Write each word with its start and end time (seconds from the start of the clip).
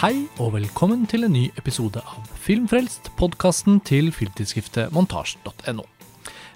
Hei 0.00 0.30
og 0.40 0.54
velkommen 0.54 1.02
til 1.04 1.26
en 1.26 1.34
ny 1.36 1.42
episode 1.60 2.00
av 2.00 2.28
Filmfrelst, 2.40 3.10
podkasten 3.20 3.82
til 3.84 4.06
filmtidsskriftet 4.16 4.94
montasj.no. 4.96 5.82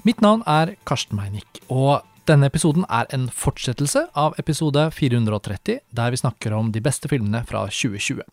Mitt 0.08 0.22
navn 0.24 0.40
er 0.48 0.72
Karsten 0.88 1.18
Meinick, 1.18 1.60
og 1.68 2.06
denne 2.24 2.48
episoden 2.48 2.86
er 2.88 3.04
en 3.12 3.26
fortsettelse 3.28 4.06
av 4.16 4.38
episode 4.40 4.86
430, 4.96 5.76
der 5.92 6.14
vi 6.14 6.20
snakker 6.22 6.56
om 6.56 6.70
de 6.72 6.80
beste 6.86 7.10
filmene 7.12 7.42
fra 7.44 7.66
2020. 7.68 8.24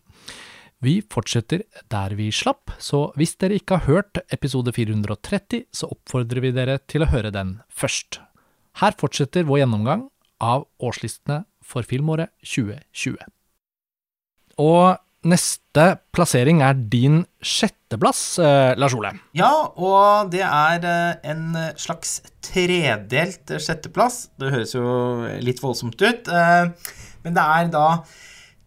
Vi 0.80 0.96
fortsetter 1.12 1.66
der 1.92 2.16
vi 2.16 2.30
slapp, 2.32 2.72
så 2.80 3.02
hvis 3.20 3.36
dere 3.36 3.60
ikke 3.60 3.82
har 3.82 3.92
hørt 3.92 4.22
episode 4.32 4.72
430, 4.72 5.66
så 5.76 5.92
oppfordrer 5.92 6.40
vi 6.40 6.54
dere 6.56 6.78
til 6.88 7.04
å 7.04 7.10
høre 7.12 7.34
den 7.36 7.58
først. 7.68 8.22
Her 8.80 8.96
fortsetter 8.96 9.44
vår 9.44 9.66
gjennomgang 9.66 10.08
av 10.40 10.64
årslistene 10.80 11.42
for 11.60 11.84
filmåret 11.84 12.32
2020. 12.48 13.20
Og 14.60 14.98
neste 15.28 15.84
plassering 16.14 16.62
er 16.66 16.74
din 16.74 17.22
sjetteplass, 17.38 18.38
eh, 18.42 18.74
Lars 18.76 18.94
Ole. 18.98 19.12
Ja, 19.38 19.52
og 19.76 20.32
det 20.32 20.42
er 20.42 20.82
eh, 20.82 21.30
en 21.30 21.54
slags 21.78 22.20
tredelt 22.42 23.54
sjetteplass. 23.62 24.26
Det 24.40 24.50
høres 24.52 24.74
jo 24.74 25.28
litt 25.40 25.62
voldsomt 25.62 26.02
ut. 26.02 26.28
Eh, 26.28 26.92
men 27.22 27.38
det 27.38 27.48
er 27.56 27.72
da 27.72 27.86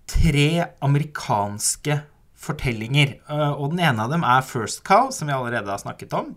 tre 0.08 0.50
amerikanske 0.86 2.00
fortellinger. 2.46 3.18
Eh, 3.30 3.52
og 3.54 3.74
den 3.74 3.84
ene 3.84 4.06
av 4.06 4.14
dem 4.14 4.26
er 4.28 4.46
First 4.46 4.84
Cow, 4.88 5.10
som 5.12 5.30
vi 5.30 5.36
allerede 5.36 5.72
har 5.72 5.82
snakket 5.82 6.14
om. 6.18 6.36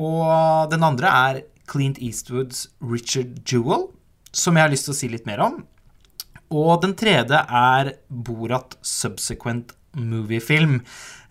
Og 0.00 0.70
den 0.72 0.86
andre 0.86 1.12
er 1.28 1.42
Clint 1.70 2.00
Eastwoods 2.02 2.68
Richard 2.82 3.40
Jewel, 3.48 3.88
som 4.34 4.56
jeg 4.56 4.66
har 4.66 4.72
lyst 4.72 4.88
til 4.88 4.94
å 4.94 4.98
si 4.98 5.10
litt 5.12 5.28
mer 5.28 5.42
om. 5.44 5.62
Og 6.54 6.78
den 6.84 6.94
tredje 6.98 7.40
er 7.42 7.96
Borat 8.08 8.76
Subsequent 8.84 9.74
Moviefilm. 9.98 10.80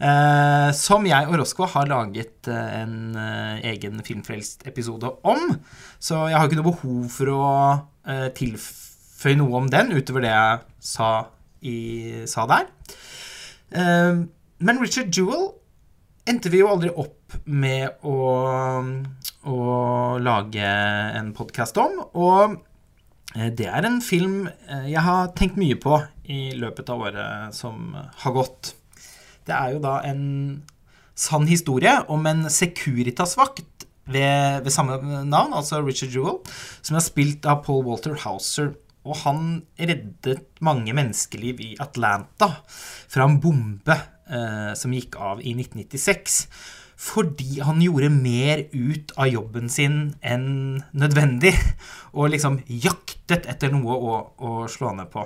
Eh, 0.03 0.69
som 0.75 1.05
jeg 1.07 1.29
og 1.29 1.37
Roscoe 1.39 1.69
har 1.71 1.87
laget 1.87 2.49
eh, 2.51 2.75
en 2.81 3.15
eh, 3.19 3.63
egen 3.71 4.01
Filmfrelst-episode 4.03 5.11
om. 5.29 5.55
Så 5.99 6.25
jeg 6.27 6.37
har 6.37 6.49
ikke 6.49 6.59
noe 6.59 6.71
behov 6.71 7.09
for 7.13 7.31
å 7.31 7.47
eh, 8.07 8.29
tilføye 8.35 9.39
noe 9.39 9.61
om 9.61 9.71
den 9.71 9.93
utover 9.95 10.25
det 10.25 10.33
jeg 10.33 10.61
sa, 10.93 11.11
i, 11.63 11.77
sa 12.27 12.47
der. 12.51 12.67
Eh, 13.71 14.23
men 14.63 14.81
Richard 14.83 15.13
Jewell 15.15 15.53
endte 16.27 16.51
vi 16.51 16.61
jo 16.63 16.71
aldri 16.71 16.91
opp 16.91 17.35
med 17.49 18.03
å, 18.07 18.19
å 19.49 19.63
lage 20.23 20.67
en 21.19 21.33
podkast 21.35 21.79
om. 21.83 21.99
Og 22.15 22.59
det 23.33 23.65
er 23.65 23.87
en 23.87 23.99
film 24.05 24.45
eh, 24.47 24.89
jeg 24.91 25.01
har 25.01 25.31
tenkt 25.37 25.57
mye 25.57 25.77
på 25.81 25.97
i 26.29 26.53
løpet 26.57 26.91
av 26.93 27.01
året 27.07 27.55
som 27.57 27.95
har 27.97 28.35
gått. 28.35 28.73
Det 29.43 29.55
er 29.55 29.73
jo 29.73 29.81
da 29.83 29.97
en 30.07 30.23
sann 31.17 31.47
historie 31.49 31.95
om 32.13 32.23
en 32.29 32.45
Securitas-vakt 32.49 33.87
ved, 34.05 34.63
ved, 34.63 34.71
samme 34.73 34.99
navn, 35.25 35.53
altså 35.53 35.81
Richard 35.83 36.13
Jewell, 36.13 36.39
som 36.81 36.97
er 36.97 37.05
spilt 37.05 37.45
av 37.49 37.63
Paul 37.65 37.83
Walter 37.87 38.15
Hauser. 38.23 38.73
Og 39.03 39.17
han 39.25 39.63
reddet 39.75 40.61
mange 40.63 40.93
menneskeliv 40.95 41.59
i 41.59 41.73
Atlanta 41.83 42.53
fra 43.11 43.25
en 43.27 43.41
bombe 43.43 43.97
eh, 44.31 44.71
som 44.79 44.95
gikk 44.95 45.17
av 45.19 45.41
i 45.43 45.51
1996 45.57 46.37
fordi 47.03 47.59
han 47.63 47.81
gjorde 47.83 48.09
mer 48.13 48.65
ut 48.71 49.11
av 49.19 49.27
jobben 49.27 49.69
sin 49.71 50.13
enn 50.23 50.79
nødvendig, 50.95 51.53
og 52.15 52.31
liksom 52.31 52.61
jaktet 52.67 53.47
etter 53.49 53.73
noe 53.73 53.97
å, 53.97 54.19
å, 54.39 54.51
slå 54.71 54.93
ned 54.95 55.11
på. 55.11 55.25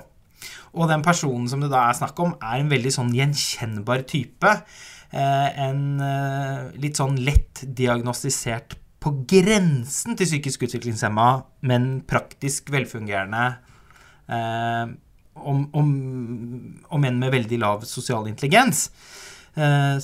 Og 0.78 0.90
den 0.90 1.06
personen 1.06 1.48
som 1.50 1.62
det 1.62 1.70
da 1.74 1.88
er 1.88 2.00
snakk 2.00 2.18
om, 2.24 2.34
er 2.42 2.62
en 2.62 2.72
veldig 2.72 2.94
sånn 2.94 3.14
gjenkjennbar 3.16 4.06
type. 4.10 4.56
Eh, 5.12 5.48
en 5.68 6.02
eh, 6.04 6.68
litt 6.82 7.00
sånn 7.00 7.18
lett 7.26 7.64
diagnostisert 7.78 8.78
på 9.04 9.14
grensen 9.30 10.18
til 10.18 10.30
psykisk 10.30 10.68
utviklingshemma, 10.68 11.30
men 11.70 11.90
praktisk 12.10 12.74
velfungerende. 12.74 13.46
Eh, 14.28 14.86
om, 15.38 15.64
om, 15.78 15.90
om 16.90 17.06
enn 17.06 17.22
med 17.22 17.34
veldig 17.38 17.62
lav 17.62 17.86
sosial 17.86 18.26
intelligens. 18.30 18.88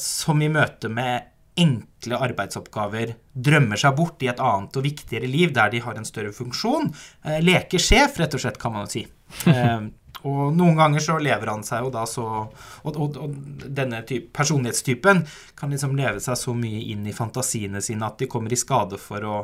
Som 0.01 0.39
i 0.41 0.47
møte 0.49 0.89
med 0.89 1.32
enkle 1.59 2.19
arbeidsoppgaver, 2.27 3.15
drømmer 3.33 3.79
seg 3.79 3.97
bort 3.97 4.23
i 4.25 4.29
et 4.31 4.41
annet 4.41 4.77
og 4.79 4.85
viktigere 4.85 5.29
liv 5.29 5.53
der 5.55 5.73
de 5.73 5.81
har 5.85 5.97
en 5.97 6.07
større 6.07 6.33
funksjon. 6.35 6.89
Eh, 7.25 7.41
leker 7.43 7.81
sjef, 7.81 8.17
rett 8.21 8.33
og 8.33 8.43
slett, 8.43 8.61
kan 8.61 8.75
man 8.75 8.87
jo 8.87 8.95
si. 8.97 9.05
Eh, 9.49 9.89
og 10.23 10.53
noen 10.55 10.77
ganger 10.77 11.03
så 11.03 11.17
lever 11.19 11.49
han 11.51 11.65
seg 11.67 11.81
jo 11.83 11.89
da 11.91 12.05
så 12.07 12.23
Og, 12.23 12.91
og, 12.93 13.17
og 13.19 13.33
denne 13.75 13.97
type, 14.07 14.29
personlighetstypen 14.31 15.19
kan 15.59 15.73
liksom 15.73 15.97
leve 15.99 16.21
seg 16.23 16.37
så 16.39 16.53
mye 16.55 16.79
inn 16.93 17.01
i 17.09 17.15
fantasiene 17.15 17.81
sine 17.83 18.07
at 18.07 18.21
de 18.21 18.29
kommer 18.31 18.53
i 18.53 18.59
skade 18.59 18.99
for 19.01 19.25
å, 19.27 19.41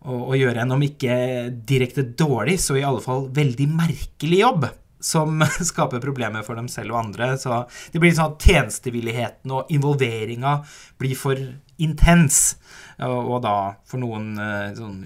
å, 0.00 0.16
å 0.32 0.38
gjøre 0.38 0.64
en, 0.64 0.74
om 0.74 0.82
ikke 0.82 1.14
direkte 1.52 2.02
dårlig, 2.18 2.58
så 2.58 2.80
i 2.80 2.86
alle 2.86 3.04
fall 3.04 3.28
veldig 3.36 3.68
merkelig 3.76 4.40
jobb 4.42 4.66
som 5.02 5.42
skaper 5.70 6.02
problemer 6.02 6.46
for 6.46 6.58
dem 6.58 6.70
selv 6.72 6.94
og 6.94 7.02
andre. 7.06 7.34
Så 7.40 7.64
det 7.92 8.02
blir 8.02 8.14
sånn 8.14 8.32
at 8.32 8.48
tjenestevilligheten 8.48 9.52
og 9.54 9.70
involveringa 9.74 10.60
blir 11.02 11.18
for 11.18 11.38
intens. 11.82 12.56
Og, 13.02 13.40
da 13.42 13.74
for 13.88 13.98
noen 13.98 14.36
eh, 14.38 14.74
sånn 14.76 15.00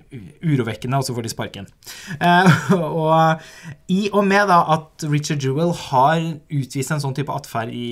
urovekkende, 0.45 0.99
og 0.99 1.07
så 1.07 1.15
får 1.17 1.25
de 1.25 1.33
sparken. 1.33 1.69
Eh, 2.19 2.57
og 2.77 3.41
i 3.93 4.11
og 4.11 4.27
med 4.29 4.51
da 4.51 4.59
at 4.75 5.07
Richard 5.09 5.45
Jewell 5.45 5.73
har 5.87 6.19
utvist 6.53 6.93
en 6.93 7.01
sånn 7.01 7.17
type 7.17 7.33
atferd 7.33 7.73
i, 7.73 7.89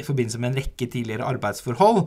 i 0.00 0.06
forbindelse 0.06 0.40
med 0.40 0.52
en 0.52 0.62
rekke 0.62 0.88
tidligere 0.88 1.28
arbeidsforhold, 1.28 2.06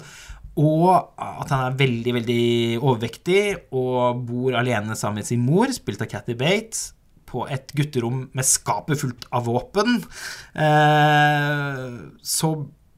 og 0.56 0.90
at 1.20 1.52
han 1.52 1.66
er 1.68 1.80
veldig 1.80 2.12
veldig 2.16 2.44
overvektig 2.80 3.42
og 3.76 4.22
bor 4.26 4.56
alene 4.56 4.96
sammen 4.96 5.20
med 5.20 5.28
sin 5.28 5.44
mor, 5.44 5.72
spilt 5.76 6.02
av 6.02 6.10
Cathy 6.14 6.38
Bates, 6.40 6.94
på 7.30 7.46
et 7.52 7.74
gutterom 7.78 8.26
med 8.36 8.48
skapet 8.48 9.02
fullt 9.02 9.28
av 9.36 9.48
våpen, 9.50 10.02
eh, 10.56 11.86
så 12.22 12.52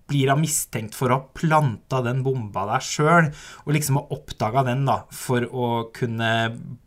blir 0.08 0.32
han 0.32 0.42
mistenkt 0.42 0.96
for 0.96 1.12
å 1.12 1.20
ha 1.20 1.36
planta 1.36 2.00
den 2.06 2.24
bomba 2.24 2.66
der 2.70 2.86
sjøl, 2.86 3.30
og 3.66 3.76
liksom 3.76 4.00
ha 4.00 4.08
oppdaga 4.16 4.64
den 4.70 4.86
da, 4.88 5.02
for 5.12 5.44
å 5.52 5.68
kunne 5.96 6.32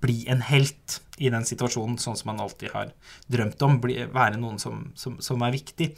bli 0.01 0.23
en 0.33 0.45
helt 0.49 1.01
i 1.20 1.31
den 1.32 1.44
situasjonen, 1.47 1.98
sånn 2.00 2.16
som 2.19 2.32
man 2.32 2.42
alltid 2.42 2.72
har 2.75 2.92
drømt 3.31 3.62
om. 3.66 3.78
Bli, 3.82 3.98
være 4.12 4.41
noen 4.41 4.58
som, 4.62 4.88
som, 4.98 5.19
som, 5.22 5.44
er 5.44 5.54
viktig. 5.54 5.91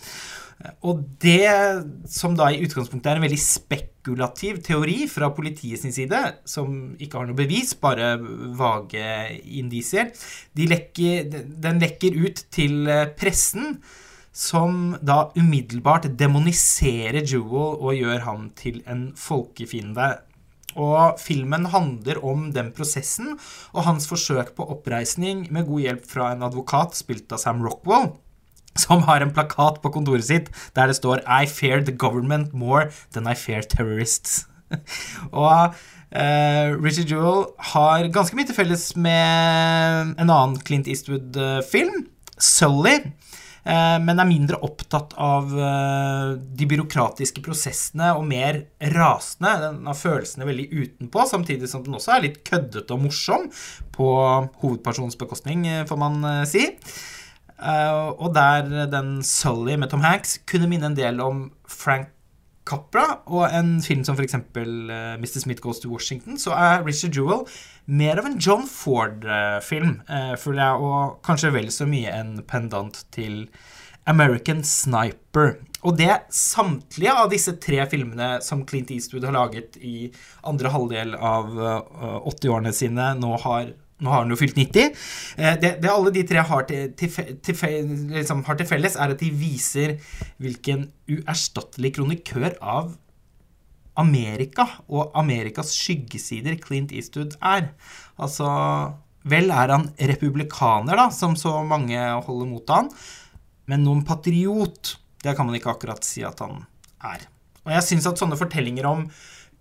Og 0.87 1.03
det 1.23 1.49
som 2.11 2.37
da 2.39 2.51
i 2.51 2.61
utgangspunktet 2.67 3.13
er 3.13 3.21
en 3.21 3.27
veldig 3.27 3.41
spekulativ 3.41 4.61
teori 4.67 5.07
fra 5.11 5.31
politiet 5.35 5.83
sin 5.83 5.95
side, 5.95 6.21
som 6.45 6.93
ikke 7.03 7.21
har 7.21 7.31
noe 7.31 7.39
bevis, 7.39 7.75
bare 7.79 8.15
vage 8.59 9.09
indisier, 9.63 10.13
de 10.59 10.71
den 10.73 11.83
lekker 11.83 12.19
ut 12.23 12.47
til 12.55 12.89
pressen 13.19 13.77
som 14.33 14.97
da 15.05 15.27
umiddelbart 15.37 16.09
demoniserer 16.17 17.21
Jewel 17.21 17.77
og 17.77 17.97
gjør 17.99 18.25
ham 18.27 18.47
til 18.57 18.81
en 18.89 19.11
folkefiende. 19.19 20.15
Og 20.79 21.21
filmen 21.21 21.67
handler 21.73 22.21
om 22.25 22.51
den 22.55 22.71
prosessen 22.77 23.37
og 23.73 23.87
hans 23.89 24.09
forsøk 24.11 24.55
på 24.57 24.67
oppreisning 24.75 25.47
med 25.53 25.69
god 25.69 25.87
hjelp 25.87 26.07
fra 26.09 26.33
en 26.33 26.45
advokat 26.47 26.97
spilt 26.97 27.33
av 27.33 27.43
Sam 27.43 27.63
Rockwell, 27.65 28.13
som 28.79 29.05
har 29.09 29.25
en 29.25 29.35
plakat 29.35 29.83
på 29.83 29.93
kontoret 29.93 30.29
sitt 30.29 30.53
der 30.77 30.89
det 30.89 30.97
står 31.01 31.25
I 31.27 31.45
fear 31.47 31.85
the 31.85 31.93
government 31.93 32.55
more 32.55 32.91
than 33.13 33.29
I 33.29 33.37
fear 33.37 33.63
terrorists. 33.63 34.47
og 35.33 35.75
uh, 35.77 36.69
Richard 36.81 37.13
Jewell 37.13 37.45
har 37.73 38.09
ganske 38.15 38.39
mye 38.39 38.49
til 38.49 38.57
felles 38.57 38.87
med 38.97 40.17
en 40.17 40.31
annen 40.31 40.57
Clint 40.65 40.89
Eastwood-film, 40.89 42.07
Sully 42.41 42.97
Eh, 42.97 43.11
men 44.03 44.19
er 44.19 44.27
mindre 44.27 44.59
opptatt 44.67 45.13
av 45.23 45.53
eh, 45.55 46.33
de 46.59 46.67
byråkratiske 46.67 47.45
prosessene 47.45 48.09
og 48.19 48.25
mer 48.27 48.59
rasende. 48.95 49.53
Den 49.63 49.87
har 49.87 49.99
følelsene 49.99 50.49
veldig 50.49 50.67
utenpå, 50.73 51.27
samtidig 51.31 51.71
som 51.71 51.85
den 51.87 51.99
også 51.99 52.17
er 52.17 52.25
litt 52.27 52.41
køddete 52.49 52.97
og 52.97 53.05
morsom 53.05 53.47
på 53.95 54.09
hovedpersonens 54.65 55.19
bekostning, 55.21 55.67
eh, 55.71 55.85
får 55.87 56.01
man 56.01 56.23
si. 56.49 56.67
Og 57.63 58.33
der 58.35 58.89
den 58.91 59.21
Sully 59.23 59.77
med 59.79 59.93
Tom 59.93 60.03
Hanks 60.03 60.41
kunne 60.51 60.67
minne 60.67 60.89
en 60.91 60.99
del 60.99 61.21
om 61.23 61.45
Frank 61.71 62.11
Capra 62.69 63.07
og 63.27 63.47
en 63.51 63.75
film 63.83 64.05
som 64.07 64.17
f.eks. 64.19 64.37
Uh, 64.55 65.19
Mr. 65.19 65.41
Smith 65.43 65.63
Goes 65.65 65.83
to 65.83 65.91
Washington, 65.91 66.39
så 66.39 66.55
er 66.55 66.85
Richard 66.87 67.17
Jewell 67.17 67.47
mer 67.91 68.21
av 68.21 68.29
en 68.29 68.39
John 68.39 68.69
Ford-film, 68.71 69.97
uh, 70.07 70.35
føler 70.39 70.63
jeg, 70.63 70.89
og 70.89 71.21
kanskje 71.27 71.55
vel 71.57 71.71
så 71.75 71.89
mye 71.91 72.15
en 72.15 72.37
pendant 72.47 73.03
til 73.15 73.47
American 74.11 74.63
Sniper. 74.67 75.57
Og 75.83 75.99
det 75.99 76.13
samtlige 76.35 77.15
av 77.19 77.31
disse 77.33 77.57
tre 77.63 77.83
filmene 77.91 78.37
som 78.47 78.63
Clint 78.67 78.91
Eastwood 78.95 79.27
har 79.27 79.35
laget 79.35 79.79
i 79.83 80.13
andre 80.47 80.71
halvdel 80.71 81.17
av 81.19 81.51
uh, 81.59 82.21
80-årene 82.31 82.75
sine, 82.77 83.13
nå 83.19 83.35
har 83.43 83.75
Nå 84.03 84.11
har 84.11 84.25
han 84.25 84.33
jo 84.35 84.39
fylt 84.41 84.59
90. 84.59 85.05
Eh, 85.39 85.55
det, 85.63 85.77
det 85.83 85.93
alle 85.93 86.13
de 86.15 86.25
tre 86.27 86.43
har 86.49 86.67
til, 86.69 86.91
til, 86.99 87.37
til, 87.45 87.93
liksom, 88.17 88.43
har 88.49 88.59
til 88.59 88.69
felles, 88.69 88.99
er 88.99 89.15
at 89.15 89.23
de 89.23 89.31
viser 89.31 89.97
hvilken 90.43 90.89
uerstattelig 91.11 91.95
kronikør 91.99 92.59
av 92.59 92.93
Amerika 94.01 94.67
og 94.89 95.13
Amerikas 95.21 95.75
skyggesider 95.77 96.57
Clint 96.63 96.95
Eastwood 96.97 97.37
er. 97.39 97.73
Altså 98.17 98.49
Vel 99.29 99.53
er 99.55 99.71
han 99.71 99.85
republikaner, 100.11 100.99
da, 100.99 101.07
som 101.15 101.37
så 101.39 101.61
mange 101.63 101.99
holder 102.27 102.49
mot 102.51 102.73
han, 102.75 102.89
men 103.71 103.85
noen 103.87 104.01
patriot, 104.07 104.97
det 105.23 105.37
kan 105.39 105.47
man 105.47 105.55
ikke 105.55 105.71
akkurat 105.77 106.03
si 106.03 106.25
at 106.27 106.43
han 106.43 106.65
er. 107.07 107.29
Og 107.63 107.71
jeg 107.77 107.87
syns 107.87 108.09
at 108.11 108.19
sånne 108.19 108.39
fortellinger 108.41 108.89
om 108.91 109.05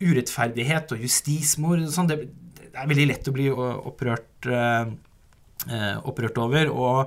urettferdighet 0.02 0.96
og 0.96 1.04
justismord 1.06 1.84
sånn, 1.94 2.10
det, 2.10 2.24
det, 2.72 2.80
er 2.80 2.90
veldig 2.90 3.08
lett 3.10 3.28
å 3.30 3.36
bli 3.36 3.48
opprørt, 3.52 4.48
eh, 4.48 5.96
opprørt 6.08 6.42
over. 6.42 6.72
Og 6.72 7.00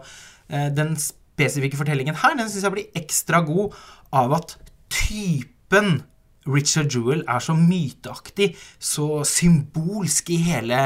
eh, 0.49 0.69
den 0.75 0.95
spesifikke 1.01 1.81
fortellingen 1.81 2.19
her 2.23 2.37
den 2.39 2.51
syns 2.51 2.67
jeg 2.67 2.77
blir 2.77 3.01
ekstra 3.01 3.43
god 3.47 3.75
av 4.15 4.37
at 4.39 4.59
typen 4.93 6.03
Richard 6.45 6.93
Jewell 6.93 7.25
er 7.25 7.41
så 7.41 7.57
myteaktig, 7.57 8.53
så 8.77 9.25
symbolsk 9.25 10.35
i 10.35 10.43
hele 10.45 10.81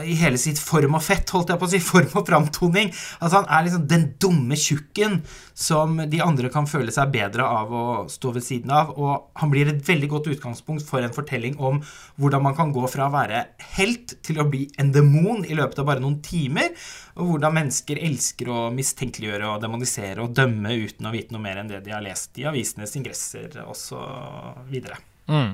i 0.00 0.14
hele 0.16 0.38
sitt 0.40 0.60
form 0.60 0.96
og 0.96 1.04
fett, 1.04 1.28
holdt 1.34 1.52
jeg 1.52 1.60
på 1.60 1.68
å 1.68 1.72
si, 1.72 1.80
form 1.92 2.18
og 2.18 2.28
framtoning. 2.28 2.92
Altså 3.20 3.42
Han 3.42 3.48
er 3.50 3.66
liksom 3.66 3.86
den 3.90 4.06
dumme 4.22 4.58
tjukken 4.58 5.20
som 5.52 6.00
de 6.08 6.22
andre 6.24 6.48
kan 6.52 6.68
føle 6.70 6.92
seg 6.94 7.12
bedre 7.12 7.44
av 7.44 7.72
å 7.76 7.84
stå 8.10 8.32
ved 8.36 8.46
siden 8.46 8.72
av. 8.74 8.94
Og 8.96 9.40
han 9.40 9.52
blir 9.52 9.70
et 9.70 9.82
veldig 9.86 10.10
godt 10.14 10.30
utgangspunkt 10.32 10.86
for 10.88 11.04
en 11.04 11.14
fortelling 11.14 11.58
om 11.60 11.82
hvordan 12.20 12.46
man 12.46 12.56
kan 12.58 12.72
gå 12.74 12.86
fra 12.90 13.08
å 13.08 13.14
være 13.14 13.44
helt 13.76 14.16
til 14.24 14.40
å 14.40 14.48
bli 14.48 14.66
en 14.80 14.92
demon 14.94 15.44
i 15.44 15.56
løpet 15.58 15.82
av 15.82 15.90
bare 15.90 16.04
noen 16.04 16.20
timer. 16.24 16.72
Og 17.18 17.34
hvordan 17.34 17.58
mennesker 17.58 18.00
elsker 18.00 18.48
å 18.52 18.60
mistenkeliggjøre 18.74 19.50
og 19.50 19.60
demonisere 19.64 20.24
og 20.24 20.32
dømme 20.36 20.72
uten 20.86 21.08
å 21.08 21.12
vite 21.14 21.34
noe 21.34 21.44
mer 21.44 21.60
enn 21.60 21.68
det 21.72 21.82
de 21.84 21.92
har 21.92 22.04
lest 22.04 22.40
i 22.40 22.48
avisenes 22.48 22.96
ingresser 22.96 23.60
osv. 23.66 24.80
Mm. 25.28 25.52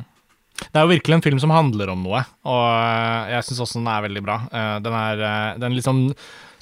Det 0.58 0.74
er 0.74 0.84
jo 0.84 0.92
virkelig 0.92 1.16
en 1.16 1.24
film 1.24 1.40
som 1.42 1.54
handler 1.54 1.92
om 1.92 2.04
noe, 2.04 2.22
og 2.48 2.62
eh, 2.66 3.32
jeg 3.34 3.48
syns 3.48 3.64
også 3.64 3.80
den 3.80 3.90
er 3.92 4.06
veldig 4.08 4.22
bra. 4.26 4.38
Eh, 4.50 4.76
den 4.84 5.00
er 5.00 5.26
eh, 5.30 5.58
Den 5.62 5.76
liksom 5.78 6.06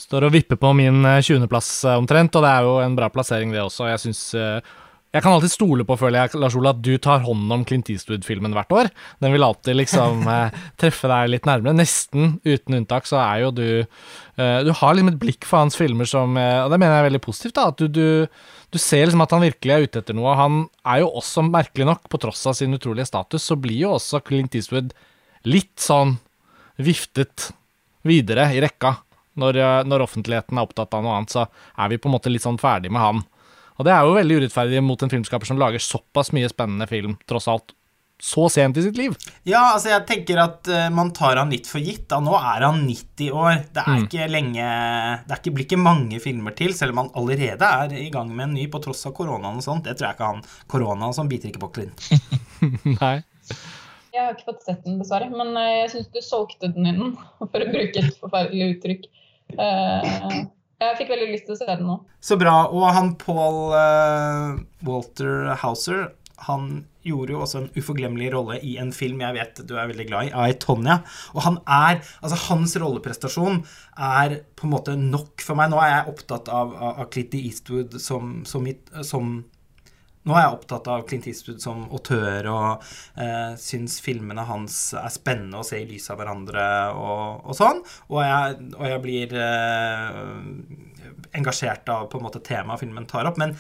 står 0.06 0.28
og 0.28 0.34
vipper 0.34 0.58
på 0.60 0.72
min 0.76 1.00
20.-plass 1.02 1.70
omtrent, 1.96 2.37
og 2.37 2.44
det 2.44 2.50
er 2.52 2.66
jo 2.66 2.75
en 2.84 2.98
bra 2.98 3.08
plassering, 3.10 3.54
det 3.54 3.62
også. 3.64 3.88
Jeg 3.88 4.02
syns 4.02 4.20
jeg 4.37 5.22
kan 5.25 5.32
alltid 5.32 5.54
stole 5.54 5.87
på, 5.88 5.96
føler 5.96 6.26
jeg, 6.26 6.37
Lars 6.43 6.54
Ola, 6.58 6.75
at 6.76 6.82
du 6.84 6.93
tar 7.00 7.22
hånd 7.25 7.48
om 7.54 7.62
Clint 7.66 7.88
Eastwood-filmen 7.88 8.52
hvert 8.52 8.75
år. 8.76 8.90
Den 9.25 9.32
vil 9.32 9.46
alltid 9.46 9.78
liksom 9.81 10.26
treffe 10.82 11.08
deg 11.08 11.32
litt 11.32 11.48
nærmere. 11.48 11.78
Nesten 11.78 12.37
uten 12.44 12.76
unntak 12.82 13.08
så 13.08 13.22
er 13.22 13.46
jo 13.46 13.54
du 13.56 13.69
Du 14.37 14.72
har 14.76 14.93
liksom 14.98 15.14
et 15.14 15.19
blikk 15.22 15.48
for 15.48 15.62
hans 15.62 15.78
filmer 15.81 16.04
som 16.04 16.37
Og 16.37 16.69
det 16.69 16.76
mener 16.76 16.93
jeg 16.93 17.06
er 17.06 17.08
veldig 17.08 17.22
positivt, 17.25 17.56
da. 17.56 17.70
At 17.72 17.81
du, 17.81 17.88
du, 17.88 18.28
du, 18.73 18.79
ser 18.83 19.07
liksom 19.07 19.23
at 19.25 19.33
han 19.35 19.45
virkelig 19.45 19.75
er 19.75 19.87
ute 19.87 20.01
etter 20.03 20.17
noe. 20.17 20.35
Han 20.39 20.65
er 20.87 21.03
jo 21.05 21.13
også, 21.21 21.45
merkelig 21.47 21.87
nok, 21.89 22.09
på 22.13 22.21
tross 22.23 22.43
av 22.51 22.57
sin 22.59 22.75
utrolige 22.77 23.09
status, 23.09 23.47
så 23.47 23.57
blir 23.61 23.79
jo 23.87 23.95
også 23.97 24.23
Clint 24.27 24.57
Eastwood 24.59 24.93
litt 25.47 25.75
sånn 25.81 26.17
viftet 26.83 27.51
videre 28.07 28.51
i 28.55 28.61
rekka. 28.65 28.97
Når, 29.37 29.59
når 29.85 30.07
offentligheten 30.07 30.57
er 30.57 30.65
opptatt 30.65 30.95
av 30.97 31.03
noe 31.05 31.17
annet, 31.19 31.33
så 31.35 31.45
er 31.77 31.91
vi 31.93 31.99
på 32.01 32.09
en 32.09 32.15
måte 32.17 32.33
litt 32.33 32.45
sånn 32.45 32.61
ferdig 32.61 32.93
med 32.93 33.03
han. 33.03 33.25
Og 33.77 33.85
det 33.85 33.93
er 33.93 34.07
jo 34.07 34.17
veldig 34.17 34.39
urettferdig 34.41 34.81
mot 34.85 35.03
en 35.05 35.13
filmskaper 35.13 35.49
som 35.49 35.61
lager 35.61 35.83
såpass 35.83 36.33
mye 36.33 36.49
spennende 36.49 36.89
film, 36.89 37.19
tross 37.29 37.49
alt, 37.53 37.75
så 38.23 38.47
sent 38.49 38.79
i 38.81 38.83
sitt 38.83 38.97
liv. 38.97 39.13
Ja, 39.45 39.75
altså 39.75 39.91
jeg 39.91 40.07
tenker 40.09 40.41
at 40.41 40.69
uh, 40.73 40.87
man 40.95 41.13
tar 41.17 41.37
han 41.37 41.53
litt 41.53 41.69
for 41.69 41.85
gitt. 41.85 42.07
Da. 42.11 42.21
Nå 42.25 42.33
er 42.39 42.65
han 42.65 42.81
90 42.87 43.33
år. 43.37 43.63
Det 43.77 43.83
er 43.83 43.93
mm. 43.93 44.07
ikke 44.07 44.29
lenge 44.33 44.69
Det 45.27 45.35
er 45.35 45.43
ikke, 45.43 45.55
blir 45.59 45.69
ikke 45.69 45.81
mange 45.81 46.21
filmer 46.25 46.57
til, 46.57 46.73
selv 46.79 46.97
om 46.97 47.05
han 47.05 47.13
allerede 47.21 47.73
er 47.85 47.97
i 48.01 48.09
gang 48.15 48.33
med 48.33 48.49
en 48.49 48.57
ny 48.57 48.67
på 48.73 48.81
tross 48.85 49.05
av 49.09 49.15
koronaen 49.17 49.61
og 49.61 49.67
sånt. 49.67 49.85
Det 49.85 49.99
tror 49.99 50.09
jeg 50.09 50.19
ikke 50.19 50.31
han 50.33 50.45
Korona 50.73 51.13
som 51.17 51.29
biter 51.31 51.53
ikke 51.53 51.67
på 51.67 51.73
Clint. 51.77 52.09
Nei. 53.03 53.19
Jeg 54.17 54.25
har 54.25 54.33
ikke 54.33 54.49
fått 54.49 54.65
sett 54.65 54.85
den, 54.87 54.97
dessverre, 54.97 55.29
men 55.29 55.53
eh, 55.61 55.83
jeg 55.83 55.89
syns 55.93 56.13
du 56.15 56.23
solgte 56.25 56.71
den 56.73 56.89
inn, 56.89 57.17
for 57.53 57.61
å 57.61 57.69
bruke 57.69 58.01
et 58.01 58.21
forferdelig 58.23 58.77
uttrykk. 58.79 59.09
Uh, 59.61 60.47
jeg 60.81 60.97
fikk 60.99 61.13
veldig 61.13 61.29
lyst 61.35 61.47
til 61.49 61.57
å 61.57 61.61
se 61.61 61.69
den 61.69 61.85
nå. 61.89 61.99
Så 62.25 62.39
bra. 62.41 62.55
Og 62.73 62.89
han 62.97 63.13
Paul 63.21 63.77
uh, 63.77 64.57
Walter 64.89 65.53
Hauser, 65.61 66.09
han 66.49 66.87
gjorde 67.06 67.35
jo 67.35 67.43
også 67.44 67.62
en 67.62 67.70
uforglemmelig 67.76 68.31
rolle 68.35 68.58
i 68.67 68.76
en 68.82 68.93
film 68.94 69.23
jeg 69.25 69.37
vet 69.38 69.62
du 69.67 69.75
er 69.76 69.91
veldig 69.91 70.06
glad 70.08 70.31
i, 70.31 70.55
Tonja 70.62 71.00
Og 71.35 71.43
han 71.47 71.58
er 71.64 72.00
Altså, 72.20 72.38
hans 72.50 72.76
rolleprestasjon 72.81 73.62
er 73.97 74.38
på 74.56 74.67
en 74.67 74.73
måte 74.73 74.94
nok 74.99 75.43
for 75.44 75.58
meg. 75.58 75.70
Nå 75.73 75.79
er 75.81 75.93
jeg 75.93 76.12
opptatt 76.12 76.49
av, 76.53 76.73
av, 76.75 77.03
av 77.03 77.11
Clint 77.12 77.35
Eastwood 77.38 77.97
som, 78.03 78.41
som, 78.49 78.67
som 79.06 79.37
nå 80.26 80.35
er 80.35 80.43
jeg 80.43 80.56
opptatt 80.56 80.88
av 80.91 81.05
Clint 81.06 81.26
Eastwood 81.31 81.61
som 81.62 81.85
autør 81.94 82.49
og 82.50 82.87
eh, 83.23 83.53
syns 83.62 84.00
filmene 84.03 84.43
hans 84.49 84.79
er 84.99 85.12
spennende 85.14 85.61
å 85.62 85.67
se 85.67 85.79
i 85.79 85.87
lys 85.87 86.08
av 86.11 86.19
hverandre 86.19 86.64
og, 86.99 87.47
og 87.47 87.58
sånn. 87.58 87.82
Og 88.11 88.19
jeg, 88.25 88.56
og 88.75 88.88
jeg 88.91 89.05
blir 89.05 89.37
eh, 89.38 90.19
engasjert 91.38 91.94
av 91.94 92.08
på 92.11 92.19
en 92.19 92.26
måte 92.26 92.43
temaet 92.43 92.82
filmen 92.82 93.06
tar 93.06 93.31
opp. 93.31 93.38
Men 93.38 93.55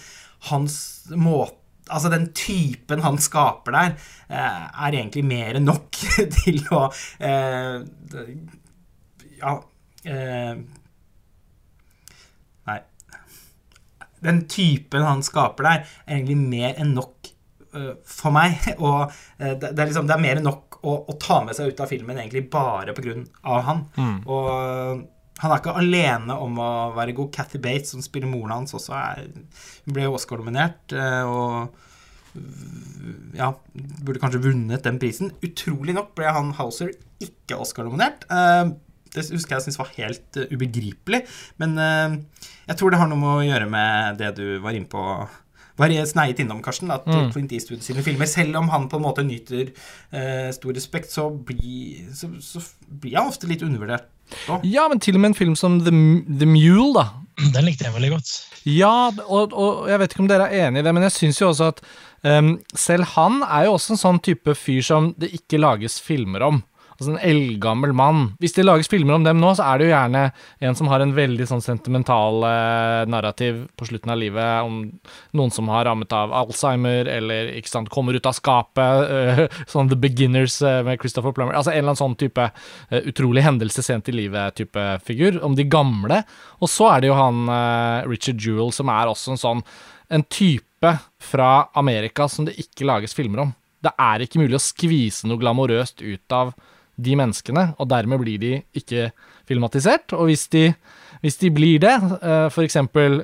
hans 0.50 0.76
måte 1.14 1.65
Altså 1.86 2.10
den 2.10 2.30
typen 2.34 3.04
han 3.04 3.18
skaper 3.22 3.76
der, 3.76 3.92
eh, 4.26 4.62
er 4.86 4.96
egentlig 4.96 5.22
mer 5.26 5.58
enn 5.58 5.68
nok 5.68 6.00
til 6.40 6.62
å 6.74 6.86
eh, 7.22 7.84
Ja 9.36 9.52
eh, 10.06 10.56
den 14.26 14.44
typen 14.50 15.04
han 15.06 15.24
skaper 15.24 15.66
der, 15.66 15.82
er 16.06 16.18
egentlig 16.18 16.38
mer 16.40 16.78
enn 16.80 16.94
nok 16.96 17.30
eh, 17.76 17.92
for 18.08 18.34
meg. 18.34 18.56
Og 18.86 19.06
uh, 19.06 19.10
det, 19.38 19.70
det, 19.70 19.74
er 19.74 19.90
liksom, 19.90 20.08
det, 20.08 20.16
er 20.16 20.24
mer 20.24 20.40
enn 20.40 20.48
nok 20.48 20.80
å, 20.82 20.96
å, 21.10 21.16
ta 21.20 21.42
med 21.44 21.56
seg 21.58 21.72
ut 21.72 21.82
av 21.82 21.90
filmen 21.90 22.18
egentlig 22.18 22.46
bare 22.52 22.94
pga. 22.96 23.18
han. 23.68 23.84
Mm. 23.96 24.16
Og 24.24 25.04
han 25.40 25.52
er 25.52 25.60
ikke 25.60 25.76
alene 25.76 26.36
om 26.40 26.56
å 26.62 26.70
være 26.96 27.16
god. 27.16 27.32
Cathy 27.34 27.60
Bates, 27.62 27.92
som 27.92 28.04
spiller 28.04 28.30
moren 28.30 28.54
hans, 28.54 28.74
også 28.76 28.94
er, 28.96 29.26
ble 29.88 30.08
Oscar-dominert. 30.08 30.96
og 31.28 31.74
ja, 33.36 33.50
burde 34.04 34.20
kanskje 34.20 34.42
vunnet 34.44 34.84
den 34.84 35.00
prisen. 35.00 35.32
Utrolig 35.44 35.94
nok 35.96 36.14
ble 36.16 36.32
han 36.32 36.54
Hauser 36.58 36.92
ikke 37.22 37.60
Oscar-dominert. 37.60 38.26
Det 38.28 39.24
husker 39.32 39.56
jeg 39.56 39.64
syntes 39.64 39.80
var 39.80 39.92
helt 39.96 40.40
ubegripelig. 40.50 41.22
Men 41.60 41.76
jeg 41.80 42.76
tror 42.76 42.92
det 42.92 43.00
har 43.00 43.08
noe 43.08 43.20
med 43.20 43.32
å 43.32 43.46
gjøre 43.46 43.68
med 43.72 44.20
det 44.20 44.34
du 44.40 44.46
var 44.64 44.76
inne 44.76 44.88
på 44.92 45.04
var 45.76 45.92
sneiet 46.08 46.40
innom, 46.40 46.62
Karsten, 46.64 46.90
at 46.92 47.04
mm. 47.04 47.30
Clint 47.34 47.52
Eastwood 47.52 47.84
sine 47.84 48.00
filmer, 48.04 48.28
selv 48.30 48.56
om 48.62 48.70
han 48.72 48.88
på 48.88 48.96
en 48.96 49.04
måte 49.04 49.24
nyter 49.26 49.68
eh, 50.08 50.48
stor 50.56 50.72
respekt, 50.76 51.12
så 51.12 51.28
blir, 51.30 52.06
så, 52.16 52.30
så 52.40 52.62
blir 52.88 53.18
han 53.18 53.28
ofte 53.28 53.50
litt 53.50 53.64
undervurdert. 53.66 54.08
Da. 54.46 54.58
Ja, 54.66 54.86
men 54.90 55.00
til 55.02 55.18
og 55.18 55.22
med 55.22 55.32
en 55.32 55.38
film 55.38 55.56
som 55.58 55.80
The, 55.84 55.94
The 56.40 56.48
Mule, 56.50 56.92
da. 56.96 57.06
Den 57.54 57.68
likte 57.68 57.86
jeg 57.86 57.94
veldig 57.94 58.12
godt. 58.14 58.30
Ja, 58.66 59.10
og, 59.28 59.52
og, 59.52 59.84
jeg 59.90 60.00
vet 60.00 60.14
ikke 60.14 60.24
om 60.24 60.30
dere 60.30 60.48
er 60.48 60.68
enig 60.68 60.82
i 60.82 60.86
det, 60.86 60.94
men 60.96 61.04
jeg 61.06 61.14
syns 61.14 61.40
jo 61.42 61.50
også 61.52 61.68
at 61.74 61.82
um, 62.26 62.56
selv 62.74 63.06
han 63.12 63.42
er 63.44 63.68
jo 63.68 63.76
også 63.76 63.94
en 63.94 64.00
sånn 64.00 64.22
type 64.24 64.56
fyr 64.58 64.80
som 64.82 65.12
det 65.20 65.30
ikke 65.36 65.60
lages 65.60 66.00
filmer 66.02 66.46
om. 66.48 66.62
Altså 66.96 67.12
en 67.12 67.20
eldgammel 67.20 67.92
mann. 67.96 68.22
Hvis 68.40 68.54
det 68.56 68.64
lages 68.64 68.88
filmer 68.88 69.18
om 69.18 69.24
dem 69.26 69.40
nå, 69.42 69.50
så 69.58 69.66
er 69.68 69.78
det 69.78 69.86
jo 69.88 69.92
gjerne 69.92 70.22
en 70.64 70.78
som 70.78 70.88
har 70.88 71.04
en 71.04 71.12
veldig 71.16 71.46
sånn 71.50 71.64
sentimental 71.64 72.46
eh, 72.48 73.02
narrativ 73.12 73.58
på 73.76 73.88
slutten 73.90 74.14
av 74.14 74.20
livet 74.20 74.64
om 74.64 74.78
noen 75.36 75.52
som 75.52 75.68
har 75.72 75.84
rammet 75.88 76.14
av 76.16 76.32
Alzheimer, 76.36 77.10
eller 77.18 77.52
ikke 77.58 77.72
sant, 77.72 77.92
kommer 77.92 78.16
ut 78.16 78.28
av 78.28 78.36
skapet, 78.38 79.12
eh, 79.12 79.42
sånn 79.72 79.90
The 79.92 79.98
Beginners 80.00 80.56
eh, 80.64 80.80
med 80.86 81.02
Christopher 81.02 81.36
Plummer. 81.36 81.58
Altså 81.58 81.74
en 81.74 81.82
eller 81.82 81.92
annen 81.92 82.02
sånn 82.02 82.16
type 82.20 82.48
eh, 82.48 83.10
utrolig 83.12 83.44
hendelse 83.44 83.84
sent 83.84 84.08
i 84.08 84.16
livet-type 84.16 84.86
figur. 85.04 85.42
Om 85.44 85.58
de 85.58 85.68
gamle. 85.68 86.22
Og 86.64 86.72
så 86.72 86.88
er 86.94 87.04
det 87.04 87.10
jo 87.10 87.18
han 87.18 87.44
Richard 88.08 88.40
Jewell 88.40 88.72
som 88.74 88.88
er 88.92 89.10
også 89.10 89.34
en 89.34 89.40
sånn 89.40 89.62
en 90.08 90.22
type 90.22 90.92
fra 91.22 91.68
Amerika 91.74 92.28
som 92.28 92.46
det 92.46 92.56
ikke 92.60 92.86
lages 92.86 93.14
filmer 93.16 93.46
om. 93.46 93.52
Det 93.82 93.92
er 94.00 94.24
ikke 94.24 94.40
mulig 94.40 94.58
å 94.58 94.62
skvise 94.62 95.28
noe 95.28 95.40
glamorøst 95.40 96.02
ut 96.02 96.34
av 96.34 96.54
de 96.96 97.16
menneskene, 97.18 97.68
og 97.76 97.90
dermed 97.90 98.22
blir 98.22 98.40
de 98.42 98.52
ikke 98.76 99.10
filmatisert. 99.48 100.14
Og 100.16 100.30
hvis 100.30 100.46
de, 100.52 100.66
hvis 101.22 101.38
de 101.42 101.52
blir 101.54 101.82
det, 101.82 101.94
f.eks. 102.00 102.54
for 102.54 102.66
eksempel 102.66 103.22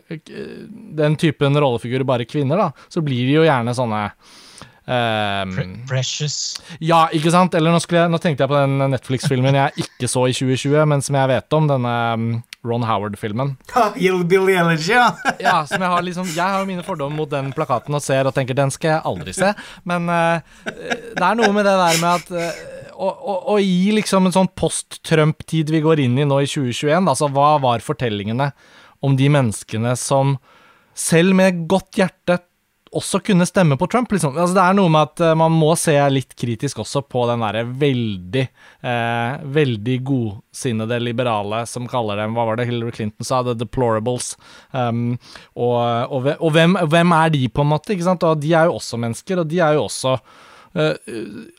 den 1.02 1.18
typen 1.20 1.56
rollefigurer 1.56 2.06
bare 2.08 2.28
kvinner, 2.28 2.68
da, 2.68 2.88
så 2.92 3.04
blir 3.04 3.26
de 3.28 3.40
jo 3.40 3.46
gjerne 3.48 3.76
sånne 3.76 4.06
Um, 4.82 5.84
Precious. 5.86 6.56
Ja, 6.82 7.04
ikke 7.14 7.30
sant? 7.30 7.54
Eller 7.54 7.70
nå, 7.70 7.78
jeg, 7.86 8.10
nå 8.10 8.18
tenkte 8.18 8.42
jeg 8.42 8.50
på 8.50 8.58
den 8.58 8.80
Netflix-filmen 8.90 9.54
jeg 9.54 9.84
ikke 9.84 10.08
så 10.10 10.24
i 10.26 10.34
2020, 10.34 10.74
men 10.90 11.04
som 11.04 11.18
jeg 11.20 11.30
vet 11.30 11.56
om. 11.58 11.68
Denne 11.70 11.92
um, 12.18 12.26
Ron 12.66 12.86
Howard-filmen. 12.86 13.54
Ja. 14.90 15.06
ja, 15.46 15.56
som 15.66 15.82
jeg 15.82 15.90
har 15.94 16.04
liksom 16.06 16.28
Jeg 16.30 16.56
har 16.56 16.66
mine 16.66 16.84
fordommer 16.86 17.22
mot 17.22 17.30
den 17.30 17.50
plakaten 17.54 17.94
og 17.94 18.02
ser 18.04 18.28
og 18.28 18.34
tenker 18.36 18.58
den 18.58 18.74
skal 18.74 18.96
jeg 18.96 19.06
aldri 19.12 19.34
se. 19.36 19.52
Men 19.88 20.10
uh, 20.10 20.42
det 20.66 21.22
er 21.22 21.38
noe 21.38 21.50
med 21.54 21.66
det 21.68 21.78
der 21.78 22.02
med 22.02 22.10
at 22.18 22.34
uh, 22.34 22.81
og, 23.02 23.18
og, 23.18 23.50
og 23.54 23.66
i 23.66 23.90
liksom 23.96 24.28
en 24.28 24.34
sånn 24.34 24.52
post-Trump-tid 24.58 25.72
vi 25.74 25.82
går 25.84 26.04
inn 26.04 26.20
i 26.22 26.28
nå 26.28 26.38
i 26.44 26.48
2021, 26.48 27.10
altså 27.10 27.28
hva 27.34 27.56
var 27.62 27.84
fortellingene 27.84 28.52
om 29.02 29.18
de 29.18 29.28
menneskene 29.32 29.96
som 29.98 30.36
selv 30.94 31.34
med 31.34 31.64
godt 31.70 31.98
hjerte 31.98 32.38
også 32.92 33.22
kunne 33.24 33.46
stemme 33.48 33.76
på 33.80 33.86
Trump. 33.88 34.12
Liksom. 34.12 34.36
Altså, 34.36 34.54
det 34.56 34.62
er 34.62 34.76
noe 34.76 34.90
med 34.92 35.08
at 35.08 35.22
uh, 35.24 35.32
man 35.38 35.54
må 35.56 35.72
se 35.80 35.94
litt 36.12 36.34
kritisk 36.38 36.82
også 36.82 37.00
på 37.08 37.24
den 37.30 37.40
derre 37.40 37.64
veldig, 37.64 38.42
eh, 38.84 39.44
veldig 39.56 39.96
godsinnede 40.06 40.98
liberale 41.00 41.62
som 41.68 41.88
kaller 41.88 42.20
dem 42.20 42.36
Hva 42.36 42.44
var 42.50 42.60
det 42.60 42.68
Hillary 42.68 42.92
Clinton 42.92 43.26
sa? 43.26 43.40
The 43.46 43.56
deplorables. 43.56 44.34
Um, 44.76 45.16
og, 45.56 45.80
og, 46.12 46.32
og 46.36 46.52
hvem, 46.52 46.76
hvem, 46.92 47.16
er 47.16 47.32
de, 47.32 47.46
på 47.48 47.64
en 47.64 47.72
måte? 47.72 47.94
ikke 47.94 48.10
sant? 48.10 48.28
Og 48.28 48.40
de 48.42 48.52
er 48.52 48.68
jo 48.68 48.76
også 48.76 49.00
mennesker, 49.00 49.40
og 49.40 49.48
de 49.48 49.62
er 49.64 49.78
jo 49.78 49.86
også 49.88 50.18
Uh, 50.72 50.96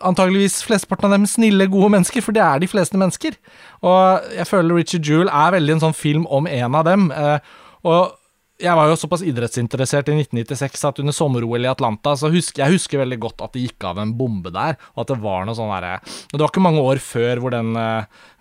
antageligvis 0.02 0.64
flesteparten 0.66 1.10
av 1.10 1.18
dem 1.18 1.30
snille, 1.30 1.70
gode 1.72 1.92
mennesker, 1.94 2.24
for 2.26 2.36
det 2.36 2.42
er 2.42 2.64
de 2.64 2.70
fleste 2.72 3.00
mennesker. 3.00 3.38
Og 3.86 4.34
jeg 4.40 4.50
føler 4.50 4.80
Richard 4.80 5.08
Jewell 5.08 5.30
er 5.30 5.54
veldig 5.58 5.78
en 5.78 5.88
sånn 5.88 5.98
film 5.98 6.28
om 6.34 6.50
en 6.50 6.78
av 6.80 6.88
dem. 6.88 7.10
Uh, 7.14 7.38
og 7.86 8.20
jeg 8.64 8.78
var 8.78 8.88
jo 8.88 8.98
såpass 8.98 9.24
idrettsinteressert 9.26 10.08
i 10.10 10.16
1996 10.16 10.86
at 10.88 11.00
under 11.02 11.16
sommer-OL 11.16 11.66
i 11.66 11.72
Atlanta 11.72 12.14
så 12.16 12.30
husker 12.32 12.64
jeg 12.64 12.78
husker 12.78 13.02
veldig 13.02 13.18
godt 13.26 13.42
at 13.44 13.56
det 13.56 13.64
gikk 13.66 13.88
av 13.90 13.98
en 14.00 14.14
bombe 14.16 14.54
der, 14.54 14.78
og 14.94 15.04
at 15.04 15.10
det 15.10 15.18
var 15.24 15.44
noe 15.44 15.58
sånn 15.58 15.72
derre 15.74 15.98
Det 16.06 16.40
var 16.40 16.52
ikke 16.52 16.64
mange 16.64 16.84
år 16.86 17.02
før 17.04 17.42
hvor 17.44 17.52
den 17.52 17.74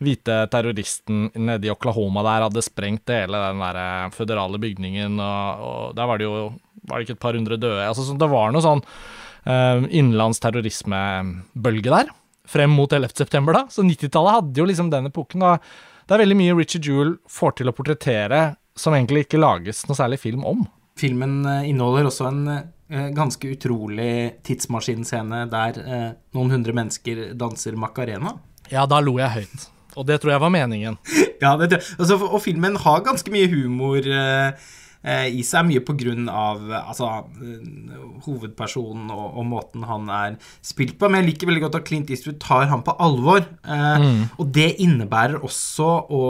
hvite 0.04 0.36
terroristen 0.52 1.24
nede 1.32 1.66
i 1.66 1.72
Oklahoma 1.72 2.22
der 2.28 2.46
hadde 2.46 2.62
sprengt 2.62 3.10
hele 3.10 3.40
den 3.48 3.64
der 3.64 4.12
føderale 4.14 4.60
bygningen, 4.62 5.16
og, 5.16 5.64
og, 5.64 5.96
der 5.98 6.12
var 6.12 6.20
det 6.20 6.28
jo 6.28 6.36
var 6.86 6.98
det 6.98 7.08
ikke 7.08 7.18
et 7.18 7.24
par 7.24 7.38
hundre 7.38 7.58
døde. 7.58 7.82
Altså, 7.86 8.04
så 8.06 8.14
det 8.18 8.30
var 8.30 8.52
noe 8.52 8.62
sånn 8.62 8.84
uh, 9.46 9.84
innenlands 9.88 10.42
terrorismebølge 10.42 11.90
der, 11.92 12.12
frem 12.48 12.74
mot 12.74 12.92
11. 12.92 13.16
september, 13.22 13.56
da. 13.56 13.64
Så 13.72 13.84
90-tallet 13.86 14.38
hadde 14.38 14.62
jo 14.62 14.68
liksom 14.68 14.90
den 14.92 15.08
epoken. 15.10 15.46
og 15.46 15.64
det 16.06 16.16
er 16.16 16.24
veldig 16.24 16.38
mye 16.38 16.54
Richard 16.58 16.86
Jewell 16.86 17.16
får 17.30 17.58
til 17.60 17.70
å 17.70 17.74
portrettere 17.76 18.42
som 18.76 18.94
egentlig 18.96 19.26
ikke 19.26 19.40
lages 19.40 19.84
noe 19.88 19.98
særlig 19.98 20.18
film 20.22 20.46
om. 20.48 20.64
Filmen 20.98 21.42
eh, 21.48 21.68
inneholder 21.70 22.08
også 22.08 22.26
en 22.28 22.40
eh, 22.52 23.08
ganske 23.16 23.52
utrolig 23.54 24.42
tidsmaskinscene 24.44 25.46
der 25.52 25.78
eh, 25.82 26.08
noen 26.36 26.52
hundre 26.52 26.74
mennesker 26.76 27.30
danser 27.38 27.78
macarena. 27.80 28.34
Ja, 28.72 28.84
da 28.88 29.00
lo 29.04 29.16
jeg 29.20 29.32
høyt. 29.36 29.68
Og 29.96 30.06
det 30.08 30.18
tror 30.22 30.34
jeg 30.34 30.42
var 30.42 30.52
meningen. 30.52 30.96
ja, 31.44 31.54
det, 31.60 31.70
tror 31.72 31.80
altså, 32.00 32.18
og 32.28 32.40
filmen 32.44 32.78
har 32.80 33.04
ganske 33.04 33.32
mye 33.32 33.48
humor 33.52 34.00
eh, 34.04 34.70
i 35.02 35.42
seg, 35.42 35.66
mye 35.66 35.82
på 35.82 35.96
grunn 35.98 36.28
av 36.30 36.60
altså, 36.78 37.08
hovedpersonen 38.22 39.10
og, 39.10 39.24
og, 39.32 39.46
måten 39.50 39.86
han 39.88 40.10
er 40.14 40.36
spilt 40.62 40.94
på. 40.98 41.10
Men 41.10 41.22
jeg 41.22 41.32
liker 41.32 41.50
veldig 41.50 41.64
godt 41.64 41.78
at 41.80 41.88
Clint 41.88 42.12
Eastwood 42.12 42.38
tar 42.42 42.68
ham 42.70 42.84
på 42.86 42.94
alvor. 43.02 43.42
Eh, 43.66 44.04
mm. 44.04 44.20
Og 44.38 44.52
det 44.54 44.68
innebærer 44.84 45.42
også 45.42 45.88
å 46.06 46.26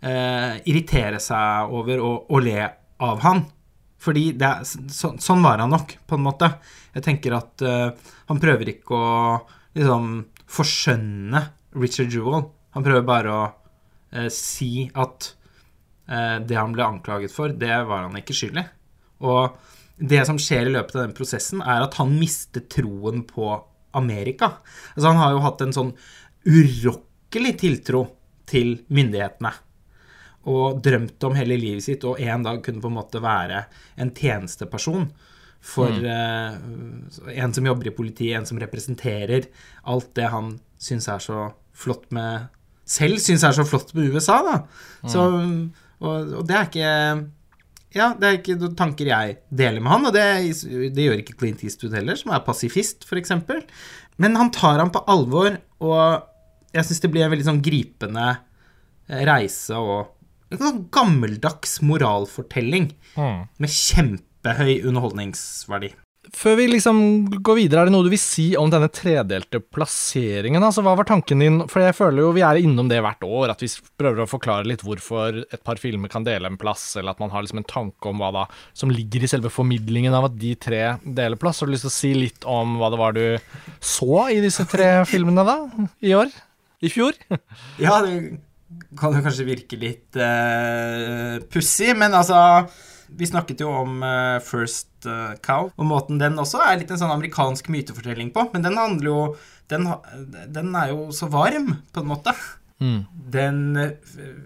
eh, 0.00 0.58
irritere 0.68 1.20
seg 1.22 1.74
over 1.74 2.02
og, 2.04 2.28
og, 2.30 2.42
le 2.46 2.66
av 3.04 3.22
han. 3.26 3.44
Fordi 3.98 4.28
det 4.38 4.46
er, 4.46 4.66
så, 4.94 5.14
sånn 5.18 5.42
var 5.42 5.62
han 5.62 5.74
nok, 5.74 5.96
på 6.06 6.18
en 6.18 6.26
måte. 6.26 6.52
Jeg 6.94 7.06
tenker 7.06 7.38
at 7.38 7.66
eh, 7.66 8.12
han 8.30 8.42
prøver 8.42 8.74
ikke 8.76 8.98
å 8.98 9.14
liksom 9.78 10.12
forskjønne 10.48 11.42
Richard 11.78 12.14
Jewell. 12.14 12.46
Han 12.76 12.86
prøver 12.86 13.06
bare 13.06 13.34
å 13.34 13.42
eh, 14.14 14.30
si 14.32 14.86
at 14.94 15.32
det 16.08 16.56
han 16.56 16.72
ble 16.72 16.86
anklaget 16.86 17.32
for, 17.34 17.52
det 17.52 17.74
var 17.84 18.06
han 18.06 18.16
ikke 18.16 18.32
skyldig. 18.32 18.62
Og 19.28 19.58
det 20.00 20.22
som 20.24 20.38
skjer 20.40 20.70
i 20.70 20.72
løpet 20.72 20.96
av 20.96 21.02
den 21.02 21.16
prosessen, 21.16 21.60
er 21.60 21.84
at 21.84 21.98
han 22.00 22.14
mister 22.16 22.64
troen 22.70 23.24
på 23.28 23.50
Amerika. 23.98 24.54
Altså, 24.94 25.06
han 25.10 25.20
har 25.20 25.34
jo 25.34 25.44
hatt 25.44 25.64
en 25.64 25.74
sånn 25.76 25.94
urokkelig 26.48 27.54
tiltro 27.60 28.04
til 28.48 28.78
myndighetene 28.94 29.52
og 30.48 30.78
drømt 30.84 31.24
om 31.28 31.34
hele 31.36 31.58
livet 31.60 31.84
sitt 31.84 32.04
og 32.08 32.20
en 32.22 32.44
dag 32.46 32.62
kunne 32.64 32.80
på 32.80 32.88
en 32.88 32.96
måte 32.96 33.20
være 33.20 33.64
en 34.00 34.12
tjenesteperson 34.16 35.08
for 35.68 35.90
mm. 35.90 36.06
uh, 36.06 37.32
en 37.34 37.52
som 37.52 37.66
jobber 37.66 37.90
i 37.90 37.96
politiet, 37.96 38.38
en 38.38 38.46
som 38.48 38.60
representerer 38.62 39.50
alt 39.90 40.12
det 40.16 40.30
han 40.32 40.54
syns 40.80 41.10
er 41.10 41.24
så 41.24 41.50
flott 41.76 42.08
med 42.14 42.54
Selv 42.88 43.18
syns 43.20 43.42
er 43.44 43.52
så 43.52 43.66
flott 43.68 43.90
med 43.92 44.14
USA, 44.14 44.38
da. 44.46 44.54
Mm. 45.04 45.66
Og, 46.02 46.32
og, 46.40 46.42
det 46.48 46.56
er 46.56 46.68
ikke 46.68 46.92
ja, 47.96 48.10
det 48.20 48.28
er 48.28 48.36
ikke 48.36 48.72
tanker 48.78 49.08
jeg 49.08 49.38
deler 49.48 49.82
med 49.82 49.92
han, 49.94 50.08
og 50.10 50.14
det, 50.14 50.26
det 50.94 51.06
gjør 51.06 51.22
ikke 51.22 51.38
Clint 51.40 51.64
Eastwood 51.64 51.96
heller, 51.96 52.18
som 52.20 52.34
er 52.36 52.44
pasifist, 52.44 53.06
f.eks. 53.08 53.32
Men 54.20 54.36
han 54.38 54.52
tar 54.54 54.82
ham 54.82 54.92
på 54.94 55.02
alvor, 55.08 55.56
og 55.80 56.28
jeg 56.76 56.84
syns 56.84 57.02
det 57.02 57.10
blir 57.14 57.24
en 57.24 57.32
veldig 57.32 57.48
sånn 57.48 57.64
gripende 57.64 58.28
reise 59.08 59.78
og 59.80 60.52
en 60.52 60.60
sånn 60.60 60.82
gammeldags 60.92 61.78
moralfortelling 61.84 62.90
mm. 63.16 63.40
med 63.60 63.72
kjempehøy 63.72 64.74
underholdningsverdi. 64.88 65.92
Før 66.34 66.56
vi 66.58 66.66
liksom 66.68 66.98
går 67.44 67.56
videre, 67.56 67.82
er 67.82 67.88
det 67.88 67.94
noe 67.94 68.04
du 68.06 68.10
vil 68.12 68.20
si 68.20 68.50
om 68.58 68.70
denne 68.72 68.90
tredelte 68.92 69.60
plasseringen? 69.62 70.64
Altså, 70.64 70.82
Hva 70.84 70.94
var 70.98 71.08
tanken 71.08 71.42
din? 71.42 71.60
For 71.70 71.82
jeg 71.84 71.96
føler 71.96 72.24
jo 72.24 72.32
vi 72.36 72.44
er 72.44 72.60
innom 72.60 72.90
det 72.90 73.00
hvert 73.04 73.24
år, 73.24 73.52
at 73.54 73.62
vi 73.64 73.70
prøver 74.00 74.24
å 74.24 74.28
forklare 74.30 74.68
litt 74.68 74.84
hvorfor 74.86 75.40
et 75.44 75.62
par 75.64 75.80
filmer 75.80 76.12
kan 76.12 76.26
dele 76.26 76.50
en 76.50 76.58
plass, 76.60 76.90
eller 76.98 77.14
at 77.14 77.22
man 77.22 77.32
har 77.32 77.44
liksom 77.44 77.62
en 77.62 77.70
tanke 77.70 78.10
om 78.10 78.20
hva 78.22 78.32
da 78.34 78.44
som 78.76 78.92
ligger 78.92 79.24
i 79.24 79.30
selve 79.30 79.52
formidlingen 79.52 80.16
av 80.16 80.28
at 80.28 80.36
de 80.40 80.52
tre 80.58 80.82
deler 81.04 81.40
plass. 81.40 81.62
Har 81.62 81.70
du 81.70 81.76
lyst 81.76 81.86
til 81.86 81.92
å 81.92 81.98
si 81.98 82.12
litt 82.16 82.48
om 82.48 82.76
hva 82.80 82.92
det 82.92 83.00
var 83.00 83.16
du 83.16 83.24
så 83.80 84.28
i 84.34 84.42
disse 84.44 84.66
tre 84.68 84.90
filmene, 85.08 85.46
da? 85.46 85.88
I 86.04 86.14
år? 86.18 86.34
I 86.84 86.92
fjor? 86.92 87.16
ja, 87.84 87.98
det 88.04 88.38
kan 88.98 89.16
jo 89.16 89.24
kanskje 89.24 89.48
virke 89.48 89.78
litt 89.80 90.18
uh, 90.20 91.40
pussig, 91.50 91.94
men 91.98 92.14
altså 92.14 92.68
Vi 93.16 93.28
snakket 93.28 93.62
jo 93.64 93.70
om 93.72 94.02
uh, 94.02 94.38
First 94.44 95.06
uh, 95.08 95.34
Cow, 95.44 95.70
og 95.74 95.88
måten 95.88 96.20
den 96.20 96.38
også 96.40 96.60
er 96.64 96.80
litt 96.80 96.92
en 96.92 97.00
sånn 97.00 97.14
amerikansk 97.14 97.70
mytefortelling 97.72 98.32
på. 98.34 98.48
Men 98.54 98.66
den 98.66 98.78
handler 98.80 99.10
jo 99.10 99.22
Den, 99.68 99.84
den 100.48 100.70
er 100.80 100.94
jo 100.94 101.10
så 101.12 101.26
varm, 101.28 101.74
på 101.92 102.00
en 102.00 102.08
måte. 102.08 102.32
Mm. 102.80 103.02
Den 103.34 103.58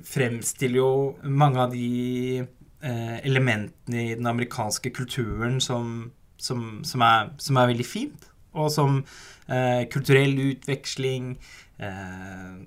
fremstiller 0.02 0.80
jo 0.80 0.88
mange 1.22 1.62
av 1.62 1.70
de 1.70 2.42
elementene 3.22 4.00
i 4.02 4.16
den 4.16 4.26
amerikanske 4.26 4.90
kulturen 4.90 5.60
som, 5.62 6.10
som, 6.42 6.80
som, 6.82 7.04
er, 7.06 7.30
som 7.38 7.60
er, 7.60 7.70
veldig 7.70 7.86
fint. 7.86 8.26
Og 8.58 8.66
som 8.74 8.98
kulturell 9.94 10.34
utveksling 10.48 11.36
eh, 11.78 12.66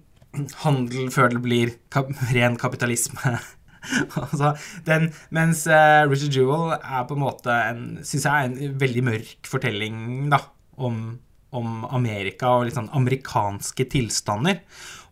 handel 0.63 1.11
før 1.13 1.35
det 1.35 1.41
blir 1.43 1.75
kap 1.93 2.11
ren 2.33 2.57
kapitalisme. 2.59 3.37
altså, 4.21 4.53
den, 4.87 5.09
mens 5.35 5.65
uh, 5.69 6.05
Richard 6.09 6.35
Jewell 6.35 6.75
er 6.77 7.05
på 7.07 7.17
en 7.17 7.23
måte 7.23 7.53
en, 7.71 7.85
synes 8.01 8.27
jeg 8.27 8.33
er 8.33 8.49
en 8.49 8.79
veldig 8.81 9.05
mørk 9.11 9.49
fortelling 9.49 9.97
da, 10.33 10.41
om, 10.77 11.01
om 11.55 11.83
Amerika 11.95 12.55
og 12.57 12.67
litt 12.67 12.77
sånn 12.77 12.91
amerikanske 12.95 13.87
tilstander. 13.91 14.61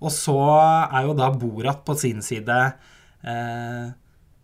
Og 0.04 0.12
så 0.12 0.38
er 0.60 1.08
jo 1.08 1.16
da 1.18 1.32
Borat 1.32 1.84
på 1.88 1.96
sin 2.00 2.20
side 2.26 2.58
eh, 3.24 3.86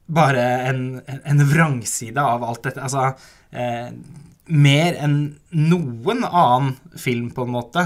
bare 0.09 0.45
en, 0.69 0.83
en, 1.05 1.43
vrangside 1.49 2.21
av 2.21 2.45
alt 2.47 2.63
dette. 2.65 2.81
Altså 2.81 3.11
eh, 3.51 3.91
mer 4.49 4.97
enn 5.03 5.19
noen 5.53 6.23
annen 6.25 6.73
film, 6.97 7.29
på 7.35 7.45
en 7.45 7.53
måte. 7.53 7.85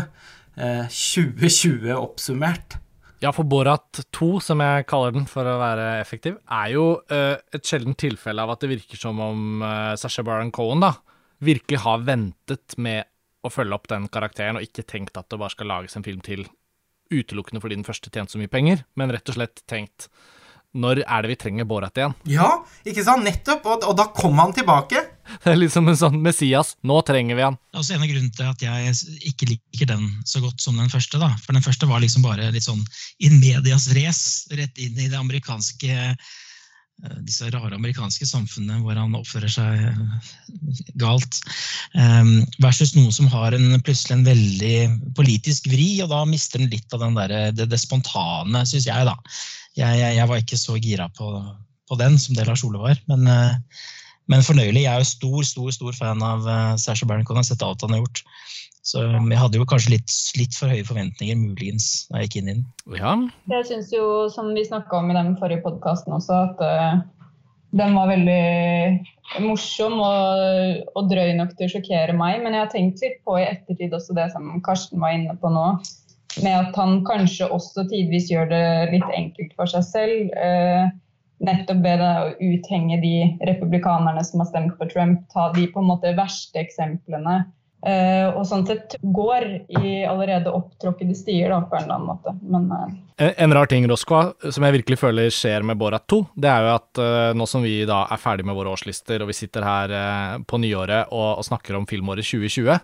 Eh, 0.55 0.85
2020 0.88 1.91
oppsummert. 1.97 2.77
Ja, 3.24 3.32
for 3.32 3.48
Borat 3.48 4.01
2, 4.12 4.27
som 4.44 4.60
jeg 4.60 4.84
kaller 4.89 5.13
den 5.15 5.24
for 5.32 5.48
å 5.48 5.56
være 5.62 5.86
effektiv, 6.01 6.36
er 6.51 6.74
jo 6.74 6.88
uh, 7.08 7.38
et 7.56 7.63
sjeldent 7.63 7.96
tilfelle 8.01 8.44
av 8.44 8.51
at 8.51 8.65
det 8.65 8.74
virker 8.74 9.00
som 9.00 9.22
om 9.24 9.63
uh, 9.63 9.94
Sasha 10.00 10.25
Baron 10.27 10.51
Cohen 10.51 10.84
da, 10.84 10.89
virkelig 11.44 11.80
har 11.86 12.03
ventet 12.03 12.75
med 12.75 13.08
å 13.44 13.51
følge 13.51 13.77
opp 13.77 13.88
den 13.92 14.10
karakteren, 14.12 14.60
og 14.60 14.68
ikke 14.68 14.84
tenkt 14.88 15.15
at 15.20 15.30
det 15.32 15.39
bare 15.39 15.56
skal 15.56 15.72
lages 15.72 15.96
en 15.96 16.03
film 16.03 16.20
til 16.24 16.44
utelukkende 17.13 17.63
fordi 17.63 17.80
den 17.80 17.88
første 17.88 18.12
tjente 18.12 18.36
så 18.36 18.42
mye 18.42 18.51
penger, 18.51 18.84
men 19.00 19.15
rett 19.15 19.32
og 19.32 19.38
slett 19.39 19.63
tenkt 19.72 20.10
når 20.74 21.03
er 21.06 21.24
det 21.24 21.32
vi 21.32 21.39
trenger 21.46 21.70
Borat 21.70 22.00
igjen? 22.00 22.15
Ja, 22.27 22.50
ikke 22.84 23.06
sant? 23.06 23.24
Nettopp. 23.24 23.68
Og, 23.70 23.84
og 23.88 23.96
da 24.00 24.08
kom 24.15 24.39
han 24.42 24.56
tilbake. 24.58 25.03
Det 25.44 25.51
er 25.53 25.60
liksom 25.60 25.89
en 25.89 26.00
sånn 26.00 26.20
Messias. 26.24 26.74
Nå 26.86 27.00
trenger 27.08 27.39
vi 27.39 27.46
han. 27.46 27.58
Det 27.72 27.80
er 27.80 27.84
også 27.84 27.96
en 27.96 28.06
av 28.06 28.12
grunnene 28.12 28.38
til 28.38 28.50
at 28.51 28.63
jeg 28.65 29.20
ikke 29.32 29.50
liker 29.53 29.92
den 29.94 30.08
så 30.30 30.44
godt 30.44 30.63
som 30.63 30.80
den 30.80 30.92
første. 30.92 31.20
da. 31.22 31.34
For 31.44 31.56
den 31.56 31.65
første 31.65 31.89
var 31.89 32.03
liksom 32.03 32.25
bare 32.25 32.51
litt 32.53 32.68
sånn 32.68 32.84
in 33.24 33.39
medias 33.42 33.89
race, 33.98 34.50
rett 34.56 34.77
inn 34.82 34.98
i 35.00 35.10
det 35.10 35.20
amerikanske 35.20 35.94
eh, 35.94 36.34
disse 37.25 37.50
rare 37.51 37.75
amerikanske 37.75 38.27
samfunnene 38.30 38.84
hvor 38.84 39.00
han 39.00 39.15
oppfører 39.18 39.51
seg 39.51 39.88
eh, 39.89 40.30
galt. 41.01 41.42
Um, 41.98 42.44
versus 42.63 42.94
noe 42.98 43.12
som 43.15 43.32
har 43.34 43.56
en, 43.58 43.74
plutselig 43.82 44.20
en 44.20 44.27
veldig 44.27 44.77
politisk 45.18 45.68
vri, 45.72 45.98
og 46.06 46.13
da 46.13 46.24
mister 46.30 46.62
den 46.62 46.72
litt 46.74 46.94
av 46.96 47.03
der, 47.18 47.36
det, 47.56 47.68
det 47.72 47.82
spontane, 47.82 48.65
syns 48.70 48.88
jeg. 48.89 49.10
da 49.10 49.18
jeg, 49.74 50.00
jeg, 50.00 50.15
jeg, 50.20 50.30
var 50.30 50.42
ikke 50.42 50.60
så 50.60 50.77
gira 50.77 51.10
på, 51.18 51.30
på, 51.89 51.98
den 52.01 52.18
som 52.22 52.38
det 52.38 52.46
Lars 52.48 52.63
Ole 52.68 52.82
var. 52.82 53.00
Men, 53.10 53.27
eh, 53.30 53.84
men, 54.32 54.44
fornøyelig. 54.46 54.86
Jeg 54.86 54.94
er 54.94 55.03
jo 55.03 55.10
stor 55.10 55.48
stor, 55.48 55.72
stor 55.75 55.96
fan 55.98 56.24
av 56.24 56.46
uh, 56.48 56.75
Sasha 56.80 57.08
Baron 57.10 57.25
Cohen. 57.27 57.42
Jeg 57.42 57.50
har 57.50 57.56
sett 57.56 57.65
alt 57.65 57.84
han 57.84 57.96
har 57.96 58.03
gjort. 58.03 58.24
Så 58.84 59.00
vi 59.00 59.39
hadde 59.39 59.60
jo 59.60 59.65
kanskje 59.68 59.94
litt, 59.94 60.13
litt 60.36 60.56
for 60.58 60.72
høye 60.72 60.84
forventninger, 60.84 61.38
muligens, 61.39 62.06
da 62.10 62.20
jeg 62.20 62.27
gikk 62.27 62.38
inn 62.42 62.50
i 62.50 62.56
den. 62.58 62.63
Ja. 63.00 63.13
Jeg 63.51 63.68
syns 63.70 63.94
jo, 63.96 64.06
som 64.32 64.51
vi 64.56 64.65
snakka 64.68 65.00
om 65.00 65.12
i 65.12 65.15
den 65.15 65.38
forrige 65.39 65.63
podkasten 65.63 66.15
også, 66.18 66.42
at 66.50 66.63
uh, 66.68 66.98
den 67.80 67.96
var 67.96 68.12
veldig 68.12 69.44
morsom 69.46 69.96
og, 70.03 70.84
og, 70.94 71.08
drøy 71.10 71.32
nok 71.39 71.56
til 71.56 71.70
å 71.70 71.74
sjokkere 71.77 72.15
meg. 72.18 72.42
Men 72.44 72.58
jeg 72.58 72.65
har 72.65 72.74
tenkt 72.74 73.06
litt 73.06 73.22
på 73.24 73.38
i 73.39 73.48
ettertid 73.48 73.96
også 73.96 74.18
det 74.20 74.27
som 74.36 74.51
Karsten 74.68 75.00
var 75.03 75.15
inne 75.15 75.38
på 75.39 75.51
nå, 75.53 75.68
med 76.44 76.53
at 76.58 76.75
han 76.75 77.00
kanskje 77.08 77.48
også 77.56 77.88
tidvis 77.88 78.27
gjør 78.34 78.51
det 78.51 78.65
litt 78.92 79.15
enkelt 79.15 79.56
for 79.56 79.72
seg 79.72 79.88
selv. 79.88 80.36
Uh, 80.36 80.92
nettopp 81.43 81.81
ved 81.83 82.03
å 82.03 82.13
uthenge 82.39 83.01
de 83.03 83.15
republikanerne 83.47 84.23
som 84.27 84.43
har 84.43 84.50
stemt 84.51 84.77
på 84.79 84.88
Trump, 84.91 85.25
ta 85.33 85.50
de 85.55 85.67
på 85.71 85.83
en 85.83 85.91
måte 85.91 86.15
verste 86.17 86.63
eksemplene 86.63 87.43
Uh, 87.83 88.29
og 88.38 88.45
sånn 88.47 88.62
sett 88.63 88.93
går 89.12 89.43
i 89.75 89.89
allerede 90.07 90.51
opptråkkede 90.55 91.17
stier, 91.19 91.51
da, 91.51 91.57
på 91.67 91.75
en 91.75 91.81
eller 91.83 91.97
annen 91.97 92.07
måte. 92.13 92.31
Men, 92.47 92.69
uh... 92.71 92.85
en, 93.17 93.33
en, 93.43 93.55
rar 93.57 93.67
ting, 93.67 93.83
Roskva, 93.91 94.21
som 94.39 94.63
jeg 94.63 94.77
virkelig 94.77 95.01
føler 95.01 95.33
skjer 95.35 95.65
med 95.67 95.81
Borat 95.81 96.05
2, 96.07 96.21
det 96.39 96.47
er 96.47 96.63
jo 96.63 96.69
at 96.77 97.01
uh, 97.03 97.33
nå 97.35 97.47
som 97.50 97.65
vi 97.65 97.81
da 97.89 98.05
er 98.07 98.21
ferdig 98.23 98.47
med 98.47 98.55
våre 98.55 98.71
årslister, 98.71 99.19
og 99.19 99.33
vi 99.33 99.35
sitter 99.35 99.67
her 99.67 99.95
på 100.47 100.62
nyåret 100.63 101.12
og, 101.12 101.41
og 101.41 101.47
snakker 101.50 101.75
om 101.75 101.88
filmåret 101.89 102.23
2020, 102.23 102.79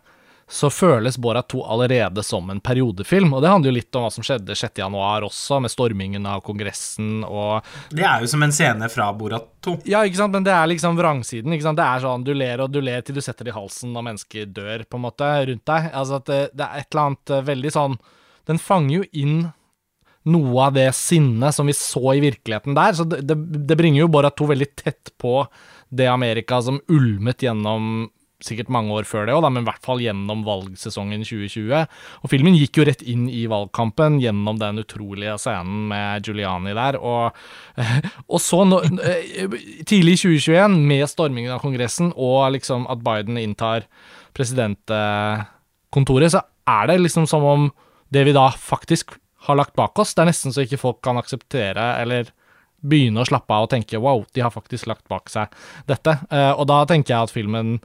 så 0.51 0.69
føles 0.73 1.17
Borat 1.21 1.47
2 1.53 1.61
allerede 1.65 2.23
som 2.25 2.49
en 2.49 2.59
periodefilm. 2.59 3.33
Og 3.37 3.43
det 3.43 3.51
handler 3.51 3.69
jo 3.69 3.75
litt 3.75 3.95
om 3.95 4.05
hva 4.05 4.09
som 4.13 4.25
skjedde 4.25 4.55
6.1 4.57 4.95
også, 5.27 5.59
med 5.61 5.69
stormingen 5.69 6.25
av 6.25 6.41
Kongressen 6.45 7.21
og 7.27 7.67
Det 7.93 8.01
er 8.01 8.23
jo 8.23 8.31
som 8.31 8.43
en 8.45 8.55
scene 8.55 8.89
fra 8.89 9.11
Borat 9.13 9.45
2. 9.65 9.75
Ja, 9.89 10.01
ikke 10.07 10.23
sant, 10.23 10.33
men 10.33 10.47
det 10.47 10.55
er 10.55 10.71
liksom 10.71 10.97
vrangsiden. 10.97 11.53
ikke 11.53 11.67
sant? 11.67 11.77
Det 11.77 11.85
er 11.85 12.01
sånn 12.01 12.25
du 12.25 12.33
ler 12.33 12.65
og 12.65 12.73
du 12.73 12.81
ler 12.81 13.05
til 13.05 13.19
du 13.19 13.21
setter 13.21 13.45
det 13.45 13.53
i 13.53 13.59
halsen 13.59 13.93
og 13.93 14.07
mennesker 14.09 14.49
dør, 14.49 14.87
på 14.89 14.97
en 14.97 15.05
måte, 15.05 15.29
rundt 15.51 15.65
deg. 15.69 15.93
Altså 15.93 16.17
at 16.17 16.27
det, 16.33 16.41
det 16.57 16.65
er 16.65 16.81
et 16.81 16.89
eller 16.89 17.05
annet 17.05 17.37
eh, 17.37 17.47
veldig 17.53 17.75
sånn 17.77 18.01
Den 18.49 18.57
fanger 18.57 18.95
jo 18.95 19.07
inn 19.21 19.39
noe 20.29 20.65
av 20.65 20.73
det 20.75 20.89
sinnet 20.97 21.55
som 21.55 21.69
vi 21.69 21.77
så 21.77 22.15
i 22.15 22.23
virkeligheten 22.25 22.73
der. 22.77 22.97
Så 22.97 23.05
det, 23.05 23.21
det, 23.29 23.37
det 23.69 23.77
bringer 23.77 24.01
jo 24.01 24.13
Borat 24.17 24.37
2 24.41 24.49
veldig 24.49 24.73
tett 24.81 25.13
på 25.21 25.43
det 25.89 26.09
Amerika 26.09 26.57
som 26.61 26.81
ulmet 26.89 27.45
gjennom 27.45 28.09
sikkert 28.43 28.69
mange 28.71 28.93
år 28.95 29.03
før 29.07 29.25
det 29.27 29.33
òg, 29.35 29.43
men 29.51 29.63
i 29.63 29.67
hvert 29.67 29.83
fall 29.83 29.99
gjennom 30.03 30.45
valgsesongen 30.47 31.23
2020. 31.27 31.85
Og 32.23 32.27
filmen 32.31 32.55
gikk 32.55 32.79
jo 32.79 32.85
rett 32.87 33.03
inn 33.03 33.25
i 33.31 33.47
valgkampen 33.51 34.19
gjennom 34.23 34.59
den 34.61 34.79
utrolige 34.83 35.35
scenen 35.41 35.89
med 35.91 36.23
Giuliani 36.25 36.73
der. 36.77 36.95
Og, 36.99 37.35
og 38.33 38.39
så, 38.43 38.63
no, 38.67 38.77
tidlig 39.89 40.13
i 40.15 40.21
2021, 40.23 40.79
med 40.93 41.05
stormingen 41.11 41.53
av 41.55 41.61
Kongressen 41.63 42.13
og 42.15 42.51
liksom 42.55 42.87
at 42.91 43.03
Biden 43.03 43.37
inntar 43.41 43.79
presidentkontoret, 44.37 46.31
så 46.31 46.41
er 46.69 46.83
det 46.91 47.03
liksom 47.03 47.25
som 47.29 47.43
om 47.43 47.71
det 48.13 48.23
vi 48.25 48.33
da 48.35 48.47
faktisk 48.53 49.11
har 49.47 49.55
lagt 49.55 49.75
bak 49.77 49.99
oss, 49.99 50.13
det 50.15 50.21
er 50.23 50.29
nesten 50.31 50.53
så 50.53 50.61
ikke 50.65 50.81
folk 50.81 50.99
kan 51.05 51.17
akseptere 51.19 51.85
eller 52.01 52.23
begynne 52.79 53.23
å 53.23 53.27
slappe 53.27 53.55
av 53.55 53.65
og 53.65 53.71
tenke 53.73 53.99
wow, 53.99 54.23
de 54.35 54.43
har 54.43 54.53
faktisk 54.53 54.87
lagt 54.89 55.07
bak 55.11 55.29
seg 55.31 55.51
dette. 55.89 56.15
Eh, 56.31 56.51
og 56.53 56.67
da 56.71 56.85
tenker 56.87 57.13
jeg 57.13 57.27
at 57.27 57.33
filmen 57.33 57.79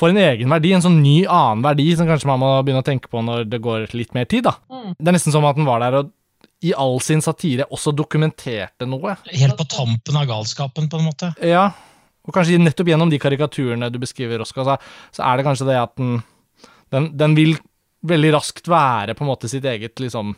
får 0.00 0.14
en 0.14 0.22
egen 0.22 0.52
verdi, 0.52 0.72
en 0.74 0.84
sånn 0.84 1.02
ny 1.02 1.18
annen 1.26 1.64
verdi 1.64 1.90
som 1.98 2.08
kanskje 2.08 2.30
man 2.30 2.40
må 2.42 2.54
begynne 2.64 2.82
å 2.84 2.86
tenke 2.86 3.10
på 3.12 3.20
når 3.24 3.44
det 3.50 3.60
går 3.62 3.90
litt 3.96 4.16
mer 4.16 4.28
tid. 4.30 4.46
da. 4.48 4.56
Mm. 4.72 4.96
Det 4.96 5.12
er 5.12 5.16
nesten 5.18 5.34
som 5.34 5.46
at 5.48 5.58
den 5.58 5.68
var 5.68 5.84
der 5.84 6.00
og 6.00 6.16
i 6.60 6.74
all 6.76 6.98
sin 7.00 7.22
satire 7.24 7.64
også 7.72 7.92
dokumenterte 7.96 8.88
noe. 8.88 9.14
Helt 9.32 9.56
på 9.56 9.64
tampen 9.70 10.18
av 10.20 10.26
galskapen, 10.28 10.90
på 10.92 11.00
en 11.00 11.06
måte. 11.08 11.30
Ja, 11.46 11.70
og 12.26 12.36
kanskje 12.36 12.60
nettopp 12.60 12.90
gjennom 12.92 13.12
de 13.12 13.20
karikaturene 13.20 13.88
du 13.92 13.96
beskriver, 14.02 14.42
Oskar, 14.44 14.66
så, 14.68 14.76
så, 15.14 15.24
er 15.24 15.40
det 15.40 15.46
kanskje 15.46 15.70
det 15.70 15.78
at 15.80 15.94
den, 15.96 16.18
den, 16.92 17.08
den, 17.16 17.36
vil 17.38 17.56
veldig 18.06 18.34
raskt 18.36 18.68
være 18.70 19.16
på 19.16 19.24
en 19.24 19.30
måte 19.30 19.48
sitt 19.52 19.64
eget 19.68 20.00
liksom 20.00 20.30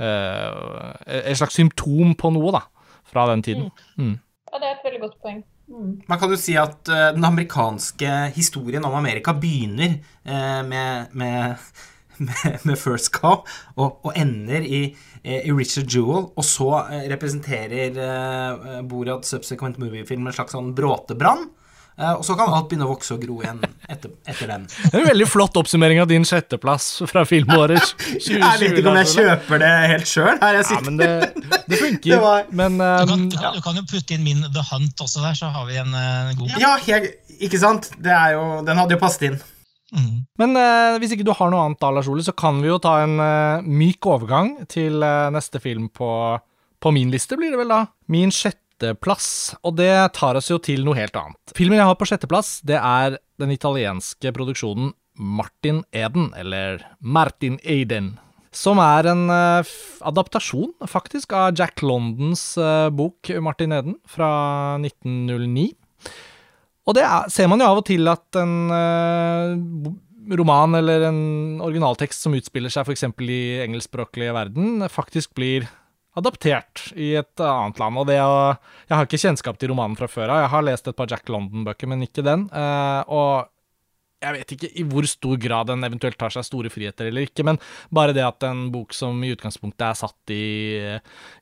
øh, 0.00 0.92
Et 1.04 1.36
slags 1.36 1.58
symptom 1.58 2.14
på 2.16 2.30
noe, 2.32 2.52
da, 2.54 2.62
fra 3.08 3.26
den 3.32 3.44
tiden. 3.44 3.70
Mm. 3.96 4.12
Mm. 4.12 4.14
Ja, 4.52 4.60
det 4.60 4.68
er 4.68 4.76
et 4.76 4.86
veldig 4.86 5.02
godt 5.06 5.18
poeng. 5.24 5.40
Man 5.70 6.18
kan 6.18 6.32
jo 6.32 6.38
si 6.40 6.56
at 6.58 6.90
uh, 6.90 7.12
den 7.14 7.24
amerikanske 7.24 8.10
historien 8.36 8.84
om 8.84 8.96
Amerika 8.98 9.34
begynner 9.36 9.94
uh, 10.26 10.60
med, 10.68 11.14
med, 11.16 11.62
med, 12.26 12.58
med, 12.66 12.76
First 12.78 13.12
Cow 13.14 13.44
og, 13.76 14.02
og 14.02 14.12
ender 14.18 14.66
i, 14.66 14.82
i, 15.22 15.52
Richard 15.52 15.88
Jewell, 15.88 16.28
og 16.36 16.44
så 16.46 16.70
uh, 16.90 16.98
representerer 17.12 18.82
Borat 18.88 19.28
Subsequent 19.28 19.80
Movie-film 19.82 20.26
en 20.26 20.36
slags 20.36 20.56
sånn 20.56 20.74
bråtebrann. 20.76 21.48
Eh, 21.98 22.12
og 22.12 22.24
så 22.24 22.36
kan 22.38 22.52
alt 22.52 22.70
begynne 22.70 22.86
å 22.88 22.92
vokse 22.92 23.14
og 23.14 23.22
gro 23.24 23.38
igjen 23.42 23.60
etter, 23.90 24.14
etter 24.28 24.48
den. 24.48 24.66
Det 24.88 24.92
er 24.94 25.02
en 25.02 25.10
veldig 25.10 25.28
flott 25.28 25.58
oppsummering 25.60 26.00
av 26.02 26.08
din 26.10 26.24
sjetteplass 26.28 26.88
fra 27.10 27.24
filmåret 27.28 27.82
2020. 27.98 28.38
Jeg 28.38 28.62
vet 28.64 28.80
ikke 28.80 28.92
om 28.94 29.00
jeg 29.02 29.12
kjøper 29.12 29.62
det 29.64 29.72
helt 29.92 30.12
sjøl. 30.12 30.34
Ja, 30.40 30.80
men 30.88 31.00
det, 31.00 31.10
det 31.68 31.80
funker. 31.80 32.08
Det 32.08 32.20
var... 32.24 32.44
men, 32.50 32.80
um, 32.80 33.06
du, 33.06 33.12
kan, 33.12 33.24
du, 33.28 33.38
kan, 33.38 33.56
du, 33.58 33.64
kan, 33.68 33.80
jo 33.82 33.86
putte 33.92 34.16
inn 34.16 34.26
min 34.26 34.44
The 34.48 34.66
Hunt 34.72 35.04
også 35.04 35.24
der, 35.24 35.38
så 35.38 35.52
har 35.52 35.68
vi 35.68 35.80
en 35.82 35.92
uh, 35.94 36.34
god 36.38 36.60
Ja, 36.62 36.76
jeg, 36.88 37.16
ikke 37.42 37.60
sant? 37.60 37.92
Jo, 38.02 38.44
den 38.66 38.78
hadde 38.80 38.96
jo 38.96 39.02
passet 39.02 39.28
inn. 39.30 39.42
Mm. 39.92 40.24
Men 40.40 40.56
eh, 40.56 40.98
hvis 41.02 41.12
ikke 41.14 41.26
du 41.26 41.34
har 41.36 41.50
noe 41.52 41.66
annet 41.66 41.80
da, 41.82 41.90
Lars 41.92 42.08
Ole, 42.08 42.24
så 42.24 42.32
kan 42.36 42.62
vi 42.64 42.70
jo 42.70 42.78
ta 42.82 42.96
en 43.04 43.18
eh, 43.20 43.66
myk 43.66 44.08
overgang 44.08 44.54
til 44.72 45.04
eh, 45.04 45.28
neste 45.34 45.60
film 45.60 45.90
på, 45.92 46.08
på 46.80 46.94
min 46.96 47.12
liste, 47.12 47.36
blir 47.36 47.52
det 47.52 47.60
vel 47.60 47.74
da. 47.74 47.84
Min 48.12 48.32
sjette 48.32 48.58
sjetteplass, 48.82 49.54
og 49.62 49.76
det 49.78 50.12
tar 50.16 50.36
oss 50.36 50.50
jo 50.50 50.58
til 50.58 50.84
noe 50.84 50.96
helt 50.98 51.14
annet. 51.16 51.54
Filmen 51.54 51.78
jeg 51.78 51.86
har 51.86 51.98
på 51.98 52.08
sjetteplass, 52.08 52.60
det 52.66 52.78
er 52.78 53.18
den 53.40 53.52
italienske 53.54 54.32
produksjonen 54.34 54.92
Martin 55.18 55.84
Eden, 55.92 56.32
eller 56.36 56.82
Martin 57.00 57.58
Aiden, 57.64 58.18
Som 58.52 58.76
er 58.78 59.06
en 59.08 59.30
uh, 59.30 59.64
adaptasjon, 60.04 60.74
faktisk, 60.84 61.32
av 61.32 61.54
Jack 61.56 61.80
Londons 61.80 62.58
uh, 62.58 62.90
bok 62.92 63.30
Martin 63.40 63.72
Eden 63.72 63.94
fra 64.04 64.76
1909. 64.76 65.70
Og 66.84 66.96
det 66.98 67.04
er, 67.06 67.30
ser 67.32 67.48
man 67.48 67.62
jo 67.62 67.70
av 67.70 67.80
og 67.80 67.86
til 67.88 68.04
at 68.12 68.36
en 68.36 68.68
uh, 68.68 69.56
roman 70.36 70.76
eller 70.76 71.06
en 71.08 71.62
originaltekst 71.64 72.26
som 72.26 72.36
utspiller 72.36 72.72
seg 72.72 72.84
f.eks. 72.84 73.08
i 73.24 73.40
engelskspråklige 73.64 74.36
verden, 74.36 74.84
faktisk 74.92 75.32
blir 75.38 75.64
adaptert 76.18 76.90
i 76.98 77.14
et 77.20 77.40
annet 77.44 77.80
land. 77.80 78.02
Og 78.02 78.08
det 78.10 78.20
å 78.20 78.52
Jeg 78.88 78.96
har 78.96 79.08
ikke 79.08 79.22
kjennskap 79.22 79.58
til 79.58 79.72
romanen 79.72 79.96
fra 79.96 80.10
før 80.10 80.28
av. 80.28 80.42
Jeg 80.44 80.52
har 80.52 80.66
lest 80.66 80.88
et 80.90 80.98
par 80.98 81.08
Jack 81.08 81.28
London-bøker, 81.32 81.88
men 81.88 82.04
ikke 82.04 82.24
den. 82.26 82.48
Uh, 82.52 83.00
og 83.08 83.48
jeg 84.22 84.36
vet 84.36 84.52
ikke 84.54 84.70
i 84.78 84.84
hvor 84.86 85.06
stor 85.10 85.38
grad 85.40 85.70
den 85.70 85.82
eventuelt 85.86 86.18
tar 86.20 86.30
seg 86.30 86.44
store 86.46 86.70
friheter 86.70 87.08
eller 87.08 87.26
ikke, 87.26 87.44
men 87.46 87.58
bare 87.94 88.14
det 88.14 88.22
at 88.22 88.44
en 88.46 88.66
bok 88.74 88.94
som 88.94 89.18
i 89.24 89.32
utgangspunktet 89.34 89.82
er 89.88 89.98
satt 89.98 90.32
i, 90.34 90.44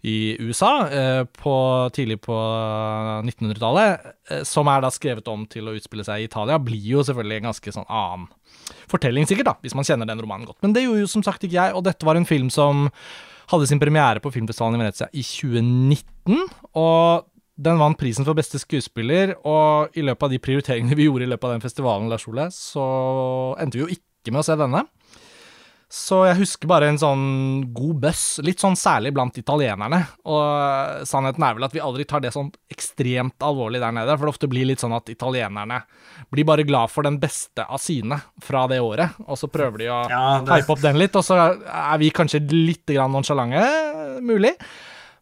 i 0.09 0.17
USA, 0.41 0.73
uh, 0.89 1.23
på, 1.29 1.55
tidlig 1.97 2.21
på 2.25 2.37
1900-tallet, 3.27 4.07
uh, 4.07 4.37
eh, 4.37 4.45
som 4.49 4.71
er 4.73 4.85
da 4.85 4.93
skrevet 4.95 5.29
om 5.33 5.45
til 5.51 5.69
å 5.69 5.75
utspille 5.77 6.07
seg 6.07 6.23
i 6.23 6.31
Italia, 6.31 6.61
blir 6.63 6.87
jo 6.95 7.05
selvfølgelig 7.07 7.41
en 7.41 7.51
ganske 7.51 7.77
sånn 7.77 7.89
annen 7.89 8.31
fortelling, 8.91 9.27
sikkert, 9.29 9.51
da, 9.51 9.59
hvis 9.65 9.77
man 9.77 9.87
kjenner 9.87 10.09
den 10.09 10.23
romanen 10.23 10.49
godt. 10.49 10.63
Men 10.65 10.77
det 10.77 10.87
gjorde 10.87 11.05
jo 11.05 11.11
som 11.11 11.27
sagt 11.27 11.45
ikke 11.45 11.59
jeg, 11.59 11.77
og 11.77 11.85
dette 11.87 12.07
var 12.07 12.19
en 12.19 12.29
film 12.29 12.49
som 12.55 12.89
hadde 13.51 13.67
sin 13.69 13.81
premiere 13.83 14.23
på 14.23 14.33
filmfestivalen 14.35 14.79
i 14.79 14.85
Venezia 14.85 15.09
i 15.13 15.25
2019. 15.27 16.47
Og 16.79 17.27
den 17.61 17.81
vant 17.81 17.99
prisen 18.01 18.25
for 18.25 18.39
beste 18.39 18.61
skuespiller, 18.63 19.35
og 19.45 19.97
i 19.99 20.05
løpet 20.07 20.27
av 20.27 20.33
de 20.33 20.41
prioriteringene 20.43 20.97
vi 20.97 21.09
gjorde 21.09 21.27
i 21.27 21.33
løpet 21.33 21.49
av 21.49 21.57
den 21.57 21.65
festivalen, 21.65 22.09
Lars 22.09 22.25
Ole, 22.31 22.49
så 22.55 22.85
endte 23.61 23.77
vi 23.77 23.85
jo 23.85 23.93
ikke 23.93 24.33
med 24.33 24.43
å 24.43 24.47
se 24.47 24.57
denne. 24.61 24.85
Så 25.91 26.21
jeg 26.29 26.39
husker 26.39 26.69
bare 26.71 26.87
en 26.87 26.99
sånn 27.03 27.23
god 27.75 27.97
bøss, 28.05 28.23
litt 28.47 28.63
sånn 28.63 28.77
særlig 28.79 29.11
blant 29.17 29.35
italienerne. 29.41 29.99
Og 30.31 31.03
sannheten 31.09 31.43
er 31.43 31.57
vel 31.57 31.67
at 31.67 31.75
vi 31.75 31.83
aldri 31.83 32.07
tar 32.07 32.23
det 32.23 32.31
sånn 32.31 32.53
ekstremt 32.71 33.43
alvorlig 33.43 33.81
der 33.83 33.97
nede, 33.97 34.15
for 34.15 34.29
det 34.29 34.35
ofte 34.37 34.51
blir 34.53 34.69
litt 34.71 34.85
sånn 34.85 34.95
at 34.95 35.11
italienerne 35.11 35.81
blir 36.31 36.47
bare 36.47 36.67
glad 36.69 36.95
for 36.95 37.09
den 37.09 37.19
beste 37.19 37.67
av 37.67 37.83
sine 37.83 38.21
fra 38.47 38.69
det 38.71 38.79
året, 38.79 39.19
og 39.27 39.41
så 39.41 39.51
prøver 39.51 39.83
de 39.83 39.91
å 39.91 39.99
ja, 40.13 40.23
det... 40.39 40.61
hype 40.61 40.77
opp 40.77 40.85
den 40.85 41.01
litt, 41.01 41.19
og 41.19 41.27
så 41.27 41.41
er 41.59 41.99
vi 41.99 42.15
kanskje 42.15 42.45
litt 42.55 42.95
nonsjalante, 42.95 43.59
nonchalante, 43.59 44.23
mulig. 44.31 44.55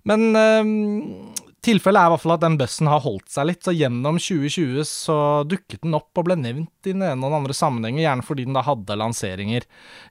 Men 0.08 0.28
øh, 0.36 1.47
Tilfellet 1.68 2.00
er 2.00 2.08
i 2.08 2.12
hvert 2.14 2.22
fall 2.22 2.32
at 2.32 2.40
den 2.46 2.54
bussen 2.56 2.88
har 2.88 3.02
holdt 3.04 3.28
seg 3.28 3.44
litt, 3.50 3.60
så 3.60 3.74
gjennom 3.76 4.16
2020 4.16 4.86
så 4.88 5.16
dukket 5.44 5.82
den 5.82 5.96
opp 5.98 6.16
og 6.16 6.24
ble 6.24 6.38
nevnt 6.40 6.88
i 6.88 6.94
den 6.94 7.04
ene 7.04 7.20
og 7.20 7.28
den 7.28 7.42
andre 7.42 7.56
sammenhenger, 7.56 8.06
gjerne 8.06 8.24
fordi 8.24 8.46
den 8.48 8.56
da 8.56 8.62
hadde 8.64 8.96
lanseringer 8.96 9.66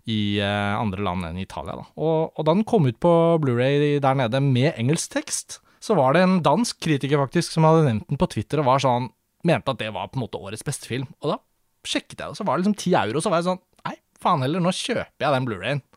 i 0.06 0.20
uh, 0.38 0.78
andre 0.78 1.02
land 1.08 1.26
enn 1.26 1.42
Italia. 1.42 1.80
Da. 1.80 1.88
Og, 1.98 2.30
og, 2.36 2.44
da 2.46 2.54
den 2.54 2.68
kom 2.70 2.86
ut 2.86 3.00
på 3.02 3.14
Blu-ray 3.42 3.98
der 4.04 4.22
nede 4.22 4.44
med 4.46 4.78
engelsk 4.78 5.18
tekst, 5.18 5.58
så 5.82 5.98
var 5.98 6.14
det 6.14 6.28
en 6.28 6.38
dansk 6.46 6.78
kritiker 6.84 7.24
faktisk 7.24 7.58
som 7.58 7.66
hadde 7.66 7.88
nevnt 7.90 8.10
den 8.12 8.22
på 8.22 8.30
Twitter 8.38 8.62
og 8.62 8.70
var 8.70 8.86
sånn, 8.86 9.10
mente 9.48 9.74
at 9.74 9.82
det 9.82 9.90
var 9.96 10.12
på 10.12 10.22
en 10.22 10.28
måte 10.28 10.38
årets 10.38 10.66
beste 10.68 10.90
film. 10.90 11.10
Og 11.24 11.34
da 11.34 11.42
sjekket 11.90 12.20
jeg, 12.22 12.34
og 12.34 12.38
så 12.38 12.46
var 12.46 12.58
det 12.58 12.68
liksom 12.68 12.82
ti 12.86 12.94
euro, 13.00 13.24
så 13.24 13.34
var 13.34 13.42
jeg 13.42 13.50
sånn 13.50 13.64
nei, 13.88 13.98
faen 14.22 14.46
heller, 14.46 14.62
nå 14.62 14.78
kjøper 14.78 15.26
jeg 15.26 15.40
den 15.40 15.50
Blu-rayen. 15.50 15.88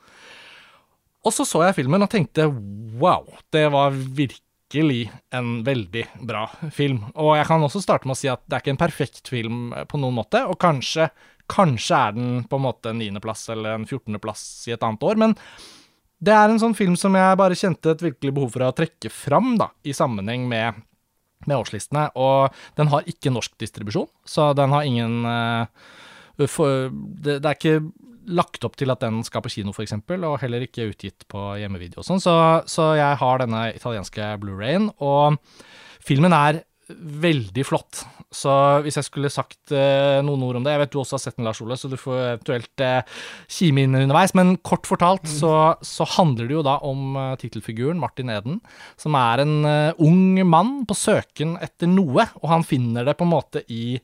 Og 1.20 1.36
så 1.36 1.44
så 1.44 1.66
jeg 1.66 1.82
filmen 1.82 2.00
og 2.00 2.08
tenkte 2.08 2.48
wow, 2.48 3.26
det 3.52 3.68
var 3.74 3.92
virkelig 3.92 4.48
virkelig 4.70 5.10
en 5.30 5.64
veldig 5.64 6.06
bra 6.20 6.48
film. 6.72 7.04
Og 7.14 7.36
jeg 7.36 7.46
kan 7.46 7.62
også 7.62 7.82
starte 7.82 8.06
med 8.06 8.14
å 8.14 8.20
si 8.20 8.28
at 8.28 8.40
det 8.46 8.56
er 8.56 8.62
ikke 8.62 8.74
en 8.76 8.84
perfekt 8.86 9.28
film 9.28 9.74
på 9.88 9.98
noen 9.98 10.14
måte, 10.14 10.46
og 10.46 10.58
kanskje, 10.58 11.10
Kanskje 11.50 11.96
er 11.98 12.12
den 12.14 12.44
på 12.46 12.60
en 12.60 12.62
måte 12.62 12.92
en 12.92 13.00
niendeplass 13.00 13.48
eller 13.50 13.74
en 13.74 13.84
fjortendeplass 13.84 14.68
i 14.68 14.70
et 14.70 14.84
annet 14.86 15.02
år, 15.02 15.16
men 15.18 15.32
det 16.22 16.30
er 16.30 16.46
en 16.46 16.60
sånn 16.62 16.76
film 16.78 16.94
som 16.94 17.16
jeg 17.18 17.38
bare 17.40 17.56
kjente 17.58 17.90
et 17.90 18.04
virkelig 18.04 18.34
behov 18.36 18.52
for 18.54 18.62
å 18.62 18.76
trekke 18.78 19.10
fram, 19.10 19.56
da, 19.58 19.66
i 19.82 19.90
sammenheng 19.90 20.44
med, 20.46 20.78
med 21.50 21.56
årslistene. 21.56 22.04
Og 22.14 22.54
den 22.78 22.92
har 22.92 23.02
ikke 23.10 23.32
norsk 23.34 23.58
distribusjon, 23.58 24.06
så 24.22 24.52
den 24.54 24.70
har 24.70 24.86
ingen 24.86 25.26
uh, 25.26 26.46
for, 26.46 26.94
det, 26.94 27.40
det, 27.40 27.50
er 27.50 27.58
ikke 27.58 27.82
lagt 28.30 28.64
opp 28.66 28.78
til 28.80 28.92
at 28.92 29.02
den 29.04 29.20
skal 29.26 29.44
på 29.44 29.52
kino, 29.52 29.74
f.eks., 29.74 29.96
og 29.98 30.40
heller 30.42 30.64
ikke 30.66 30.88
utgitt 30.92 31.26
på 31.30 31.52
hjemmevideo 31.60 32.02
og 32.02 32.06
sånn, 32.06 32.22
så, 32.22 32.34
så 32.70 32.92
jeg 32.98 33.20
har 33.20 33.42
denne 33.42 33.68
italienske 33.74 34.34
Blu-rayen, 34.42 34.90
og 35.02 35.38
filmen 36.06 36.34
er 36.36 36.64
veldig 36.90 37.64
flott. 37.66 38.02
Så 38.34 38.52
hvis 38.84 38.96
jeg 38.98 39.06
skulle 39.06 39.30
sagt 39.32 39.72
eh, 39.74 40.20
noen 40.22 40.42
ord 40.46 40.60
om 40.60 40.64
det 40.66 40.74
Jeg 40.74 40.82
vet 40.84 40.92
du 40.92 41.00
også 41.00 41.16
har 41.16 41.22
sett 41.24 41.36
den, 41.38 41.46
Lars 41.48 41.60
Ole, 41.62 41.76
så 41.78 41.90
du 41.90 41.96
får 41.98 42.18
eventuelt 42.20 42.84
eh, 42.84 43.18
kime 43.50 43.84
inn 43.84 43.98
underveis. 43.98 44.34
Men 44.38 44.54
kort 44.66 44.86
fortalt 44.88 45.26
mm. 45.26 45.32
så, 45.32 45.54
så, 45.86 46.06
handler 46.16 46.46
det 46.46 46.58
jo 46.58 46.64
da 46.66 46.76
om 46.86 47.18
eh, 47.18 47.36
tittelfiguren 47.42 48.00
Martin 48.02 48.30
Eden, 48.32 48.60
som 49.00 49.18
er 49.18 49.44
en 49.44 49.56
eh, 49.68 50.02
ung 50.06 50.38
mann 50.46 50.80
på 50.88 50.96
søken 50.98 51.56
etter 51.62 51.90
noe, 51.90 52.28
og 52.42 52.50
han 52.52 52.66
finner 52.66 53.08
det 53.08 53.16
på 53.18 53.26
en 53.26 53.34
måte 53.34 53.64
i 53.70 53.98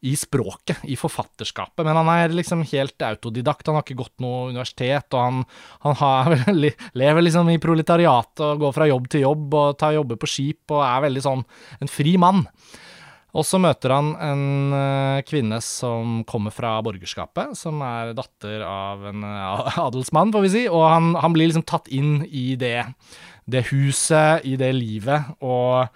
i 0.00 0.14
språket, 0.18 0.82
i 0.88 0.96
forfatterskapet. 0.98 1.84
Men 1.86 1.98
han 2.00 2.10
er 2.12 2.34
liksom 2.34 2.64
helt 2.70 3.06
autodidakt. 3.06 3.66
Han 3.68 3.78
har 3.78 3.86
ikke 3.86 4.00
gått 4.02 4.24
noe 4.24 4.48
universitet, 4.50 5.08
og 5.14 5.20
han, 5.20 5.42
han 5.86 5.98
har, 6.00 6.38
lever 7.02 7.26
liksom 7.26 7.52
i 7.52 7.60
proletariatet 7.62 8.46
og 8.46 8.64
går 8.66 8.74
fra 8.76 8.88
jobb 8.90 9.10
til 9.12 9.26
jobb 9.26 9.60
og 9.60 9.78
tar 9.80 9.98
jobber 9.98 10.20
på 10.20 10.30
skip 10.30 10.74
og 10.74 10.82
er 10.86 11.06
veldig 11.08 11.24
sånn 11.24 11.46
en 11.80 11.90
fri 11.90 12.16
mann. 12.20 12.44
Og 13.34 13.42
så 13.42 13.58
møter 13.58 13.90
han 13.90 14.12
en 14.22 14.44
uh, 14.70 15.24
kvinne 15.26 15.58
som 15.64 16.20
kommer 16.28 16.54
fra 16.54 16.76
borgerskapet, 16.86 17.56
som 17.58 17.82
er 17.82 18.12
datter 18.14 18.62
av 18.62 19.02
en 19.10 19.26
uh, 19.26 19.78
adelsmann, 19.88 20.32
får 20.34 20.44
vi 20.46 20.52
si, 20.52 20.64
og 20.70 20.86
han, 20.86 21.12
han, 21.18 21.34
blir 21.34 21.50
liksom 21.50 21.66
tatt 21.66 21.90
inn 21.90 22.20
i 22.30 22.52
det, 22.60 22.78
det 23.50 23.66
huset, 23.72 24.46
i 24.46 24.54
det 24.60 24.70
livet, 24.78 25.34
og 25.42 25.90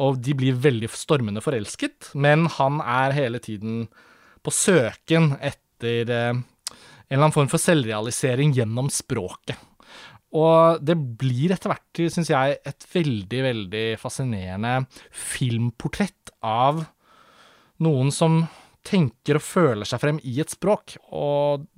og 0.00 0.18
de 0.24 0.34
blir 0.36 0.56
veldig 0.58 0.90
stormende 0.90 1.42
forelsket, 1.44 2.10
men 2.18 2.48
han 2.56 2.80
er 2.82 3.14
hele 3.14 3.40
tiden 3.42 3.84
på 4.44 4.52
søken 4.52 5.34
etter 5.38 6.10
eh, 6.10 6.32
en 6.34 6.42
eller 7.12 7.26
annen 7.28 7.36
form 7.36 7.52
for 7.52 7.62
selvrealisering 7.62 8.54
gjennom 8.56 8.90
språket. 8.92 9.60
Og 10.34 10.82
det 10.82 10.96
blir 11.20 11.54
etter 11.54 11.70
hvert, 11.70 12.02
syns 12.10 12.32
jeg, 12.32 12.58
et 12.66 12.86
veldig, 12.90 13.40
veldig 13.46 13.86
fascinerende 14.02 14.74
filmportrett 15.14 16.32
av 16.42 16.82
noen 17.84 18.10
som 18.14 18.42
tenker 18.84 19.38
og 19.38 19.46
føler 19.46 19.88
seg 19.88 20.02
frem 20.02 20.18
i 20.26 20.40
et 20.42 20.50
språk. 20.50 20.96
Og 21.14 21.68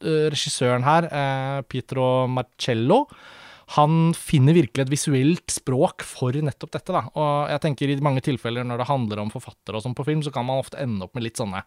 eh, 0.00 0.30
regissøren 0.32 0.86
her, 0.86 1.10
eh, 1.10 1.58
Pietro 1.68 2.24
Marcello, 2.32 3.04
han 3.74 4.12
finner 4.14 4.54
virkelig 4.54 4.84
et 4.84 4.92
visuelt 4.92 5.50
språk 5.50 6.04
for 6.06 6.36
nettopp 6.38 6.70
dette. 6.76 6.92
da, 6.94 7.02
Og 7.18 7.50
jeg 7.50 7.62
tenker 7.64 7.90
i 7.90 7.96
mange 8.04 8.22
tilfeller 8.22 8.62
når 8.62 8.78
det 8.78 8.88
handler 8.90 9.22
om 9.24 9.32
forfattere 9.32 9.80
og 9.80 9.82
sånn 9.82 9.96
på 9.98 10.06
film, 10.06 10.22
så 10.22 10.30
kan 10.30 10.46
man 10.46 10.62
ofte 10.62 10.78
ende 10.78 11.02
opp 11.08 11.16
med 11.18 11.26
litt 11.26 11.40
sånne 11.40 11.64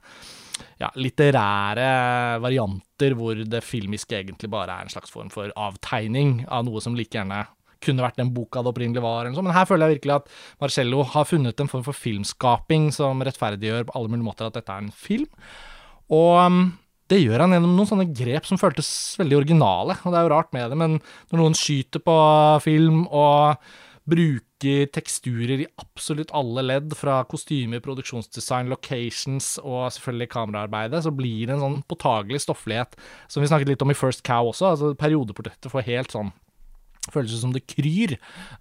ja, 0.80 0.90
litterære 0.96 2.40
varianter 2.40 3.16
hvor 3.20 3.44
det 3.44 3.64
filmiske 3.68 4.16
egentlig 4.16 4.52
bare 4.52 4.78
er 4.78 4.88
en 4.88 4.94
slags 4.94 5.12
form 5.12 5.32
for 5.34 5.52
avtegning 5.60 6.46
av 6.48 6.66
noe 6.68 6.84
som 6.84 6.96
like 6.96 7.16
gjerne 7.16 7.44
kunne 7.84 8.04
vært 8.04 8.20
den 8.20 8.34
boka 8.36 8.64
det 8.64 8.72
opprinnelig 8.74 9.04
var. 9.04 9.28
Sånn. 9.32 9.48
Men 9.48 9.56
her 9.56 9.68
føler 9.68 9.88
jeg 9.88 10.00
virkelig 10.00 10.18
at 10.20 10.34
Marcello 10.64 11.04
har 11.14 11.28
funnet 11.28 11.64
en 11.64 11.72
form 11.72 11.86
for 11.86 11.96
filmskaping 11.96 12.90
som 12.96 13.24
rettferdiggjør 13.24 13.88
på 13.88 13.96
alle 14.00 14.12
mulige 14.12 14.28
måter 14.28 14.50
at 14.50 14.60
dette 14.60 14.76
er 14.76 14.84
en 14.84 14.92
film. 14.96 15.28
Og 16.16 16.36
um, 16.44 16.64
det 17.10 17.19
gjør 17.24 17.43
han 17.43 17.56
gjennom 17.56 17.76
noen 17.78 17.89
sånne 17.89 18.08
grep 18.13 18.48
som 18.48 18.60
føltes 18.62 18.89
veldig 19.19 19.39
originale. 19.41 19.98
Og 20.04 20.13
det 20.13 20.19
er 20.19 20.28
jo 20.28 20.34
rart 20.36 20.52
med 20.56 20.69
det, 20.69 20.78
men 20.80 20.98
når 21.32 21.41
noen 21.41 21.58
skyter 21.58 22.04
på 22.06 22.17
film 22.65 23.06
og 23.08 23.72
bruker 24.10 24.89
teksturer 24.93 25.63
i 25.63 25.67
absolutt 25.80 26.34
alle 26.36 26.63
ledd, 26.65 26.93
fra 26.98 27.22
kostymer, 27.30 27.82
produksjonsdesign, 27.84 28.69
locations 28.72 29.54
og 29.62 29.88
selvfølgelig 29.95 30.32
kameraarbeidet, 30.34 31.04
så 31.06 31.13
blir 31.15 31.48
det 31.48 31.56
en 31.56 31.63
sånn 31.65 31.80
påtagelig 31.89 32.43
stofflighet 32.43 32.98
som 33.32 33.43
vi 33.43 33.50
snakket 33.52 33.74
litt 33.74 33.86
om 33.86 33.93
i 33.93 33.98
First 33.98 34.26
Cow 34.28 34.52
også. 34.52 34.74
altså 34.74 34.93
Periodeportrettet 35.00 35.72
får 35.72 35.88
helt 35.89 36.15
sånn 36.15 36.32
Føles 37.10 37.32
som 37.41 37.54
det 37.56 37.63
kryr 37.65 38.12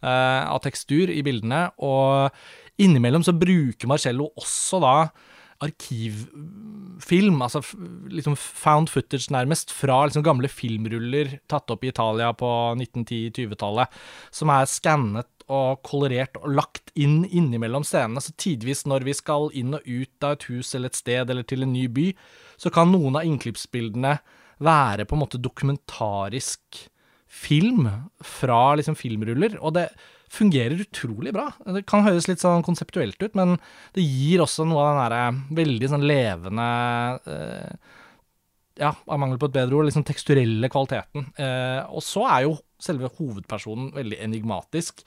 uh, 0.01 0.47
av 0.49 0.63
tekstur 0.65 1.11
i 1.13 1.21
bildene. 1.27 1.67
Og 1.85 2.31
innimellom 2.81 3.25
så 3.27 3.35
bruker 3.37 3.91
Marcello 3.91 4.31
også 4.39 4.79
da 4.81 4.95
arkivfilm, 5.65 7.41
altså 7.43 7.63
liksom 8.13 8.37
found 8.39 8.91
footage 8.93 9.33
nærmest, 9.35 9.73
fra 9.75 10.05
liksom 10.07 10.23
gamle 10.27 10.51
filmruller 10.51 11.39
tatt 11.51 11.71
opp 11.75 11.83
i 11.85 11.91
Italia 11.91 12.31
på 12.37 12.51
1910-20-tallet, 12.79 13.99
som 14.31 14.53
er 14.55 14.71
skannet 14.71 15.31
og 15.49 15.81
kolorert 15.87 16.37
og 16.43 16.53
lagt 16.53 16.93
inn 16.99 17.23
innimellom 17.25 17.87
scenene. 17.87 18.23
Så 18.23 18.35
tidvis 18.39 18.85
når 18.89 19.07
vi 19.09 19.17
skal 19.17 19.49
inn 19.57 19.75
og 19.79 19.87
ut 19.87 20.27
av 20.27 20.37
et 20.37 20.47
hus 20.51 20.75
eller 20.77 20.93
et 20.93 21.01
sted 21.01 21.33
eller 21.33 21.47
til 21.49 21.65
en 21.65 21.73
ny 21.73 21.87
by, 21.89 22.11
så 22.61 22.71
kan 22.75 22.93
noen 22.93 23.17
av 23.19 23.27
innklippsbildene 23.27 24.19
være 24.65 25.07
på 25.07 25.17
en 25.17 25.23
måte 25.23 25.41
dokumentarisk 25.41 26.85
film 27.29 27.89
fra 28.25 28.77
liksom 28.79 28.97
filmruller. 28.99 29.59
Og 29.63 29.77
det 29.79 29.89
fungerer 30.33 30.83
utrolig 30.85 31.33
bra. 31.37 31.49
Det 31.67 31.85
kan 31.89 32.05
høres 32.07 32.29
litt 32.29 32.43
sånn 32.43 32.65
konseptuelt 32.67 33.21
ut, 33.23 33.37
men 33.39 33.57
det 33.97 34.05
gir 34.05 34.45
også 34.45 34.67
noe 34.69 34.83
av 34.83 34.91
den 34.91 35.01
derre 35.05 35.63
veldig 35.63 35.93
sånn 35.95 36.09
levende 36.09 36.67
eh, 37.29 37.95
Ja, 38.79 38.93
av 38.95 39.19
mangel 39.19 39.41
på 39.43 39.49
et 39.49 39.57
bedre 39.57 39.75
ord, 39.75 39.89
liksom 39.89 40.07
teksturelle 40.07 40.71
kvaliteten. 40.71 41.33
Eh, 41.35 41.81
og 41.91 42.05
så 42.07 42.27
er 42.31 42.45
jo 42.47 42.59
selve 42.79 43.11
hovedpersonen 43.17 43.91
veldig 43.97 44.21
enigmatisk. 44.23 45.03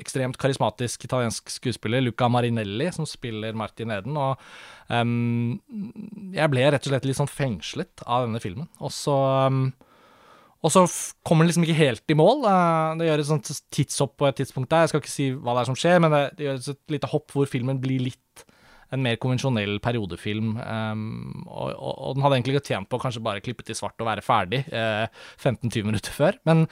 Ekstremt 0.00 0.38
karismatisk 0.40 1.04
italiensk 1.04 1.52
skuespiller, 1.52 2.00
Luca 2.00 2.30
Marinelli, 2.32 2.88
som 2.96 3.04
spiller 3.04 3.52
Martin 3.52 3.92
Eden. 3.92 4.16
Og 4.16 4.40
um, 4.88 5.58
jeg 6.32 6.52
ble 6.54 6.64
rett 6.72 6.88
og 6.88 6.94
slett 6.94 7.04
litt 7.04 7.18
sånn 7.20 7.28
fengslet 7.28 8.06
av 8.06 8.24
denne 8.24 8.40
filmen. 8.40 8.70
Og 8.80 8.94
så 8.96 9.18
um, 9.52 9.66
og 10.60 10.72
så 10.74 10.84
kommer 11.24 11.44
den 11.44 11.50
liksom 11.50 11.64
ikke 11.64 11.78
helt 11.78 12.12
i 12.12 12.16
mål. 12.18 12.44
Det 13.00 13.08
gjør 13.08 13.22
et 13.22 13.30
sånt 13.30 13.52
tidshopp 13.72 14.18
på 14.20 14.28
et 14.28 14.40
tidspunkt 14.42 14.70
der. 14.72 14.84
Jeg 14.84 14.92
skal 14.92 15.02
ikke 15.02 15.12
si 15.12 15.28
hva 15.32 15.56
det 15.56 15.62
er 15.62 15.70
som 15.70 15.78
skjer, 15.78 16.00
men 16.04 16.12
det, 16.12 16.24
det 16.36 16.46
gjør 16.46 16.58
et 16.60 16.96
lite 16.96 17.12
hopp 17.14 17.32
hvor 17.32 17.48
filmen 17.48 17.80
blir 17.80 18.02
litt 18.10 18.44
en 18.90 19.02
mer 19.04 19.18
konvensjonell 19.22 19.78
periodefilm. 19.82 20.56
Um, 20.58 21.44
og, 21.46 21.70
og, 21.70 21.92
og, 21.94 22.16
den 22.16 22.24
hadde 22.24 22.38
egentlig 22.38 22.56
ikke 22.56 22.70
tjent 22.72 22.90
på 22.90 22.98
å 22.98 23.02
kanskje 23.04 23.22
bare 23.24 23.42
klippe 23.44 23.64
til 23.66 23.78
svart 23.78 24.02
og 24.02 24.08
være 24.08 24.24
ferdig 24.26 24.64
eh, 24.66 25.06
15-20 25.38 25.86
minutter 25.86 26.14
før. 26.14 26.38
Men 26.48 26.64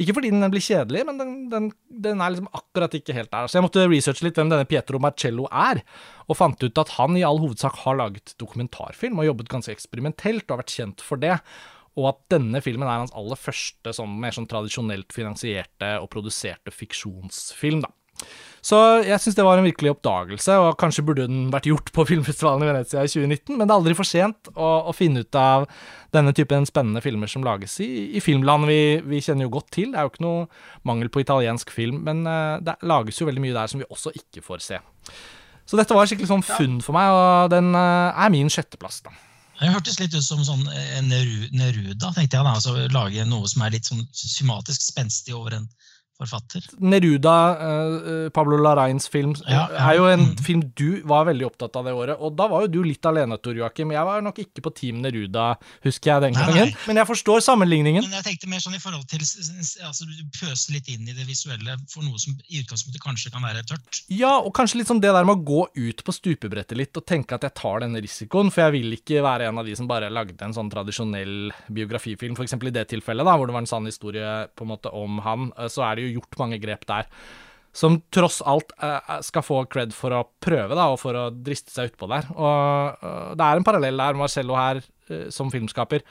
Ikke 0.00 0.16
fordi 0.16 0.32
den 0.34 0.50
blir 0.52 0.64
kjedelig, 0.64 1.04
men 1.06 1.20
den, 1.20 1.34
den, 1.52 1.72
den, 2.08 2.20
er 2.20 2.34
liksom 2.34 2.50
akkurat 2.56 2.94
ikke 2.98 3.14
helt 3.16 3.30
der. 3.32 3.46
Så 3.46 3.60
jeg 3.60 3.66
måtte 3.66 3.86
researche 3.86 4.26
litt 4.26 4.40
hvem 4.40 4.50
denne 4.52 4.68
Pietro 4.68 5.00
Marcello 5.02 5.46
er, 5.48 5.82
og 6.26 6.38
fant 6.38 6.64
ut 6.64 6.82
at 6.82 6.96
han 6.98 7.18
i 7.18 7.26
all 7.26 7.40
hovedsak 7.42 7.84
har 7.84 8.00
laget 8.00 8.34
dokumentarfilm 8.40 9.20
og 9.20 9.30
jobbet 9.30 9.52
ganske 9.52 9.76
eksperimentelt 9.76 10.46
og 10.48 10.56
har 10.56 10.64
vært 10.64 10.78
kjent 10.80 11.04
for 11.04 11.22
det 11.22 11.38
og 11.98 12.10
at 12.12 12.20
denne 12.32 12.60
filmen 12.64 12.88
er 12.88 13.02
hans 13.02 13.14
aller 13.18 13.38
første 13.38 13.94
sånn, 13.96 14.18
mer 14.22 14.34
sånn 14.36 14.48
tradisjonelt 14.50 15.14
finansierte 15.14 15.96
og 16.02 16.10
produserte 16.12 16.74
fiksjonsfilm. 16.74 17.82
da. 17.86 17.90
Så 18.60 18.76
jeg 19.06 19.16
syns 19.22 19.36
det 19.38 19.44
var 19.46 19.56
en 19.56 19.64
virkelig 19.64 19.94
oppdagelse, 19.94 20.56
og 20.60 20.74
kanskje 20.80 21.04
burde 21.06 21.24
den 21.28 21.48
vært 21.52 21.70
gjort 21.70 21.88
på 21.96 22.04
filmfestivalen 22.10 22.66
i 22.66 22.68
Venezia 22.68 23.04
i 23.04 23.08
2019, 23.08 23.56
men 23.56 23.64
det 23.64 23.72
er 23.72 23.78
aldri 23.78 23.96
for 23.96 24.08
sent 24.08 24.50
å, 24.52 24.68
å 24.90 24.94
finne 24.96 25.24
ut 25.24 25.38
av 25.40 25.64
denne 26.12 26.34
typen 26.36 26.68
spennende 26.68 27.00
filmer 27.04 27.30
som 27.30 27.46
lages 27.46 27.78
i, 27.80 27.88
i 28.18 28.20
filmland 28.20 28.68
vi, 28.68 28.80
vi, 29.06 29.22
kjenner 29.24 29.46
jo 29.46 29.54
godt 29.56 29.70
til. 29.78 29.94
Det 29.94 30.00
er 30.00 30.06
jo 30.06 30.12
ikke 30.12 30.26
noe 30.26 30.44
mangel 30.88 31.12
på 31.12 31.24
italiensk 31.24 31.72
film, 31.72 32.02
men 32.06 32.22
uh, 32.28 32.60
det 32.60 32.76
lages 32.84 33.22
jo 33.22 33.30
veldig 33.30 33.44
mye 33.46 33.56
der 33.56 33.72
som 33.72 33.80
vi 33.80 33.88
også 33.88 34.12
ikke 34.18 34.44
får 34.44 34.66
se. 34.66 34.82
Så 35.64 35.78
dette 35.78 35.94
var 35.94 36.08
skikkelig 36.10 36.28
sånn 36.28 36.44
funn 36.44 36.80
for 36.84 36.98
meg, 36.98 37.14
og 37.14 37.52
den 37.54 37.72
uh, 37.72 38.10
er 38.12 38.32
min 38.34 38.52
sjetteplass, 38.52 39.00
da. 39.06 39.14
Det 39.60 39.68
hørtes 39.68 39.98
litt 40.00 40.14
ut 40.16 40.24
som 40.24 40.40
sånn 40.44 40.62
eh, 40.72 41.00
Neruda, 41.04 42.14
tenkte 42.16 42.38
jeg. 42.38 42.44
da, 42.46 42.54
altså 42.54 42.88
Lage 42.94 43.26
noe 43.28 43.48
som 43.50 43.66
er 43.66 43.74
litt 43.74 43.90
sånn 43.90 44.06
systematisk 44.16 44.86
spenstig 44.86 45.36
over 45.36 45.58
en 45.58 45.68
forfatter. 46.20 46.66
Neruda, 46.84 47.36
uh, 47.56 48.28
Pablo 48.34 48.58
Larrains 48.60 49.08
film, 49.10 49.34
ja, 49.46 49.66
ja. 49.72 49.86
er 49.88 49.98
jo 49.98 50.08
en 50.10 50.26
mm. 50.30 50.36
film 50.44 50.64
du 50.76 51.00
var 51.08 51.26
veldig 51.30 51.48
opptatt 51.48 51.78
av 51.80 51.88
det 51.88 51.94
året. 51.96 52.20
Og 52.20 52.34
da 52.38 52.48
var 52.50 52.66
jo 52.66 52.72
du 52.76 52.80
litt 52.86 53.06
alene, 53.08 53.38
Tor 53.40 53.56
Joakim. 53.56 53.94
Jeg 53.94 54.06
var 54.08 54.24
nok 54.24 54.40
ikke 54.44 54.64
på 54.66 54.74
Team 54.76 55.00
Neruda, 55.04 55.52
husker 55.86 56.14
jeg 56.14 56.26
den 56.28 56.38
gangen. 56.38 56.74
Men 56.88 57.00
jeg 57.02 57.10
forstår 57.10 57.44
sammenligningen. 57.44 58.04
Men 58.06 58.18
jeg 58.20 58.28
tenkte 58.28 58.50
mer 58.52 58.62
sånn 58.62 58.76
i 58.76 58.82
forhold 58.82 59.06
til 59.10 59.24
altså 59.24 60.06
Du 60.08 60.22
pøser 60.36 60.76
litt 60.76 60.88
inn 60.92 61.08
i 61.08 61.16
det 61.16 61.26
visuelle 61.28 61.76
for 61.90 62.04
noe 62.06 62.20
som 62.20 62.36
i 62.48 62.60
utgangspunktet 62.62 63.02
kanskje 63.04 63.32
kan 63.34 63.44
være 63.44 63.64
tørt. 63.68 64.02
Ja, 64.12 64.36
og 64.38 64.52
kanskje 64.56 64.80
litt 64.80 64.90
sånn 64.90 65.02
det 65.02 65.12
der 65.14 65.26
med 65.26 65.40
å 65.40 65.44
gå 65.46 65.64
ut 65.76 66.04
på 66.04 66.14
stupebrettet 66.14 66.78
litt 66.78 66.96
og 66.98 67.06
tenke 67.08 67.36
at 67.36 67.46
jeg 67.46 67.56
tar 67.58 67.84
denne 67.84 68.02
risikoen, 68.02 68.52
for 68.52 68.66
jeg 68.66 68.76
vil 68.78 68.98
ikke 68.98 69.24
være 69.24 69.48
en 69.50 69.60
av 69.60 69.68
de 69.68 69.76
som 69.78 69.88
bare 69.90 70.10
lagde 70.12 70.44
en 70.44 70.56
sånn 70.56 70.70
tradisjonell 70.72 71.50
biografifilm, 71.72 72.36
f.eks. 72.36 72.56
i 72.56 72.74
det 72.74 72.86
tilfellet, 72.92 73.26
da, 73.26 73.36
hvor 73.36 73.50
det 73.50 73.56
var 73.56 73.64
en 73.64 73.70
sann 73.70 73.88
historie 73.88 74.30
på 74.56 74.66
en 74.66 74.72
måte 74.72 74.92
om 74.96 75.20
han. 75.24 75.50
Så 75.72 75.84
er 75.86 75.98
det 75.98 76.06
jo 76.06 76.09
gjort 76.16 76.38
mange 76.40 76.60
grep 76.62 76.86
der 76.90 77.08
som 77.72 78.00
tross 78.10 78.40
alt 78.42 78.72
eh, 78.82 79.18
skal 79.22 79.44
få 79.46 79.60
cred 79.70 79.92
for 79.94 80.14
å 80.14 80.24
prøve, 80.42 80.74
da, 80.74 80.88
og 80.90 80.98
for 81.02 81.16
å 81.16 81.28
driste 81.30 81.72
seg 81.74 81.92
utpå 81.92 82.08
der. 82.10 82.26
Og 82.34 83.04
uh, 83.04 83.30
det 83.38 83.46
er 83.46 83.60
en 83.60 83.66
parallell 83.66 84.02
der. 84.02 84.18
Marcello 84.18 84.58
her, 84.58 84.82
som 85.34 85.50
filmskaper, 85.50 86.02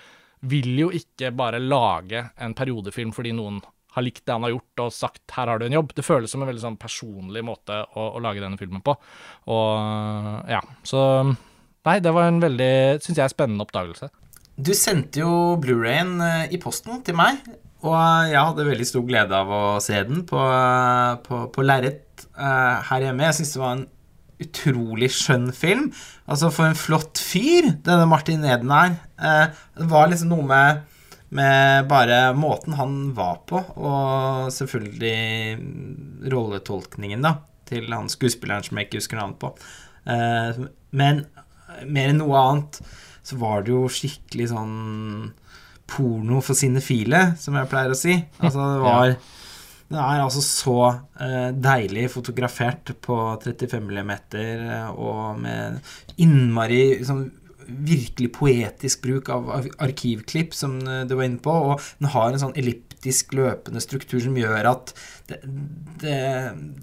vil 0.51 0.71
jo 0.85 0.87
ikke 0.95 1.33
bare 1.35 1.59
lage 1.59 2.25
en 2.39 2.55
periodefilm 2.55 3.11
fordi 3.15 3.31
noen 3.35 3.59
har 3.95 4.05
likt 4.05 4.25
det 4.27 4.35
han 4.35 4.43
har 4.45 4.53
gjort 4.53 4.81
og 4.83 4.93
sagt 4.93 5.23
'her 5.31 5.47
har 5.47 5.59
du 5.59 5.65
en 5.65 5.75
jobb'. 5.79 5.93
Det 5.95 6.05
føles 6.05 6.31
som 6.31 6.43
en 6.43 6.47
veldig 6.47 6.63
sånn 6.63 6.79
personlig 6.79 7.43
måte 7.43 7.79
å, 7.95 8.09
å 8.15 8.23
lage 8.23 8.43
denne 8.43 8.59
filmen 8.59 8.83
på. 8.85 8.95
Og 9.51 10.49
ja, 10.51 10.61
så 10.83 11.03
Nei, 11.87 12.01
det 12.03 12.11
var 12.11 12.27
en 12.27 12.41
veldig, 12.43 12.99
syns 13.01 13.17
jeg, 13.17 13.31
spennende 13.31 13.63
oppdagelse. 13.63 14.09
Du 14.59 14.73
sendte 14.75 15.21
jo 15.21 15.55
Blu-rayen 15.63 16.19
i 16.51 16.59
posten 16.61 16.99
til 17.07 17.15
meg, 17.15 17.39
og 17.79 17.95
jeg 18.27 18.41
hadde 18.43 18.67
veldig 18.67 18.87
stor 18.87 19.05
glede 19.07 19.37
av 19.37 19.51
å 19.55 19.63
se 19.83 19.95
den 20.07 20.25
på, 20.27 20.41
på, 21.23 21.39
på 21.55 21.63
lerret 21.63 22.25
uh, 22.35 22.83
her 22.89 23.05
hjemme. 23.05 23.23
Jeg 23.29 23.37
syns 23.37 23.53
det 23.55 23.61
var 23.61 23.75
en 23.77 23.87
utrolig 24.43 25.09
skjønn 25.15 25.49
film. 25.55 25.89
Altså, 26.27 26.51
for 26.55 26.67
en 26.67 26.79
flott 26.79 27.21
fyr 27.23 27.71
denne 27.85 28.07
Martin 28.11 28.43
Eden 28.43 28.73
er. 28.75 28.97
Uh, 29.15 29.47
det 29.79 29.89
var 29.91 30.11
liksom 30.11 30.33
noe 30.33 30.47
med, 30.49 30.83
med 31.39 31.87
bare 31.91 32.21
måten 32.35 32.75
han 32.79 32.99
var 33.15 33.45
på, 33.47 33.63
og 33.79 34.51
selvfølgelig 34.55 36.29
rolletolkningen 36.35 37.23
da, 37.23 37.37
til 37.69 37.87
han 37.95 38.11
skuespilleren 38.11 38.67
som 38.67 38.79
jeg 38.79 38.89
ikke 38.89 38.99
husker 38.99 39.21
navnet 39.21 39.39
på. 39.39 39.55
Uh, 40.03 40.67
men 40.91 41.23
mer 41.87 42.11
enn 42.11 42.19
noe 42.19 42.43
annet 42.43 42.81
så 43.23 43.37
var 43.39 43.63
det 43.63 43.71
jo 43.71 43.87
skikkelig 43.93 44.51
sånn 44.51 44.75
porno 45.89 46.39
for 46.45 46.57
sinefile, 46.57 47.33
som 47.41 47.57
jeg 47.57 47.69
pleier 47.71 47.93
å 47.93 47.97
si. 47.97 48.15
Altså, 48.39 48.71
det 48.75 48.85
var 48.87 49.17
Det 49.89 49.97
er 49.97 50.21
altså 50.21 50.41
så 50.45 50.77
uh, 50.85 51.49
deilig 51.57 52.09
fotografert 52.13 52.93
på 53.01 53.17
35 53.41 53.89
mm 53.89 54.11
og 54.93 55.39
med 55.41 55.79
innmari 56.21 56.83
sånn 57.05 57.27
virkelig 57.69 58.31
poetisk 58.33 59.03
bruk 59.05 59.29
av 59.33 59.49
arkivklipp, 59.81 60.55
som 60.57 60.79
eh, 60.81 61.05
du 61.07 61.15
var 61.15 61.27
inne 61.27 61.41
på. 61.43 61.53
Og 61.53 61.83
den 61.99 62.11
har 62.13 62.33
en 62.33 62.43
sånn 62.43 62.57
elliptisk 62.59 63.35
løpende 63.37 63.83
struktur 63.83 64.21
som 64.23 64.37
gjør 64.37 64.71
at 64.73 64.93
det, 65.29 65.39
det, 66.01 66.19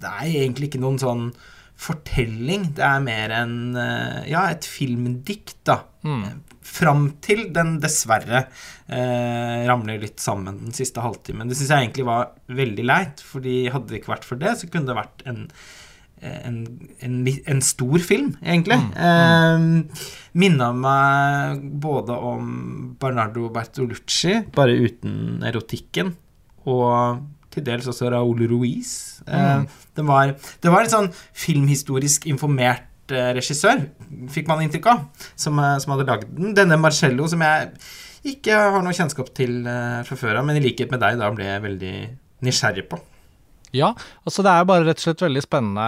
det 0.01 0.13
er 0.13 0.25
egentlig 0.29 0.71
ikke 0.71 0.83
noen 0.83 0.99
sånn 1.01 1.29
fortelling. 1.77 2.71
Det 2.77 2.85
er 2.85 3.03
mer 3.05 3.35
en 3.37 3.57
eh, 3.77 4.21
ja, 4.33 4.47
et 4.53 4.67
filmdikt, 4.67 5.59
da. 5.67 5.81
Mm. 6.07 6.23
Fram 6.67 7.07
til 7.23 7.47
den 7.55 7.77
dessverre 7.83 8.43
eh, 8.43 9.65
ramler 9.69 10.01
litt 10.01 10.21
sammen 10.23 10.59
den 10.65 10.75
siste 10.75 11.03
halvtimen. 11.03 11.47
Det 11.49 11.57
syns 11.57 11.71
jeg 11.73 11.87
egentlig 11.87 12.07
var 12.09 12.33
veldig 12.51 12.85
leit, 12.87 13.23
fordi 13.23 13.59
hadde 13.73 13.91
det 13.91 14.01
ikke 14.01 14.13
vært 14.17 14.27
for 14.27 14.41
det, 14.41 14.55
så 14.59 14.69
kunne 14.69 14.89
det 14.89 14.97
vært 14.97 15.23
en, 15.31 15.45
en, 16.21 16.59
en, 17.07 17.15
en 17.53 17.63
stor 17.65 18.03
film, 18.03 18.35
egentlig. 18.43 18.77
Mm. 18.83 18.91
Eh, 19.07 20.03
Minna 20.37 20.69
meg 20.75 21.63
både 21.81 22.19
om 22.33 22.51
Bernardo 22.99 23.47
Bertolucci, 23.53 24.41
bare 24.55 24.75
uten 24.83 25.47
erotikken, 25.47 26.13
og 26.67 27.23
til 27.57 27.65
dels 27.65 27.87
også 27.89 28.11
Raúl 28.13 28.45
Ruiz. 28.51 29.21
Eh, 29.25 29.55
mm. 29.63 29.65
det, 29.97 30.05
var, 30.05 30.35
det 30.35 30.73
var 30.73 30.85
en 30.85 30.93
sånn 30.93 31.09
filmhistorisk 31.37 32.27
informert 32.29 32.85
eh, 32.85 32.96
regissør, 33.11 33.85
fikk 34.33 34.49
man 34.49 34.63
inntrykk 34.65 34.89
av, 34.91 35.27
som, 35.35 35.59
eh, 35.59 35.77
som 35.83 35.93
hadde 35.93 36.07
lagd 36.09 36.31
den. 36.35 36.53
Denne 36.57 36.79
Marcello, 36.81 37.27
som 37.27 37.41
jeg 37.41 37.71
ikke 38.27 38.55
har 38.57 38.81
noe 38.83 38.95
kjennskap 38.95 39.29
til 39.37 39.61
fra 39.63 40.17
før 40.19 40.41
av, 40.41 40.45
men 40.45 40.57
i 40.57 40.63
likhet 40.65 40.91
med 40.91 40.99
deg 40.99 41.19
da 41.21 41.29
ble 41.31 41.45
jeg 41.45 41.63
veldig 41.63 41.93
nysgjerrig 42.43 42.87
på. 42.89 42.99
Ja, 43.75 43.89
altså 44.23 44.43
det 44.45 44.51
er 44.51 44.61
jo 44.61 44.69
bare 44.69 44.85
rett 44.87 45.01
og 45.01 45.03
slett 45.03 45.23
veldig 45.25 45.43
spennende 45.43 45.85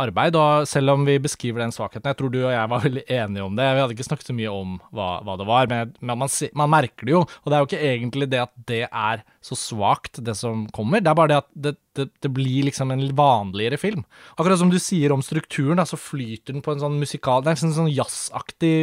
arbeid. 0.00 0.38
Og 0.40 0.68
selv 0.68 0.94
om 0.94 1.04
vi 1.06 1.18
beskriver 1.22 1.60
den 1.60 1.74
svakheten 1.74 2.08
Jeg 2.10 2.18
tror 2.18 2.32
du 2.32 2.40
og 2.40 2.52
jeg 2.54 2.70
var 2.72 2.84
veldig 2.86 3.04
enige 3.18 3.44
om 3.44 3.58
det. 3.58 3.68
Vi 3.68 3.82
hadde 3.82 3.96
ikke 3.96 4.08
snakket 4.08 4.30
så 4.30 4.36
mye 4.36 4.52
om 4.52 4.76
hva, 4.94 5.08
hva 5.26 5.36
det 5.40 5.48
var, 5.48 5.68
men, 5.70 5.94
men 6.00 6.20
man, 6.22 6.32
man, 6.56 6.72
merker 6.72 7.08
det 7.08 7.16
jo. 7.16 7.22
Og 7.24 7.50
det 7.50 7.56
er 7.56 7.62
jo 7.62 7.70
ikke 7.70 7.92
egentlig 7.92 8.30
det 8.32 8.42
at 8.46 8.54
det 8.70 8.82
er 8.88 9.24
så 9.44 9.58
svakt, 9.58 10.22
det 10.24 10.36
som 10.38 10.64
kommer. 10.74 11.04
Det 11.04 11.12
er 11.12 11.18
bare 11.18 11.32
det 11.34 11.40
at 11.42 11.50
det, 11.66 11.74
det, 11.98 12.08
det, 12.24 12.32
blir 12.34 12.70
liksom 12.70 12.94
en 12.94 13.04
vanligere 13.16 13.78
film. 13.80 14.06
Akkurat 14.38 14.62
som 14.62 14.72
du 14.72 14.80
sier 14.82 15.12
om 15.12 15.22
strukturen, 15.24 15.76
da, 15.80 15.86
så 15.88 16.00
flyter 16.00 16.56
den 16.56 16.64
på 16.64 16.72
en 16.72 16.82
sånn 16.82 16.98
musikal 17.00 17.44
Det 17.44 17.52
er 17.52 17.68
en 17.68 17.76
sånn 17.76 17.92
jazzaktig 17.92 18.74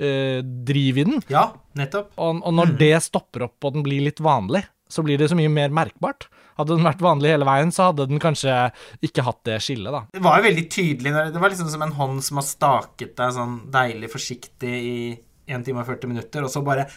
eh, 0.00 0.40
driv 0.40 1.04
i 1.04 1.06
den. 1.12 1.22
Ja, 1.32 1.50
nettopp. 1.78 2.14
Og, 2.16 2.40
og 2.40 2.56
når 2.56 2.72
mm. 2.72 2.76
det 2.80 2.94
stopper 3.04 3.48
opp 3.50 3.68
og 3.68 3.76
den 3.76 3.84
blir 3.86 4.08
litt 4.08 4.24
vanlig, 4.24 4.64
så 4.88 5.04
blir 5.04 5.20
det 5.20 5.28
så 5.28 5.36
mye 5.36 5.52
mer 5.52 5.72
merkbart. 5.74 6.30
Hadde 6.58 6.74
den 6.74 6.86
vært 6.88 7.04
vanlig 7.04 7.30
hele 7.32 7.46
veien, 7.48 7.70
så 7.74 7.90
hadde 7.90 8.08
den 8.10 8.22
kanskje 8.22 8.56
ikke 9.04 9.24
hatt 9.26 9.40
det 9.46 9.60
skillet, 9.62 9.94
da. 9.94 10.02
Det 10.12 10.24
var 10.24 10.40
jo 10.40 10.48
veldig 10.48 10.66
tydelig. 10.74 11.14
Det 11.32 11.42
var 11.42 11.54
liksom 11.54 11.70
som 11.70 11.86
en 11.86 11.96
hånd 12.00 12.24
som 12.26 12.40
har 12.40 12.48
staket 12.48 13.14
deg 13.18 13.36
sånn 13.36 13.56
deilig 13.72 14.10
forsiktig 14.12 14.74
i 14.74 14.98
1 15.48 15.64
time 15.64 15.84
og 15.84 15.88
40 15.88 16.10
minutter, 16.10 16.44
og 16.44 16.52
så 16.52 16.64
bare 16.66 16.88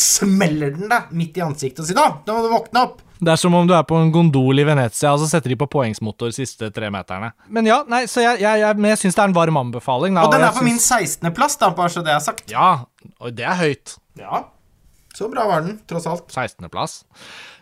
smeller 0.00 0.72
den 0.74 0.90
deg 0.90 1.10
midt 1.14 1.36
i 1.38 1.42
ansiktet 1.44 1.82
og 1.84 1.86
sier 1.86 1.98
'da, 1.98 2.06
nå 2.26 2.36
må 2.36 2.42
du 2.42 2.50
våkne 2.50 2.82
opp'. 2.82 3.02
Det 3.24 3.30
er 3.30 3.38
som 3.38 3.54
om 3.54 3.66
du 3.66 3.72
er 3.76 3.84
på 3.86 3.96
en 3.96 4.10
gondol 4.12 4.58
i 4.58 4.64
Venezia, 4.66 5.12
og 5.14 5.20
så 5.22 5.28
setter 5.30 5.52
de 5.52 5.56
på 5.56 5.68
poengsmotor 5.70 6.32
de 6.32 6.36
siste 6.36 6.68
tre 6.74 6.90
meterne. 6.90 7.30
Men 7.48 7.66
ja, 7.66 7.78
nei, 7.88 8.04
så 8.10 8.20
jeg, 8.24 8.40
jeg, 8.42 8.60
jeg, 8.60 8.80
jeg 8.90 9.00
syns 9.00 9.14
det 9.14 9.22
er 9.22 9.30
en 9.30 9.36
varm 9.36 9.60
anbefaling. 9.60 10.18
Da, 10.18 10.26
og 10.26 10.34
den 10.34 10.42
er 10.42 10.50
på 10.50 10.64
synes... 10.64 10.90
min 10.90 11.30
16.-plass, 11.30 11.56
da, 11.62 11.70
bare 11.78 11.94
så 11.94 12.02
det 12.04 12.12
er 12.12 12.24
sagt. 12.24 12.50
Ja, 12.50 12.84
og 13.20 13.36
det 13.38 13.46
er 13.46 13.56
høyt. 13.60 13.96
Ja. 14.18 14.42
Så 15.14 15.30
bra 15.30 15.46
var 15.46 15.62
den, 15.62 15.78
tross 15.88 16.08
alt. 16.10 16.26
16.-plass. 16.34 17.04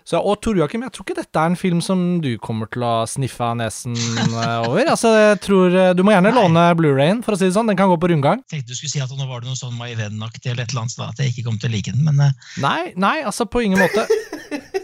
Så, 0.05 0.19
og 0.19 0.41
Tor 0.43 0.59
Joakim, 0.59 0.83
jeg 0.87 0.95
tror 0.95 1.07
ikke 1.07 1.19
dette 1.21 1.39
er 1.39 1.53
en 1.53 1.59
film 1.59 1.81
som 1.85 2.01
du 2.23 2.33
kommer 2.43 2.71
til 2.73 2.85
å 2.87 2.93
sniffe 3.09 3.45
av 3.47 3.55
nesen 3.61 3.95
eh, 3.95 4.59
over. 4.67 4.83
Altså, 4.91 5.13
jeg 5.15 5.41
tror 5.45 5.77
eh, 5.79 5.93
Du 5.97 6.03
må 6.07 6.15
gjerne 6.15 6.33
Nei. 6.33 6.39
låne 6.41 6.67
Blu-rayen, 6.79 7.23
for 7.23 7.37
å 7.37 7.41
si 7.41 7.47
det 7.47 7.55
sånn. 7.57 7.71
Den 7.71 7.79
kan 7.79 7.91
gå 7.93 7.99
på 8.03 8.11
rundgang. 8.11 8.43
Jeg 8.47 8.59
tenkte 8.59 8.75
du 8.75 8.81
skulle 8.81 8.95
si 8.97 9.03
at 9.05 9.13
nå 9.15 9.29
var 9.31 9.45
det 9.45 9.53
noe 9.53 9.59
sånn 9.59 9.79
My 9.79 9.93
Venn-aktig 9.99 10.51
eller 10.51 10.67
et 10.67 10.75
eller 10.75 10.85
annet, 10.85 10.99
da, 10.99 11.11
at 11.15 11.23
jeg 11.23 11.35
ikke 11.35 11.47
kom 11.51 11.61
til 11.63 11.71
å 11.71 11.75
like 11.77 11.95
den, 11.95 12.03
men 12.09 12.19
uh... 12.19 12.51
Nei, 12.65 12.93
nei, 12.99 13.19
altså 13.29 13.47
på 13.47 13.63
ingen 13.67 13.83
måte. 13.83 14.07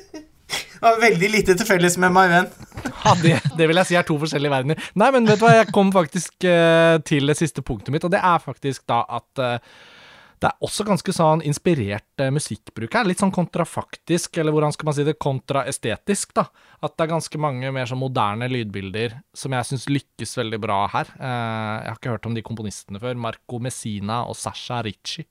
Det 0.79 0.87
var 0.87 1.01
veldig 1.03 1.29
lite 1.33 1.55
til 1.59 1.67
felles 1.67 1.97
med 1.99 2.15
My 2.15 2.29
Venn. 2.31 2.51
Ja, 2.99 3.15
det, 3.19 3.37
det, 3.57 3.67
vil 3.71 3.79
jeg 3.79 3.89
si 3.89 3.97
er 3.99 4.05
to 4.07 4.17
forskjellige 4.21 4.53
verdener. 4.53 4.81
Nei, 4.99 5.09
men 5.15 5.27
vet 5.27 5.39
du 5.41 5.45
hva, 5.47 5.53
jeg 5.57 5.71
kom 5.75 5.91
faktisk 5.95 6.45
uh, 6.45 6.99
til 7.07 7.31
det 7.31 7.37
siste 7.39 7.63
punktet 7.65 7.95
mitt, 7.95 8.05
og 8.05 8.13
det 8.13 8.21
er 8.23 8.43
faktisk 8.43 8.85
da 8.91 9.01
at 9.19 9.43
uh, 9.43 9.79
det 10.39 10.49
er 10.49 10.65
også 10.65 10.85
ganske 10.87 11.13
sånn 11.15 11.43
inspirert 11.47 12.23
eh, 12.23 12.31
musikkbruk 12.35 12.95
her. 12.95 13.07
Litt 13.09 13.23
sånn 13.23 13.35
kontrafaktisk, 13.35 14.39
eller 14.39 14.55
hvordan 14.55 14.75
skal 14.75 14.89
man 14.89 14.97
si 14.97 15.07
det, 15.07 15.17
kontraestetisk, 15.21 16.35
da. 16.39 16.47
At 16.85 16.95
det 16.95 17.07
er 17.07 17.13
ganske 17.13 17.41
mange 17.43 17.73
mer 17.75 17.89
sånn 17.91 18.01
moderne 18.01 18.47
lydbilder 18.51 19.17
som 19.37 19.57
jeg 19.57 19.69
syns 19.71 19.89
lykkes 19.91 20.37
veldig 20.39 20.61
bra 20.63 20.83
her. 20.95 21.11
Eh, 21.17 21.73
jeg 21.83 21.91
har 21.91 21.99
ikke 21.99 22.15
hørt 22.15 22.29
om 22.31 22.37
de 22.39 22.45
komponistene 22.47 23.03
før. 23.03 23.19
Marco 23.19 23.61
Messina 23.63 24.21
og 24.31 24.39
Sasha 24.39 24.83
Ricci. 24.87 25.27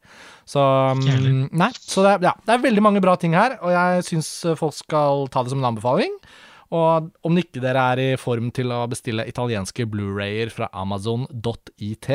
Så 0.48 0.64
um, 0.64 1.48
Nei, 1.48 1.72
så 1.80 2.04
det 2.04 2.18
ja, 2.28 2.36
det 2.44 2.56
er 2.56 2.66
veldig 2.68 2.84
mange 2.84 3.04
bra 3.04 3.16
ting 3.20 3.38
her, 3.38 3.58
og 3.62 3.72
jeg 3.72 4.06
syns 4.12 4.30
folk 4.60 4.76
skal 4.76 5.28
ta 5.32 5.44
det 5.44 5.54
som 5.54 5.64
en 5.64 5.72
anbefaling. 5.72 6.20
Og 6.76 7.08
om 7.24 7.40
ikke 7.40 7.62
dere 7.64 7.84
er 7.94 8.02
i 8.04 8.08
form 8.20 8.50
til 8.56 8.74
å 8.76 8.82
bestille 8.92 9.28
italienske 9.30 9.86
Blu-rayer 9.88 10.52
fra 10.52 10.68
amazon.it, 10.76 12.10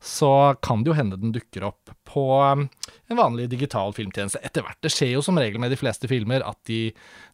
så 0.00 0.32
kan 0.64 0.80
det 0.84 0.92
jo 0.92 0.96
hende 0.96 1.20
den 1.20 1.34
dukker 1.36 1.68
opp 1.68 1.92
på 2.10 2.24
um, 2.42 2.66
en 3.10 3.18
vanlig 3.18 3.48
digital 3.50 3.92
filmtjeneste 3.94 4.40
etter 4.46 4.64
hvert. 4.64 4.78
Det 4.82 4.90
skjer 4.92 5.14
jo 5.14 5.22
som 5.24 5.38
regel 5.38 5.62
med 5.62 5.72
de 5.72 5.78
fleste 5.78 6.08
filmer 6.10 6.42
at 6.46 6.58
de, 6.68 6.80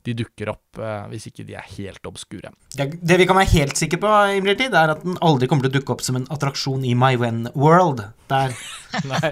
de 0.05 0.15
dukker 0.17 0.51
opp 0.53 0.81
uh, 0.81 1.07
hvis 1.13 1.29
ikke 1.31 1.47
de 1.49 1.57
er 1.57 1.71
helt 1.77 2.09
obskure. 2.09 2.53
Det, 2.77 2.89
det, 3.01 3.19
vi 3.21 3.27
kan 3.29 3.39
være 3.39 3.53
helt 3.55 3.81
sikre 3.81 4.01
på, 4.03 4.13
imidlertid, 4.37 4.77
er 4.77 4.95
at 4.97 5.05
den 5.05 5.17
aldri 5.25 5.49
kommer 5.49 5.67
til 5.67 5.75
å 5.75 5.79
dukke 5.79 5.97
opp 5.97 6.05
som 6.05 6.19
en 6.21 6.29
attraksjon 6.33 6.85
i 6.89 6.93
My 6.99 7.15
When 7.21 7.47
World. 7.55 8.05
Der. 8.27 8.53
Nei. 9.11 9.31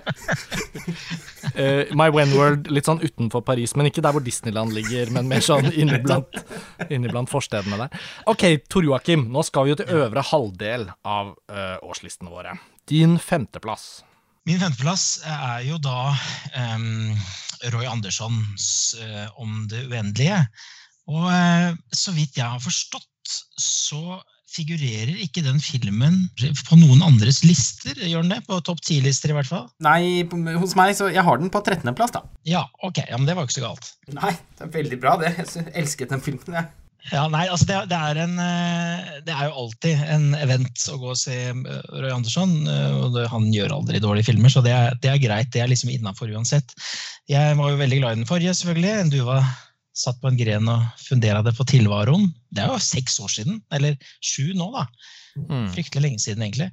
uh, 1.58 1.92
My 1.96 2.08
When 2.14 2.32
World 2.38 2.70
litt 2.72 2.88
sånn 2.88 3.02
utenfor 3.04 3.44
Paris, 3.44 3.74
men 3.76 3.90
ikke 3.90 4.04
der 4.04 4.16
hvor 4.16 4.24
Disneyland 4.24 4.72
ligger, 4.76 5.12
men 5.16 5.28
mer 5.30 5.44
sånn 5.44 5.68
inniblant, 5.80 6.40
inniblant 6.88 7.32
forstedene 7.32 7.84
der. 7.84 8.08
Ok, 8.30 8.46
Tor 8.70 8.86
Joakim, 8.86 9.28
nå 9.34 9.44
skal 9.44 9.68
vi 9.68 9.74
jo 9.74 9.80
til 9.82 9.92
øvre 10.00 10.24
halvdel 10.32 10.88
av 11.04 11.36
uh, 11.52 11.76
årslistene 11.84 12.32
våre. 12.32 12.56
Din 12.88 13.16
femteplass. 13.20 14.04
Min 14.44 14.60
femteplass 14.60 15.22
er 15.24 15.62
jo 15.64 15.78
da 15.80 16.12
um, 16.76 17.14
Roy 17.72 17.86
Anderssons 17.88 18.66
uh, 19.00 19.30
Om 19.40 19.64
det 19.70 19.86
uendelige. 19.88 20.42
Og 21.08 21.30
uh, 21.32 21.72
så 21.96 22.12
vidt 22.12 22.36
jeg 22.36 22.44
har 22.44 22.60
forstått, 22.60 23.08
så 23.56 24.20
figurerer 24.54 25.16
ikke 25.24 25.42
den 25.42 25.56
filmen 25.64 26.20
på 26.36 26.76
noen 26.78 27.00
andres 27.02 27.40
lister? 27.42 27.96
Gjør 27.96 28.22
den 28.22 28.36
det? 28.36 28.42
På 28.46 28.60
topp 28.62 28.84
ti-lister, 28.84 29.32
i 29.32 29.38
hvert 29.38 29.48
fall? 29.48 29.64
Nei, 29.82 30.22
hos 30.60 30.76
meg, 30.78 30.92
så 30.98 31.08
jeg 31.10 31.24
har 31.26 31.40
den 31.40 31.50
på 31.50 31.64
13.-plass, 31.64 32.14
da. 32.14 32.22
Ja, 32.46 32.66
ok, 32.84 33.00
ja, 33.08 33.16
men 33.16 33.26
det 33.26 33.38
var 33.38 33.48
ikke 33.48 33.58
så 33.58 33.64
galt. 33.64 33.90
Nei, 34.12 34.36
det 34.54 34.68
er 34.68 34.74
veldig 34.76 35.00
bra, 35.02 35.16
det. 35.24 35.34
Jeg 35.40 35.72
elsket 35.72 36.12
den 36.14 36.22
filmen, 36.22 36.60
jeg. 36.60 36.70
Ja, 37.12 37.26
nei, 37.28 37.42
altså 37.52 37.66
det, 37.68 37.78
det, 37.90 37.98
er 37.98 38.18
en, 38.22 38.38
eh, 38.40 39.08
det, 39.26 39.34
er 39.34 39.50
jo 39.50 39.64
alltid 39.64 40.04
en 40.14 40.30
event 40.38 40.86
å 40.88 40.96
gå 41.02 41.10
og 41.12 41.18
se 41.20 41.36
eh, 41.50 41.82
Roy 41.92 42.14
Andersson. 42.14 42.54
Eh, 42.64 42.96
og 42.96 43.18
det, 43.18 43.26
Han 43.32 43.50
gjør 43.52 43.74
aldri 43.76 44.00
dårlige 44.00 44.30
filmer, 44.30 44.52
så 44.52 44.62
det 44.64 44.72
er, 44.72 44.96
det 45.02 45.10
er 45.12 45.20
greit. 45.20 45.50
Det 45.52 45.60
er 45.60 45.68
liksom 45.68 45.92
innafor 45.92 46.32
uansett. 46.32 46.72
Jeg 47.28 47.58
var 47.60 47.74
jo 47.74 47.80
veldig 47.80 48.00
glad 48.00 48.16
i 48.16 48.22
den 48.22 48.30
forrige, 48.30 48.56
selvfølgelig. 48.56 49.12
Du 49.12 49.20
var 49.28 49.44
satt 49.94 50.16
på 50.22 50.30
en 50.30 50.38
gren 50.38 50.70
og 50.72 50.86
funderte 51.04 51.52
på 51.54 51.66
tilværen. 51.74 52.30
Det 52.54 52.64
er 52.64 52.72
jo 52.72 52.80
seks 52.82 53.20
år 53.22 53.36
siden, 53.36 53.60
eller 53.76 54.00
sju 54.24 54.54
nå, 54.56 54.70
da. 54.74 54.88
Mm. 55.44 55.68
Fryktelig 55.74 56.06
lenge 56.06 56.24
siden, 56.24 56.46
egentlig. 56.46 56.70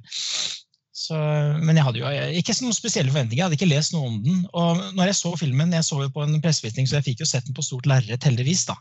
Så, 1.02 1.16
men 1.60 1.76
jeg 1.76 1.84
hadde 1.86 2.00
jo 2.00 2.10
ikke 2.38 2.54
noen 2.62 2.76
spesielle 2.76 3.12
forventninger. 3.12 3.40
Jeg 3.40 3.46
hadde 3.48 3.58
ikke 3.58 3.70
lest 3.70 3.92
noe 3.94 4.08
om 4.08 4.18
den. 4.24 4.42
Og 4.56 4.80
når 4.96 5.10
jeg 5.10 5.18
så 5.18 5.32
filmen, 5.40 5.74
jeg 5.76 5.86
så 5.86 6.00
jo 6.04 6.12
på 6.14 6.24
en 6.24 6.40
pressevisning, 6.44 6.88
så 6.88 6.98
jeg 6.98 7.10
fikk 7.10 7.24
jo 7.24 7.28
sett 7.28 7.48
den 7.48 7.56
på 7.56 7.64
stort 7.66 7.88
lerret, 7.90 8.28
heldigvis, 8.28 8.64
da. 8.70 8.78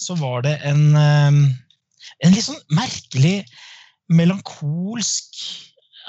Så 0.00 0.16
var 0.18 0.42
det 0.46 0.56
en, 0.66 0.88
eh, 0.98 1.30
en 2.26 2.34
litt 2.34 2.46
sånn 2.46 2.60
merkelig 2.74 3.44
melankolsk 4.12 5.44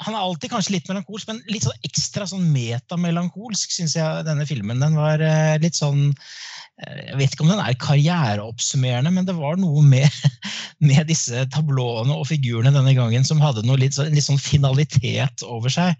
han 0.04 0.12
er 0.12 0.20
alltid 0.20 0.52
kanskje 0.52 0.74
litt 0.74 0.88
melankolsk, 0.90 1.28
men 1.30 1.38
litt 1.48 1.64
sånn 1.64 1.86
ekstra 1.86 2.26
sånn 2.28 2.44
metamelankolsk, 2.52 3.72
syns 3.72 3.96
jeg 3.96 4.26
denne 4.26 4.44
filmen. 4.48 4.82
Den 4.82 4.96
var 4.98 5.22
eh, 5.24 5.56
litt 5.62 5.78
sånn 5.78 6.10
eh, 6.10 6.98
Jeg 7.12 7.18
vet 7.20 7.36
ikke 7.36 7.46
om 7.46 7.52
den 7.54 7.62
er 7.62 7.78
karriereoppsummerende, 7.80 9.14
men 9.16 9.28
det 9.28 9.36
var 9.38 9.56
noe 9.60 9.84
med, 9.86 10.12
med 10.88 11.08
disse 11.08 11.46
tablåene 11.54 12.12
og 12.16 12.28
figurene 12.28 12.74
denne 12.74 12.96
gangen 12.98 13.24
som 13.24 13.40
hadde 13.40 13.64
noe 13.64 13.80
litt, 13.80 13.96
sånn- 13.96 14.12
litt 14.12 14.26
sånn 14.28 14.42
finalitet 14.42 15.46
over 15.48 15.72
seg. 15.72 15.96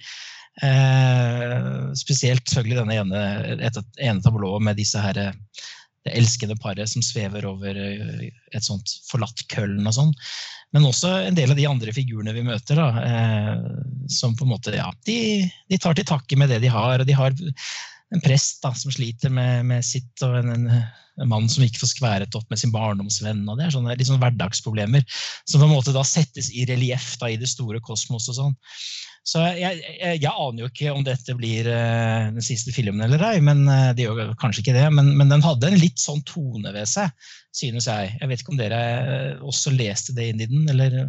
Eh, 0.65 1.57
spesielt 1.97 2.45
selvfølgelig 2.49 2.83
denne 2.83 3.01
ene, 3.01 3.73
ene 3.97 4.25
tablået 4.25 4.69
med 4.69 4.79
disse 4.81 5.01
her, 5.01 5.31
det 6.07 6.15
elskede 6.19 6.57
paret 6.63 6.91
som 6.91 7.03
svever 7.05 7.47
over 7.49 7.79
eh, 7.81 8.29
et 8.55 8.65
sånt 8.65 8.93
forlatt 9.11 9.43
Køllen 9.53 9.89
og 9.89 9.97
sånn. 9.97 10.13
Men 10.75 10.87
også 10.87 11.11
en 11.29 11.39
del 11.39 11.53
av 11.53 11.59
de 11.59 11.67
andre 11.69 11.95
figurene 11.95 12.35
vi 12.37 12.45
møter, 12.47 12.79
da, 12.79 12.89
eh, 13.03 14.07
som 14.13 14.37
på 14.39 14.47
en 14.47 14.55
måte 14.55 14.75
ja, 14.77 14.89
de, 15.09 15.19
de, 15.71 15.81
tar 15.83 15.97
til 15.99 16.07
takke 16.09 16.39
med 16.39 16.53
det 16.53 16.61
de 16.65 16.71
har. 16.73 17.01
og 17.01 17.09
De 17.09 17.17
har 17.17 17.35
en 18.15 18.23
prest 18.23 18.63
da, 18.63 18.73
som 18.79 18.95
sliter 18.95 19.33
med, 19.35 19.67
med 19.67 19.87
sitt, 19.87 20.13
og 20.23 20.39
en, 20.39 20.53
en, 20.55 20.69
en, 20.77 21.31
mann 21.31 21.49
som 21.51 21.65
ikke 21.67 21.83
får 21.83 21.95
skværet 21.97 22.39
opp 22.39 22.47
med 22.53 22.61
sin 22.61 22.75
barndomsvenn. 22.75 23.43
og 23.49 23.59
Det 23.59 23.67
er 23.67 23.75
sånne, 23.75 23.99
liksom 23.99 24.23
hverdagsproblemer 24.23 25.03
som 25.49 25.63
på 25.63 25.67
en 25.67 25.75
måte 25.75 25.97
da 25.97 26.05
settes 26.07 26.53
i 26.55 26.69
relieff 26.71 27.17
i 27.27 27.35
det 27.41 27.51
store 27.51 27.83
kosmos. 27.83 28.31
og 28.31 28.39
sånn. 28.39 28.57
Så 29.27 29.43
jeg, 29.59 29.81
jeg, 29.83 30.21
jeg, 30.23 30.31
aner 30.31 30.63
jo 30.63 30.69
ikke 30.71 30.93
om 30.95 31.03
dette 31.07 31.35
blir 31.35 31.67
uh, 31.67 32.29
den 32.31 32.45
siste 32.47 32.71
filmen 32.75 33.03
eller 33.03 33.25
ei, 33.27 33.41
men 33.43 33.65
uh, 33.67 33.91
det 33.97 34.05
gjør 34.07 34.37
kanskje 34.39 34.63
ikke 34.63 34.77
det. 34.77 34.85
Men, 34.95 35.11
men, 35.19 35.33
den 35.33 35.43
hadde 35.43 35.67
en 35.67 35.81
litt 35.81 35.99
sånn 35.99 36.23
tone 36.29 36.71
ved 36.77 36.87
seg, 36.87 37.11
synes 37.51 37.89
jeg. 37.91 38.13
Jeg 38.21 38.31
vet 38.31 38.45
ikke 38.45 38.55
om 38.55 38.61
dere 38.61 38.79
uh, 39.03 39.43
også 39.51 39.75
leste 39.75 40.15
det 40.15 40.31
inn 40.31 40.45
i 40.45 40.49
den, 40.53 40.69
eller, 40.71 41.01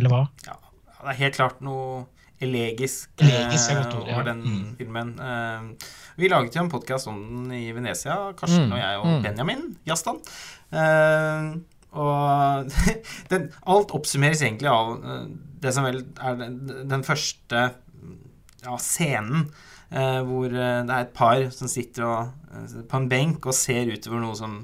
eller 0.00 0.14
hva? 0.14 0.22
Ja, 0.48 0.56
det 1.02 1.12
er 1.12 1.20
helt 1.20 1.36
klart 1.36 1.60
noe 1.64 2.06
elegisk, 2.40 3.10
elegisk 3.20 3.74
ord, 3.74 4.06
ja. 4.06 4.14
over 4.14 4.28
den 4.30 4.44
mm. 4.46 4.66
filmen. 4.78 5.08
vi 6.14 6.28
laget 6.30 6.54
jo 6.54 6.62
en 6.62 6.70
podkast 6.70 7.10
om 7.10 7.16
den 7.18 7.56
i 7.56 7.64
Venezia, 7.74 8.14
Karsten 8.38 8.68
mm. 8.70 8.76
og 8.76 8.78
jeg 8.78 9.00
og 9.00 9.08
mm. 9.10 9.24
Benjamin 9.26 9.64
Jastan. 9.90 10.22
Og 11.96 12.68
den, 13.32 13.48
alt 13.64 13.94
oppsummeres 13.96 14.42
egentlig 14.44 14.68
av 14.72 14.98
det 15.62 15.72
som 15.74 15.86
vel 15.86 16.02
er 16.22 16.36
den, 16.38 16.58
den 16.90 17.04
første 17.06 17.62
ja, 18.64 18.76
scenen 18.82 19.48
eh, 19.90 20.20
hvor 20.26 20.50
eh, 20.50 20.82
det 20.86 20.94
er 20.94 21.06
et 21.06 21.14
par 21.16 21.44
som 21.54 21.70
sitter 21.70 22.06
og, 22.06 22.34
eh, 22.52 22.82
på 22.88 23.00
en 23.00 23.08
benk 23.10 23.48
og 23.48 23.56
ser 23.56 23.90
utover 23.92 24.22
noe 24.22 24.36
som 24.38 24.60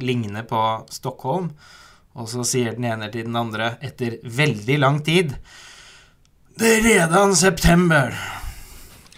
ligner 0.00 0.46
på 0.48 0.60
Stockholm. 0.92 1.50
Og 2.14 2.28
så 2.30 2.44
sier 2.46 2.76
den 2.76 2.86
ene 2.86 3.10
til 3.12 3.26
den 3.26 3.36
andre 3.36 3.74
etter 3.82 4.20
veldig 4.22 4.76
lang 4.78 5.00
tid 5.02 5.32
Det 6.54 6.68
er 6.76 6.84
redan 6.84 7.34
september. 7.34 8.14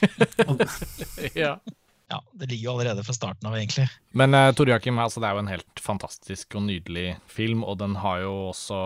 ja. 1.42 1.58
Ja. 2.12 2.20
Det 2.32 2.46
ligger 2.50 2.64
jo 2.68 2.74
allerede 2.76 3.04
fra 3.06 3.14
starten 3.16 3.48
av, 3.48 3.56
egentlig. 3.58 3.88
Men 4.16 4.34
uh, 4.34 4.50
Tore 4.54 4.74
Joakim, 4.74 4.98
altså, 5.02 5.22
det 5.22 5.30
er 5.30 5.38
jo 5.38 5.44
en 5.44 5.54
helt 5.54 5.82
fantastisk 5.82 6.58
og 6.58 6.66
nydelig 6.68 7.16
film, 7.30 7.64
og 7.66 7.80
den 7.82 7.98
har 8.02 8.22
jo 8.24 8.34
også 8.52 8.82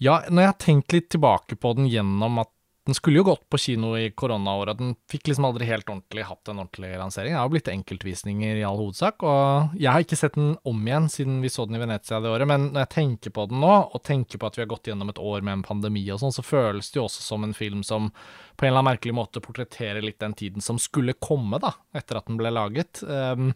ja, 0.00 0.14
når 0.32 0.42
jeg 0.42 0.48
har 0.48 0.60
tenkt 0.64 0.94
litt 0.94 1.10
tilbake 1.12 1.58
på 1.60 1.74
den 1.76 1.88
gjennom 1.92 2.40
at 2.40 2.50
den 2.88 2.96
skulle 2.96 3.20
jo 3.20 3.26
gått 3.28 3.42
på 3.52 3.58
kino 3.60 3.92
i 3.98 4.06
koronaåret, 4.16 4.78
den 4.78 4.94
fikk 5.10 5.28
liksom 5.28 5.44
aldri 5.44 5.66
helt 5.68 5.88
ordentlig 5.90 6.24
hatt 6.24 6.48
en 6.48 6.62
ordentlig 6.62 6.94
lansering. 6.96 7.34
Det 7.34 7.38
har 7.38 7.50
jo 7.50 7.52
blitt 7.52 7.68
enkeltvisninger 7.68 8.56
i 8.56 8.64
all 8.64 8.80
hovedsak, 8.80 9.20
og 9.20 9.76
jeg 9.76 9.92
har 9.92 10.04
ikke 10.04 10.18
sett 10.18 10.38
den 10.38 10.54
om 10.66 10.80
igjen 10.88 11.10
siden 11.12 11.38
vi 11.44 11.52
så 11.52 11.66
den 11.68 11.76
i 11.76 11.82
Venezia 11.82 12.22
det 12.24 12.32
året, 12.32 12.48
men 12.48 12.70
når 12.70 12.86
jeg 12.86 12.92
tenker 12.96 13.36
på 13.36 13.46
den 13.52 13.60
nå, 13.60 13.74
og 13.84 14.04
tenker 14.06 14.40
på 14.40 14.48
at 14.48 14.56
vi 14.56 14.64
har 14.64 14.72
gått 14.72 14.88
gjennom 14.88 15.12
et 15.12 15.20
år 15.20 15.44
med 15.44 15.58
en 15.58 15.66
pandemi 15.68 16.06
og 16.08 16.22
sånn, 16.24 16.34
så 16.34 16.46
føles 16.46 16.88
det 16.88 17.02
jo 17.02 17.06
også 17.06 17.26
som 17.26 17.44
en 17.44 17.56
film 17.56 17.84
som 17.86 18.08
på 18.10 18.64
en 18.64 18.72
eller 18.72 18.80
annen 18.80 18.92
merkelig 18.94 19.16
måte 19.20 19.44
portretterer 19.44 20.00
litt 20.04 20.22
den 20.24 20.36
tiden 20.38 20.64
som 20.64 20.80
skulle 20.80 21.18
komme, 21.20 21.60
da, 21.60 21.76
etter 21.92 22.18
at 22.18 22.32
den 22.32 22.40
ble 22.40 22.52
laget. 22.54 23.04
Um, 23.04 23.52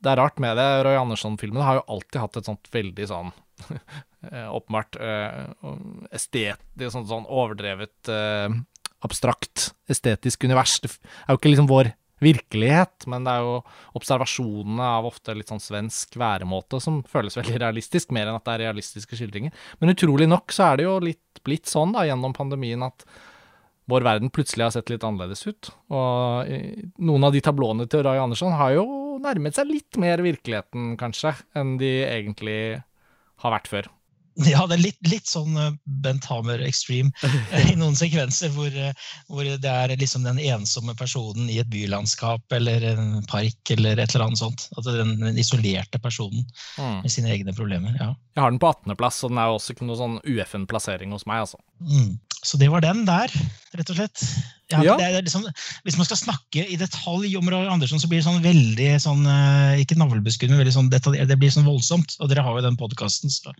det 0.00 0.12
er 0.12 0.20
rart 0.20 0.40
med 0.40 0.56
det. 0.56 0.68
Roy 0.86 0.96
Andersson-filmene 0.96 1.64
har 1.64 1.80
jo 1.80 1.88
alltid 1.92 2.22
hatt 2.24 2.40
et 2.40 2.48
sånt 2.48 2.72
veldig 2.72 3.12
sånn 3.12 3.36
Eh, 4.26 4.48
åpenbart 4.50 4.96
uh, 4.98 5.52
er 6.10 6.56
sånn, 6.90 7.04
sånn 7.06 7.28
overdrevet 7.30 8.08
uh, 8.10 8.48
abstrakt 9.06 9.68
estetisk 9.86 10.48
univers. 10.48 10.80
Det 10.82 10.90
er 10.90 11.36
jo 11.36 11.38
ikke 11.38 11.52
liksom 11.52 11.68
vår 11.70 11.92
virkelighet, 12.24 13.06
men 13.12 13.26
det 13.26 13.34
er 13.36 13.44
jo 13.44 13.58
observasjonene 13.98 14.88
av 14.96 15.06
ofte 15.10 15.34
litt 15.36 15.52
sånn 15.52 15.62
svensk 15.62 16.16
væremåte 16.18 16.80
som 16.82 17.02
føles 17.06 17.36
veldig 17.36 17.60
realistisk, 17.60 18.10
mer 18.16 18.30
enn 18.30 18.38
at 18.38 18.46
det 18.48 18.56
er 18.56 18.64
realistiske 18.64 19.18
skildringer. 19.18 19.54
Men 19.78 19.92
utrolig 19.92 20.28
nok 20.32 20.54
så 20.54 20.70
er 20.70 20.80
det 20.80 20.88
jo 20.88 20.98
litt 21.04 21.42
blitt 21.46 21.70
sånn 21.70 21.94
da, 21.94 22.06
gjennom 22.08 22.34
pandemien 22.36 22.82
at 22.86 23.06
vår 23.86 24.02
verden 24.02 24.32
plutselig 24.34 24.66
har 24.66 24.74
sett 24.74 24.90
litt 24.90 25.04
annerledes 25.06 25.46
ut. 25.46 25.70
Og 25.94 26.50
noen 26.98 27.28
av 27.28 27.36
de 27.36 27.44
tablåene 27.44 27.86
til 27.90 28.02
Rai 28.06 28.18
Andersson 28.18 28.56
har 28.58 28.74
jo 28.74 28.86
nærmet 29.22 29.54
seg 29.54 29.70
litt 29.70 30.00
mer 30.00 30.24
virkeligheten, 30.24 30.96
kanskje, 30.98 31.36
enn 31.54 31.76
de 31.80 31.92
egentlig 32.08 32.58
har 33.42 33.56
vært 33.58 33.70
før. 33.72 33.92
Ja, 34.52 34.66
det 34.68 34.76
er 34.76 34.82
litt, 34.82 34.98
litt 35.08 35.30
sånn 35.30 35.56
eh, 35.56 35.70
Bent 36.04 36.26
Hamer 36.28 36.60
extreme 36.66 37.08
i 37.70 37.76
noen 37.78 37.96
sekvenser 37.96 38.50
hvor, 38.52 38.68
eh, 38.68 38.92
hvor, 39.32 39.48
det 39.48 39.70
er 39.70 39.94
liksom 39.96 40.26
den 40.26 40.40
ensomme 40.44 40.92
personen 40.98 41.48
i 41.48 41.56
et 41.62 41.70
bylandskap 41.72 42.52
eller 42.52 42.84
en 42.92 43.22
park 43.30 43.72
eller 43.72 43.96
et 43.96 44.12
eller 44.12 44.26
annet 44.26 44.42
sånt. 44.42 44.66
At 44.76 44.84
det 44.84 44.92
er 44.92 45.08
den 45.08 45.40
isolerte 45.40 46.00
personen 46.02 46.44
mm. 46.76 47.00
med 47.06 47.12
sine 47.12 47.32
egne 47.32 47.56
problemer. 47.56 47.96
ja. 47.96 48.12
Jeg 48.36 48.44
har 48.44 48.52
den 48.52 48.60
på 48.60 48.68
18.-plass, 48.68 49.22
og 49.24 49.32
den 49.32 49.38
er 49.40 49.48
jo 49.48 49.56
også 49.56 49.72
ikke 49.72 49.86
noe 49.88 49.96
sånn 49.96 50.16
UFN-plassering 50.20 51.14
hos 51.16 51.24
meg, 51.24 51.46
altså. 51.46 51.56
Mm. 51.80 52.18
Så 52.46 52.58
det 52.60 52.68
var 52.70 52.84
den 52.84 53.02
der, 53.08 53.32
rett 53.74 53.90
og 53.90 53.98
slett. 53.98 54.22
Ja, 54.70 54.80
ja. 54.82 54.96
liksom, 55.22 55.44
hvis 55.86 55.96
man 55.98 56.06
skal 56.08 56.18
snakke 56.18 56.64
i 56.66 56.78
detalj 56.78 57.36
om 57.38 57.50
Roy 57.50 57.68
Andersson, 57.70 58.00
så 58.02 58.10
blir 58.10 58.18
det 58.18 58.26
sånn 58.26 58.42
veldig 58.42 58.88
sånn, 59.02 59.22
uh, 59.26 59.78
Ikke 59.78 59.98
navlebeskudd, 59.98 60.50
men 60.50 60.62
veldig 60.62 60.74
sånn 60.74 60.90
detalj, 60.90 61.22
det 61.26 61.38
blir 61.38 61.52
sånn 61.54 61.68
voldsomt. 61.68 62.16
Og 62.18 62.30
dere 62.30 62.42
har 62.46 62.58
jo 62.58 62.66
den 62.66 62.78
podkasten, 62.78 63.30
så, 63.30 63.54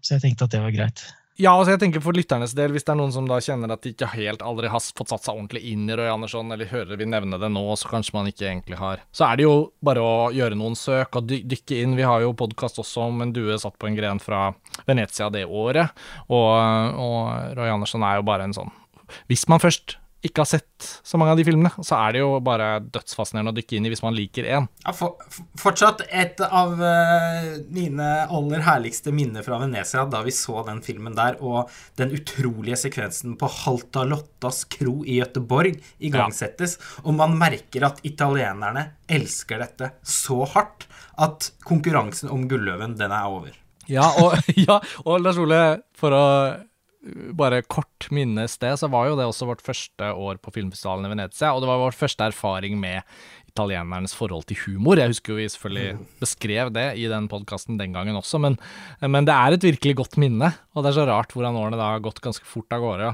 så, 0.00 0.16
jeg 0.16 0.26
tenkte 0.26 0.46
at 0.46 0.54
det 0.54 0.62
var 0.62 0.74
greit. 0.74 1.02
Ja, 1.34 1.50
altså 1.50 1.72
jeg 1.72 1.80
tenker 1.82 2.02
for 2.02 2.14
lytternes 2.14 2.52
del, 2.54 2.70
hvis 2.70 2.84
det 2.86 2.92
er 2.92 2.98
noen 3.00 3.10
som 3.10 3.26
da 3.26 3.40
kjenner 3.42 3.72
at 3.74 3.82
de 3.82 3.90
ikke 3.90 4.06
helt 4.12 4.42
aldri 4.46 4.68
har 4.70 4.82
fått 4.94 5.10
satt 5.10 5.24
seg 5.26 5.34
ordentlig 5.34 5.64
inn 5.66 5.88
i 5.90 5.96
Roy 5.98 6.06
Andersson, 6.12 6.52
eller 6.54 6.70
hører 6.70 7.00
vi 7.00 7.08
nevne 7.10 7.40
det 7.42 7.50
nå, 7.50 7.64
så 7.80 7.90
kanskje 7.90 8.14
man 8.14 8.30
ikke 8.30 8.46
egentlig 8.46 8.78
har 8.78 9.02
Så 9.10 9.26
er 9.26 9.40
det 9.40 9.48
jo 9.48 9.56
bare 9.82 10.04
å 10.04 10.28
gjøre 10.34 10.54
noen 10.60 10.78
søk 10.78 11.18
og 11.18 11.26
dy 11.26 11.40
dykke 11.50 11.80
inn. 11.82 11.98
Vi 11.98 12.06
har 12.06 12.22
jo 12.22 12.36
podkast 12.38 12.78
også 12.78 13.08
om 13.08 13.24
en 13.26 13.34
due 13.34 13.58
satt 13.58 13.74
på 13.82 13.90
en 13.90 13.98
gren 13.98 14.22
fra 14.22 14.52
Venezia 14.86 15.26
det 15.34 15.42
året, 15.50 15.90
og, 16.28 16.54
og 17.02 17.58
Roy 17.58 17.74
Andersson 17.74 18.06
er 18.06 18.20
jo 18.20 18.28
bare 18.30 18.46
en 18.46 18.54
sånn 18.54 18.70
Hvis 19.26 19.48
man 19.50 19.62
først 19.62 19.98
ikke 20.24 20.42
har 20.42 20.48
sett 20.48 20.86
så 21.02 21.18
mange 21.20 21.34
av 21.34 21.38
de 21.38 21.44
filmene, 21.46 21.70
så 21.84 21.98
er 21.98 22.14
det 22.16 22.22
jo 22.22 22.30
bare 22.44 22.78
dødsfascinerende 22.82 23.52
å 23.52 23.56
dykke 23.56 23.76
inn 23.76 23.88
i 23.88 23.92
hvis 23.92 24.02
man 24.04 24.16
liker 24.16 24.48
én. 24.48 24.68
Ja, 24.84 24.94
for, 24.96 25.20
fortsatt 25.60 26.04
et 26.08 26.40
av 26.44 26.74
uh, 26.80 27.50
mine 27.74 28.08
aller 28.24 28.64
herligste 28.64 29.12
minner 29.14 29.44
fra 29.46 29.60
Venezia 29.62 30.06
da 30.10 30.22
vi 30.24 30.34
så 30.34 30.64
den 30.66 30.80
filmen 30.84 31.16
der, 31.18 31.38
og 31.44 31.72
den 32.00 32.14
utrolige 32.16 32.78
sekvensen 32.86 33.36
på 33.40 33.50
Halta 33.60 34.06
Lottas 34.08 34.64
kro 34.72 35.02
i 35.04 35.20
Gøteborg 35.20 35.76
igangsettes, 35.98 36.78
ja. 36.80 37.04
og 37.04 37.18
man 37.20 37.36
merker 37.40 37.90
at 37.90 38.00
italienerne 38.06 38.88
elsker 39.12 39.60
dette 39.60 39.92
så 40.00 40.42
hardt 40.54 40.88
at 41.20 41.52
konkurransen 41.68 42.32
om 42.32 42.48
Gulløven, 42.50 42.96
den 42.98 43.12
er 43.14 43.28
over. 43.28 43.52
Ja, 43.90 44.08
og, 44.22 44.38
ja, 44.66 44.80
og 45.04 45.20
Lars 45.20 45.40
Ole, 45.40 45.60
for 45.98 46.16
å 46.16 46.24
bare 47.36 47.62
kort 47.68 48.08
minnes 48.14 48.56
det, 48.62 48.72
så 48.80 48.88
var 48.92 49.10
jo 49.10 49.16
det 49.18 49.26
også 49.28 49.48
vårt 49.48 49.64
første 49.64 50.10
år 50.12 50.38
på 50.40 50.52
filmfestivalen 50.54 51.08
i 51.08 51.12
Venezia, 51.12 51.52
og 51.52 51.62
det 51.62 51.68
var 51.70 51.82
vår 51.82 51.96
første 51.98 52.28
erfaring 52.30 52.78
med 52.80 53.02
italienernes 53.54 54.16
forhold 54.16 54.46
til 54.48 54.58
humor. 54.64 54.98
Jeg 54.98 55.12
husker 55.12 55.34
jo 55.34 55.38
vi 55.38 55.50
selvfølgelig 55.52 56.06
beskrev 56.22 56.72
det 56.74 56.88
i 56.98 57.06
den 57.10 57.28
podkasten 57.30 57.78
den 57.78 57.94
gangen 57.94 58.16
også, 58.18 58.40
men, 58.42 58.56
men, 59.04 59.28
det 59.28 59.34
er 59.34 59.56
et 59.56 59.68
virkelig 59.68 59.98
godt 60.00 60.18
minne, 60.20 60.54
og 60.74 60.82
det 60.82 60.92
er 60.92 60.98
så 61.00 61.06
rart 61.10 61.36
hvordan 61.36 61.60
årene 61.60 61.78
da 61.80 61.92
har 61.92 62.04
gått 62.04 62.24
ganske 62.24 62.48
fort 62.48 62.72
av 62.74 62.82
gårde. 62.84 63.12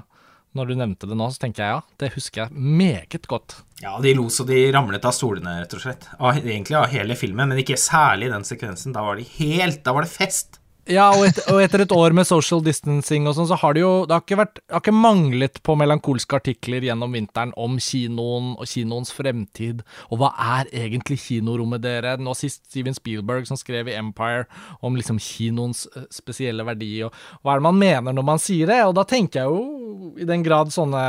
Når 0.58 0.66
du 0.66 0.72
nevnte 0.74 1.06
det 1.06 1.14
nå, 1.14 1.28
så 1.30 1.44
tenker 1.44 1.62
jeg 1.62 1.74
ja, 1.76 1.82
det 2.02 2.08
husker 2.16 2.40
jeg 2.42 2.62
meget 2.80 3.26
godt. 3.30 3.60
Ja, 3.84 3.92
de 4.02 4.16
lo 4.18 4.24
så 4.34 4.42
de 4.48 4.64
ramlet 4.74 5.04
av 5.06 5.14
stolene, 5.14 5.60
rett 5.62 5.76
og 5.76 5.82
slett. 5.84 6.08
Av, 6.18 6.40
egentlig 6.40 6.74
av 6.74 6.88
hele 6.90 7.14
filmen, 7.18 7.52
men 7.52 7.60
ikke 7.62 7.78
særlig 7.78 8.32
den 8.32 8.46
sekvensen. 8.48 8.96
Da 8.96 9.04
var 9.06 9.20
de 9.20 9.28
helt 9.36 9.84
Da 9.86 9.94
var 9.94 10.08
det 10.08 10.10
fest. 10.10 10.59
Ja, 10.88 11.10
og, 11.12 11.26
et, 11.28 11.38
og, 11.52 11.58
etter 11.60 11.82
et 11.84 11.92
år 11.92 12.14
med 12.16 12.24
social 12.28 12.62
distancing 12.64 13.26
og 13.28 13.34
sånn, 13.36 13.48
så 13.50 13.58
har 13.60 13.76
det 13.76 13.82
jo 13.82 13.90
det 14.08 14.16
har 14.16 14.22
ikke, 14.24 14.38
vært, 14.40 14.60
det 14.62 14.74
har 14.74 14.82
ikke 14.82 14.94
manglet 14.96 15.60
på 15.66 15.76
melankolske 15.76 16.38
artikler 16.38 16.86
gjennom 16.86 17.12
vinteren 17.12 17.52
om 17.60 17.76
kinoen 17.82 18.54
og 18.56 18.70
kinoens 18.70 19.12
fremtid, 19.14 19.82
og 20.08 20.22
hva 20.22 20.30
er 20.56 20.70
egentlig 20.86 21.20
kinorommet 21.26 21.84
dere? 21.84 22.14
Nå 22.16 22.32
sist 22.38 22.64
Steven 22.70 22.96
Spielberg 22.96 23.48
som 23.50 23.60
skrev 23.60 23.90
i 23.90 23.96
Empire 23.98 24.46
om 24.80 24.96
liksom 24.96 25.20
kinoens 25.20 25.84
eh, 25.92 26.08
spesielle 26.14 26.64
verdi, 26.66 26.94
og 27.04 27.12
hva 27.42 27.54
er 27.54 27.60
det 27.60 27.68
man 27.68 27.80
mener 27.80 28.16
når 28.16 28.28
man 28.32 28.42
sier 28.42 28.72
det? 28.72 28.80
Og 28.88 28.96
da 28.96 29.04
tenker 29.08 29.42
jeg 29.42 29.52
jo, 29.52 30.16
i 30.20 30.26
den 30.28 30.42
grad 30.46 30.72
sånne 30.72 31.04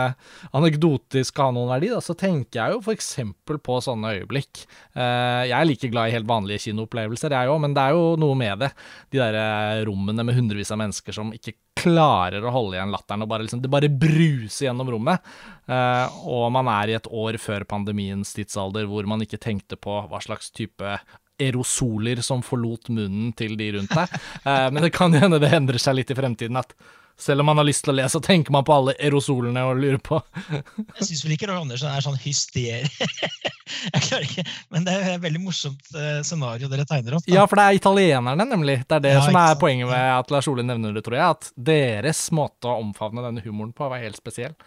anekdoter 0.58 1.24
skal 1.28 1.56
noen 1.56 1.72
verdi, 1.72 1.94
da, 1.94 2.04
så 2.04 2.18
tenker 2.18 2.60
jeg 2.60 2.76
jo 2.76 2.84
f.eks. 2.84 3.12
på 3.48 3.80
sånne 3.88 4.18
øyeblikk. 4.20 4.66
Eh, 4.94 5.48
jeg 5.48 5.58
er 5.58 5.70
like 5.70 5.94
glad 5.96 6.12
i 6.12 6.18
helt 6.18 6.30
vanlige 6.30 6.68
kinoopplevelser, 6.68 7.40
jeg 7.40 7.56
òg, 7.56 7.64
men 7.64 7.78
det 7.78 7.88
er 7.88 7.98
jo 7.98 8.14
noe 8.20 8.38
med 8.38 8.66
det. 8.66 8.74
De 9.14 9.22
derre 9.22 9.48
rommene 9.88 10.26
med 10.28 10.38
hundrevis 10.38 10.72
av 10.74 10.80
mennesker 10.82 11.16
som 11.16 11.32
ikke 11.36 11.56
klarer 11.82 12.44
å 12.46 12.54
holde 12.54 12.78
igjen 12.78 12.94
latteren, 12.94 13.26
og 13.26 13.32
bare 13.32 13.48
liksom, 13.48 13.64
det 13.64 13.72
bare 13.72 13.90
bruser 13.90 14.68
gjennom 14.68 14.92
rommet. 14.94 15.32
Eh, 15.66 16.22
og 16.30 16.48
man 16.54 16.70
er 16.72 16.92
i 16.92 16.98
et 17.00 17.10
år 17.10 17.40
før 17.42 17.66
pandemiens 17.70 18.36
tidsalder 18.38 18.90
hvor 18.90 19.08
man 19.10 19.24
ikke 19.26 19.42
tenkte 19.42 19.80
på 19.80 20.02
hva 20.12 20.22
slags 20.24 20.52
type 20.56 20.98
aerosoler 21.42 22.22
som 22.26 22.44
forlot 22.46 22.92
munnen 22.94 23.32
til 23.38 23.58
de 23.60 23.72
rundt 23.78 23.96
deg. 23.98 24.18
Eh, 24.42 24.68
men 24.74 24.86
det 24.86 24.94
kan 24.96 25.14
hende 25.14 25.42
det 25.42 25.52
endrer 25.54 25.82
seg 25.82 26.00
litt 26.00 26.14
i 26.14 26.18
fremtiden, 26.18 26.58
at 26.60 26.74
selv 27.22 27.44
om 27.44 27.50
man 27.52 27.60
har 27.62 27.68
lyst 27.68 27.86
til 27.86 27.94
å 27.94 27.96
le, 28.00 28.08
så 28.10 28.22
tenker 28.24 28.54
man 28.54 28.66
på 28.66 28.74
alle 28.74 28.96
aerosolene 28.98 29.64
og 29.70 29.80
lurer 29.80 30.00
på. 30.02 30.20
jeg 30.98 31.08
syns 31.08 31.24
vel 31.26 31.36
ikke 31.36 31.52
Roy 31.52 31.62
Andersen 31.62 31.92
er 31.92 32.06
sånn 32.06 32.18
hyster. 32.24 32.88
jeg 33.94 34.04
klarer 34.08 34.26
ikke, 34.26 34.46
Men 34.74 34.88
det 34.88 34.96
er 34.96 35.10
et 35.16 35.26
veldig 35.26 35.44
morsomt 35.44 35.94
eh, 35.94 36.22
scenario 36.28 36.72
dere 36.72 36.88
tegner 36.90 37.20
opp. 37.20 37.28
Da. 37.28 37.36
Ja, 37.36 37.46
for 37.50 37.62
det 37.62 37.68
er 37.68 37.82
italienerne, 37.82 38.48
nemlig. 38.50 38.80
Det 38.88 38.98
er 38.98 39.06
det 39.06 39.16
ja, 39.18 39.26
som 39.28 39.38
er 39.38 39.60
poenget 39.62 39.92
med 39.92 40.08
at 40.16 40.34
Lars 40.34 40.50
Ole 40.52 40.66
nevner 40.66 40.98
det, 40.98 41.06
tror 41.06 41.20
jeg. 41.20 41.38
At 41.38 41.52
deres 41.72 42.26
måte 42.36 42.72
å 42.72 42.80
omfavne 42.82 43.26
denne 43.28 43.46
humoren 43.46 43.76
på 43.78 43.90
var 43.92 44.02
helt 44.02 44.20
spesiell. 44.20 44.58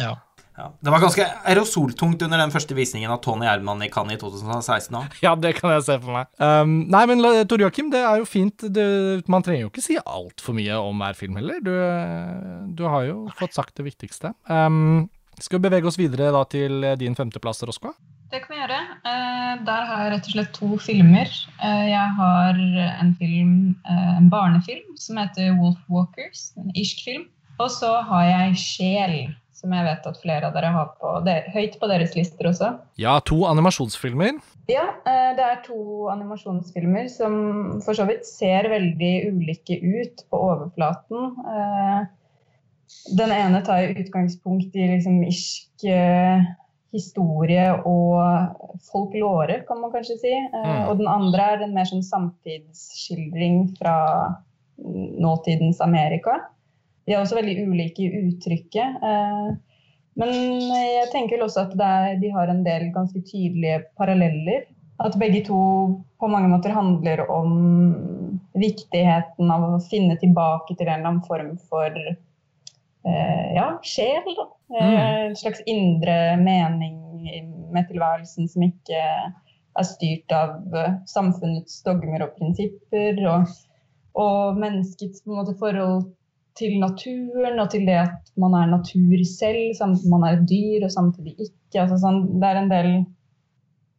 Ja. 0.00 0.16
Ja. 0.62 0.68
Det 0.78 0.92
var 0.94 1.02
ganske 1.02 1.24
aerosoltungt 1.50 2.22
under 2.22 2.38
den 2.38 2.52
første 2.54 2.76
visningen 2.78 3.10
av 3.10 3.18
Tony 3.24 3.48
Erman 3.50 3.82
i 3.82 3.88
Cannes 3.90 4.14
i 4.14 4.20
2016 4.20 4.98
òg. 5.00 5.16
Ja, 5.24 5.32
det 5.34 5.56
kan 5.58 5.72
jeg 5.74 5.82
se 5.88 5.96
for 5.98 6.14
meg. 6.14 6.28
Um, 6.38 6.84
nei, 6.92 7.02
men 7.10 7.24
Tor 7.50 7.64
Joakim, 7.64 7.90
det 7.90 8.04
er 8.06 8.20
jo 8.22 8.28
fint. 8.28 8.62
Det, 8.70 8.84
man 9.32 9.42
trenger 9.42 9.66
jo 9.66 9.72
ikke 9.72 9.82
si 9.82 9.98
altfor 9.98 10.54
mye 10.54 10.78
om 10.78 11.02
hver 11.02 11.18
film 11.18 11.40
heller. 11.40 11.58
Du, 11.66 11.74
du 12.78 12.84
har 12.86 13.08
jo 13.08 13.18
nei. 13.24 13.34
fått 13.40 13.58
sagt 13.58 13.74
det 13.80 13.88
viktigste. 13.90 14.36
Um, 14.46 15.10
skal 15.42 15.58
vi 15.58 15.66
bevege 15.66 15.90
oss 15.90 15.98
videre 15.98 16.30
da 16.30 16.44
til 16.46 16.86
din 17.00 17.18
femteplass, 17.18 17.64
Roskva? 17.66 17.96
Det 18.30 18.44
kan 18.44 18.54
vi 18.54 18.62
gjøre. 18.62 18.80
Uh, 19.02 19.66
der 19.66 19.90
har 19.90 20.06
jeg 20.06 20.14
rett 20.14 20.30
og 20.30 20.36
slett 20.36 20.56
to 20.60 20.72
filmer. 20.86 21.36
Uh, 21.58 21.84
jeg 21.90 22.16
har 22.22 22.64
en 23.02 23.14
film, 23.18 23.54
uh, 23.90 24.14
en 24.14 24.30
barnefilm 24.30 24.94
som 24.94 25.18
heter 25.18 25.56
Wolf 25.58 25.82
Walkers, 25.90 26.52
en 26.62 26.70
irsk 26.78 27.02
film. 27.02 27.26
Og 27.58 27.68
så 27.74 27.96
har 28.06 28.28
jeg 28.30 28.60
Sjel 28.62 29.16
som 29.62 29.74
jeg 29.76 29.86
vet 29.86 30.06
at 30.10 30.18
flere 30.18 30.48
av 30.48 30.56
dere 30.56 30.70
har 30.74 30.88
på, 30.98 31.12
der, 31.26 31.44
høyt 31.54 31.76
på 31.78 31.88
deres 31.90 32.16
lister 32.18 32.48
også. 32.50 32.72
Ja, 32.98 33.14
to 33.22 33.44
animasjonsfilmer. 33.46 34.40
Ja, 34.70 34.88
eh, 35.06 35.28
det 35.38 35.44
er 35.46 35.60
to 35.66 36.08
animasjonsfilmer 36.10 37.06
som 37.12 37.36
for 37.84 37.98
så 37.98 38.08
vidt 38.08 38.26
ser 38.26 38.66
veldig 38.72 39.12
ulike 39.30 39.78
ut 39.78 40.24
på 40.26 40.40
overflaten. 40.50 41.30
Eh, 41.54 42.00
den 43.18 43.34
ene 43.34 43.62
tar 43.64 43.94
utgangspunkt 43.94 44.74
i 44.74 44.88
liksom 44.96 45.22
irsk 45.28 45.86
eh, 45.86 46.42
historie 46.92 47.68
og 47.88 48.82
folklore, 48.90 49.62
kan 49.68 49.78
man 49.80 49.94
kanskje 49.94 50.18
si. 50.26 50.32
Mm. 50.52 50.88
Og 50.90 50.98
den 50.98 51.08
andre 51.08 51.52
er 51.54 51.62
en 51.64 51.76
mer 51.76 51.88
sånn 51.88 52.04
samtidsskildring 52.04 53.70
fra 53.78 53.94
nåtidens 54.82 55.80
Amerika. 55.80 56.40
De 57.06 57.14
er 57.14 57.22
også 57.22 57.38
veldig 57.38 57.66
ulike 57.66 58.04
i 58.04 58.22
uttrykket. 58.28 59.02
Eh, 59.02 59.52
men 60.20 60.32
jeg 60.70 61.08
tenker 61.12 61.38
vel 61.38 61.46
også 61.46 61.66
at 61.66 61.74
er, 61.80 62.16
de 62.20 62.30
har 62.34 62.50
en 62.52 62.62
del 62.66 62.90
ganske 62.94 63.22
tydelige 63.26 63.82
paralleller. 63.98 64.66
At 65.02 65.16
begge 65.18 65.40
to 65.46 65.58
på 66.20 66.28
mange 66.30 66.50
måter 66.52 66.74
handler 66.74 67.24
om 67.32 67.54
viktigheten 68.54 69.50
av 69.50 69.64
å 69.66 69.80
finne 69.88 70.18
tilbake 70.20 70.76
til 70.76 70.86
en 70.86 71.00
eller 71.00 71.10
annen 71.10 71.24
form 71.26 71.56
for 71.70 71.96
eh, 71.96 73.46
ja, 73.56 73.66
sjel. 73.82 74.28
Eh, 74.70 74.78
mm. 74.78 74.96
En 75.32 75.38
slags 75.40 75.64
indre 75.66 76.36
mening 76.38 77.00
med 77.72 77.88
tilværelsen 77.88 78.50
som 78.52 78.68
ikke 78.68 79.02
er 79.72 79.88
styrt 79.88 80.34
av 80.36 80.74
samfunnets 81.08 81.80
dogmer 81.86 82.28
og 82.28 82.36
prinsipper. 82.36 83.18
Og, 83.32 83.48
og 84.20 84.60
menneskets 84.60 85.24
måte, 85.26 85.56
forhold 85.58 86.12
til 86.58 86.76
naturen 86.82 87.60
og 87.62 87.70
til 87.72 87.86
det 87.88 87.98
at 88.02 88.32
man 88.40 88.54
er 88.58 88.70
natur 88.70 89.24
selv, 89.28 89.72
samtidig 89.78 90.12
man 90.12 90.26
er 90.28 90.36
et 90.36 90.46
dyr 90.50 90.86
og 90.86 90.92
samtidig 90.94 91.34
ikke. 91.38 91.84
Altså 91.84 91.98
sånn, 92.02 92.20
det 92.42 92.48
er 92.48 92.60
en 92.60 92.72
del 92.72 92.90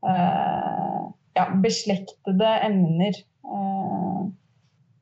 eh, 0.06 1.02
ja, 1.40 1.48
beslektede 1.64 2.54
emner. 2.70 3.18
Eh, 3.44 4.22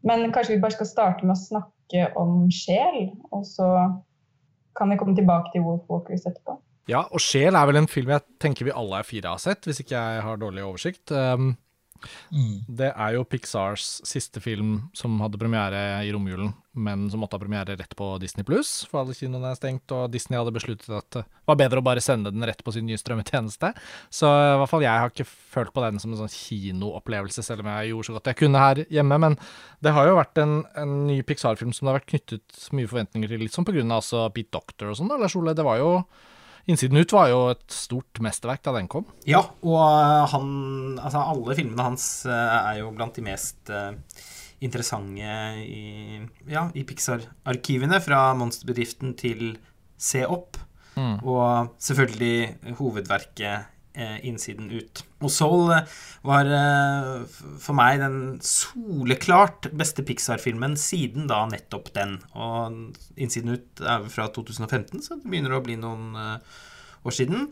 men 0.08 0.32
kanskje 0.34 0.56
vi 0.56 0.64
bare 0.64 0.78
skal 0.78 0.90
starte 0.90 1.28
med 1.28 1.36
å 1.36 1.42
snakke 1.42 2.08
om 2.20 2.48
sjel, 2.56 3.12
og 3.36 3.44
så 3.46 3.68
kan 4.78 4.92
vi 4.92 4.98
komme 5.00 5.16
tilbake 5.18 5.52
til 5.54 5.66
Wolf 5.66 5.90
Walkers 5.92 6.26
etterpå. 6.26 6.56
Ja, 6.90 7.04
og 7.14 7.22
Sjel 7.22 7.56
er 7.56 7.68
vel 7.70 7.80
en 7.82 7.90
film 7.92 8.10
jeg 8.12 8.24
tenker 8.42 8.68
vi 8.68 8.74
alle 8.76 9.02
er 9.02 9.08
fire 9.08 9.36
har 9.36 9.42
sett, 9.42 9.68
hvis 9.68 9.84
ikke 9.84 10.00
jeg 10.00 10.24
har 10.26 10.40
dårlig 10.42 10.64
oversikt. 10.66 11.12
Um, 11.14 11.54
Mm. 12.32 12.58
Det 12.68 12.90
er 12.92 13.16
jo 13.16 13.28
Pixars 13.28 14.00
siste 14.08 14.42
film 14.44 14.78
som 14.98 15.20
hadde 15.24 15.40
premiere 15.42 16.02
i 16.06 16.12
romjulen, 16.14 16.54
men 16.72 17.10
som 17.12 17.22
måtte 17.22 17.36
ha 17.36 17.42
premiere 17.42 17.76
rett 17.76 17.96
på 18.00 18.08
Disney 18.22 18.48
pluss, 18.48 18.86
for 18.90 19.02
alle 19.02 19.16
kinoene 19.18 19.52
er 19.52 19.60
stengt, 19.60 19.92
og 19.92 20.12
Disney 20.14 20.40
hadde 20.40 20.54
besluttet 20.56 20.92
at 20.96 21.20
det 21.20 21.24
var 21.50 21.60
bedre 21.60 21.82
å 21.82 21.86
bare 21.86 22.04
sende 22.04 22.32
den 22.32 22.46
rett 22.48 22.64
på 22.64 22.74
sin 22.76 22.88
nye 22.88 23.00
strømmetjeneste. 23.00 23.74
Så 24.14 24.30
i 24.30 24.58
hvert 24.62 24.72
fall 24.72 24.86
jeg 24.86 25.04
har 25.04 25.12
ikke 25.12 25.28
følt 25.28 25.74
på 25.76 25.84
den 25.84 26.00
som 26.02 26.14
en 26.14 26.24
sånn 26.24 26.34
kinoopplevelse, 26.34 27.44
selv 27.46 27.66
om 27.66 27.72
jeg 27.74 27.92
gjorde 27.92 28.10
så 28.10 28.18
godt 28.18 28.32
jeg 28.32 28.42
kunne 28.44 28.64
her 28.64 28.84
hjemme. 28.88 29.22
Men 29.26 29.38
det 29.84 29.96
har 29.96 30.08
jo 30.08 30.18
vært 30.20 30.44
en, 30.44 30.62
en 30.80 30.98
ny 31.10 31.22
Pixar-film 31.28 31.76
som 31.76 31.88
det 31.88 31.94
har 31.94 32.02
vært 32.02 32.12
knyttet 32.14 32.68
mye 32.78 32.92
forventninger 32.92 33.32
til, 33.32 33.44
litt 33.46 33.58
sånn 33.58 33.68
på 33.68 33.76
grunn 33.76 33.92
av 33.92 34.04
altså 34.04 34.28
Beat 34.34 34.54
Doctor 34.56 34.94
og 34.94 35.00
sånn, 35.00 35.12
Lars 35.20 35.36
Ole. 35.38 35.56
Det 35.58 35.68
var 35.68 35.82
jo 35.82 35.96
Innsiden 36.70 37.02
ut 37.02 37.16
var 37.16 37.32
jo 37.32 37.40
et 37.54 37.66
stort 37.74 38.22
mesterverk 38.24 38.64
da 38.66 38.76
den 38.78 38.90
kom. 38.92 39.08
Ja, 39.30 39.42
og 39.66 39.80
eh, 39.82 40.28
han 40.34 40.52
Altså, 41.02 41.24
alle 41.24 41.58
filmene 41.58 41.88
hans 41.90 42.06
eh, 42.30 42.58
er 42.60 42.82
jo 42.82 42.92
blant 42.94 43.18
de 43.18 43.26
mest 43.26 43.72
uh, 43.74 43.96
interessante 44.62 45.36
i, 45.66 46.22
ja, 46.52 46.68
i 46.78 46.86
Pixar-arkivene. 46.88 48.02
Fra 48.04 48.30
monsterbedriften 48.38 49.16
til 49.20 49.56
Se 50.02 50.24
opp. 50.26 50.60
Mm. 50.98 51.22
Og 51.24 51.76
selvfølgelig 51.82 52.76
hovedverket 52.78 53.48
Eh, 53.52 53.68
innsiden 54.24 54.72
ut. 54.72 55.04
Og 55.22 55.32
Soul 55.34 55.72
eh, 55.76 55.96
var 56.28 56.50
eh, 56.58 57.40
for 57.62 57.78
meg 57.78 58.02
den 58.02 58.20
soleklart 58.46 59.70
beste 59.78 60.06
Pixar-filmen 60.08 60.78
siden 60.80 61.28
da 61.32 61.44
nettopp 61.50 61.92
den. 61.98 62.20
Og 62.36 62.98
Innsiden 63.18 63.58
ut 63.58 63.84
er 63.84 64.08
fra 64.14 64.30
2015, 64.32 65.02
så 65.04 65.18
det 65.18 65.28
begynner 65.28 65.58
å 65.58 65.64
bli 65.66 65.78
noen 65.80 66.16
år 66.16 67.16
siden. 67.16 67.50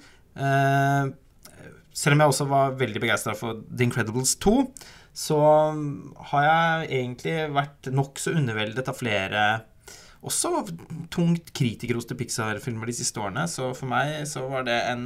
Selv 2.00 2.16
om 2.16 2.22
jeg 2.22 2.32
også 2.32 2.46
var 2.48 2.78
veldig 2.80 3.02
begeistra 3.02 3.34
for 3.36 3.64
The 3.68 3.88
Incredibles 3.88 4.36
2, 4.40 4.54
så 5.20 5.40
har 6.32 6.46
jeg 6.46 6.90
egentlig 7.00 7.36
vært 7.56 7.90
nokså 7.92 8.36
underveldet 8.38 8.92
av 8.92 9.00
flere 9.00 9.46
også 10.26 10.66
tungt 11.14 11.54
kritikerroste 11.56 12.18
Pixar-filmer 12.20 12.90
de 12.90 12.96
siste 12.98 13.22
årene. 13.22 13.46
Så 13.48 13.72
for 13.78 13.90
meg 13.92 14.26
så 14.30 14.46
var 14.52 14.66
det 14.68 14.80
en 14.90 15.06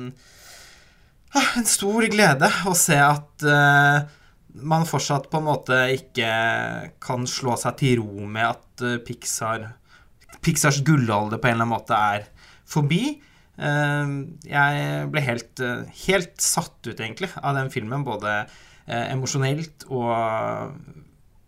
en 1.33 1.67
stor 1.67 2.05
glede 2.11 2.49
å 2.69 2.73
se 2.77 2.97
at 2.99 3.45
uh, 3.47 4.03
man 4.63 4.85
fortsatt 4.85 5.29
på 5.31 5.39
en 5.39 5.47
måte 5.47 5.77
ikke 5.95 6.29
kan 7.03 7.25
slå 7.29 7.55
seg 7.59 7.77
til 7.81 8.03
ro 8.03 8.27
med 8.27 8.49
at 8.51 8.83
uh, 8.85 8.99
Pixar 9.05 9.71
Pixars 10.43 10.81
gullalder 10.85 11.39
på 11.39 11.47
en 11.47 11.55
eller 11.55 11.63
annen 11.63 11.71
måte 11.71 11.95
er 11.95 12.25
forbi. 12.67 13.15
Uh, 13.55 14.33
jeg 14.49 15.07
ble 15.13 15.23
helt, 15.23 15.63
helt, 16.07 16.35
satt 16.41 16.89
ut, 16.89 16.97
egentlig, 16.97 17.31
av 17.39 17.55
den 17.57 17.71
filmen. 17.73 18.05
Både 18.05 18.43
emosjonelt 18.83 19.85
og, 19.95 20.09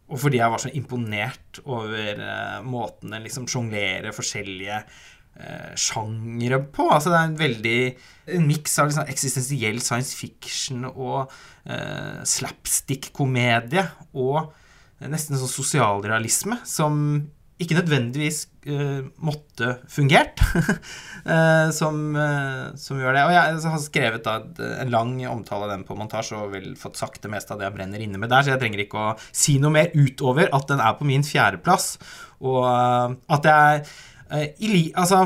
og, 0.07 0.13
fordi 0.21 0.39
jeg 0.39 0.53
var 0.53 0.61
så 0.63 0.69
imponert 0.79 1.59
over 1.67 2.21
måten 2.63 3.11
den 3.11 3.25
liksom 3.25 3.49
sjonglerer 3.51 4.15
forskjellige 4.15 4.77
eh, 5.39 5.71
sjangere 5.79 6.61
på. 6.73 6.87
Altså 6.89 7.11
det 7.11 7.19
er 7.19 7.29
en 7.29 7.39
veldig 7.39 7.79
en 8.35 8.47
miks 8.49 8.79
av 8.81 8.89
liksom 8.89 9.09
eksistensiell 9.11 9.79
science 9.83 10.15
fiction 10.17 10.87
og 10.89 11.31
eh, 11.69 12.21
slapstick-komedie 12.25 13.85
og 14.17 14.53
nesten 15.05 15.37
sånn 15.37 15.51
sosialrealisme 15.51 16.61
som 16.65 17.01
ikke 17.61 17.77
nødvendigvis 17.77 18.41
eh, 18.67 19.05
måtte 19.23 19.77
fungert, 19.87 20.41
som, 21.77 21.99
uh, 22.19 22.73
som, 22.75 22.99
gjør 22.99 23.15
det. 23.15 23.21
Og 23.23 23.31
jeg 23.31 23.61
har 23.71 23.79
skrevet 23.79 24.25
da, 24.25 24.33
en 24.81 24.91
lang 24.91 25.13
omtale 25.31 25.69
av 25.69 25.71
den 25.71 25.85
på 25.87 25.95
montasje 25.95 26.35
og 26.35 26.51
vel 26.51 26.73
fått 26.79 26.99
sagt 26.99 27.23
det 27.23 27.31
meste 27.31 27.55
av 27.55 27.61
det 27.61 27.69
jeg 27.69 27.77
brenner 27.77 28.03
inne 28.03 28.19
med 28.19 28.33
der, 28.33 28.43
så 28.43 28.53
jeg 28.53 28.61
trenger 28.61 28.83
ikke 28.83 29.05
å 29.05 29.15
si 29.29 29.55
noe 29.63 29.71
mer 29.77 29.95
utover 29.95 30.51
at 30.51 30.67
den 30.73 30.83
er 30.83 30.99
på 30.99 31.07
min 31.07 31.23
fjerdeplass, 31.25 31.95
og 32.43 32.67
at 33.31 33.47
jeg 33.47 33.87
Altså 34.31 35.19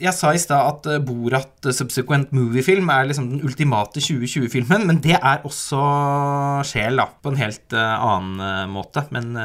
jeg 0.00 0.16
sa 0.16 0.30
i 0.32 0.40
stad 0.40 0.64
at 0.64 1.04
Borat 1.04 1.68
Subsequent 1.76 2.30
Movie-film 2.32 2.88
er 2.88 3.04
liksom 3.10 3.28
den 3.34 3.42
ultimate 3.44 4.00
2020-filmen, 4.00 4.86
men 4.88 5.00
det 5.04 5.18
er 5.18 5.44
også 5.44 5.80
sjel, 6.64 6.96
da, 7.02 7.04
på 7.20 7.34
en 7.34 7.40
helt 7.40 7.76
annen 7.76 8.72
måte. 8.72 9.04
Men 9.12 9.36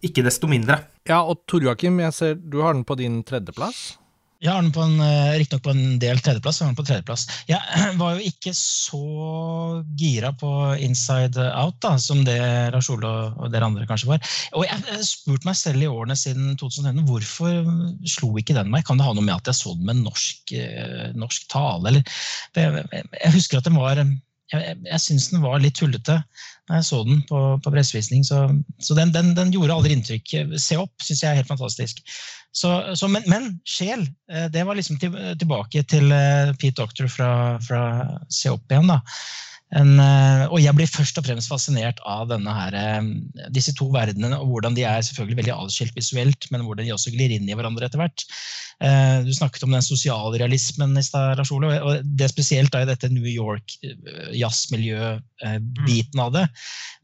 ikke 0.00 0.22
desto 0.22 0.46
mindre. 0.46 0.78
Ja, 1.10 1.24
og 1.26 1.42
Tor 1.50 1.66
Joakim, 1.66 1.98
du 1.98 2.60
har 2.62 2.76
den 2.76 2.86
på 2.86 2.94
din 3.00 3.24
tredjeplass. 3.26 3.98
Jeg 4.40 4.54
har 4.54 4.62
den 4.64 4.72
på 4.72 4.80
en, 4.80 5.00
eh, 5.04 5.58
på 5.60 5.72
en 5.74 5.98
del 6.00 6.20
tredjeplass. 6.24 6.60
Jeg 6.60 6.66
har 6.66 6.72
den 6.72 6.78
på 6.78 6.86
tredjeplass. 6.88 7.26
Jeg 7.50 7.60
var 8.00 8.16
jo 8.16 8.30
ikke 8.30 8.54
så 8.56 9.00
gira 10.00 10.32
på 10.32 10.48
Inside 10.80 11.44
Out 11.60 11.76
da, 11.84 11.96
som 12.00 12.22
det 12.24 12.38
Lars 12.72 12.88
Ole 12.92 13.10
og 13.36 13.52
dere 13.52 13.68
andre 13.68 13.84
kanskje 13.88 14.08
var. 14.14 14.32
Og 14.56 14.64
jeg 14.64 14.80
har 14.86 15.04
spurt 15.04 15.44
meg 15.48 15.58
selv 15.60 15.84
i 15.84 15.90
årene 15.90 16.16
siden 16.16 16.56
2011 16.60 17.04
hvorfor 17.10 17.60
slo 18.08 18.32
ikke 18.40 18.56
den 18.56 18.72
meg? 18.72 18.86
Kan 18.88 19.00
det 19.00 19.08
ha 19.08 19.12
noe 19.12 19.26
med 19.26 19.36
at 19.36 19.52
jeg 19.52 19.60
så 19.60 19.76
den 19.76 19.84
med 19.90 20.00
norsk, 20.06 20.56
eh, 20.56 21.12
norsk 21.20 21.46
tale? 21.52 21.92
Eller, 21.92 22.16
jeg, 22.56 23.34
husker 23.36 23.60
at 23.60 23.68
den 23.68 23.76
var 23.76 24.00
jeg, 24.00 24.78
jeg 24.88 25.02
syns 25.04 25.28
den 25.30 25.44
var 25.44 25.60
litt 25.62 25.76
tullete 25.78 26.16
jeg 26.78 26.86
så 26.86 27.00
den 27.06 27.22
på, 27.28 27.40
på 27.64 27.72
pressevisning. 27.74 28.24
Så, 28.26 28.42
så 28.82 28.96
den, 28.98 29.12
den, 29.14 29.32
den, 29.36 29.52
gjorde 29.54 29.76
aldri 29.76 29.96
inntrykk. 29.96 30.34
Se 30.60 30.78
opp 30.80 30.92
syns 31.02 31.24
jeg 31.24 31.30
er 31.32 31.40
helt 31.40 31.50
fantastisk. 31.50 32.02
Så, 32.52 32.70
så, 32.98 33.08
men, 33.10 33.26
men, 33.30 33.52
sjel, 33.68 34.06
eh, 34.30 34.48
det 34.52 34.64
var 34.66 34.78
liksom 34.78 34.98
til, 35.02 35.14
tilbake 35.38 35.84
til 35.90 36.10
eh, 36.14 36.54
Pete 36.58 36.80
Doctor 36.82 37.10
fra, 37.12 37.30
fra 37.62 37.84
Se 38.32 38.52
opp 38.52 38.70
igjen. 38.70 38.90
da. 38.90 39.00
En, 39.78 39.90
eh, 40.02 40.44
og 40.50 40.58
jeg 40.58 40.74
blir 40.74 40.88
først 40.90 41.18
og 41.20 41.26
fremst 41.28 41.50
fascinert 41.50 42.00
av 42.08 42.26
denne 42.32 42.50
her, 42.50 42.74
eh, 42.74 43.10
disse 43.54 43.74
to 43.78 43.86
verdenene, 43.94 44.40
og 44.42 44.50
hvordan 44.50 44.74
de 44.74 44.82
er 44.88 45.04
selvfølgelig 45.06 45.38
veldig 45.38 45.54
adskilt 45.54 45.94
visuelt, 45.94 46.48
men 46.50 46.64
hvordan 46.66 46.88
de 46.88 46.94
også 46.96 47.12
glir 47.14 47.30
inn 47.36 47.46
i 47.46 47.54
hverandre 47.54 47.86
etter 47.86 48.02
hvert. 48.02 48.24
Eh, 48.82 49.22
du 49.22 49.30
snakket 49.36 49.62
om 49.68 49.76
den 49.76 49.86
sosialrealismen 49.86 50.98
i 50.98 51.06
stad, 51.06 51.38
Lars 51.38 51.54
Ole, 51.54 51.76
og 51.86 52.02
det 52.02 52.26
er 52.26 52.34
spesielt 52.34 52.74
i 52.74 52.82
dette 52.88 53.12
New 53.14 53.28
York 53.30 53.78
jazzmiljø-biten 54.34 56.24
av 56.26 56.34
det. 56.34 56.46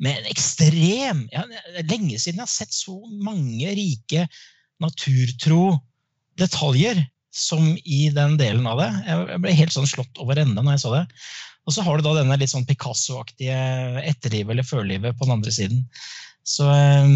Med 0.02 0.18
en 0.18 0.30
ekstrem 0.32 1.26
ja, 1.30 1.46
Lenge 1.86 2.18
siden 2.18 2.40
jeg 2.40 2.46
har 2.48 2.50
sett 2.50 2.74
så 2.74 2.98
mange 3.22 3.76
rike, 3.78 4.26
naturtro 4.82 5.76
detaljer 6.36 6.98
som 7.36 7.76
i 7.84 8.08
den 8.16 8.34
delen 8.40 8.66
av 8.68 8.80
det. 8.80 8.90
Jeg 9.06 9.42
ble 9.44 9.58
helt 9.60 9.74
sånn 9.74 9.88
slått 9.88 10.18
over 10.22 10.40
ende 10.40 10.62
når 10.64 10.76
jeg 10.76 10.82
så 10.86 10.96
det. 10.96 11.04
Og 11.66 11.74
så 11.74 11.82
har 11.82 11.98
du 11.98 12.06
da 12.06 12.14
denne 12.20 12.38
litt 12.38 12.52
sånn 12.52 12.66
Picasso-aktige 12.68 13.56
etterlivet 14.06 14.54
eller 14.54 14.66
førlivet 14.66 15.18
på 15.18 15.26
den 15.26 15.36
andre 15.38 15.54
siden. 15.54 15.82
Så 16.46 16.68
eh, 16.70 17.08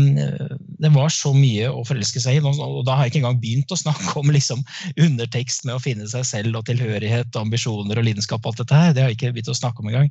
det 0.83 0.91
var 0.91 1.13
så 1.15 1.31
mye 1.37 1.69
å 1.71 1.85
forelske 1.87 2.23
seg 2.23 2.41
i. 2.41 2.43
Og 2.43 2.81
da 2.87 2.97
har 2.97 3.07
jeg 3.07 3.15
ikke 3.15 3.21
engang 3.23 3.43
begynt 3.43 3.71
å 3.71 3.79
snakke 3.79 4.17
om 4.19 4.33
liksom 4.35 4.65
undertekst 4.99 5.69
med 5.69 5.79
å 5.79 5.83
finne 5.83 6.09
seg 6.11 6.27
selv 6.27 6.59
og 6.59 6.67
tilhørighet 6.67 7.31
og 7.37 7.45
ambisjoner 7.47 8.01
og 8.01 8.09
lidenskap 8.09 8.43
og 8.43 8.53
alt 8.53 8.65
dette 8.65 8.81
her. 8.83 8.97
Det 8.97 9.05
har 9.05 9.13
jeg 9.13 9.21
ikke 9.21 9.37
begynt 9.39 9.53
å 9.55 9.61
snakke 9.61 9.85
om 9.85 9.93
engang. 9.93 10.11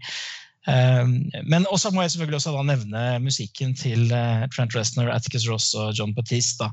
Ehm, 0.67 1.29
men 1.47 1.65
også 1.71 1.91
må 1.95 2.03
jeg 2.03 2.11
selvfølgelig 2.11 2.39
også 2.41 2.51
da 2.51 2.63
nevne 2.67 3.03
musikken 3.23 3.71
til 3.79 4.11
eh, 4.11 4.43
Trent 4.51 4.75
Reznor, 4.75 5.07
Atticus 5.13 5.47
Ross 5.47 5.71
og 5.79 5.93
John 5.95 6.11
Batiste. 6.17 6.67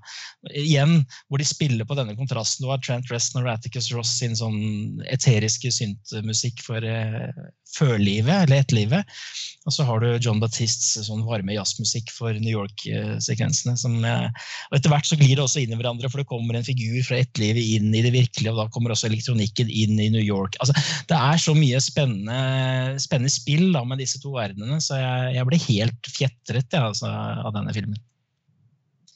Igjen 0.51 1.05
hvor 1.28 1.39
de 1.39 1.47
spiller 1.47 1.87
på 1.87 1.95
denne 1.99 2.16
kontrasten. 2.18 2.66
Du 2.66 2.72
har 2.72 2.82
Trent 2.82 3.11
Reznor 3.12 3.47
og 3.47 3.55
Atticus 3.55 3.93
Ross 3.95 4.16
sin 4.18 4.34
sånn 4.39 5.05
eteriske 5.12 5.70
syntmusikk 5.74 6.64
for 6.66 6.82
uh, 6.82 7.47
førlivet, 7.76 8.32
eller 8.44 8.62
etterlivet. 8.62 9.18
Og 9.66 9.74
så 9.74 9.84
har 9.88 10.02
du 10.02 10.22
John 10.22 10.38
Batists 10.38 10.92
sånn 11.08 11.24
varme 11.26 11.56
jazzmusikk 11.56 12.12
for 12.14 12.36
New 12.38 12.52
York-sekvensene. 12.52 13.74
Uh, 13.74 14.50
og 14.70 14.78
etter 14.78 14.92
hvert 14.92 15.08
så 15.08 15.18
glir 15.18 15.34
det 15.34 15.42
også 15.42 15.64
inn 15.64 15.74
i 15.74 15.78
hverandre, 15.78 16.10
for 16.12 16.22
det 16.22 16.28
kommer 16.30 16.58
en 16.58 16.66
figur 16.66 17.00
fra 17.06 17.18
ettlivet 17.22 17.74
inn 17.76 17.90
i 17.90 18.02
det 18.04 18.14
virkelige, 18.14 18.52
og 18.54 18.60
da 18.62 18.68
kommer 18.72 18.94
også 18.94 19.10
elektronikken 19.10 19.72
inn 19.72 19.98
i 19.98 20.10
New 20.14 20.22
York. 20.22 20.58
Altså, 20.62 20.76
det 21.10 21.18
er 21.18 21.42
så 21.42 21.56
mye 21.58 21.80
spennende, 21.82 23.00
spennende 23.02 23.34
spill 23.34 23.72
da, 23.74 23.82
med 23.88 24.02
disse 24.02 24.22
to 24.22 24.36
verdenene. 24.36 24.78
Så 24.82 25.00
jeg, 25.00 25.32
jeg 25.38 25.50
ble 25.50 25.62
helt 25.66 26.12
fjetret 26.14 26.78
ja, 26.78 26.84
altså, 26.92 27.10
av 27.10 27.56
denne 27.58 27.74
filmen. 27.74 27.98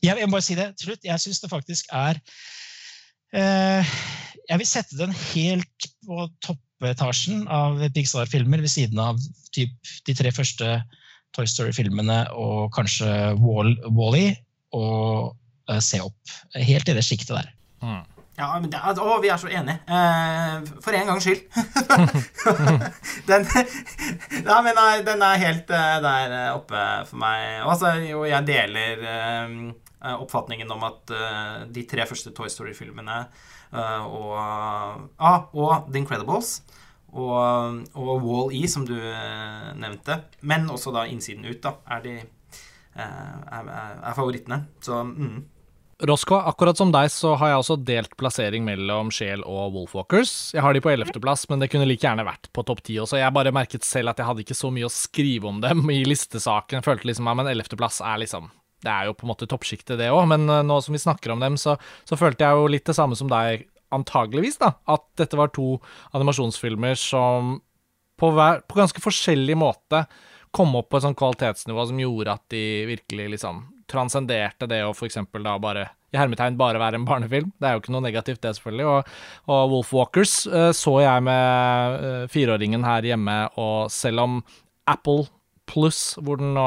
Jeg, 0.00 0.16
jeg, 0.16 0.26
må 0.26 0.38
bare 0.38 0.46
si 0.46 0.56
det 0.58 0.72
til 0.80 0.90
slutt. 0.90 1.06
Jeg 1.06 1.22
syns 1.22 1.42
det 1.42 1.52
faktisk 1.52 1.90
er 1.92 2.18
eh, 3.36 3.94
Jeg 4.48 4.62
vil 4.62 4.68
sette 4.68 4.98
den 4.98 5.12
helt 5.12 5.88
på 6.06 6.56
toppetasjen 6.80 7.44
av 7.48 7.76
Pixar-filmer 7.92 8.62
ved 8.64 8.72
siden 8.72 8.98
av 8.98 9.18
typ, 9.52 9.72
de 10.06 10.14
tre 10.16 10.32
første 10.32 10.78
Toy 11.36 11.46
Story-filmene 11.46 12.22
og 12.32 12.72
kanskje 12.74 13.34
Wall-E 13.36 14.32
og 14.72 15.36
uh, 15.68 15.80
Se 15.80 16.00
opp. 16.02 16.32
Helt 16.56 16.88
i 16.88 16.96
det 16.96 17.04
sjiktet 17.04 17.36
der. 17.36 17.52
Mm. 17.84 18.00
Ja, 18.40 18.48
men 18.56 18.70
det, 18.72 18.80
å, 18.80 19.18
vi 19.20 19.28
er 19.28 19.36
så 19.36 19.50
enige. 19.52 19.76
Eh, 19.84 20.70
for 20.80 20.96
en 20.96 21.10
gangs 21.10 21.26
skyld. 21.26 21.42
den, 23.28 23.44
ja, 24.40 24.56
men 24.64 24.78
nei, 24.78 25.02
den 25.04 25.24
er 25.26 25.42
helt 25.42 25.68
uh, 25.68 25.98
der 26.00 26.34
eh, 26.38 26.48
oppe 26.54 26.84
for 27.10 27.20
meg. 27.20 27.60
Altså, 27.60 27.92
jo, 28.00 28.24
jeg 28.24 28.48
deler 28.48 29.04
uh, 29.04 30.16
oppfatningen 30.16 30.72
om 30.72 30.88
at 30.88 31.12
uh, 31.12 31.60
de 31.68 31.84
tre 31.90 32.08
første 32.08 32.32
Toy 32.32 32.48
Story-filmene 32.48 33.20
og, 33.70 34.34
ja, 35.14 35.34
og 35.52 35.90
The 35.92 36.00
Incredibles 36.02 36.60
og, 37.12 37.86
og 37.94 38.10
Wall-E, 38.24 38.64
som 38.70 38.84
du 38.86 38.96
nevnte, 39.78 40.20
men 40.46 40.68
også 40.70 40.92
da 40.94 41.06
Innsiden 41.10 41.46
ut, 41.46 41.62
da, 41.62 41.76
er, 41.90 42.04
de, 42.04 42.16
er, 42.98 43.72
er 43.72 44.14
favorittene. 44.18 44.64
Så 44.84 45.02
mm. 45.06 45.40
Roscoe, 46.00 46.40
akkurat 46.48 46.78
som 46.78 46.92
deg 46.94 47.10
så 47.12 47.34
har 47.36 47.52
jeg 47.52 47.60
også 47.60 47.76
delt 47.84 48.14
plassering 48.20 48.64
mellom 48.64 49.10
Sjel 49.12 49.42
og 49.44 49.74
Wolfwalkers. 49.74 50.54
Jeg 50.54 50.64
har 50.64 50.72
de 50.72 50.80
på 50.80 50.92
ellevteplass, 50.94 51.44
men 51.50 51.60
det 51.60 51.68
kunne 51.72 51.88
like 51.88 52.06
gjerne 52.06 52.24
vært 52.24 52.48
på 52.56 52.64
topp 52.64 52.80
ti 52.86 52.96
også. 53.02 53.18
Jeg 53.20 53.36
bare 53.36 53.52
merket 53.52 53.84
selv 53.84 54.12
at 54.12 54.22
jeg 54.22 54.28
hadde 54.30 54.44
ikke 54.46 54.56
så 54.56 54.70
mye 54.72 54.88
å 54.88 54.92
skrive 54.92 55.50
om 55.50 55.60
dem 55.60 55.84
i 55.92 56.00
listesaken. 56.08 56.80
Jeg 56.80 56.88
følte 56.88 57.10
liksom, 57.10 57.28
at 57.28 57.52
ellevteplass 57.52 58.00
er 58.00 58.22
liksom 58.24 58.48
Det 58.80 58.92
er 58.92 59.08
jo 59.08 59.16
på 59.16 59.26
en 59.26 59.32
måte 59.32 59.48
toppsjiktet, 59.50 59.98
det 60.00 60.10
òg, 60.12 60.24
men 60.30 60.48
uh, 60.50 60.62
nå 60.66 60.80
som 60.84 60.96
vi 60.96 61.02
snakker 61.02 61.34
om 61.34 61.42
dem, 61.42 61.58
så, 61.60 61.76
så, 62.08 62.18
følte 62.20 62.46
jeg 62.46 62.56
jo 62.56 62.70
litt 62.72 62.86
det 62.88 62.96
samme 62.96 63.18
som 63.18 63.30
deg, 63.30 63.66
antageligvis, 63.94 64.60
da. 64.60 64.74
At 64.90 65.04
dette 65.18 65.38
var 65.38 65.50
to 65.54 65.74
animasjonsfilmer 66.16 66.98
som 66.98 67.56
på, 68.20 68.30
hver, 68.36 68.62
på 68.68 68.78
ganske 68.78 69.02
forskjellig 69.02 69.56
måte 69.58 70.04
kom 70.54 70.74
opp 70.78 70.90
på 70.90 70.98
et 70.98 71.06
sånt 71.06 71.18
kvalitetsnivå 71.18 71.86
som 71.88 72.00
gjorde 72.02 72.34
at 72.34 72.44
de 72.52 72.64
virkelig 72.90 73.28
liksom 73.36 73.64
transcenderte 73.90 74.68
det 74.70 74.82
å 74.86 74.92
f.eks. 74.94 75.18
da 75.42 75.56
bare 75.62 75.88
i 76.10 76.18
hermetegn 76.18 76.58
bare 76.58 76.80
være 76.82 76.98
en 76.98 77.06
barnefilm. 77.06 77.52
Det 77.58 77.68
er 77.68 77.76
jo 77.76 77.82
ikke 77.84 77.92
noe 77.94 78.02
negativt, 78.02 78.40
det, 78.42 78.54
selvfølgelig. 78.56 78.86
Og, 78.90 79.10
og 79.54 79.74
Wolf 79.74 79.92
Walkers 79.94 80.34
uh, 80.50 80.70
så 80.74 80.96
jeg 81.04 81.26
med 81.26 82.00
uh, 82.02 82.24
fireåringen 82.30 82.86
her 82.86 83.06
hjemme, 83.12 83.36
og 83.62 83.92
selv 83.94 84.24
om 84.24 84.40
Apple 84.90 85.28
Pluss, 85.70 86.00
hvor 86.18 86.40
den 86.40 86.52
nå 86.56 86.66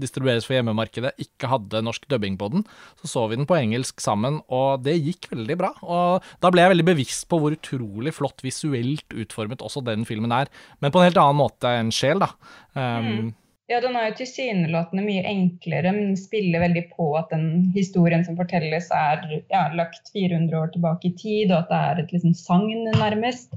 distribueres 0.00 0.46
for 0.48 0.56
hjemmemarkedet, 0.56 1.12
ikke 1.20 1.50
hadde 1.52 1.84
norsk 1.84 2.08
dubbing 2.10 2.38
på 2.40 2.48
den, 2.54 2.64
så 3.02 3.10
så 3.12 3.26
vi 3.28 3.38
den 3.38 3.48
på 3.48 3.58
engelsk 3.58 4.00
sammen, 4.02 4.40
og 4.52 4.86
det 4.86 4.96
gikk 4.98 5.28
veldig 5.34 5.58
bra. 5.60 5.74
Og 5.84 6.32
da 6.40 6.52
ble 6.52 6.64
jeg 6.64 6.74
veldig 6.74 6.88
bevisst 6.88 7.28
på 7.30 7.42
hvor 7.42 7.54
utrolig 7.56 8.14
flott 8.16 8.40
visuelt 8.44 9.12
utformet 9.12 9.64
også 9.64 9.84
den 9.84 10.08
filmen 10.08 10.32
er, 10.34 10.50
men 10.80 10.94
på 10.94 11.02
en 11.02 11.10
helt 11.10 11.20
annen 11.20 11.40
måte 11.42 11.76
enn 11.78 11.92
Sjel, 11.94 12.24
da. 12.24 12.32
Um, 12.72 13.12
mm. 13.12 13.30
Ja, 13.70 13.78
den 13.80 13.94
er 13.96 14.10
jo 14.10 14.16
tilsynelatende 14.18 15.04
mye 15.06 15.22
enklere, 15.30 15.92
men 15.94 16.16
spiller 16.18 16.60
veldig 16.64 16.82
på 16.92 17.06
at 17.16 17.30
den 17.32 17.70
historien 17.76 18.24
som 18.26 18.36
fortelles, 18.36 18.90
er 18.92 19.22
ja, 19.52 19.62
lagt 19.78 20.10
400 20.12 20.58
år 20.58 20.72
tilbake 20.74 21.08
i 21.08 21.14
tid, 21.16 21.52
og 21.52 21.62
at 21.62 21.70
det 21.70 21.78
er 21.78 22.02
et 22.02 22.12
liksom, 22.16 22.34
sagn, 22.36 22.90
nærmest. 22.98 23.54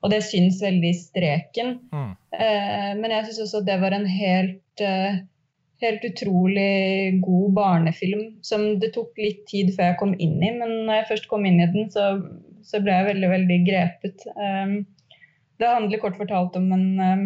Og 0.00 0.12
det 0.12 0.22
syns 0.24 0.62
veldig 0.64 0.92
i 0.94 0.96
streken. 0.96 1.74
Mm. 1.92 2.12
Eh, 2.36 2.92
men 3.00 3.12
jeg 3.12 3.26
syns 3.28 3.42
også 3.46 3.64
det 3.66 3.80
var 3.82 3.96
en 3.96 4.06
helt, 4.08 4.84
eh, 4.84 5.18
helt 5.84 6.06
utrolig 6.08 7.18
god 7.24 7.50
barnefilm 7.58 8.22
som 8.46 8.64
det 8.80 8.94
tok 8.96 9.18
litt 9.20 9.44
tid 9.50 9.74
før 9.76 9.90
jeg 9.92 10.00
kom 10.00 10.14
inn 10.16 10.38
i. 10.40 10.54
Men 10.56 10.86
når 10.86 11.02
jeg 11.02 11.10
først 11.12 11.28
kom 11.32 11.44
inn 11.48 11.60
i 11.60 11.68
den, 11.74 11.92
så, 11.92 12.14
så 12.64 12.80
ble 12.80 12.96
jeg 12.96 13.10
veldig, 13.12 13.30
veldig 13.34 13.60
grepet. 13.68 14.26
Eh, 14.32 14.80
det 15.60 15.68
handler 15.68 16.00
kort 16.00 16.16
fortalt 16.16 16.56
om 16.56 16.70
en 16.72 16.86
eh, 17.04 17.24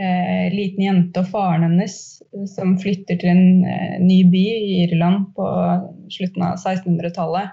eh, 0.00 0.46
liten 0.54 0.86
jente 0.86 1.20
og 1.20 1.28
faren 1.34 1.66
hennes 1.66 1.96
eh, 2.32 2.46
som 2.48 2.76
flytter 2.80 3.20
til 3.20 3.32
en 3.32 4.06
ny 4.06 4.22
by 4.32 4.44
i 4.54 4.78
Irland 4.86 5.28
på 5.36 5.48
slutten 6.16 6.46
av 6.46 6.56
1600-tallet. 6.56 7.52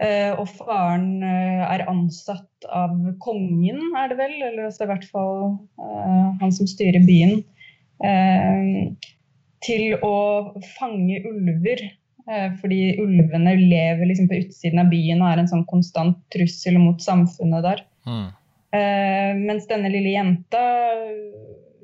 Eh, 0.00 0.32
og 0.32 0.48
faren 0.56 1.20
eh, 1.20 1.60
er 1.74 1.84
ansatt 1.90 2.68
av 2.72 2.94
kongen, 3.20 3.80
er 4.00 4.08
det 4.08 4.16
vel, 4.16 4.32
eller 4.38 4.70
altså 4.70 4.86
i 4.86 4.88
hvert 4.88 5.04
fall 5.10 5.58
eh, 5.76 6.28
han 6.40 6.54
som 6.56 6.68
styrer 6.70 7.04
byen, 7.04 7.42
til 9.60 9.90
å 10.00 10.14
fange 10.78 11.18
ulver 11.28 11.82
fordi 12.62 12.94
ulvene 13.02 13.52
lever 13.58 14.08
liksom 14.08 14.30
på 14.30 14.38
utsiden 14.38 14.80
av 14.80 14.88
byen 14.88 15.20
og 15.20 15.28
er 15.28 15.42
en 15.42 15.50
sånn 15.50 15.66
konstant 15.68 16.16
trussel 16.32 16.78
mot 16.80 17.02
samfunnet 17.04 17.66
der. 17.66 17.82
Mm. 18.08 18.30
Mens 19.50 19.68
denne 19.68 19.90
lille 19.92 20.14
jenta 20.14 20.62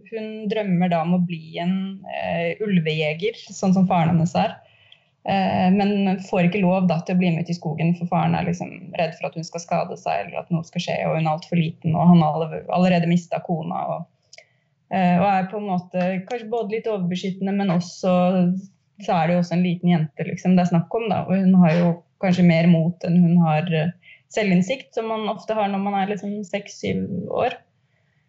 hun 0.09 0.31
drømmer 0.49 0.95
da 0.95 1.03
om 1.05 1.19
å 1.19 1.21
bli 1.29 1.59
en 1.61 1.77
ulvejeger, 2.65 3.37
sånn 3.53 3.77
som 3.77 3.91
faren 3.91 4.15
hennes 4.15 4.33
er. 4.41 4.57
Eh, 5.27 5.69
men 5.75 6.21
får 6.23 6.47
ikke 6.47 6.63
lov 6.63 6.87
da, 6.91 7.01
til 7.03 7.17
å 7.17 7.21
bli 7.21 7.33
med 7.35 7.47
ut 7.47 7.51
i 7.51 7.57
skogen, 7.57 7.95
for 7.99 8.11
faren 8.13 8.37
er 8.39 8.47
liksom 8.47 8.71
redd 8.99 9.17
for 9.19 9.29
at 9.29 9.39
hun 9.39 9.47
skal 9.47 9.63
skade 9.65 9.99
seg 9.99 10.21
eller 10.21 10.45
at 10.45 10.53
noe 10.55 10.67
skal 10.69 10.85
skje, 10.85 11.01
og 11.09 11.17
hun 11.19 11.27
er 11.27 11.33
altfor 11.33 11.59
liten, 11.59 11.97
og 11.97 12.13
han 12.13 12.23
har 12.23 12.55
allerede 12.77 13.11
mista 13.11 13.41
kona. 13.43 13.83
Og, 13.97 14.45
eh, 14.95 15.17
og, 15.19 15.27
er 15.27 15.51
på 15.51 15.59
en 15.59 15.69
måte 15.73 16.09
kanskje 16.31 16.51
både 16.53 16.77
litt 16.77 16.91
overbeskyttende, 16.93 17.57
men 17.59 17.75
også 17.75 18.15
så 19.05 19.13
er 19.13 19.29
det 19.29 19.35
jo 19.35 19.43
også 19.43 19.57
en 19.57 19.65
liten 19.67 19.91
jente 19.93 20.25
liksom, 20.25 20.55
det 20.57 20.65
er 20.65 20.71
snakk 20.71 20.95
om. 20.97 21.09
da, 21.11 21.23
og 21.27 21.37
Hun 21.37 21.57
har 21.65 21.75
jo 21.77 21.89
kanskje 22.23 22.47
mer 22.47 22.69
mot 22.71 23.05
enn 23.05 23.19
hun 23.21 23.43
har 23.45 23.69
eh, 23.75 23.93
selvinnsikt, 24.33 24.93
som 24.97 25.11
man 25.11 25.29
ofte 25.33 25.57
har 25.57 25.69
når 25.73 25.83
man 25.85 25.99
er 25.99 26.13
liksom 26.13 26.39
seks-syv 26.47 27.03
år. 27.35 27.59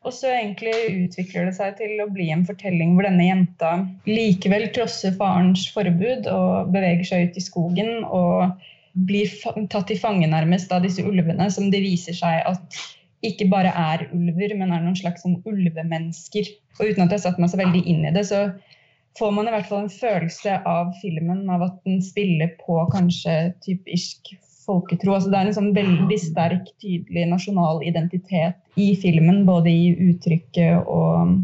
Og 0.08 0.14
så 0.16 0.30
egentlig 0.32 0.74
utvikler 1.04 1.50
det 1.50 1.58
seg 1.58 1.76
til 1.82 2.00
å 2.00 2.08
bli 2.08 2.30
en 2.32 2.46
fortelling 2.48 2.94
hvor 2.96 3.04
denne 3.04 3.26
jenta 3.28 3.72
likevel 4.08 4.70
trosser 4.76 5.18
farens 5.20 5.66
forbud 5.76 6.30
og 6.32 6.72
beveger 6.72 7.10
seg 7.10 7.28
ut 7.28 7.40
i 7.40 7.44
skogen 7.44 8.06
og 8.06 8.62
blir 9.08 9.34
tatt 9.68 9.90
til 9.92 10.00
fange 10.00 10.30
nærmest 10.32 10.72
av 10.72 10.86
disse 10.86 11.04
ulvene, 11.06 11.50
som 11.54 11.68
det 11.74 11.84
viser 11.84 12.16
seg 12.18 12.40
at 12.48 12.80
ikke 13.28 13.50
bare 13.52 13.74
er 13.74 14.08
ulver, 14.14 14.56
men 14.56 14.72
er 14.72 14.82
noen 14.86 14.98
slags 14.98 15.26
sånn 15.26 15.42
ulvemennesker. 15.50 16.50
Og 16.80 16.88
uten 16.88 17.04
at 17.04 17.12
jeg 17.12 17.18
har 17.18 17.24
satt 17.28 17.42
meg 17.42 17.52
så 17.52 17.60
veldig 17.60 17.84
inn 17.90 18.08
i 18.08 18.14
det, 18.16 18.24
så 18.30 18.48
får 19.20 19.34
man 19.36 19.50
i 19.50 19.54
hvert 19.54 19.70
fall 19.70 19.86
en 19.86 19.94
følelse 19.94 20.60
av 20.70 20.94
filmen, 21.02 21.44
av 21.52 21.66
at 21.68 21.80
den 21.88 22.00
spiller 22.06 22.54
på 22.62 22.80
kanskje 22.94 23.36
typisk 23.66 24.38
folketro. 24.68 25.16
Altså 25.16 25.32
det 25.32 25.40
er 25.40 25.50
en 25.50 25.58
sånn 25.58 25.72
veldig 25.76 26.20
sterk, 26.22 26.70
tydelig 26.84 27.26
nasjonal 27.32 27.82
identitet 27.88 28.60
i 28.80 28.92
filmen, 29.00 29.46
både 29.48 29.72
i 29.72 29.90
uttrykket 30.10 30.88
og, 30.92 31.40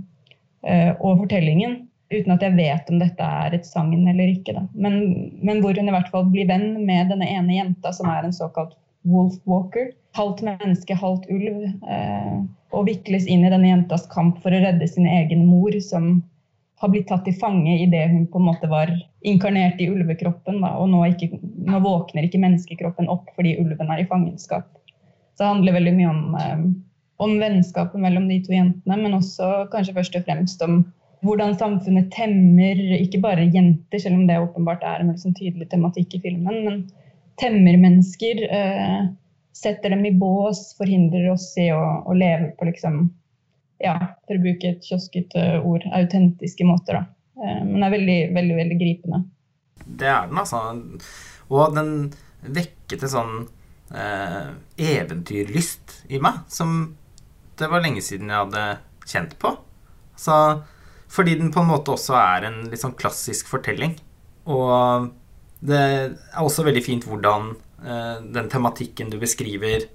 uh, 0.68 0.92
og 1.00 1.24
fortellingen. 1.26 1.82
Uten 2.14 2.36
at 2.36 2.44
jeg 2.46 2.58
vet 2.60 2.92
om 2.94 3.00
dette 3.02 3.26
er 3.26 3.56
et 3.58 3.66
sagn 3.66 4.06
eller 4.12 4.36
ikke. 4.36 4.54
Men, 4.76 5.00
men, 5.42 5.64
hvor 5.64 5.74
hun 5.74 5.90
i 5.90 5.96
hvert 5.96 6.12
fall 6.14 6.28
blir 6.30 6.50
venn 6.52 6.84
med 6.86 7.10
denne 7.10 7.30
ene 7.32 7.58
jenta, 7.58 7.94
som 7.96 8.12
er 8.12 8.28
en 8.28 8.36
såkalt 8.36 8.76
wolf 9.10 9.40
walker. 9.50 9.90
Halvt 10.14 10.44
menneske, 10.46 10.98
halvt 11.00 11.26
ulv. 11.34 11.64
Uh, 11.88 12.44
og 12.74 12.88
vikles 12.90 13.26
inn 13.30 13.46
i 13.46 13.52
denne 13.54 13.70
jentas 13.70 14.06
kamp 14.10 14.40
for 14.44 14.54
å 14.54 14.62
redde 14.62 14.88
sin 14.90 15.06
egen 15.10 15.46
mor, 15.46 15.74
som 15.86 16.24
har 16.84 16.92
blitt 16.92 17.08
tatt 17.10 17.24
til 17.28 17.36
fange 17.40 17.78
idet 17.80 18.10
hun 18.12 18.26
på 18.32 18.42
en 18.42 18.48
måte 18.50 18.68
var 18.72 18.92
inkarnert 19.26 19.80
i 19.82 19.88
ulvekroppen. 19.92 20.60
Da, 20.64 20.74
og 20.80 20.90
nå, 20.92 21.04
ikke, 21.14 21.40
nå, 21.42 21.80
våkner 21.84 22.28
ikke 22.28 22.42
menneskekroppen 22.44 23.08
opp 23.12 23.30
fordi 23.38 23.56
ulven 23.62 23.94
er 23.94 24.04
i 24.04 24.10
fangenskap. 24.10 24.68
Så 25.34 25.46
det 25.46 25.50
handler 25.50 25.78
veldig 25.78 25.94
mye 25.96 26.10
om, 26.12 26.36
eh, 26.40 26.66
om 27.24 27.38
vennskapet 27.40 28.04
mellom 28.04 28.28
de 28.30 28.42
to 28.44 28.54
jentene, 28.54 29.00
men 29.00 29.16
også 29.18 29.70
kanskje 29.74 29.96
først 29.96 30.20
og 30.20 30.28
fremst 30.28 30.62
om 30.66 30.84
hvordan 31.24 31.56
samfunnet 31.56 32.12
temmer 32.12 32.80
ikke 33.00 33.22
bare 33.24 33.48
jenter, 33.48 34.02
selv 34.04 34.20
om 34.20 34.28
det 34.28 34.42
åpenbart 34.44 34.84
er 34.84 35.02
en 35.02 35.16
sånn 35.18 35.38
tydelig 35.38 35.70
tematikk 35.72 36.18
i 36.18 36.24
filmen, 36.26 36.64
men 36.68 36.82
temmer 37.40 37.80
mennesker. 37.80 38.44
Eh, 38.44 39.04
setter 39.54 39.94
dem 39.94 40.06
i 40.06 40.12
bås, 40.18 40.72
forhindrer 40.78 41.30
oss 41.32 41.52
i 41.62 41.70
å, 41.72 41.82
å 42.10 42.16
leve 42.18 42.52
på 42.58 42.68
liksom 42.68 43.06
ja, 43.84 43.96
for 44.26 44.40
å 44.40 44.44
bruke 44.44 44.74
et 44.74 44.86
kioskete 44.88 45.44
ord, 45.62 45.86
autentiske 45.94 46.68
måter. 46.68 47.00
da. 47.00 47.04
Eh, 47.44 47.62
men 47.66 47.80
det 47.80 47.88
er 47.88 47.96
veldig, 47.98 48.20
veldig, 48.38 48.58
veldig 48.62 48.80
gripende. 48.80 49.24
Det 49.84 50.10
er 50.10 50.30
den, 50.30 50.40
altså. 50.40 50.62
Og 51.52 51.76
den 51.76 51.94
vekket 52.44 53.06
en 53.06 53.14
sånn 53.14 53.34
eh, 53.94 54.54
eventyrlyst 54.80 56.00
i 56.12 56.20
meg 56.24 56.44
som 56.52 56.94
det 57.60 57.70
var 57.70 57.84
lenge 57.84 58.02
siden 58.04 58.32
jeg 58.32 58.46
hadde 58.48 58.64
kjent 59.10 59.36
på. 59.42 59.54
Så, 60.20 60.36
fordi 61.12 61.36
den 61.40 61.52
på 61.54 61.62
en 61.62 61.70
måte 61.70 61.94
også 61.94 62.16
er 62.18 62.48
en 62.50 62.64
litt 62.72 62.82
sånn 62.82 62.98
klassisk 62.98 63.50
fortelling. 63.52 63.98
Og 64.50 65.12
det 65.64 65.80
er 65.80 66.42
også 66.44 66.66
veldig 66.68 66.84
fint 66.84 67.06
hvordan 67.08 67.54
eh, 67.84 68.18
den 68.36 68.50
tematikken 68.52 69.12
du 69.14 69.20
beskriver, 69.22 69.88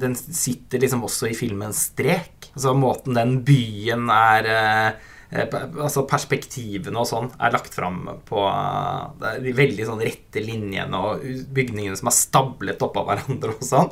den 0.00 0.14
sitter 0.16 0.82
liksom 0.82 1.04
også 1.06 1.28
i 1.30 1.36
filmens 1.38 1.88
strek. 1.90 2.50
Altså 2.54 2.74
måten 2.76 3.16
den 3.18 3.38
byen 3.46 4.10
er 4.12 4.48
eh, 4.50 4.88
eh 5.34 5.54
Altså 5.82 6.04
perspektivene 6.06 7.00
og 7.00 7.08
sånn 7.08 7.30
er 7.42 7.54
lagt 7.54 7.74
fram 7.74 8.04
på 8.28 8.42
er 8.44 9.40
De 9.42 9.54
veldig 9.56 9.86
sånn 9.88 10.02
rette 10.04 10.42
linjene 10.42 11.00
og 11.00 11.24
bygningene 11.54 11.96
som 11.98 12.10
er 12.10 12.18
stablet 12.18 12.84
oppå 12.86 13.02
hverandre 13.06 13.56
og 13.56 13.64
sånn. 13.66 13.90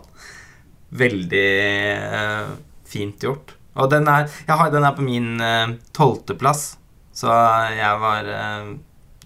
Veldig 1.02 1.48
eh, 1.96 2.52
fint 2.84 3.22
gjort. 3.24 3.56
Og 3.74 3.88
den 3.90 4.06
er, 4.10 4.28
har, 4.48 4.70
den 4.70 4.84
er 4.84 4.94
på 4.96 5.06
min 5.06 5.40
eh, 5.40 5.74
tolvteplass, 5.96 6.76
så 7.16 7.32
jeg 7.72 8.00
var 8.02 8.28
eh, 8.28 8.72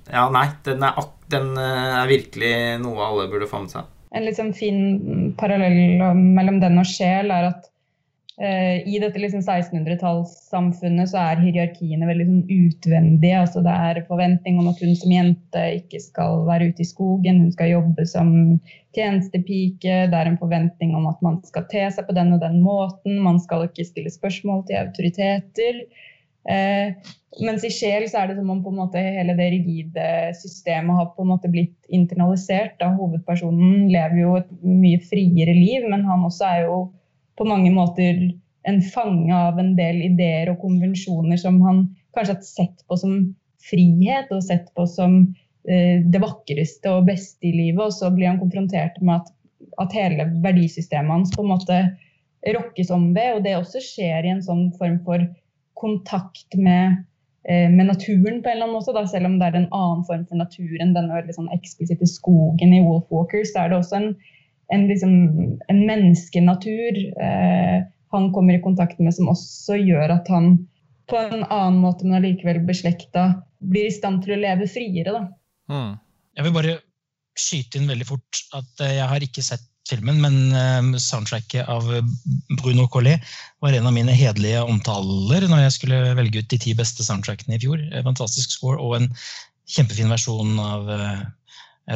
Ja, 0.07 0.29
nei, 0.31 0.47
den 0.62 0.85
er, 0.87 1.01
den 1.35 1.57
eh, 1.59 2.01
er 2.05 2.11
virkelig 2.11 2.55
noe 2.85 3.09
alle 3.09 3.27
burde 3.33 3.51
få 3.51 3.64
med 3.64 3.74
seg 3.74 3.91
en 4.11 4.24
liksom 4.24 4.52
fin 4.52 5.32
parallell 5.38 6.14
mellom 6.14 6.61
den 6.62 6.78
og 6.80 6.86
sjel 6.88 7.32
er 7.34 7.48
at 7.50 7.66
eh, 8.40 8.86
i 8.86 9.00
dette 9.02 9.20
liksom 9.20 9.42
1600-tallssamfunnet 9.42 11.11
så 11.11 11.20
er 11.22 11.42
hierarkiene 11.42 12.09
veldig 12.09 12.26
sånn 12.28 12.42
utvendige. 12.57 13.42
altså 13.42 13.62
Det 13.66 13.76
er 13.90 14.02
forventning 14.09 14.61
om 14.62 14.70
at 14.70 14.82
hun 14.84 14.96
som 14.98 15.14
jente 15.14 15.64
ikke 15.80 16.00
skal 16.02 16.44
være 16.48 16.70
ute 16.70 16.84
i 16.84 16.90
skogen, 16.90 17.44
hun 17.44 17.54
skal 17.54 17.74
jobbe 17.74 18.09
som 18.09 18.32
tjenestepike. 18.96 20.02
Det 20.11 20.18
er 20.20 20.30
en 20.30 20.40
forventning 20.40 20.94
om 20.96 21.09
at 21.11 21.22
man 21.24 21.40
skal 21.48 21.66
te 21.72 21.86
seg 21.92 22.09
på 22.09 22.16
den 22.16 22.34
og 22.36 22.44
den 22.44 22.61
måten. 22.64 23.18
Man 23.24 23.40
skal 23.42 23.66
ikke 23.68 23.88
stille 23.88 24.12
spørsmål 24.12 24.64
til 24.68 24.84
autoriteter. 24.84 25.82
Uh, 26.47 26.94
mens 27.42 27.64
i 27.66 27.70
sjel 27.74 28.07
så 28.09 28.22
er 28.22 28.30
det 28.30 28.38
som 28.38 28.51
om 28.53 28.62
på 28.64 28.70
en 28.72 28.78
måte 28.78 29.01
hele 29.03 29.34
det 29.36 29.49
rigide 29.53 30.07
systemet 30.38 30.97
har 30.97 31.11
på 31.12 31.24
en 31.24 31.32
måte 31.34 31.51
blitt 31.53 31.76
internalisert. 31.92 32.76
Da 32.80 32.92
hovedpersonen 32.97 33.88
lever 33.92 34.20
jo 34.22 34.36
et 34.40 34.53
mye 34.64 35.01
friere 35.05 35.55
liv, 35.57 35.84
men 35.90 36.07
han 36.09 36.24
også 36.24 36.49
er 36.49 36.66
jo 36.68 36.78
på 37.36 37.47
mange 37.49 37.72
måter 37.74 38.28
en 38.66 38.80
fange 38.82 39.34
av 39.34 39.61
en 39.62 39.74
del 39.78 40.01
ideer 40.09 40.51
og 40.51 40.62
konvensjoner 40.62 41.38
som 41.38 41.61
han 41.62 41.84
kanskje 42.16 42.34
har 42.34 42.47
sett 42.47 42.86
på 42.88 42.99
som 42.99 43.18
frihet 43.66 44.32
og 44.34 44.42
sett 44.47 44.70
på 44.74 44.86
som 44.90 45.18
eh, 45.68 46.03
det 46.03 46.22
vakreste 46.22 46.90
og 46.94 47.07
beste 47.11 47.47
i 47.47 47.55
livet. 47.55 47.84
Og 47.84 47.94
så 47.94 48.11
blir 48.14 48.32
han 48.32 48.40
konfrontert 48.40 48.99
med 49.03 49.20
at, 49.20 49.32
at 49.82 49.97
hele 49.97 50.30
verdisystemet 50.44 51.12
hans 51.12 51.34
på 51.36 51.44
en 51.44 51.53
måte 51.53 51.80
rokkes 52.57 52.90
om 52.94 53.11
ved. 53.14 53.36
Og 53.36 53.44
det 53.47 53.59
også 53.59 53.82
skjer 53.84 54.26
i 54.26 54.34
en 54.34 54.44
sånn 54.44 54.70
form 54.80 54.99
for 55.07 55.28
kontakt 55.79 56.57
med 56.57 57.05
Eh, 57.49 57.70
med 57.70 57.87
naturen 57.87 58.43
på 58.43 58.49
en 58.49 58.57
eller 58.57 58.66
annen 58.66 58.74
måte. 58.74 58.93
Da. 58.93 59.05
Selv 59.07 59.29
om 59.29 59.37
det 59.39 59.47
er 59.47 59.59
en 59.61 59.68
annen 59.70 60.03
form 60.09 60.24
for 60.27 60.41
natur 60.41 60.81
enn 60.83 60.95
denne 60.97 61.14
veldig 61.14 61.37
sånn 61.37 61.53
eksplisitte 61.55 62.09
skogen 62.11 62.72
i 62.74 62.81
Wolfwalkers, 62.83 63.53
så 63.53 63.62
er 63.62 63.70
det 63.70 63.79
også 63.79 64.01
en, 64.01 64.09
en, 64.74 64.87
liksom, 64.91 65.12
en 65.70 65.83
menneskenatur 65.87 66.99
eh, 67.22 67.85
han 68.14 68.27
kommer 68.35 68.57
i 68.57 68.64
kontakt 68.64 68.99
med, 68.99 69.14
som 69.14 69.31
også 69.31 69.79
gjør 69.79 70.16
at 70.16 70.31
han 70.33 70.57
på 71.07 71.20
en 71.20 71.45
annen 71.45 71.79
måte, 71.85 72.07
men 72.07 72.18
allikevel 72.18 72.64
beslekta, 72.66 73.29
blir 73.62 73.87
i 73.87 73.95
stand 73.95 74.24
til 74.24 74.35
å 74.35 74.41
leve 74.43 74.66
friere. 74.70 75.14
Da. 75.14 75.22
Mm. 75.70 75.93
Jeg 76.35 76.49
vil 76.49 76.57
bare 76.57 76.77
skyte 77.39 77.79
inn 77.79 77.91
veldig 77.93 78.09
fort 78.11 78.43
at 78.59 78.83
eh, 78.83 78.97
jeg 78.99 79.11
har 79.12 79.22
ikke 79.22 79.47
sett 79.47 79.68
filmen, 79.91 80.20
men 80.22 80.37
uh, 80.53 80.99
soundtracket 81.01 81.68
av 81.70 81.89
Bruno 82.61 82.87
Colli 82.93 83.16
var 83.64 83.76
en 83.76 83.89
av 83.89 83.95
mine 83.97 84.14
hederlige 84.16 84.64
omtaler 84.66 85.47
når 85.51 85.66
jeg 85.66 85.76
skulle 85.78 86.14
velge 86.18 86.43
ut 86.43 86.51
de 86.53 86.61
ti 86.62 86.74
beste 86.78 87.07
soundtrackene 87.07 87.57
i 87.57 87.62
fjor. 87.62 87.82
Eh, 87.91 88.05
fantastisk 88.07 88.55
score 88.57 88.80
og 88.82 88.99
en 89.01 89.11
kjempefin 89.70 90.12
versjon 90.12 90.59
av 90.62 90.91
uh, 90.91 91.22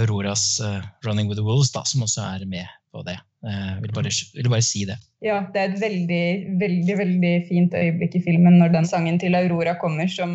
Auroras 0.00 0.60
'Running 1.02 1.26
with 1.30 1.38
the 1.40 1.46
Wolves', 1.46 1.72
da, 1.74 1.82
som 1.86 2.06
også 2.06 2.22
er 2.22 2.46
med 2.46 2.66
på 2.94 3.02
det. 3.06 3.18
Jeg 3.42 3.82
vil 3.82 3.92
bare, 3.94 4.10
vil 4.36 4.50
bare 4.52 4.66
si 4.66 4.84
det. 4.86 4.96
Ja, 5.24 5.40
det 5.54 5.60
er 5.60 5.70
et 5.70 5.80
veldig, 5.80 6.24
veldig, 6.60 6.96
veldig 6.98 7.32
fint 7.48 7.74
øyeblikk 7.74 8.18
i 8.18 8.22
filmen 8.22 8.58
når 8.60 8.74
den 8.74 8.86
sangen 8.86 9.18
til 9.22 9.34
Aurora 9.38 9.76
kommer, 9.80 10.10
som 10.10 10.34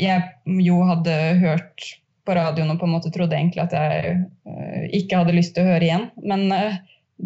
jeg 0.00 0.22
jo 0.64 0.80
hadde 0.86 1.16
hørt 1.40 1.88
på 2.30 2.38
radioen 2.38 2.70
og 2.70 2.78
på 2.78 2.86
en 2.86 2.94
måte 2.94 3.10
trodde 3.14 3.34
egentlig 3.34 3.66
at 3.66 3.74
jeg 3.74 4.14
uh, 4.46 4.84
ikke 4.96 5.24
hadde 5.24 5.34
lyst 5.34 5.56
til 5.56 5.66
å 5.66 5.72
høre 5.74 5.88
igjen. 5.88 6.06
Men 6.22 6.46
uh, 6.54 6.78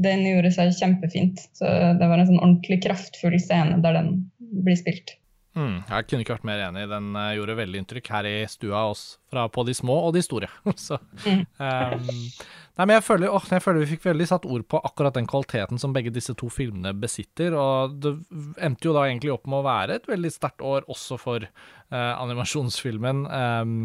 den 0.04 0.24
gjorde 0.26 0.54
seg 0.56 0.72
kjempefint. 0.78 1.44
Så 1.54 1.68
det 2.00 2.08
var 2.08 2.18
en 2.18 2.30
sånn 2.30 2.40
ordentlig 2.40 2.80
kraftfull 2.86 3.36
scene 3.38 3.82
der 3.84 4.00
den 4.00 4.16
blir 4.64 4.80
spilt. 4.80 5.18
Mm, 5.54 5.84
jeg 5.86 6.06
kunne 6.08 6.24
ikke 6.24 6.34
vært 6.34 6.48
mer 6.48 6.64
enig. 6.66 6.88
Den 6.90 7.12
uh, 7.14 7.30
gjorde 7.36 7.54
veldig 7.60 7.80
inntrykk 7.82 8.10
her 8.10 8.26
i 8.26 8.34
stua 8.50 8.88
oss 8.90 9.04
fra 9.30 9.46
på 9.52 9.62
de 9.68 9.74
små 9.76 10.00
og 10.08 10.14
de 10.16 10.22
store. 10.24 10.48
Så, 10.86 10.98
um, 10.98 12.08
nei, 12.10 12.86
men 12.88 12.96
jeg 12.96 13.04
føler, 13.06 13.30
åh, 13.30 13.46
jeg 13.54 13.62
føler, 13.62 13.84
vi 13.84 13.92
fikk 13.92 14.08
veldig 14.08 14.28
satt 14.32 14.48
ord 14.50 14.66
på 14.66 14.82
akkurat 14.82 15.14
den 15.14 15.28
kvaliteten 15.30 15.78
som 15.78 15.94
begge 15.94 16.12
disse 16.14 16.34
to 16.38 16.50
filmene 16.50 16.90
besitter. 16.98 17.54
Og 17.54 17.94
det 18.02 18.16
endte 18.58 18.90
jo 18.90 18.96
da 18.96 19.06
egentlig 19.06 19.34
opp 19.36 19.46
med 19.46 19.62
å 19.62 19.68
være 19.68 20.00
et 20.00 20.10
veldig 20.10 20.34
sterkt 20.34 20.64
år 20.66 20.88
også 20.90 21.20
for 21.22 21.46
uh, 21.46 22.12
animasjonsfilmen. 22.18 23.22
Um, 23.30 23.78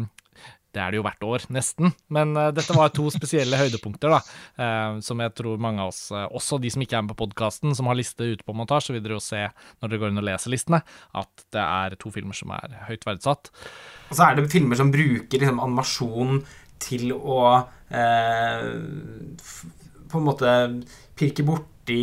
Det 0.70 0.80
er 0.82 0.92
det 0.92 1.00
jo 1.00 1.04
hvert 1.06 1.24
år, 1.26 1.44
nesten. 1.50 1.90
Men 2.14 2.34
uh, 2.38 2.50
dette 2.54 2.74
var 2.76 2.92
to 2.94 3.08
spesielle 3.10 3.58
høydepunkter, 3.58 4.12
da. 4.14 4.20
Uh, 4.54 5.00
som 5.04 5.20
jeg 5.22 5.34
tror 5.38 5.60
mange 5.62 5.82
av 5.82 5.90
oss, 5.90 6.02
uh, 6.14 6.28
også 6.36 6.60
de 6.62 6.70
som 6.70 6.84
ikke 6.84 6.98
er 6.98 7.04
med 7.06 7.14
på 7.14 7.24
podkasten, 7.24 7.74
som 7.76 7.90
har 7.90 7.98
liste 7.98 8.28
ute 8.34 8.46
på 8.46 8.54
montasje, 8.56 8.94
vil 8.94 9.02
dere 9.04 9.18
jo 9.18 9.24
se 9.24 9.42
når 9.50 9.90
dere 9.90 10.02
går 10.02 10.12
inn 10.12 10.22
og 10.22 10.28
leser 10.30 10.54
listene, 10.54 10.82
at 11.18 11.46
det 11.50 11.64
er 11.64 11.98
to 12.00 12.12
filmer 12.14 12.38
som 12.38 12.54
er 12.54 12.78
høyt 12.86 13.06
verdsatt. 13.08 13.50
Og 14.10 14.14
så 14.18 14.28
er 14.28 14.38
det 14.38 14.50
filmer 14.52 14.78
som 14.78 14.92
bruker 14.94 15.42
liksom, 15.42 15.62
animasjon 15.62 16.44
til 16.80 17.10
å 17.12 17.40
på 20.10 20.18
en 20.20 20.26
måte 20.26 20.52
pirke 21.18 21.42
borti 21.46 22.02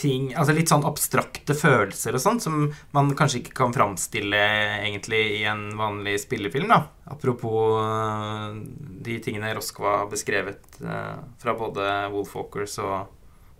ting 0.00 0.30
Altså 0.34 0.54
litt 0.56 0.70
sånn 0.70 0.86
abstrakte 0.88 1.54
følelser 1.56 2.16
og 2.16 2.22
sånn, 2.22 2.40
som 2.42 2.66
man 2.96 3.12
kanskje 3.18 3.42
ikke 3.42 3.56
kan 3.62 3.74
framstille 3.74 4.40
egentlig 4.80 5.20
i 5.40 5.44
en 5.50 5.68
vanlig 5.78 6.16
spillefilm, 6.24 6.70
da. 6.72 6.82
Apropos 7.10 7.78
uh, 7.80 8.56
de 9.04 9.18
tingene 9.22 9.52
Roskva 9.56 10.02
har 10.02 10.10
beskrevet 10.10 10.80
uh, 10.84 11.20
fra 11.40 11.56
både 11.58 11.86
Wolfwalkers 12.14 12.78
og, 12.84 13.10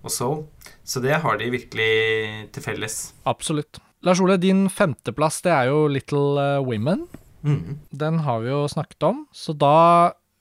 og 0.01 0.15
Soul. 0.15 0.45
Så 0.85 1.03
det 1.05 1.21
har 1.25 1.41
de 1.41 1.53
virkelig 1.53 1.93
til 2.55 2.65
felles. 2.65 3.01
Absolutt. 3.31 3.83
Lars 4.07 4.21
Ole, 4.23 4.39
din 4.41 4.69
femteplass, 4.73 5.43
det 5.45 5.53
er 5.53 5.73
jo 5.73 5.85
Little 5.93 6.41
uh, 6.41 6.65
Women. 6.65 7.05
Mm. 7.45 7.81
Den 7.91 8.23
har 8.25 8.41
vi 8.45 8.53
jo 8.53 8.65
snakket 8.69 9.11
om, 9.11 9.25
så 9.33 9.57
da 9.57 9.77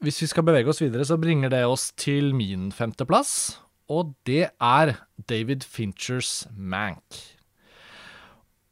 hvis 0.03 0.21
vi 0.23 0.29
skal 0.31 0.45
bevege 0.47 0.71
oss 0.71 0.79
videre, 0.79 1.03
så 1.03 1.19
bringer 1.19 1.51
det 1.51 1.65
oss 1.67 1.89
til 1.99 2.31
min 2.35 2.69
femteplass 2.71 3.59
og 3.89 4.13
det 4.29 4.45
er 4.53 4.95
David 5.29 5.65
Finchers 5.65 6.47
Mank. 6.53 7.17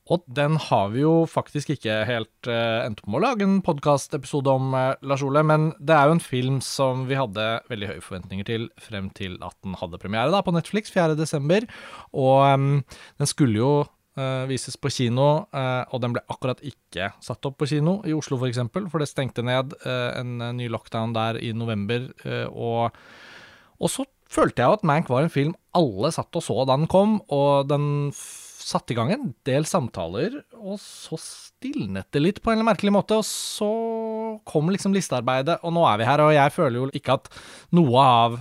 Og 0.07 0.23
den 0.31 0.55
har 0.69 0.93
vi 0.93 1.01
jo 1.01 1.25
faktisk 1.27 1.73
ikke 1.73 1.97
helt 2.07 2.47
uh, 2.47 2.85
endt 2.85 3.01
med 3.03 3.19
å 3.19 3.23
lage 3.25 3.43
en 3.43 3.57
podkastepisode 3.65 4.53
om, 4.55 4.71
uh, 4.71 4.95
Lars 5.03 5.23
Ole, 5.25 5.43
men 5.43 5.71
det 5.83 5.97
er 5.97 6.07
jo 6.07 6.15
en 6.15 6.23
film 6.23 6.61
som 6.63 7.03
vi 7.09 7.17
hadde 7.19 7.47
veldig 7.67 7.89
høye 7.91 8.05
forventninger 8.05 8.47
til 8.47 8.69
frem 8.79 9.11
til 9.17 9.35
at 9.43 9.57
den 9.65 9.75
hadde 9.81 9.99
premiere 9.99 10.31
da, 10.31 10.39
på 10.45 10.55
Netflix 10.55 10.93
4.12. 10.95 11.67
Og 12.15 12.39
um, 12.53 12.71
den 13.19 13.31
skulle 13.33 13.59
jo 13.59 13.71
uh, 13.83 14.47
vises 14.47 14.79
på 14.79 14.93
kino, 14.95 15.29
og 15.51 15.99
den 16.05 16.15
ble 16.15 16.23
akkurat 16.31 16.63
ikke 16.63 17.11
satt 17.23 17.43
opp 17.49 17.59
på 17.59 17.67
kino 17.73 17.99
i 18.07 18.15
Oslo 18.15 18.39
f.eks., 18.39 18.45
for, 18.45 18.53
eksempel, 18.53 18.87
for 18.93 19.03
det 19.03 19.11
stengte 19.11 19.43
ned 19.45 19.75
en 19.85 20.39
ny 20.55 20.71
lockdown 20.71 21.11
der 21.13 21.41
i 21.43 21.51
november. 21.53 22.07
og, 22.47 22.95
og 23.77 23.91
så 23.91 24.07
følte 24.31 24.63
jeg 24.63 24.79
at 24.79 24.85
Mank 24.87 25.11
var 25.11 25.25
en 25.25 25.33
film 25.33 25.55
alle 25.77 26.11
satt 26.13 26.35
og 26.37 26.43
så 26.43 26.63
da 26.65 26.75
den 26.75 26.89
kom, 26.91 27.19
og 27.33 27.69
den 27.69 27.87
satte 28.67 28.93
i 28.93 28.97
gang 28.97 29.13
en 29.13 29.31
del 29.47 29.67
samtaler, 29.69 30.41
og 30.57 30.79
så 30.81 31.19
stilnet 31.21 32.09
det 32.11 32.23
litt 32.23 32.41
på 32.43 32.51
en 32.51 32.65
merkelig 32.67 32.93
måte, 32.93 33.19
og 33.21 33.25
så 33.27 33.69
kom 34.47 34.71
liksom 34.73 34.95
listearbeidet, 34.95 35.59
og 35.63 35.75
nå 35.75 35.85
er 35.87 36.01
vi 36.01 36.09
her, 36.09 36.23
og 36.25 36.35
jeg 36.35 36.55
føler 36.55 36.81
jo 36.81 36.89
ikke 36.97 37.19
at 37.19 37.31
noe 37.77 38.03
av 38.03 38.39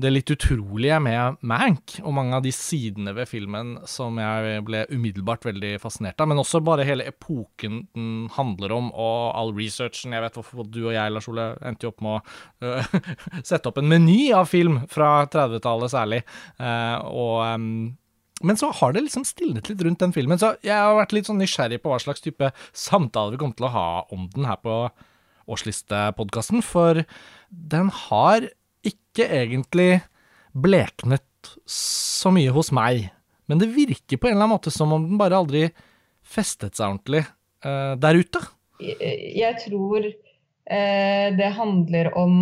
det 0.00 0.10
litt 0.10 0.30
utrolige 0.32 0.96
med 1.04 1.36
Mank, 1.44 1.98
og 2.00 2.14
mange 2.16 2.38
av 2.38 2.44
de 2.44 2.52
sidene 2.54 3.12
ved 3.16 3.28
filmen 3.28 3.74
som 3.88 4.16
jeg 4.20 4.62
ble 4.64 4.86
umiddelbart 4.88 5.44
veldig 5.44 5.74
fascinert 5.82 6.20
av, 6.22 6.30
men 6.30 6.40
også 6.40 6.62
bare 6.64 6.86
hele 6.88 7.04
epoken 7.10 7.82
den 7.92 8.30
handler 8.32 8.72
om, 8.72 8.88
og 8.92 9.32
all 9.36 9.52
researchen. 9.56 10.14
Jeg 10.16 10.24
vet 10.24 10.38
hvorfor 10.38 10.64
du 10.64 10.86
og 10.86 10.94
jeg, 10.96 11.12
Lars 11.12 11.28
Ole, 11.28 11.50
endte 11.60 11.86
jo 11.86 11.92
opp 11.92 12.04
med 12.04 12.14
å 12.16 12.72
uh, 12.80 13.10
sette 13.50 13.68
opp 13.68 13.82
en 13.82 13.90
meny 13.90 14.32
av 14.36 14.48
film 14.48 14.80
fra 14.92 15.26
30-tallet 15.32 15.92
særlig, 15.92 16.22
uh, 16.62 16.96
og 17.12 17.36
um, 17.52 17.74
men 18.42 18.58
så 18.58 18.72
har 18.74 18.90
det 18.94 19.04
liksom 19.04 19.22
stilnet 19.28 19.68
litt 19.70 19.82
rundt 19.86 20.00
den 20.02 20.14
filmen, 20.16 20.40
så 20.40 20.56
jeg 20.66 20.74
har 20.74 20.96
vært 20.98 21.12
litt 21.14 21.28
sånn 21.28 21.38
nysgjerrig 21.38 21.78
på 21.82 21.92
hva 21.92 22.00
slags 22.02 22.24
type 22.24 22.48
samtaler 22.74 23.36
vi 23.36 23.38
kommer 23.38 23.54
til 23.54 23.68
å 23.68 23.74
ha 23.76 23.84
om 24.10 24.24
den 24.32 24.48
her 24.48 24.58
på 24.58 24.74
årslistepodkasten, 25.52 26.64
for 26.64 27.04
den 27.52 27.92
har 28.08 28.48
ikke 28.86 29.28
egentlig 29.28 30.02
bleknet 30.52 31.54
så 31.68 32.32
mye 32.34 32.52
hos 32.54 32.72
meg. 32.74 33.08
Men 33.50 33.60
det 33.60 33.72
virker 33.74 34.18
på 34.18 34.28
en 34.28 34.36
eller 34.36 34.46
annen 34.46 34.56
måte 34.56 34.72
som 34.74 34.92
om 34.94 35.06
den 35.08 35.20
bare 35.20 35.38
aldri 35.38 35.66
festet 36.22 36.78
seg 36.78 36.92
ordentlig 36.92 37.24
uh, 37.66 37.94
der 38.00 38.18
ute. 38.18 38.42
Jeg 38.82 39.58
tror 39.64 40.06
uh, 40.06 41.28
det 41.38 41.50
handler 41.58 42.12
om 42.18 42.36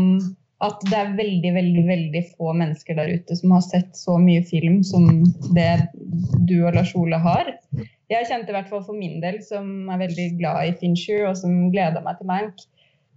at 0.60 0.82
det 0.90 0.96
er 0.96 1.14
veldig, 1.16 1.50
veldig 1.56 1.84
veldig 1.88 2.22
få 2.36 2.52
mennesker 2.56 2.98
der 2.98 3.14
ute 3.16 3.36
som 3.38 3.54
har 3.56 3.62
sett 3.64 3.96
så 3.96 4.18
mye 4.20 4.42
film 4.44 4.82
som 4.84 5.22
det 5.56 5.70
du 6.48 6.58
og 6.58 6.76
Lars 6.76 6.92
Ole 6.98 7.16
har. 7.20 7.54
Jeg 8.10 8.28
kjente 8.28 8.52
i 8.52 8.56
hvert 8.56 8.68
fall 8.68 8.82
for 8.84 8.96
min 8.96 9.22
del, 9.22 9.38
som 9.46 9.88
er 9.88 10.02
veldig 10.02 10.26
glad 10.40 10.66
i 10.66 10.76
Fincher, 10.80 11.24
og 11.30 11.38
som 11.40 11.70
gleda 11.72 12.02
meg 12.04 12.18
til 12.18 12.28
Mank, 12.28 12.64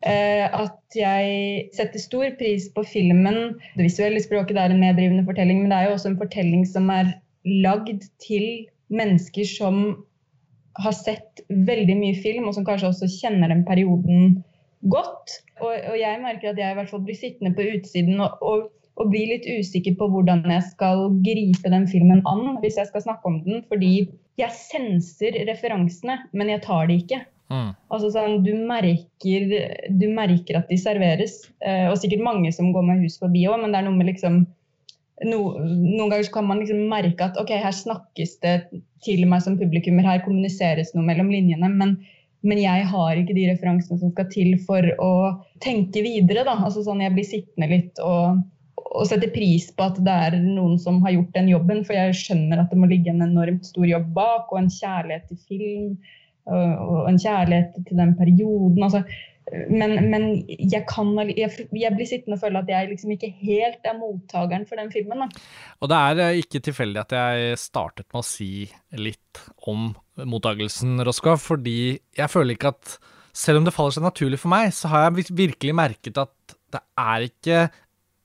at 0.03 0.97
jeg 0.97 1.67
setter 1.75 2.01
stor 2.01 2.33
pris 2.39 2.65
på 2.75 2.83
filmen. 2.83 3.55
Det 3.77 3.85
visuelle 3.85 4.19
språket 4.23 4.57
det 4.57 4.63
er 4.63 4.73
en 4.73 4.81
meddrivende 4.81 5.23
fortelling, 5.27 5.61
men 5.61 5.71
det 5.71 5.77
er 5.77 5.87
jo 5.87 5.93
også 5.97 6.11
en 6.11 6.19
fortelling 6.19 6.65
som 6.67 6.89
er 6.91 7.13
lagd 7.47 8.03
til 8.23 8.65
mennesker 8.93 9.47
som 9.47 9.79
har 10.81 10.95
sett 10.97 11.43
veldig 11.49 11.95
mye 11.99 12.19
film, 12.23 12.47
og 12.49 12.55
som 12.57 12.65
kanskje 12.65 12.89
også 12.89 13.09
kjenner 13.21 13.51
den 13.51 13.65
perioden 13.67 14.39
godt. 14.91 15.39
Og, 15.61 15.73
og 15.73 15.97
jeg 15.99 16.21
merker 16.23 16.51
at 16.51 16.61
jeg 16.61 16.73
i 16.73 16.79
hvert 16.79 16.89
fall 16.91 17.03
blir 17.05 17.17
sittende 17.17 17.53
på 17.55 17.65
utsiden 17.75 18.23
og, 18.23 18.41
og, 18.41 18.71
og 18.99 19.11
blir 19.13 19.29
litt 19.35 19.45
usikker 19.47 19.95
på 19.99 20.09
hvordan 20.11 20.43
jeg 20.49 20.65
skal 20.71 21.05
gripe 21.25 21.73
den 21.73 21.87
filmen 21.89 22.23
an 22.29 22.57
hvis 22.63 22.79
jeg 22.81 22.89
skal 22.89 23.05
snakke 23.05 23.29
om 23.29 23.39
den. 23.45 23.63
Fordi 23.69 23.93
jeg 24.41 24.57
senser 24.57 25.37
referansene, 25.49 26.17
men 26.33 26.49
jeg 26.49 26.65
tar 26.65 26.89
de 26.89 26.97
ikke. 27.03 27.21
Mm. 27.53 27.69
Altså 27.93 28.09
sånn, 28.15 28.39
du 28.45 28.53
merker, 28.65 29.53
du 29.93 30.07
merker 30.09 30.57
at 30.57 30.71
de 30.71 30.79
serveres. 30.81 31.43
Eh, 31.61 31.85
og 31.91 31.99
sikkert 32.01 32.25
mange 32.25 32.51
som 32.55 32.71
går 32.73 32.87
med 32.87 33.03
hus 33.05 33.19
forbi 33.21 33.45
òg, 33.49 33.61
men 33.61 33.75
det 33.75 33.81
er 33.81 33.87
noe 33.87 33.99
med 33.99 34.09
liksom 34.09 34.41
no, 35.29 35.39
Noen 35.61 36.09
ganger 36.09 36.31
kan 36.33 36.49
man 36.49 36.63
liksom 36.63 36.87
merke 36.89 37.29
at 37.29 37.37
ok, 37.41 37.53
her 37.61 37.75
snakkes 37.77 38.39
det 38.43 38.57
til 39.05 39.27
meg 39.29 39.45
som 39.45 39.59
publikummer, 39.59 40.07
her 40.07 40.25
kommuniseres 40.25 40.95
noe 40.95 41.05
mellom 41.05 41.31
linjene. 41.33 41.69
men 41.69 41.97
men 42.43 42.59
jeg 42.59 42.87
har 42.91 43.15
ikke 43.15 43.35
de 43.37 43.45
referansene 43.47 44.01
som 44.01 44.09
skal 44.11 44.25
til 44.27 44.57
for 44.67 44.83
å 44.99 45.11
tenke 45.63 46.01
videre. 46.03 46.43
Da. 46.43 46.57
Altså 46.59 46.83
sånn, 46.83 46.99
jeg 46.99 47.15
blir 47.15 47.23
sittende 47.23 47.69
litt 47.71 48.01
og, 48.03 48.41
og 48.83 49.05
setter 49.07 49.31
pris 49.31 49.69
på 49.71 49.85
at 49.85 50.01
det 50.03 50.15
er 50.25 50.35
noen 50.43 50.75
som 50.81 50.99
har 51.05 51.15
gjort 51.15 51.31
den 51.37 51.47
jobben. 51.53 51.85
For 51.87 51.95
jeg 51.95 52.17
skjønner 52.19 52.59
at 52.59 52.73
det 52.73 52.81
må 52.81 52.89
ligge 52.91 53.13
en 53.13 53.23
enormt 53.23 53.69
stor 53.71 53.87
jobb 53.87 54.11
bak, 54.17 54.51
og 54.51 54.59
en 54.59 54.67
kjærlighet 54.75 55.31
til 55.31 55.39
film 55.47 55.95
og 56.45 57.05
en 57.09 57.19
kjærlighet 57.19 57.85
til 57.87 57.99
den 57.99 58.15
perioden. 58.19 58.83
Altså, 58.83 59.03
men, 59.69 59.95
men 60.09 60.25
jeg, 60.47 60.83
kan, 60.89 61.11
jeg, 61.27 61.49
jeg, 61.75 61.91
blir 61.93 62.07
sittende 62.07 62.37
og 62.37 62.41
føle 62.41 62.61
at 62.63 62.69
jeg 62.71 62.89
liksom 62.93 63.11
ikke 63.13 63.29
helt 63.41 63.87
er 63.87 63.97
mottakeren 63.99 64.65
for 64.69 64.79
den 64.79 64.91
filmen. 64.93 65.25
Da. 65.25 65.43
Og 65.83 65.91
det 65.91 65.99
er 65.99 66.21
eh, 66.23 66.39
ikke 66.41 66.63
tilfeldig 66.63 67.01
at 67.03 67.15
jeg 67.17 67.59
startet 67.61 68.07
med 68.07 68.21
å 68.23 68.27
si 68.27 68.51
litt 68.95 69.41
om 69.69 69.91
mottagelsen, 70.29 70.95
Roskva, 71.05 71.35
fordi 71.41 71.97
jeg 72.17 72.31
føler 72.31 72.55
ikke 72.55 72.73
at 72.73 72.95
selv 73.33 73.59
om 73.59 73.67
det 73.67 73.73
faller 73.75 73.97
seg 73.97 74.05
naturlig 74.05 74.39
for 74.41 74.53
meg, 74.53 74.71
så 74.75 74.91
har 74.93 75.07
jeg 75.07 75.27
virkelig 75.33 75.75
merket 75.75 76.21
at 76.21 76.57
det 76.73 76.81
er 76.97 77.25
ikke 77.27 77.57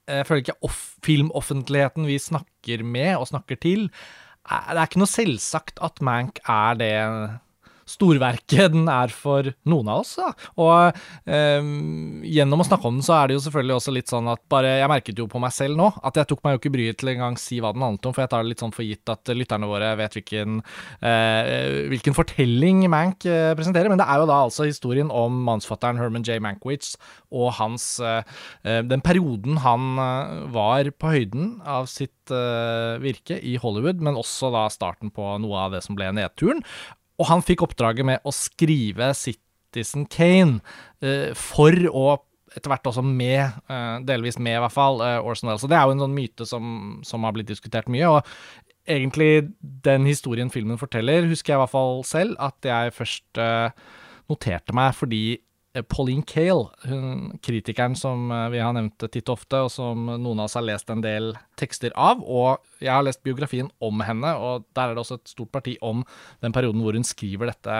Jeg 0.09 0.25
føler 0.25 0.41
ikke 0.41 0.65
off, 0.65 0.79
filmoffentligheten 1.05 2.07
vi 2.09 2.15
snakker 2.17 2.81
med 2.81 3.19
og 3.19 3.27
snakker 3.29 3.59
til, 3.61 3.91
det 4.49 4.79
er 4.79 4.87
ikke 4.87 5.03
noe 5.03 5.11
selvsagt 5.11 5.83
at 5.85 6.01
Mank 6.01 6.41
er 6.49 6.79
det 6.81 6.95
storverket 7.89 8.75
den 8.75 8.89
er 8.93 9.13
for 9.13 9.49
noen 9.69 9.91
av 9.93 10.03
oss. 10.03 10.15
Da. 10.19 10.31
Og 10.61 10.99
eh, 11.29 11.71
gjennom 12.29 12.65
å 12.65 12.69
snakke 12.69 12.91
om 12.91 12.99
den, 12.99 13.07
så 13.07 13.17
er 13.19 13.29
det 13.29 13.39
jo 13.39 13.45
selvfølgelig 13.47 13.79
også 13.79 13.95
litt 13.97 14.13
sånn 14.13 14.29
at 14.33 14.43
bare 14.49 14.77
Jeg 14.79 14.91
merket 14.91 15.21
jo 15.21 15.29
på 15.31 15.41
meg 15.43 15.53
selv 15.55 15.79
nå 15.79 15.89
at 16.07 16.19
jeg 16.19 16.29
tok 16.31 16.43
meg 16.45 16.55
jo 16.55 16.63
ikke 16.63 16.75
bryet 16.75 16.99
til 17.01 17.13
engang 17.15 17.39
si 17.41 17.61
hva 17.63 17.73
den 17.75 17.85
handlet 17.85 18.09
om, 18.09 18.15
for 18.15 18.25
jeg 18.25 18.33
tar 18.33 18.45
det 18.45 18.53
litt 18.53 18.65
sånn 18.65 18.75
for 18.75 18.87
gitt 18.87 19.13
at 19.13 19.33
lytterne 19.35 19.69
våre 19.71 19.91
vet 19.99 20.19
hvilken, 20.19 20.61
eh, 21.03 21.89
hvilken 21.93 22.17
fortelling 22.17 22.85
Mank 22.89 23.27
eh, 23.29 23.53
presenterer. 23.59 23.91
Men 23.93 24.01
det 24.01 24.09
er 24.09 24.23
jo 24.23 24.29
da 24.31 24.43
altså 24.47 24.69
historien 24.69 25.13
om 25.15 25.43
mannsfatteren 25.49 26.01
Herman 26.01 26.27
J. 26.27 26.39
Mankwitz 26.45 26.95
og 27.35 27.53
hans 27.59 27.99
eh, 28.01 28.23
eh, 28.65 28.81
Den 28.87 29.03
perioden 29.05 29.61
han 29.65 29.99
eh, 30.01 30.45
var 30.55 30.91
på 30.97 31.13
høyden 31.15 31.59
av 31.67 31.89
sitt 31.91 32.15
virke 32.29 33.39
i 33.41 33.55
Hollywood, 33.57 34.03
men 34.05 34.19
også 34.21 34.51
da 34.53 34.67
starten 34.69 35.09
på 35.17 35.25
noe 35.41 35.63
av 35.63 35.73
det 35.73 35.79
som 35.81 35.97
ble 35.97 36.11
nedturen. 36.13 36.59
Og 37.19 37.29
han 37.31 37.45
fikk 37.45 37.67
oppdraget 37.67 38.07
med 38.07 38.25
å 38.27 38.35
skrive 38.35 39.11
Citizen 39.19 40.07
Kane 40.11 40.63
uh, 41.05 41.35
for 41.37 41.75
å 41.91 42.09
etter 42.57 42.73
hvert 42.73 42.89
også 42.89 43.03
med, 43.05 43.59
uh, 43.69 44.01
delvis 44.09 44.39
med 44.41 44.57
i 44.57 44.61
hvert 44.63 44.73
fall, 44.73 45.03
Orson 45.21 45.51
Welles. 45.51 45.67
Og 45.67 45.71
det 45.71 45.77
er 45.77 45.85
jo 45.85 45.93
en 45.95 46.01
sånn 46.01 46.15
myte 46.17 46.47
som, 46.49 46.71
som, 47.05 47.27
har 47.27 47.35
blitt 47.37 47.51
diskutert 47.51 47.91
mye. 47.93 48.09
og 48.09 48.89
egentlig 48.89 49.51
den 49.85 50.07
historien 50.09 50.49
filmen 50.49 50.81
forteller, 50.81 51.29
husker 51.29 51.53
jeg 51.53 51.59
i 51.59 51.61
hvert 51.61 51.75
fall 51.75 52.01
selv 52.09 52.39
at 52.41 52.65
jeg 52.65 52.95
først 52.97 53.43
noterte 54.29 54.75
meg 54.77 54.95
fordi 54.97 55.23
eh, 55.37 55.43
Pauline 55.87 56.25
Kael, 56.27 56.65
hun 56.89 57.39
kritikeren 57.45 57.97
som 57.99 58.31
eh, 58.35 58.47
vi 58.55 58.61
har 58.63 58.75
nevnt 58.77 59.07
titt 59.13 59.29
og 59.29 59.37
ofte, 59.39 59.61
og 59.67 59.71
som 59.73 60.07
noen 60.09 60.41
av 60.41 60.49
oss 60.49 60.57
har 60.59 60.67
lest 60.67 60.91
en 60.93 61.05
del 61.05 61.33
tekster 61.61 61.95
av. 61.99 62.23
Og 62.25 62.65
jeg 62.83 62.93
har 62.93 63.05
lest 63.07 63.23
biografien 63.27 63.71
om 63.85 64.03
henne, 64.07 64.33
og 64.37 64.67
der 64.77 64.91
er 64.91 64.97
det 64.97 65.05
også 65.05 65.21
et 65.21 65.35
stort 65.35 65.53
parti 65.55 65.77
om 65.85 66.05
den 66.45 66.55
perioden 66.55 66.83
hvor 66.85 66.97
hun 66.99 67.07
skriver 67.07 67.53
dette 67.53 67.79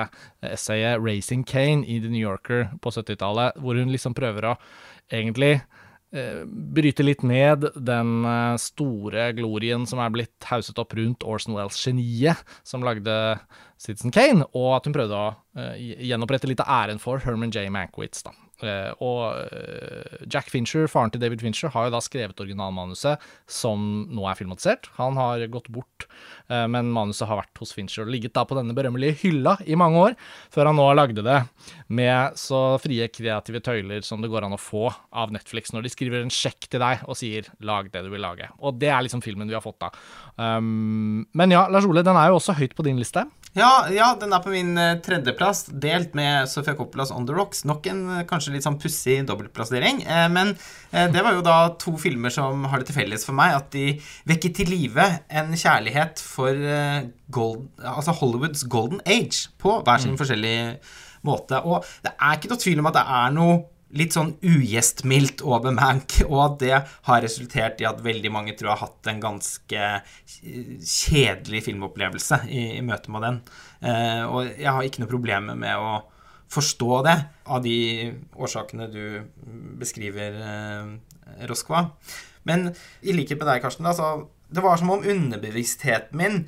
essayet 0.55 1.01
'Racing 1.03 1.45
Kane' 1.49 1.87
i 1.87 1.99
The 2.03 2.13
New 2.13 2.23
Yorker 2.23 2.71
på 2.83 2.95
70-tallet, 2.95 3.59
hvor 3.59 3.79
hun 3.79 3.93
liksom 3.95 4.15
prøver 4.15 4.53
å 4.53 4.57
egentlig 5.11 5.59
Eh, 6.09 6.45
bryte 6.49 7.05
litt 7.05 7.21
ned 7.21 7.67
den 7.77 8.13
eh, 8.25 8.55
store 8.63 9.27
glorien 9.37 9.85
som 9.85 10.01
er 10.01 10.13
blitt 10.15 10.47
hauset 10.49 10.79
opp 10.81 10.95
rundt 10.97 11.27
Orson 11.29 11.53
Wells-geniet 11.59 12.41
som 12.65 12.87
lagde 12.87 13.13
Citizen 13.77 14.15
Kane, 14.15 14.47
og 14.57 14.79
at 14.79 14.89
hun 14.89 14.97
prøvde 14.97 15.15
å 15.15 15.29
uh, 15.37 15.75
gjenopprette 15.79 16.49
litt 16.51 16.65
av 16.65 16.73
æren 16.81 16.99
for 17.03 17.21
Herman 17.23 17.53
J. 17.53 17.69
Mankiewicz. 17.71 18.25
da. 18.25 18.33
Uh, 18.59 18.91
og 19.05 19.21
uh, 19.55 20.23
Jack 20.27 20.49
Fincher, 20.51 20.89
faren 20.91 21.13
til 21.15 21.23
David 21.23 21.45
Fincher, 21.45 21.71
har 21.75 21.87
jo 21.87 21.95
da 21.95 22.01
skrevet 22.03 22.41
originalmanuset 22.43 23.23
som 23.47 24.09
nå 24.11 24.25
er 24.27 24.39
filmatisert. 24.39 24.91
Han 24.97 25.19
har 25.21 25.45
gått 25.53 25.71
bort, 25.71 26.09
uh, 26.51 26.67
men 26.71 26.91
manuset 26.95 27.29
har 27.31 27.39
vært 27.39 27.63
hos 27.63 27.75
Fincher 27.77 28.07
og 28.07 28.13
ligget 28.15 28.35
da 28.35 28.43
på 28.49 28.59
denne 28.59 28.75
berømmelige 28.75 29.21
hylla 29.23 29.57
i 29.63 29.79
mange 29.79 30.03
år, 30.09 30.19
før 30.55 30.73
han 30.73 30.79
nå 30.81 30.89
lagde 30.99 31.23
det 31.23 31.39
med 31.87 32.39
så 32.39 32.63
frie 32.83 33.07
kreative 33.13 33.63
tøyler 33.65 34.03
som 34.07 34.25
det 34.25 34.33
går 34.33 34.49
an 34.49 34.57
å 34.57 34.61
få 34.61 34.89
av 35.15 35.31
Netflix 35.35 35.71
når 35.75 35.87
de 35.87 35.95
skriver 35.95 36.25
en 36.25 36.35
sjekk 36.35 36.67
til 36.67 36.83
deg 36.83 37.07
og 37.07 37.19
sier 37.21 37.47
'lag 37.63 37.93
det 37.93 38.03
du 38.05 38.11
vil 38.11 38.25
lage'. 38.27 38.51
Og 38.59 38.79
det 38.81 38.91
er 38.91 39.07
liksom 39.07 39.23
filmen 39.23 39.49
vi 39.49 39.55
har 39.55 39.65
fått 39.65 39.81
da. 39.81 39.93
Um, 40.35 41.27
men 41.33 41.55
ja, 41.55 41.69
Lars 41.71 41.87
Ole, 41.87 42.03
den 42.03 42.19
er 42.19 42.33
jo 42.33 42.41
også 42.43 42.59
høyt 42.59 42.75
på 42.75 42.87
din 42.87 42.99
liste. 42.99 43.25
Ja, 43.57 43.89
ja, 43.91 44.11
den 44.21 44.33
er 44.35 44.43
på 44.45 44.53
min 44.53 44.77
uh, 44.77 44.99
tredjeplass, 45.03 45.65
delt 45.83 46.13
med 46.19 46.51
Sofia 46.51 46.75
Coppolas 46.77 47.11
On 47.15 47.25
The 47.27 47.35
Rocks. 47.37 47.65
Nok 47.69 47.89
en 47.91 48.03
uh, 48.11 48.19
kanskje 48.29 48.53
litt 48.55 48.67
sånn 48.67 48.77
pussig 48.81 49.23
dobbeltplassering. 49.29 50.03
Uh, 50.05 50.27
men 50.33 50.53
det 50.89 51.21
var 51.21 51.35
jo 51.37 51.43
da 51.45 51.57
to 51.81 51.93
filmer 52.01 52.33
som 52.33 52.63
har 52.71 52.81
det 52.81 52.89
til 52.89 52.97
felles 52.97 53.27
for 53.27 53.37
meg 53.37 53.53
at 53.53 53.67
de 53.75 53.91
vekker 54.29 54.55
til 54.57 54.71
live 54.73 55.05
en 55.29 55.51
kjærlighet 55.53 56.23
for 56.25 56.57
gold, 57.35 57.67
altså 57.83 58.15
Hollywoods 58.17 58.65
golden 58.73 59.03
age 59.05 59.51
på 59.61 59.75
hver 59.85 60.01
sin 60.01 60.15
mm. 60.15 60.21
forskjellige 60.23 60.71
måte. 61.29 61.61
Og 61.61 61.85
det 62.07 62.15
er 62.17 62.39
ikke 62.39 62.49
noe 62.55 62.63
tvil 62.63 62.81
om 62.81 62.89
at 62.89 62.97
det 62.97 63.05
er 63.19 63.37
noe 63.37 63.59
litt 63.97 64.13
sånn 64.13 64.35
ugjestmildt 64.45 65.43
over 65.47 65.73
Mank, 65.75 66.19
og 66.31 66.39
at 66.45 66.59
det 66.63 66.77
har 67.09 67.25
resultert 67.25 67.81
i 67.83 67.89
at 67.89 68.03
veldig 68.05 68.33
mange 68.35 68.55
tror 68.59 68.73
jeg 68.73 68.77
har 68.77 68.87
hatt 68.91 69.11
en 69.13 69.23
ganske 69.23 69.89
kjedelig 70.29 71.65
filmopplevelse 71.71 72.43
i, 72.51 72.65
i 72.79 72.85
møte 72.85 73.13
med 73.15 73.27
den. 73.27 73.43
Eh, 73.81 74.23
og 74.29 74.53
jeg 74.53 74.71
har 74.71 74.87
ikke 74.87 75.05
noe 75.05 75.13
problem 75.13 75.53
med 75.65 75.75
å 75.77 75.99
forstå 76.53 77.03
det, 77.05 77.17
av 77.53 77.61
de 77.65 77.79
årsakene 78.37 78.89
du 78.93 79.03
beskriver, 79.81 80.39
eh, 80.45 81.45
Roskva. 81.49 81.91
Men 82.49 82.71
i 83.05 83.13
likhet 83.13 83.37
med 83.41 83.51
deg, 83.51 83.61
Karsten, 83.65 83.89
altså, 83.89 84.29
det 84.49 84.65
var 84.65 84.81
som 84.81 84.95
om 84.95 85.05
underbevisstheten 85.05 86.17
min 86.17 86.39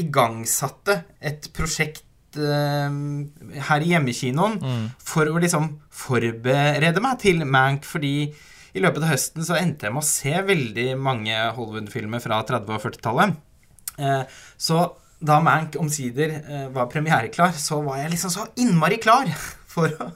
igangsatte 0.00 1.04
et 1.22 1.46
prosjekt 1.54 2.02
her 2.38 3.84
i 3.84 3.92
hjemmekinoen 3.92 4.58
mm. 4.60 4.82
for 5.02 5.30
å 5.30 5.40
liksom 5.42 5.70
forberede 5.94 7.02
meg 7.04 7.20
til 7.22 7.44
Mank, 7.46 7.86
fordi 7.88 8.16
i 8.74 8.82
løpet 8.82 9.04
av 9.04 9.12
høsten 9.12 9.46
så 9.46 9.56
endte 9.58 9.86
jeg 9.86 9.94
med 9.94 10.02
å 10.02 10.08
se 10.08 10.34
veldig 10.48 10.88
mange 10.98 11.34
Hollywood-filmer 11.54 12.22
fra 12.22 12.40
30- 12.46 12.74
og 12.74 12.82
40-tallet. 12.82 13.36
Uh, 14.00 14.24
så 14.58 14.80
da 15.24 15.38
Mank 15.44 15.78
omsider 15.80 16.34
uh, 16.42 16.66
var 16.74 16.90
premiereklar, 16.90 17.54
så 17.54 17.78
var 17.84 18.02
jeg 18.02 18.16
liksom 18.16 18.34
så 18.34 18.48
innmari 18.60 18.98
klar 19.02 19.30
for 19.74 19.94
å 19.94 20.10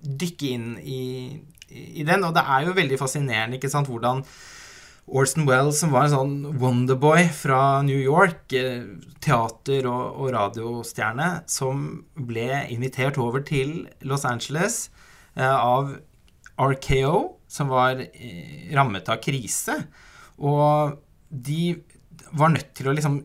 dykke 0.00 0.52
inn 0.54 0.70
i, 0.80 1.02
i 1.68 2.06
den. 2.06 2.24
Og 2.24 2.32
det 2.36 2.46
er 2.48 2.64
jo 2.68 2.76
veldig 2.78 3.00
fascinerende 3.00 3.60
ikke 3.60 3.72
sant, 3.72 3.90
hvordan 3.92 4.24
Orson 5.08 5.46
Wells, 5.48 5.80
som 5.80 5.92
var 5.94 6.06
en 6.06 6.12
sånn 6.12 6.58
Wonderboy 6.60 7.28
fra 7.32 7.80
New 7.86 7.98
York, 7.98 8.52
eh, 8.52 8.84
teater- 9.24 9.88
og, 9.88 10.18
og 10.20 10.32
radiostjerne, 10.34 11.28
som 11.48 12.04
ble 12.14 12.64
invitert 12.72 13.18
over 13.20 13.44
til 13.46 13.88
Los 14.04 14.26
Angeles 14.28 14.90
eh, 15.36 15.48
av 15.48 15.94
RKO, 16.58 17.38
som 17.48 17.72
var 17.72 18.02
eh, 18.04 18.68
rammet 18.76 19.08
av 19.08 19.22
krise. 19.24 19.80
Og 20.38 20.98
de 21.28 21.78
var 22.36 22.52
nødt 22.52 22.74
til 22.76 22.90
å 22.90 22.96
liksom 22.96 23.22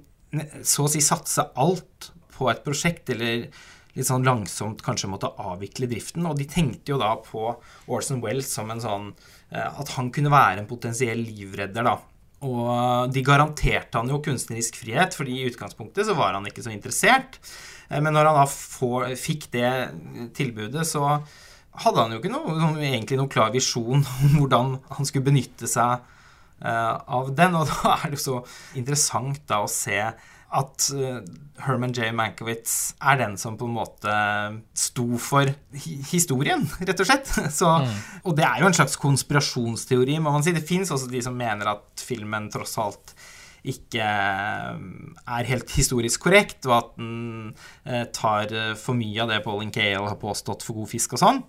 så 0.65 0.87
å 0.87 0.89
si 0.89 1.01
satse 1.03 1.43
alt 1.59 2.11
på 2.33 2.49
et 2.49 2.63
prosjekt, 2.65 3.11
eller 3.13 3.49
litt 3.93 4.07
sånn 4.07 4.25
langsomt 4.25 4.81
kanskje 4.85 5.11
måtte 5.11 5.31
avvikle 5.37 5.89
driften. 5.91 6.25
Og 6.29 6.39
de 6.39 6.47
tenkte 6.49 6.95
jo 6.95 6.99
da 7.01 7.13
på 7.21 7.51
Orson 7.91 8.23
Wells 8.23 8.49
som 8.55 8.71
en 8.73 8.81
sånn 8.81 9.11
at 9.53 9.93
han 9.97 10.09
kunne 10.13 10.31
være 10.33 10.63
en 10.63 10.69
potensiell 10.69 11.21
livredder, 11.21 11.85
da. 11.85 11.97
Og 12.43 13.11
de 13.13 13.23
garanterte 13.23 13.99
han 13.99 14.09
jo 14.11 14.21
kunstnerisk 14.23 14.81
frihet, 14.81 15.15
fordi 15.15 15.37
i 15.39 15.47
utgangspunktet 15.51 16.07
så 16.07 16.15
var 16.17 16.35
han 16.35 16.47
ikke 16.49 16.65
så 16.65 16.73
interessert. 16.73 17.39
Eh, 17.89 18.01
men 18.01 18.11
når 18.15 18.31
han 18.31 18.41
da 18.41 18.47
får, 18.49 19.13
fikk 19.19 19.49
det 19.55 19.71
tilbudet, 20.37 20.83
så 20.89 21.05
hadde 21.83 22.03
han 22.03 22.13
jo 22.13 22.19
ikke 22.19 22.33
noe, 22.33 22.73
egentlig 22.83 23.17
noen 23.17 23.31
klar 23.31 23.53
visjon 23.53 24.03
om 24.25 24.35
hvordan 24.39 24.75
han 24.97 25.09
skulle 25.09 25.29
benytte 25.29 25.69
seg 25.69 26.09
av 26.63 27.31
den. 27.35 27.55
Og 27.59 27.67
da 27.67 27.97
er 27.97 28.11
det 28.11 28.19
jo 28.19 28.23
så 28.23 28.35
interessant 28.79 29.41
da 29.49 29.63
å 29.63 29.71
se 29.71 29.97
at 30.53 30.87
uh, 30.93 31.19
Herman 31.63 31.93
J. 31.95 32.11
Mankiewicz 32.15 32.93
er 33.01 33.19
den 33.21 33.37
som 33.41 33.57
på 33.59 33.67
en 33.69 33.75
måte 33.75 34.15
sto 34.77 35.05
for 35.21 35.49
historien, 36.11 36.65
rett 36.81 37.03
og 37.03 37.09
slett. 37.09 37.29
Så, 37.59 37.69
mm. 37.83 38.01
Og 38.29 38.37
det 38.37 38.47
er 38.47 38.61
jo 38.61 38.69
en 38.69 38.77
slags 38.77 38.97
konspirasjonsteori, 39.01 40.19
må 40.21 40.33
man 40.33 40.45
si. 40.45 40.55
Det 40.55 40.65
fins 40.67 40.93
også 40.93 41.11
de 41.11 41.23
som 41.25 41.37
mener 41.37 41.73
at 41.73 42.03
filmen 42.03 42.51
tross 42.53 42.77
alt 42.81 43.15
ikke 43.63 44.03
eh, 44.03 44.79
er 45.37 45.47
helt 45.47 45.69
historisk 45.71 46.25
korrekt, 46.25 46.65
og 46.67 46.73
at 46.75 46.89
den 46.97 47.53
uh, 47.87 48.03
tar 48.11 48.51
for 48.75 48.97
mye 48.99 49.23
av 49.23 49.31
det 49.31 49.43
Pauline 49.45 49.71
Kael 49.71 50.09
har 50.09 50.19
påstått 50.19 50.65
for 50.67 50.81
god 50.81 50.91
fisk 50.91 51.15
og 51.15 51.21
sånn. 51.23 51.39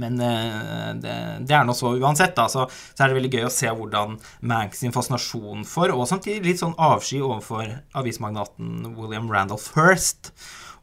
Men 0.00 0.20
eh, 0.20 0.92
det, 1.00 1.16
det, 1.46 1.56
er 1.56 1.64
nå 1.66 1.74
så 1.76 1.94
uansett, 1.96 2.36
da. 2.36 2.46
Så, 2.52 2.66
så, 2.68 2.98
er 3.00 3.10
det 3.10 3.18
veldig 3.18 3.32
gøy 3.32 3.48
å 3.48 3.52
se 3.52 3.72
hvordan 3.72 4.18
Mank 4.48 4.76
sin 4.76 4.94
fascinasjon 4.94 5.64
for, 5.68 5.92
og 5.94 6.08
samtidig 6.10 6.44
litt 6.44 6.62
sånn 6.62 6.76
avsky 6.76 7.22
overfor 7.22 7.72
avismagnaten 7.96 8.92
William 8.98 9.30
Randolph 9.32 9.76
Hirst, 9.76 10.32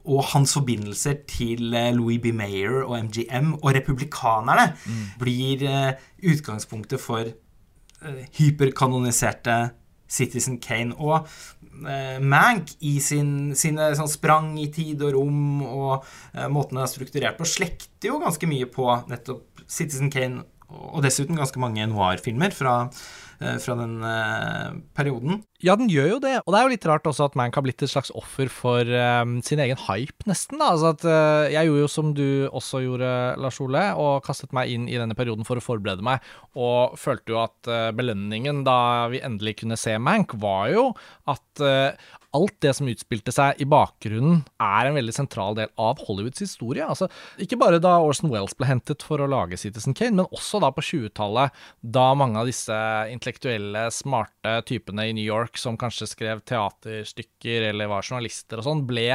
og 0.03 0.25
hans 0.33 0.51
forbindelser 0.57 1.21
til 1.29 1.71
eh, 1.79 1.93
Louis 1.95 2.19
B. 2.23 2.33
Mayer 2.35 2.81
og 2.81 2.97
MGM 3.07 3.53
og 3.61 3.69
republikanerne 3.77 4.73
mm. 4.75 5.05
blir 5.21 5.63
uh, 5.69 6.09
utgangspunktet 6.33 6.99
for 6.99 7.31
hyperkanoniserte 8.35 9.55
Citizen 10.13 10.59
Kane. 10.63 10.95
Og 10.99 11.27
eh, 11.89 12.19
Mank 12.21 12.75
i 12.85 12.95
sin, 13.03 13.53
sine 13.59 13.91
sånn 13.97 14.11
sprang 14.11 14.53
i 14.61 14.69
tid 14.73 15.01
og 15.05 15.15
rom 15.17 15.63
og 15.65 15.93
eh, 16.33 16.47
måten 16.51 16.77
den 16.77 16.85
er 16.85 16.91
strukturert 16.91 17.39
på, 17.39 17.49
slekter 17.49 18.11
jo 18.11 18.21
ganske 18.23 18.49
mye 18.49 18.69
på 18.69 18.89
nettopp 19.09 19.65
Citizen 19.69 20.11
Kane, 20.13 20.43
og 20.73 21.03
dessuten 21.05 21.37
ganske 21.37 21.59
mange 21.61 21.85
noir-filmer 21.89 22.53
fra 22.55 22.77
fra 23.63 23.75
den 23.79 23.97
eh, 24.07 24.77
perioden. 24.97 25.41
Ja, 25.63 25.77
den 25.79 25.87
gjør 25.91 26.09
jo 26.15 26.19
det. 26.23 26.33
Og 26.43 26.51
det 26.51 26.59
er 26.59 26.65
jo 26.65 26.71
litt 26.73 26.87
rart 26.89 27.07
også 27.07 27.29
at 27.29 27.37
Mank 27.39 27.55
har 27.55 27.63
blitt 27.65 27.83
et 27.85 27.91
slags 27.91 28.11
offer 28.19 28.49
for 28.51 28.83
um, 28.83 29.37
sin 29.45 29.61
egen 29.63 29.79
hype, 29.85 30.25
nesten. 30.29 30.59
da. 30.59 30.73
Altså 30.73 30.91
at 30.91 31.05
uh, 31.07 31.51
Jeg 31.53 31.69
gjorde 31.69 31.83
jo 31.85 31.91
som 31.91 32.11
du 32.17 32.27
også 32.49 32.83
gjorde, 32.83 33.11
Lars 33.39 33.61
Ole, 33.63 33.85
og 33.99 34.25
kastet 34.27 34.51
meg 34.55 34.73
inn 34.73 34.89
i 34.91 34.99
denne 34.99 35.15
perioden 35.17 35.47
for 35.47 35.59
å 35.59 35.63
forberede 35.63 36.03
meg, 36.03 36.25
og 36.59 36.97
følte 36.99 37.35
jo 37.35 37.39
at 37.45 37.71
uh, 37.71 37.93
belønningen 37.95 38.65
da 38.67 39.07
vi 39.13 39.23
endelig 39.23 39.61
kunne 39.63 39.79
se 39.79 39.95
Mank, 40.01 40.35
var 40.43 40.67
jo 40.73 40.89
at 41.31 41.63
alt 42.33 42.55
det 42.65 42.73
som 42.77 42.89
utspilte 42.89 43.33
seg 43.33 43.61
i 43.61 43.67
bakgrunnen, 43.69 44.41
er 44.61 44.89
en 44.89 44.97
veldig 44.97 45.13
sentral 45.15 45.57
del 45.57 45.69
av 45.79 46.01
Hollywoods 46.07 46.41
historie. 46.43 46.85
Altså, 46.85 47.09
ikke 47.41 47.59
bare 47.61 47.81
da 47.83 47.95
Orson 48.01 48.31
Wells 48.33 48.55
ble 48.57 48.69
hentet 48.69 49.05
for 49.05 49.21
å 49.21 49.29
lage 49.29 49.59
Citizen 49.61 49.95
Kane, 49.97 50.17
men 50.17 50.29
også 50.33 50.61
da 50.63 50.71
på 50.73 50.83
20-tallet, 50.85 51.53
da 51.81 52.07
mange 52.17 52.41
av 52.41 52.49
disse 52.49 52.77
intellektuelle, 53.13 53.85
smarte 53.93 54.59
typene 54.69 55.09
i 55.09 55.15
New 55.15 55.25
York 55.25 55.59
som 55.61 55.77
kanskje 55.79 56.09
skrev 56.09 56.43
teaterstykker 56.49 57.69
eller 57.69 57.91
var 57.91 58.05
journalister 58.05 58.61
og 58.61 58.67
sånn, 58.67 58.85
ble 58.89 59.09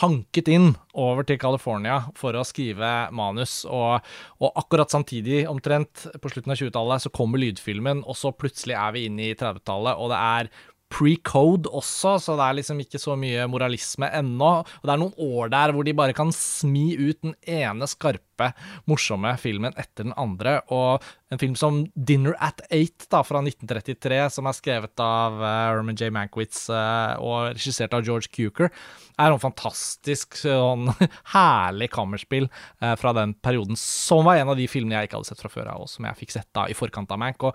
hanket 0.00 0.48
inn 0.50 0.72
over 0.98 1.26
til 1.26 1.38
California 1.40 2.00
for 2.18 2.36
å 2.38 2.44
skrive 2.46 3.10
manus. 3.16 3.60
Og, 3.66 4.06
og 4.42 4.58
akkurat 4.58 4.92
samtidig, 4.92 5.42
omtrent 5.50 6.06
på 6.22 6.32
slutten 6.32 6.54
av 6.54 6.60
20-tallet, 6.60 7.06
så 7.06 7.14
kommer 7.14 7.42
lydfilmen, 7.42 8.04
og 8.06 8.18
så 8.18 8.34
plutselig 8.34 8.78
er 8.78 8.94
vi 8.94 9.06
inne 9.08 9.30
i 9.30 9.38
30-tallet, 9.38 9.98
og 9.98 10.12
det 10.12 10.20
er 10.20 10.52
pre-code 10.90 11.70
også, 11.70 12.16
så 12.18 12.34
det 12.38 12.46
er 12.46 12.56
liksom 12.58 12.80
ikke 12.82 13.00
så 13.00 13.14
mye 13.18 13.46
moralisme 13.50 14.08
ennå. 14.20 14.50
Og 14.64 14.88
det 14.88 14.94
er 14.94 15.00
noen 15.00 15.14
år 15.38 15.52
der 15.52 15.74
hvor 15.74 15.86
de 15.86 15.94
bare 15.96 16.16
kan 16.16 16.32
smi 16.34 16.92
ut 16.98 17.20
den 17.22 17.36
ene 17.46 17.86
skarpe, 17.90 18.50
morsomme 18.90 19.34
filmen 19.40 19.76
etter 19.78 20.08
den 20.08 20.16
andre. 20.18 20.58
Og 20.74 21.04
en 21.30 21.40
film 21.40 21.54
som 21.58 21.84
Dinner 21.94 22.34
at 22.42 22.62
Eight 22.74 23.06
da, 23.12 23.22
fra 23.26 23.42
1933, 23.44 24.18
som 24.34 24.48
er 24.50 24.56
skrevet 24.56 25.04
av 25.04 25.38
uh, 25.38 25.50
Herman 25.70 25.98
J. 25.98 26.10
Mankiewicz 26.14 26.64
uh, 26.72 27.14
og 27.22 27.52
regissert 27.52 27.94
av 27.94 28.02
George 28.06 28.32
Cuker, 28.34 28.72
er 29.20 29.30
en 29.30 29.42
fantastisk 29.42 30.40
sånn 30.40 30.90
herlig 31.36 31.90
kammerspill 31.94 32.48
uh, 32.50 32.96
fra 32.98 33.14
den 33.16 33.36
perioden, 33.38 33.78
som 33.78 34.26
var 34.26 34.40
en 34.40 34.50
av 34.50 34.58
de 34.58 34.66
filmene 34.70 34.98
jeg 34.98 35.10
ikke 35.10 35.20
hadde 35.20 35.30
sett 35.30 35.44
fra 35.44 35.52
før 35.52 35.70
av, 35.76 35.86
og 35.86 35.92
som 35.92 36.08
jeg 36.08 36.18
fikk 36.24 36.34
sett 36.34 36.50
da 36.56 36.66
i 36.66 36.76
forkant 36.76 37.14
av 37.14 37.22
Mank. 37.22 37.46
og 37.46 37.54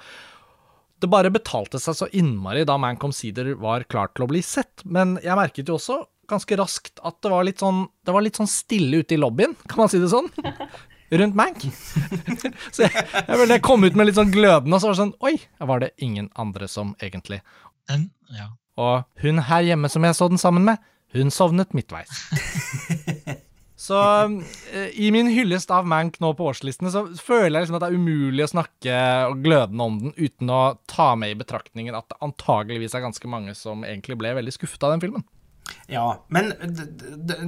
det 1.06 1.12
bare 1.14 1.32
betalte 1.34 1.80
seg 1.82 1.98
så 1.98 2.10
innmari 2.18 2.66
da 2.68 2.78
Man 2.82 3.00
omsider 3.06 3.54
var 3.62 3.86
klar 3.90 4.12
til 4.14 4.26
å 4.26 4.32
bli 4.32 4.42
sett, 4.46 4.84
men 4.84 5.16
jeg 5.24 5.38
merket 5.38 5.70
jo 5.70 5.78
også 5.78 6.02
ganske 6.30 6.58
raskt 6.58 7.00
at 7.06 7.20
det 7.22 7.32
var 7.32 7.46
litt 7.46 7.62
sånn, 7.62 7.86
det 8.06 8.14
var 8.16 8.26
litt 8.26 8.40
sånn 8.40 8.50
stille 8.50 9.04
ute 9.04 9.16
i 9.16 9.22
lobbyen, 9.22 9.54
kan 9.70 9.84
man 9.84 9.92
si 9.92 10.02
det 10.02 10.10
sånn? 10.14 10.32
Rundt 11.16 11.38
Mank. 11.38 11.62
så 12.74 12.88
jeg, 12.88 12.92
jeg, 12.98 13.46
jeg, 13.46 13.62
kom 13.64 13.86
ut 13.86 13.98
med 13.98 14.10
litt 14.10 14.18
sånn 14.18 14.34
glødende, 14.34 14.74
og 14.74 14.82
så 14.82 14.90
var 14.90 14.96
det 14.96 15.02
sånn 15.04 15.14
Oi, 15.30 15.36
var 15.70 15.84
det 15.84 15.92
ingen 16.02 16.32
andre 16.42 16.70
som 16.72 16.96
egentlig 16.98 17.44
den, 17.92 18.10
ja. 18.34 18.50
Og 18.82 19.06
hun 19.22 19.40
her 19.48 19.64
hjemme 19.64 19.90
som 19.92 20.04
jeg 20.04 20.18
så 20.18 20.28
den 20.32 20.42
sammen 20.42 20.66
med, 20.68 20.82
hun 21.16 21.30
sovnet 21.32 21.72
midtveis. 21.78 22.26
Så 23.76 24.00
uh, 24.00 24.90
i 24.94 25.12
min 25.12 25.28
hyllest 25.28 25.72
av 25.76 25.88
Mank 25.88 26.22
nå 26.24 26.32
på 26.38 26.48
årslistene, 26.52 26.92
så 26.94 27.06
føler 27.20 27.60
jeg 27.60 27.66
liksom 27.66 27.78
at 27.80 27.86
det 27.86 27.92
er 27.92 28.00
umulig 28.00 28.46
å 28.46 28.52
snakke 28.54 29.00
glødende 29.44 29.88
om 29.90 30.02
den 30.04 30.16
uten 30.16 30.52
å 30.52 30.62
ta 30.92 31.12
med 31.20 31.36
i 31.36 31.40
betraktningen 31.40 31.98
at 31.98 32.08
det 32.12 32.22
antageligvis 32.24 32.96
er 32.96 33.04
ganske 33.04 33.32
mange 33.32 33.56
som 33.58 33.84
egentlig 33.84 34.20
ble 34.22 34.36
veldig 34.40 34.56
skuffet 34.56 34.88
av 34.88 34.96
den 34.96 35.04
filmen. 35.04 35.26
Ja, 35.90 36.26
men 36.34 36.52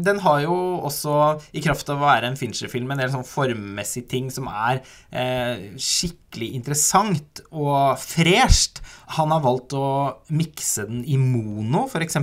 den 0.06 0.20
har 0.22 0.42
jo 0.44 0.56
også, 0.86 1.14
i 1.58 1.62
kraft 1.62 1.90
av 1.90 2.02
å 2.02 2.06
være 2.06 2.30
en 2.30 2.38
Fincher-film, 2.38 2.92
en 2.94 3.02
del 3.02 3.12
sånn 3.14 3.26
formmessige 3.28 4.10
ting 4.12 4.30
som 4.34 4.50
er 4.52 4.82
eh, 5.10 5.74
skikkelig 5.82 6.52
interessant 6.58 7.42
og 7.50 7.98
fresht. 8.02 8.84
Han 9.18 9.34
har 9.34 9.44
valgt 9.46 9.74
å 9.78 9.90
mikse 10.34 10.88
den 10.90 11.04
i 11.06 11.18
mono, 11.22 11.86
f.eks. 11.90 12.22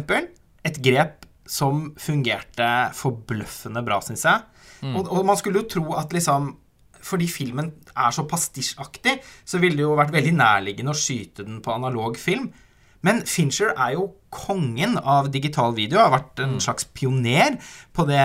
Et 0.64 0.80
grep 0.82 1.23
som 1.46 1.90
fungerte 2.00 2.68
forbløffende 2.96 3.82
bra, 3.84 4.00
syns 4.04 4.24
jeg. 4.26 4.44
Mm. 4.82 4.94
Og, 4.96 5.08
og, 5.08 5.24
man 5.28 5.38
skulle 5.40 5.62
jo 5.62 5.70
tro 5.76 5.86
at 5.98 6.14
liksom 6.16 6.54
fordi 7.04 7.26
filmen 7.28 7.66
er 7.92 8.12
så 8.16 8.22
pastisjaktig, 8.24 9.18
så 9.44 9.58
ville 9.60 9.76
det 9.76 9.84
jo 9.84 9.96
vært 9.98 10.14
veldig 10.14 10.38
nærliggende 10.38 10.94
å 10.94 10.96
skyte 10.96 11.44
den 11.44 11.58
på 11.64 11.74
analog 11.74 12.16
film. 12.16 12.46
Men 13.04 13.20
Fincher 13.28 13.74
er 13.74 13.92
jo 13.98 14.06
kongen 14.32 14.96
av 14.98 15.28
digital 15.32 15.74
video. 15.76 16.00
Har 16.00 16.14
vært 16.14 16.40
en 16.40 16.56
mm. 16.56 16.62
slags 16.64 16.88
pioner 16.96 17.58
på 17.92 18.06
det 18.08 18.24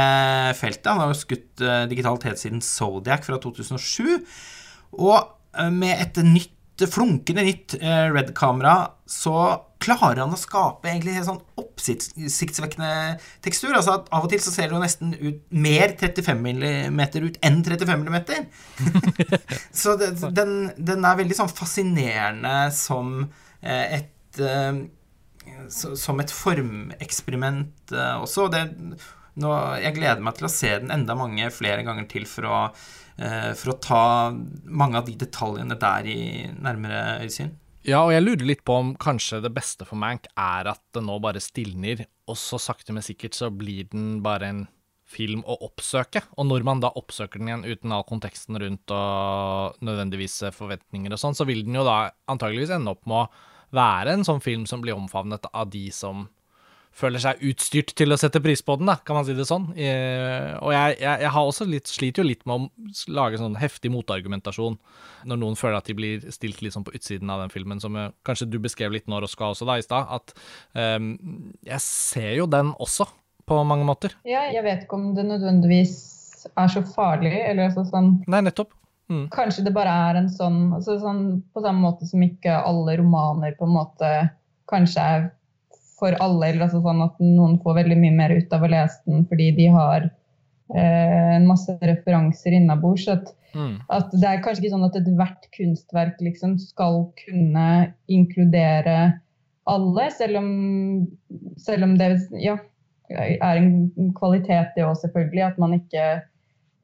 feltet. 0.55 0.87
Han 0.87 1.03
har 1.03 1.11
jo 1.11 1.19
skutt 1.19 1.49
digitalitet 1.59 1.91
digitalt 1.91 2.27
helt 2.29 2.41
siden 2.41 2.63
Zodiac 2.63 3.27
fra 3.27 3.41
2007. 3.43 4.23
Og 4.95 5.17
uh, 5.19 5.67
med 5.75 5.99
et 5.99 6.21
nytt, 6.23 6.55
flunkende 6.87 7.43
nytt 7.43 7.75
uh, 7.81 8.07
Red-kamera 8.13 8.75
så 9.09 9.35
klarer 9.79 10.21
han 10.23 10.35
å 10.35 10.39
skape 10.39 10.89
egentlig 10.91 11.15
en 11.17 11.27
sånn 11.29 11.41
oppsiktsvekkende 11.59 12.91
tekstur. 13.45 13.71
Altså 13.73 13.95
at 13.97 14.09
Av 14.15 14.25
og 14.27 14.31
til 14.31 14.41
så 14.43 14.53
ser 14.53 14.67
det 14.67 14.75
jo 14.75 14.81
nesten 14.83 15.13
ut 15.15 15.39
mer 15.55 15.95
35 15.99 16.43
mm 16.43 17.01
ut 17.23 17.39
enn 17.47 17.61
35 17.65 18.05
mm. 18.05 18.17
så 19.81 19.95
det, 19.99 20.11
den, 20.35 20.55
den, 20.75 21.07
er 21.07 21.19
veldig 21.19 21.37
sånn 21.39 21.51
fascinerende 21.51 22.55
som 22.75 23.21
eh, 23.61 24.01
et 24.01 24.41
eh, 24.43 24.83
Som 25.69 26.21
et 26.21 26.31
formeksperiment 26.31 27.95
eh, 27.95 28.15
også. 28.19 28.49
Det, 28.53 28.61
nå, 29.39 29.55
jeg 29.79 29.95
gleder 29.95 30.23
meg 30.23 30.37
til 30.37 30.49
å 30.49 30.51
se 30.53 30.75
den 30.83 30.93
enda 30.93 31.15
mange 31.17 31.47
flere 31.55 31.83
ganger 31.87 32.07
til 32.11 32.27
for 32.29 32.47
å, 32.49 32.59
for 33.19 33.73
å 33.73 33.79
ta 33.83 34.03
mange 34.31 34.99
av 34.99 35.07
de 35.07 35.17
detaljene 35.19 35.75
der 35.79 36.07
i 36.07 36.21
nærmere 36.55 37.19
øyesyn. 37.25 37.51
Ja, 37.87 38.01
og 38.03 38.11
jeg 38.11 38.23
lurer 38.25 38.47
litt 38.47 38.65
på 38.67 38.75
om 38.79 38.91
kanskje 38.99 39.39
det 39.43 39.53
beste 39.55 39.85
for 39.87 39.99
Mank 39.99 40.27
er 40.35 40.67
at 40.71 40.81
det 40.95 41.03
nå 41.05 41.15
bare 41.23 41.41
stilner, 41.43 42.03
og 42.29 42.37
så 42.39 42.59
sakte, 42.61 42.93
men 42.95 43.05
sikkert 43.05 43.37
så 43.37 43.49
blir 43.51 43.87
den 43.91 44.19
bare 44.23 44.49
en 44.51 44.65
film 45.09 45.41
å 45.47 45.55
oppsøke. 45.65 46.21
Og 46.37 46.49
når 46.49 46.65
man 46.67 46.83
da 46.83 46.91
oppsøker 46.99 47.41
den 47.41 47.49
igjen 47.49 47.65
uten 47.65 47.93
all 47.95 48.05
konteksten 48.07 48.59
rundt 48.61 48.93
og 48.93 49.79
nødvendigvis 49.85 50.41
forventninger 50.55 51.15
og 51.15 51.21
sånn, 51.21 51.37
så 51.37 51.47
vil 51.49 51.63
den 51.65 51.79
jo 51.79 51.85
da 51.87 52.11
antageligvis 52.29 52.75
ende 52.75 52.93
opp 52.93 53.07
med 53.09 53.25
å 53.25 53.29
være 53.75 54.17
en 54.17 54.27
sånn 54.27 54.43
film 54.43 54.67
som 54.69 54.83
blir 54.83 54.97
omfavnet 54.97 55.47
av 55.49 55.71
de 55.73 55.87
som 55.93 56.27
føler 56.99 57.21
seg 57.23 57.43
utstyrt 57.49 57.93
til 57.97 58.13
å 58.13 58.17
sette 58.19 58.41
pris 58.43 58.61
på 58.65 58.75
den, 58.79 58.89
da, 58.91 58.97
kan 59.05 59.17
man 59.17 59.25
si 59.27 59.35
det 59.37 59.47
sånn. 59.47 59.69
Eh, 59.79 60.55
og 60.59 60.73
jeg, 60.75 60.97
jeg, 60.99 61.23
jeg, 61.23 61.31
har 61.35 61.51
også 61.51 61.67
litt, 61.69 61.91
sliter 61.91 62.23
jo 62.23 62.29
litt 62.29 62.45
med 62.49 62.55
å 62.67 63.13
lage 63.15 63.39
sånn 63.39 63.57
heftig 63.59 63.91
motargumentasjon 63.93 64.77
når 65.29 65.41
noen 65.41 65.57
føler 65.59 65.79
at 65.79 65.89
de 65.89 65.95
blir 65.97 66.27
stilt 66.33 66.61
liksom 66.65 66.85
på 66.87 66.93
utsiden 66.97 67.31
av 67.31 67.43
den 67.43 67.53
filmen, 67.53 67.81
som 67.83 67.95
jeg, 67.99 68.13
kanskje 68.27 68.49
du 68.51 68.59
beskrev 68.63 68.93
litt 68.95 69.09
nå, 69.11 69.21
Roska, 69.23 69.51
også 69.53 69.67
da 69.69 69.79
i 69.79 69.85
stad. 69.85 70.11
At 70.19 70.35
eh, 70.79 70.99
jeg 71.71 71.85
ser 71.85 72.33
jo 72.41 72.49
den 72.51 72.73
også, 72.77 73.07
på 73.49 73.63
mange 73.65 73.87
måter. 73.87 74.13
Ja, 74.29 74.43
jeg 74.53 74.61
vet 74.61 74.83
ikke 74.85 74.99
om 74.99 75.13
det 75.17 75.25
nødvendigvis 75.25 75.95
er 76.53 76.69
så 76.71 76.83
farlig, 76.85 77.33
eller 77.33 77.69
altså 77.69 77.87
sånn 77.89 78.19
Nei, 78.29 78.43
nettopp. 78.45 78.75
Mm. 79.09 79.25
Kanskje 79.33 79.63
det 79.65 79.73
bare 79.73 79.93
er 80.09 80.19
en 80.19 80.29
sånn, 80.29 80.67
altså 80.77 80.99
sånn 81.01 81.23
På 81.49 81.63
samme 81.63 81.81
måte 81.81 82.05
som 82.05 82.21
ikke 82.21 82.59
alle 82.61 82.93
romaner 82.99 83.55
på 83.57 83.65
en 83.65 83.73
måte 83.73 84.09
kanskje 84.69 85.01
er 85.01 85.23
for 85.99 86.15
alle, 86.23 86.49
eller 86.49 86.67
altså 86.67 86.81
sånn 86.83 87.03
at 87.05 87.19
noen 87.23 87.57
får 87.63 87.77
veldig 87.81 87.97
mye 87.99 88.15
mer 88.15 88.33
ut 88.37 88.55
av 88.55 88.63
å 88.65 88.71
lese 88.71 89.01
den 89.09 89.25
fordi 89.29 89.49
de 89.57 89.67
har 89.73 90.07
eh, 90.07 91.35
en 91.35 91.47
masse 91.49 91.75
referanser 91.81 92.55
innabords. 92.57 93.07
At, 93.11 93.31
mm. 93.53 93.75
at, 93.95 94.13
det 94.15 94.29
er 94.29 94.43
kanskje 94.45 94.65
ikke 94.65 94.75
sånn 94.75 94.87
at 94.87 94.99
ethvert 95.01 95.49
kunstverk 95.55 96.23
liksom 96.25 96.57
skal 96.63 97.03
kunne 97.25 97.67
inkludere 98.11 98.97
alle, 99.69 100.09
selv 100.17 100.39
om, 100.39 100.49
selv 101.61 101.85
om 101.85 101.95
det 101.99 102.13
ja, 102.41 102.57
er 103.13 103.59
en 103.59 104.13
kvalitet 104.17 104.73
det 104.75 104.85
òg, 104.87 104.97
selvfølgelig. 105.03 105.45
At 105.51 105.59
man 105.61 105.75
ikke 105.77 106.05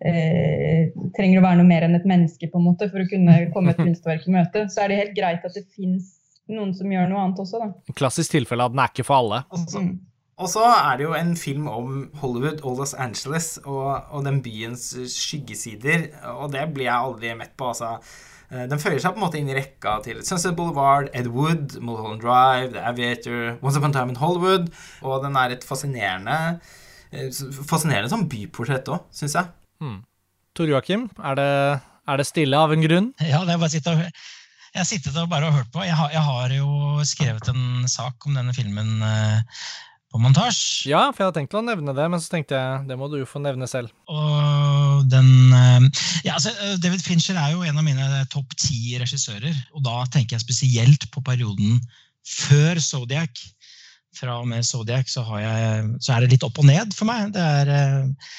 eh, 0.06 0.92
trenger 1.18 1.40
å 1.40 1.46
være 1.48 1.62
noe 1.62 1.70
mer 1.70 1.88
enn 1.88 1.98
et 1.98 2.06
menneske 2.10 2.50
på 2.52 2.62
en 2.62 2.68
måte 2.68 2.90
for 2.92 3.02
å 3.02 3.10
kunne 3.10 3.40
komme 3.56 3.74
et 3.74 3.82
kunstverk 3.82 4.28
i 4.28 4.36
møte. 4.38 4.68
Så 4.70 4.84
er 4.84 4.92
det 4.92 5.02
helt 5.02 5.18
greit 5.18 5.48
at 5.48 5.58
det 5.58 5.66
fins 5.74 6.14
noen 6.52 6.74
som 6.78 6.92
gjør 6.92 7.08
noe 7.10 7.24
annet 7.24 7.42
også, 7.42 7.62
da. 7.62 7.96
Klassisk 7.98 8.36
tilfelle 8.36 8.68
at 8.68 8.76
den 8.76 8.84
er 8.84 8.94
ikke 8.94 9.08
for 9.08 9.24
alle. 9.24 9.42
Også, 9.56 9.82
mm. 9.82 9.92
og 10.44 10.52
så 10.52 10.68
er 10.68 11.00
det 11.00 11.08
jo 11.08 11.16
en 11.18 11.34
film 11.40 11.68
om 11.72 11.98
Hollywood 12.22 12.62
og 12.64 12.80
Los 12.82 12.94
Angeles 12.94 13.56
og, 13.64 13.90
og 14.12 14.26
den 14.28 14.42
byens 14.46 14.92
skyggesider, 15.16 16.10
og 16.36 16.52
det 16.54 16.68
blir 16.76 16.90
jeg 16.90 16.96
aldri 17.10 17.36
mett 17.40 17.56
på, 17.58 17.74
altså. 17.74 17.98
Eh, 18.54 18.66
den 18.70 18.82
føyer 18.82 19.02
seg 19.02 19.16
på 19.16 19.20
en 19.20 19.26
måte 19.26 19.40
inn 19.42 19.50
i 19.50 19.58
rekka 19.58 19.98
til 20.06 20.22
Sunset 20.26 20.56
Boulevard, 20.58 21.10
Ed 21.18 21.32
Wood, 21.34 21.80
Mulholland 21.82 22.22
Drive, 22.22 22.74
The 22.76 22.84
Aviator, 22.92 23.56
Once 23.64 23.80
Upon 23.80 23.96
a 23.96 23.98
Time 23.98 24.14
in 24.14 24.22
Hollywood, 24.22 24.70
og 25.02 25.24
den 25.26 25.38
er 25.40 25.56
et 25.56 25.66
fascinerende 25.66 26.38
eh, 27.12 27.32
fascinerende 27.66 28.12
sånn 28.12 28.30
byportrett 28.30 28.92
òg, 28.94 29.10
syns 29.16 29.38
jeg. 29.40 29.50
Mm. 29.82 30.00
Tor 30.56 30.70
Joakim, 30.72 31.10
er 31.20 31.40
det, 31.40 31.52
er 32.08 32.22
det 32.22 32.30
stille 32.30 32.60
av 32.62 32.72
en 32.72 32.86
grunn? 32.86 33.12
Ja, 33.20 33.42
det 33.48 33.56
er 33.56 33.62
bare 33.62 33.72
å 33.72 33.74
sitte 33.74 33.96
og 33.96 34.06
jeg 34.76 34.84
har 34.84 34.88
sittet 34.90 35.18
og 35.22 35.32
bare 35.32 35.54
hørt 35.56 35.72
på. 35.72 35.86
Jeg 35.88 35.96
har, 35.96 36.12
jeg 36.12 36.22
har, 36.22 36.52
jo 36.52 37.04
skrevet 37.08 37.48
en 37.48 37.86
sak 37.88 38.26
om 38.28 38.36
denne 38.36 38.52
filmen 38.56 39.00
eh, 39.08 39.62
på 40.12 40.20
montasje. 40.20 40.90
Ja, 40.92 41.06
for 41.14 41.24
jeg 41.24 41.30
hadde 41.30 41.40
tenkt 41.40 41.56
å 41.56 41.62
nevne 41.64 41.96
det, 41.96 42.08
men 42.12 42.20
så 42.20 42.34
tenkte 42.34 42.60
jeg 42.60 42.90
det 42.90 42.98
må 43.00 43.08
du 43.12 43.22
få 43.24 43.40
nevne 43.40 43.70
selv. 43.72 43.94
Og 44.12 45.06
den 45.08 45.32
eh, 45.56 45.88
ja, 46.28 46.36
altså, 46.36 46.52
David 46.84 47.06
Fincher 47.06 47.40
er 47.40 47.54
jo 47.56 47.64
en 47.64 47.80
av 47.80 47.88
mine 47.88 48.26
topp 48.34 48.52
ti 48.60 48.98
regissører. 49.00 49.56
Og 49.78 49.86
da 49.88 50.02
tenker 50.12 50.36
jeg 50.36 50.44
spesielt 50.44 51.08
på 51.16 51.24
perioden 51.24 51.80
før 52.26 52.82
Zodiac 52.84 53.40
fra 54.18 54.40
og 54.42 54.50
med 54.50 54.66
Zodiac 54.66 55.10
så, 55.12 55.24
jeg, 55.42 55.88
så, 56.00 56.14
er 56.16 56.24
det 56.24 56.36
litt 56.36 56.46
opp 56.48 56.60
og 56.62 56.68
ned 56.68 56.94
for 56.96 57.10
meg. 57.10 57.36
Er, 57.40 57.72
eh, 57.72 58.30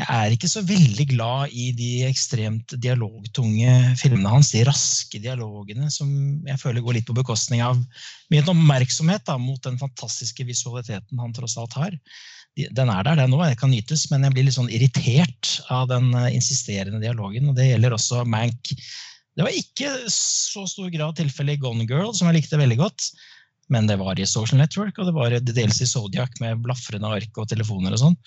jeg 0.00 0.08
er 0.08 0.34
ikke 0.34 0.48
så 0.48 0.62
veldig 0.64 1.06
glad 1.10 1.52
i 1.52 1.68
de 1.76 1.90
ekstremt 2.08 2.74
dialogtunge 2.80 3.94
filmene 4.00 4.32
hans. 4.32 4.52
De 4.54 4.64
raske 4.64 5.20
dialogene 5.20 5.90
som 5.92 6.08
jeg 6.48 6.60
føler 6.62 6.84
går 6.84 6.98
litt 6.98 7.08
på 7.08 7.16
bekostning 7.16 7.60
av 7.64 7.80
mye 8.32 8.44
oppmerksomhet 8.44 9.26
da, 9.28 9.36
mot 9.40 9.60
den 9.66 9.76
fantastiske 9.80 10.46
visualiteten 10.48 11.20
han 11.20 11.36
tross 11.36 11.58
alt 11.60 11.76
har. 11.76 11.98
Den 12.56 12.90
er 12.92 13.04
der, 13.04 13.16
den 13.20 13.32
òg, 13.36 13.46
jeg 13.48 13.60
kan 13.60 13.72
nytes, 13.72 14.06
men 14.10 14.24
jeg 14.26 14.34
blir 14.34 14.46
litt 14.48 14.56
sånn 14.58 14.72
irritert 14.72 15.54
av 15.72 15.86
den 15.92 16.10
eh, 16.16 16.32
insisterende 16.36 17.00
dialogen. 17.00 17.48
og 17.48 17.56
Det 17.56 17.70
gjelder 17.70 17.96
også 17.96 18.24
Mank. 18.28 18.72
Det 19.32 19.46
var 19.46 19.56
ikke 19.56 19.92
så 20.12 20.66
stor 20.68 20.90
grad 20.92 21.16
tilfellet 21.16 21.56
i 21.56 21.62
Gone 21.62 21.86
Girl, 21.88 22.12
som 22.16 22.28
jeg 22.28 22.42
likte 22.42 22.60
veldig 22.60 22.76
godt. 22.80 23.08
Men 23.70 23.86
det 23.86 23.96
var 24.00 24.18
i 24.20 24.26
Social 24.26 24.60
Network, 24.60 24.98
og 24.98 25.08
det 25.08 25.14
var 25.16 25.36
dels 25.54 25.80
i 25.80 25.88
Zodiac 25.88 26.40
med 26.42 26.62
blafrende 26.64 27.08
ark 27.08 27.38
og 27.38 27.48
telefoner 27.52 27.94
og 27.94 28.02
sånn. 28.02 28.18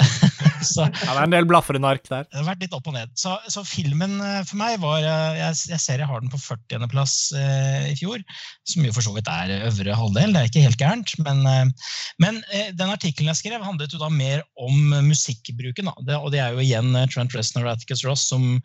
så 0.74 0.86
Ja, 0.86 1.12
det 1.12 1.16
er 1.16 1.24
en 1.26 1.34
del 1.34 1.48
blafrende 1.48 1.88
ark 1.88 2.04
der. 2.08 2.26
det 2.30 2.38
har 2.38 2.48
vært 2.48 2.64
litt 2.64 2.74
opp 2.76 2.88
og 2.90 2.96
ned. 2.96 3.12
Så, 3.18 3.34
så 3.52 3.64
filmen 3.66 4.18
eh, 4.22 4.42
for 4.46 4.58
meg 4.60 4.78
var 4.82 5.02
eh, 5.02 5.38
Jeg, 5.40 5.58
jeg 5.72 5.82
ser 5.82 6.02
jeg 6.02 6.10
har 6.10 6.22
den 6.22 6.32
på 6.32 6.40
40.-plass 6.40 7.16
eh, 7.38 7.88
i 7.92 7.96
fjor, 7.98 8.22
som 8.68 8.86
jo 8.86 8.94
for 8.94 9.06
så 9.06 9.14
vidt 9.16 9.30
er 9.32 9.66
øvre 9.68 9.96
halvdel. 9.98 10.34
Det 10.34 10.42
er 10.42 10.50
ikke 10.50 10.64
helt 10.66 10.80
gærent. 10.80 11.14
Men, 11.26 11.42
eh, 11.50 11.90
men 12.22 12.40
eh, 12.52 12.70
den 12.76 12.92
artikkelen 12.92 13.32
jeg 13.32 13.40
skrev, 13.42 13.64
handlet 13.64 13.94
jo 13.94 14.02
da 14.02 14.10
mer 14.12 14.44
om 14.60 14.94
musikkbruken. 15.08 15.90
Det, 16.06 16.18
og 16.18 16.32
det 16.34 16.42
er 16.42 16.54
jo 16.54 16.64
igjen 16.64 16.92
eh, 16.96 17.08
Trent 17.12 17.34
Reznor 17.36 17.66
og 17.66 17.74
Atticus 17.76 18.04
Ross 18.06 18.26
som 18.30 18.56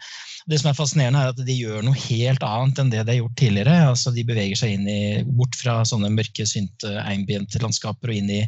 Det 0.50 0.58
som 0.58 0.72
er 0.72 0.78
fascinerende, 0.78 1.20
er 1.22 1.34
at 1.36 1.42
de 1.46 1.54
gjør 1.54 1.84
noe 1.86 1.98
helt 2.08 2.42
annet 2.46 2.80
enn 2.82 2.90
det 2.90 3.04
de 3.06 3.14
har 3.14 3.20
gjort 3.22 3.38
tidligere. 3.38 3.76
Altså, 3.92 4.14
de 4.16 4.26
beveger 4.26 4.58
seg 4.58 4.74
inn 4.78 4.88
i, 4.90 5.02
bort 5.38 5.56
fra 5.58 5.82
sånne 5.88 6.10
mørke, 6.14 6.48
synte, 6.50 6.96
ambient 7.04 7.54
landskaper 7.62 8.10
og 8.10 8.18
inn 8.18 8.32
i 8.40 8.42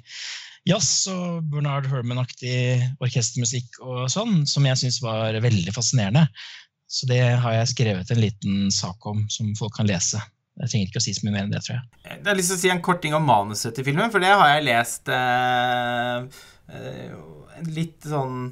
jazz 0.67 1.07
og 1.11 1.43
Bernard 1.51 1.87
Herman-aktig 1.91 2.55
orkestermusikk 3.03 3.79
og 3.83 4.05
sånn, 4.11 4.43
som 4.49 4.67
jeg 4.67 4.79
syns 4.79 5.01
var 5.03 5.35
veldig 5.43 5.73
fascinerende. 5.75 6.27
Så 6.87 7.09
det 7.09 7.21
har 7.41 7.57
jeg 7.57 7.71
skrevet 7.71 8.11
en 8.13 8.21
liten 8.21 8.71
sak 8.73 9.05
om 9.09 9.25
som 9.33 9.51
folk 9.57 9.75
kan 9.79 9.89
lese. 9.89 10.21
Jeg 10.61 10.69
trenger 10.69 10.89
ikke 10.91 11.01
å 11.01 11.03
si 11.07 11.15
så 11.17 11.25
mye 11.25 11.33
mer 11.33 11.47
enn 11.47 11.53
det, 11.53 11.63
tror 11.65 11.79
jeg. 11.79 11.85
Jeg 12.05 12.25
har 12.27 12.37
lyst 12.37 12.51
til 12.53 12.59
å 12.59 12.61
si 12.61 12.71
en 12.73 12.83
kort 12.85 13.01
ting 13.01 13.15
om 13.17 13.25
manuset 13.25 13.73
til 13.73 13.87
filmen, 13.87 14.11
for 14.13 14.21
det 14.21 14.29
har 14.29 14.51
jeg 14.51 14.67
lest 14.67 15.09
eh, 15.09 16.43
eh, 16.69 17.15
litt 17.73 18.05
sånn 18.05 18.51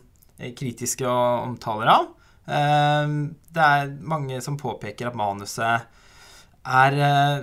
kritiske 0.57 1.05
omtaler 1.05 1.91
av. 1.93 2.07
Eh, 2.49 3.13
det 3.53 3.67
er 3.67 3.93
mange 4.01 4.41
som 4.41 4.57
påpeker 4.57 5.11
at 5.11 5.19
manuset 5.19 5.85
er 6.61 6.97
eh, 6.97 7.37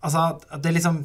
Altså 0.00 0.20
at 0.48 0.62
det 0.64 0.70
liksom 0.72 1.02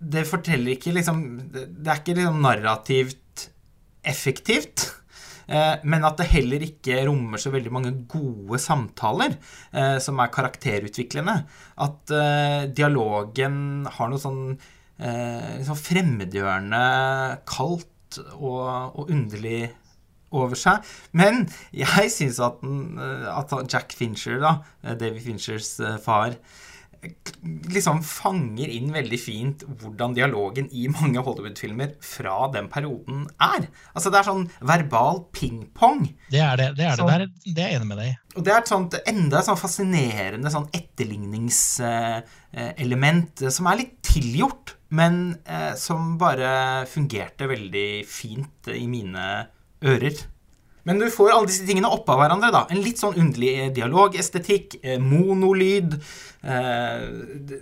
Det 0.00 0.24
forteller 0.24 0.74
ikke 0.74 0.94
liksom 0.96 1.18
Det 1.52 1.84
er 1.84 2.00
ikke 2.00 2.16
liksom 2.16 2.40
narrativt 2.40 3.50
effektivt. 4.00 4.86
eh, 5.46 5.76
Men 5.84 6.04
at 6.08 6.16
det 6.16 6.30
heller 6.32 6.64
ikke 6.64 7.02
rommer 7.06 7.38
så 7.38 7.52
veldig 7.52 7.72
mange 7.72 7.92
gode 8.08 8.58
samtaler 8.58 9.36
eh, 9.72 9.98
som 10.00 10.18
er 10.20 10.32
karakterutviklende. 10.32 11.36
At 11.84 12.14
eh, 12.16 12.64
dialogen 12.72 13.86
har 13.86 14.12
noe 14.12 14.20
sånn 14.20 14.44
liksom 15.00 15.78
fremmedgjørende, 15.80 16.78
kaldt 17.48 18.18
og, 18.34 18.98
og 19.00 19.08
underlig 19.08 19.70
over 20.36 20.58
seg. 20.60 20.84
Men 21.16 21.46
jeg 21.72 22.10
syns 22.12 22.36
at, 22.44 22.60
at 23.32 23.54
Jack 23.72 23.94
Fincher, 23.96 24.36
da, 24.44 24.58
David 25.00 25.22
Finchers 25.24 25.70
far, 26.04 26.36
liksom 27.72 28.02
fanger 28.04 28.68
inn 28.68 28.90
veldig 28.92 29.18
fint 29.20 29.62
hvordan 29.80 30.12
dialogen 30.16 30.66
i 30.76 30.88
mange 30.92 31.22
Hollywood-filmer 31.24 31.94
fra 32.04 32.48
den 32.52 32.68
perioden 32.72 33.22
er. 33.40 33.64
Altså 33.94 34.10
Det 34.12 34.18
er 34.20 34.26
sånn 34.28 34.44
verbal 34.68 35.22
ping-pong. 35.32 36.02
Det 36.30 36.40
er 36.44 36.56
det. 36.60 36.68
Det 36.76 36.84
er, 36.90 36.96
Så- 36.96 37.06
det. 37.08 37.18
Det 37.18 37.22
er, 37.22 37.26
det 37.54 37.62
er 37.64 37.68
jeg 37.70 37.76
enig 37.80 37.88
med 37.92 37.98
deg 38.02 38.08
i. 38.10 38.12
Og 38.36 38.42
det 38.46 38.52
er 38.52 38.58
et 38.60 38.68
sånt 38.70 38.92
enda 39.06 39.38
et 39.40 39.46
sånn 39.48 39.58
fascinerende 39.58 40.50
sånn 40.52 40.68
etterligningselement 40.76 43.34
som 43.52 43.66
er 43.70 43.76
litt 43.80 43.96
tilgjort, 44.06 44.66
men 44.90 45.14
eh, 45.46 45.74
som 45.78 46.16
bare 46.20 46.50
fungerte 46.90 47.46
veldig 47.50 47.88
fint 48.10 48.68
i 48.74 48.86
mine 48.90 49.26
ører. 49.86 50.16
Men 50.90 50.98
du 50.98 51.06
får 51.14 51.30
alle 51.30 51.46
disse 51.46 51.62
tingene 51.68 51.90
oppå 51.94 52.16
hverandre. 52.18 52.50
da. 52.50 52.64
En 52.72 52.82
litt 52.82 52.98
sånn 52.98 53.14
underlig 53.20 53.50
eh, 53.54 53.68
dialogestetikk, 53.76 54.80
eh, 54.82 54.98
monolyd, 54.98 55.94
eh, 56.42 57.04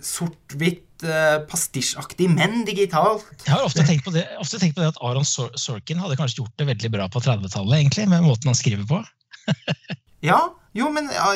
sort-hvitt, 0.01 1.03
eh, 1.05 1.37
pastisjaktig, 1.51 2.31
men 2.33 2.63
digitalt. 2.65 3.27
Jeg 3.45 3.53
har 3.53 3.67
ofte 3.67 3.85
tenkt 3.85 4.07
på 4.07 4.15
det, 4.15 4.25
ofte 4.41 4.57
tenkt 4.57 4.79
på 4.79 4.81
det 4.81 4.89
at 4.95 5.01
Aron 5.05 5.27
Sor 5.29 5.53
Sorkin 5.61 6.01
hadde 6.01 6.17
kanskje 6.17 6.41
gjort 6.41 6.55
det 6.57 6.71
veldig 6.71 6.91
bra 6.97 7.05
på 7.13 7.21
30-tallet, 7.21 7.83
egentlig, 7.83 8.07
med 8.09 8.25
måten 8.25 8.49
han 8.49 8.57
skriver 8.57 8.89
på. 8.89 9.03
Ja, 10.19 10.49
jo, 10.75 10.89
men 10.91 11.05
ja, 11.07 11.29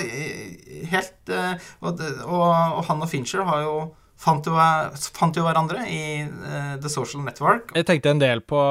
helt 0.92 1.30
og, 1.32 2.02
og, 2.04 2.42
og 2.44 2.82
han 2.84 3.06
og 3.06 3.08
Fincher 3.08 3.46
har 3.48 3.62
jo 3.64 3.76
fant 4.24 4.48
jo, 4.48 4.56
fant 5.16 5.38
jo 5.38 5.44
hverandre 5.46 5.84
i 5.90 6.04
uh, 6.24 6.76
The 6.82 6.92
Social 6.92 7.24
Network. 7.26 7.74
Jeg 7.78 7.88
tenkte 7.90 8.14
en 8.14 8.22
del 8.22 8.44
på 8.46 8.62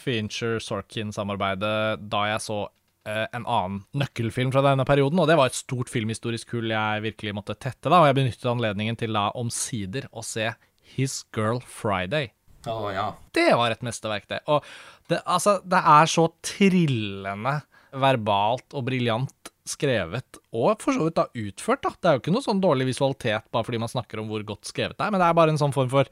Fincher-Sorkin-samarbeidet 0.00 1.74
da 2.12 2.22
jeg 2.30 2.44
så 2.44 2.60
eh, 3.08 3.26
en 3.36 3.44
annen 3.44 3.82
nøkkelfilm 3.96 4.52
fra 4.54 4.64
denne 4.66 4.86
perioden, 4.88 5.20
og 5.20 5.28
det 5.30 5.36
var 5.40 5.50
et 5.50 5.58
stort 5.58 5.92
filmhistorisk 5.92 6.56
hull 6.56 6.72
jeg 6.72 7.04
virkelig 7.04 7.36
måtte 7.36 7.56
tette, 7.58 7.90
da, 7.90 8.00
og 8.00 8.08
jeg 8.08 8.18
benyttet 8.20 8.48
anledningen 8.50 8.98
til 9.00 9.16
da 9.16 9.28
omsider 9.38 10.08
å 10.12 10.24
se 10.24 10.50
His 10.94 11.22
Girl 11.36 11.60
Friday. 11.60 12.32
Å 12.70 12.90
ja. 12.94 13.10
Det 13.36 13.50
var 13.58 13.74
et 13.74 13.84
mesterverk, 13.84 14.28
det. 14.30 14.40
Og 14.48 14.64
det, 15.10 15.20
altså, 15.28 15.58
det 15.68 15.80
er 15.80 16.08
så 16.08 16.30
trillende 16.44 17.58
verbalt 18.02 18.76
og 18.76 18.86
briljant 18.88 19.52
skrevet, 19.64 20.40
og 20.52 20.80
for 20.82 20.92
så 20.92 21.06
vidt 21.06 21.16
da 21.16 21.28
utført, 21.40 21.84
da. 21.86 21.94
Det 21.96 22.08
er 22.08 22.16
jo 22.16 22.22
ikke 22.24 22.34
noe 22.34 22.44
sånn 22.44 22.60
dårlig 22.60 22.90
visualitet 22.90 23.46
bare 23.54 23.64
fordi 23.64 23.80
man 23.80 23.92
snakker 23.92 24.20
om 24.20 24.28
hvor 24.28 24.44
godt 24.44 24.68
skrevet 24.68 24.98
det 24.98 25.06
er, 25.06 25.14
men 25.14 25.22
det 25.22 25.28
er 25.28 25.38
bare 25.38 25.54
en 25.54 25.60
sånn 25.60 25.72
form 25.74 25.88
for 25.92 26.10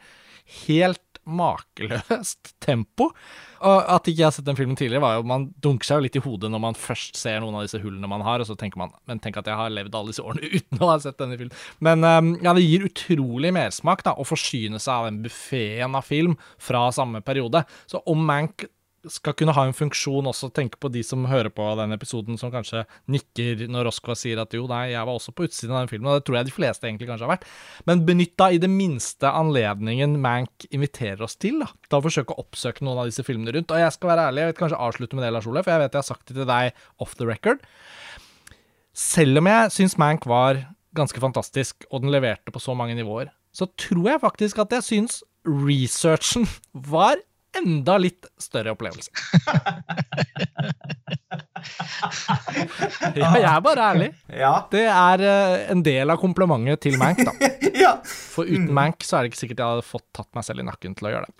helt 0.64 1.20
makeløst 1.28 2.54
tempo. 2.66 3.10
Og 3.62 3.90
at 3.94 4.08
ikke 4.10 4.18
jeg 4.18 4.26
har 4.26 4.34
sett 4.34 4.48
den 4.48 4.58
filmen 4.58 4.78
tidligere, 4.78 5.04
var 5.04 5.18
jo 5.18 5.28
man 5.28 5.46
dunker 5.62 5.86
seg 5.86 6.00
jo 6.00 6.06
litt 6.08 6.18
i 6.18 6.24
hodet 6.24 6.50
når 6.50 6.62
man 6.64 6.78
først 6.78 7.18
ser 7.20 7.38
noen 7.44 7.60
av 7.60 7.66
disse 7.66 7.78
hullene 7.82 8.10
man 8.10 8.24
har, 8.26 8.42
og 8.42 8.48
så 8.48 8.56
tenker 8.58 8.80
man 8.80 8.90
Men 9.06 9.22
tenk 9.22 9.38
at 9.38 9.46
jeg 9.46 9.58
har 9.58 9.70
levd 9.70 9.94
alle 9.94 10.14
disse 10.14 10.24
årene 10.24 10.50
uten 10.58 10.82
å 10.82 10.90
ha 10.90 10.98
sett 11.04 11.20
denne 11.20 11.38
filmen. 11.38 11.62
Men 11.84 12.02
um, 12.08 12.34
ja, 12.42 12.56
det 12.56 12.66
gir 12.66 12.88
utrolig 12.88 13.52
mersmak 13.54 14.02
da, 14.06 14.16
å 14.16 14.26
forsyne 14.26 14.82
seg 14.82 14.94
av 14.96 15.10
den 15.10 15.22
buffeen 15.28 15.98
av 15.98 16.08
film 16.08 16.38
fra 16.58 16.88
samme 16.94 17.22
periode. 17.22 17.66
Så 17.86 18.02
om 18.08 18.24
Mank 18.26 18.66
skal 19.10 19.34
kunne 19.34 19.54
ha 19.56 19.64
en 19.66 19.74
funksjon 19.74 20.28
også, 20.30 20.50
tenke 20.54 20.78
på 20.80 20.90
de 20.92 21.02
som 21.06 21.24
hører 21.26 21.50
på 21.54 21.64
den 21.78 21.94
episoden, 21.96 22.36
som 22.38 22.52
kanskje 22.52 22.84
nikker 23.10 23.64
når 23.72 23.88
Roskva 23.88 24.14
sier 24.18 24.38
at 24.42 24.54
jo, 24.54 24.68
nei, 24.70 24.92
jeg 24.92 25.08
var 25.08 25.18
også 25.18 25.34
på 25.34 25.48
utsiden 25.48 25.74
av 25.74 25.82
den 25.82 25.90
filmen, 25.90 26.10
og 26.10 26.20
det 26.20 26.26
tror 26.28 26.38
jeg 26.38 26.48
de 26.48 26.54
fleste 26.54 26.86
egentlig 26.88 27.08
kanskje 27.10 27.26
har 27.26 27.32
vært. 27.34 27.48
Men 27.88 28.04
benytt 28.06 28.36
da 28.38 28.50
i 28.52 28.60
det 28.62 28.70
minste 28.70 29.32
anledningen 29.32 30.14
Mank 30.22 30.68
inviterer 30.70 31.24
oss 31.26 31.34
til, 31.40 31.58
da, 31.64 31.70
å 31.98 32.02
forsøke 32.04 32.36
å 32.36 32.44
oppsøke 32.44 32.86
noen 32.86 33.02
av 33.02 33.10
disse 33.10 33.26
filmene 33.26 33.56
rundt. 33.56 33.74
Og 33.74 33.82
jeg 33.82 33.96
skal 33.96 34.12
være 34.12 34.28
ærlig, 34.30 34.44
jeg 34.44 34.52
vet 34.52 34.60
kanskje 34.62 34.82
avslutte 34.86 35.18
med 35.18 35.26
det, 35.26 35.32
Lars 35.34 35.50
Ole, 35.50 35.64
for 35.64 35.74
jeg 35.74 35.82
vet 35.82 35.98
jeg 35.98 36.04
har 36.04 36.10
sagt 36.12 36.30
det 36.30 36.38
til 36.38 36.48
deg 36.52 36.86
off 37.02 37.18
the 37.18 37.28
record. 37.28 37.66
Selv 38.92 39.42
om 39.42 39.50
jeg 39.50 39.74
syns 39.74 39.98
Mank 40.00 40.28
var 40.30 40.62
ganske 40.96 41.20
fantastisk, 41.20 41.88
og 41.90 42.04
den 42.04 42.12
leverte 42.12 42.52
på 42.54 42.62
så 42.62 42.76
mange 42.76 42.94
nivåer, 42.98 43.32
så 43.52 43.66
tror 43.80 44.14
jeg 44.14 44.22
faktisk 44.22 44.62
at 44.62 44.78
jeg 44.78 44.88
syns 44.88 45.20
researchen 45.48 46.46
var 46.94 47.18
enda 47.58 47.98
litt 48.00 48.26
større 48.40 48.72
opplevelse. 48.74 49.10
ja, 53.16 53.28
jeg 53.36 53.48
er 53.48 53.60
bare 53.64 53.88
ærlig. 53.92 54.08
Ja. 54.32 54.54
Det 54.72 54.84
er 54.88 55.24
eh, 55.26 55.70
en 55.72 55.84
del 55.84 56.12
av 56.12 56.20
komplimentet 56.22 56.82
til 56.86 56.98
Mank, 57.00 57.22
da. 57.26 57.32
ja. 57.84 57.92
For 58.04 58.48
uten 58.48 58.72
Mank 58.74 59.04
så 59.06 59.18
er 59.18 59.24
det 59.24 59.32
ikke 59.32 59.42
sikkert 59.44 59.62
jeg 59.62 59.76
hadde 59.76 59.86
fått 59.86 60.08
tatt 60.16 60.30
meg 60.36 60.46
selv 60.48 60.64
i 60.64 60.68
nakken 60.68 60.96
til 60.98 61.08
å 61.08 61.14
gjøre 61.14 61.28
det. 61.28 61.36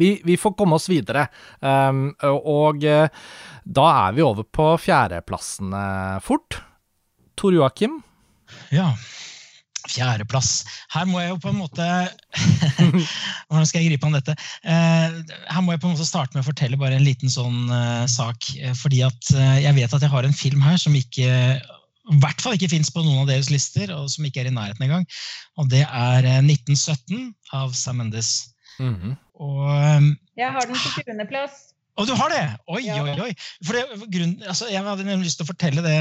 Vi, 0.00 0.10
vi 0.24 0.38
får 0.40 0.54
komme 0.56 0.78
oss 0.78 0.88
videre, 0.88 1.26
um, 1.60 2.06
og 2.24 2.80
uh, 2.88 3.12
da 3.68 3.86
er 4.06 4.14
vi 4.16 4.22
over 4.24 4.46
på 4.48 4.70
fjerdeplassene 4.80 5.82
fort. 6.24 6.62
Tor 7.36 7.52
Joakim, 7.52 8.00
Ja. 8.72 8.94
Fjerdeplass. 9.90 10.62
Her 10.94 11.08
må 11.10 11.20
jeg 11.22 11.32
jo 11.32 11.40
på 11.42 11.50
en 11.50 11.58
måte 11.58 11.86
Hvordan 13.48 13.66
skal 13.68 13.82
jeg 13.82 13.90
gripe 13.92 14.08
an 14.08 14.16
dette? 14.16 14.36
Eh, 14.62 15.18
her 15.50 15.64
må 15.64 15.74
jeg 15.74 15.82
på 15.82 15.90
en 15.90 15.96
måte 15.96 16.06
starte 16.08 16.36
med 16.36 16.44
å 16.44 16.48
fortelle 16.50 16.78
bare 16.80 16.98
en 16.98 17.06
liten 17.06 17.32
sånn 17.32 17.66
eh, 17.72 18.04
sak. 18.10 18.52
eh, 18.60 18.74
Fordi 18.78 19.02
at 19.06 19.32
jeg 19.62 19.76
vet 19.78 19.94
at 19.96 20.04
jeg 20.06 20.12
har 20.12 20.28
en 20.28 20.36
film 20.36 20.62
her 20.64 20.78
som 20.80 20.96
ikke 20.98 21.30
i 22.10 22.18
hvert 22.18 22.40
fall 22.42 22.56
ikke 22.56 22.70
fins 22.72 22.90
på 22.90 23.02
noen 23.04 23.22
av 23.22 23.28
deres 23.30 23.50
lister, 23.52 23.92
og 23.94 24.08
som 24.10 24.26
ikke 24.26 24.42
er 24.42 24.50
i 24.50 24.54
nærheten 24.54 24.82
engang. 24.88 25.04
Og 25.60 25.68
det 25.70 25.84
er 25.86 26.26
eh, 26.26 26.40
1917 26.42 27.28
av 27.54 27.76
Sam 27.78 28.00
Mendes. 28.02 28.32
Og 28.82 29.68
eh, 29.70 30.08
Jeg 30.40 30.50
har 30.56 30.66
den 30.66 30.78
på 30.78 30.96
20.-plass. 30.98 31.71
og 32.02 32.08
du 32.10 32.14
har 32.18 32.32
det! 32.32 32.42
Oi, 32.74 32.82
Ja. 32.88 32.98
oi, 33.02 33.14
oi. 33.28 33.30
For 33.64 33.78
det, 33.78 33.84
grunn, 34.12 34.34
altså, 34.50 34.68
jeg 34.72 34.82
hadde 34.84 35.06
nemlig 35.06 35.28
lyst 35.30 35.38
til 35.40 35.46
å 35.46 35.50
fortelle 35.52 35.84
det 35.84 35.94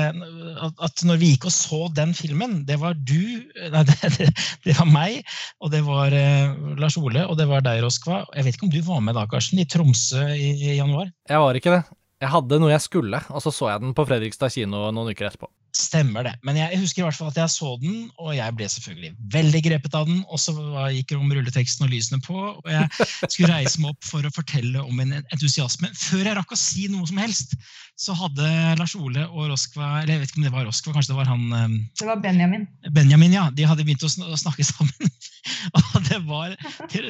at, 0.66 0.74
at 0.88 1.04
når 1.08 1.22
vi 1.22 1.32
gikk 1.36 1.48
og 1.50 1.54
så 1.56 1.82
den 1.98 2.16
filmen, 2.18 2.62
det 2.68 2.80
var 2.82 2.98
du 2.98 3.20
Nei, 3.76 3.84
det, 3.88 4.12
det, 4.18 4.30
det 4.66 4.76
var 4.80 4.90
meg, 4.90 5.22
og 5.62 5.72
det 5.74 5.84
var 5.88 6.14
eh, 6.18 6.52
Lars 6.82 6.98
Ole, 7.00 7.24
og 7.30 7.38
det 7.40 7.48
var 7.52 7.64
deg, 7.66 7.84
Roskva. 7.86 8.24
Jeg 8.36 8.48
vet 8.50 8.58
ikke 8.58 8.68
om 8.70 8.74
du 8.74 8.82
var 8.90 9.02
med 9.06 9.18
da, 9.20 9.28
Karsten, 9.32 9.62
i 9.62 9.68
Tromsø 9.70 10.26
i, 10.34 10.52
i 10.58 10.78
januar? 10.82 11.12
jeg 11.30 11.46
var 11.46 11.58
ikke 11.62 11.78
det. 11.78 11.82
Jeg 12.22 12.30
hadde 12.30 12.60
noe 12.62 12.70
jeg 12.70 12.84
skulle, 12.84 13.18
og 13.34 13.42
så 13.42 13.50
så 13.54 13.72
jeg 13.72 13.82
den 13.82 13.96
på 13.98 14.04
Fredrikstad 14.06 14.54
kino 14.54 14.84
noen 14.94 15.10
uker 15.10 15.30
etterpå. 15.32 15.48
Stemmer 15.76 16.26
det. 16.28 16.34
Men 16.46 16.58
jeg 16.60 16.80
husker 16.82 17.02
i 17.02 17.06
hvert 17.06 17.18
fall 17.18 17.32
at 17.32 17.40
jeg 17.40 17.54
så 17.54 17.74
den, 17.82 18.10
og 18.20 18.34
jeg 18.36 18.56
ble 18.58 18.68
selvfølgelig 18.74 19.12
veldig 19.34 19.62
grepet 19.68 19.98
av 19.98 20.08
den. 20.10 20.22
Og 20.28 20.42
så 20.42 20.56
gikk 20.94 21.12
det 21.12 21.20
om 21.20 21.32
rulleteksten 21.32 21.88
og 21.88 21.94
lysene 21.94 22.22
på, 22.26 22.38
og 22.58 22.72
jeg 22.72 23.08
skulle 23.28 23.54
reise 23.54 23.82
meg 23.82 23.96
opp 23.96 24.08
for 24.08 24.28
å 24.28 24.34
fortelle 24.36 24.84
om 24.84 25.04
en 25.04 25.18
entusiasme. 25.22 25.92
Før 25.98 26.26
jeg 26.28 26.38
rakk 26.40 26.56
å 26.56 26.60
si 26.60 26.88
noe 26.92 27.08
som 27.10 27.22
helst, 27.22 27.56
så 28.02 28.16
hadde 28.18 28.48
Lars 28.80 28.96
Ole 28.98 29.28
og 29.30 29.52
Roskva 29.52 30.00
Eller 30.02 30.16
jeg 30.16 30.22
vet 30.24 30.32
ikke 30.32 30.40
om 30.42 30.46
det 30.48 30.54
var 30.56 30.66
Roskva, 30.66 30.94
kanskje 30.96 31.14
det 31.14 31.18
var 31.20 31.30
han 31.30 31.44
um, 31.54 31.76
Det 32.00 32.08
var 32.08 32.24
Benjamin. 32.24 32.66
Benjamin, 32.96 33.36
ja. 33.36 33.44
De 33.54 33.68
hadde 33.68 33.86
begynt 33.86 34.06
å 34.08 34.10
snakke 34.10 34.66
sammen. 34.66 35.14
og 35.78 36.08
det 36.08 36.18
var 36.26 36.56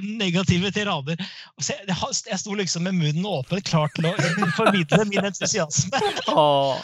negative 0.04 0.74
tirader. 0.76 1.24
Jeg 1.64 2.40
sto 2.42 2.58
liksom 2.60 2.88
med 2.88 3.00
munnen 3.00 3.30
åpen, 3.30 3.64
klar 3.68 3.92
til 3.96 4.10
å 4.12 4.14
formidle 4.58 5.06
min 5.08 5.32
entusiasme. 5.32 6.04
Og, 6.36 6.84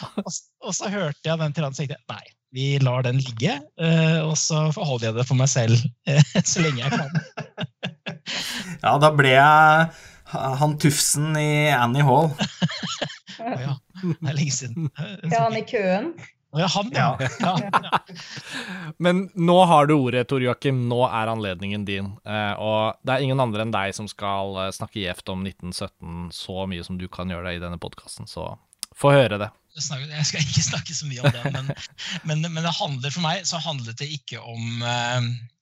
så 0.72 0.88
hørte 0.88 1.28
jeg 1.28 1.40
den 1.42 1.56
tiraden 1.56 1.76
og 1.76 1.78
tenkte 1.78 2.00
nei, 2.08 2.24
vi 2.56 2.68
lar 2.80 3.04
den 3.04 3.20
ligge. 3.20 3.58
Eh, 3.76 4.20
og 4.24 4.38
så 4.40 4.70
forholder 4.72 5.10
jeg 5.10 5.18
det 5.20 5.28
for 5.28 5.40
meg 5.40 5.52
selv 5.52 5.76
så 6.52 6.64
lenge 6.64 6.86
jeg 6.86 6.96
kan. 6.96 7.12
ja, 8.86 8.96
da 8.96 9.12
ble 9.12 9.36
jeg 9.36 9.90
han 10.32 10.78
tufsen 10.78 11.36
i 11.36 11.70
Annie 11.72 12.04
Hall. 12.04 12.30
ja, 13.38 13.78
det 14.02 14.28
er 14.28 14.34
lenge 14.34 14.52
siden. 14.52 14.90
Ja, 15.28 15.46
han 15.46 15.56
i 15.56 15.64
køen. 15.68 16.12
Ja, 16.56 16.66
han, 16.66 16.90
ja. 16.94 17.18
ja. 17.40 18.00
Men 18.96 19.26
nå 19.34 19.64
har 19.64 19.86
du 19.86 19.94
ordet, 19.98 20.28
Tor 20.28 20.42
Joakim. 20.42 20.86
Nå 20.88 21.02
er 21.06 21.28
anledningen 21.28 21.84
din. 21.84 22.14
Eh, 22.24 22.54
og 22.56 22.96
det 23.04 23.14
er 23.14 23.26
ingen 23.26 23.42
andre 23.42 23.66
enn 23.66 23.74
deg 23.74 23.92
som 23.96 24.08
skal 24.08 24.56
eh, 24.64 24.72
snakke 24.72 25.02
gjevt 25.02 25.28
om 25.34 25.44
1917 25.44 26.30
så 26.32 26.64
mye 26.70 26.86
som 26.86 26.96
du 27.00 27.04
kan 27.12 27.28
gjøre 27.28 27.50
det 27.50 27.58
i 27.58 27.62
denne 27.66 27.80
podkasten, 27.80 28.30
så 28.30 28.54
få 28.96 29.12
høre 29.12 29.40
det. 29.40 29.50
Jeg 29.76 30.24
skal 30.26 30.42
ikke 30.42 30.64
snakke 30.64 30.96
så 30.96 31.06
mye 31.06 31.22
om 31.22 31.34
det, 31.36 31.52
men, 31.54 31.68
men, 32.26 32.48
men 32.48 32.64
det 32.64 32.74
handler 32.80 33.12
for 33.14 33.22
meg 33.22 33.44
så 33.46 33.60
handlet 33.62 34.00
det 34.00 34.08
ikke 34.16 34.40
om 34.40 34.80
uh, 34.82 35.28
det, 35.28 35.57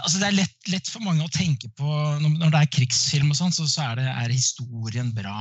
altså 0.00 0.20
det 0.20 0.28
er 0.28 0.38
lett, 0.40 0.56
lett, 0.72 0.88
for 0.90 1.04
mange 1.04 1.26
å 1.26 1.32
tenke 1.32 1.68
på 1.78 1.96
Når 2.22 2.50
det 2.52 2.60
er 2.60 2.70
krigsfilm, 2.78 3.32
og 3.32 3.38
sånn, 3.38 3.54
så, 3.54 3.66
så 3.70 3.84
er, 3.90 4.00
det, 4.00 4.08
er, 4.10 4.32
historien 4.32 5.12
bra? 5.16 5.36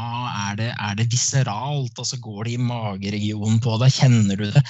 Er 0.50 0.60
det, 0.60 0.70
er 0.76 1.00
det 1.00 1.10
viseralt? 1.12 1.96
Altså 1.96 2.20
Går 2.22 2.48
det 2.48 2.58
i 2.58 2.62
mageregionen 2.72 3.62
på 3.64 3.78
deg? 3.82 3.96
Kjenner 3.96 4.40
du 4.40 4.50
det? 4.52 4.64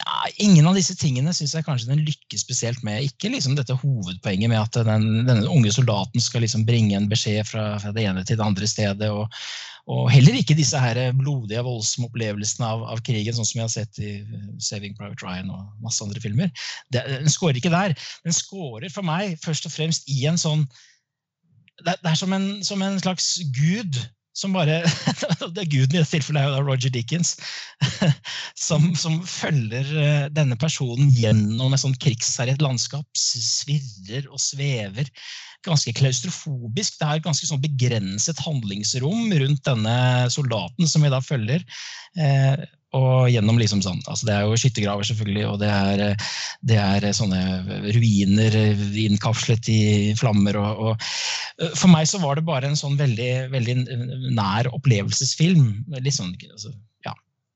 Ja, 0.00 0.24
ingen 0.40 0.66
av 0.66 0.76
disse 0.78 0.94
tingene 0.96 1.34
syns 1.36 1.52
jeg 1.52 1.66
kanskje 1.66 1.90
den 1.90 2.04
lykkes 2.06 2.46
spesielt 2.46 2.80
med. 2.86 3.04
Ikke 3.04 3.28
liksom 3.32 3.58
dette 3.58 3.76
hovedpoenget 3.76 4.48
med 4.48 4.62
at 4.62 4.78
den, 4.88 5.26
denne 5.28 5.50
unge 5.52 5.72
soldaten 5.74 6.22
skal 6.22 6.46
liksom 6.46 6.64
bringe 6.68 6.96
en 6.96 7.10
beskjed 7.10 7.44
fra, 7.50 7.66
fra, 7.82 7.92
det 7.92 8.06
ene 8.08 8.24
til 8.24 8.40
det 8.40 8.46
andre 8.46 8.68
stedet. 8.70 9.10
og 9.12 9.28
og 9.90 10.10
heller 10.12 10.36
ikke 10.38 10.54
disse 10.54 10.78
her 10.78 10.98
blodige, 11.18 11.62
voldsomme 11.66 12.06
opplevelsene 12.06 12.66
av, 12.68 12.84
av, 12.92 13.00
krigen, 13.02 13.34
sånn 13.34 13.48
som 13.48 13.58
jeg 13.58 13.66
har 13.66 13.72
sett 13.72 13.98
i 13.98 14.12
eh, 14.22 14.46
Saving 14.62 14.94
Private 14.98 15.26
Ryan 15.26 15.50
og 15.50 15.82
masse 15.82 16.04
andre 16.04 16.22
filmer. 16.22 16.52
Det, 16.94 17.02
den 17.10 17.32
scorer 17.32 17.58
ikke 17.58 17.72
der. 17.72 17.96
Den 18.22 18.36
scorer 18.36 18.92
for 18.94 19.06
meg 19.06 19.34
først 19.42 19.66
og 19.66 19.74
fremst 19.74 20.06
i 20.10 20.22
en 20.30 20.38
sånn 20.40 20.66
Det, 21.82 21.96
det 21.98 22.10
er 22.12 22.18
som 22.20 22.32
en, 22.36 22.62
som 22.62 22.82
en, 22.84 23.00
slags 23.02 23.40
gud 23.56 23.98
som 24.36 24.54
bare 24.56 24.80
det 25.54 25.64
er 25.64 25.70
Guden 25.70 25.96
i 25.96 26.00
dette 26.00 26.10
tilfellet 26.14 26.42
er 26.42 26.66
Roger 26.66 26.92
Dickens. 26.92 27.36
Som, 28.62 28.92
som 28.94 29.16
følger 29.26 29.88
eh, 29.98 30.26
denne 30.30 30.54
personen 30.60 31.08
gjennom 31.16 31.72
et 31.74 31.82
sånt 31.82 31.98
krigsherjet 32.00 32.62
landskap. 32.62 33.06
Svirrer 33.18 34.28
og 34.30 34.38
svever 34.40 35.08
ganske 35.66 35.94
klaustrofobisk. 35.98 36.98
Det 37.00 37.08
er 37.08 37.24
ganske 37.24 37.48
sånn 37.48 37.62
begrenset 37.62 38.38
handlingsrom 38.44 39.32
rundt 39.42 39.64
denne 39.66 39.96
soldaten 40.32 40.90
som 40.90 41.02
vi 41.02 41.10
da 41.12 41.18
følger. 41.24 41.66
Eh, 42.92 42.98
og 42.98 43.30
gjennom 43.32 43.58
liksom 43.60 43.82
sånn, 43.84 44.00
altså 44.06 44.28
Det 44.28 44.34
er 44.34 44.46
jo 44.46 44.58
skyttergraver, 44.60 45.08
selvfølgelig, 45.08 45.46
og 45.48 45.58
det 45.62 45.70
er, 45.72 46.04
det 46.68 46.78
er, 46.78 47.08
sånne 47.16 47.40
ruiner 47.96 48.56
innkapslet 49.06 49.68
i 49.72 49.80
flammer. 50.18 50.58
Og, 50.60 50.86
og, 50.86 51.10
eh, 51.60 51.72
for 51.78 51.92
meg 51.92 52.08
så 52.10 52.20
var 52.22 52.36
det 52.36 52.46
bare 52.48 52.68
en 52.68 52.78
sånn 52.78 52.98
veldig, 53.00 53.32
veldig 53.52 53.76
nær 54.36 54.70
opplevelsesfilm. 54.72 55.84
Litt 55.98 56.18
sånn, 56.18 56.34
altså, 56.52 56.72
ja. 57.06 57.14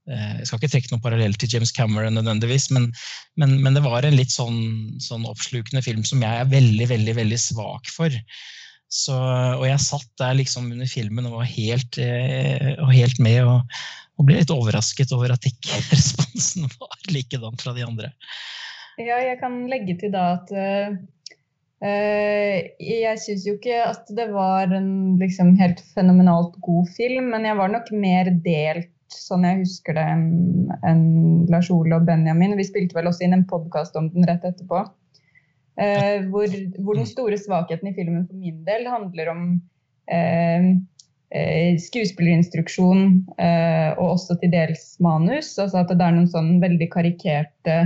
jeg 0.09 0.49
skal 0.49 0.61
ikke 0.61 0.73
trekke 0.75 0.93
noen 0.95 1.05
parallell 1.05 1.39
til 1.39 1.57
James 1.57 1.75
Cameron, 1.75 2.17
nødvendigvis, 2.17 2.71
men, 2.75 2.91
men, 3.37 3.59
men, 3.63 3.77
det 3.77 3.85
var 3.87 4.07
en 4.07 4.19
litt 4.19 4.33
sånn, 4.35 4.61
sånn, 5.03 5.29
oppslukende 5.29 5.85
film 5.85 6.05
som 6.07 6.25
jeg 6.25 6.45
er 6.45 6.53
veldig 6.53 6.93
veldig, 6.95 7.19
veldig 7.23 7.41
svak 7.41 7.93
for. 7.93 8.15
Så, 8.87 9.17
og 9.19 9.65
jeg 9.67 9.83
satt 9.83 10.07
der 10.21 10.37
liksom 10.39 10.69
under 10.71 10.87
filmen 10.87 11.27
og 11.27 11.41
var 11.41 11.49
helt, 11.51 11.99
eh, 11.99 12.77
og 12.79 12.93
helt 12.95 13.19
med 13.19 13.41
og, 13.43 13.81
og, 14.17 14.25
ble 14.27 14.41
litt 14.41 14.53
overrasket 14.55 15.13
over 15.17 15.35
at 15.35 15.49
ikke 15.49 15.81
responsen 15.95 16.69
var 16.79 17.13
likedan 17.13 17.61
fra 17.61 17.77
de 17.77 17.85
andre. 17.87 18.13
Ja, 18.97 19.21
jeg 19.21 19.39
kan 19.43 19.65
legge 19.69 19.99
til 20.01 20.15
da 20.15 20.25
at 20.39 20.53
uh, 20.57 20.97
jeg 22.81 23.21
syns 23.21 23.45
jo 23.45 23.59
ikke 23.59 23.83
at 23.85 24.09
det 24.17 24.31
var 24.33 24.73
en 24.73 25.19
liksom, 25.21 25.55
helt 25.61 25.83
fenomenalt 25.93 26.57
god 26.65 26.89
film, 26.97 27.33
men 27.35 27.45
jeg 27.45 27.59
var 27.61 27.73
nok 27.75 27.93
mer 27.93 28.33
delt 28.45 28.93
sånn 29.13 29.47
jeg 29.47 29.63
husker 29.63 29.97
det, 29.97 30.05
enn 30.13 30.71
en 30.87 31.03
Lars 31.51 31.69
Ole 31.73 31.99
og 31.99 32.07
Benjamin. 32.09 32.57
Vi 32.59 32.67
spilte 32.67 32.97
vel 32.99 33.09
også 33.11 33.27
inn 33.27 33.37
en 33.37 33.47
podkast 33.49 33.97
om 33.99 34.09
den 34.13 34.27
rett 34.29 34.45
etterpå. 34.47 34.83
Eh, 35.77 36.25
hvor, 36.33 36.49
hvor, 36.81 36.97
den 36.97 37.09
store 37.09 37.37
svakheten 37.37 37.91
i 37.91 37.97
filmen 37.97 38.25
for 38.25 38.41
min 38.41 38.63
del 38.65 38.87
handler 38.89 39.29
om 39.35 39.43
eh, 40.09 40.71
skuespillerinstruksjon 41.83 43.01
eh, 43.43 43.91
og 43.99 44.13
også 44.15 44.37
til 44.41 44.53
dels 44.53 44.97
manus. 45.03 45.57
Altså 45.59 45.83
at 45.83 45.91
det 45.91 46.01
er 46.01 46.15
noen 46.15 46.31
sånn 46.31 46.61
veldig 46.63 46.91
karikerte 46.93 47.81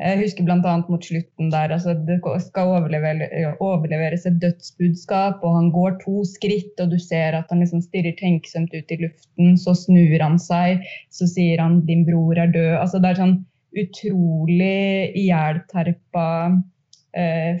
jeg 0.00 0.18
husker 0.22 0.46
bl.a. 0.46 0.72
mot 0.88 1.04
slutten 1.04 1.50
der 1.52 1.74
altså 1.74 1.92
det 2.08 2.16
skal 2.46 2.70
overlevere, 2.78 3.26
overleveres 3.60 4.24
et 4.26 4.38
dødsbudskap, 4.40 5.42
og 5.44 5.56
han 5.58 5.68
går 5.74 5.98
to 6.00 6.24
skritt, 6.26 6.72
og 6.80 6.94
du 6.94 6.98
ser 6.98 7.36
at 7.36 7.52
han 7.52 7.60
liksom 7.60 7.82
stirrer 7.84 8.16
tenksomt 8.18 8.72
ut 8.72 8.94
i 8.94 8.98
luften. 9.04 9.54
Så 9.60 9.76
snur 9.84 10.24
han 10.24 10.40
seg, 10.40 10.82
så 11.12 11.28
sier 11.28 11.60
han 11.60 11.82
'din 11.86 12.06
bror 12.08 12.40
er 12.40 12.50
død'. 12.56 12.80
Altså 12.80 12.98
Det 12.98 13.10
er 13.10 13.20
sånn 13.20 13.36
utrolig 13.82 15.12
ihjelterpa 15.16 16.28
eh, 17.14 17.60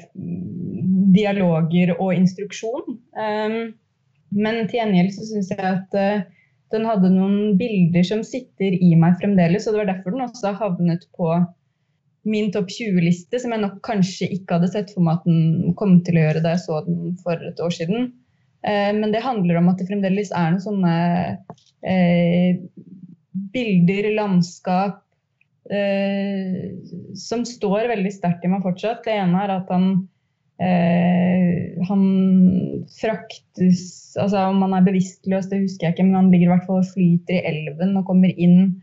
dialoger 1.14 1.94
og 1.98 2.14
instruksjon. 2.16 2.98
Um, 3.12 3.74
men 4.32 4.62
til 4.66 4.80
gjengjeld 4.80 5.12
så 5.16 5.26
syns 5.28 5.50
jeg 5.52 5.64
at 5.66 5.98
uh, 5.98 6.22
den 6.72 6.86
hadde 6.88 7.10
noen 7.12 7.56
bilder 7.60 8.04
som 8.06 8.22
sitter 8.26 8.74
i 8.74 8.94
meg 8.98 9.18
fremdeles, 9.20 9.66
og 9.66 9.74
det 9.74 9.82
var 9.82 9.90
derfor 9.92 10.14
den 10.14 10.24
også 10.24 10.54
havnet 10.60 11.04
på 11.16 11.34
min 12.28 12.52
topp 12.54 12.70
20-liste, 12.70 13.40
som 13.42 13.52
jeg 13.52 13.64
nok 13.64 13.80
kanskje 13.84 14.30
ikke 14.36 14.58
hadde 14.58 14.70
sett 14.72 14.92
for 14.94 15.04
meg 15.04 15.20
at 15.20 15.28
den 15.28 15.76
kom 15.78 15.98
til 16.06 16.18
å 16.18 16.26
gjøre 16.26 16.42
da 16.44 16.54
jeg 16.54 16.64
så 16.64 16.82
den 16.86 17.16
for 17.22 17.48
et 17.50 17.62
år 17.62 17.74
siden. 17.74 18.12
Eh, 18.62 18.90
men 18.94 19.14
det 19.14 19.24
handler 19.24 19.58
om 19.58 19.72
at 19.72 19.80
det 19.80 19.88
fremdeles 19.88 20.30
er 20.30 20.52
noen 20.52 20.62
sånne 20.62 20.94
eh, 21.82 22.60
bilder, 23.54 24.12
landskap, 24.14 25.00
eh, 25.66 26.70
som 27.18 27.42
står 27.48 27.90
veldig 27.90 28.14
sterkt 28.14 28.46
i 28.46 28.52
meg 28.52 28.62
fortsatt. 28.64 29.02
Det 29.06 29.16
ene 29.18 29.42
er 29.42 29.56
at 29.58 29.72
han 29.74 29.90
eh, 30.60 31.80
han 31.88 32.02
fraktes 32.92 34.16
altså 34.20 34.48
Om 34.50 34.60
han 34.66 34.74
er 34.76 34.84
bevisstløs, 34.84 35.48
det 35.48 35.62
husker 35.62 35.86
jeg 35.86 35.96
ikke, 35.96 36.04
men 36.08 36.18
han 36.18 36.32
ligger 36.32 36.50
i 36.50 36.52
hvert 36.52 36.66
fall 36.68 36.82
og 36.82 36.90
flyter 36.92 37.38
i 37.38 37.44
elven 37.48 37.96
og 37.96 38.08
kommer 38.10 38.34
inn 38.36 38.74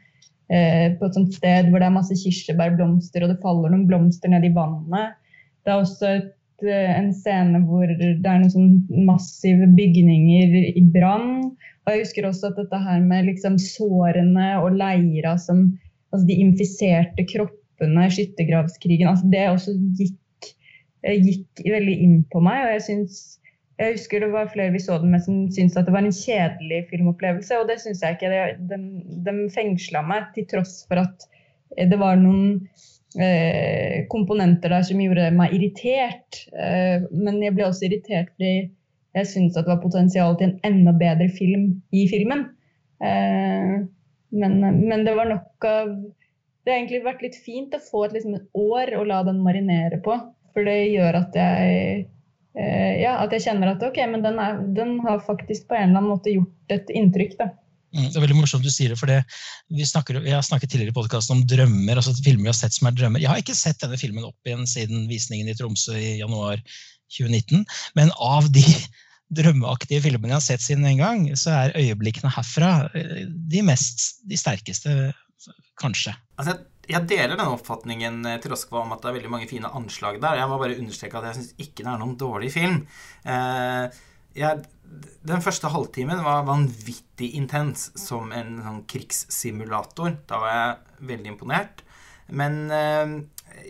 Eh, 0.49 0.95
på 0.97 1.05
et 1.05 1.13
sånt 1.13 1.35
sted 1.37 1.67
hvor 1.69 1.77
det 1.77 1.85
er 1.85 1.93
masse 1.93 2.15
kirsebærblomster, 2.17 3.21
og 3.21 3.29
det 3.29 3.41
faller 3.43 3.69
noen 3.69 3.85
blomster 3.89 4.31
ned 4.33 4.47
i 4.47 4.53
vannet. 4.55 5.17
Det 5.61 5.69
er 5.69 5.81
også 5.83 6.13
et, 6.15 6.31
eh, 6.65 6.93
en 6.95 7.11
scene 7.13 7.61
hvor 7.67 7.85
det 7.85 8.15
er 8.17 8.39
noen 8.41 8.53
sånn 8.55 9.03
massive 9.05 9.67
bygninger 9.77 10.55
i 10.71 10.83
brann. 10.95 11.51
Og 11.85 11.93
jeg 11.93 12.01
husker 12.01 12.25
også 12.25 12.49
at 12.49 12.57
dette 12.63 12.81
her 12.81 13.05
med 13.05 13.29
liksom 13.29 13.59
sårene 13.61 14.55
og 14.63 14.73
leira 14.81 15.37
som 15.37 15.69
Altså 16.09 16.25
de 16.25 16.39
infiserte 16.41 17.21
kroppene, 17.29 18.07
skyttergravskrigen, 18.09 19.11
altså 19.11 19.27
det 19.29 19.43
også 19.45 19.75
gikk, 19.99 20.15
gikk 21.03 21.61
veldig 21.65 21.97
inn 22.05 22.17
på 22.31 22.41
meg. 22.43 22.65
Og 22.65 22.73
jeg 22.77 22.85
syns 22.87 23.19
jeg 23.79 23.95
husker 23.95 24.19
det 24.19 24.33
var 24.33 24.49
flere 24.51 24.73
vi 24.73 24.81
så 24.83 24.97
den 24.99 25.13
med 25.13 25.23
som 25.23 25.45
syntes 25.55 25.77
at 25.79 25.87
det 25.87 25.93
var 25.95 26.03
en 26.03 26.11
kjedelig 26.11 26.81
filmopplevelse, 26.89 27.61
og 27.61 27.69
det 27.69 27.77
syns 27.79 28.01
jeg 28.03 28.17
ikke. 28.17 28.31
Den, 28.67 28.87
den 29.23 29.45
fengsla 29.53 30.01
meg, 30.03 30.27
til 30.35 30.47
tross 30.51 30.81
for 30.89 30.99
at 31.05 31.23
det 31.77 31.99
var 32.01 32.19
noen 32.19 32.57
eh, 33.15 34.03
komponenter 34.11 34.73
der 34.73 34.83
som 34.83 34.99
gjorde 34.99 35.29
meg 35.37 35.55
irritert. 35.55 36.41
Eh, 36.51 37.07
men 37.13 37.39
jeg 37.45 37.55
ble 37.55 37.69
også 37.69 37.87
irritert 37.87 38.33
fordi 38.35 38.53
jeg 39.17 39.29
syntes 39.31 39.57
at 39.57 39.65
det 39.65 39.73
var 39.73 39.81
potensial 39.83 40.35
til 40.37 40.51
en 40.51 40.59
enda 40.67 40.93
bedre 40.99 41.29
film 41.33 41.71
i 41.95 42.03
filmen. 42.11 42.49
Eh, 42.99 43.79
men, 44.29 44.59
men, 44.59 45.05
det 45.07 45.15
var 45.17 45.31
nok 45.31 45.65
av 45.65 45.93
Det 45.95 46.73
har 46.73 46.81
egentlig 46.81 47.05
vært 47.05 47.23
litt 47.23 47.37
fint 47.39 47.73
å 47.73 47.79
få 47.81 48.03
et, 48.05 48.17
liksom, 48.17 48.35
år 48.59 48.91
å 48.99 49.05
la 49.07 49.23
den 49.25 49.39
marinere 49.41 50.01
på. 50.03 50.19
For 50.59 50.67
det 50.67 50.79
gjør 50.91 51.21
at 51.23 51.37
jeg 51.39 52.07
Eh, 52.59 52.99
ja, 53.03 53.15
at 53.23 53.33
jeg 53.35 53.45
kjenner 53.45 53.75
at 53.75 53.83
ok, 53.85 53.97
men 54.11 54.23
den, 54.25 54.39
er, 54.41 54.59
den, 54.75 54.97
har 55.05 55.21
faktisk 55.23 55.69
på 55.69 55.77
en 55.77 55.91
eller 55.91 56.01
annen 56.01 56.11
måte 56.11 56.33
gjort 56.33 56.75
et 56.75 56.93
inntrykk. 56.97 57.35
da. 57.39 57.49
Mm, 57.95 58.07
det 58.09 58.17
er 58.19 58.23
veldig 58.25 58.37
morsomt 58.37 58.65
du 58.65 58.71
sier 58.73 58.93
det, 58.93 58.99
for 58.99 59.09
det, 59.09 59.19
vi, 59.73 59.85
snakker, 59.87 60.19
vi 60.25 60.33
har 60.33 60.45
snakket 60.45 60.73
tidligere 60.73 60.93
i 60.93 60.97
podkasten 60.97 61.37
om 61.37 61.43
drømmer. 61.49 62.01
altså 62.01 62.13
filmer 62.19 62.49
vi 62.49 62.51
har 62.51 62.57
sett 62.57 62.75
som 62.75 62.89
er 62.89 62.97
drømmer. 62.97 63.23
Jeg 63.23 63.31
har 63.31 63.41
ikke 63.41 63.57
sett 63.57 63.79
denne 63.81 63.99
filmen 64.01 64.27
opp 64.27 64.49
igjen 64.49 64.65
siden 64.69 65.07
visningen 65.11 65.49
i 65.49 65.55
Tromsø 65.57 65.95
i 65.97 66.17
januar 66.19 66.61
2019. 67.15 67.63
Men 67.97 68.11
av 68.17 68.49
de 68.53 68.65
drømmeaktige 69.39 70.03
filmene 70.07 70.33
jeg 70.33 70.39
har 70.41 70.47
sett 70.49 70.65
siden 70.65 70.89
en 70.89 71.03
gang, 71.03 71.25
så 71.37 71.53
er 71.53 71.77
øyeblikkene 71.77 72.33
herfra 72.33 72.73
eh, 72.97 73.23
de 73.29 73.63
mest, 73.65 74.23
de 74.29 74.41
sterkeste, 74.41 74.97
kanskje. 75.79 76.11
Altså, 76.41 76.57
jeg 76.89 77.05
deler 77.09 77.37
den 77.37 77.53
oppfatningen 77.53 78.23
eh, 78.25 78.39
til 78.41 78.53
Roskva 78.53 78.81
om 78.81 78.93
at 78.95 79.03
det 79.03 79.11
er 79.11 79.17
veldig 79.19 79.33
mange 79.35 79.49
fine 79.49 79.69
anslag 79.77 80.17
der. 80.23 80.39
Jeg 80.41 80.49
må 80.49 80.59
bare 80.61 80.77
understreke 80.81 81.19
at 81.19 81.29
jeg 81.29 81.39
syns 81.39 81.51
ikke 81.57 81.83
det 81.83 81.91
er 81.91 81.99
noen 82.01 82.15
dårlig 82.19 82.49
film. 82.55 82.79
Eh, 83.29 83.99
jeg, 84.39 84.63
den 85.29 85.43
første 85.45 85.69
halvtimen 85.73 86.23
var 86.25 86.47
vanvittig 86.47 87.33
intens 87.37 87.89
som 87.99 88.33
en 88.35 88.57
sånn 88.65 88.81
krigssimulator. 88.89 90.17
Da 90.29 90.41
var 90.41 90.55
jeg 90.55 91.05
veldig 91.11 91.33
imponert. 91.33 91.83
Men 92.29 92.59
eh, 92.73 93.15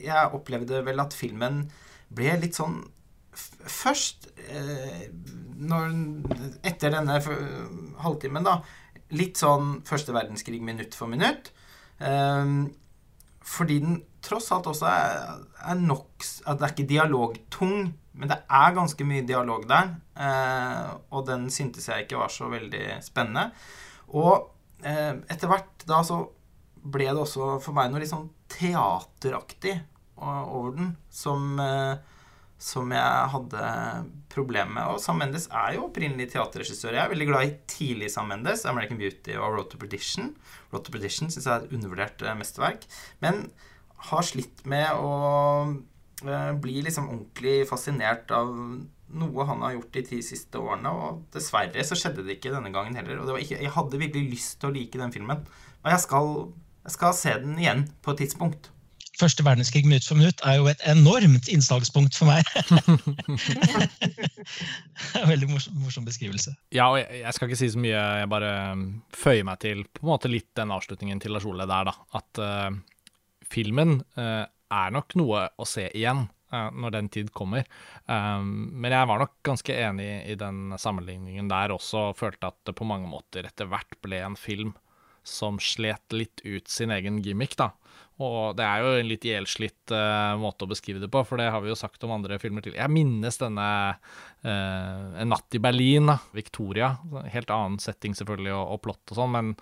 jeg 0.03 0.35
opplevde 0.35 0.83
vel 0.87 1.03
at 1.03 1.15
filmen 1.15 1.65
ble 2.09 2.39
litt 2.41 2.59
sånn 2.59 2.81
Først, 3.69 4.25
eh, 4.51 5.05
når, 5.61 5.91
etter 6.65 6.91
denne 6.91 7.19
halvtimen, 8.03 8.43
da 8.43 8.57
Litt 9.15 9.39
sånn 9.39 9.77
første 9.87 10.13
verdenskrig 10.15 10.59
minutt 10.65 10.97
for 10.97 11.09
minutt. 11.09 11.51
Eh, 12.03 12.51
fordi 13.49 13.79
den 13.81 13.97
tross 14.21 14.51
alt 14.53 14.67
også 14.69 14.85
er, 14.85 15.39
er 15.71 15.79
nok 15.79 16.25
At 16.45 16.59
det 16.59 16.65
er 16.65 16.73
ikke 16.73 16.89
dialogtung 16.89 17.93
men 18.19 18.27
det 18.27 18.39
er 18.51 18.75
ganske 18.75 19.05
mye 19.07 19.23
dialog 19.27 19.63
der, 19.69 19.93
eh, 20.19 20.87
og 21.15 21.23
den 21.29 21.47
syntes 21.53 21.87
jeg 21.87 22.03
ikke 22.03 22.19
var 22.19 22.33
så 22.33 22.49
veldig 22.51 22.99
spennende. 23.05 23.45
Og 24.11 24.49
eh, 24.83 25.13
etter 25.31 25.47
hvert 25.47 25.85
da 25.87 26.01
så 26.03 26.25
ble 26.79 27.07
det 27.07 27.21
også 27.21 27.55
for 27.63 27.75
meg 27.77 27.91
noe 27.91 28.01
litt 28.03 28.11
sånn 28.11 28.27
teateraktig 28.51 29.77
over 30.19 30.73
den, 30.75 30.91
som, 31.13 31.53
eh, 31.63 32.08
som 32.59 32.91
jeg 32.91 33.31
hadde 33.33 33.65
problemer 34.31 34.73
med. 34.75 34.91
Og 34.91 34.99
Sam 35.01 35.21
Mendes 35.21 35.47
er 35.47 35.77
jo 35.77 35.85
opprinnelig 35.87 36.27
teaterregissør. 36.33 36.97
Jeg 36.97 37.05
er 37.05 37.13
veldig 37.13 37.27
glad 37.29 37.47
i 37.47 37.53
tidlig 37.71 38.11
Sam 38.11 38.27
Mendes, 38.31 38.65
American 38.67 38.99
Beauty 38.99 39.37
og 39.39 39.55
Road 39.55 39.69
to 39.71 39.79
Perdition. 39.79 40.33
Road 40.73 40.83
to 40.83 40.93
Perdition 40.93 41.31
syns 41.31 41.47
jeg 41.47 41.53
er 41.55 41.65
et 41.65 41.75
undervurdert 41.77 42.25
mesterverk. 42.39 42.83
Men 43.23 43.45
har 44.09 44.27
slitt 44.27 44.65
med 44.69 44.91
å 44.99 45.13
bli 46.59 46.81
liksom 46.83 47.07
ordentlig 47.07 47.63
fascinert 47.69 48.31
av 48.35 48.51
noe 49.09 49.45
han 49.49 49.63
har 49.63 49.77
gjort 49.77 49.93
de 49.95 50.03
ti 50.11 50.19
siste 50.25 50.59
årene. 50.59 50.91
Og 50.91 51.23
dessverre 51.33 51.85
så 51.87 51.97
skjedde 51.97 52.25
det 52.27 52.37
ikke 52.37 52.53
denne 52.53 52.73
gangen 52.75 52.97
heller. 52.99 53.23
Og 53.23 53.39
ikke, 53.39 53.61
jeg 53.63 53.75
hadde 53.75 54.01
virkelig 54.03 54.33
lyst 54.35 54.59
til 54.59 54.69
å 54.69 54.75
like 54.75 54.99
den 54.99 55.15
filmen. 55.15 55.47
Og 55.79 55.93
jeg 55.93 56.03
skal, 56.03 56.35
jeg 56.83 56.97
skal 56.97 57.15
se 57.17 57.37
den 57.39 57.55
igjen 57.61 57.87
på 58.03 58.13
et 58.13 58.25
tidspunkt. 58.25 58.71
Første 59.19 59.43
verdenskrig 59.43 59.83
minutt 59.83 60.05
for 60.07 60.15
minutt 60.15 60.39
er 60.47 60.59
jo 60.61 60.69
et 60.71 60.81
enormt 60.87 61.49
innslagspunkt 61.51 62.15
for 62.15 62.29
meg. 62.29 62.47
Veldig 65.31 65.49
morsom, 65.49 65.75
morsom, 65.83 66.05
beskrivelse. 66.07 66.53
Ja, 66.75 66.87
og 66.93 67.01
jeg, 67.01 67.23
jeg, 67.25 67.35
skal 67.35 67.49
ikke 67.49 67.59
si 67.59 67.71
så 67.73 67.81
mye. 67.83 67.99
Jeg 68.21 68.31
bare 68.31 68.53
um, 68.71 68.85
føyer 69.11 69.43
meg 69.49 69.59
til 69.65 69.83
på 69.91 70.05
en 70.05 70.11
måte 70.13 70.31
litt 70.31 70.47
den 70.55 70.71
avslutningen 70.71 71.19
til 71.19 71.35
Lars 71.35 71.47
Ole 71.49 71.67
der, 71.67 71.91
da. 71.91 71.95
At 72.21 72.41
uh, 72.43 72.71
filmen 73.51 73.99
uh, 74.15 74.45
er 74.47 74.95
nok 74.95 75.17
noe 75.19 75.49
å 75.51 75.67
se 75.67 75.89
igjen 75.89 76.23
uh, 76.55 76.69
når 76.71 76.95
den 76.95 77.11
tid 77.19 77.33
kommer. 77.35 77.67
Um, 78.07 78.69
men 78.79 78.95
jeg 78.95 79.11
var 79.11 79.19
nok 79.25 79.35
ganske 79.51 79.75
enig 79.75 80.11
i 80.31 80.39
den 80.39 80.77
sammenligningen 80.79 81.51
der 81.51 81.75
også, 81.75 82.09
og 82.13 82.21
følte 82.21 82.53
at 82.53 82.61
det 82.69 82.77
på 82.79 82.87
mange 82.87 83.11
måter 83.11 83.51
etter 83.51 83.67
hvert 83.67 83.99
ble 84.05 84.23
en 84.23 84.39
film 84.39 84.77
som 85.27 85.59
slet 85.59 86.15
litt 86.15 86.39
ut 86.45 86.71
sin 86.71 86.95
egen 86.95 87.19
gimmick, 87.25 87.59
da. 87.59 87.73
Og 88.19 88.57
det 88.59 88.65
er 88.67 88.83
jo 88.83 88.95
en 88.99 89.07
litt 89.07 89.23
gjelslitt 89.23 89.93
uh, 89.95 90.35
måte 90.41 90.65
å 90.65 90.71
beskrive 90.71 90.99
det 90.99 91.07
på, 91.11 91.21
for 91.23 91.39
det 91.39 91.47
har 91.53 91.63
vi 91.63 91.71
jo 91.71 91.77
sagt 91.79 92.03
om 92.03 92.11
andre 92.17 92.39
filmer 92.41 92.65
til. 92.65 92.75
Jeg 92.75 92.91
minnes 92.91 93.39
denne 93.39 93.67
uh, 93.95 95.05
En 95.19 95.31
natt 95.31 95.55
i 95.55 95.61
Berlin, 95.63 96.11
da. 96.11 96.17
Victoria. 96.35 96.93
Helt 97.31 97.53
annen 97.55 97.79
setting 97.79 98.17
selvfølgelig, 98.19 98.51
og, 98.57 98.75
og 98.75 98.83
plott 98.87 99.13
og 99.13 99.21
sånn, 99.21 99.31
men 99.37 99.53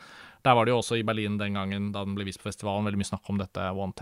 der 0.45 0.55
var 0.55 0.65
det 0.65 0.73
jo 0.73 0.79
også 0.81 0.97
i 0.97 1.05
Berlin 1.05 1.37
den 1.37 1.57
gangen 1.57 1.91
da 1.93 2.05
den 2.05 2.15
ble 2.17 2.25
vist 2.27 2.41
på 2.41 2.47
festivalen, 2.49 2.85
veldig 2.87 3.01
mye 3.01 3.09
snakk 3.09 3.29
om 3.31 3.41
dette 3.41 3.69
one 3.75 3.95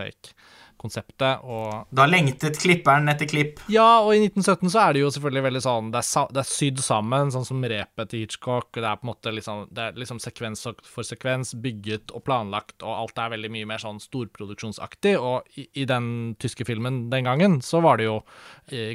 take-konseptet. 0.76 1.44
og... 1.44 1.86
Da 1.90 2.06
lengtet 2.06 2.58
klipperen 2.60 3.08
etter 3.08 3.26
klipp. 3.26 3.60
Ja, 3.68 4.02
og 4.04 4.14
i 4.14 4.26
1917 4.26 4.70
så 4.70 4.80
er 4.82 4.92
det 4.94 5.00
jo 5.02 5.10
selvfølgelig 5.10 5.44
veldig 5.46 5.62
sånn 5.64 5.90
Det 5.92 6.02
er, 6.02 6.32
det 6.32 6.42
er 6.42 6.50
sydd 6.50 6.82
sammen, 6.84 7.32
sånn 7.32 7.46
som 7.46 7.64
repet 7.64 8.10
til 8.10 8.24
Hitchcock. 8.24 8.72
Det 8.74 8.84
er 8.84 8.96
på 9.00 9.06
en 9.06 9.12
måte 9.12 9.32
liksom, 9.32 9.66
det 9.70 9.82
er 9.82 9.96
liksom 10.00 10.20
sekvens 10.22 10.66
for 10.66 11.06
sekvens, 11.06 11.54
bygget 11.54 12.12
og 12.14 12.24
planlagt, 12.26 12.82
og 12.82 12.92
alt 12.92 13.18
er 13.18 13.32
veldig 13.36 13.52
mye 13.52 13.66
mer 13.66 13.82
sånn 13.82 14.00
storproduksjonsaktig. 14.02 15.16
Og 15.18 15.58
i, 15.58 15.66
i 15.82 15.86
den 15.88 16.36
tyske 16.42 16.66
filmen 16.68 17.06
den 17.12 17.26
gangen 17.26 17.60
så 17.64 17.82
var 17.84 18.00
det 18.00 18.08
jo 18.08 18.20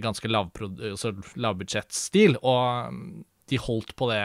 ganske 0.03 0.29
altså 0.31 1.15
lavbudsjettstil, 1.39 2.37
og 2.41 2.93
mm, 2.93 3.11
de 3.51 3.59
holdt 3.59 3.95
på 3.99 4.09
det 4.11 4.23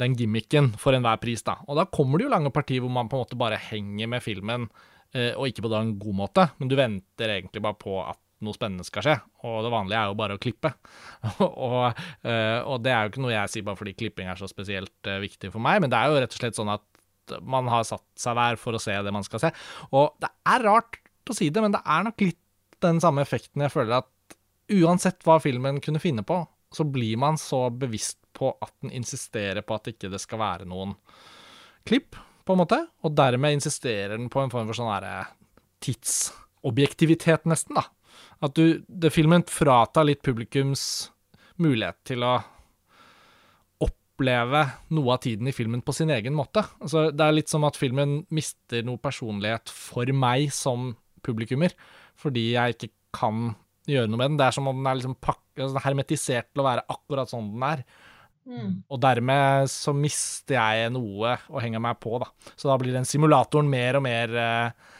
den 0.00 0.14
gimmicken 0.16 0.70
for 0.80 0.96
enhver 0.96 1.18
pris, 1.20 1.42
da. 1.44 1.58
Og 1.68 1.76
da 1.76 1.84
kommer 1.92 2.16
det 2.16 2.24
jo 2.24 2.32
lange 2.32 2.52
partier 2.54 2.80
hvor 2.80 2.92
man 2.92 3.10
på 3.10 3.18
en 3.18 3.24
måte 3.26 3.36
bare 3.36 3.58
henger 3.60 4.08
med 4.08 4.24
filmen, 4.24 4.64
eh, 4.64 4.89
og 5.10 5.48
ikke 5.48 5.64
på 5.64 5.70
da 5.72 5.80
en 5.82 5.96
god 5.98 6.14
måte, 6.14 6.44
men 6.60 6.68
du 6.70 6.76
venter 6.78 7.32
egentlig 7.34 7.62
bare 7.64 7.78
på 7.80 7.96
at 7.98 8.20
noe 8.44 8.56
spennende 8.56 8.86
skal 8.86 9.04
skje, 9.04 9.16
og 9.44 9.64
det 9.64 9.72
vanlige 9.72 10.00
er 10.00 10.10
jo 10.10 10.18
bare 10.18 10.36
å 10.36 10.40
klippe. 10.40 10.72
og, 11.46 11.98
eh, 12.24 12.60
og, 12.60 12.78
det 12.84 12.92
er 12.92 13.04
jo 13.04 13.12
ikke 13.12 13.24
noe 13.24 13.34
jeg 13.34 13.52
sier 13.52 13.66
bare 13.66 13.80
fordi 13.80 13.96
klipping 13.98 14.30
er 14.32 14.40
så 14.40 14.48
spesielt 14.50 15.10
eh, 15.10 15.20
viktig 15.22 15.52
for 15.52 15.62
meg, 15.64 15.82
men 15.84 15.92
det 15.92 15.98
er 15.98 16.08
jo 16.08 16.22
rett 16.22 16.36
og 16.36 16.40
slett 16.40 16.60
sånn 16.60 16.72
at 16.72 16.86
man 17.46 17.68
har 17.70 17.84
satt 17.86 18.06
seg 18.18 18.38
der 18.38 18.56
for 18.58 18.74
å 18.74 18.82
se 18.82 18.94
det 19.06 19.12
man 19.14 19.26
skal 19.26 19.42
se. 19.44 19.50
Og 19.94 20.16
det 20.22 20.30
er 20.50 20.64
rart 20.66 20.98
å 21.30 21.36
si 21.36 21.50
det, 21.52 21.62
men 21.62 21.76
det 21.76 21.82
er 21.84 22.06
nok 22.08 22.24
litt 22.24 22.40
den 22.82 22.98
samme 23.02 23.22
effekten 23.22 23.62
jeg 23.62 23.74
føler 23.74 24.00
at 24.00 24.38
uansett 24.72 25.20
hva 25.26 25.36
filmen 25.42 25.78
kunne 25.84 26.02
finne 26.02 26.24
på, 26.26 26.40
så 26.74 26.86
blir 26.86 27.18
man 27.20 27.38
så 27.38 27.66
bevisst 27.74 28.18
på 28.34 28.52
at 28.62 28.72
den 28.82 28.94
insisterer 28.94 29.62
på 29.66 29.76
at 29.76 29.90
ikke 29.92 30.10
det 30.10 30.22
skal 30.22 30.40
være 30.40 30.68
noen 30.70 30.94
klipp, 31.86 32.16
på 32.50 32.56
en 32.56 32.62
måte. 32.64 32.80
Og 33.06 33.14
dermed 33.16 33.56
insisterer 33.56 34.16
den 34.16 34.28
på 34.32 34.42
en 34.42 34.52
form 34.52 34.68
for 34.70 34.76
sånn 34.76 34.90
herre 34.90 35.14
tidsobjektivitet, 35.84 37.46
nesten, 37.48 37.78
da. 37.78 37.86
At 38.44 38.56
du, 38.56 38.80
det 38.88 39.12
filmen 39.14 39.44
fratar 39.48 40.06
litt 40.08 40.24
publikums 40.24 40.82
mulighet 41.60 41.98
til 42.08 42.24
å 42.24 42.38
oppleve 43.84 44.66
noe 44.96 45.14
av 45.14 45.22
tiden 45.24 45.48
i 45.48 45.54
filmen 45.56 45.84
på 45.84 45.94
sin 45.96 46.12
egen 46.12 46.36
måte. 46.36 46.64
Altså, 46.80 47.08
det 47.12 47.24
er 47.24 47.36
litt 47.36 47.52
som 47.52 47.64
at 47.68 47.78
filmen 47.80 48.22
mister 48.34 48.84
noe 48.84 49.00
personlighet 49.00 49.72
for 49.72 50.08
meg 50.12 50.50
som 50.56 50.94
publikummer, 51.24 51.72
fordi 52.20 52.50
jeg 52.54 52.76
ikke 52.76 52.92
kan 53.16 53.52
gjøre 53.88 54.10
noe 54.10 54.20
med 54.20 54.32
den. 54.32 54.40
Det 54.40 54.46
er 54.48 54.56
som 54.56 54.68
om 54.70 54.80
den 54.80 54.88
er 54.88 55.00
liksom 55.00 55.16
altså, 55.20 55.84
hermetisert 55.84 56.50
til 56.52 56.62
å 56.62 56.68
være 56.68 56.86
akkurat 56.92 57.32
sånn 57.32 57.52
den 57.54 57.66
er. 57.70 57.84
Mm. 58.48 58.80
Og 58.88 59.02
dermed 59.02 59.68
så 59.70 59.92
mister 59.96 60.56
jeg 60.56 60.94
noe 60.94 61.36
å 61.50 61.60
henge 61.62 61.82
meg 61.82 62.00
på, 62.02 62.16
da. 62.22 62.30
Så 62.56 62.70
da 62.70 62.78
blir 62.80 62.96
den 62.96 63.08
simulatoren 63.08 63.68
mer 63.70 63.98
og 63.98 64.04
mer 64.06 64.32
uh, 64.34 64.96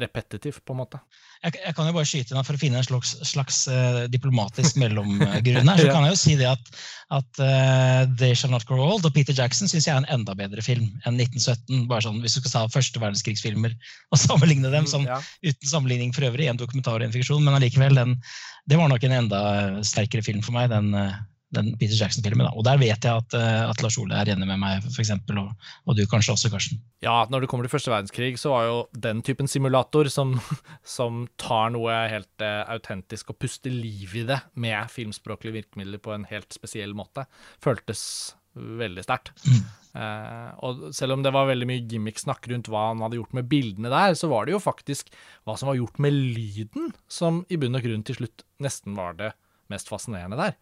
repetitiv, 0.00 0.60
på 0.64 0.72
en 0.72 0.80
måte. 0.80 1.00
Jeg, 1.42 1.56
jeg, 1.58 1.74
kan 1.74 1.88
jo 1.88 1.94
bare 1.96 2.06
skyte 2.06 2.32
inn 2.32 2.46
for 2.46 2.56
å 2.56 2.60
finne 2.60 2.78
en 2.78 2.86
slags, 2.86 3.16
slags 3.26 3.64
uh, 3.66 4.04
diplomatisk 4.12 4.78
mellomgrunn 4.82 5.72
her. 5.72 5.82
Så 5.82 5.88
kan 5.90 6.06
jeg 6.06 6.14
jo 6.14 6.20
si 6.20 6.36
det 6.38 6.46
at, 6.52 6.70
at 7.18 7.42
uh, 7.42 8.04
They 8.20 8.38
Shall 8.38 8.54
Not 8.54 8.64
Grow 8.68 8.80
Old 8.86 9.08
og 9.08 9.16
Peter 9.16 9.36
Jackson 9.36 9.70
syns 9.70 9.88
jeg 9.88 9.96
er 9.96 10.04
en 10.04 10.12
enda 10.20 10.36
bedre 10.38 10.64
film 10.64 10.86
enn 11.02 11.18
1917. 11.18 11.88
bare 11.90 12.06
sånn, 12.06 12.22
Hvis 12.22 12.38
du 12.38 12.44
skal 12.44 12.54
ta 12.54 12.64
første 12.78 13.02
verdenskrigsfilmer 13.02 13.74
og 13.74 14.22
sammenligne 14.26 14.70
dem, 14.72 14.88
som 14.88 15.04
mm, 15.04 15.10
ja. 15.10 15.18
uten 15.50 15.74
sammenligning 15.74 16.14
for 16.14 16.30
øvrig, 16.30 16.48
en 16.48 16.62
dokumentar 16.62 17.02
og 17.02 17.08
en 17.10 17.14
fiksjon, 17.18 17.42
men 17.44 17.58
allikevel, 17.58 18.00
det 18.70 18.78
var 18.78 18.88
nok 18.88 19.04
en 19.04 19.18
enda 19.24 19.44
sterkere 19.84 20.24
film 20.24 20.40
for 20.46 20.54
meg. 20.54 20.70
den 20.72 20.94
den 21.52 21.72
Peter 21.80 21.96
Jackson-filmen. 21.96 22.48
Og 22.56 22.64
der 22.66 22.80
vet 22.80 23.04
jeg 23.04 23.22
at, 23.22 23.36
eh, 23.36 23.62
at, 23.68 23.82
Lars 23.84 23.98
Ole 24.00 24.16
er 24.18 24.32
enig 24.32 24.48
med 24.48 24.60
meg, 24.62 24.82
for 24.88 25.02
eksempel, 25.04 25.40
og, 25.42 25.68
og, 25.86 25.96
du 25.98 26.04
kanskje 26.10 26.34
også, 26.34 26.52
Karsten. 26.52 26.82
Ja, 27.04 27.22
når 27.30 27.44
det 27.44 27.50
kommer 27.52 27.68
til 27.68 27.74
første 27.74 27.92
verdenskrig, 27.92 28.34
så 28.40 28.54
var 28.54 28.68
jo 28.68 28.78
den 29.06 29.22
typen 29.26 29.50
simulator 29.50 30.08
som, 30.12 30.34
som 30.96 31.26
tar 31.40 31.72
noe 31.74 31.96
helt 32.12 32.44
uh, 32.44 32.64
autentisk 32.72 33.34
og 33.34 33.40
puster 33.42 33.74
liv 33.74 34.16
i 34.22 34.26
det 34.28 34.40
med 34.54 34.92
filmspråklige 34.92 35.60
virkemidler 35.60 36.02
på 36.02 36.14
en 36.16 36.28
helt 36.30 36.52
spesiell 36.54 36.96
måte, 36.96 37.26
føltes 37.62 38.02
veldig 38.56 39.04
sterkt. 39.04 39.32
Mm. 39.48 39.62
Uh, 39.92 40.50
og 40.64 40.82
selv 40.96 41.16
om 41.16 41.24
det 41.24 41.32
var 41.34 41.50
veldig 41.50 41.68
mye 41.68 41.84
gimmick-snakk 41.88 42.48
rundt 42.48 42.68
hva 42.72 42.88
han 42.90 43.02
hadde 43.04 43.18
gjort 43.18 43.36
med 43.36 43.48
bildene 43.50 43.92
der, 43.92 44.16
så 44.16 44.30
var 44.32 44.48
det 44.48 44.54
jo 44.54 44.62
faktisk 44.62 45.12
hva 45.44 45.56
som 45.60 45.68
var 45.68 45.76
gjort 45.76 46.00
med 46.00 46.16
lyden, 46.16 46.92
som 47.12 47.42
i 47.52 47.60
bunn 47.60 47.76
og 47.76 47.84
grunn 47.84 48.04
til 48.08 48.22
slutt 48.22 48.44
nesten 48.62 48.96
var 48.96 49.18
det 49.20 49.32
mest 49.72 49.92
fascinerende 49.92 50.38
der. 50.40 50.56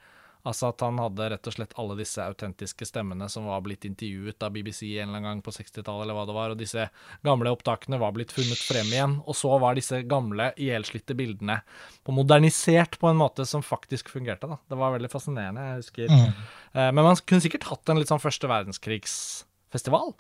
Altså 0.48 0.70
at 0.70 0.80
han 0.84 1.00
hadde 1.02 1.26
rett 1.34 1.48
og 1.50 1.54
slett 1.54 1.74
alle 1.80 1.96
disse 1.98 2.24
autentiske 2.24 2.86
stemmene 2.88 3.28
som 3.32 3.48
var 3.50 3.60
blitt 3.64 3.84
intervjuet 3.88 4.40
av 4.46 4.54
BBC 4.54 4.86
en 4.94 5.10
eller 5.10 5.18
annen 5.18 5.26
gang 5.28 5.42
på 5.44 5.52
60-tallet, 5.52 6.04
eller 6.06 6.16
hva 6.16 6.24
det 6.28 6.36
var, 6.36 6.54
og 6.54 6.60
disse 6.60 6.86
gamle 7.26 7.52
opptakene 7.52 8.00
var 8.00 8.14
blitt 8.16 8.32
funnet 8.32 8.62
frem 8.64 8.88
igjen. 8.88 9.18
Og 9.28 9.36
så 9.36 9.52
var 9.60 9.76
disse 9.76 10.00
gamle, 10.08 10.50
ihjelslitte 10.56 11.16
bildene 11.18 11.60
på 12.06 12.14
modernisert 12.16 12.96
på 13.02 13.10
en 13.10 13.20
måte 13.20 13.44
som 13.48 13.64
faktisk 13.64 14.12
fungerte. 14.14 14.48
da. 14.48 14.60
Det 14.70 14.80
var 14.80 14.96
veldig 14.96 15.12
fascinerende, 15.12 15.68
jeg 15.68 15.84
husker. 15.84 16.16
Mm. 16.16 16.42
Eh, 16.72 16.90
men 16.90 17.04
man 17.04 17.20
kunne 17.20 17.44
sikkert 17.44 17.68
hatt 17.68 17.92
en 17.92 18.00
litt 18.00 18.12
sånn 18.12 18.22
første 18.22 18.50
verdenskrigsfestival. 18.50 20.14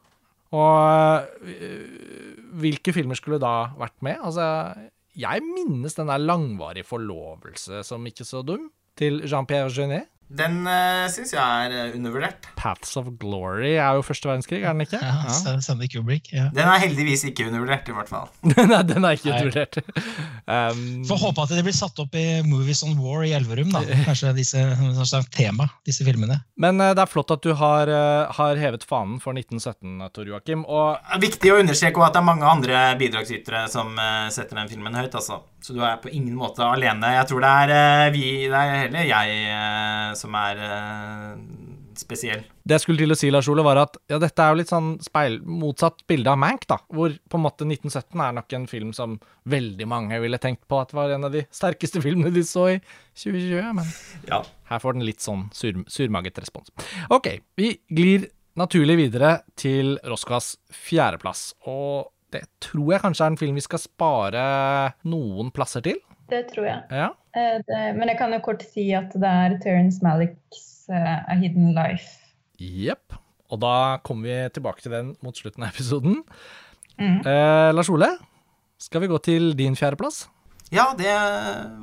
Og 0.50 1.44
øh, 1.46 2.40
hvilke 2.60 2.92
filmer 2.94 3.18
skulle 3.18 3.38
da 3.42 3.70
vært 3.78 3.96
med? 4.04 4.18
Altså, 4.26 4.44
jeg 5.18 5.42
minnes 5.46 5.94
den 5.96 6.10
der 6.10 6.22
langvarige 6.22 6.88
forlovelse 6.88 7.84
som 7.86 8.06
ikke 8.06 8.26
så 8.26 8.42
dum, 8.46 8.68
til 8.96 9.22
Jean-Pierre 9.24 9.70
Jeunet? 9.78 10.06
Den 10.30 10.60
uh, 10.62 11.08
syns 11.10 11.32
jeg 11.34 11.42
er 11.42 11.72
eh, 11.74 11.94
undervurdert. 11.96 12.46
Paths 12.58 12.94
of 13.00 13.08
Glory 13.18 13.72
er 13.72 13.96
jo 13.98 14.04
første 14.06 14.28
verdenskrig, 14.30 14.60
er 14.62 14.76
den 14.76 14.84
ikke? 14.84 15.00
Ja, 15.02 15.16
ja. 15.26 15.54
Stanley 15.58 15.88
Kubrick. 15.90 16.28
Ja. 16.30 16.44
Den 16.54 16.70
er 16.70 16.78
heldigvis 16.84 17.24
ikke 17.26 17.48
undervurdert, 17.48 17.90
i 17.90 17.96
hvert 17.96 18.12
fall. 18.12 18.28
Nei, 18.70 18.82
den 18.86 19.06
er 19.08 19.18
ikke 19.18 19.32
Nei. 19.32 19.40
undervurdert. 19.40 19.80
Um, 20.46 21.02
Får 21.08 21.22
håpe 21.24 21.46
at 21.46 21.56
det 21.56 21.64
blir 21.66 21.74
satt 21.74 21.98
opp 22.04 22.14
i 22.14 22.24
Movies 22.46 22.84
on 22.86 22.94
War 23.02 23.26
i 23.26 23.34
Elverum. 23.34 23.74
da. 23.74 23.82
Kanskje 24.06 24.30
disse, 24.38 24.62
som 25.10 25.26
tema, 25.34 25.66
disse 25.88 26.06
filmene. 26.06 26.38
men 26.62 26.78
uh, 26.78 26.92
det 26.94 27.02
er 27.02 27.10
flott 27.10 27.34
at 27.34 27.42
du 27.42 27.50
har, 27.58 27.90
uh, 27.90 28.30
har 28.38 28.62
hevet 28.62 28.86
fanen 28.86 29.18
for 29.22 29.34
1917, 29.34 29.98
Tor 30.14 30.30
Joakim. 30.30 30.62
Og 30.70 30.94
Det 30.94 31.18
er 31.18 31.26
viktig 31.26 31.54
å 31.56 31.58
understreke 31.64 32.06
at 32.06 32.14
det 32.14 32.22
er 32.22 32.30
mange 32.30 32.46
andre 32.46 32.84
bidragsytere 33.02 33.66
som 33.72 33.98
uh, 33.98 34.30
setter 34.30 34.62
den 34.62 34.70
filmen 34.70 34.94
høyt, 34.94 35.10
altså. 35.18 35.42
Så 35.60 35.74
du 35.76 35.82
er 35.84 35.98
på 36.00 36.08
ingen 36.08 36.36
måte 36.40 36.64
alene. 36.64 37.12
Jeg 37.18 37.28
tror 37.28 37.42
det 37.44 37.50
er 37.62 37.72
eh, 37.74 38.12
vi 38.14 38.24
Det 38.48 38.56
er 38.56 38.78
heller 38.86 39.08
jeg 39.10 39.40
eh, 39.52 40.12
som 40.20 40.34
er 40.38 40.60
eh, 40.60 41.40
spesiell. 41.98 42.42
det 42.64 42.76
jeg 42.76 42.84
skulle 42.84 43.00
til 43.02 43.14
å 43.14 43.18
si, 43.18 43.30
Lars 43.32 43.48
Ole, 43.50 43.64
var 43.66 43.80
at 43.82 43.96
ja, 44.10 44.18
dette 44.22 44.44
er 44.44 44.52
jo 44.52 44.58
litt 44.60 44.70
sånn 44.70 44.90
speil, 45.02 45.38
motsatt 45.44 46.04
bilde 46.10 46.30
av 46.32 46.38
Mank, 46.40 46.66
da. 46.70 46.78
Hvor 46.92 47.12
på 47.16 47.38
en 47.40 47.44
måte 47.44 47.66
1917 47.66 48.20
er 48.26 48.36
nok 48.36 48.56
en 48.56 48.66
film 48.70 48.92
som 48.96 49.16
veldig 49.50 49.88
mange 49.90 50.20
ville 50.22 50.38
tenkt 50.42 50.66
på 50.70 50.78
at 50.80 50.92
var 50.96 51.12
en 51.16 51.26
av 51.28 51.34
de 51.34 51.42
sterkeste 51.54 52.02
filmene 52.06 52.32
de 52.34 52.44
så 52.46 52.68
i 52.76 52.78
2020. 53.16 53.72
Men 53.80 53.90
Ja. 54.30 54.42
her 54.70 54.78
får 54.84 54.98
den 54.98 55.06
litt 55.08 55.24
sånn 55.24 55.48
sur, 55.56 55.82
surmaget 55.90 56.38
respons. 56.44 56.70
Ok, 57.10 57.32
vi 57.58 57.74
glir 57.90 58.28
naturlig 58.60 58.96
videre 59.00 59.38
til 59.58 59.96
Roscas 60.04 60.54
fjerdeplass. 60.74 61.50
Og 61.70 62.10
det 62.30 62.44
tror 62.62 62.92
jeg 62.94 63.02
kanskje 63.02 63.24
er 63.26 63.32
en 63.32 63.40
film 63.40 63.56
vi 63.58 63.64
skal 63.64 63.80
spare 63.82 64.42
noen 65.10 65.48
plasser 65.54 65.82
til. 65.82 65.98
Det 66.30 66.44
tror 66.52 66.66
jeg. 66.68 66.82
Ja. 66.90 67.10
Eh, 67.36 67.58
det, 67.66 67.82
men 67.98 68.10
jeg 68.10 68.18
kan 68.20 68.34
jo 68.34 68.40
kort 68.44 68.64
si 68.66 68.88
at 68.96 69.12
det 69.14 69.34
er 69.44 69.56
Terence 69.62 70.02
Malicks 70.04 70.88
uh, 70.90 71.20
A 71.26 71.36
Hidden 71.38 71.72
Life. 71.76 72.18
Jepp. 72.60 73.16
Og 73.50 73.60
da 73.62 73.98
kommer 74.06 74.28
vi 74.28 74.54
tilbake 74.54 74.82
til 74.84 74.94
den 74.94 75.14
mot 75.24 75.36
slutten 75.36 75.66
av 75.66 75.72
episoden. 75.74 76.20
Mm. 77.00 77.20
Eh, 77.24 77.70
Lars 77.74 77.90
Ole, 77.90 78.12
skal 78.80 79.02
vi 79.02 79.10
gå 79.10 79.18
til 79.24 79.54
din 79.58 79.78
fjerdeplass? 79.78 80.28
ja, 80.70 80.92
det 80.94 81.10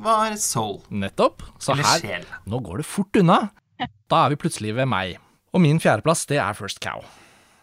var 0.03 0.35
Soul. 0.39 0.79
Nettopp. 0.87 1.43
Så 1.59 1.73
Eller 1.73 1.83
her 1.89 2.03
Sjel. 2.03 2.27
Nå 2.47 2.61
går 2.63 2.79
det 2.79 2.87
fort 2.87 3.19
unna. 3.19 3.49
Da 4.07 4.23
er 4.23 4.31
vi 4.31 4.39
plutselig 4.39 4.77
ved 4.77 4.87
meg. 4.87 5.17
Og 5.51 5.61
min 5.63 5.81
fjerdeplass, 5.83 6.23
det 6.29 6.39
er 6.39 6.55
First 6.55 6.79
Cow. 6.83 7.03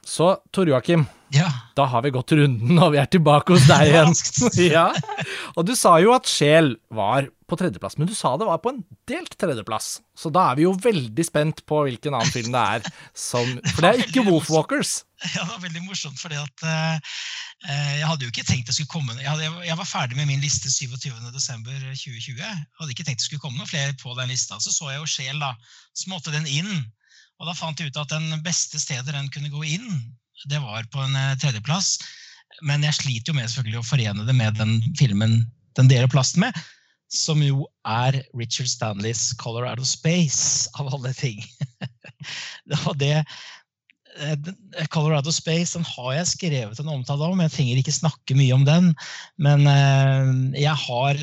Så 0.04 0.34
Tor 0.52 0.68
Joakim, 0.68 1.06
Ja, 1.34 1.48
da 1.74 1.86
har 1.90 2.04
vi 2.04 2.12
gått 2.14 2.32
runden, 2.36 2.78
og 2.78 2.92
vi 2.94 3.00
er 3.00 3.08
tilbake 3.10 3.56
hos 3.56 3.64
deg 3.66 3.88
igjen. 3.88 4.12
ja. 4.76 4.90
Og 5.56 5.64
du 5.66 5.72
sa 5.78 5.96
jo 6.02 6.12
at 6.14 6.28
Sjel 6.30 6.76
var 6.94 7.30
på 7.48 7.58
tredjeplass, 7.60 7.96
men 8.00 8.08
du 8.08 8.14
sa 8.16 8.34
det 8.40 8.46
var 8.48 8.60
på 8.62 8.70
en 8.72 8.82
delt 9.10 9.34
tredjeplass. 9.40 9.98
Så 10.16 10.30
da 10.32 10.46
er 10.50 10.60
vi 10.60 10.64
jo 10.64 10.72
veldig 10.80 11.24
spent 11.26 11.64
på 11.68 11.82
hvilken 11.86 12.14
annen 12.16 12.32
film 12.32 12.54
det 12.54 12.62
er 12.76 12.86
som 13.16 13.50
For 13.74 13.84
det 13.84 13.90
er 13.90 14.04
ikke 14.06 14.24
Wolfwalkers. 14.28 14.94
Ja, 15.24 15.42
det 15.42 15.50
var 15.50 15.60
veldig 15.64 15.82
morsomt, 15.86 16.20
fordi 16.20 16.38
at 16.40 16.64
eh, 16.68 17.12
jeg 17.98 18.08
hadde 18.08 18.26
jo 18.26 18.32
ikke 18.32 18.46
tenkt 18.48 18.68
det 18.68 18.74
skulle 18.76 18.92
komme 18.92 19.14
jeg, 19.16 19.28
hadde, 19.28 19.48
jeg 19.64 19.78
var 19.78 19.88
ferdig 19.88 20.18
med 20.18 20.28
min 20.28 20.42
liste 20.44 20.68
27.12.2020. 20.68 22.42
Hadde 22.80 22.92
ikke 22.96 23.06
tenkt 23.06 23.22
det 23.22 23.28
skulle 23.28 23.44
komme 23.44 23.60
noen 23.60 23.70
flere 23.70 23.96
på 24.00 24.16
den 24.18 24.32
lista. 24.32 24.60
Så 24.60 24.72
så 24.74 24.92
jeg 24.92 25.00
jo 25.00 25.08
Sjel, 25.08 25.40
da. 25.40 25.54
Så 25.96 26.12
måtte 26.12 26.34
den 26.34 26.48
inn. 26.48 26.84
Og 27.44 27.50
da 27.50 27.58
fant 27.58 27.76
jeg 27.76 27.92
ut 27.92 27.98
at 28.00 28.08
den 28.08 28.38
beste 28.40 28.78
stedet 28.80 29.12
den 29.12 29.26
kunne 29.28 29.50
gå 29.52 29.66
inn, 29.76 29.98
det 30.48 30.62
var 30.64 30.86
på 30.88 31.02
en 31.04 31.12
eh, 31.12 31.34
tredjeplass. 31.36 31.98
Men 32.64 32.86
jeg 32.86 32.96
sliter 32.96 33.34
jo 33.34 33.36
med 33.36 33.50
selvfølgelig 33.52 33.82
å 33.82 33.84
forene 33.84 34.24
det 34.24 34.34
med 34.38 34.56
den 34.56 34.78
filmen 34.96 35.42
den 35.76 35.90
deler 35.90 36.08
plassen 36.08 36.40
med. 36.46 36.56
Som 37.12 37.42
jo 37.44 37.66
er 37.84 38.16
Richard 38.32 38.70
Stanleys 38.72 39.34
'Color 39.36 39.68
Out 39.68 39.82
of 39.84 39.90
Space', 39.90 40.70
av 40.80 40.88
alle 40.88 41.12
ting. 41.12 41.44
Det, 43.02 43.12
Colorado 44.94 45.32
Space 45.34 45.74
den 45.74 45.86
har 45.88 46.10
jeg 46.14 46.30
skrevet 46.30 46.80
en 46.80 46.90
omtale 46.92 47.26
om. 47.26 47.40
Jeg 47.42 47.52
trenger 47.54 47.80
ikke 47.80 47.94
snakke 47.94 48.36
mye 48.38 48.54
om 48.54 48.64
den. 48.66 48.92
Men 49.42 49.66
eh, 49.70 50.60
jeg 50.62 50.74
har 50.84 51.22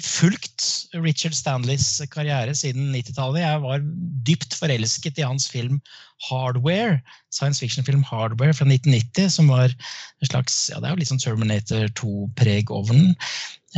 fulgt 0.00 0.68
Richard 0.96 1.36
Stanleys 1.36 2.00
karriere 2.12 2.54
siden 2.56 2.92
90-tallet. 2.94 3.42
Jeg 3.44 3.64
var 3.64 3.84
dypt 4.28 4.56
forelsket 4.56 5.20
i 5.20 5.26
hans 5.26 5.48
film 5.52 5.80
'Hardware', 6.20 7.00
science 7.32 7.60
fiction-film 7.60 8.04
'Hardware' 8.04 8.52
fra 8.52 8.66
1990, 8.68 9.30
som 9.32 9.48
var 9.48 9.72
en 9.72 10.28
slags 10.28 10.68
ja, 10.68 10.80
Det 10.80 10.88
er 10.88 10.92
jo 10.92 11.00
litt 11.00 11.12
sånn 11.12 11.22
Terminator 11.22 11.88
2-preg 11.96 12.72
over 12.74 12.92
den. 12.92 13.16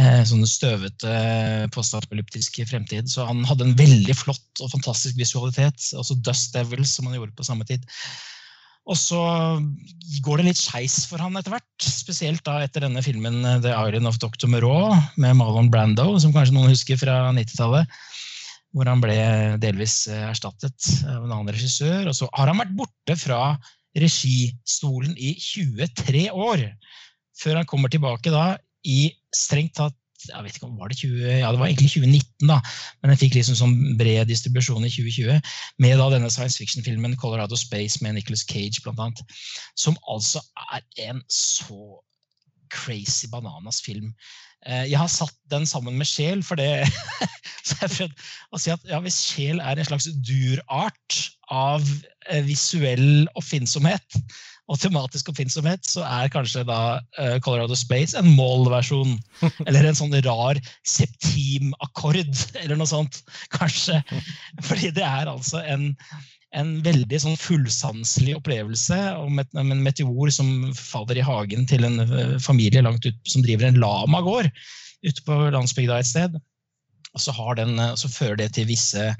Eh, 0.01 0.23
sånne 0.25 0.49
støvete 0.49 1.15
postapokalyptiske 1.75 2.67
fremtid. 2.71 3.11
Så 3.13 3.27
han 3.29 3.45
hadde 3.47 3.69
en 3.69 3.79
veldig 3.79 4.17
flott 4.17 4.63
og 4.65 4.73
fantastisk 4.73 5.19
visualitet. 5.21 5.93
Også 5.99 6.19
Dust 6.25 6.55
Devils, 6.57 6.97
som 6.97 7.07
han 7.07 7.19
gjorde 7.19 7.37
på 7.37 7.47
samme 7.47 7.67
tid. 7.69 7.87
Og 8.91 8.99
så 8.99 9.19
går 10.27 10.41
det 10.41 10.49
litt 10.49 10.61
skeis 10.61 11.05
for 11.07 11.23
han 11.23 11.37
etter 11.39 11.55
hvert. 11.55 11.85
Spesielt 11.87 12.43
da 12.47 12.59
etter 12.65 12.83
denne 12.87 13.03
filmen 13.05 13.45
eh, 13.47 13.61
The 13.63 13.75
Iron 13.89 14.09
of 14.11 14.19
Dr. 14.23 14.49
Moreau 14.51 14.97
med 15.23 15.39
Marlon 15.39 15.71
Brando, 15.71 16.09
som 16.19 16.35
kanskje 16.35 16.57
noen 16.57 16.73
husker 16.73 16.99
fra 16.99 17.31
90-tallet. 17.37 18.01
Hvor 18.73 18.89
han 18.89 19.03
ble 19.05 19.17
delvis 19.63 20.07
eh, 20.11 20.27
erstattet 20.33 20.91
av 21.07 21.23
en 21.23 21.31
annen 21.31 21.53
regissør. 21.55 22.11
Og 22.11 22.19
så 22.19 22.29
har 22.35 22.51
han 22.51 22.59
vært 22.65 22.75
borte 22.81 23.19
fra 23.21 23.43
registolen 23.99 25.15
i 25.15 25.37
23 25.39 26.27
år. 26.33 26.67
Før 27.39 27.61
han 27.61 27.69
kommer 27.69 27.93
tilbake 27.93 28.33
da 28.35 28.57
i 28.83 29.13
strengt 29.37 29.77
tatt 29.79 29.97
jeg 30.29 30.45
vet 30.45 30.57
ikke 30.59 30.69
om 30.69 30.79
var 30.81 30.93
det 30.93 30.99
20, 31.01 31.25
ja 31.43 31.51
det 31.53 31.61
var 31.61 31.71
egentlig 31.71 31.91
2019, 31.93 32.51
da, 32.51 32.59
men 33.01 33.13
den 33.13 33.21
fikk 33.21 33.37
liksom 33.39 33.59
sånn 33.59 33.75
bred 34.01 34.31
distribusjon 34.31 34.87
i 34.87 34.93
2020 34.93 35.41
med 35.85 35.99
da 36.01 36.09
denne 36.15 36.31
science 36.33 36.61
fiction-filmen 36.61 37.17
'Colorado 37.19 37.59
Space' 37.59 38.01
med 38.05 38.17
Nicholas 38.19 38.47
Cage, 38.49 38.83
blant 38.85 39.03
annet. 39.03 39.23
Som 39.77 39.99
altså 40.11 40.43
er 40.73 40.83
en 41.09 41.23
så 41.29 42.01
crazy 42.73 43.29
bananas 43.29 43.83
film. 43.85 44.15
Eh, 44.67 44.89
Jeg 44.91 44.99
har 44.99 45.11
satt 45.11 45.35
den 45.51 45.67
sammen 45.67 45.99
med 45.99 46.09
Sjel, 46.09 46.43
for 46.43 46.57
det 46.61 46.71
jeg 47.83 48.11
å 48.53 48.59
si 48.61 48.73
at 48.73 48.83
ja, 48.89 49.01
Hvis 49.03 49.21
Sjel 49.33 49.61
er 49.61 49.79
en 49.79 49.89
slags 49.89 50.09
durart 50.27 51.19
av 51.53 51.85
eh, 52.31 52.43
visuell 52.47 53.29
oppfinnsomhet 53.39 54.19
og 54.71 54.79
tematisk 54.81 55.31
oppfinnsomhet, 55.33 55.83
så 55.89 56.05
er 56.07 56.31
kanskje 56.33 56.63
da 56.69 57.01
eh, 57.21 57.39
Colorado 57.43 57.77
Space 57.79 58.17
en 58.19 58.31
målversjon. 58.37 59.17
Eller 59.67 59.89
en 59.89 59.99
sånn 59.99 60.15
rar 60.25 60.61
septimakkord, 60.89 62.31
eller 62.63 62.79
noe 62.79 62.89
sånt, 62.89 63.23
kanskje. 63.55 63.99
Fordi 64.63 64.93
det 64.95 65.05
er 65.07 65.31
altså 65.31 65.65
en, 65.67 65.91
en 66.57 66.77
veldig 66.87 67.21
sånn 67.25 67.39
fullsanselig 67.41 68.39
opplevelse 68.39 69.01
om, 69.19 69.43
et, 69.43 69.51
om 69.59 69.75
en 69.75 69.83
meteor 69.85 70.33
som 70.35 70.71
faller 70.79 71.19
i 71.19 71.27
hagen 71.27 71.67
til 71.69 71.89
en 71.89 72.07
eh, 72.07 72.39
familie 72.43 72.85
langt 72.87 73.07
ut, 73.09 73.19
som 73.29 73.45
driver 73.45 73.69
en 73.69 73.83
lamagård 73.83 74.51
ute 75.03 75.27
på 75.27 75.39
landsbygda 75.53 75.99
et 75.99 76.13
sted. 76.13 76.39
Og 77.13 77.21
så, 77.21 77.35
har 77.35 77.59
den, 77.59 77.75
eh, 77.83 77.97
så 77.99 78.11
fører 78.13 78.39
det 78.45 78.53
til 78.57 78.71
visse 78.71 79.11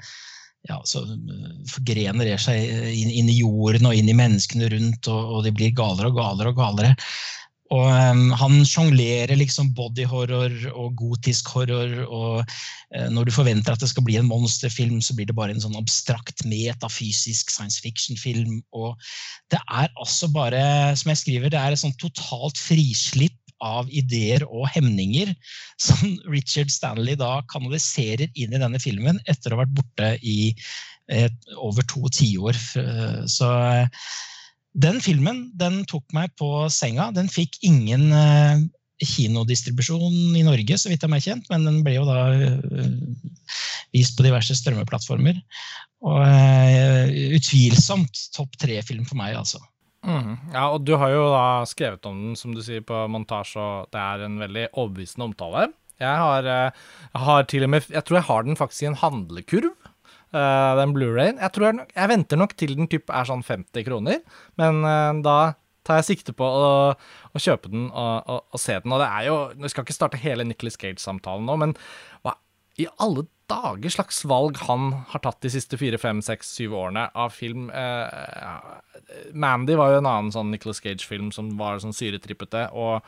ja, 0.69 0.79
så 0.87 1.03
eh, 1.03 1.53
forgrener 1.69 2.27
det 2.27 2.39
seg 2.41 2.63
inn, 2.93 3.11
inn 3.11 3.31
i 3.31 3.39
jorden 3.41 3.89
og 3.89 3.95
inn 3.97 4.11
i 4.11 4.17
menneskene 4.17 4.71
rundt, 4.71 5.09
og, 5.11 5.37
og 5.37 5.47
de 5.47 5.55
blir 5.55 5.75
galere 5.75 6.11
og 6.11 6.19
galere 6.19 6.53
og 6.53 6.61
galere. 6.61 6.93
Og 7.73 7.87
um, 7.89 8.27
han 8.37 8.59
sjonglerer 8.69 9.33
liksom 9.39 9.71
bodyhorror 9.73 10.53
og 10.75 10.97
gotisk 10.99 11.47
horror, 11.55 11.93
og 12.05 12.43
uh, 12.43 13.07
når 13.09 13.27
du 13.27 13.33
forventer 13.33 13.73
at 13.73 13.81
det 13.81 13.89
skal 13.89 14.05
bli 14.05 14.19
en 14.19 14.29
monsterfilm, 14.29 14.99
så 15.01 15.15
blir 15.17 15.29
det 15.29 15.35
bare 15.37 15.55
en 15.55 15.63
sånn 15.63 15.79
abstrakt, 15.79 16.43
metafysisk 16.45 17.49
science 17.49 17.81
fiction-film. 17.81 18.59
Og 18.77 18.93
det 19.49 19.61
er 19.63 19.89
altså 19.95 20.29
bare, 20.35 20.61
som 20.99 21.13
jeg 21.13 21.23
skriver, 21.23 21.53
det 21.53 21.61
er 21.61 21.73
et 21.73 21.81
sånn 21.81 21.97
totalt 22.03 22.61
frislipp 22.61 23.39
av 23.63 23.89
ideer 23.93 24.45
og 24.47 24.67
hemninger 24.73 25.33
som 25.81 26.17
Richard 26.33 26.71
Stanley 26.73 27.17
da 27.19 27.41
kanaliserer 27.51 28.29
inn 28.33 28.53
i 28.55 28.61
denne 28.61 28.81
filmen 28.81 29.21
etter 29.29 29.53
å 29.53 29.59
ha 29.59 29.63
vært 29.65 29.75
borte 29.77 30.13
i 30.21 30.53
et, 31.11 31.35
over 31.57 31.83
to 31.91 32.07
tiår. 32.13 32.57
Eh, 32.79 33.19
Så 33.29 33.49
eh, 33.49 34.05
den 34.73 35.01
filmen 35.03 35.45
den 35.59 35.83
tok 35.89 36.05
meg 36.15 36.33
på 36.39 36.65
senga. 36.73 37.11
Den 37.13 37.29
fikk 37.29 37.59
ingen 37.65 38.09
eh, 38.15 38.63
kinodistribusjon 39.03 40.35
i 40.37 40.43
Norge, 40.45 40.77
så 40.79 40.89
vidt 40.89 41.03
jeg 41.03 41.13
er 41.17 41.25
kjent, 41.27 41.49
men 41.51 41.67
den 41.67 41.81
ble 41.85 41.97
jo 41.97 42.05
da 42.07 42.19
eh, 42.33 42.87
vist 43.93 44.17
på 44.17 44.25
diverse 44.25 44.55
strømmeplattformer. 44.57 45.39
Og 46.03 46.23
eh, 46.25 47.13
utvilsomt 47.37 48.25
topp 48.35 48.57
tre-film 48.59 49.05
for 49.07 49.19
meg, 49.19 49.37
altså. 49.39 49.61
Mhm. 50.03 50.51
Ja, 50.51 50.67
og 50.73 50.83
du 50.83 50.95
har 50.99 51.13
jo 51.13 51.23
da 51.31 51.63
skrevet 51.69 52.05
om 52.09 52.19
den, 52.19 52.35
som 52.39 52.53
du 52.55 52.61
sier, 52.63 52.83
på 52.83 53.05
montasje, 53.11 53.61
og 53.61 53.93
det 53.93 54.01
er 54.01 54.25
en 54.25 54.37
veldig 54.41 54.67
overbevisende 54.73 55.29
omtale. 55.29 55.69
Jeg 56.01 56.19
har, 56.19 56.43
eh, 56.43 56.71
jeg 57.13 57.21
har 57.21 57.43
til 57.43 57.63
og 57.63 57.69
med 57.69 57.87
Jeg 57.89 58.03
tror 58.03 58.17
jeg 58.17 58.29
har 58.29 58.43
den 58.43 58.55
faktisk 58.59 58.83
i 58.83 58.91
en 58.91 59.01
handlekurv. 59.01 59.71
uh, 60.33 60.73
den 60.79 60.93
Blu-rayen. 60.95 61.37
Jeg, 61.37 61.51
jeg, 61.61 61.87
jeg, 61.95 62.09
venter 62.09 62.37
nok 62.37 62.55
til 62.57 62.75
den 62.75 62.87
typ 62.89 63.11
er 63.13 63.23
sånn 63.23 63.43
50 63.45 63.85
kroner, 63.85 64.23
men 64.57 64.81
uh, 64.81 65.13
da 65.21 65.53
tar 65.85 65.99
jeg 65.99 66.07
sikte 66.17 66.33
på 66.33 66.47
å, 66.47 66.95
å 66.95 67.41
kjøpe 67.41 67.69
den 67.69 67.89
og, 67.91 68.23
og, 68.25 68.39
og, 68.49 68.59
se 68.59 68.79
den. 68.81 68.95
Og 68.95 69.03
det 69.03 69.09
er 69.11 69.27
jo 69.27 69.35
Vi 69.59 69.69
skal 69.69 69.85
ikke 69.85 69.95
starte 69.95 70.21
hele 70.21 70.47
Nicholas 70.47 70.79
Cage-samtalen 70.79 71.45
nå, 71.45 71.57
men 71.59 71.75
hva 72.23 72.33
i 72.81 72.87
alle 73.03 73.27
dager 73.51 73.91
slags 73.93 74.23
valg 74.25 74.57
han 74.65 74.89
har 75.11 75.21
tatt 75.21 75.43
de 75.45 75.51
siste 75.53 75.77
fire, 75.77 75.99
fem, 76.01 76.23
seks, 76.25 76.55
syv 76.57 76.73
årene 76.79 77.05
av 77.13 77.35
film? 77.35 77.69
Eh, 77.69 79.29
Mandy 79.35 79.77
var 79.77 79.93
jo 79.93 80.01
en 80.01 80.09
annen 80.09 80.33
sånn 80.33 80.51
Nicholas 80.53 80.81
Cage-film 80.81 81.29
som 81.35 81.53
var 81.59 81.81
sånn 81.83 81.95
syretrippete. 81.95 82.69
og 82.73 83.03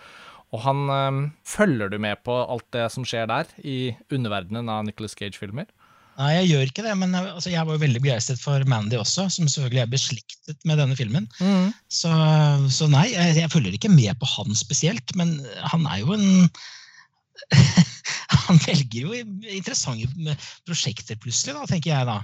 og 0.54 0.62
han 0.64 0.90
øh, 0.94 1.16
Følger 1.44 1.90
du 1.92 1.98
med 2.00 2.22
på 2.24 2.36
alt 2.44 2.68
det 2.72 2.86
som 2.94 3.04
skjer 3.08 3.26
der, 3.28 3.50
i 3.60 3.96
underverdenen 4.14 4.70
av 4.72 4.86
Nicholas 4.88 5.18
Cage-filmer? 5.18 5.68
Nei, 6.16 6.30
jeg 6.38 6.48
gjør 6.54 6.70
ikke 6.70 6.84
det, 6.86 6.94
men 6.96 7.16
altså, 7.18 7.50
jeg 7.52 7.68
var 7.68 7.76
jo 7.76 7.82
veldig 7.82 8.02
begeistret 8.06 8.40
for 8.40 8.64
Mandy 8.72 8.96
også, 8.96 9.26
som 9.34 9.50
selvfølgelig 9.52 9.82
er 9.84 9.92
beslektet 9.92 10.62
med 10.64 10.80
denne 10.80 10.96
filmen. 10.96 11.28
Mm. 11.44 11.74
Så, 11.92 12.12
så, 12.72 12.88
nei, 12.88 13.10
jeg, 13.12 13.34
jeg, 13.42 13.52
følger 13.52 13.76
ikke 13.76 13.92
med 13.92 14.16
på 14.22 14.30
han 14.38 14.56
spesielt, 14.56 15.12
men 15.20 15.36
han 15.74 15.84
er 15.92 16.06
jo 16.06 16.16
en 16.16 16.48
Han 18.48 18.62
velger 18.62 19.08
jo 19.08 19.14
interessante 19.16 20.38
prosjekter 20.66 21.20
plutselig, 21.22 21.58
da, 21.58 21.68
tenker 21.70 21.94
jeg 21.94 22.10
da. 22.10 22.22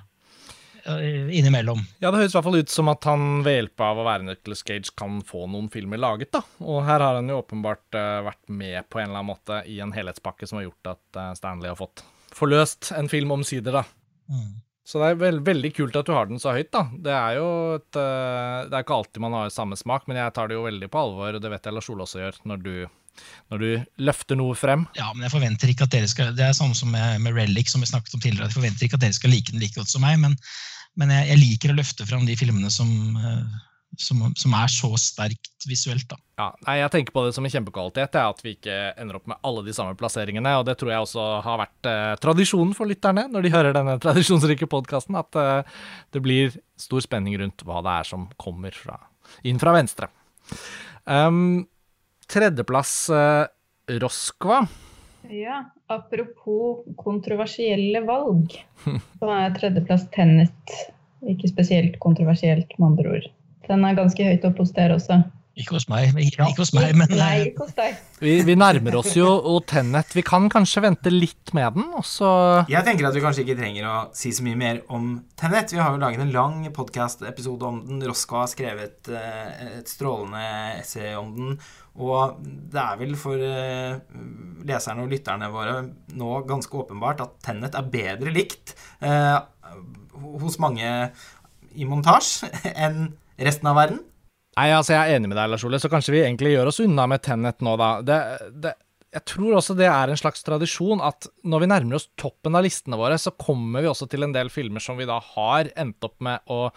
Innimellom. 0.85 1.83
Ja, 1.99 2.09
det 2.09 2.23
høres 2.23 2.33
i 2.33 2.37
hvert 2.37 2.47
fall 2.47 2.61
ut 2.63 2.71
som 2.73 2.89
at 2.89 3.05
han 3.05 3.43
ved 3.45 3.57
hjelp 3.57 3.83
av 3.85 3.99
å 4.01 4.05
være 4.07 4.25
Nicholas 4.25 4.63
Cage 4.65 4.93
kan 4.97 5.19
få 5.25 5.45
noen 5.51 5.69
filmer 5.73 6.01
laget, 6.01 6.31
da. 6.33 6.41
Og 6.65 6.81
her 6.87 7.03
har 7.03 7.19
han 7.19 7.29
jo 7.29 7.37
åpenbart 7.41 7.97
uh, 7.97 8.23
vært 8.25 8.41
med 8.49 8.89
på 8.89 9.01
en 9.01 9.09
eller 9.09 9.21
annen 9.21 9.29
måte 9.29 9.61
i 9.69 9.77
en 9.83 9.93
helhetspakke 9.93 10.49
som 10.49 10.57
har 10.57 10.69
gjort 10.69 10.93
at 10.95 11.19
uh, 11.19 11.29
Stanley 11.37 11.69
har 11.69 11.77
fått 11.79 12.03
forløst 12.33 12.93
en 12.97 13.11
film 13.11 13.33
omsider, 13.35 13.81
da. 13.81 13.85
Mm. 14.31 14.61
Så 14.87 14.97
det 14.97 15.11
er 15.11 15.21
veld, 15.21 15.43
veldig 15.45 15.71
kult 15.77 15.99
at 15.99 16.07
du 16.09 16.15
har 16.15 16.31
den 16.31 16.41
så 16.41 16.55
høyt, 16.55 16.71
da. 16.73 16.87
Det 16.89 17.13
er 17.13 17.37
jo 17.37 17.49
et 17.77 17.91
Det 17.93 18.73
er 18.73 18.81
ikke 18.81 18.97
alltid 18.97 19.21
man 19.23 19.37
har 19.37 19.53
samme 19.53 19.77
smak, 19.77 20.07
men 20.09 20.17
jeg 20.17 20.33
tar 20.33 20.49
det 20.49 20.57
jo 20.57 20.65
veldig 20.65 20.89
på 20.91 21.03
alvor, 21.05 21.37
og 21.37 21.43
det 21.43 21.51
vet 21.53 21.69
jeg 21.69 21.77
Lars 21.77 21.91
Ole 21.93 22.07
også 22.07 22.23
gjør, 22.23 22.39
når 22.49 22.65
du, 22.65 22.73
når 23.51 23.63
du 23.63 23.69
løfter 24.07 24.39
noe 24.39 24.57
frem. 24.57 24.85
Ja, 24.97 25.09
men 25.13 25.25
jeg 25.27 25.33
forventer 25.33 25.71
ikke 25.71 25.87
at 25.87 25.95
dere 25.95 26.09
skal 26.11 26.31
Det 26.37 26.45
er 26.45 26.57
samme 26.57 26.77
som 26.77 26.93
med, 26.93 27.19
med 27.23 27.35
Relic, 27.37 27.71
som 27.71 27.83
vi 27.83 27.89
snakket 27.89 28.15
om 28.17 28.23
tidligere. 28.23 28.49
Jeg 28.49 28.59
forventer 28.59 28.87
ikke 28.87 28.99
at 28.99 29.05
dere 29.05 29.17
skal 29.17 29.33
like 29.33 29.51
den 29.51 29.63
like 29.63 29.77
godt 29.77 29.91
som 29.91 30.05
meg, 30.05 30.19
men, 30.21 30.37
men 30.99 31.13
jeg, 31.13 31.27
jeg, 31.33 31.41
liker 31.43 31.73
å 31.73 31.79
løfte 31.81 32.07
frem 32.07 32.25
de 32.29 32.37
filmene 32.39 32.71
som 32.73 32.89
uh, 33.19 33.59
som, 33.97 34.21
som, 34.37 34.53
er 34.55 34.71
så 34.71 34.89
sterkt 34.99 35.65
visuelt. 35.67 36.07
da. 36.09 36.17
Ja, 36.39 36.47
nei, 36.67 36.77
Jeg 36.79 36.91
tenker 36.93 37.15
på 37.15 37.23
det 37.25 37.33
som 37.35 37.45
en 37.45 37.53
kjempekvalitet, 37.53 38.13
det 38.13 38.21
er 38.21 38.29
at 38.29 38.43
vi 38.43 38.53
ikke 38.55 38.77
ender 38.99 39.19
opp 39.19 39.27
med 39.29 39.39
alle 39.47 39.63
de 39.65 39.75
samme 39.75 39.97
plasseringene. 39.99 40.53
og 40.59 40.65
Det 40.67 40.77
tror 40.79 40.93
jeg 40.93 41.05
også 41.05 41.25
har 41.45 41.61
vært 41.61 41.89
eh, 41.91 42.13
tradisjonen 42.23 42.73
for 42.77 42.89
lytterne 42.89 43.27
når 43.31 43.45
de 43.45 43.53
hører 43.53 43.75
denne 43.75 43.97
tradisjonsrike 44.03 44.69
podkasten. 44.71 45.17
At 45.19 45.39
eh, 45.39 45.81
det 46.15 46.23
blir 46.23 46.55
stor 46.79 47.03
spenning 47.03 47.37
rundt 47.41 47.65
hva 47.67 47.83
det 47.85 47.97
er 47.99 48.11
som 48.13 48.29
kommer 48.41 48.75
fra, 48.75 48.97
inn 49.43 49.59
fra 49.61 49.75
venstre. 49.75 50.11
Um, 51.05 51.67
tredjeplass 52.31 52.95
eh, 53.15 53.43
Roskva. 54.01 54.63
Ja, 55.31 55.61
apropos 55.91 56.81
kontroversielle 56.97 58.01
valg, 58.07 58.55
så 59.19 59.35
er 59.35 59.53
tredjeplass 59.59 60.07
Tennet 60.15 60.79
ikke 61.29 61.51
spesielt 61.51 61.99
kontroversielt, 62.01 62.71
med 62.79 62.93
andre 62.93 63.13
ord. 63.17 63.29
Den 63.67 63.85
er 63.85 63.99
ganske 63.99 64.25
høyt 64.25 64.47
oppe 64.47 64.65
hos 64.65 64.73
dere 64.73 64.97
også. 64.97 65.21
Ikke 65.59 65.75
hos 65.75 65.85
meg, 65.91 66.13
ikke, 66.15 66.45
ikke 66.47 66.63
hos 66.63 66.69
meg 66.71 66.93
men 66.95 67.09
Nei, 67.11 67.31
eh, 67.35 67.47
ikke 67.49 67.65
hos 67.65 67.73
deg. 67.75 67.97
Vi, 68.21 68.37
vi, 68.47 68.53
nærmer 68.55 68.95
oss 69.01 69.11
jo 69.17 69.27
og 69.27 69.65
Tennet. 69.67 70.13
Vi 70.15 70.23
kan 70.23 70.47
kanskje 70.51 70.83
vente 70.85 71.11
litt 71.11 71.51
med 71.57 71.75
den, 71.75 71.89
og 71.97 72.05
så 72.07 72.29
Jeg 72.71 72.85
tenker 72.87 73.09
at 73.09 73.17
vi 73.17 73.23
kanskje 73.23 73.43
ikke 73.43 73.57
trenger 73.59 73.89
å 73.89 73.95
si 74.15 74.31
så 74.33 74.45
mye 74.47 74.59
mer 74.61 74.79
om 74.95 75.11
Tennet. 75.39 75.75
Vi 75.75 75.81
har 75.81 75.91
jo 75.91 75.99
laget 76.01 76.23
en 76.23 76.31
lang 76.33 76.63
podkast-episode 76.71 77.67
om 77.67 77.81
den. 77.89 77.99
Roskva 78.07 78.45
har 78.45 78.51
skrevet 78.53 79.11
uh, 79.11 79.75
et 79.81 79.91
strålende 79.91 80.45
essay 80.79 81.13
om 81.19 81.35
den. 81.35 81.59
Og 81.99 82.37
det 82.41 82.79
er 82.79 82.99
vel 83.01 83.17
for 83.19 83.35
uh, 83.35 83.97
leserne 84.67 85.03
og 85.03 85.11
lytterne 85.11 85.49
våre 85.51 85.81
nå 86.15 86.35
ganske 86.47 86.77
åpenbart 86.83 87.23
at 87.25 87.33
Tennet 87.43 87.75
er 87.75 87.89
bedre 87.91 88.31
likt 88.33 88.75
eh, 89.03 89.37
hos 90.41 90.59
mange 90.61 90.85
i 91.71 91.87
montasje 91.87 92.47
enn 92.85 93.09
resten 93.41 93.71
av 93.71 93.79
verden? 93.79 93.99
Nei, 94.59 94.69
altså 94.75 94.93
Jeg 94.93 95.01
er 95.01 95.17
enig 95.17 95.31
med 95.31 95.39
deg, 95.39 95.49
Lars 95.51 95.65
Ole, 95.67 95.79
så 95.81 95.89
kanskje 95.91 96.15
vi 96.15 96.23
egentlig 96.25 96.53
gjør 96.53 96.71
oss 96.71 96.81
unna 96.83 97.07
med 97.09 97.23
Tennet 97.25 97.63
nå, 97.63 97.75
da. 97.79 97.91
Det, 98.05 98.17
det, 98.63 98.73
jeg 99.15 99.27
tror 99.27 99.57
også 99.57 99.75
det 99.79 99.87
er 99.91 100.11
en 100.11 100.19
slags 100.19 100.43
tradisjon 100.47 101.03
at 101.03 101.27
når 101.47 101.63
vi 101.63 101.69
nærmer 101.71 101.97
oss 101.97 102.09
toppen 102.19 102.55
av 102.55 102.65
listene 102.67 102.99
våre, 102.99 103.17
så 103.19 103.33
kommer 103.35 103.83
vi 103.83 103.91
også 103.91 104.07
til 104.11 104.27
en 104.27 104.35
del 104.35 104.51
filmer 104.53 104.83
som 104.83 104.99
vi 104.99 105.07
da 105.09 105.19
har 105.33 105.71
endt 105.79 106.07
opp 106.07 106.19
med 106.23 106.43
å 106.51 106.67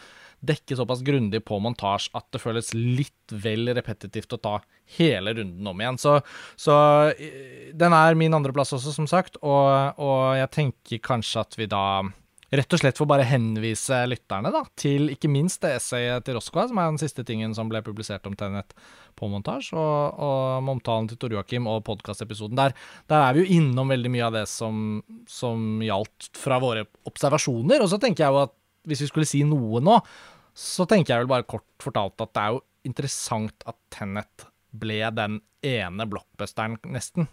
dekke 0.47 0.79
såpass 0.79 1.05
grundig 1.07 1.43
på 1.47 1.59
montasje 1.63 2.13
at 2.17 2.27
det 2.35 2.43
føles 2.43 2.73
litt 2.75 3.35
vel 3.45 3.71
repetitivt 3.77 4.37
å 4.37 4.41
ta 4.43 4.57
hele 4.99 5.35
runden 5.39 5.71
om 5.71 5.81
igjen. 5.81 6.01
Så, 6.01 6.19
så 6.61 6.75
den 7.73 7.97
er 7.97 8.19
min 8.19 8.37
andreplass 8.37 8.75
også, 8.77 8.93
som 8.95 9.09
sagt, 9.11 9.41
og, 9.43 9.97
og 10.01 10.37
jeg 10.39 10.53
tenker 10.55 11.05
kanskje 11.13 11.47
at 11.47 11.59
vi 11.61 11.71
da 11.71 11.87
rett 12.55 12.75
og 12.75 12.81
slett 12.81 12.99
for 12.99 13.11
bare 13.11 13.27
henvise 13.27 13.97
lytterne 14.09 14.51
da, 14.55 14.63
til 14.79 15.09
ikke 15.13 15.31
minst 15.33 15.63
det 15.65 15.75
essayet 15.79 16.27
til 16.27 16.37
Roskva, 16.39 16.67
som 16.71 16.81
er 16.81 16.91
den 16.91 17.01
siste 17.01 17.25
tingen 17.27 17.55
som 17.57 17.71
ble 17.71 17.81
publisert 17.85 18.27
om 18.29 18.37
Tennet 18.39 18.75
på 19.19 19.29
montasje, 19.31 19.77
og, 19.79 20.21
og 20.23 20.71
omtalen 20.75 21.09
til 21.11 21.21
Tor 21.21 21.35
Joakim 21.37 21.69
og 21.71 21.85
podkastepisoden. 21.89 22.59
Der, 22.59 22.77
der 23.11 23.25
er 23.29 23.35
vi 23.35 23.45
jo 23.45 23.59
innom 23.61 23.91
veldig 23.93 24.13
mye 24.13 24.29
av 24.29 24.37
det 24.39 24.45
som, 24.51 25.01
som 25.31 25.83
gjaldt 25.85 26.31
fra 26.39 26.61
våre 26.63 26.87
observasjoner. 27.09 27.83
Og 27.83 27.91
så 27.93 28.01
tenker 28.03 28.27
jeg 28.27 28.35
jo 28.35 28.45
at 28.45 28.55
hvis 28.85 29.05
vi 29.05 29.11
skulle 29.11 29.29
si 29.29 29.43
noe 29.49 29.81
nå, 29.81 29.99
så 30.55 30.87
tenker 30.87 31.13
jeg 31.15 31.25
vel 31.25 31.33
bare 31.35 31.49
kort 31.51 31.67
fortalt 31.83 32.21
at 32.23 32.33
det 32.35 32.43
er 32.43 32.57
jo 32.57 32.65
interessant 32.87 33.67
at 33.69 33.79
Tennet 33.95 34.47
ble 34.75 35.01
den 35.15 35.39
ene 35.65 36.07
blockbusteren, 36.11 36.77
nesten, 36.93 37.29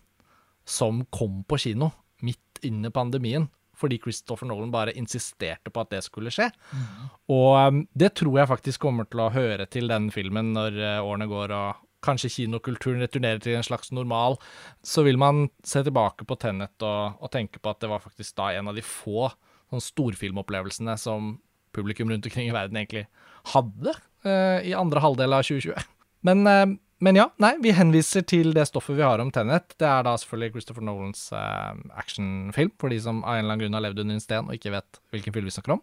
som 0.66 1.04
kom 1.14 1.42
på 1.50 1.60
kino 1.62 1.92
midt 2.26 2.62
under 2.68 2.94
pandemien 2.94 3.50
fordi 3.82 3.98
Christopher 3.98 4.46
Nolan 4.46 4.70
bare 4.70 4.94
insisterte 4.94 5.72
på 5.74 5.82
at 5.82 5.90
det 5.90 6.04
skulle 6.06 6.30
skje. 6.34 6.52
Mm. 6.70 7.06
Og 7.34 7.56
um, 7.58 7.80
det 7.98 8.12
tror 8.20 8.38
jeg 8.38 8.52
faktisk 8.52 8.84
kommer 8.84 9.08
til 9.10 9.24
å 9.24 9.32
høre 9.34 9.66
til 9.74 9.90
den 9.90 10.12
filmen 10.14 10.52
når 10.54 10.78
uh, 10.78 11.08
årene 11.08 11.26
går 11.32 11.56
og 11.58 11.88
kanskje 12.06 12.32
kinokulturen 12.36 13.02
returnerer 13.04 13.42
til 13.42 13.58
en 13.58 13.66
slags 13.66 13.90
normal. 13.94 14.38
Så 14.86 15.06
vil 15.06 15.20
man 15.22 15.48
se 15.66 15.84
tilbake 15.86 16.28
på 16.30 16.38
Tenet 16.42 16.86
og, 16.86 17.18
og 17.22 17.34
tenke 17.34 17.62
på 17.62 17.74
at 17.74 17.82
det 17.82 17.92
var 17.92 18.04
faktisk 18.04 18.38
da 18.38 18.52
en 18.58 18.72
av 18.72 18.78
de 18.78 18.86
få 18.86 19.30
sånn 19.72 19.84
storfilmopplevelsene 19.86 20.98
som 21.00 21.36
publikum 21.76 22.12
rundt 22.12 22.28
omkring 22.28 22.50
i 22.50 22.56
verden 22.56 22.80
egentlig 22.80 23.08
hadde 23.56 23.96
uh, 24.28 24.60
i 24.62 24.76
andre 24.78 25.04
halvdel 25.04 25.38
av 25.38 25.46
2020. 25.48 25.92
Men 26.28 26.48
uh, 26.48 26.80
men 27.02 27.18
ja, 27.18 27.24
nei, 27.42 27.56
vi 27.58 27.72
henviser 27.74 28.22
til 28.30 28.52
det 28.54 28.68
stoffet 28.70 28.94
vi 28.94 29.02
har 29.02 29.18
om 29.24 29.32
Tenet. 29.34 29.74
Det 29.82 29.88
er 29.90 30.04
da 30.06 30.12
selvfølgelig 30.22 30.52
Christopher 30.54 30.84
Nolans 30.86 31.24
uh, 31.34 31.72
actionfilm, 31.98 32.70
for 32.78 32.94
de 32.94 33.00
som 33.02 33.24
av 33.24 33.40
en 33.40 33.42
eller 33.42 33.56
annen 33.56 33.64
grunn 33.64 33.78
har 33.80 33.84
levd 33.88 34.04
under 34.04 34.20
en 34.20 34.22
sten 34.22 34.46
og 34.46 34.54
ikke 34.54 34.76
vet 34.76 35.00
hvilken 35.10 35.34
film 35.34 35.48
vi 35.50 35.54
snakker 35.56 35.74
om. 35.80 35.82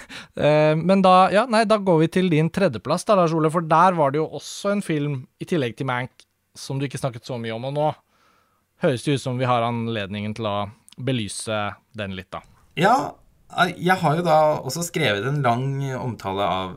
Men 0.88 1.04
da, 1.04 1.12
ja, 1.28 1.42
nei, 1.52 1.66
da 1.68 1.76
går 1.76 2.00
vi 2.06 2.08
til 2.16 2.32
din 2.32 2.48
tredjeplass, 2.48 3.04
da, 3.04 3.18
Lars 3.20 3.36
Ole, 3.36 3.52
for 3.52 3.68
der 3.68 3.98
var 4.00 4.14
det 4.14 4.22
jo 4.22 4.30
også 4.40 4.72
en 4.72 4.80
film, 4.86 5.18
i 5.44 5.50
tillegg 5.50 5.76
til 5.76 5.90
Mank, 5.92 6.24
som 6.56 6.80
du 6.80 6.88
ikke 6.88 7.02
snakket 7.02 7.28
så 7.28 7.36
mye 7.36 7.52
om. 7.52 7.68
Og 7.68 7.76
nå 7.76 7.90
høres 8.80 9.04
det 9.04 9.18
ut 9.18 9.26
som 9.26 9.36
vi 9.36 9.50
har 9.50 9.68
anledningen 9.68 10.32
til 10.40 10.48
å 10.48 10.56
belyse 11.04 11.60
den 12.00 12.16
litt, 12.16 12.32
da. 12.32 12.40
Ja, 12.80 12.96
jeg 13.78 13.98
har 14.00 14.18
jo 14.18 14.24
da 14.26 14.38
også 14.60 14.82
skrevet 14.86 15.26
en 15.28 15.42
lang 15.44 15.68
omtale 15.98 16.48
av 16.48 16.74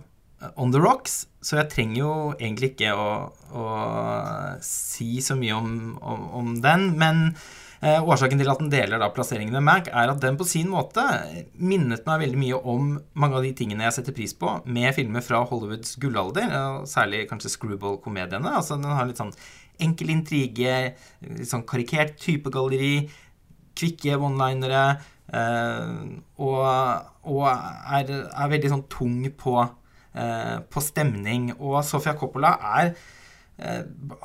On 0.56 0.72
the 0.72 0.80
Rocks, 0.80 1.26
så 1.42 1.58
jeg 1.62 1.72
trenger 1.72 1.98
jo 1.98 2.12
egentlig 2.36 2.76
ikke 2.76 2.92
å, 2.94 3.08
å 3.58 3.64
si 4.62 5.18
så 5.26 5.38
mye 5.40 5.56
om, 5.58 5.72
om, 5.98 6.28
om 6.38 6.52
den. 6.62 6.92
Men 7.00 7.24
eh, 7.82 7.98
årsaken 7.98 8.38
til 8.38 8.52
at 8.52 8.62
den 8.62 8.70
deler 8.70 9.02
da 9.02 9.10
plasseringen 9.14 9.58
med 9.58 9.66
Mac, 9.66 9.90
er 9.90 10.14
at 10.14 10.22
den 10.22 10.38
på 10.38 10.46
sin 10.46 10.70
måte 10.70 11.04
minnet 11.58 12.06
meg 12.06 12.22
veldig 12.28 12.42
mye 12.44 12.62
om 12.62 12.94
mange 13.18 13.40
av 13.40 13.48
de 13.48 13.56
tingene 13.58 13.88
jeg 13.88 13.98
setter 13.98 14.18
pris 14.18 14.36
på 14.38 14.60
med 14.70 14.94
filmer 14.98 15.26
fra 15.26 15.42
Hollywoods 15.50 15.98
gullalder, 16.04 16.54
og 16.62 16.90
særlig 16.92 17.26
kanskje 17.32 17.56
screwball-komediene. 17.56 18.54
Altså, 18.62 18.78
den 18.78 18.94
har 18.94 19.10
litt 19.10 19.22
sånn 19.22 19.34
enkel 19.82 20.14
intrige, 20.14 20.80
litt 21.26 21.50
sånn 21.50 21.66
karikert 21.70 22.18
typegalleri, 22.22 23.08
kvikke 23.78 24.22
one-linere, 24.22 24.90
eh, 24.94 25.14
og, 25.28 26.62
og 27.28 27.42
er, 27.48 28.12
er, 28.12 28.52
veldig 28.54 28.70
sånn 28.72 28.86
tung 28.88 29.26
på 29.36 29.58
Eh, 30.18 30.58
på 30.74 30.82
stemning. 30.82 31.52
Og 31.60 31.78
Sofia 31.86 32.16
Coppola 32.18 32.56
er 32.80 32.92
eh, 33.62 33.84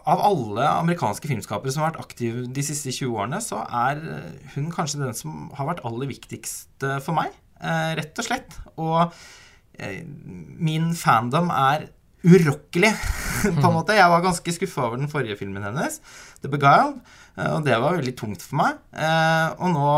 av 0.08 0.22
alle 0.28 0.66
amerikanske 0.78 1.28
filmskapere 1.28 1.72
som 1.74 1.84
har 1.84 1.92
vært 1.92 2.04
aktive 2.06 2.46
de 2.48 2.64
siste 2.64 2.94
20 2.94 3.12
årene, 3.12 3.40
så 3.44 3.60
er 3.66 4.00
hun 4.54 4.70
kanskje 4.72 5.02
den 5.02 5.16
som 5.16 5.50
har 5.58 5.68
vært 5.68 5.82
aller 5.88 6.08
viktigst 6.08 6.86
for 7.04 7.16
meg, 7.18 7.34
eh, 7.60 7.92
rett 8.00 8.22
og 8.22 8.28
slett. 8.28 8.60
Og 8.80 9.18
min 10.62 10.90
fandom 10.96 11.48
er 11.56 11.88
urokkelig, 12.22 12.90
på 13.60 13.64
en 13.66 13.74
måte. 13.74 13.96
Jeg 13.96 14.12
var 14.12 14.24
ganske 14.24 14.54
skuffa 14.54 14.84
over 14.86 15.00
den 15.00 15.10
forrige 15.10 15.38
filmen 15.40 15.64
hennes, 15.64 15.98
The 16.44 16.50
Beguiled, 16.52 17.00
og 17.48 17.64
det 17.66 17.78
var 17.80 17.96
veldig 17.96 18.14
tungt 18.20 18.44
for 18.44 18.60
meg. 18.60 18.78
Og 19.58 19.72
nå 19.72 19.88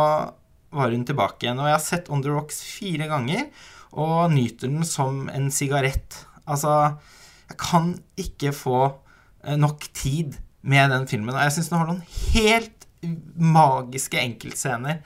var 0.75 0.93
hun 0.93 1.05
tilbake 1.07 1.47
igjen. 1.47 1.61
Og 1.63 1.71
jeg 1.71 1.77
har 1.77 1.85
sett 1.85 2.11
On 2.13 2.23
The 2.25 2.33
Rocks 2.35 2.61
fire 2.67 3.09
ganger, 3.11 3.49
og 3.95 4.33
nyter 4.35 4.71
den 4.71 4.87
som 4.89 5.29
en 5.31 5.51
sigarett. 5.55 6.19
Altså, 6.51 6.97
jeg 7.51 7.59
kan 7.63 7.93
ikke 8.21 8.55
få 8.57 8.79
eh, 9.45 9.57
nok 9.61 9.87
tid 9.95 10.39
med 10.67 10.91
den 10.91 11.07
filmen. 11.11 11.35
Og 11.35 11.43
jeg 11.47 11.57
syns 11.57 11.71
den 11.71 11.81
har 11.81 11.93
noen 11.93 12.03
helt 12.35 12.89
magiske 13.37 14.19
enkeltscener 14.21 15.03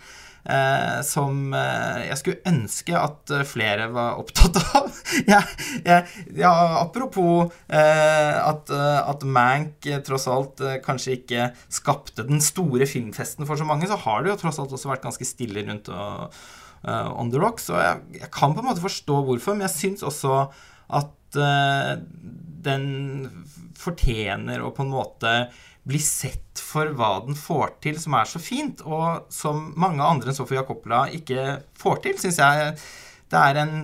eh, 0.48 1.00
som 1.06 1.52
eh, 1.54 2.04
jeg 2.08 2.20
skulle 2.20 2.50
ønske 2.50 2.96
at 2.98 3.32
eh, 3.34 3.44
flere 3.48 3.88
var 3.94 4.20
opptatt 4.20 4.58
av. 4.78 4.88
ja, 5.28 5.40
ja, 5.84 5.98
ja, 6.36 6.52
apropos 6.80 7.52
eh, 7.68 8.36
at, 8.40 8.72
eh, 8.72 9.00
at, 9.02 9.26
Mank 9.28 9.88
tross 10.06 10.28
alt 10.30 10.62
kanskje 10.84 11.18
ikke 11.18 11.50
skapte 11.72 12.26
den 12.28 12.42
store 12.44 12.88
filmfesten 12.88 13.48
for 13.48 13.60
så 13.60 13.66
mange, 13.68 13.88
så 13.90 13.98
har 14.06 14.24
det 14.24 14.32
jo 14.32 14.40
tross 14.44 14.60
alt 14.62 14.72
også 14.74 14.92
vært 14.92 15.04
ganske 15.04 15.28
stille 15.28 15.66
rundt 15.68 15.92
og, 15.92 16.40
On 16.88 17.26
The 17.26 17.40
Rock, 17.42 17.58
så 17.58 17.74
jeg, 17.82 18.20
jeg, 18.20 18.28
kan 18.30 18.52
på 18.54 18.62
en 18.62 18.68
måte 18.68 18.84
forstå 18.84 19.16
hvorfor, 19.26 19.56
men 19.56 19.66
jeg 19.66 19.74
syns 19.74 20.04
også 20.06 20.44
at 20.94 21.38
den 22.62 22.84
fortjener 23.78 24.62
å 24.62 24.70
på 24.74 24.86
en 24.86 24.92
måte 24.92 25.32
bli 25.88 26.00
sett 26.02 26.60
for 26.60 26.90
hva 26.96 27.14
den 27.24 27.38
får 27.38 27.78
til, 27.84 27.98
som 28.00 28.16
er 28.18 28.28
så 28.28 28.40
fint, 28.42 28.82
og 28.84 29.30
som 29.32 29.70
mange 29.80 30.04
andre 30.04 30.30
enn 30.30 30.36
Sofie 30.36 30.60
Jacopla 30.60 31.06
ikke 31.16 31.62
får 31.80 32.02
til, 32.04 32.18
syns 32.20 32.40
jeg. 32.42 32.74
Det 33.28 33.40
er 33.40 33.60
en 33.62 33.74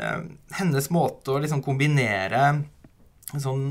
eh, 0.00 0.22
hennes 0.56 0.90
måte 0.94 1.34
å 1.34 1.40
liksom 1.42 1.62
kombinere 1.64 2.44
sånn 3.30 3.66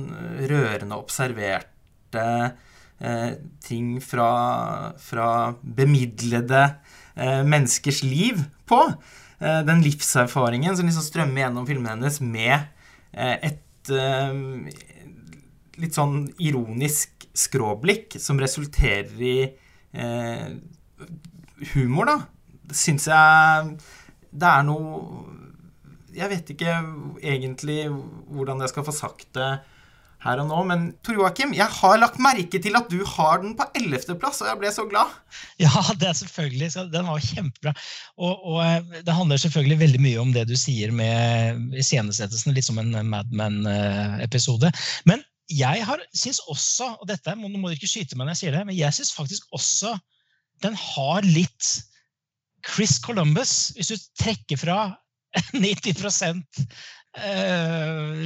rørende 0.50 1.00
observerte 1.00 2.26
eh, 3.00 3.32
ting 3.66 3.98
fra, 4.04 4.30
fra 5.02 5.30
bemidlede 5.62 6.62
eh, 7.16 7.42
menneskers 7.44 8.04
liv 8.06 8.46
på. 8.70 8.84
Eh, 9.40 9.62
den 9.68 9.84
livserfaringen 9.86 10.78
som 10.78 10.88
liksom 10.88 11.06
strømmer 11.06 11.46
gjennom 11.46 11.68
filmene 11.68 11.98
hennes 11.98 12.22
med 12.22 12.56
eh, 13.14 13.36
et 13.50 13.92
eh, 13.94 14.34
litt 15.80 15.98
sånn 15.98 16.28
ironisk 16.44 17.28
skråblikk 17.38 18.18
som 18.22 18.40
resulterer 18.42 19.24
i 19.24 19.38
eh, 19.94 20.48
humor, 21.74 22.10
da, 22.10 22.18
syns 22.76 23.08
jeg 23.10 23.74
det 24.30 24.46
er 24.46 24.66
noe 24.68 25.24
Jeg 26.14 26.30
vet 26.30 26.50
ikke 26.54 26.74
egentlig 27.18 27.88
hvordan 27.90 28.62
jeg 28.62 28.72
skal 28.74 28.86
få 28.86 28.94
sagt 28.94 29.32
det 29.38 29.50
her 30.20 30.42
og 30.42 30.50
nå, 30.50 30.58
men 30.68 30.82
Tor 31.06 31.16
Joakim, 31.16 31.54
jeg 31.56 31.72
har 31.78 32.00
lagt 32.02 32.18
merke 32.20 32.60
til 32.60 32.76
at 32.76 32.90
du 32.92 32.98
har 33.08 33.40
den 33.40 33.54
på 33.56 33.64
ellevteplass, 33.80 34.42
og 34.44 34.50
jeg 34.50 34.60
ble 34.60 34.72
så 34.76 34.84
glad. 34.90 35.14
Ja, 35.64 35.72
det 35.96 36.10
er 36.10 36.18
selvfølgelig. 36.20 36.68
Den 36.92 37.08
var 37.08 37.24
kjempebra. 37.24 37.74
Og, 38.20 38.34
og, 38.36 38.60
eh, 38.66 39.00
det 39.08 39.16
handler 39.16 39.40
selvfølgelig 39.40 39.80
veldig 39.80 40.02
mye 40.04 40.20
om 40.20 40.34
det 40.36 40.44
du 40.50 40.58
sier 40.60 40.92
med 40.92 41.72
iscenesettelsen, 41.80 42.52
litt 42.58 42.68
som 42.68 42.82
en 42.84 42.92
Madman-episode. 43.14 44.74
Men 45.08 45.24
jeg 45.50 45.86
har, 45.86 46.02
syns 46.14 46.40
også, 46.52 46.92
og 47.02 47.08
dette 47.10 47.34
må, 47.36 47.50
du 47.50 47.74
ikke 47.74 47.90
skyte 47.90 48.18
meg 48.18 48.28
når 48.28 48.36
jeg 48.36 48.42
sier 48.44 48.58
det, 48.58 48.66
men 48.70 48.78
jeg 48.78 48.96
syns 48.96 49.14
faktisk 49.16 49.48
også 49.56 49.96
den 50.64 50.76
har 50.76 51.26
litt 51.26 51.70
Chris 52.68 52.98
Columbus, 53.02 53.72
hvis 53.78 53.94
du 53.94 54.10
trekker 54.20 54.60
fra 54.60 54.80
90 55.56 55.96
eh, 57.26 58.20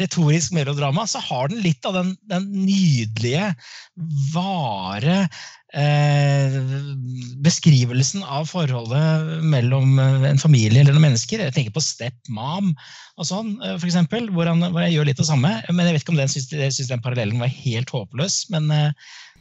retorisk 0.00 0.54
melodrama, 0.56 1.06
så 1.06 1.22
har 1.24 1.50
den 1.50 1.62
litt 1.64 1.86
av 1.88 1.96
den, 1.98 2.12
den 2.30 2.46
nydelige, 2.54 3.50
vare 4.32 5.16
eh, 5.74 6.58
beskrivelsen 7.44 8.24
av 8.24 8.48
forholdet 8.50 9.40
mellom 9.44 9.98
eh, 9.98 10.28
en 10.30 10.42
familie 10.42 10.82
eller 10.82 10.96
noen 10.96 11.08
mennesker. 11.10 11.42
Jeg 11.46 11.56
tenker 11.56 11.74
på 11.76 11.84
stepmom 11.84 12.72
og 12.72 13.28
sånn, 13.28 13.56
eh, 13.62 13.76
for 13.76 13.88
eksempel, 13.90 14.30
hvor, 14.34 14.50
han, 14.50 14.64
hvor 14.70 14.84
jeg 14.86 14.96
gjør 14.96 15.10
litt 15.10 15.22
det 15.22 15.28
samme. 15.30 15.56
Men 15.70 15.86
jeg 15.86 15.96
vet 15.98 16.06
ikke 16.06 16.14
om 16.14 16.22
den 16.22 16.30
jeg 16.30 16.76
syns 16.76 16.92
den 16.92 17.04
parallellen 17.04 17.42
var 17.42 17.58
helt 17.62 17.92
håpløs. 17.96 18.46
men... 18.54 18.70
Eh, 18.74 18.94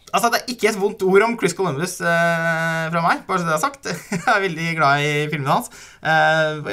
Altså, 0.10 0.30
Det 0.34 0.40
er 0.40 0.53
ikke 0.53 0.70
et 0.72 0.78
vondt 0.82 1.03
ord 1.06 1.22
om 1.22 1.36
Chris 1.38 1.53
Columbus 1.53 1.99
eh, 2.02 2.86
fra 2.90 3.02
meg, 3.06 3.20
bare 3.28 3.41
så 3.41 3.45
det 3.45 3.53
er 3.53 3.61
sagt. 3.61 3.90
Jeg 4.16 4.24
er 4.26 4.41
veldig 4.41 4.70
glad 4.80 5.06
i 5.06 5.11
filmene 5.30 5.57
hans. 5.57 5.70
Eh, 6.02 6.64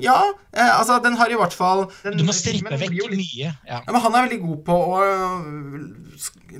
ja, 0.00 0.18
eh, 0.56 0.72
altså, 0.78 0.98
den 1.04 1.16
har 1.18 1.30
i 1.30 1.38
hvert 1.38 1.54
fall 1.56 1.86
den, 2.04 2.18
Du 2.18 2.26
må 2.26 2.34
strippe 2.36 2.76
vekk 2.80 2.96
jo, 2.96 3.08
mye. 3.12 3.30
Ja. 3.46 3.54
ja. 3.68 3.80
Men 3.88 4.02
han 4.04 4.16
er 4.16 4.26
veldig 4.26 4.40
god 4.44 4.60
på 4.66 4.76
å 4.96 5.00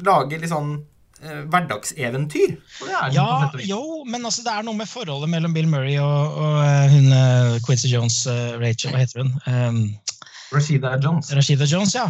lage 0.06 0.40
litt 0.40 0.52
sånn 0.52 0.72
eh, 1.22 1.42
hverdagseventyr. 1.52 2.56
Ja, 2.88 3.51
jo, 3.66 3.82
men 4.09 4.24
altså, 4.24 4.44
det 4.47 4.55
er 4.55 4.66
noe 4.66 4.78
med 4.78 4.90
forholdet 4.90 5.32
mellom 5.32 5.56
Bill 5.56 5.70
Murray 5.70 5.98
og, 6.02 6.40
og 6.40 6.59
uh, 6.64 6.86
hun 6.92 7.12
uh, 7.14 7.60
Quincy 7.66 7.92
Jones, 7.92 8.22
uh, 8.30 8.59
Rachel, 8.62 8.94
hva 8.94 9.05
heter 9.05 9.24
hun? 9.24 9.34
Um, 9.47 9.80
Rashida 10.55 10.97
Jones. 10.98 11.32
Rashida 11.36 11.68
Jones, 11.70 11.94
ja. 11.94 12.09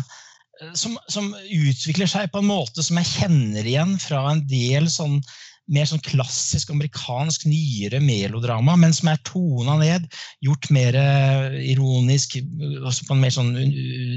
Som, 0.76 0.98
som, 1.08 1.30
utvikler 1.48 2.08
seg 2.10 2.28
på 2.32 2.42
en 2.42 2.50
måte 2.50 2.84
som 2.84 2.98
jeg 3.00 3.08
kjenner 3.08 3.64
igjen 3.64 3.94
fra 4.00 4.26
en 4.28 4.42
del 4.48 4.90
sånn 4.92 5.22
mer 5.70 5.88
sånn 5.88 6.02
klassisk 6.04 6.72
amerikansk, 6.74 7.46
nyere 7.48 8.00
melodrama, 8.02 8.76
men 8.80 8.94
som 8.96 9.10
er 9.12 9.20
tona 9.26 9.76
ned, 9.80 10.06
gjort 10.44 10.70
mer 10.74 10.98
eh, 10.98 11.58
ironisk, 11.72 12.38
også 12.80 13.06
på 13.08 13.16
en 13.16 13.22
mer 13.24 13.34
sånn 13.34 13.52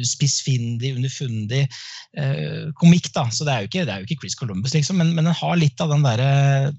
spissfindig, 0.08 0.96
underfundig 0.98 1.64
eh, 1.66 2.72
komikk. 2.80 3.12
da, 3.16 3.28
Så 3.34 3.48
det 3.48 3.56
er 3.56 3.70
ikke, 3.70 3.86
er 3.86 4.02
jo 4.02 4.10
ikke 4.10 4.22
Chris 4.24 4.38
Columbus, 4.40 4.76
liksom, 4.76 5.00
men, 5.02 5.14
men, 5.14 5.30
den 5.30 5.42
har 5.42 5.60
litt 5.60 5.84
av 5.84 5.94
den, 5.94 6.06
der, 6.06 6.24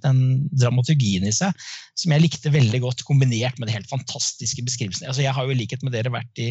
den 0.05 0.25
dramaturgien 0.53 1.27
i 1.29 1.35
seg 1.35 1.55
som 1.95 2.11
jeg 2.11 2.25
likte 2.25 2.51
veldig 2.51 2.81
godt, 2.83 3.05
kombinert 3.07 3.61
med 3.61 3.71
det 3.71 3.77
helt 3.77 3.93
fantastiske 3.93 4.65
beskrivelsen. 4.67 5.07
Altså, 5.07 5.23
jeg 5.23 5.35
har 5.37 5.47
jo 5.47 5.55
i 5.55 5.61
likhet 5.61 5.85
med 5.87 5.95
dere 5.95 6.11
vært 6.15 6.43
i 6.43 6.51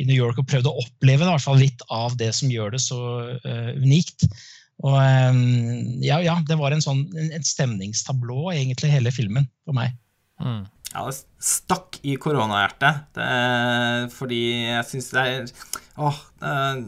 i 0.00 0.06
New 0.08 0.16
York 0.16 0.40
og 0.40 0.48
prøvd 0.48 0.68
å 0.70 0.76
oppleve 0.80 1.20
det, 1.20 1.28
i 1.28 1.34
hvert 1.34 1.44
fall 1.44 1.60
litt 1.60 1.84
av 1.92 2.16
det 2.20 2.30
som 2.36 2.52
gjør 2.52 2.74
det 2.74 2.80
så 2.80 2.98
uh, 3.44 3.70
unikt. 3.76 4.24
Og 4.82 4.98
ehm, 4.98 6.02
ja, 6.02 6.18
ja, 6.24 6.36
det 6.46 6.58
var 6.58 6.74
en 6.74 6.82
sånn 6.82 7.04
et 7.30 7.46
stemningstablå, 7.46 8.50
egentlig, 8.54 8.90
hele 8.90 9.14
filmen 9.14 9.46
for 9.62 9.78
meg. 9.78 9.94
Mm. 10.42 10.64
Ja, 10.92 11.06
det 11.06 11.22
stakk 11.40 12.00
i 12.04 12.18
koronahjertet. 12.20 13.16
Fordi 14.12 14.42
jeg 14.74 14.88
syns 14.90 15.10
det 15.14 15.22
er 15.22 15.52
Åh, 16.02 16.18
det 16.42 16.50
er 16.52 16.82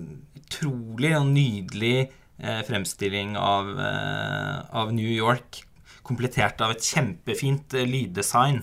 utrolig 0.44 1.14
og 1.16 1.26
nydelig 1.30 1.96
eh, 2.38 2.60
fremstilling 2.66 3.36
av, 3.40 3.70
eh, 3.80 4.76
av, 4.76 4.92
New 4.92 5.08
York. 5.08 5.62
Komplettert 6.04 6.60
av 6.60 6.74
et 6.74 6.84
kjempefint 6.84 7.74
eh, 7.74 7.88
lyddesign. 7.88 8.62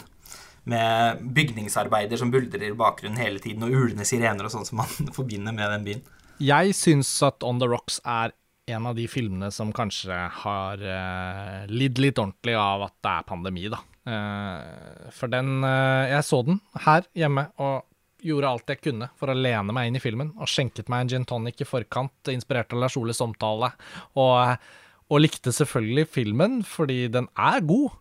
Med 0.69 1.23
bygningsarbeider 1.33 2.19
som 2.21 2.31
buldrer 2.33 2.67
i 2.67 2.75
bakgrunnen 2.77 3.17
hele 3.21 3.41
tiden, 3.41 3.65
og 3.65 3.73
ulende 3.73 4.05
sirener 4.05 4.45
og 4.45 4.53
sånn 4.53 4.67
som 4.67 4.83
man 4.83 5.13
forbinder 5.17 5.55
med 5.55 5.73
den 5.73 5.87
byen. 5.87 6.03
Jeg 6.41 6.73
syns 6.77 7.09
at 7.25 7.45
On 7.45 7.59
The 7.61 7.69
Rocks 7.69 7.99
er 8.01 8.33
en 8.69 8.85
av 8.85 8.95
de 8.95 9.07
filmene 9.09 9.49
som 9.51 9.71
kanskje 9.75 10.17
har 10.41 10.81
uh, 10.81 11.69
lidd 11.71 12.01
litt 12.01 12.19
ordentlig 12.21 12.55
av 12.57 12.85
at 12.87 12.97
det 13.03 13.13
er 13.13 13.29
pandemi, 13.29 13.65
da. 13.71 13.81
Uh, 14.01 15.09
for 15.13 15.29
den 15.29 15.61
uh, 15.61 16.09
Jeg 16.09 16.25
så 16.25 16.39
den 16.41 16.57
her 16.87 17.05
hjemme 17.13 17.43
og 17.61 17.83
gjorde 18.25 18.49
alt 18.49 18.71
jeg 18.73 18.81
kunne 18.81 19.09
for 19.17 19.29
å 19.29 19.37
lene 19.37 19.73
meg 19.73 19.89
inn 19.89 19.97
i 19.97 20.03
filmen. 20.03 20.31
Og 20.37 20.49
skjenket 20.49 20.91
meg 20.91 21.05
en 21.05 21.11
gin 21.15 21.27
tonic 21.27 21.63
i 21.63 21.67
forkant, 21.67 22.13
inspirert 22.29 22.73
av 22.73 22.83
Lars 22.83 22.97
Oles 22.99 23.21
omtale. 23.23 23.71
Og, 24.13 24.69
og 25.09 25.23
likte 25.23 25.53
selvfølgelig 25.55 26.05
filmen 26.11 26.61
fordi 26.67 27.07
den 27.13 27.29
er 27.33 27.65
god. 27.65 27.97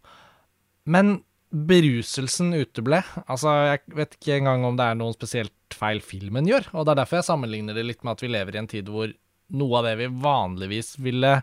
Men 0.84 1.20
beruselsen 1.50 2.52
uteble. 2.54 3.00
Altså, 3.24 3.54
jeg 3.72 3.96
vet 3.96 4.14
ikke 4.18 4.36
engang 4.36 4.68
om 4.68 4.76
det 4.78 4.86
er 4.86 5.00
noen 5.00 5.16
spesielt 5.16 5.74
feil 5.74 6.02
filmen 6.04 6.46
gjør. 6.46 6.68
Og 6.74 6.84
det 6.84 6.94
er 6.94 7.02
derfor 7.02 7.20
jeg 7.20 7.30
sammenligner 7.30 7.76
det 7.76 7.86
litt 7.88 8.04
med 8.04 8.14
at 8.14 8.24
vi 8.24 8.30
lever 8.30 8.56
i 8.56 8.62
en 8.62 8.70
tid 8.70 8.92
hvor 8.92 9.10
noe 9.56 9.80
av 9.80 9.88
det 9.88 9.96
vi 10.00 10.08
vanligvis 10.22 10.94
ville 11.02 11.40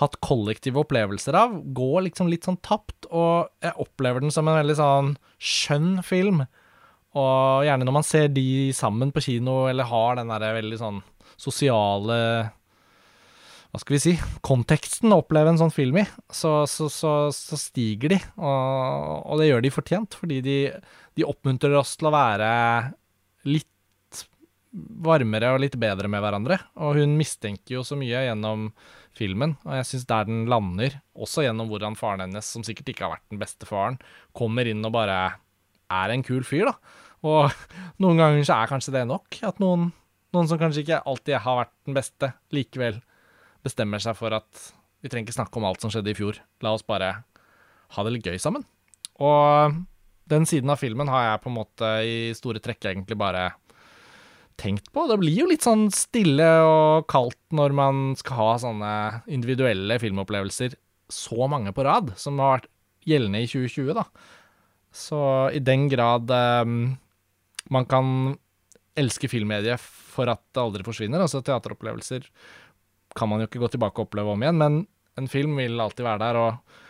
hatt 0.00 0.16
kollektive 0.24 0.80
opplevelser 0.80 1.36
av, 1.36 1.58
går 1.76 2.06
liksom 2.08 2.30
litt 2.32 2.46
sånn 2.48 2.60
tapt. 2.64 3.08
Og 3.10 3.50
jeg 3.62 3.76
opplever 3.82 4.24
den 4.24 4.32
som 4.34 4.48
en 4.48 4.60
veldig 4.60 4.78
sånn 4.78 5.14
skjønn 5.36 5.98
film. 6.06 6.44
Og 7.18 7.66
gjerne 7.66 7.86
når 7.86 7.96
man 7.98 8.06
ser 8.06 8.30
de 8.32 8.70
sammen 8.76 9.12
på 9.12 9.24
kino, 9.26 9.64
eller 9.70 9.88
har 9.90 10.16
den 10.20 10.30
derre 10.32 10.54
veldig 10.60 10.80
sånn 10.80 11.02
sosiale 11.40 12.16
hva 13.70 13.78
skal 13.78 13.94
vi 13.94 14.00
si, 14.02 14.12
konteksten 14.42 15.12
å 15.14 15.20
oppleve 15.22 15.52
en 15.52 15.60
sånn 15.60 15.70
film 15.70 16.00
i, 16.00 16.02
så, 16.34 16.64
så, 16.66 16.88
så, 16.90 17.12
så 17.30 17.58
stiger 17.60 18.10
de. 18.10 18.18
Og, 18.34 19.12
og, 19.20 19.36
det 19.38 19.46
gjør 19.46 19.62
de 19.62 19.70
fortjent, 19.70 20.16
fordi 20.18 20.40
de, 20.42 20.56
de 21.14 21.26
oppmuntrer 21.28 21.76
oss 21.78 21.92
til 22.00 22.10
å 22.10 22.14
være 22.14 22.48
litt 23.46 23.68
varmere 24.70 25.50
og 25.54 25.62
litt 25.64 25.76
bedre 25.80 26.08
med 26.10 26.22
hverandre. 26.22 26.58
Og 26.80 27.00
hun 27.00 27.16
mistenker 27.18 27.78
jo 27.78 27.84
så 27.86 27.98
mye 27.98 28.24
gjennom 28.26 28.70
filmen, 29.16 29.56
og 29.66 29.74
jeg 29.80 29.88
syns 29.88 30.08
der 30.10 30.26
den 30.28 30.44
lander, 30.50 31.00
også 31.18 31.42
gjennom 31.42 31.70
hvordan 31.70 31.96
faren 31.98 32.22
hennes, 32.22 32.46
som 32.46 32.62
sikkert 32.66 32.92
ikke 32.92 33.06
har 33.06 33.16
vært 33.16 33.32
den 33.32 33.40
beste 33.42 33.66
faren, 33.66 33.98
kommer 34.36 34.68
inn 34.70 34.84
og 34.86 34.94
bare 34.94 35.20
er 35.90 36.14
en 36.14 36.22
kul 36.26 36.44
fyr, 36.46 36.70
da. 36.70 36.98
Og 37.26 37.50
noen 38.02 38.20
ganger 38.22 38.46
så 38.46 38.60
er 38.60 38.70
kanskje 38.70 38.94
det 38.94 39.06
nok. 39.10 39.40
At 39.46 39.58
noen, 39.62 39.90
noen 40.34 40.50
som 40.50 40.60
kanskje 40.60 40.84
ikke 40.84 41.02
alltid 41.10 41.40
har 41.42 41.64
vært 41.64 41.74
den 41.88 41.98
beste, 41.98 42.34
likevel 42.54 43.00
bestemmer 43.66 44.00
seg 44.02 44.16
for 44.16 44.32
at 44.38 44.68
vi 45.00 45.10
trenger 45.10 45.28
ikke 45.28 45.40
snakke 45.40 45.60
om 45.60 45.66
alt 45.68 45.82
som 45.82 45.92
skjedde 45.92 46.12
i 46.12 46.16
fjor. 46.16 46.38
La 46.64 46.72
oss 46.76 46.86
bare 46.86 47.12
ha 47.90 48.04
det 48.06 48.12
litt 48.14 48.28
gøy 48.28 48.38
sammen. 48.40 48.64
Og 49.20 49.80
den 50.30 50.46
siden 50.46 50.70
av 50.72 50.80
filmen 50.80 51.10
har 51.10 51.26
jeg 51.26 51.42
på 51.42 51.50
en 51.50 51.58
måte 51.58 51.90
i 52.06 52.16
store 52.36 52.62
trekk 52.62 52.86
egentlig 52.92 53.18
bare 53.18 53.50
tenkt 54.60 54.90
på. 54.92 55.06
Det 55.08 55.18
blir 55.22 55.42
jo 55.42 55.48
litt 55.50 55.64
sånn 55.64 55.88
stille 55.94 56.48
og 56.66 57.08
kaldt 57.10 57.40
når 57.56 57.74
man 57.76 58.02
skal 58.18 58.38
ha 58.38 58.50
sånne 58.62 58.92
individuelle 59.32 59.98
filmopplevelser 60.02 60.76
så 61.10 61.48
mange 61.50 61.72
på 61.74 61.84
rad, 61.86 62.12
som 62.20 62.38
har 62.38 62.60
vært 62.60 62.70
gjeldende 63.08 63.40
i 63.42 63.48
2020, 63.50 63.94
da. 63.96 64.04
Så 64.94 65.18
i 65.56 65.62
den 65.62 65.88
grad 65.90 66.30
um, 66.30 66.76
man 67.70 67.86
kan 67.90 68.34
elske 68.98 69.30
filmmediet 69.30 69.80
for 69.80 70.30
at 70.30 70.42
det 70.54 70.62
aldri 70.62 70.84
forsvinner, 70.86 71.22
altså 71.22 71.42
teateropplevelser 71.46 72.26
kan 73.16 73.30
man 73.30 73.42
jo 73.42 73.48
ikke 73.48 73.62
gå 73.62 73.70
tilbake 73.72 73.98
og 73.98 74.08
oppleve 74.08 74.34
om 74.34 74.42
igjen, 74.44 74.58
men 74.60 74.80
en 75.18 75.28
film 75.30 75.56
vil 75.58 75.80
alltid 75.82 76.06
være 76.06 76.22
der, 76.22 76.38
og 76.38 76.89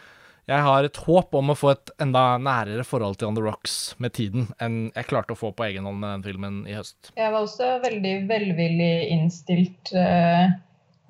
jeg 0.51 0.67
har 0.67 0.87
et 0.87 1.03
håp 1.07 1.37
om 1.39 1.53
å 1.53 1.59
få 1.59 1.75
et 1.75 1.93
enda 2.03 2.25
nærere 2.43 2.87
forhold 2.87 3.21
til 3.21 3.31
On 3.31 3.37
The 3.39 3.45
Rocks 3.45 3.77
med 4.03 4.17
tiden 4.17 4.49
enn 4.63 4.89
jeg 4.89 5.11
klarte 5.11 5.37
å 5.37 5.39
få 5.39 5.53
på 5.55 5.69
egen 5.69 5.87
hånd 5.87 6.03
med 6.03 6.17
den 6.17 6.27
filmen 6.27 6.65
i 6.67 6.75
høst. 6.79 7.13
Jeg 7.19 7.31
var 7.31 7.45
også 7.45 7.77
veldig 7.85 8.15
velvillig 8.31 8.91
innstilt, 9.15 9.93
uh, 9.95 10.51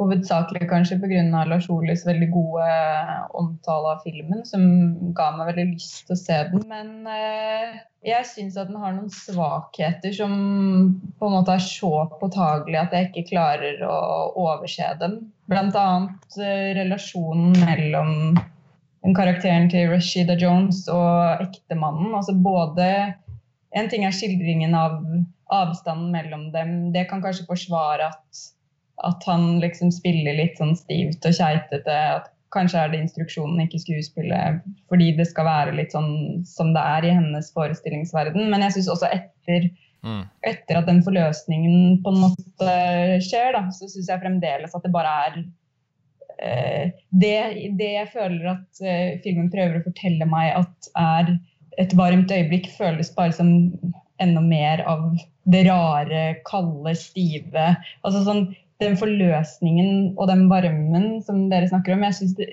hovedsakelig 0.01 0.69
kanskje 0.69 0.99
pga. 1.01 1.25
Lars 1.49 1.71
Olis 1.73 2.05
veldig 2.09 2.29
gode 2.35 2.69
omtale 3.41 3.95
av 3.95 4.05
filmen, 4.05 4.45
som 4.49 4.63
ga 5.17 5.31
meg 5.39 5.55
veldig 5.55 5.67
lyst 5.73 6.05
til 6.09 6.17
å 6.17 6.21
se 6.21 6.39
den. 6.53 6.69
Men 6.69 6.93
uh, 7.09 7.81
jeg 8.05 8.29
syns 8.29 8.61
at 8.61 8.69
den 8.69 8.81
har 8.81 8.97
noen 8.97 9.13
svakheter 9.13 10.13
som 10.17 10.37
på 11.17 11.29
en 11.29 11.37
måte 11.39 11.57
er 11.57 11.65
så 11.65 12.07
påtagelige 12.21 12.85
at 12.85 12.97
jeg 12.97 13.11
ikke 13.11 13.29
klarer 13.33 13.85
å 13.89 13.99
overse 14.45 14.95
dem. 15.01 15.21
Blant 15.51 15.77
annet 15.81 16.41
relasjonen 16.77 17.57
mellom 17.65 18.17
karakteren 19.17 19.69
til 19.73 19.89
Rashida 19.91 20.37
Jones 20.41 20.85
og 20.93 21.43
ektemannen. 21.47 22.15
Altså 22.17 22.37
både 22.37 23.15
En 23.71 23.87
ting 23.87 24.03
er 24.03 24.11
skildringen 24.11 24.73
av 24.75 24.97
avstanden 25.55 26.09
mellom 26.11 26.49
dem. 26.51 26.91
Det 26.91 27.05
kan 27.07 27.21
kanskje 27.23 27.47
forsvare 27.47 28.09
at, 28.11 28.41
at 29.07 29.27
han 29.31 29.61
liksom 29.63 29.93
spiller 29.95 30.35
litt 30.35 30.59
sånn 30.59 30.75
stivt 30.75 31.23
og 31.29 31.37
keitete. 31.39 31.99
At 32.17 32.27
kanskje 32.51 32.81
er 32.81 32.91
det 32.91 33.05
instruksjonen, 33.05 33.61
ikke 33.63 33.79
skuespillet, 33.79 34.65
fordi 34.91 35.13
det 35.15 35.29
skal 35.31 35.47
være 35.47 35.77
litt 35.79 35.95
sånn 35.95 36.43
som 36.51 36.75
det 36.75 36.83
er 36.97 37.07
i 37.07 37.15
hennes 37.15 37.53
forestillingsverden. 37.55 38.51
Men 38.51 38.67
jeg 38.67 38.81
syns 38.81 38.91
også 38.97 39.13
etter 39.15 39.71
Mm. 40.01 40.23
Etter 40.49 40.79
at 40.81 40.87
den 40.89 41.03
forløsningen 41.05 41.99
på 42.05 42.13
en 42.13 42.23
måte 42.23 42.77
skjer, 43.25 43.53
da, 43.57 43.67
så 43.75 43.89
syns 43.89 44.09
jeg 44.09 44.23
fremdeles 44.23 44.77
at 44.77 44.87
det 44.87 44.93
bare 44.95 45.11
er 45.27 45.35
det, 46.41 47.37
det, 47.79 47.91
jeg 47.99 48.11
føler 48.15 48.53
at 48.55 48.83
eh, 48.85 49.19
filmen 49.25 49.51
prøver 49.53 49.81
å 49.81 49.87
fortelle 49.89 50.29
meg 50.29 50.55
at 50.63 50.91
er 50.99 51.35
et 51.81 51.93
varmt 51.97 52.33
øyeblikk, 52.33 52.71
føles 52.77 53.13
bare 53.17 53.35
som 53.37 53.53
enda 54.21 54.43
mer 54.45 54.83
av 54.89 55.13
det 55.51 55.65
rare, 55.69 56.25
kalde, 56.49 56.95
stive. 56.99 57.71
Altså 58.05 58.25
sånn, 58.27 58.51
den 58.81 58.97
forløsningen 58.97 60.15
og 60.17 60.29
den 60.31 60.47
varmen 60.49 61.21
som 61.25 61.47
dere 61.51 61.69
snakker 61.69 61.95
om 61.95 62.05
Jeg, 62.07 62.31
det, 62.39 62.49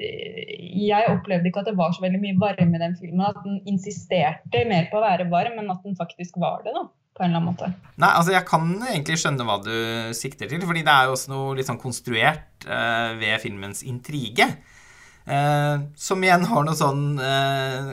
jeg 0.83 1.11
opplevde 1.11 1.47
ikke 1.47 1.63
at 1.63 1.69
det 1.71 1.77
var 1.79 1.93
så 1.95 2.03
veldig 2.03 2.19
mye 2.23 2.39
varme 2.41 2.75
i 2.75 2.83
den 2.83 2.95
filmen. 2.99 3.23
At 3.29 3.39
den 3.45 3.61
insisterte 3.69 4.63
mer 4.67 4.89
på 4.91 4.99
å 4.99 5.05
være 5.05 5.29
varm, 5.31 5.59
enn 5.61 5.71
at 5.71 5.83
den 5.87 5.95
faktisk 5.99 6.39
var 6.43 6.63
det. 6.67 6.75
da 6.75 6.87
på 7.17 7.25
en 7.25 7.31
eller 7.31 7.41
annen 7.41 7.49
måte. 7.55 7.71
Nei, 7.97 8.11
altså 8.11 8.33
Jeg 8.35 8.45
kan 8.47 8.67
egentlig 8.85 9.17
skjønne 9.21 9.45
hva 9.47 9.57
du 9.65 9.73
sikter 10.17 10.49
til, 10.49 10.61
fordi 10.69 10.83
det 10.85 10.93
er 10.93 11.07
jo 11.07 11.15
også 11.15 11.33
noe 11.33 11.55
litt 11.57 11.69
sånn 11.69 11.81
konstruert 11.81 12.67
uh, 12.69 13.17
ved 13.17 13.41
filmens 13.41 13.81
intrige. 13.87 14.51
Uh, 15.27 15.89
som 15.99 16.21
igjen 16.23 16.45
har 16.47 16.67
noe 16.67 16.77
sånn 16.77 17.17
uh, 17.19 17.89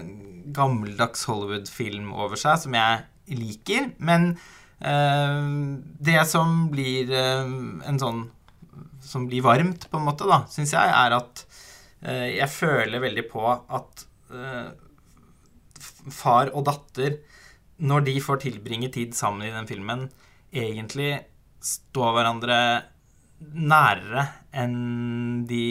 gammeldags 0.55 1.25
Hollywood-film 1.31 2.13
over 2.13 2.39
seg, 2.41 2.61
som 2.67 2.77
jeg 2.77 3.39
liker. 3.41 3.95
Men 3.99 4.35
det 4.85 6.17
som 6.29 6.67
blir 6.69 7.09
en 7.15 7.97
sånn 7.97 8.19
Som 9.01 9.29
blir 9.31 9.41
varmt, 9.41 9.87
på 9.89 9.97
en 9.97 10.05
måte, 10.05 10.27
da, 10.29 10.43
syns 10.51 10.75
jeg, 10.75 10.91
er 10.91 11.15
at 11.15 11.45
jeg 12.03 12.49
føler 12.53 13.01
veldig 13.01 13.25
på 13.31 13.45
at 13.49 14.03
far 16.13 16.51
og 16.53 16.67
datter 16.69 17.17
når 17.83 18.05
de 18.07 18.19
får 18.23 18.43
tilbringe 18.45 18.91
tid 18.95 19.15
sammen 19.17 19.47
i 19.49 19.55
den 19.55 19.69
filmen, 19.69 20.07
egentlig 20.55 21.25
står 21.65 22.13
hverandre 22.15 22.59
nærere 23.55 24.27
enn 24.55 25.45
de 25.49 25.65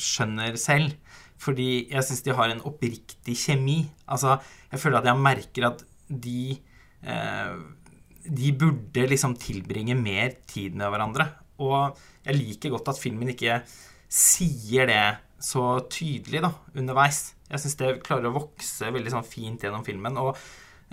skjønner 0.00 0.58
selv. 0.60 0.96
Fordi 1.44 1.86
jeg 1.92 2.06
syns 2.06 2.24
de 2.24 2.34
har 2.36 2.50
en 2.50 2.62
oppriktig 2.66 3.36
kjemi. 3.36 3.82
Altså, 4.08 4.38
jeg 4.72 4.80
føler 4.80 5.00
at 5.00 5.10
jeg 5.10 5.20
merker 5.20 5.68
at 5.68 5.84
de 6.08 6.56
eh, 7.04 7.56
De 8.24 8.52
burde 8.56 9.02
liksom 9.10 9.34
tilbringe 9.36 9.94
mer 9.94 10.32
tid 10.48 10.74
med 10.74 10.88
hverandre. 10.88 11.26
Og 11.60 11.98
jeg 12.24 12.38
liker 12.38 12.72
godt 12.72 12.88
at 12.94 13.00
filmen 13.00 13.28
ikke 13.34 13.58
sier 14.08 14.88
det 14.88 15.02
så 15.44 15.82
tydelig 15.92 16.40
da, 16.40 16.50
underveis. 16.72 17.34
Jeg 17.50 17.60
syns 17.60 17.76
det 17.76 17.90
klarer 18.06 18.30
å 18.30 18.38
vokse 18.38 18.88
veldig 18.94 19.12
sånn 19.12 19.26
fint 19.28 19.66
gjennom 19.66 19.84
filmen. 19.84 20.16
Og 20.16 20.32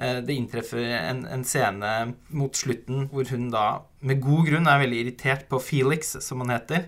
det 0.01 0.33
inntreffer 0.33 0.81
en, 0.97 1.19
en, 1.29 1.43
scene 1.45 1.89
mot 2.33 2.55
slutten 2.57 3.03
hvor 3.11 3.27
hun 3.29 3.51
da 3.53 3.65
med 4.01 4.21
god 4.23 4.47
grunn 4.47 4.69
er 4.69 4.79
veldig 4.81 5.01
irritert 5.03 5.43
på 5.51 5.59
Felix, 5.61 6.15
som 6.25 6.41
han 6.41 6.55
heter. 6.55 6.87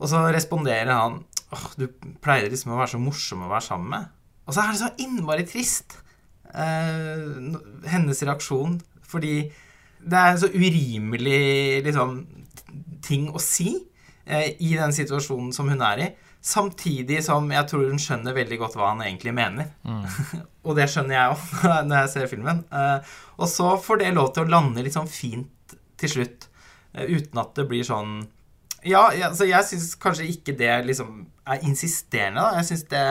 Og 0.00 0.08
så 0.08 0.22
responderer 0.32 0.90
han 0.90 1.20
åh, 1.52 1.66
du 1.76 1.86
pleier 2.24 2.50
liksom 2.50 2.72
å 2.74 2.80
være 2.80 2.94
så 2.94 3.02
morsom 3.02 3.44
å 3.44 3.52
være 3.52 3.66
sammen 3.66 3.92
med. 3.92 4.08
Og 4.46 4.54
så 4.54 4.64
er 4.64 4.72
det 4.72 4.80
så 4.80 4.90
innmari 5.04 5.44
trist, 5.46 5.98
eh, 6.50 7.28
hennes 7.92 8.22
reaksjon, 8.26 8.80
fordi 9.06 9.36
det 10.02 10.18
er 10.18 10.32
en 10.32 10.42
så 10.42 10.50
urimelig 10.50 11.84
liksom, 11.86 12.16
ting 13.06 13.28
å 13.30 13.42
si 13.42 13.76
eh, 14.26 14.56
i 14.58 14.74
den 14.78 14.94
situasjonen 14.94 15.52
som 15.54 15.70
hun 15.70 15.84
er 15.86 16.06
i. 16.06 16.08
Samtidig 16.42 17.20
som 17.22 17.46
jeg 17.54 17.68
tror 17.70 17.86
hun 17.86 18.02
skjønner 18.02 18.34
veldig 18.34 18.58
godt 18.58 18.74
hva 18.78 18.90
han 18.90 19.04
egentlig 19.04 19.34
mener. 19.36 19.70
Mm. 19.86 20.02
og 20.62 20.78
det 20.78 20.86
skjønner 20.90 21.16
jeg 21.16 21.34
òg 21.34 21.66
når 21.88 21.96
jeg 21.96 22.12
ser 22.14 22.30
filmen. 22.30 22.62
Uh, 22.72 23.14
og 23.40 23.50
så 23.50 23.74
får 23.82 24.02
det 24.02 24.14
lov 24.16 24.32
til 24.34 24.44
å 24.46 24.52
lande 24.52 24.84
litt 24.84 24.96
sånn 24.96 25.10
fint 25.10 25.76
til 26.00 26.14
slutt, 26.16 26.48
uh, 26.94 27.04
uten 27.06 27.42
at 27.42 27.54
det 27.58 27.66
blir 27.70 27.86
sånn 27.86 28.22
Ja, 28.86 29.08
altså 29.28 29.46
jeg 29.46 29.66
syns 29.68 29.92
kanskje 30.02 30.30
ikke 30.30 30.56
det 30.58 30.72
liksom 30.88 31.24
er 31.46 31.66
insisterende, 31.66 32.42
da. 32.42 32.60
Jeg 32.60 32.70
syns 32.70 32.86
det, 32.90 33.04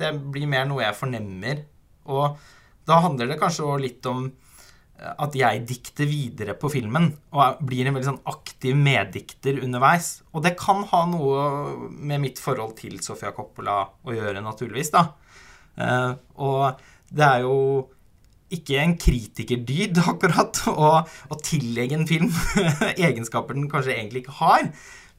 det 0.00 0.12
blir 0.32 0.48
mer 0.48 0.68
noe 0.68 0.84
jeg 0.84 0.96
fornemmer. 0.96 1.64
Og 2.08 2.38
da 2.88 3.00
handler 3.04 3.28
det 3.30 3.40
kanskje 3.40 3.66
òg 3.68 3.84
litt 3.84 4.08
om 4.08 4.30
at 5.02 5.34
jeg 5.34 5.64
dikter 5.66 6.06
videre 6.06 6.54
på 6.58 6.70
filmen 6.70 7.08
og 7.34 7.62
blir 7.66 7.88
en 7.88 7.96
veldig 7.96 8.08
sånn 8.12 8.20
aktiv 8.30 8.76
meddikter 8.78 9.58
underveis. 9.64 10.20
Og 10.32 10.44
det 10.44 10.54
kan 10.60 10.84
ha 10.92 11.02
noe 11.10 11.46
med 11.90 12.22
mitt 12.22 12.42
forhold 12.42 12.76
til 12.78 13.00
Sofia 13.04 13.32
Coppola 13.34 13.80
å 13.82 14.14
gjøre, 14.14 14.44
naturligvis, 14.44 14.92
da. 14.94 15.08
Uh, 15.82 16.14
og 16.38 16.80
det 17.12 17.26
er 17.26 17.44
jo 17.46 17.58
ikke 18.52 18.78
en 18.82 18.96
kritikerdyd, 19.00 20.00
akkurat, 20.12 20.62
å, 20.70 20.94
å 21.02 21.40
tillegge 21.44 21.98
en 21.98 22.08
film 22.08 22.32
egenskaper 23.08 23.58
den 23.58 23.70
kanskje 23.72 23.96
egentlig 23.96 24.24
ikke 24.24 24.38
har. 24.40 24.68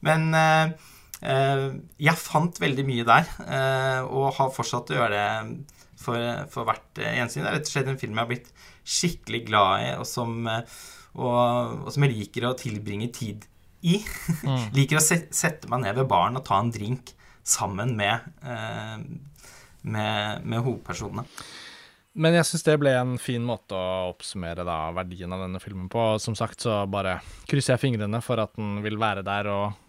Men 0.04 0.28
uh, 0.34 0.74
uh, 1.22 1.68
jeg 2.00 2.22
fant 2.22 2.60
veldig 2.62 2.88
mye 2.88 3.06
der, 3.08 3.30
og 4.08 4.34
har 4.38 4.54
fortsatt 4.54 4.92
å 4.92 5.00
gjøre 5.00 5.14
det 5.14 5.74
for, 6.04 6.20
for 6.52 6.68
hvert 6.68 7.00
gjensyn. 7.00 7.44
Det 7.44 7.50
er 7.50 7.58
rett 7.58 7.68
og 7.68 7.74
slett 7.74 7.90
en 7.90 8.00
film 8.00 8.16
jeg 8.16 8.24
har 8.24 8.30
blitt 8.30 8.54
skikkelig 8.84 9.42
glad 9.48 9.84
i, 9.86 9.90
og 9.98 10.06
som, 10.08 10.36
eh, 10.50 10.78
og, 11.16 11.84
og 11.84 11.92
som 11.94 12.06
jeg 12.06 12.14
liker 12.14 12.48
å 12.48 12.56
tilbringe 12.58 13.10
tid 13.14 13.46
i. 13.84 14.00
Mm. 14.44 14.70
liker 14.78 15.00
å 15.00 15.04
sette 15.04 15.70
meg 15.72 15.86
ned 15.86 16.00
ved 16.00 16.10
baren 16.10 16.40
og 16.40 16.46
ta 16.46 16.60
en 16.60 16.72
drink 16.74 17.14
sammen 17.44 17.94
med, 17.98 18.28
eh, 18.44 18.98
med, 19.84 20.44
med 20.44 20.64
hovedpersonene. 20.64 21.24
Men 22.14 22.36
jeg 22.36 22.46
syns 22.46 22.62
det 22.62 22.76
ble 22.78 22.92
en 22.94 23.16
fin 23.18 23.42
måte 23.42 23.74
å 23.74 24.10
oppsummere 24.12 24.62
da, 24.66 24.78
verdien 24.94 25.32
av 25.34 25.42
denne 25.42 25.60
filmen 25.62 25.88
på. 25.90 26.12
Som 26.22 26.36
sagt 26.38 26.62
så 26.62 26.84
bare 26.86 27.18
krysser 27.50 27.74
jeg 27.74 27.82
fingrene 27.88 28.20
for 28.22 28.42
at 28.42 28.54
den 28.54 28.78
vil 28.84 29.00
være 29.02 29.24
der 29.26 29.50
og, 29.50 29.80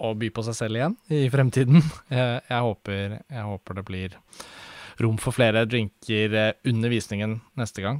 og 0.00 0.16
by 0.20 0.30
på 0.32 0.46
seg 0.46 0.56
selv 0.56 0.80
igjen 0.80 0.96
i 1.12 1.26
fremtiden. 1.32 1.82
Jeg, 2.16 2.40
jeg, 2.48 2.62
håper, 2.64 3.18
jeg 3.20 3.48
håper 3.52 3.80
det 3.80 3.86
blir 3.88 4.18
rom 5.04 5.18
for 5.20 5.36
flere 5.36 5.66
drinker 5.68 6.36
eh, 6.40 6.52
under 6.70 6.88
visningen 6.88 7.40
neste 7.60 7.82
gang 7.84 7.98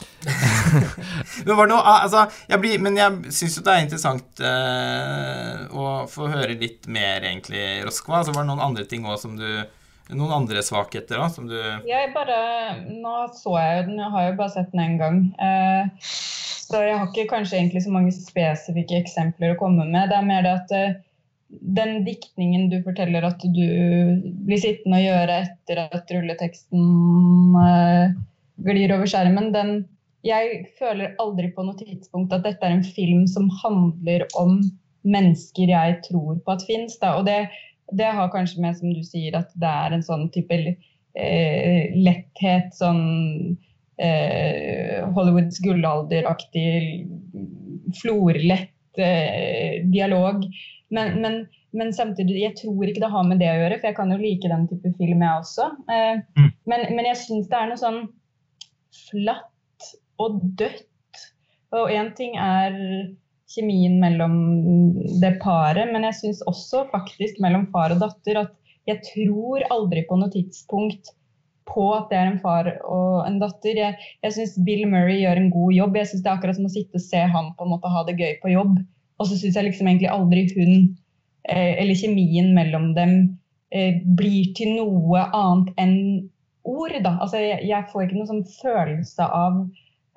men, 1.44 1.68
noe, 1.68 1.80
altså, 1.80 2.24
jeg 2.48 2.60
blir, 2.62 2.80
men 2.82 2.96
jeg 2.98 3.34
syns 3.34 3.58
jo 3.58 3.64
det 3.66 3.74
er 3.74 3.84
interessant 3.84 4.42
uh, 4.44 5.66
å 5.76 5.86
få 6.10 6.28
høre 6.30 6.56
litt 6.58 6.88
mer, 6.92 7.24
egentlig, 7.26 7.82
Roskva. 7.86 8.20
Altså, 8.20 8.34
var 8.36 8.44
det 8.44 8.50
noen 8.52 8.64
andre 8.64 8.86
ting 8.88 9.06
òg 9.08 9.18
som 9.20 9.36
du 9.38 9.46
Noen 10.16 10.32
andre 10.34 10.62
svakheter 10.64 11.20
da, 11.20 11.28
som 11.32 11.46
du 11.50 11.56
Jeg 11.56 12.12
bare 12.14 12.38
Nå 12.88 13.14
så 13.36 13.54
jeg 13.58 13.76
jo 13.76 13.86
den, 13.90 14.00
jeg 14.02 14.14
har 14.14 14.26
jo 14.28 14.38
bare 14.40 14.54
sett 14.54 14.72
den 14.72 14.82
én 14.84 14.96
gang. 15.00 15.20
Eh, 15.42 16.10
så 16.70 16.82
jeg 16.84 16.96
har 16.98 17.06
ikke 17.08 17.30
kanskje 17.32 17.58
egentlig 17.58 17.84
så 17.84 17.92
mange 17.94 18.14
spesifikke 18.14 18.98
eksempler 19.00 19.54
å 19.54 19.60
komme 19.60 19.86
med. 19.86 20.10
Det 20.10 20.18
er 20.18 20.26
mer 20.26 20.44
det 20.46 20.56
at 20.56 20.74
eh, 20.76 20.98
den 21.78 22.04
diktningen 22.06 22.68
du 22.70 22.78
forteller 22.86 23.26
at 23.26 23.42
du 23.42 23.64
blir 24.46 24.60
sittende 24.62 25.00
og 25.00 25.06
gjøre 25.06 25.38
etter 25.44 25.82
at 25.86 26.12
rulleteksten 26.14 27.56
eh, 27.64 28.18
glir 28.66 28.94
over 28.94 29.10
skjermen, 29.10 29.50
den 29.56 29.80
Jeg 30.26 30.66
føler 30.76 31.14
aldri 31.22 31.48
på 31.54 31.64
noe 31.64 31.78
tidspunkt 31.78 32.34
at 32.36 32.44
dette 32.44 32.66
er 32.66 32.76
en 32.76 32.84
film 32.84 33.24
som 33.30 33.48
handler 33.62 34.26
om 34.36 34.58
mennesker 35.08 35.70
jeg 35.72 35.94
tror 36.04 36.36
på 36.44 36.52
at 36.52 36.64
fins. 36.68 36.98
Og 37.00 37.24
det, 37.24 37.38
det, 37.96 38.10
har 38.16 38.32
kanskje 38.32 38.62
med, 38.64 38.78
som 38.78 38.94
du 38.94 39.02
sier, 39.06 39.36
at 39.38 39.52
det 39.60 39.70
er 39.84 39.96
en 39.96 40.04
sånn 40.06 40.26
type 40.34 40.56
eh, 40.56 41.94
letthet, 41.96 42.74
sånn 42.76 43.04
eh, 44.00 45.00
Hollywoods 45.16 45.62
gullalderaktig 45.64 47.06
florlett 48.02 48.76
dialog. 49.90 50.42
Men, 50.90 51.20
men, 51.22 51.46
men, 51.70 51.92
samtidig, 51.94 52.40
jeg 52.42 52.56
tror 52.58 52.88
ikke 52.88 53.02
det 53.04 53.12
har 53.12 53.26
med 53.26 53.38
det 53.42 53.50
å 53.52 53.58
gjøre, 53.60 53.78
for 53.78 53.90
jeg 53.90 53.96
kan 54.00 54.10
jo 54.10 54.18
like 54.18 54.50
den 54.50 54.66
type 54.70 54.90
film, 54.98 55.22
jeg 55.22 55.42
også. 55.44 55.68
Eh, 55.86 56.22
mm. 56.38 56.48
Men, 56.70 56.86
men, 56.96 57.06
jeg 57.12 57.20
syns 57.22 57.50
det 57.50 57.58
er 57.58 57.70
noe 57.70 57.80
sånn 57.80 58.00
flatt 59.06 59.90
og 60.20 60.40
dødt. 60.58 60.86
Og 61.78 61.92
én 61.94 62.10
ting 62.18 62.34
er 62.42 62.74
kjemien 63.50 63.98
mellom 64.02 64.34
det 65.22 65.36
paret, 65.42 65.90
men 65.90 66.06
jeg 66.06 66.18
syns 66.20 66.42
også 66.50 66.84
faktisk 66.92 67.40
mellom 67.42 67.66
far 67.74 67.94
og 67.94 68.02
datter 68.02 68.44
at 68.44 68.54
jeg 68.88 69.02
tror 69.10 69.64
aldri 69.74 70.04
på 70.08 70.18
noe 70.18 70.32
tidspunkt 70.32 71.12
på 71.70 71.84
at 71.94 72.08
det 72.10 72.18
er 72.18 72.30
en 72.30 72.40
far 72.42 72.70
og 72.88 73.26
en 73.26 73.38
datter. 73.42 73.78
Jeg, 73.78 74.08
jeg 74.24 74.36
syns 74.36 74.56
Bill 74.66 74.86
Murray 74.90 75.20
gjør 75.20 75.38
en 75.38 75.52
god 75.54 75.74
jobb. 75.76 75.98
Jeg 76.00 76.10
syns 76.10 76.24
det 76.24 76.30
er 76.30 76.38
akkurat 76.38 76.58
som 76.58 76.66
å 76.66 76.72
sitte 76.72 76.98
og 76.98 77.04
se 77.04 77.20
han 77.34 77.52
på 77.58 77.66
en 77.66 77.72
måte 77.74 77.92
ha 77.92 78.02
det 78.08 78.16
gøy 78.18 78.32
på 78.42 78.54
jobb. 78.54 78.80
Og 79.20 79.28
så 79.28 79.36
syns 79.38 79.58
jeg 79.58 79.68
liksom 79.68 79.90
egentlig 79.90 80.10
aldri 80.10 80.46
hun, 80.56 80.74
eh, 81.52 81.76
eller 81.82 81.98
kjemien 82.00 82.50
mellom 82.56 82.90
dem, 82.96 83.14
eh, 83.70 84.00
blir 84.18 84.50
til 84.58 84.74
noe 84.80 85.22
annet 85.36 85.70
enn 85.78 85.96
ord. 86.64 86.96
Da. 87.04 87.16
Altså, 87.20 87.42
jeg, 87.44 87.62
jeg 87.68 87.88
får 87.92 88.06
ikke 88.06 88.18
noen 88.18 88.32
sånn 88.32 88.46
følelse 88.56 89.28
av 89.28 89.60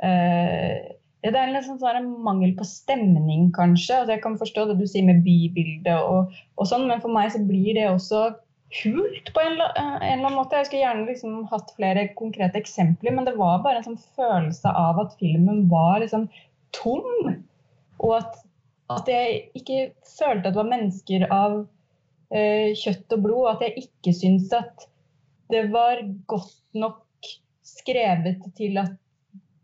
eh, 0.02 0.94
Det 1.24 1.32
er 1.32 1.48
en 1.48 1.56
liksom 1.56 1.78
sånn 1.80 2.10
mangel 2.26 2.52
på 2.58 2.66
stemning, 2.68 3.48
kanskje. 3.56 4.02
Altså, 4.02 4.16
jeg 4.16 4.24
kan 4.26 4.40
forstå 4.40 4.66
det 4.70 4.80
du 4.82 4.88
sier 4.90 5.06
med 5.08 5.22
bybildet 5.24 5.96
og, 5.96 6.34
og 6.60 6.68
sånn, 6.68 6.88
men 6.90 7.04
for 7.04 7.16
meg 7.16 7.32
så 7.32 7.40
blir 7.48 7.78
det 7.78 7.86
også 7.92 8.26
hult 8.82 9.30
på 9.32 9.44
en, 9.44 9.60
en, 9.62 9.94
eller 10.02 10.26
annen 10.26 10.36
måte. 10.36 10.60
Jeg 10.60 10.68
skulle 10.68 10.84
gjerne 10.84 11.08
liksom 11.08 11.44
hatt 11.52 11.72
flere 11.78 12.08
konkrete 12.20 12.60
eksempler, 12.60 13.16
men 13.16 13.30
det 13.30 13.38
var 13.40 13.64
bare 13.64 13.80
en 13.80 13.88
sånn 13.92 14.02
følelse 14.18 14.74
av 14.76 15.00
at 15.06 15.16
filmen 15.22 15.68
var 15.72 16.02
liksom 16.04 16.28
tom. 16.76 17.38
Og 18.04 18.18
at 18.18 18.42
at 18.92 19.08
jeg 19.08 19.44
ikke 19.58 19.94
følte 20.06 20.50
at 20.50 20.54
det 20.54 20.60
var 20.60 20.72
mennesker 20.72 21.26
av 21.32 21.56
eh, 22.34 22.74
kjøtt 22.78 23.16
og 23.16 23.24
blod. 23.26 23.48
At 23.54 23.64
jeg 23.66 23.86
ikke 23.86 24.16
syntes 24.18 24.52
at 24.58 24.88
det 25.54 25.68
var 25.74 26.02
godt 26.30 26.60
nok 26.78 27.02
skrevet 27.64 28.44
til 28.58 28.78
at 28.82 28.98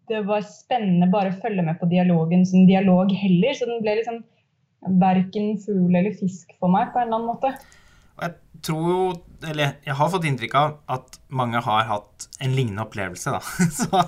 det 0.09 0.23
var 0.27 0.45
spennende 0.45 1.09
bare 1.11 1.31
å 1.33 1.39
følge 1.41 1.63
med 1.65 1.79
på 1.79 1.89
dialogen 1.91 2.45
som 2.47 2.67
dialog 2.67 3.11
heller. 3.15 3.55
Så 3.55 3.67
den 3.69 3.81
ble 3.83 3.99
liksom 4.01 4.21
verken 5.01 5.57
fugl 5.61 5.95
eller 5.95 6.15
fisk 6.17 6.53
for 6.59 6.71
meg 6.71 6.93
på 6.93 7.01
en 7.01 7.09
eller 7.09 7.19
annen 7.19 7.31
måte. 7.33 7.53
Jeg 8.19 8.35
tror 8.65 8.85
jo, 8.91 9.01
eller 9.47 9.77
jeg 9.85 9.95
har 9.95 10.11
fått 10.11 10.27
inntrykk 10.27 10.55
av 10.59 10.77
at 10.91 11.19
mange 11.31 11.61
har 11.63 11.87
hatt 11.87 12.27
en 12.43 12.55
lignende 12.55 12.83
opplevelse, 12.83 13.31
da. 13.31 13.39
Så, 13.79 14.01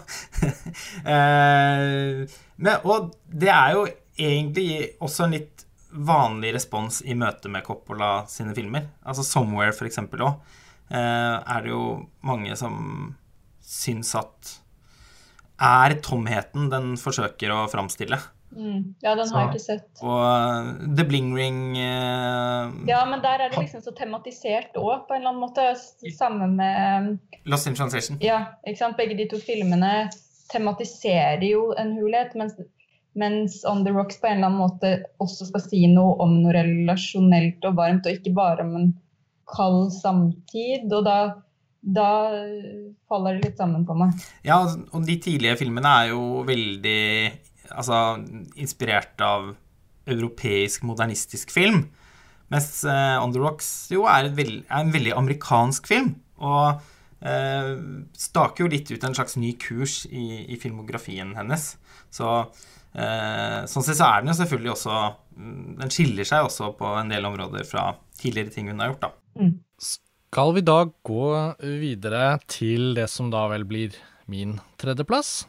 eh, 1.16 2.40
men, 2.58 2.74
og 2.84 3.14
det 3.32 3.52
er 3.54 3.78
jo 3.78 3.86
egentlig 4.20 4.98
også 5.00 5.28
en 5.28 5.38
litt 5.38 5.66
vanlig 5.92 6.54
respons 6.56 7.02
i 7.04 7.16
møte 7.20 7.52
med 7.52 7.64
Coppola 7.68 8.26
sine 8.32 8.56
filmer. 8.56 8.90
Altså 9.04 9.24
'Somewhere', 9.24 9.76
for 9.76 9.88
eksempel 9.88 10.24
òg, 10.28 10.36
eh, 10.92 11.36
er 11.56 11.64
det 11.64 11.72
jo 11.72 12.08
mange 12.24 12.56
som 12.56 13.16
syns 13.62 14.16
at 14.16 14.61
er 15.62 15.98
tomheten 16.04 16.70
den 16.72 16.94
forsøker 17.00 17.54
å 17.56 17.66
framstille. 17.72 18.20
Mm. 18.52 18.96
Ja, 19.00 19.14
den 19.16 19.30
har 19.32 19.46
jeg 19.46 19.54
ikke 19.54 19.64
sett. 19.64 20.02
Og 20.04 20.90
The 20.98 21.06
Bling 21.08 21.30
Ring 21.38 21.62
uh, 21.78 22.74
Ja, 22.90 23.06
men 23.08 23.24
der 23.24 23.46
er 23.46 23.54
det 23.54 23.62
liksom 23.62 23.84
så 23.86 23.94
tematisert 23.96 24.76
òg, 24.76 25.06
på 25.08 25.16
en 25.16 25.22
eller 25.22 25.32
annen 25.32 25.46
måte. 25.46 25.70
Sammen 26.18 26.58
med 26.60 27.48
Lost 27.48 27.70
in 27.72 27.78
Translation. 27.80 28.20
Ja, 28.24 28.58
ikke 28.68 28.84
sant. 28.84 29.00
Begge 29.00 29.16
de 29.20 29.30
to 29.32 29.40
filmene 29.40 30.10
tematiserer 30.52 31.46
jo 31.48 31.70
en 31.80 31.96
hulhet, 31.96 32.36
mens 32.36 32.60
mens 33.14 33.66
On 33.68 33.84
The 33.84 33.92
Rocks 33.92 34.22
på 34.22 34.28
en 34.28 34.38
eller 34.38 34.48
annen 34.48 34.62
måte 34.62 34.92
også 35.20 35.50
skal 35.50 35.64
si 35.66 35.82
noe 35.92 36.16
om 36.24 36.38
noe 36.40 36.54
relasjonelt 36.56 37.64
og 37.68 37.76
varmt, 37.80 38.08
og 38.08 38.20
ikke 38.20 38.32
bare 38.36 38.64
om 38.64 38.76
en 38.80 38.92
kald 39.52 39.92
samtid. 39.98 40.88
Og 40.92 41.04
da, 41.08 41.18
da 41.82 42.10
faller 43.10 43.38
det 43.38 43.50
litt 43.50 43.62
sammen 43.62 43.86
på 43.88 43.96
meg. 43.98 44.14
Ja, 44.46 44.60
og 44.62 45.08
de 45.08 45.18
tidlige 45.22 45.58
filmene 45.64 45.96
er 46.04 46.12
jo 46.12 46.44
veldig 46.48 47.02
altså, 47.74 48.22
inspirert 48.62 49.22
av 49.26 49.52
europeisk 50.12 50.86
modernistisk 50.86 51.54
film. 51.54 51.86
Mens 52.52 52.82
uh, 52.86 53.18
On 53.24 53.34
The 53.34 53.42
Rocks 53.42 53.72
jo 53.94 54.06
er, 54.12 54.30
veld, 54.36 54.64
er, 54.68 54.82
en 54.82 54.94
veldig 54.94 55.16
amerikansk 55.18 55.90
film. 55.90 56.14
Og 56.44 56.82
uh, 57.24 57.72
staker 58.18 58.66
jo 58.66 58.74
litt 58.74 58.92
ut 58.92 59.08
en 59.08 59.18
slags 59.18 59.40
ny 59.40 59.56
kurs 59.62 60.04
i, 60.12 60.46
i 60.52 60.60
filmografien 60.62 61.34
hennes. 61.38 61.74
Så 62.12 62.30
Eh, 62.92 63.58
sånn 63.72 63.86
sett 63.88 63.96
så 63.96 64.08
er 64.10 64.20
den 64.20 64.34
jo 64.34 64.34
selvfølgelig 64.36 64.72
også 64.74 64.96
mm, 65.40 65.60
Den 65.80 65.92
skiller 65.96 66.28
seg 66.28 66.44
også 66.44 66.74
på 66.76 66.90
en 67.00 67.12
del 67.14 67.24
områder 67.30 67.64
fra 67.64 67.86
tidligere 68.20 68.52
ting 68.52 68.68
hun 68.68 68.84
har 68.84 68.92
gjort, 68.92 69.06
da. 69.06 69.12
Mm. 69.40 69.54
Skal 70.32 70.54
vi 70.56 70.62
da 70.64 70.86
gå 70.88 71.32
videre 71.60 72.38
til 72.48 72.94
det 72.96 73.10
som 73.12 73.28
da 73.34 73.42
vel 73.52 73.66
blir 73.68 73.98
min 74.32 74.54
tredjeplass? 74.80 75.42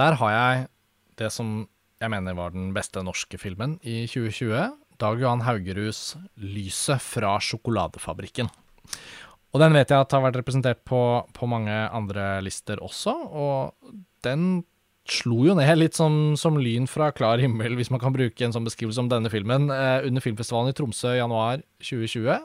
Der 0.00 0.14
har 0.16 0.30
jeg 0.32 0.62
det 1.20 1.28
som 1.28 1.50
jeg 2.00 2.08
mener 2.08 2.38
var 2.38 2.54
den 2.54 2.70
beste 2.72 3.02
norske 3.04 3.36
filmen 3.36 3.74
i 3.84 4.06
2020. 4.08 4.78
Dag 4.96 5.20
Johan 5.20 5.44
Haugeruds 5.44 6.16
'Lyset 6.40 7.04
fra 7.04 7.34
sjokoladefabrikken'. 7.36 8.48
Og 9.52 9.60
den 9.60 9.76
vet 9.76 9.92
jeg 9.92 10.06
at 10.06 10.16
har 10.16 10.24
vært 10.24 10.40
representert 10.40 10.80
på, 10.88 11.20
på 11.28 11.44
mange 11.44 11.76
andre 11.92 12.40
lister 12.40 12.80
også, 12.80 13.12
og 13.12 13.92
den 14.24 14.64
slo 15.04 15.44
jo 15.44 15.58
ned 15.58 15.74
litt 15.76 15.98
som, 16.00 16.32
som, 16.32 16.56
lyn 16.56 16.88
fra 16.88 17.10
klar 17.12 17.36
himmel, 17.36 17.76
hvis 17.76 17.92
man 17.92 18.00
kan 18.00 18.16
bruke 18.16 18.40
en 18.40 18.56
sånn 18.56 18.64
beskrivelse 18.64 19.04
om 19.04 19.12
denne 19.12 19.28
filmen, 19.28 19.68
eh, 19.68 20.06
under 20.08 20.24
filmfestivalen 20.24 20.72
i 20.72 20.78
Tromsø 20.80 21.12
i 21.12 21.20
januar 21.20 21.60
2020. 21.84 22.40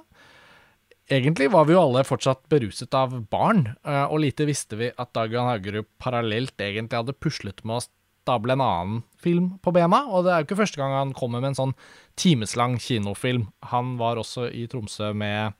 Egentlig 1.06 1.52
var 1.54 1.68
vi 1.68 1.76
jo 1.76 1.84
alle 1.84 2.02
fortsatt 2.08 2.48
beruset 2.50 2.96
av 2.98 3.12
barn, 3.30 3.68
eh, 3.86 4.06
og 4.10 4.24
lite 4.24 4.48
visste 4.50 4.78
vi 4.80 4.90
at 4.90 5.12
Dag 5.14 5.34
Johan 5.34 5.52
Haugerud 5.52 5.86
parallelt 6.02 6.58
egentlig 6.58 6.98
hadde 6.98 7.14
puslet 7.22 7.62
med 7.62 7.78
å 7.78 7.86
stable 7.86 8.56
en 8.56 8.64
annen 8.66 9.04
film 9.22 9.52
på 9.62 9.74
bena. 9.76 10.02
Og 10.10 10.26
det 10.26 10.34
er 10.34 10.42
jo 10.42 10.48
ikke 10.50 10.62
første 10.64 10.82
gang 10.82 10.96
han 10.96 11.14
kommer 11.14 11.44
med 11.44 11.54
en 11.54 11.60
sånn 11.60 11.76
timeslang 12.18 12.80
kinofilm. 12.82 13.52
Han 13.70 13.96
var 14.02 14.18
også 14.18 14.50
i 14.50 14.66
Tromsø 14.72 15.14
med 15.14 15.54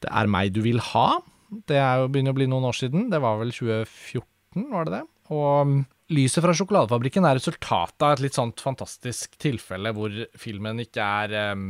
'Det 0.00 0.08
er 0.08 0.26
meg 0.26 0.54
du 0.54 0.62
vil 0.62 0.80
ha'. 0.80 1.20
Det 1.68 1.76
er 1.76 2.00
jo 2.00 2.08
begynner 2.08 2.32
å 2.32 2.38
bli 2.38 2.46
noen 2.46 2.64
år 2.64 2.72
siden. 2.72 3.10
Det 3.10 3.20
var 3.20 3.38
vel 3.38 3.52
2014, 3.52 4.70
var 4.70 4.84
det 4.84 4.92
det? 4.92 5.06
Og 5.28 5.84
Lyset 6.10 6.42
fra 6.42 6.54
sjokoladefabrikken 6.56 7.26
er 7.28 7.36
resultatet 7.38 8.02
av 8.02 8.16
et 8.16 8.22
litt 8.24 8.34
sånt 8.34 8.58
fantastisk 8.64 9.36
tilfelle 9.38 9.92
hvor 9.94 10.14
filmen 10.38 10.82
ikke 10.82 11.04
er 11.06 11.54
um, 11.54 11.68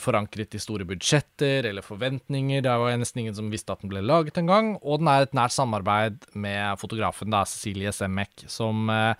forankret 0.00 0.56
i 0.56 0.60
store 0.62 0.86
budsjetter 0.88 1.68
eller 1.68 1.84
forventninger. 1.84 2.64
Det 2.64 2.76
var 2.80 2.96
nesten 2.96 3.24
ingen 3.26 3.36
som 3.36 3.50
visste 3.52 3.74
at 3.74 3.84
den 3.84 3.92
ble 3.92 4.00
laget 4.00 4.40
engang. 4.40 4.78
Og 4.80 5.02
den 5.02 5.12
er 5.12 5.26
et 5.26 5.36
nært 5.36 5.52
samarbeid 5.52 6.24
med 6.32 6.80
fotografen 6.80 7.34
da, 7.34 7.44
Cecilie 7.44 7.92
Semek, 7.92 8.46
som 8.48 8.88
uh, 8.88 9.12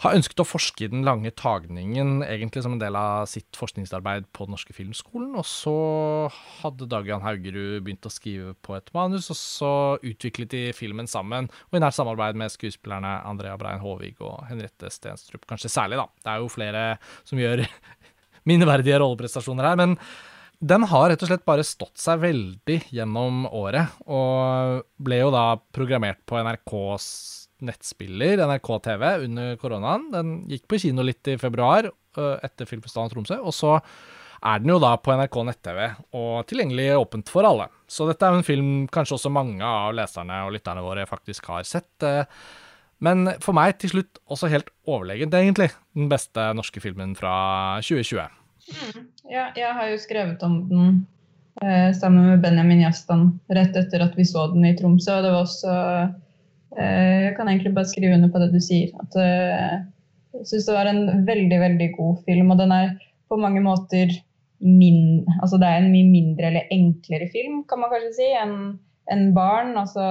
har 0.00 0.16
ønsket 0.16 0.40
å 0.40 0.46
forske 0.48 0.86
i 0.86 0.90
den 0.92 1.04
lange 1.04 1.28
tagningen, 1.36 2.22
egentlig 2.24 2.62
som 2.64 2.72
en 2.72 2.80
del 2.80 2.96
av 2.96 3.26
sitt 3.28 3.56
forskningsarbeid 3.58 4.30
på 4.36 4.46
Den 4.46 4.54
norske 4.56 4.72
filmskolen. 4.72 5.34
Og 5.36 5.44
så 5.48 5.74
hadde 6.62 6.88
Dag 6.88 7.08
Jan 7.08 7.24
Haugerud 7.24 7.84
begynt 7.84 8.08
å 8.08 8.12
skrive 8.12 8.54
på 8.64 8.78
et 8.78 8.88
manus, 8.96 9.28
og 9.32 9.36
så 9.36 9.72
utviklet 10.00 10.54
de 10.54 10.62
filmen 10.76 11.10
sammen. 11.10 11.50
Og 11.68 11.76
i 11.76 11.84
nært 11.84 11.98
samarbeid 11.98 12.38
med 12.40 12.52
skuespillerne 12.54 13.18
Andrea 13.28 13.58
Brein 13.60 13.84
Håvig 13.84 14.16
og 14.24 14.46
Henriette 14.48 14.88
Stenstrup, 14.92 15.44
kanskje 15.50 15.72
særlig, 15.72 16.00
da. 16.00 16.08
Det 16.24 16.32
er 16.32 16.40
jo 16.40 16.52
flere 16.52 16.84
som 17.28 17.40
gjør 17.42 17.66
minneverdige 18.48 19.02
rolleprestasjoner 19.04 19.72
her. 19.72 19.80
men 19.80 19.98
den 20.60 20.84
har 20.84 21.06
rett 21.08 21.22
og 21.24 21.30
slett 21.30 21.44
bare 21.48 21.64
stått 21.64 21.96
seg 21.96 22.20
veldig 22.20 22.74
gjennom 22.92 23.46
året, 23.48 23.94
og 24.04 24.82
ble 25.00 25.22
jo 25.22 25.30
da 25.32 25.54
programmert 25.72 26.20
på 26.28 26.36
NRKs 26.36 27.06
nettspiller, 27.66 28.40
NRK 28.46 28.70
TV, 28.86 29.04
under 29.26 29.58
koronaen. 29.60 30.08
Den 30.14 30.32
gikk 30.50 30.66
på 30.70 30.80
kino 30.82 31.04
litt 31.06 31.28
i 31.30 31.38
februar 31.40 31.90
etter 32.42 32.66
Filmfestivalen 32.66 33.12
Tromsø. 33.12 33.38
Og 33.44 33.54
så 33.54 33.76
er 34.40 34.62
den 34.62 34.72
jo 34.72 34.78
da 34.80 34.94
på 34.96 35.12
NRK 35.12 35.36
nett-TV 35.50 35.80
og 36.16 36.48
tilgjengelig 36.48 36.88
åpent 36.96 37.30
for 37.32 37.46
alle. 37.46 37.68
Så 37.90 38.06
dette 38.08 38.24
er 38.24 38.38
en 38.38 38.46
film 38.46 38.72
kanskje 38.92 39.18
også 39.18 39.32
mange 39.32 39.66
av 39.66 39.92
leserne 39.96 40.42
og 40.46 40.54
lytterne 40.54 40.84
våre 40.84 41.04
faktisk 41.08 41.50
har 41.52 41.66
sett. 41.68 42.08
Men 43.04 43.34
for 43.44 43.56
meg 43.56 43.78
til 43.80 43.94
slutt 43.94 44.20
også 44.28 44.50
helt 44.52 44.68
overlegent, 44.88 45.36
egentlig, 45.36 45.70
den 45.96 46.10
beste 46.12 46.50
norske 46.56 46.82
filmen 46.84 47.14
fra 47.18 47.34
2020. 47.84 48.36
Mm. 48.70 49.06
Ja, 49.30 49.48
jeg 49.56 49.72
har 49.76 49.88
jo 49.88 50.00
skrevet 50.00 50.42
om 50.46 50.56
den 50.68 50.90
eh, 51.64 51.90
sammen 51.96 52.28
med 52.28 52.42
Benjamin 52.44 52.82
Jastan 52.84 53.32
rett 53.52 53.76
etter 53.76 54.04
at 54.04 54.16
vi 54.18 54.26
så 54.28 54.46
den 54.52 54.68
i 54.68 54.74
Tromsø. 54.78 55.16
og 55.16 55.24
det 55.24 55.32
var 55.32 55.46
også 55.46 55.76
Jeg 56.76 57.34
kan 57.36 57.48
egentlig 57.50 57.72
bare 57.74 57.90
skrive 57.90 58.14
under 58.14 58.30
på 58.30 58.40
det 58.42 58.52
du 58.52 58.60
sier. 58.62 58.92
at 59.02 59.16
eh, 59.18 59.78
Jeg 60.38 60.50
syns 60.52 60.68
det 60.68 60.76
var 60.76 60.90
en 60.90 61.24
veldig, 61.26 61.58
veldig 61.60 61.88
god 61.96 62.20
film. 62.28 62.52
Og 62.54 62.60
den 62.60 62.74
er 62.74 62.92
på 63.30 63.38
mange 63.40 63.62
måter 63.64 64.12
min, 64.60 65.24
altså 65.40 65.58
det 65.58 65.66
er 65.66 65.80
en 65.80 65.92
mye 65.92 66.06
mindre 66.10 66.50
eller 66.50 66.72
enklere 66.74 67.30
film, 67.32 67.62
kan 67.64 67.80
man 67.80 67.88
kanskje 67.92 68.16
si, 68.18 68.26
enn 68.36 68.54
en 69.10 69.30
Barn. 69.34 69.72
altså 69.80 70.04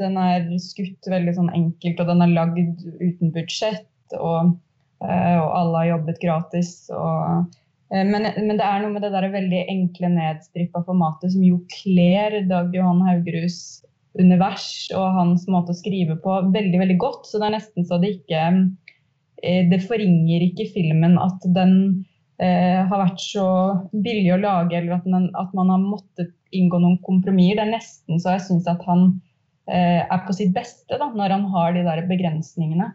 den 0.00 0.16
er 0.20 0.48
skutt 0.60 1.08
veldig 1.08 1.34
sånn 1.36 1.52
enkelt, 1.56 2.00
og 2.00 2.10
den 2.10 2.24
er 2.24 2.34
lagd 2.34 2.58
uten 3.00 3.32
budsjett. 3.32 3.86
Og, 4.16 4.52
uh, 5.04 5.38
og 5.40 5.50
alle 5.60 5.78
har 5.78 5.88
jobbet 5.94 6.20
gratis. 6.22 6.72
Og, 6.92 7.54
men, 7.92 8.28
men, 8.36 8.56
det 8.58 8.66
er 8.66 8.82
noe 8.82 8.92
med 8.92 9.06
det 9.06 9.12
der 9.14 9.28
veldig 9.32 9.62
enkle, 9.72 10.12
nedstrippa 10.12 10.82
formatet 10.84 11.32
som 11.32 11.44
jo 11.46 11.62
kler 11.78 12.42
Dag 12.50 12.74
Johan 12.76 13.04
Haugerus 13.06 13.60
univers 14.20 14.88
og 14.96 15.16
hans 15.16 15.46
måte 15.50 15.74
å 15.74 15.78
skrive 15.78 16.18
på 16.22 16.40
veldig, 16.54 16.80
veldig 16.82 16.98
godt. 17.02 17.28
Så 17.28 17.40
det 17.40 17.48
er 17.48 17.56
nesten 17.58 17.88
så 17.88 18.00
det 18.02 18.16
ikke 18.18 18.42
uh, 18.52 19.62
Det 19.70 19.80
forringer 19.84 20.44
ikke 20.48 20.70
filmen 20.74 21.18
at 21.22 21.48
den 21.56 22.04
har 22.36 22.98
vært 23.00 23.22
så 23.22 23.46
billig 24.04 24.34
å 24.34 24.36
lage, 24.42 24.76
eller 24.76 24.98
at, 24.98 25.06
den, 25.08 25.30
at 25.40 25.54
man 25.56 25.70
har 25.72 25.80
måttet 25.80 26.34
inngå 26.52 26.76
noen 26.82 26.98
kompromisser. 27.06 27.56
Det 27.56 27.62
er 27.64 27.70
nesten 27.70 28.20
så 28.20 28.34
jeg 28.34 28.42
syns 28.44 28.68
at 28.68 28.82
han 28.84 29.06
Eh, 29.66 30.02
er 30.06 30.20
på 30.22 30.34
sitt 30.36 30.52
beste 30.54 30.94
da, 30.94 31.08
når 31.10 31.32
han 31.34 31.46
har 31.50 31.72
de 31.74 31.82
der 31.82 32.04
begrensningene. 32.06 32.92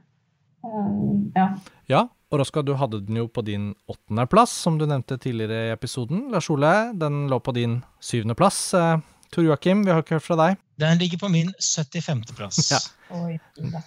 Um, 0.63 1.31
ja. 1.35 1.49
ja. 1.91 2.05
Og 2.31 2.39
Roska, 2.39 2.61
du 2.63 2.77
hadde 2.79 3.01
den 3.03 3.17
jo 3.19 3.25
på 3.27 3.43
din 3.43 3.73
åttendeplass, 3.91 4.53
som 4.63 4.77
du 4.79 4.85
nevnte 4.87 5.17
tidligere 5.19 5.65
i 5.67 5.73
episoden. 5.73 6.29
Lars 6.31 6.47
Ole, 6.53 6.93
den 6.95 7.25
lå 7.27 7.41
på 7.43 7.51
din 7.57 7.81
syvendeplass. 7.99 8.61
Eh, 8.79 8.93
Tor 9.31 9.45
Joakim, 9.47 9.85
vi 9.85 9.93
har 9.93 10.03
ikke 10.03 10.17
hørt 10.17 10.27
fra 10.27 10.37
deg. 10.39 10.57
Den 10.81 10.99
ligger 10.99 11.21
på 11.21 11.29
min 11.31 11.53
75.-plass. 11.59 12.71
Ja. 12.71 12.79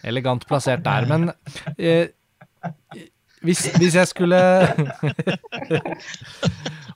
Elegant 0.07 0.47
plassert 0.49 0.85
der. 0.87 1.09
Men 1.11 1.33
eh, 1.77 2.09
hvis, 3.45 3.67
hvis, 3.77 3.99
jeg 3.99 4.09
skulle 4.09 4.39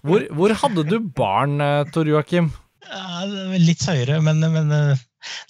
hvor, 0.06 0.24
hvor, 0.32 0.54
hadde 0.62 0.86
du 0.88 0.96
barn, 1.02 1.60
Tor 1.92 2.08
Joakim? 2.08 2.48
Ja, 2.88 3.26
litt 3.60 3.84
høyere, 3.84 4.22
men, 4.24 4.40
men 4.40 4.72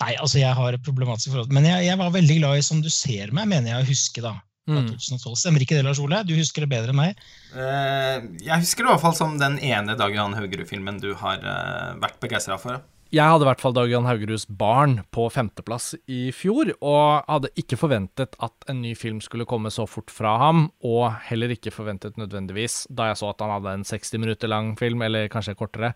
Nei, 0.00 0.14
altså 0.16 0.40
jeg 0.40 0.54
har 0.56 0.74
et 0.74 0.84
problematisk 0.84 1.32
forhold. 1.32 1.52
Men 1.54 1.66
jeg, 1.68 1.86
jeg, 1.86 1.98
var 2.00 2.14
veldig 2.14 2.36
glad 2.40 2.58
i 2.58 2.66
Som 2.66 2.82
du 2.82 2.90
ser 2.92 3.32
meg, 3.36 3.48
mener 3.50 3.74
jeg 3.74 3.84
å 3.84 3.88
huske, 3.88 4.24
da. 4.24 4.34
Fra 4.68 4.84
2012. 4.84 5.32
Mm. 5.32 5.40
Stemmer 5.40 5.64
ikke 5.64 5.78
det, 5.78 5.86
Lars 5.86 6.02
Ole? 6.02 6.20
Du 6.28 6.34
husker 6.36 6.64
det 6.64 6.70
bedre 6.74 6.92
enn 6.92 7.00
meg? 7.00 7.24
Uh, 7.54 8.28
jeg 8.44 8.60
husker 8.66 8.84
det 8.84 8.90
i 8.90 8.92
hvert 8.92 9.06
fall 9.06 9.16
som 9.16 9.34
den 9.40 9.58
ene 9.64 9.96
Dag 9.98 10.14
Johan 10.14 10.36
Haugerud-filmen 10.36 11.00
du 11.02 11.14
har 11.18 11.42
uh, 11.42 11.96
vært 12.02 12.20
begeistra 12.22 12.60
for. 12.60 12.82
Jeg 13.08 13.24
hadde 13.24 13.46
i 13.46 13.48
hvert 13.48 13.62
fall 13.62 13.72
Dag 13.72 13.88
Johan 13.88 14.04
Haugeruds 14.04 14.44
Barn 14.52 14.98
på 15.16 15.30
femteplass 15.32 15.94
i 16.12 16.26
fjor, 16.36 16.74
og 16.84 17.24
hadde 17.24 17.48
ikke 17.56 17.78
forventet 17.80 18.36
at 18.44 18.68
en 18.68 18.82
ny 18.84 18.92
film 19.00 19.22
skulle 19.24 19.48
komme 19.48 19.72
så 19.72 19.86
fort 19.88 20.12
fra 20.12 20.34
ham, 20.42 20.66
og 20.84 21.16
heller 21.30 21.54
ikke 21.54 21.72
forventet 21.72 22.20
nødvendigvis, 22.20 22.82
da 22.92 23.08
jeg 23.08 23.22
så 23.22 23.30
at 23.32 23.40
han 23.40 23.54
hadde 23.54 23.78
en 23.78 23.88
60 23.88 24.20
minutter 24.20 24.52
lang 24.52 24.74
film, 24.76 25.06
eller 25.08 25.32
kanskje 25.32 25.56
kortere, 25.56 25.94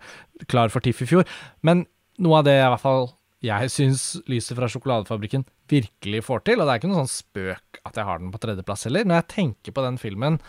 klar 0.49 0.73
for 0.73 0.81
TIFF 0.81 1.05
i 1.05 1.11
fjor. 1.13 1.35
Men 1.61 1.85
noe 2.17 2.41
av 2.41 2.49
det 2.49 2.57
jeg 2.57 2.65
i 2.65 2.73
hvert 2.73 2.87
fall 2.87 3.13
jeg 3.43 3.71
syns 3.73 4.03
Lyset 4.31 4.55
fra 4.55 4.69
sjokoladefabrikken 4.71 5.43
virkelig 5.71 6.23
får 6.27 6.45
til. 6.47 6.59
Og 6.59 6.67
det 6.67 6.73
er 6.73 6.81
ikke 6.81 6.91
noen 6.91 7.03
sånn 7.03 7.17
spøk 7.17 7.83
at 7.83 7.99
jeg 7.99 8.07
har 8.07 8.21
den 8.21 8.31
på 8.33 8.41
tredjeplass 8.43 8.87
heller. 8.89 9.07
Når 9.07 9.21
jeg 9.21 9.29
tenker 9.35 9.75
på 9.75 9.85
den 9.85 9.99
filmen, 10.01 10.39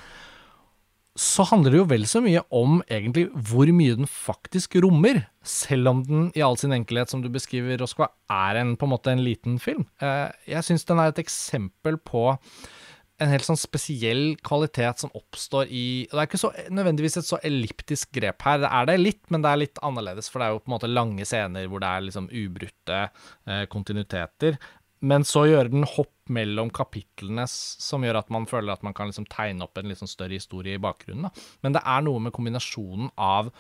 så 1.14 1.44
handler 1.46 1.70
det 1.70 1.78
jo 1.78 1.90
vel 1.92 2.06
så 2.10 2.20
mye 2.24 2.42
om 2.54 2.80
egentlig 2.90 3.28
hvor 3.46 3.70
mye 3.70 3.98
den 4.00 4.08
faktisk 4.10 4.74
rommer. 4.82 5.22
Selv 5.46 5.92
om 5.92 6.00
den 6.06 6.30
i 6.34 6.42
all 6.42 6.58
sin 6.58 6.74
enkelhet, 6.74 7.12
som 7.12 7.22
du 7.22 7.30
beskriver, 7.30 7.78
Roskva, 7.78 8.10
er 8.32 8.58
en, 8.62 8.74
på 8.78 8.88
en 8.88 8.94
måte 8.96 9.14
en 9.14 9.22
liten 9.22 9.60
film. 9.62 9.86
Eh, 10.02 10.32
jeg 10.50 10.66
syns 10.66 10.88
den 10.88 11.02
er 11.02 11.12
et 11.12 11.22
eksempel 11.22 12.00
på 12.02 12.32
en 13.22 13.30
helt 13.30 13.46
sånn 13.46 13.58
spesiell 13.58 14.34
kvalitet 14.42 15.04
som 15.04 15.12
oppstår 15.14 15.68
i 15.70 15.84
og 16.08 16.16
Det 16.16 16.22
er 16.22 16.28
ikke 16.28 16.40
så, 16.40 16.50
nødvendigvis 16.74 17.18
et 17.20 17.28
så 17.28 17.38
elliptisk 17.46 18.10
grep 18.16 18.42
her. 18.42 18.64
Det 18.64 18.70
er 18.74 18.88
det 18.90 18.96
litt, 19.00 19.22
men 19.30 19.44
det 19.44 19.52
er 19.52 19.60
litt 19.62 19.82
annerledes. 19.86 20.30
For 20.32 20.42
det 20.42 20.48
er 20.48 20.56
jo 20.56 20.64
på 20.64 20.70
en 20.70 20.74
måte 20.74 20.90
lange 20.90 21.28
scener 21.28 21.68
hvor 21.70 21.84
det 21.84 21.90
er 21.92 22.08
liksom 22.08 22.26
ubrutte 22.26 23.02
eh, 23.04 23.64
kontinuiteter. 23.70 24.58
Men 25.04 25.26
så 25.28 25.44
gjør 25.48 25.68
den 25.72 25.84
hopp 25.88 26.12
mellom 26.32 26.70
kapitlene 26.72 27.44
som 27.50 28.04
gjør 28.06 28.22
at 28.22 28.30
man 28.32 28.46
føler 28.48 28.72
at 28.72 28.84
man 28.86 28.94
kan 28.96 29.10
liksom 29.10 29.26
tegne 29.28 29.66
opp 29.66 29.76
en 29.76 29.92
sånn 29.98 30.10
større 30.10 30.38
historie 30.38 30.78
i 30.78 30.82
bakgrunnen. 30.82 31.28
Da. 31.28 31.46
Men 31.66 31.76
det 31.76 31.82
er 31.84 32.04
noe 32.06 32.22
med 32.24 32.32
kombinasjonen 32.36 33.10
av 33.20 33.50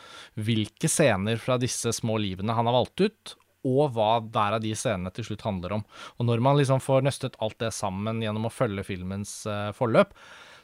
hvilke 0.40 0.88
scener 0.88 1.40
fra 1.42 1.58
disse 1.60 1.92
små 1.92 2.16
livene 2.22 2.56
han 2.56 2.70
har 2.70 2.78
valgt 2.78 3.04
ut, 3.04 3.34
og 3.64 3.94
hva 3.96 4.18
hver 4.22 4.58
av 4.58 4.64
de 4.64 4.72
scenene 4.76 5.12
til 5.16 5.28
slutt 5.28 5.44
handler 5.44 5.78
om. 5.78 5.84
Og 6.18 6.28
når 6.28 6.42
man 6.44 6.58
liksom 6.60 6.82
får 6.84 7.04
nøstet 7.04 7.38
alt 7.44 7.58
det 7.60 7.72
sammen 7.76 8.20
gjennom 8.24 8.48
å 8.48 8.52
følge 8.52 8.84
filmens 8.86 9.42
uh, 9.48 9.70
forløp, 9.76 10.12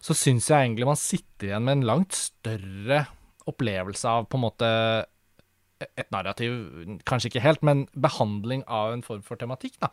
så 0.01 0.17
syns 0.17 0.49
jeg 0.49 0.65
egentlig 0.65 0.89
man 0.89 1.01
sitter 1.01 1.51
igjen 1.51 1.65
med 1.67 1.79
en 1.79 1.89
langt 1.93 2.17
større 2.17 3.05
opplevelse 3.49 4.09
av 4.09 4.29
på 4.29 4.39
en 4.39 4.45
måte 4.47 4.69
et 5.81 6.11
narrativ, 6.13 6.53
kanskje 7.09 7.31
ikke 7.31 7.45
helt, 7.45 7.63
men 7.65 7.87
behandling 7.97 8.67
av 8.69 8.93
en 8.93 9.05
form 9.05 9.23
for 9.25 9.41
tematikk. 9.41 9.79
da. 9.81 9.89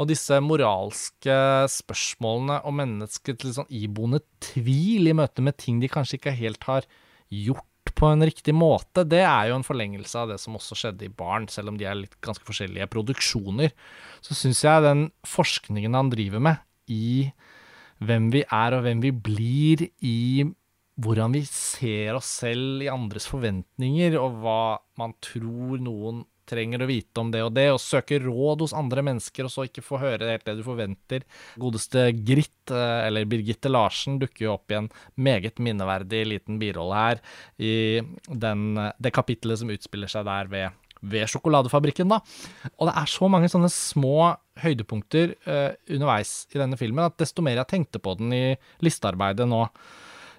Og 0.00 0.08
disse 0.08 0.38
moralske 0.42 1.34
spørsmålene 1.70 2.62
og 2.66 2.76
menneskets 2.78 3.44
litt 3.44 3.58
sånn 3.58 3.74
iboende 3.76 4.22
tvil 4.42 5.10
i 5.10 5.16
møte 5.16 5.44
med 5.44 5.58
ting 5.60 5.82
de 5.82 5.90
kanskje 5.92 6.18
ikke 6.18 6.36
helt 6.38 6.64
har 6.68 6.88
gjort 7.32 7.68
på 7.98 8.08
en 8.08 8.24
riktig 8.24 8.54
måte, 8.56 9.04
det 9.06 9.20
er 9.22 9.50
jo 9.50 9.58
en 9.58 9.66
forlengelse 9.66 10.18
av 10.18 10.32
det 10.32 10.38
som 10.42 10.56
også 10.58 10.78
skjedde 10.78 11.06
i 11.06 11.12
Barn, 11.12 11.48
selv 11.50 11.72
om 11.72 11.78
de 11.78 11.86
er 11.86 11.98
litt 11.98 12.16
ganske 12.24 12.46
forskjellige 12.46 12.88
produksjoner. 12.90 13.70
Så 14.24 14.34
syns 14.38 14.62
jeg 14.64 14.84
den 14.86 15.04
forskningen 15.28 15.98
han 15.98 16.10
driver 16.10 16.42
med 16.42 16.62
i 16.90 17.28
hvem 18.02 18.30
vi 18.34 18.42
er 18.42 18.74
og 18.74 18.84
hvem 18.86 19.02
vi 19.04 19.12
blir, 19.14 19.86
i 20.02 20.46
hvordan 21.02 21.34
vi 21.36 21.44
ser 21.48 22.18
oss 22.18 22.30
selv 22.42 22.82
i 22.84 22.90
andres 22.92 23.28
forventninger, 23.30 24.18
og 24.20 24.42
hva 24.42 24.62
man 25.00 25.14
tror 25.24 25.78
noen 25.82 26.24
trenger 26.48 26.82
å 26.82 26.88
vite 26.90 27.22
om 27.22 27.30
det 27.32 27.42
og 27.44 27.52
det, 27.56 27.68
og 27.72 27.80
søke 27.82 28.18
råd 28.22 28.64
hos 28.64 28.74
andre 28.76 29.04
mennesker, 29.06 29.46
og 29.46 29.52
så 29.54 29.66
ikke 29.68 29.84
få 29.84 30.00
høre 30.02 30.30
helt 30.32 30.46
det 30.48 30.56
du 30.58 30.64
forventer. 30.66 31.26
Godeste 31.60 32.08
Gritt, 32.26 32.70
eh, 32.70 32.98
eller 33.06 33.28
Birgitte 33.30 33.72
Larsen, 33.72 34.18
dukker 34.22 34.46
jo 34.46 34.54
opp 34.56 34.72
i 34.72 34.78
en 34.80 34.90
meget 35.16 35.62
minneverdig 35.62 36.24
liten 36.34 36.60
birolle 36.62 37.02
her 37.02 37.22
i 37.58 37.74
den, 38.28 38.64
det 38.98 39.14
kapitlet 39.14 39.62
som 39.62 39.72
utspiller 39.72 40.10
seg 40.10 40.26
der 40.28 40.50
ved, 40.52 40.80
ved 41.02 41.30
sjokoladefabrikken, 41.30 42.12
da. 42.12 42.22
Og 42.78 42.88
det 42.88 42.96
er 43.00 43.10
så 43.10 43.28
mange 43.32 43.50
sånne 43.52 43.70
små 43.72 44.32
høydepunkter 44.62 45.32
uh, 45.48 45.70
underveis 45.88 46.42
i 46.52 46.60
denne 46.60 46.76
filmen 46.76 47.06
at 47.06 47.16
desto 47.20 47.44
mer 47.44 47.56
jeg 47.62 47.70
tenkte 47.70 48.02
på 48.02 48.12
den 48.18 48.34
i 48.36 48.42
listearbeidet 48.84 49.46
nå 49.48 49.64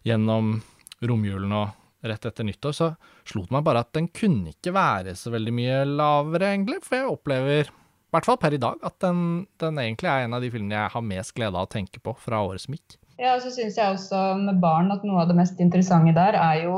gjennom 0.06 0.60
romjulen 1.04 1.56
og 1.58 1.83
rett 2.04 2.26
etter 2.28 2.48
nyttår, 2.48 2.76
så 2.76 2.90
slo 3.28 3.46
det 3.46 3.56
meg 3.56 3.64
bare 3.68 3.84
at 3.86 3.94
den 3.96 4.10
kunne 4.14 4.54
ikke 4.54 4.74
være 4.76 5.16
så 5.20 5.32
veldig 5.34 5.54
mye 5.56 5.80
lavere, 5.88 6.52
egentlig. 6.54 6.82
For 6.86 7.00
jeg 7.00 7.12
opplever, 7.12 7.70
i 7.70 8.16
hvert 8.16 8.28
fall 8.28 8.40
per 8.42 8.58
i 8.58 8.62
dag, 8.62 8.82
at 8.84 8.98
den, 9.04 9.22
den 9.62 9.80
egentlig 9.82 10.12
er 10.12 10.26
en 10.26 10.36
av 10.38 10.44
de 10.44 10.52
filmene 10.54 10.78
jeg 10.78 10.94
har 10.96 11.08
mest 11.14 11.36
glede 11.38 11.56
av 11.56 11.70
å 11.70 11.72
tenke 11.72 12.04
på 12.04 12.16
fra 12.26 12.44
året 12.46 12.66
som 12.66 12.76
gikk. 12.78 12.98
Ja, 13.22 13.36
og 13.36 13.44
så 13.46 13.54
syns 13.54 13.78
jeg 13.78 13.94
også 13.94 14.20
med 14.42 14.60
barn 14.62 14.92
at 14.94 15.06
noe 15.06 15.22
av 15.24 15.30
det 15.30 15.38
mest 15.38 15.60
interessante 15.62 16.16
der 16.18 16.36
er 16.40 16.64
jo 16.66 16.76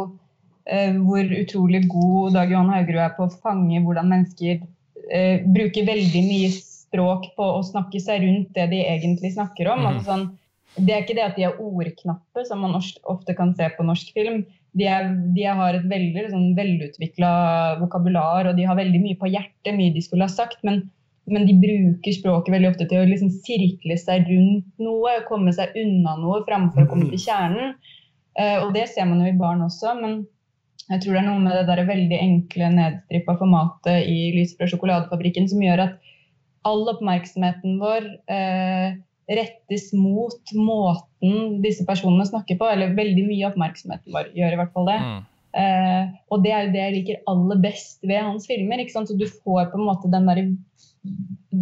eh, 0.67 0.95
hvor 0.99 1.23
utrolig 1.39 1.85
god 1.89 2.35
Dag 2.35 2.51
Johan 2.51 2.73
Haugerud 2.73 3.03
er 3.05 3.13
på 3.15 3.27
å 3.27 3.35
fange 3.41 3.81
hvordan 3.85 4.11
mennesker 4.11 4.59
eh, 4.59 5.45
bruker 5.45 5.87
veldig 5.87 6.23
mye 6.27 6.51
språk 6.55 7.31
på 7.37 7.47
å 7.57 7.63
snakke 7.65 8.01
seg 8.03 8.23
rundt 8.25 8.51
det 8.57 8.67
de 8.73 8.83
egentlig 8.83 9.33
snakker 9.35 9.71
om. 9.71 9.81
Mm. 9.83 9.87
Altså 9.91 10.05
sånn, 10.09 10.27
det 10.75 10.91
er 10.91 11.03
ikke 11.05 11.17
det 11.17 11.25
at 11.25 11.39
de 11.39 11.47
er 11.47 11.59
ordknappe, 11.61 12.45
som 12.47 12.63
man 12.63 12.75
ofte 12.75 13.35
kan 13.37 13.55
se 13.55 13.69
på 13.77 13.87
norsk 13.87 14.11
film, 14.15 14.43
de, 14.75 14.85
er, 14.91 15.07
de 15.35 15.47
har 15.47 15.77
et 15.77 15.87
veldig 15.87 16.27
sånn, 16.33 16.51
velutvikla 16.57 17.31
vokabular, 17.79 18.49
og 18.49 18.59
de 18.59 18.67
har 18.67 18.77
veldig 18.79 19.01
mye 19.01 19.17
på 19.19 19.31
hjertet, 19.31 19.73
mye 19.77 19.93
de 19.95 20.03
skulle 20.03 20.27
ha 20.27 20.31
sagt. 20.31 20.59
Men, 20.67 20.83
men 21.31 21.47
de 21.47 21.55
bruker 21.61 22.17
språket 22.17 22.53
veldig 22.53 22.73
ofte 22.73 22.87
til 22.91 23.01
å 23.01 23.09
liksom 23.09 23.31
sirkle 23.45 23.97
seg 24.01 24.27
rundt 24.29 24.67
noe, 24.83 25.17
komme 25.29 25.55
seg 25.55 25.75
unna 25.79 26.17
noe 26.19 26.43
framfor 26.47 26.83
å 26.83 26.89
komme 26.91 27.07
til 27.13 27.23
kjernen. 27.27 27.77
Uh, 28.35 28.65
og 28.65 28.73
det 28.75 28.89
ser 28.91 29.07
man 29.07 29.23
jo 29.23 29.31
i 29.31 29.37
barn 29.39 29.63
også. 29.63 29.95
men 30.01 30.25
jeg 30.85 31.01
tror 31.01 31.15
det 31.15 31.21
er 31.23 31.25
noe 31.25 31.41
med 31.41 31.55
det 31.57 31.63
der 31.65 31.87
veldig 31.87 32.17
enkle, 32.19 32.67
nedstrippa 32.75 33.33
formatet 33.39 34.05
i 34.05 34.17
'Lys 34.35 34.53
fra 34.57 34.67
sjokoladefabrikken' 34.69 35.47
som 35.49 35.63
gjør 35.63 35.81
at 35.87 36.11
all 36.67 36.83
oppmerksomheten 36.91 37.79
vår 37.81 38.05
uh, 38.29 38.97
rettes 39.29 39.89
mot 39.97 40.53
måten 40.53 41.61
disse 41.63 41.85
personene 41.87 42.27
snakker 42.27 42.59
på. 42.59 42.67
Eller 42.69 42.97
veldig 42.97 43.25
mye 43.27 43.47
oppmerksomhet 43.49 44.03
vår 44.13 44.33
gjør 44.37 44.55
i 44.55 44.59
hvert 44.61 44.75
fall 44.75 44.91
det. 44.91 44.99
Mm. 45.01 45.23
Uh, 45.55 46.15
og 46.35 46.41
det 46.43 46.51
er 46.51 46.65
jo 46.65 46.71
det 46.73 46.81
jeg 46.81 46.93
liker 46.97 47.27
aller 47.31 47.59
best 47.63 48.01
ved 48.03 48.19
hans 48.19 48.47
filmer. 48.49 48.81
ikke 48.81 48.95
sant? 48.97 49.11
Så 49.11 49.17
du 49.17 49.27
får 49.27 49.69
på 49.71 49.79
en 49.79 49.87
måte 49.87 50.11
den 50.11 50.27
der, 50.27 50.41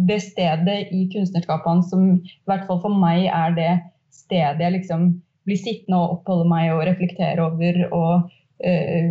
det 0.08 0.20
stedet 0.24 0.78
i 0.90 1.04
kunstnerskapet 1.12 1.70
hans 1.70 1.92
som 1.92 2.08
i 2.16 2.32
hvert 2.50 2.64
fall 2.66 2.80
for 2.82 2.96
meg 3.04 3.28
er 3.28 3.54
det 3.54 3.72
stedet 4.14 4.62
jeg 4.62 4.74
liksom 4.78 5.12
blir 5.44 5.60
sittende 5.60 6.00
og 6.00 6.18
oppholde 6.18 6.48
meg 6.48 6.72
og 6.72 6.82
reflektere 6.88 7.44
over 7.44 7.80
og 7.90 8.32
uh, 8.64 9.08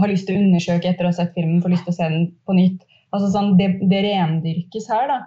har 0.00 0.10
lyst 0.10 0.28
til 0.28 0.38
å 0.38 0.46
undersøke 0.46 0.88
etter 0.88 1.04
å 1.04 1.10
ha 1.10 1.16
sett 1.16 1.34
filmen, 1.36 1.60
får 1.62 1.74
lyst 1.74 1.86
til 1.88 1.94
å 1.94 1.98
se 1.98 2.08
den 2.08 2.26
på 2.46 2.56
nytt. 2.56 2.84
Altså 3.12 3.28
sånn, 3.34 3.56
Det, 3.58 3.68
det 3.90 4.04
rendyrkes 4.06 4.88
her, 4.88 5.10
da. 5.10 5.18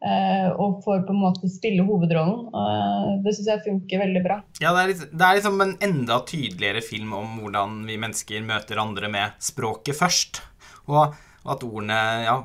Eh, 0.00 0.48
og 0.56 0.78
får 0.80 1.02
på 1.04 1.12
en 1.12 1.20
måte 1.20 1.48
spille 1.52 1.84
hovedrollen. 1.84 2.46
Uh, 2.54 3.18
det 3.20 3.34
syns 3.36 3.50
jeg 3.50 3.64
funker 3.66 4.00
veldig 4.00 4.22
bra. 4.24 4.38
Ja, 4.62 4.72
det 4.72 4.82
er, 4.82 4.92
litt, 4.94 5.02
det 5.12 5.26
er 5.26 5.36
liksom 5.36 5.60
en 5.60 5.74
enda 5.84 6.22
tydeligere 6.28 6.80
film 6.84 7.12
om 7.18 7.34
hvordan 7.42 7.82
vi 7.84 7.98
mennesker 8.00 8.46
møter 8.48 8.80
andre 8.80 9.10
med 9.12 9.34
språket 9.44 9.98
først. 9.98 10.40
Og 10.88 11.12
at 11.50 11.66
ordene 11.66 11.98
ja, 12.24 12.38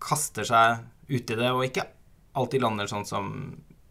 kaster 0.00 0.48
seg 0.48 0.86
ut 1.10 1.34
i 1.34 1.36
det, 1.36 1.50
og 1.52 1.66
ikke 1.66 1.84
alltid 2.40 2.64
lander 2.64 2.88
sånn 2.88 3.04
som 3.08 3.28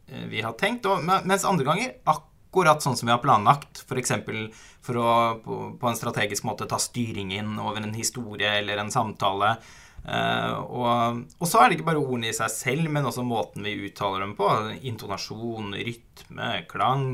eh, 0.10 0.26
vi 0.32 0.42
har 0.42 0.58
tenkt. 0.58 0.90
Og, 0.90 1.06
mens 1.06 1.46
andre 1.46 1.68
ganger 1.70 1.94
akkurat 2.10 2.82
sånn 2.82 2.98
som 2.98 3.10
vi 3.10 3.14
har 3.14 3.22
planlagt. 3.22 3.84
F.eks. 3.86 4.16
For, 4.26 4.66
for 4.90 5.02
å 5.04 5.12
på, 5.46 5.60
på 5.78 5.92
en 5.92 6.00
strategisk 6.00 6.48
måte 6.50 6.66
ta 6.70 6.82
styringen 6.82 7.54
over 7.62 7.84
en 7.84 7.94
historie 7.94 8.58
eller 8.64 8.82
en 8.82 8.90
samtale. 8.94 9.60
Uh, 10.06 10.56
og, 10.72 11.20
og, 11.38 11.46
så 11.50 11.60
er 11.60 11.70
det 11.70 11.78
ikke 11.78 11.90
bare 11.92 12.02
ordene 12.02 12.32
i 12.32 12.36
seg 12.36 12.52
selv, 12.54 12.90
men 12.92 13.06
også 13.06 13.26
måten 13.28 13.66
vi 13.66 13.76
uttaler 13.90 14.24
dem 14.26 14.34
på. 14.38 14.48
Intonasjon, 14.90 15.76
rytme, 15.76 16.52
klang. 16.72 17.08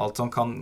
Alt 0.00 0.20
som 0.20 0.30
kan 0.32 0.52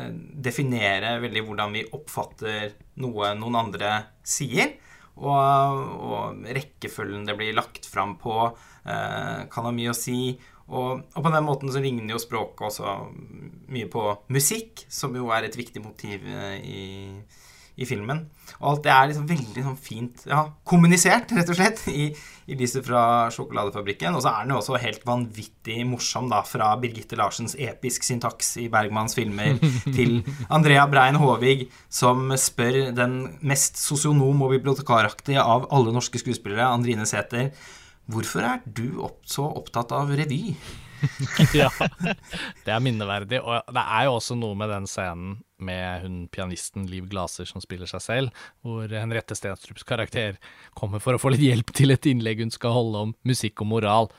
eh, 0.00 0.14
definere 0.42 1.18
veldig 1.22 1.42
hvordan 1.44 1.74
vi 1.76 1.84
oppfatter 1.94 2.72
noe 3.04 3.34
noen 3.36 3.58
andre 3.60 3.90
sier. 4.26 4.72
Og, 5.18 5.34
og 5.34 6.46
rekkefølgen 6.56 7.26
det 7.28 7.36
blir 7.38 7.54
lagt 7.54 7.86
fram 7.90 8.16
på, 8.18 8.36
uh, 8.48 9.40
kan 9.52 9.68
ha 9.68 9.74
mye 9.74 9.92
å 9.92 9.98
si. 9.98 10.38
Og, 10.68 11.04
og, 11.04 11.20
på 11.20 11.32
den 11.32 11.46
måten 11.46 11.72
så 11.72 11.82
ligner 11.84 12.16
jo 12.16 12.22
språket 12.22 12.66
også 12.70 12.96
mye 13.72 13.88
på 13.92 14.04
musikk, 14.34 14.86
som 14.92 15.14
jo 15.16 15.30
er 15.36 15.46
et 15.46 15.56
viktig 15.58 15.84
motiv 15.84 16.26
i, 16.28 16.82
i 17.78 17.86
filmen. 17.86 18.24
Og 18.58 18.72
alt 18.72 18.82
det 18.86 18.90
er 18.90 19.08
liksom 19.10 19.28
veldig 19.28 19.62
sånn 19.64 19.78
fint 19.78 20.24
ja, 20.26 20.40
kommunisert, 20.66 21.30
rett 21.36 21.52
og 21.52 21.58
slett, 21.58 21.82
i, 21.92 22.08
i 22.50 22.56
lyset 22.58 22.86
fra 22.86 23.02
sjokoladefabrikken. 23.34 24.16
Og 24.18 24.24
så 24.24 24.32
er 24.32 24.44
den 24.46 24.54
jo 24.54 24.58
også 24.58 24.80
helt 24.82 25.04
vanvittig 25.06 25.84
morsom, 25.86 26.26
da, 26.32 26.42
fra 26.48 26.72
Birgitte 26.82 27.18
Larsens 27.20 27.54
episk 27.54 28.06
syntaks 28.06 28.56
i 28.64 28.66
Bergmanns 28.72 29.14
filmer 29.18 29.60
til 29.96 30.20
Andrea 30.50 30.88
Brein 30.90 31.20
Håvig, 31.22 31.68
som 31.86 32.32
spør 32.34 32.90
den 32.96 33.20
mest 33.46 33.78
sosionom- 33.80 34.42
og 34.42 34.56
bibliotekaraktige 34.56 35.44
av 35.44 35.70
alle 35.74 35.94
norske 35.94 36.20
skuespillere, 36.20 36.66
Andrine 36.66 37.06
Sæther, 37.08 37.52
hvorfor 38.10 38.46
er 38.48 38.60
du 38.66 39.00
opp, 39.04 39.22
så 39.28 39.46
opptatt 39.46 39.94
av 39.94 40.10
revy? 40.18 40.56
ja, 41.60 41.68
det 42.64 42.72
er 42.72 42.82
minneverdig. 42.82 43.40
Og 43.42 43.74
det 43.74 43.84
er 43.84 44.06
jo 44.08 44.16
også 44.16 44.36
noe 44.38 44.56
med 44.58 44.72
den 44.72 44.88
scenen 44.90 45.36
med 45.58 46.04
hun 46.04 46.18
pianisten 46.30 46.86
Liv 46.90 47.08
Glaser 47.10 47.48
som 47.48 47.62
spiller 47.62 47.90
seg 47.90 48.02
selv, 48.04 48.44
hvor 48.62 48.90
Henriette 48.92 49.36
Stenstrups 49.38 49.86
karakter 49.86 50.38
kommer 50.78 51.02
for 51.02 51.16
å 51.16 51.22
få 51.22 51.32
litt 51.34 51.42
hjelp 51.42 51.72
til 51.74 51.94
et 51.94 52.06
innlegg 52.10 52.44
hun 52.44 52.54
skal 52.54 52.76
holde 52.76 53.06
om 53.08 53.14
musikk 53.28 53.64
og 53.64 53.72
moral. 53.72 54.12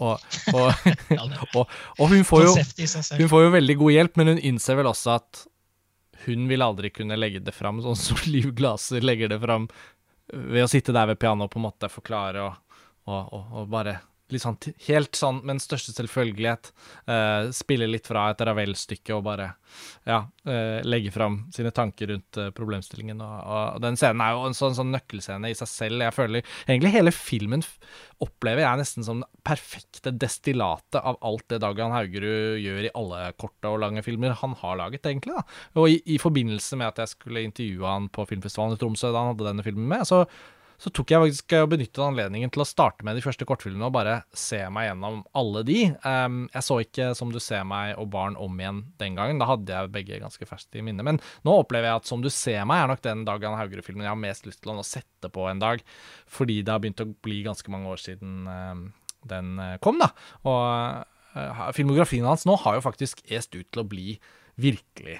Og, 0.00 0.20
og, 0.52 0.88
og, 1.56 1.62
og 1.64 2.08
hun, 2.12 2.24
får 2.28 2.46
jo, 2.48 2.56
hun 2.56 3.30
får 3.32 3.46
jo 3.46 3.52
veldig 3.56 3.76
god 3.82 3.94
hjelp, 3.96 4.18
men 4.20 4.34
hun 4.34 4.42
innser 4.52 4.80
vel 4.80 4.90
også 4.92 5.14
at 5.16 5.44
hun 6.26 6.48
vil 6.50 6.64
aldri 6.64 6.90
kunne 6.90 7.18
legge 7.18 7.42
det 7.44 7.54
fram 7.54 7.82
sånn 7.84 7.98
som 7.98 8.20
Liv 8.34 8.52
Glaser 8.56 9.04
legger 9.04 9.32
det 9.32 9.40
fram, 9.42 9.68
ved 10.32 10.64
å 10.64 10.70
sitte 10.70 10.94
der 10.96 11.12
ved 11.12 11.20
pianoet 11.22 11.48
og 11.48 11.52
på 11.52 11.60
en 11.60 11.68
måte 11.68 11.92
forklare 11.92 12.42
og, 12.42 12.56
og 13.06 13.68
bare 13.70 14.00
sånn, 14.42 14.58
helt 14.88 15.16
sånn 15.16 15.38
med 15.42 15.56
den 15.56 15.62
største 15.62 15.94
selvfølgelighet 15.94 16.72
uh, 17.06 17.52
spille 17.54 17.86
litt 17.88 18.08
fra 18.10 18.28
et 18.32 18.42
Ravel-stykke 18.42 19.14
og 19.14 19.22
bare 19.28 19.52
ja, 20.06 20.24
uh, 20.26 20.80
legge 20.86 21.12
fram 21.14 21.44
sine 21.54 21.70
tanker 21.74 22.10
rundt 22.10 22.40
uh, 22.40 22.50
problemstillingen. 22.56 23.20
Og, 23.22 23.36
og, 23.46 23.78
den 23.84 23.98
scenen 23.98 24.24
er 24.24 24.34
jo 24.34 24.48
en 24.48 24.56
sånn, 24.58 24.74
sånn, 24.78 24.90
nøkkelscene 24.94 25.52
i 25.52 25.58
seg 25.58 25.70
selv. 25.70 26.02
Jeg 26.06 26.16
føler 26.16 26.42
egentlig 26.66 26.94
hele 26.96 27.14
filmen 27.14 27.64
opplever 28.24 28.64
jeg 28.64 28.80
nesten 28.80 29.06
som 29.06 29.22
det 29.22 29.30
perfekte 29.46 30.12
destillatet 30.16 30.98
av 31.02 31.20
alt 31.26 31.46
det 31.52 31.60
Dagan 31.62 31.94
Haugerud 31.94 32.58
gjør 32.62 32.88
i 32.88 32.92
alle 32.96 33.22
korte 33.38 33.70
og 33.70 33.80
lange 33.82 34.02
filmer 34.06 34.36
han 34.40 34.56
har 34.62 34.80
laget, 34.80 35.06
egentlig. 35.06 35.36
da. 35.36 35.46
Og 35.78 35.92
i, 35.92 36.00
i 36.16 36.18
forbindelse 36.22 36.80
med 36.80 36.90
at 36.90 37.04
jeg 37.04 37.14
skulle 37.14 37.44
intervjue 37.46 37.86
han 37.86 38.10
på 38.10 38.26
filmfestivalen 38.28 38.76
i 38.76 38.82
Tromsø 38.82 39.12
da 39.12 39.22
han 39.22 39.34
hadde 39.34 39.50
denne 39.50 39.66
filmen 39.66 39.88
med, 39.92 40.06
så 40.08 40.24
så 40.82 40.92
tok 40.92 41.12
jeg 41.12 41.22
faktisk 41.22 41.54
og 41.58 41.70
benyttet 41.72 42.02
anledningen 42.04 42.52
til 42.52 42.62
å 42.62 42.68
starte 42.68 43.06
med 43.06 43.16
de 43.16 43.24
første 43.24 43.46
kortfilmene 43.48 43.88
og 43.88 43.94
bare 43.96 44.16
se 44.36 44.58
meg 44.72 44.90
gjennom 44.90 45.22
alle 45.36 45.62
de. 45.66 45.78
Um, 46.04 46.42
jeg 46.52 46.66
så 46.66 46.78
ikke 46.84 47.08
Som 47.16 47.32
du 47.32 47.40
ser 47.42 47.64
meg 47.68 47.94
og 48.00 48.10
Barn 48.12 48.36
om 48.40 48.60
igjen 48.60 48.82
den 49.00 49.16
gangen. 49.18 49.40
Da 49.40 49.48
hadde 49.48 49.72
jeg 49.72 49.92
begge 49.94 50.20
ganske 50.22 50.48
ferskt 50.48 50.76
i 50.76 50.84
minne. 50.84 51.04
Men 51.06 51.20
nå 51.46 51.56
opplever 51.62 51.90
jeg 51.90 52.02
at 52.02 52.10
Som 52.10 52.24
du 52.24 52.30
ser 52.32 52.66
meg 52.68 52.84
er 52.84 52.92
nok 52.92 53.04
den 53.06 53.24
Dagan 53.28 53.56
Haugerud-filmen 53.58 54.06
jeg 54.06 54.12
har 54.12 54.20
mest 54.20 54.48
lyst 54.48 54.62
til 54.64 54.74
å 54.74 54.86
sette 54.86 55.32
på 55.32 55.48
en 55.50 55.62
dag. 55.62 55.84
Fordi 56.28 56.60
det 56.62 56.72
har 56.74 56.82
begynt 56.82 57.04
å 57.04 57.10
bli 57.24 57.42
ganske 57.46 57.72
mange 57.72 57.92
år 57.92 58.02
siden 58.02 58.44
um, 58.46 58.88
den 59.26 59.56
eh, 59.58 59.78
kom, 59.82 59.98
da. 59.98 60.12
Og 60.46 60.66
uh, 61.34 61.70
filmografien 61.74 62.26
hans 62.28 62.46
nå 62.46 62.54
har 62.62 62.76
jo 62.76 62.84
faktisk 62.84 63.24
est 63.26 63.56
ut 63.56 63.66
til 63.66 63.82
å 63.82 63.88
bli 63.88 64.18
virkelig 64.60 65.18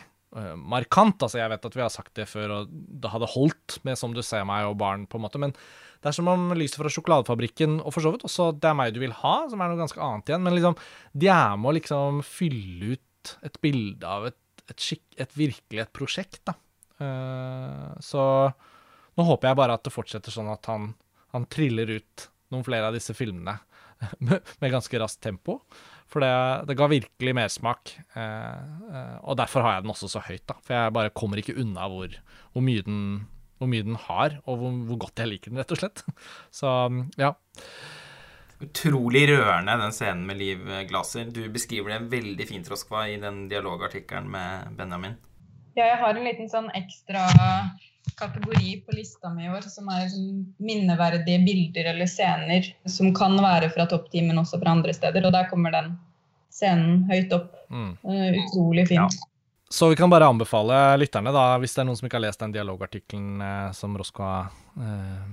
markant. 0.56 1.22
Altså, 1.22 1.40
jeg 1.40 1.50
vet 1.52 1.66
at 1.68 1.76
vi 1.76 1.84
har 1.84 1.92
sagt 1.92 2.14
det 2.18 2.28
før, 2.28 2.54
og 2.58 2.72
det 2.72 3.12
hadde 3.12 3.32
holdt 3.32 3.78
med 3.84 3.96
'Som 3.96 4.14
du 4.14 4.22
ser 4.22 4.44
meg' 4.44 4.68
og 4.68 4.76
'Barn', 4.76 5.06
på 5.08 5.16
en 5.16 5.24
måte, 5.24 5.38
men 5.38 5.52
det 5.52 6.10
er 6.10 6.12
som 6.12 6.28
om 6.28 6.52
lyset 6.52 6.76
fra 6.76 6.92
sjokoladefabrikken, 6.92 7.80
og 7.80 7.94
for 7.94 8.00
så 8.00 8.12
vidt 8.12 8.26
også 8.28 8.52
'Det 8.60 8.68
er 8.68 8.74
meg 8.74 8.94
du 8.94 9.00
vil 9.00 9.12
ha', 9.12 9.48
som 9.48 9.60
er 9.60 9.68
noe 9.68 9.80
ganske 9.80 10.00
annet 10.00 10.28
igjen, 10.28 10.42
men 10.42 10.54
liksom, 10.54 10.76
de 11.16 11.28
er 11.28 11.56
med 11.56 11.70
å 11.70 11.76
liksom 11.80 12.22
fylle 12.22 12.92
ut 12.92 13.36
et 13.42 13.60
bilde 13.60 14.04
av 14.06 14.26
et, 14.26 14.38
et, 14.68 14.76
skikk, 14.76 15.02
et 15.18 15.32
virkelig 15.34 15.80
et 15.80 15.92
prosjekt, 15.92 16.44
da. 16.44 16.54
Uh, 17.00 17.92
så 18.00 18.52
nå 19.16 19.24
håper 19.24 19.48
jeg 19.48 19.56
bare 19.56 19.74
at 19.74 19.84
det 19.84 19.92
fortsetter 19.92 20.32
sånn 20.32 20.48
at 20.48 20.64
han, 20.66 20.94
han 21.32 21.44
triller 21.46 21.90
ut 21.98 22.28
noen 22.52 22.64
flere 22.64 22.88
av 22.88 22.96
disse 22.96 23.12
filmene 23.16 23.58
med, 24.24 24.40
med 24.60 24.72
ganske 24.72 25.00
raskt 25.00 25.22
tempo. 25.24 25.60
For 26.10 26.22
det, 26.22 26.32
det 26.68 26.76
ga 26.78 26.86
virkelig 26.90 27.34
mersmak. 27.34 27.96
Eh, 28.14 28.62
eh, 28.92 29.16
og 29.26 29.38
derfor 29.40 29.66
har 29.66 29.76
jeg 29.76 29.86
den 29.86 29.94
også 29.94 30.10
så 30.10 30.22
høyt, 30.22 30.44
da. 30.46 30.58
For 30.62 30.76
jeg 30.76 30.94
bare 30.94 31.14
kommer 31.16 31.42
ikke 31.42 31.56
unna 31.58 31.88
hvor, 31.90 32.14
hvor, 32.54 32.64
mye, 32.64 32.84
den, 32.86 33.00
hvor 33.58 33.70
mye, 33.72 33.86
den, 33.86 33.98
har, 34.06 34.38
og 34.46 34.60
hvor, 34.62 34.80
hvor, 34.88 35.00
godt 35.06 35.24
jeg 35.24 35.32
liker 35.32 35.52
den, 35.52 35.60
rett 35.62 35.74
og 35.74 35.82
slett. 35.82 36.04
Så 36.60 36.72
ja. 37.18 37.32
Utrolig 38.62 39.26
rørende, 39.28 39.74
den 39.82 39.92
scenen 39.92 40.22
med 40.28 40.38
Liv 40.40 40.62
Glaser. 40.88 41.26
Du 41.28 41.42
beskriver 41.52 41.92
det 41.92 42.12
veldig 42.14 42.46
fint, 42.48 42.70
Roskva, 42.72 43.04
i 43.10 43.18
den 43.20 43.44
dialogartikkelen 43.50 44.30
med 44.32 44.78
Benjamin. 44.78 45.18
Ja, 45.76 45.90
jeg 45.90 45.98
har 46.00 46.14
en 46.16 46.24
liten 46.24 46.48
sånn 46.48 46.70
ekstra 46.72 47.26
kategori 48.16 48.72
på 48.86 48.96
lista 48.96 49.30
mi 49.34 49.46
i 49.46 49.52
år, 49.52 49.66
som 49.70 49.88
er 49.92 50.06
liksom 50.06 50.42
minneverdige 50.62 51.42
bilder 51.44 51.92
eller 51.92 52.10
scener 52.10 52.68
som 52.88 53.14
kan 53.16 53.36
være 53.42 53.70
fra 53.74 53.88
toppteam, 53.90 54.30
men 54.30 54.42
også 54.42 54.60
fra 54.62 54.76
andre 54.76 54.94
steder. 54.96 55.26
Og 55.26 55.34
der 55.34 55.48
kommer 55.50 55.74
den 55.74 55.96
scenen 56.52 57.04
høyt 57.10 57.34
opp. 57.36 57.50
Mm. 57.70 57.96
Uh, 58.06 58.28
utrolig 58.44 58.86
fint. 58.92 59.16
Ja. 59.18 59.32
Så 59.68 59.88
vi 59.90 59.96
kan 59.98 60.10
bare 60.10 60.28
anbefale 60.30 60.78
lytterne, 61.00 61.32
da, 61.34 61.56
hvis 61.58 61.74
det 61.74 61.82
er 61.82 61.88
noen 61.88 61.98
som 61.98 62.06
ikke 62.06 62.20
har 62.20 62.28
lest 62.28 62.38
den 62.38 62.54
dialogartikkelen 62.54 63.42
eh, 63.42 63.72
som 63.74 63.96
Roskva 63.98 64.28
eh, 64.78 65.24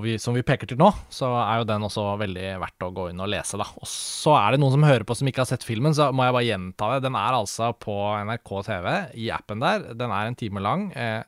vi, 0.00 0.14
som 0.18 0.32
vi 0.32 0.42
peker 0.46 0.70
til 0.70 0.78
nå, 0.80 0.88
så 1.12 1.28
er 1.42 1.60
jo 1.60 1.66
den 1.68 1.84
også 1.84 2.06
veldig 2.20 2.54
verdt 2.62 2.86
å 2.86 2.90
gå 2.96 3.10
inn 3.10 3.20
og 3.20 3.28
lese, 3.28 3.58
da. 3.60 3.66
Og 3.76 3.88
så 3.90 4.32
er 4.38 4.54
det 4.54 4.62
noen 4.62 4.72
som 4.72 4.86
hører 4.88 5.04
på 5.04 5.16
som 5.18 5.28
ikke 5.28 5.42
har 5.42 5.50
sett 5.50 5.66
filmen, 5.66 5.92
så 5.96 6.08
må 6.16 6.24
jeg 6.24 6.36
bare 6.38 6.48
gjenta 6.48 6.90
det. 6.94 7.04
Den 7.04 7.18
er 7.20 7.36
altså 7.36 7.70
på 7.76 7.98
NRK 8.24 8.54
TV, 8.70 8.88
i 9.20 9.28
appen 9.34 9.60
der. 9.60 9.84
Den 9.92 10.14
er 10.16 10.30
en 10.30 10.38
time 10.40 10.64
lang. 10.64 10.88
Eh, 10.96 11.20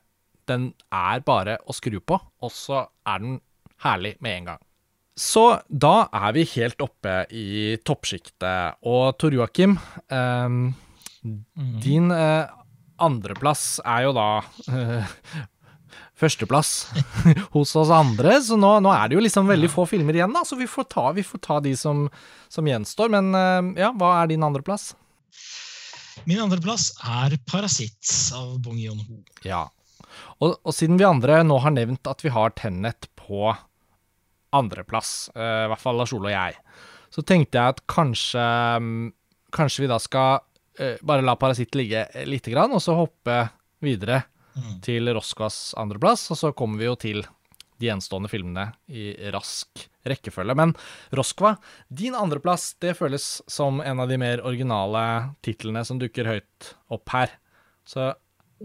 den 0.49 0.71
er 0.93 1.23
bare 1.25 1.57
å 1.65 1.75
skru 1.75 1.99
på, 1.99 2.17
og 2.17 2.53
så 2.53 2.85
er 3.07 3.23
den 3.23 3.37
herlig 3.83 4.15
med 4.23 4.39
en 4.39 4.49
gang. 4.51 4.63
Så 5.17 5.43
da 5.67 6.07
er 6.13 6.33
vi 6.35 6.45
helt 6.53 6.81
oppe 6.85 7.23
i 7.33 7.77
toppsjiktet. 7.81 8.77
Og 8.85 9.17
Tor 9.17 9.33
Joakim, 9.33 9.73
eh, 10.13 10.57
din 11.81 12.11
eh, 12.13 12.57
andreplass 13.01 13.79
er 13.81 14.05
jo 14.05 14.13
da 14.17 14.27
eh, 14.69 15.15
førsteplass 16.17 16.71
hos 17.55 17.73
oss 17.81 17.93
andre. 17.93 18.37
Så 18.45 18.59
nå, 18.59 18.75
nå, 18.83 18.93
er 18.93 19.09
det 19.09 19.17
jo 19.17 19.25
liksom 19.25 19.49
veldig 19.49 19.71
få 19.73 19.87
filmer 19.89 20.17
igjen, 20.17 20.33
da, 20.37 20.45
så 20.45 20.57
vi 20.59 20.69
får 20.69 20.89
ta, 20.93 21.09
vi 21.17 21.25
får 21.25 21.43
ta 21.49 21.59
de 21.65 21.73
som, 21.77 22.05
som, 22.45 22.69
gjenstår. 22.69 23.13
Men 23.13 23.33
eh, 23.37 23.73
ja, 23.83 23.91
hva 23.97 24.19
er 24.21 24.31
din 24.33 24.45
andreplass? 24.45 24.91
Min 26.25 26.41
andreplass 26.41 26.91
er 27.05 27.37
'Parasitt' 27.45 28.33
av 28.35 28.57
Bong 28.61 28.77
Yon-ho. 28.81 29.21
Ja, 29.45 29.67
og, 30.39 30.57
og, 30.61 30.73
siden 30.75 30.99
vi 30.99 31.07
andre 31.07 31.41
nå 31.45 31.57
har 31.63 31.73
nevnt 31.73 32.07
at 32.09 32.23
vi 32.25 32.33
har 32.33 32.53
Tennet 32.57 33.09
på 33.19 33.49
andreplass, 34.55 35.29
uh, 35.35 35.65
i 35.65 35.69
hvert 35.71 35.83
fall 35.83 35.99
Lars 35.99 36.13
Ole 36.15 36.31
og 36.31 36.35
jeg, 36.35 36.57
så 37.13 37.23
tenkte 37.25 37.59
jeg 37.59 37.75
at 37.75 37.83
kanskje, 37.89 38.43
um, 38.77 39.09
kanskje 39.55 39.85
vi 39.85 39.91
da 39.91 39.99
skal 40.01 40.39
uh, 40.39 40.97
bare 41.01 41.25
la 41.25 41.37
Parasitt 41.39 41.75
ligge 41.77 42.05
lite 42.29 42.53
grann, 42.53 42.75
og 42.75 42.83
så 42.83 42.95
hoppe 42.97 43.41
videre 43.83 44.21
mm. 44.55 44.77
til 44.85 45.11
Roskvas 45.15 45.73
andreplass, 45.79 46.29
og 46.33 46.39
så 46.39 46.53
kommer 46.57 46.81
vi 46.81 46.89
jo 46.89 46.95
til 47.01 47.25
de 47.77 47.89
gjenstående 47.89 48.29
filmene 48.31 48.71
i 48.89 49.11
rask 49.33 49.83
rekkefølge. 50.07 50.55
Men 50.57 50.73
Roskva, 51.15 51.55
din 51.89 52.15
andreplass, 52.17 52.71
det 52.81 52.95
føles 52.97 53.27
som 53.47 53.81
en 53.83 54.01
av 54.01 54.09
de 54.09 54.17
mer 54.21 54.41
originale 54.45 55.03
titlene 55.45 55.83
som 55.85 55.99
dukker 56.01 56.29
høyt 56.29 56.71
opp 56.93 57.13
her. 57.13 57.35
Så 57.87 58.11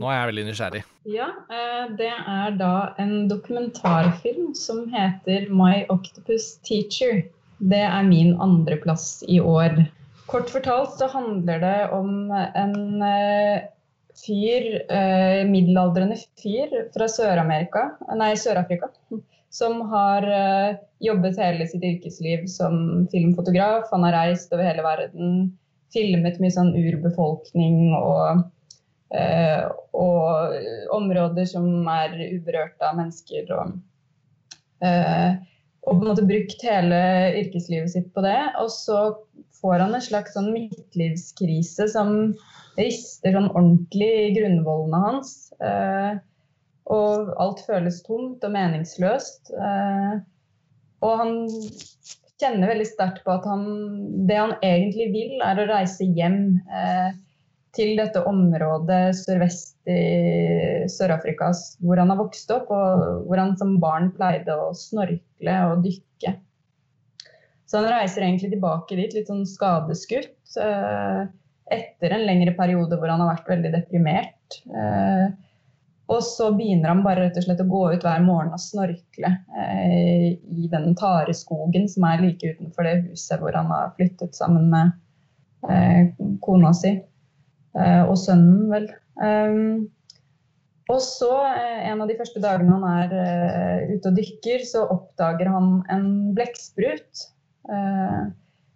Nå 0.01 0.09
er 0.09 0.16
jeg 0.16 0.28
veldig 0.31 0.44
nysgjerrig. 0.47 0.82
Ja, 1.12 1.28
eh, 1.52 1.82
det 1.98 2.12
er 2.12 2.55
da 2.56 2.74
en 3.02 3.27
dokumentarfilm 3.28 4.52
som 4.56 4.86
heter 4.93 5.51
My 5.52 5.82
Octopus 5.93 6.55
Teacher. 6.64 7.20
Det 7.60 7.82
er 7.85 8.06
min 8.06 8.32
andreplass 8.40 9.20
i 9.28 9.39
år. 9.39 9.82
Kort 10.31 10.48
fortalt 10.51 10.97
så 10.97 11.10
handler 11.12 11.60
det 11.60 11.77
om 11.93 12.32
en 12.32 13.05
eh, 13.05 13.66
fyr, 14.23 14.70
eh, 14.89 15.43
middelaldrende 15.51 16.16
fyr 16.40 16.73
fra 16.94 17.10
Sør-Amerika, 17.10 17.90
nei, 18.16 18.32
Sør-Afrika, 18.40 18.89
som 19.52 19.82
har 19.90 20.24
jobbet 21.05 21.36
hele 21.36 21.66
sitt 21.69 21.85
yrkesliv 21.85 22.47
som 22.48 23.05
filmfotograf. 23.12 23.90
Han 23.93 24.06
har 24.09 24.16
reist 24.16 24.55
over 24.55 24.64
hele 24.64 24.86
verden, 24.86 25.51
filmet 25.93 26.40
mye 26.40 26.55
sånn 26.55 26.73
urbefolkning 26.73 27.93
og, 27.98 28.47
og 29.13 30.55
områder 30.97 31.49
som 31.49 31.67
er 31.91 32.15
uberørt 32.33 32.81
av 32.85 32.97
mennesker. 32.97 33.51
Og, 33.57 33.75
eh, 34.85 35.35
og 35.83 35.99
på 35.99 36.01
en 36.01 36.11
måte 36.13 36.27
brukt 36.29 36.65
hele 36.65 37.01
yrkeslivet 37.43 37.93
sitt 37.93 38.09
på 38.15 38.25
det. 38.25 38.41
Og 38.63 38.71
så 38.73 39.03
får 39.61 39.85
han 39.85 39.95
en 39.95 40.05
slags 40.05 40.35
sånn 40.37 40.53
midtlivskrise 40.55 41.89
som 41.93 42.13
rister 42.79 43.37
sånn 43.37 43.51
ordentlig 43.53 44.13
i 44.27 44.35
grunnvollene 44.39 45.03
hans. 45.07 45.35
Eh, 45.63 46.13
og 46.93 47.33
alt 47.41 47.63
føles 47.67 48.03
tomt 48.07 48.45
og 48.45 48.55
meningsløst. 48.55 49.53
Eh, 49.55 50.15
og 51.03 51.19
han 51.21 51.37
kjenner 52.43 52.73
veldig 52.73 52.89
sterkt 52.89 53.23
på 53.27 53.35
at 53.35 53.47
han, 53.47 53.67
det 54.27 54.39
han 54.39 54.57
egentlig 54.67 55.11
vil, 55.15 55.37
er 55.47 55.61
å 55.63 55.69
reise 55.71 56.07
hjem 56.17 56.41
eh, 56.67 57.13
til 57.77 57.94
dette 57.97 58.20
området 58.28 59.15
sørvest 59.16 59.78
i 59.89 60.89
Sør-Afrika 60.93 61.51
hvor 61.81 62.01
han 62.01 62.12
har 62.12 62.20
vokst 62.20 62.51
opp, 62.53 62.70
og 62.70 63.27
hvor 63.28 63.40
han 63.40 63.55
som 63.61 63.78
barn 63.82 64.11
pleide 64.16 64.55
å 64.55 64.73
snorkle 64.77 65.59
og 65.70 65.85
dykke. 65.86 66.35
Så 67.66 67.81
han 67.81 67.89
reiser 67.89 68.27
egentlig 68.27 68.53
tilbake 68.53 68.99
dit, 68.99 69.15
litt 69.16 69.31
sånn 69.31 69.47
skadeskutt, 69.49 70.35
eh, 70.61 71.23
etter 71.73 72.12
en 72.12 72.27
lengre 72.28 72.53
periode 72.59 72.99
hvor 73.01 73.09
han 73.09 73.23
har 73.24 73.32
vært 73.32 73.49
veldig 73.55 73.70
deprimert. 73.73 74.59
Eh, 74.69 75.31
og 76.12 76.20
så 76.27 76.51
begynner 76.53 76.93
han 76.93 77.01
bare 77.07 77.23
rett 77.24 77.39
og 77.40 77.47
slett 77.47 77.62
å 77.65 77.70
gå 77.70 77.81
ut 77.94 78.05
hver 78.05 78.20
morgen 78.27 78.53
og 78.53 78.61
snorkle 78.61 79.31
eh, 79.62 80.27
i 80.36 80.69
den 80.69 80.93
tareskogen 80.99 81.89
som 81.89 82.05
er 82.11 82.27
like 82.27 82.53
utenfor 82.53 82.85
det 82.85 82.99
huset 83.07 83.40
hvor 83.40 83.57
han 83.57 83.73
har 83.73 83.94
flyttet 83.97 84.36
sammen 84.36 84.69
med 84.69 84.99
kona 86.43 86.73
si 86.74 86.97
og 87.73 88.16
sønnen, 88.20 88.66
vel. 88.73 88.89
Og 90.90 91.01
så, 91.01 91.31
eh, 91.47 91.89
en 91.90 92.03
av 92.03 92.11
de 92.11 92.16
første 92.19 92.40
dagene 92.43 92.74
han 92.74 92.86
er 92.89 93.12
eh, 93.16 93.93
ute 93.94 94.11
og 94.11 94.19
dykker, 94.19 94.65
så 94.66 94.85
oppdager 94.90 95.51
han 95.53 95.77
en 95.93 96.09
blekksprut. 96.36 97.28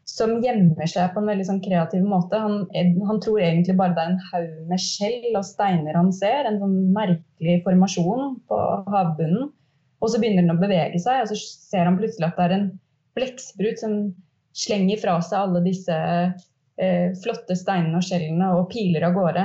Som 0.07 0.37
gjemmer 0.39 0.87
seg 0.87 1.11
på 1.13 1.19
en 1.19 1.29
veldig 1.33 1.45
sånn 1.49 1.63
kreativ 1.65 2.05
måte. 2.07 2.39
Han, 2.39 2.61
han, 2.71 3.19
tror 3.21 3.41
egentlig 3.43 3.75
bare 3.77 3.97
det 3.97 4.05
er 4.05 4.13
en 4.13 4.29
haug 4.29 4.69
med 4.71 4.81
skjell 4.81 5.35
og 5.35 5.43
steiner 5.49 5.99
han 5.99 6.13
ser. 6.15 6.47
En 6.47 6.61
sånn 6.63 6.77
merkelig 6.95 7.57
formasjon 7.65 8.37
på 8.47 8.61
havbunnen. 8.95 9.51
Og 9.99 10.13
så 10.13 10.21
begynner 10.23 10.47
den 10.47 10.55
å 10.55 10.61
bevege 10.61 11.01
seg, 11.03 11.25
og 11.25 11.33
så 11.33 11.41
ser 11.41 11.89
han 11.89 11.99
plutselig 11.99 12.29
at 12.29 12.39
det 12.39 12.47
er 12.47 12.55
en 12.55 12.69
blekksprut 13.19 13.83
som 13.83 13.97
slenger 14.57 15.03
fra 15.03 15.17
seg 15.25 15.41
alle 15.41 15.65
disse 15.67 15.97
eh, 15.97 16.47
flotte 17.23 17.55
steinene 17.57 17.97
og 17.97 18.05
skjellene 18.05 18.51
og 18.59 18.67
piler 18.69 19.07
av 19.09 19.15
gårde. 19.17 19.45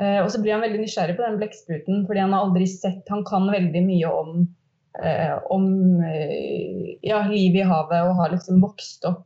Eh, 0.00 0.18
og 0.20 0.28
så 0.32 0.42
blir 0.42 0.52
han 0.52 0.64
veldig 0.64 0.82
nysgjerrig 0.82 1.16
på 1.16 1.24
den 1.24 1.38
blekkspruten, 1.40 2.04
fordi 2.08 2.20
han 2.20 2.34
har 2.36 2.44
aldri 2.44 2.66
sett 2.68 3.08
Han 3.08 3.24
kan 3.24 3.48
veldig 3.48 3.82
mye 3.86 4.10
om, 4.12 4.42
eh, 5.00 5.36
om 5.54 5.68
eh, 6.04 6.96
ja, 7.06 7.22
livet 7.30 7.62
i 7.62 7.68
havet 7.68 8.10
og 8.10 8.18
har 8.20 8.34
liksom 8.34 8.60
vokst 8.64 9.08
opp 9.08 9.24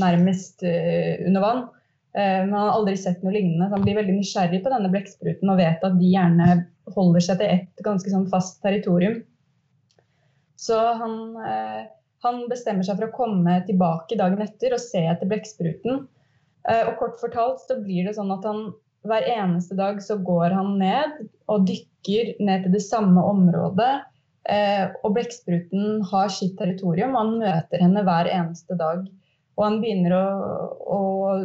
nærmest 0.00 0.62
under 0.64 1.42
vann. 1.44 1.66
Men 2.16 2.48
han 2.52 2.62
har 2.64 2.76
aldri 2.78 2.94
sett 2.96 3.20
noe 3.20 3.34
lignende. 3.34 3.66
Så 3.68 3.76
han 3.76 3.82
blir 3.84 3.98
veldig 3.98 4.14
nysgjerrig 4.16 4.62
på 4.64 4.70
denne 4.72 4.88
blekkspruten 4.92 5.50
og 5.52 5.58
vet 5.60 5.84
at 5.84 5.98
de 5.98 6.08
gjerne 6.08 6.46
holder 6.96 7.24
seg 7.26 7.42
til 7.42 7.52
et 7.52 7.82
ganske 7.84 8.08
sånn 8.08 8.24
fast 8.32 8.62
territorium. 8.64 9.18
Så 10.56 10.78
han, 10.96 11.18
han, 12.24 12.40
bestemmer 12.48 12.88
seg 12.88 12.96
for 12.96 13.10
å 13.10 13.16
komme 13.18 13.58
tilbake 13.68 14.16
dagen 14.16 14.40
etter 14.44 14.72
og 14.72 14.80
se 14.80 15.04
etter 15.12 15.28
blekkspruten. 15.28 16.06
Og 16.62 16.92
kort 17.00 17.16
fortalt 17.18 17.62
så 17.66 17.78
blir 17.82 18.06
det 18.06 18.14
sånn 18.14 18.30
at 18.34 18.44
han 18.46 18.68
hver 19.08 19.26
eneste 19.26 19.74
dag 19.74 19.98
så 20.02 20.16
går 20.22 20.54
han 20.54 20.76
ned 20.78 21.24
og 21.50 21.66
dykker 21.66 22.36
ned 22.42 22.66
til 22.66 22.76
det 22.76 22.84
samme 22.84 23.22
området. 23.32 23.94
og 25.02 25.12
blekkspruten 25.14 26.00
har 26.10 26.30
sitt 26.34 26.56
territorium, 26.58 27.14
og 27.14 27.20
han 27.20 27.34
møter 27.42 27.82
henne 27.82 28.02
hver 28.06 28.30
eneste 28.30 28.74
dag. 28.78 29.04
Og 29.58 29.64
han 29.66 29.80
begynner 29.82 30.14
å, 30.16 30.26
å, 30.96 31.00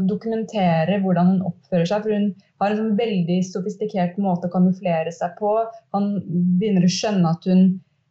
dokumentere 0.07 0.99
hvordan 1.03 1.33
hun 1.33 1.43
oppfører 1.49 1.89
seg. 1.89 2.05
For 2.05 2.15
hun 2.15 2.29
har 2.61 2.71
en 2.71 2.79
sånn 2.79 2.95
veldig 2.99 3.39
sofistikert 3.45 4.17
måte 4.21 4.47
å 4.47 4.53
kamuflere 4.53 5.11
seg 5.13 5.35
på. 5.41 5.51
Han 5.95 6.07
begynner 6.59 6.87
å 6.87 6.93
skjønne 6.93 7.33
at 7.35 7.49
hun 7.49 7.65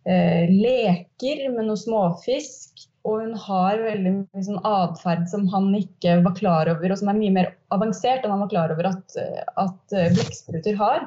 eh, 0.07 0.53
leker 0.53 1.47
med 1.55 1.71
noe 1.71 1.81
småfisk. 1.81 2.87
Og 3.07 3.21
hun 3.23 3.37
har 3.39 3.79
veldig 3.85 4.13
mye 4.17 4.43
sånn 4.43 4.63
atferd 4.67 5.29
som 5.31 5.45
han 5.53 5.69
ikke 5.79 6.19
var 6.25 6.35
klar 6.39 6.71
over, 6.73 6.91
og 6.91 6.99
som 6.99 7.11
er 7.13 7.21
mye 7.21 7.35
mer 7.35 7.53
avansert 7.75 8.25
enn 8.25 8.35
han 8.35 8.43
var 8.43 8.51
klar 8.51 8.75
over 8.75 8.91
at, 8.91 9.19
at 9.63 9.95
eh, 9.95 10.11
blekkspruter 10.17 10.79
har. 10.81 11.07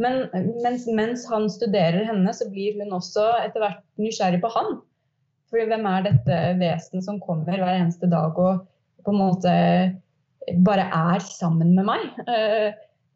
Men 0.00 0.22
mens, 0.64 0.86
mens 0.88 1.26
han 1.28 1.50
studerer 1.52 2.06
henne, 2.08 2.32
så 2.32 2.48
blir 2.48 2.78
hun 2.80 2.94
også 2.96 3.26
etter 3.42 3.60
hvert 3.60 3.82
nysgjerrig 4.00 4.40
på 4.40 4.52
han. 4.54 4.78
For 5.50 5.68
hvem 5.68 5.86
er 5.90 6.06
dette 6.06 6.38
vesenet 6.60 7.04
som 7.04 7.20
kommer 7.20 7.58
hver 7.58 7.74
eneste 7.74 8.08
dag 8.08 8.38
og 8.38 8.62
på 9.04 9.12
en 9.12 9.20
måte 9.20 9.54
bare 10.64 10.86
er 10.88 11.20
sammen 11.26 11.74
med 11.76 11.88
meg? 11.90 12.06
Eh, 12.24 12.70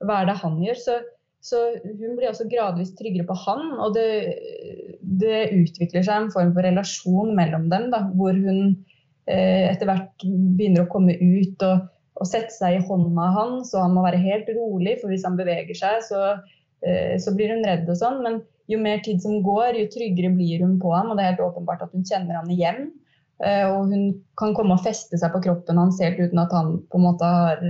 hva 0.04 0.20
er 0.20 0.28
det 0.28 0.40
han 0.42 0.58
gjør? 0.60 0.80
Så, 0.82 0.98
så 1.44 1.60
hun 1.84 2.14
blir 2.16 2.30
også 2.30 2.46
gradvis 2.48 2.94
tryggere 2.96 3.26
på 3.28 3.36
han, 3.44 3.74
og 3.84 3.96
det, 3.96 4.06
det, 5.20 5.50
utvikler 5.52 6.04
seg 6.06 6.14
en 6.16 6.32
form 6.32 6.54
for 6.56 6.64
relasjon 6.64 7.34
mellom 7.36 7.68
dem, 7.72 7.90
da, 7.92 8.06
hvor 8.16 8.32
hun 8.32 8.62
eh, 9.28 9.68
etter 9.68 9.90
hvert 9.90 10.24
begynner 10.24 10.86
å 10.86 10.92
komme 10.92 11.18
ut 11.20 11.66
og, 11.68 11.84
og 12.16 12.30
sette 12.30 12.54
seg 12.54 12.78
i 12.78 12.82
hånda 12.88 13.28
hans, 13.36 13.74
og 13.74 13.84
han 13.84 13.96
må 13.96 14.06
være 14.06 14.22
helt 14.24 14.48
rolig, 14.56 14.96
for 15.02 15.12
hvis 15.12 15.26
han 15.28 15.36
beveger 15.36 15.76
seg, 15.76 16.00
så, 16.08 16.24
eh, 16.86 17.14
så 17.20 17.36
blir 17.36 17.52
hun 17.52 17.64
redd 17.68 17.92
og 17.92 18.00
sånn. 18.00 18.22
men 18.24 18.40
jo 18.70 18.80
mer 18.80 19.02
tid 19.04 19.20
som 19.22 19.42
går, 19.44 19.78
jo 19.78 19.88
tryggere 19.92 20.32
blir 20.34 20.64
hun 20.64 20.78
på 20.80 20.92
ham. 20.94 21.10
Og 21.10 21.18
det 21.18 21.24
er 21.24 21.32
helt 21.34 21.44
åpenbart 21.44 21.84
at 21.84 21.92
hun 21.92 22.06
kjenner 22.08 22.40
han 22.40 22.52
igjen. 22.52 22.86
Eh, 23.42 23.66
og 23.66 23.90
hun 23.90 24.12
kan 24.38 24.54
komme 24.54 24.76
og 24.76 24.84
feste 24.84 25.18
seg 25.18 25.32
på 25.34 25.40
kroppen 25.48 25.78
hans 25.80 25.98
helt 26.02 26.20
uten 26.22 26.38
at 26.38 26.52
han 26.54 26.76
på 26.90 27.00
en 27.00 27.06
måte 27.08 27.26
har 27.26 27.64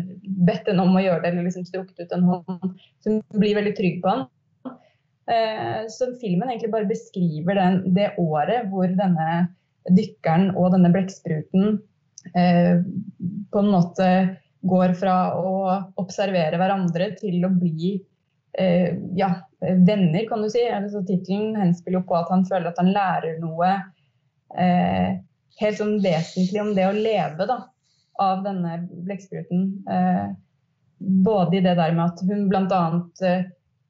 bedt 0.45 0.69
henne 0.69 0.85
om 0.85 0.99
å 0.99 1.03
gjøre 1.03 1.23
det, 1.23 1.33
eller 1.33 1.49
liksom 1.49 1.65
strukket 1.69 2.05
ut 2.05 2.15
en 2.17 2.29
hånd. 2.29 2.77
Så 3.01 3.15
hun 3.15 3.41
blir 3.41 3.57
veldig 3.57 3.73
trygg 3.79 4.03
på 4.05 4.13
han. 4.13 4.27
Eh, 5.33 5.81
så 5.89 6.13
filmen 6.21 6.51
egentlig 6.51 6.73
bare 6.75 6.91
beskriver 6.91 7.57
den, 7.57 7.81
det 7.97 8.13
året 8.21 8.69
hvor 8.69 8.91
denne 8.93 9.29
dykkeren 9.89 10.51
og 10.53 10.75
denne 10.77 10.93
blekkspruten 10.93 11.79
eh, 12.37 12.85
på 13.53 13.63
en 13.63 13.73
måte 13.73 14.09
går 14.69 14.95
fra 14.97 15.17
å 15.37 15.55
observere 16.01 16.61
hverandre 16.61 17.11
til 17.21 17.45
å 17.45 17.53
bli 17.53 17.99
ja, 18.55 19.29
venner, 19.59 20.23
kan 20.29 20.45
du 20.45 20.47
si. 20.47 20.61
Altså, 20.71 21.01
Tittelen 21.03 21.57
henspiller 21.59 21.99
jo 21.99 22.05
på 22.07 22.15
at 22.15 22.29
han 22.31 22.45
føler 22.47 22.69
at 22.71 22.79
han 22.79 22.93
lærer 22.95 23.41
noe 23.43 23.73
helt 25.61 25.81
sånn 25.81 25.99
vesentlig 26.03 26.63
om 26.63 26.73
det 26.77 26.87
å 26.89 26.97
leve 26.97 27.47
da, 27.51 27.59
av 28.23 28.43
denne 28.47 28.79
blekkspruten. 29.07 29.67
Eh, 29.91 30.27
både 31.25 31.59
i 31.59 31.65
det 31.65 31.77
der 31.79 31.95
med 31.95 32.05
at 32.07 32.23
hun 32.27 32.49
bl.a. 32.51 32.85
Eh, 33.23 33.45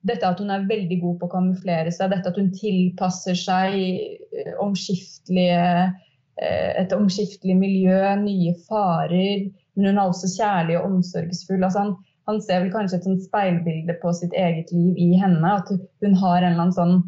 dette 0.04 0.28
at 0.28 0.40
hun 0.40 0.52
er 0.52 0.66
veldig 0.68 0.98
god 1.00 1.20
på 1.20 1.28
å 1.28 1.32
kamuflere 1.32 1.92
seg, 1.94 2.12
dette 2.12 2.32
at 2.32 2.40
hun 2.40 2.50
tilpasser 2.56 3.36
seg 3.38 3.76
eh, 3.80 4.54
omskiftelige, 4.62 5.92
eh, 6.40 6.72
et 6.82 6.92
omskiftelig 6.96 7.56
miljø, 7.60 8.00
nye 8.20 8.56
farer. 8.68 9.46
Men 9.74 9.90
hun 9.90 9.98
er 9.98 10.04
også 10.04 10.30
kjærlig 10.36 10.78
og 10.78 10.90
omsorgsfull. 10.90 11.62
Altså 11.62 11.86
han, 11.86 11.94
han 12.28 12.42
ser 12.44 12.64
vel 12.64 12.74
kanskje 12.74 13.00
et 13.00 13.08
sånt 13.08 13.24
speilbilde 13.24 13.96
på 14.02 14.12
sitt 14.16 14.36
eget 14.38 14.72
liv 14.74 15.00
i 15.00 15.14
henne. 15.20 15.56
At 15.56 15.72
hun 15.72 16.18
har 16.20 16.42
en 16.42 16.52
eller 16.52 16.66
annen 16.66 16.76
sånn 16.76 16.98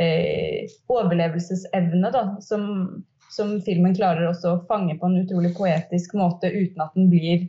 eh, 0.00 0.70
overlevelsesevne 0.92 2.12
da, 2.14 2.24
som, 2.44 2.64
som, 3.34 3.56
filmen 3.66 3.96
klarer 3.96 4.28
også 4.28 4.52
å 4.52 4.62
fange 4.70 4.96
på 5.00 5.10
en 5.10 5.20
utrolig 5.22 5.52
poetisk 5.56 6.14
måte 6.18 6.50
uten 6.52 6.84
at 6.86 6.96
den 6.98 7.10
blir 7.12 7.46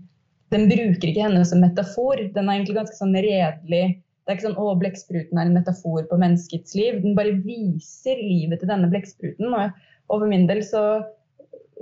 Den 0.54 0.68
bruker 0.70 1.10
ikke 1.10 1.24
henne 1.26 1.42
som 1.44 1.60
metafor. 1.60 2.20
Den 2.36 2.48
er 2.48 2.60
egentlig 2.60 2.76
ganske 2.78 2.96
sånn 2.96 3.16
redelig. 3.18 3.96
Det 3.98 4.30
er 4.30 4.38
ikke 4.38 4.46
sånn 4.46 4.60
'Å, 4.62 4.76
blekkspruten 4.78 5.40
er 5.42 5.50
en 5.50 5.58
metafor 5.58 6.06
på 6.06 6.20
menneskets 6.22 6.76
liv'. 6.78 7.02
Den 7.02 7.16
bare 7.18 7.34
viser 7.42 8.22
livet 8.22 8.62
til 8.62 8.70
denne 8.70 8.88
blekkspruten. 8.94 9.50
Og, 9.50 9.74
over 10.14 10.30
min 10.30 10.46
del 10.48 10.62
så 10.64 11.04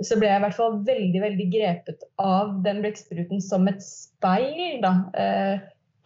så 0.02 0.16
ble 0.18 0.30
jeg 0.30 0.40
i 0.40 0.42
hvert 0.42 0.56
fall 0.56 0.80
veldig 0.86 1.20
veldig 1.22 1.46
grepet 1.52 2.02
av 2.18 2.56
den 2.64 2.80
blekkspruten 2.82 3.42
som 3.44 3.68
et 3.70 3.82
speil. 3.84 4.80
da, 4.82 4.94
eh, 5.14 5.58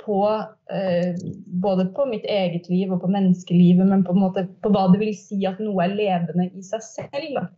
på 0.09 0.25
eh, 0.73 1.15
både 1.47 1.85
på 1.93 2.07
mitt 2.09 2.25
eget 2.25 2.69
liv 2.69 2.93
og 2.93 3.03
på 3.03 3.11
menneskelivet, 3.13 3.87
men 3.87 4.05
på, 4.07 4.15
måte, 4.17 4.47
på 4.63 4.71
hva 4.73 4.87
det 4.93 5.03
vil 5.03 5.15
si 5.17 5.43
at 5.49 5.59
noe 5.61 5.85
er 5.85 5.97
levende 5.99 6.49
i 6.57 6.65
seg 6.65 6.85
selv. 6.85 7.41
Eh, 7.43 7.49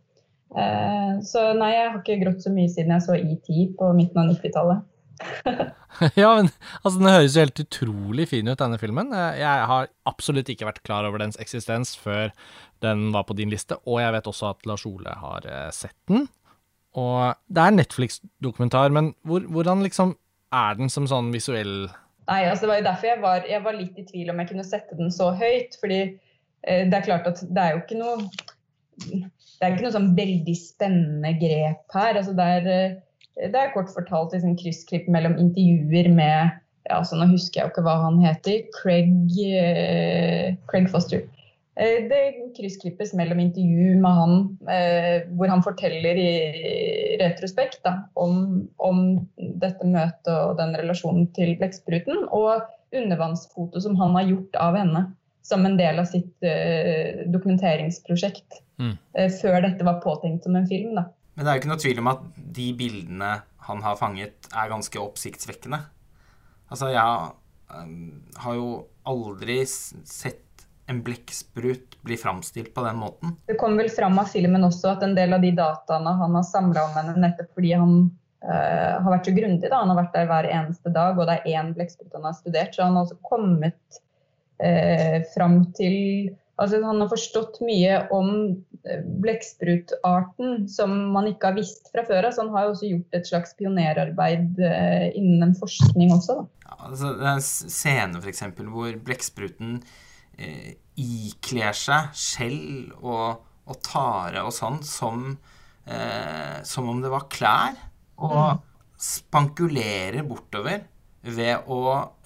så 0.51 1.41
nei, 1.55 1.69
jeg 1.71 1.85
har 1.87 1.99
ikke 2.01 2.21
grått 2.25 2.43
så 2.43 2.51
mye 2.51 2.71
siden 2.71 2.91
jeg 2.91 3.05
så 3.05 3.15
ET 3.15 3.51
på 3.79 3.91
midten 3.95 4.19
av 4.19 4.33
90-tallet. 4.33 4.87
ja, 6.21 6.29
men 6.35 6.49
altså, 6.81 6.97
den 6.97 7.09
høres 7.09 7.35
jo 7.35 7.43
helt 7.43 7.63
utrolig 7.63 8.27
fin 8.31 8.49
ut, 8.49 8.59
denne 8.59 8.79
filmen. 8.81 9.13
Eh, 9.15 9.39
jeg 9.41 9.69
har 9.71 9.89
absolutt 10.09 10.49
ikke 10.51 10.67
vært 10.69 10.83
klar 10.87 11.07
over 11.07 11.21
dens 11.21 11.39
eksistens 11.41 11.93
før 11.99 12.31
den 12.83 13.09
var 13.15 13.27
på 13.29 13.37
din 13.37 13.51
liste, 13.53 13.77
og 13.85 14.01
jeg 14.01 14.15
vet 14.15 14.29
også 14.31 14.51
at 14.53 14.69
Lars 14.69 14.85
Ole 14.89 15.15
har 15.23 15.47
eh, 15.47 15.69
sett 15.75 15.97
den. 16.11 16.27
Og 16.97 17.37
det 17.47 17.63
er 17.63 17.77
Netflix-dokumentar, 17.77 18.91
men 18.93 19.13
hvor, 19.27 19.45
hvordan 19.47 19.83
liksom 19.85 20.15
er 20.51 20.79
den 20.79 20.91
som 20.91 21.07
sånn 21.07 21.31
visuell 21.31 21.85
Nei, 22.29 22.43
altså 22.47 22.63
Det 22.63 22.69
var 22.69 22.77
jo 22.77 22.83
derfor 22.85 23.07
jeg 23.07 23.19
var, 23.19 23.45
jeg 23.49 23.63
var, 23.65 23.75
litt 23.75 23.95
i 23.99 24.03
tvil 24.07 24.29
om 24.31 24.37
jeg 24.39 24.49
kunne 24.51 24.63
sette 24.63 24.95
den 24.95 25.09
så 25.11 25.31
høyt. 25.35 25.73
fordi 25.81 26.01
eh, 26.03 26.83
det 26.87 26.95
er 26.95 27.07
klart 27.07 27.27
at 27.27 27.41
det 27.43 27.63
er 27.63 27.73
jo 27.73 27.81
ikke 27.81 27.97
noe 27.99 29.21
det 29.61 29.67
er 29.67 29.75
ikke 29.75 29.85
noe 29.85 29.93
sånn 29.93 30.13
veldig 30.17 30.53
spennende 30.57 31.35
grep 31.37 31.93
her. 31.93 32.17
altså 32.17 32.33
Det 32.33 32.47
er, 32.57 32.69
eh, 32.73 33.49
det 33.53 33.59
er 33.59 33.75
kort 33.75 33.91
fortalt 33.93 34.33
liksom, 34.33 34.57
kryssklipp 34.57 35.05
mellom 35.13 35.37
intervjuer 35.37 36.09
med 36.09 36.57
ja, 36.89 36.97
altså 36.97 37.19
Nå 37.19 37.27
husker 37.29 37.59
jeg 37.59 37.67
jo 37.67 37.71
ikke 37.75 37.83
hva 37.85 37.93
han 38.07 38.17
heter. 38.23 38.63
Craig, 38.73 39.37
eh, 39.45 40.57
Craig 40.71 40.89
Foster. 40.89 41.21
Eh, 41.77 42.07
det 42.09 42.51
kryssklippes 42.57 43.13
mellom 43.13 43.39
intervju 43.39 43.93
med 44.01 44.17
han, 44.17 44.33
eh, 44.65 45.29
hvor 45.37 45.53
han 45.53 45.61
forteller 45.63 46.17
i 46.19 46.31
retrospekt 47.21 47.79
da, 47.85 47.99
om, 48.19 48.65
om, 48.81 49.21
dette 49.37 49.85
møtet 49.85 50.33
og 50.33 50.57
den 50.57 50.73
relasjonen 50.81 51.29
til 51.37 51.53
blekkspruten, 51.61 52.25
og 52.33 52.65
undervannsfoto 52.97 53.79
som 53.79 53.95
han 54.01 54.17
har 54.17 54.27
gjort 54.33 54.57
av 54.59 54.81
henne 54.81 55.05
som 55.45 55.65
en 55.65 55.77
del 55.79 56.01
av 56.01 56.09
sitt 56.09 56.33
uh, 56.45 57.23
dokumenteringsprosjekt. 57.33 58.61
Mm. 58.81 58.93
Uh, 59.17 59.29
før 59.41 59.61
dette 59.65 59.87
var 59.87 60.01
påtenkt 60.03 60.47
som 60.47 60.57
en 60.59 60.69
film. 60.69 60.95
Da. 60.99 61.07
Men 61.35 61.45
det 61.45 61.51
er 61.51 61.57
jo 61.57 61.63
ikke 61.63 61.71
noe 61.71 61.83
tvil 61.85 62.03
om 62.03 62.11
at 62.11 62.29
de 62.59 62.67
bildene 62.77 63.31
han 63.67 63.83
har 63.85 63.97
fanget, 63.99 64.49
er 64.51 64.71
ganske 64.71 64.99
oppsiktsvekkende. 64.99 65.79
Altså, 66.71 66.89
jeg 66.93 67.33
um, 67.73 68.23
har 68.41 68.57
jo 68.57 68.69
aldri 69.07 69.61
sett 69.67 70.47
en 70.91 71.01
blekksprut 71.05 71.97
blir 72.01 72.17
framstilt 72.17 72.73
på 72.75 72.83
den 72.83 72.97
måten. 72.99 73.35
Det 73.47 73.57
kom 73.61 73.77
vel 73.79 73.89
fram 73.93 74.17
av 74.19 74.31
filmen 74.31 74.65
også 74.67 74.95
at 74.95 75.05
en 75.05 75.15
del 75.15 75.35
av 75.37 75.43
de 75.43 75.53
dataene 75.55 76.15
han 76.19 76.35
har 76.35 76.47
samla 76.47 76.83
om 76.87 76.97
henne, 76.97 77.19
nettopp 77.21 77.53
fordi 77.55 77.73
han 77.77 77.93
uh, 78.43 78.95
har 78.97 79.09
vært 79.13 79.29
så 79.29 79.35
grundig, 79.35 79.69
da. 79.69 79.81
han 79.83 79.93
har 79.93 80.01
vært 80.01 80.15
der 80.17 80.31
hver 80.31 80.49
eneste 80.49 80.93
dag, 80.93 81.19
og 81.19 81.29
det 81.29 81.37
er 81.37 81.59
én 81.61 81.71
blekksprut 81.77 82.17
han 82.17 82.27
har 82.27 82.37
studert, 82.39 82.75
så 82.75 82.87
han 82.87 82.97
har 82.97 83.07
også 83.07 83.19
kommet 83.27 84.01
uh, 84.61 85.17
fram 85.33 85.63
til 85.77 86.37
Altså, 86.61 86.77
han 86.85 86.99
har 87.01 87.09
forstått 87.09 87.55
mye 87.65 87.95
om 88.13 88.27
eh, 88.85 88.99
blekksprutarten 89.23 90.67
som 90.69 90.91
man 91.15 91.31
ikke 91.31 91.49
har 91.49 91.57
visst 91.57 91.89
fra 91.89 92.03
før 92.05 92.27
av. 92.27 92.35
Så 92.35 92.43
han 92.43 92.51
har 92.53 92.67
jo 92.67 92.73
også 92.75 92.89
gjort 92.91 93.17
et 93.17 93.29
slags 93.31 93.55
pionerarbeid 93.57 94.61
uh, 94.61 95.07
innen 95.17 95.47
en 95.47 95.55
forskning 95.57 96.13
også. 96.13 96.37
Ja, 96.67 96.77
altså, 96.91 97.15
det 97.17 97.25
er 97.25 97.39
en 97.39 97.47
scene 97.47 98.21
f.eks. 98.21 98.43
hvor 98.75 98.99
blekkspruten 99.07 99.79
eh, 100.37 100.75
ikler 101.01 101.73
seg 101.77 102.13
skjell 102.17 102.91
og, 102.99 103.41
og, 103.65 103.75
tare 103.81 104.45
og 104.45 104.53
sånn 104.53 104.81
som, 104.85 105.31
eh, 105.87 106.61
som 106.67 106.93
om 106.93 107.01
det 107.01 107.11
var 107.13 107.25
klær, 107.31 107.79
og 108.21 108.37
mm. 108.37 108.63
spankulerer 109.01 110.27
bortover 110.27 110.85
ved 111.21 111.67
å 111.69 111.81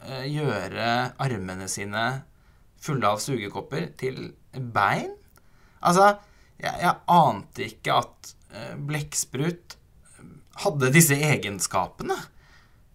eh, 0.06 0.28
gjøre 0.32 0.88
armene 1.22 1.68
sine 1.72 2.06
fulle 2.82 3.10
av 3.10 3.20
sugekopper 3.24 3.90
til 4.00 4.30
bein. 4.54 5.12
Altså, 5.86 6.14
jeg, 6.62 6.72
jeg 6.82 6.96
ante 7.12 7.68
ikke 7.68 8.00
at 8.00 8.32
eh, 8.54 8.78
blekksprut 8.80 9.78
hadde 10.64 10.94
disse 10.96 11.18
egenskapene 11.20 12.16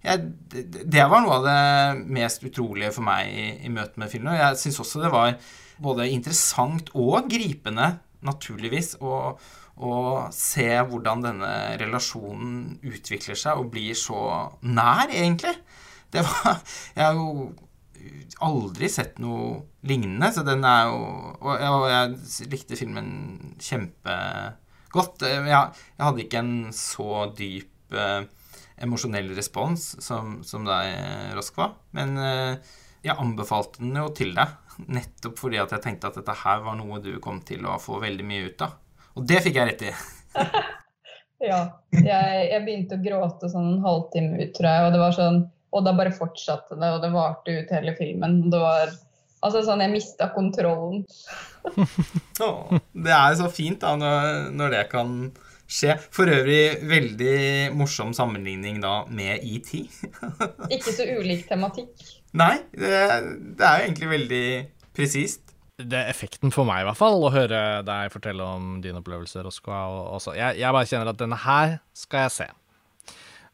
jeg, 0.00 0.30
det 0.88 1.02
var 1.12 1.20
noe 1.24 1.38
av 1.40 1.44
det 1.46 2.04
mest 2.16 2.44
utrolige 2.46 2.92
for 2.94 3.04
meg 3.04 3.32
i, 3.34 3.48
i 3.68 3.72
møte 3.72 4.00
med 4.00 4.08
filmen. 4.12 4.38
Jeg 4.38 4.60
syns 4.62 4.80
også 4.80 5.02
det 5.02 5.10
var 5.12 5.34
både 5.80 6.08
interessant 6.12 6.88
og 6.96 7.28
gripende, 7.28 7.92
naturligvis, 8.24 8.94
å, 9.04 9.34
å 9.80 9.92
se 10.34 10.70
hvordan 10.88 11.24
denne 11.24 11.52
relasjonen 11.80 12.80
utvikler 12.80 13.38
seg 13.38 13.60
og 13.60 13.70
blir 13.74 13.96
så 13.96 14.22
nær, 14.64 15.12
egentlig. 15.12 15.56
Det 16.10 16.24
var 16.26 16.60
Jeg 16.96 17.04
har 17.04 17.18
jo 17.18 17.52
aldri 18.40 18.88
sett 18.88 19.18
noe 19.20 19.60
lignende, 19.86 20.30
så 20.32 20.44
den 20.46 20.64
er 20.64 20.88
jo 20.88 21.00
Og 21.40 21.64
og 21.70 21.86
jeg 21.90 22.50
likte 22.52 22.78
filmen 22.78 23.08
kjempegodt. 23.60 25.24
Jeg, 25.26 25.46
jeg 25.48 26.04
hadde 26.06 26.24
ikke 26.24 26.42
en 26.44 26.54
så 26.76 27.26
dyp 27.36 27.96
eh, 27.96 28.22
emosjonell 28.80 29.32
respons 29.36 29.90
som, 30.02 30.40
som 30.46 30.64
deg, 30.68 31.34
Roskva. 31.36 31.70
Men 31.96 32.16
eh, 32.20 32.72
jeg 33.04 33.16
anbefalte 33.16 33.82
den 33.82 33.96
jo 33.96 34.08
til 34.16 34.34
deg, 34.36 34.56
nettopp 34.92 35.38
fordi 35.40 35.60
at 35.60 35.72
jeg 35.76 35.84
tenkte 35.84 36.10
at 36.10 36.18
dette 36.20 36.36
her 36.42 36.60
var 36.64 36.76
noe 36.80 37.00
du 37.04 37.12
kom 37.22 37.40
til 37.46 37.64
å 37.68 37.78
få 37.80 38.00
veldig 38.02 38.26
mye 38.26 38.50
ut 38.50 38.66
av. 38.66 38.76
Og 39.18 39.26
det 39.28 39.40
fikk 39.44 39.58
jeg 39.58 39.70
rett 39.70 39.86
i. 39.88 39.94
ja. 41.50 41.62
Jeg, 41.96 42.44
jeg, 42.50 42.60
begynte 42.66 42.98
å 42.98 43.04
gråte 43.04 43.50
sånn 43.52 43.74
en 43.74 43.82
halvtime 43.84 44.38
ut, 44.40 44.52
tror 44.56 44.70
jeg. 44.70 44.86
Og 44.86 44.94
det 44.94 45.02
var 45.02 45.16
sånn 45.16 45.40
Og 45.70 45.84
da 45.86 45.94
bare 45.94 46.14
fortsatte 46.14 46.78
det, 46.78 46.90
og 46.90 47.04
det 47.04 47.12
varte 47.14 47.54
ut 47.60 47.72
hele 47.76 47.94
filmen. 47.98 48.42
Det 48.50 48.60
var 48.62 48.90
Altså 49.40 49.62
sånn, 49.64 49.80
jeg 49.80 49.92
mista 49.94 50.26
kontrollen. 50.34 51.06
oh, 52.44 52.74
det 52.92 53.12
er 53.16 53.36
så 53.38 53.46
fint 53.48 53.80
da, 53.80 53.94
når, 53.96 54.50
når 54.52 54.74
det 54.74 54.82
kan 54.92 55.14
skje. 55.70 55.96
For 56.12 56.28
øvrig 56.28 56.82
veldig 56.90 57.70
morsom 57.78 58.12
sammenligning 58.16 58.82
da 58.82 59.06
med 59.08 59.40
ET. 59.40 59.70
Ikke 60.74 60.92
så 60.92 61.08
ulik 61.16 61.46
tematikk. 61.48 61.94
Nei, 62.36 62.58
det, 62.76 62.92
det 63.56 63.64
er 63.64 63.80
jo 63.80 63.88
egentlig 63.88 64.12
veldig 64.12 64.44
presist. 64.96 65.46
Det 65.80 65.96
er 65.96 66.12
effekten 66.12 66.52
for 66.52 66.68
meg, 66.68 66.82
i 66.82 66.90
hvert 66.90 66.98
fall, 66.98 67.22
å 67.24 67.32
høre 67.32 67.80
deg 67.86 68.12
fortelle 68.12 68.44
om 68.44 68.74
dine 68.84 69.00
opplevelser. 69.00 69.48
Jeg, 69.48 70.60
jeg 70.60 70.76
bare 70.76 70.88
kjenner 70.90 71.14
at 71.14 71.20
denne 71.22 71.40
her 71.40 71.78
skal 71.96 72.26
jeg 72.26 72.34
se. 72.36 72.48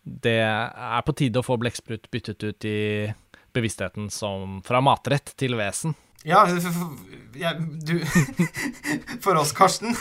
Det 0.06 0.38
er 0.38 1.02
på 1.02 1.14
tide 1.18 1.42
å 1.42 1.46
få 1.46 1.58
blekksprut 1.58 2.06
byttet 2.14 2.44
ut 2.46 2.66
i 2.68 2.80
bevisstheten 3.56 4.10
som 4.12 4.60
fra 4.66 4.82
matrett 4.84 5.32
til 5.40 5.56
vesen. 5.58 5.96
Ja, 6.26 6.42
ja 7.38 7.52
du 7.58 8.00
For 9.24 9.38
oss, 9.38 9.52
Karsten, 9.54 9.94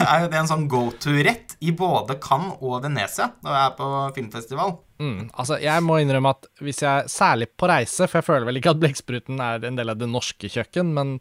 er 0.00 0.22
jo 0.24 0.30
det 0.32 0.38
en 0.38 0.48
sånn 0.48 0.64
go 0.72 0.86
to-rett 1.02 1.56
i 1.60 1.72
både 1.76 2.16
Cannes 2.22 2.56
og 2.64 2.78
Venezia 2.84 3.30
når 3.44 3.56
jeg 3.56 3.62
er 3.64 3.74
på 3.80 3.90
filmfestival. 4.16 4.72
Mm, 5.02 5.18
altså, 5.32 5.58
jeg 5.60 5.84
må 5.84 5.98
innrømme 6.00 6.32
at 6.32 6.48
hvis 6.64 6.80
jeg 6.80 7.10
Særlig 7.12 7.50
på 7.60 7.68
reise, 7.68 8.06
for 8.08 8.20
jeg 8.20 8.28
føler 8.28 8.48
vel 8.48 8.60
ikke 8.60 8.72
at 8.72 8.80
blekkspruten 8.80 9.42
er 9.42 9.66
en 9.68 9.76
del 9.76 9.92
av 9.92 10.00
det 10.00 10.08
norske 10.08 10.48
kjøkken, 10.52 10.94
men 10.96 11.16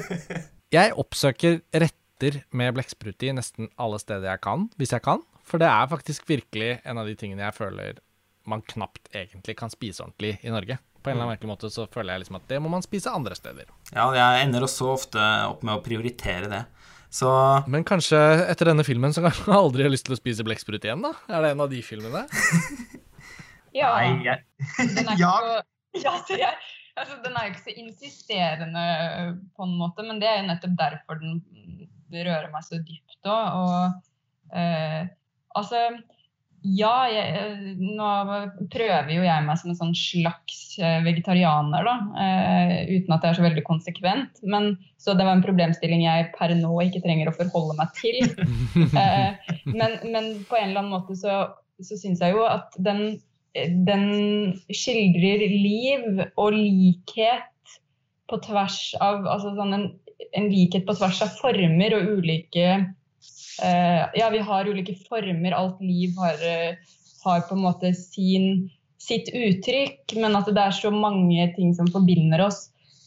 jeg 0.76 0.96
oppsøker 0.98 1.60
retter 1.70 2.42
med 2.56 2.74
blekksprut 2.74 3.22
i 3.22 3.34
nesten 3.36 3.70
alle 3.78 4.02
steder 4.02 4.32
jeg 4.32 4.42
kan, 4.46 4.66
hvis 4.80 4.96
jeg 4.96 5.04
kan. 5.06 5.22
For 5.46 5.62
det 5.62 5.68
er 5.70 5.88
faktisk 5.90 6.26
virkelig 6.28 6.80
en 6.84 6.98
av 6.98 7.08
de 7.08 7.14
tingene 7.18 7.46
jeg 7.46 7.56
føler 7.56 8.02
man 8.46 8.62
knapt 8.62 9.08
egentlig 9.14 9.56
kan 9.58 9.72
spise 9.72 10.04
ordentlig 10.04 10.36
i 10.46 10.52
Norge 10.54 10.78
på 11.06 11.10
en 11.10 11.14
eller 11.14 11.22
annen 11.22 11.36
merkelig 11.36 11.52
måte 11.52 11.68
så 11.70 11.84
føler 11.86 12.16
jeg 12.16 12.24
liksom 12.24 12.40
at 12.40 12.46
det 12.50 12.58
må 12.62 12.70
man 12.72 12.82
spise 12.82 13.12
andre 13.14 13.36
steder. 13.38 13.68
Ja, 13.94 14.08
jeg 14.16 14.42
ender 14.42 14.64
også 14.66 14.88
ofte 14.90 15.22
opp 15.46 15.62
med 15.62 15.78
å 15.78 15.82
prioritere 15.84 16.50
det. 16.50 16.62
Så 17.14 17.30
Men 17.70 17.86
kanskje 17.86 18.18
etter 18.50 18.72
denne 18.72 18.84
filmen 18.84 19.14
så 19.14 19.22
kan 19.22 19.36
man 19.46 19.60
aldri 19.60 19.86
ha 19.86 19.92
lyst 19.92 20.08
til 20.08 20.16
å 20.16 20.18
spise 20.18 20.42
blekksprut 20.46 20.82
igjen, 20.82 21.04
da? 21.06 21.12
Er 21.30 21.44
det 21.44 21.52
en 21.54 21.62
av 21.62 21.70
de 21.70 21.82
filmene? 21.86 22.24
ja. 23.80 23.92
Nei, 23.94 24.24
jeg... 24.26 24.42
ja. 25.22 25.30
ja. 26.02 26.16
så, 26.26 26.40
jeg, 26.40 26.50
altså, 26.98 27.20
den 27.22 27.38
er 27.38 27.46
jo 27.46 27.54
ikke 27.54 27.64
så 27.68 27.76
insisterende 27.84 28.86
på 29.54 29.68
en 29.68 29.78
måte, 29.78 30.02
men 30.08 30.18
det 30.22 30.32
er 30.32 30.40
jo 30.40 30.48
nettopp 30.50 30.74
derfor 30.82 31.22
den 31.22 31.38
rører 32.10 32.50
meg 32.50 32.66
så 32.66 32.82
dypt 32.82 33.30
òg. 33.30 33.62
Og 33.62 34.58
eh, 34.58 35.06
altså 35.58 35.86
ja, 36.74 37.06
jeg, 37.10 37.74
nå 37.78 38.06
prøver 38.72 39.10
jo 39.12 39.24
jeg 39.24 39.44
meg 39.44 39.58
som 39.60 39.70
en 39.70 39.78
sånn 39.78 39.94
slags 39.96 40.78
eh, 40.80 40.98
vegetarianer, 41.04 41.86
da. 41.86 41.94
Eh, 42.22 42.72
uten 42.96 43.14
at 43.14 43.22
jeg 43.22 43.30
er 43.30 43.38
så 43.38 43.44
veldig 43.44 43.64
konsekvent. 43.66 44.40
Men, 44.42 44.72
så 44.98 45.14
det 45.14 45.26
var 45.26 45.36
en 45.36 45.44
problemstilling 45.44 46.02
jeg 46.06 46.30
per 46.34 46.54
nå 46.58 46.72
ikke 46.86 47.04
trenger 47.04 47.30
å 47.30 47.36
forholde 47.36 47.78
meg 47.80 47.94
til. 48.00 48.22
Eh, 48.96 49.52
men, 49.68 49.96
men, 50.08 50.26
på 50.48 50.56
en 50.56 50.70
eller 50.70 50.80
annen 50.80 50.92
måte 50.92 51.16
så, 51.18 51.34
så 51.84 51.96
syns 51.98 52.20
jeg 52.22 52.34
jo 52.34 52.44
at 52.48 52.74
den, 52.82 53.18
den 53.86 54.06
skildrer 54.72 55.42
liv 55.50 56.22
og 56.38 56.54
likhet 56.54 57.76
på 58.30 58.38
tvers 58.46 58.78
av 59.02 59.26
Altså 59.30 59.52
sånn 59.56 59.74
en, 59.76 59.86
en 60.38 60.48
likhet 60.52 60.86
på 60.88 60.96
tvers 60.98 61.20
av 61.24 61.34
former 61.40 61.96
og 61.98 62.20
ulike 62.20 62.78
ja, 63.60 64.26
vi 64.32 64.40
har 64.44 64.68
ulike 64.68 64.92
former. 65.06 65.54
Alt 65.56 65.78
liv 65.80 66.16
har, 66.20 66.40
uh, 66.42 66.96
har, 67.24 67.44
på 67.48 67.56
en 67.56 67.62
måte 67.64 67.94
sin 67.96 68.66
sitt 69.06 69.30
uttrykk, 69.34 70.16
men 70.18 70.36
at 70.38 70.48
det 70.50 70.62
er 70.62 70.74
så 70.74 70.90
mange 70.94 71.46
ting 71.56 71.74
som 71.76 71.88
forbinder 71.92 72.42
oss. 72.46 72.66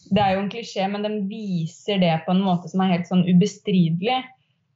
Det 0.09 0.21
er 0.23 0.35
jo 0.35 0.43
en 0.43 0.51
klisjé, 0.51 0.87
men 0.89 1.05
den 1.05 1.21
viser 1.29 1.99
det 2.01 2.13
på 2.25 2.33
en 2.33 2.43
måte 2.45 2.71
som 2.71 2.83
er 2.83 2.93
helt 2.95 3.09
sånn 3.09 3.25
ubestridelig. 3.27 4.21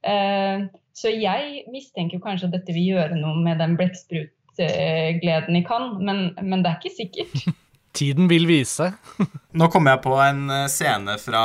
Eh, 0.06 0.66
så 0.94 1.10
jeg 1.10 1.64
mistenker 1.72 2.22
kanskje 2.22 2.50
at 2.50 2.56
dette 2.58 2.74
vil 2.76 2.94
gjøre 2.94 3.18
noe 3.18 3.40
med 3.42 3.58
den 3.62 3.74
blekksprutgleden 3.80 5.58
i 5.58 5.64
Cannes, 5.66 5.98
men, 6.04 6.28
men 6.42 6.62
det 6.62 6.70
er 6.70 6.82
ikke 6.82 6.98
sikkert. 7.00 7.54
Tiden 7.94 8.26
vil 8.28 8.48
vise. 8.50 8.90
Nå 9.58 9.68
kom 9.70 9.86
jeg 9.86 10.02
på 10.02 10.16
en 10.18 10.48
eh, 10.50 10.70
scene 10.72 11.14
fra 11.22 11.44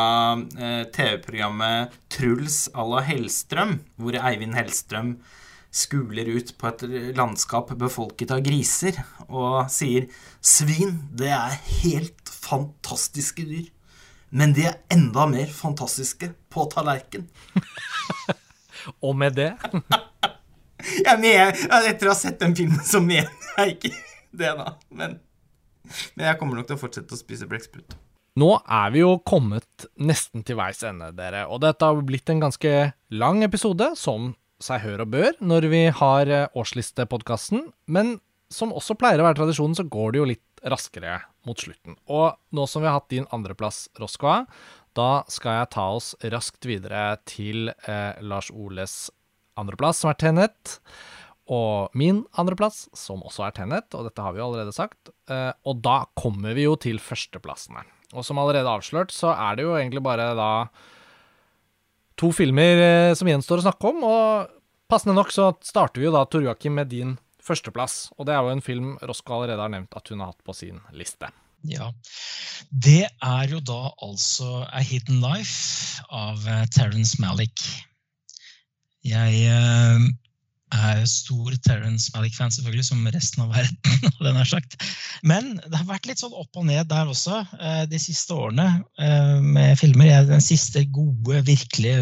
eh, 0.58 0.82
TV-programmet 0.90 1.94
Truls 2.10 2.64
à 2.74 2.86
la 2.90 3.04
Hellstrøm, 3.06 3.76
hvor 4.02 4.18
Eivind 4.18 4.58
Hellstrøm 4.58 5.20
skuler 5.70 6.32
ut 6.34 6.56
på 6.58 6.72
et 6.72 6.84
landskap 7.14 7.70
befolket 7.78 8.34
av 8.34 8.42
griser 8.42 8.98
og 9.28 9.70
sier 9.70 10.08
Svin, 10.42 10.96
det 11.14 11.30
er 11.30 11.60
helt 11.84 12.34
fantastiske 12.50 13.46
dyr. 13.46 13.70
Men 14.34 14.54
de 14.58 14.66
er 14.70 14.82
enda 14.94 15.28
mer 15.30 15.50
fantastiske 15.54 16.32
på 16.50 16.66
tallerken. 16.74 17.30
Og 19.06 19.14
med 19.18 19.36
det 19.38 19.52
Jeg 21.06 21.20
mener, 21.20 21.54
etter 21.86 22.08
å 22.08 22.14
ha 22.14 22.18
sett 22.18 22.40
den 22.42 22.56
filmen, 22.58 22.82
så 22.86 23.02
mener 23.04 23.30
jeg 23.58 23.76
ikke 23.76 23.92
det, 24.32 24.54
da. 24.56 24.72
Men, 24.96 25.18
men 26.16 26.30
jeg 26.30 26.40
kommer 26.40 26.60
nok 26.60 26.70
til 26.70 26.78
å 26.78 26.84
fortsette 26.84 27.16
å 27.16 27.20
spise 27.20 27.50
blekksprut. 27.50 27.98
Nå 28.40 28.50
er 28.62 28.92
vi 28.94 29.02
jo 29.02 29.18
kommet 29.28 29.88
nesten 30.00 30.46
til 30.48 30.60
veis 30.60 30.84
ende, 30.86 31.10
dere, 31.18 31.46
og 31.50 31.64
dette 31.66 31.86
har 31.86 32.06
blitt 32.06 32.30
en 32.32 32.44
ganske 32.44 32.74
lang 33.12 33.44
episode, 33.44 33.92
som 34.00 34.34
seg 34.64 34.84
hør 34.84 35.06
og 35.06 35.14
bør, 35.16 35.38
når 35.40 35.70
vi 35.72 35.84
har 35.96 36.32
eh, 36.32 36.48
årslistepodkasten. 36.60 37.70
Men 37.88 38.18
som 38.52 38.74
også 38.76 38.98
pleier 39.00 39.22
å 39.22 39.28
være 39.28 39.40
tradisjonen, 39.42 39.78
så 39.78 39.88
går 39.88 40.14
det 40.14 40.22
jo 40.22 40.30
litt 40.32 40.64
raskere 40.70 41.20
mot 41.48 41.60
slutten. 41.60 41.96
Og 42.12 42.36
nå 42.56 42.66
som 42.68 42.84
vi 42.84 42.90
har 42.90 43.00
hatt 43.00 43.12
din 43.14 43.28
andreplass, 43.36 43.88
Roskoa, 44.00 44.44
da 44.98 45.24
skal 45.32 45.62
jeg 45.62 45.72
ta 45.76 45.86
oss 45.96 46.12
raskt 46.34 46.68
videre 46.68 47.20
til 47.30 47.72
eh, 47.72 48.20
Lars 48.26 48.50
Oles 48.52 49.08
andreplass, 49.60 50.02
som 50.02 50.12
er 50.12 50.20
Tenet. 50.20 50.80
Og 51.50 51.96
min 51.98 52.22
andreplass, 52.38 52.86
som 52.98 53.24
også 53.26 53.48
er 53.48 53.56
Tenet, 53.58 53.88
og 53.98 54.06
dette 54.06 54.22
har 54.22 54.36
vi 54.36 54.42
jo 54.42 54.50
allerede 54.50 54.74
sagt. 54.76 55.10
Eh, 55.32 55.52
og 55.66 55.82
da 55.86 56.04
kommer 56.20 56.54
vi 56.58 56.68
jo 56.68 56.76
til 56.78 57.02
førsteplassene. 57.02 57.82
Og 58.14 58.26
som 58.26 58.42
allerede 58.42 58.70
avslørt, 58.70 59.14
så 59.14 59.34
er 59.34 59.58
det 59.58 59.66
jo 59.66 59.76
egentlig 59.78 60.04
bare 60.06 60.32
da 60.38 60.52
to 62.20 62.32
filmer 62.36 62.84
eh, 62.84 63.16
som 63.18 63.30
gjenstår 63.30 63.62
å 63.62 63.66
snakke 63.66 63.92
om. 63.92 64.06
Og 64.06 64.54
passende 64.92 65.18
nok 65.18 65.34
så 65.34 65.52
starter 65.66 66.02
vi 66.02 66.10
jo 66.10 66.14
da, 66.14 66.26
Tor 66.30 66.46
Joakim, 66.46 66.78
med 66.78 66.94
din 66.94 67.18
førsteplass. 67.46 68.12
Og 68.18 68.30
det 68.30 68.36
er 68.36 68.46
jo 68.46 68.54
en 68.54 68.66
film 68.66 68.96
Rosko 69.02 69.40
allerede 69.40 69.66
har 69.66 69.74
nevnt 69.74 69.98
at 69.98 70.14
hun 70.14 70.22
har 70.22 70.34
hatt 70.34 70.46
på 70.46 70.58
sin 70.58 70.82
liste. 70.94 71.32
Ja. 71.68 71.90
Det 72.70 73.10
er 73.10 73.52
jo 73.52 73.60
da 73.66 73.90
altså 74.06 74.64
A 74.70 74.84
Hidden 74.86 75.20
Life 75.24 76.04
av 76.08 76.46
uh, 76.46 76.64
Terence 76.72 77.20
Malick. 77.20 77.66
Jeg 79.04 79.44
er 80.76 81.02
stor 81.10 81.56
Terence 81.66 82.12
Malick-fan, 82.14 82.52
selvfølgelig, 82.54 82.86
som 82.90 83.08
resten 83.14 83.44
av 83.46 83.54
verden. 83.56 84.10
den 84.26 84.40
er 84.40 84.50
sagt. 84.50 84.78
Men 85.26 85.56
det 85.66 85.76
har 85.76 85.88
vært 85.90 86.10
litt 86.10 86.22
sånn 86.22 86.36
opp 86.38 86.60
og 86.60 86.68
ned 86.70 86.90
der 86.92 87.10
også 87.10 87.42
uh, 87.44 87.84
de 87.90 88.00
siste 88.02 88.36
årene 88.36 88.68
med 89.44 89.78
filmer. 89.80 90.12
Den 90.28 90.44
siste 90.44 90.84
gode, 90.94 91.42
virkelig 91.48 91.94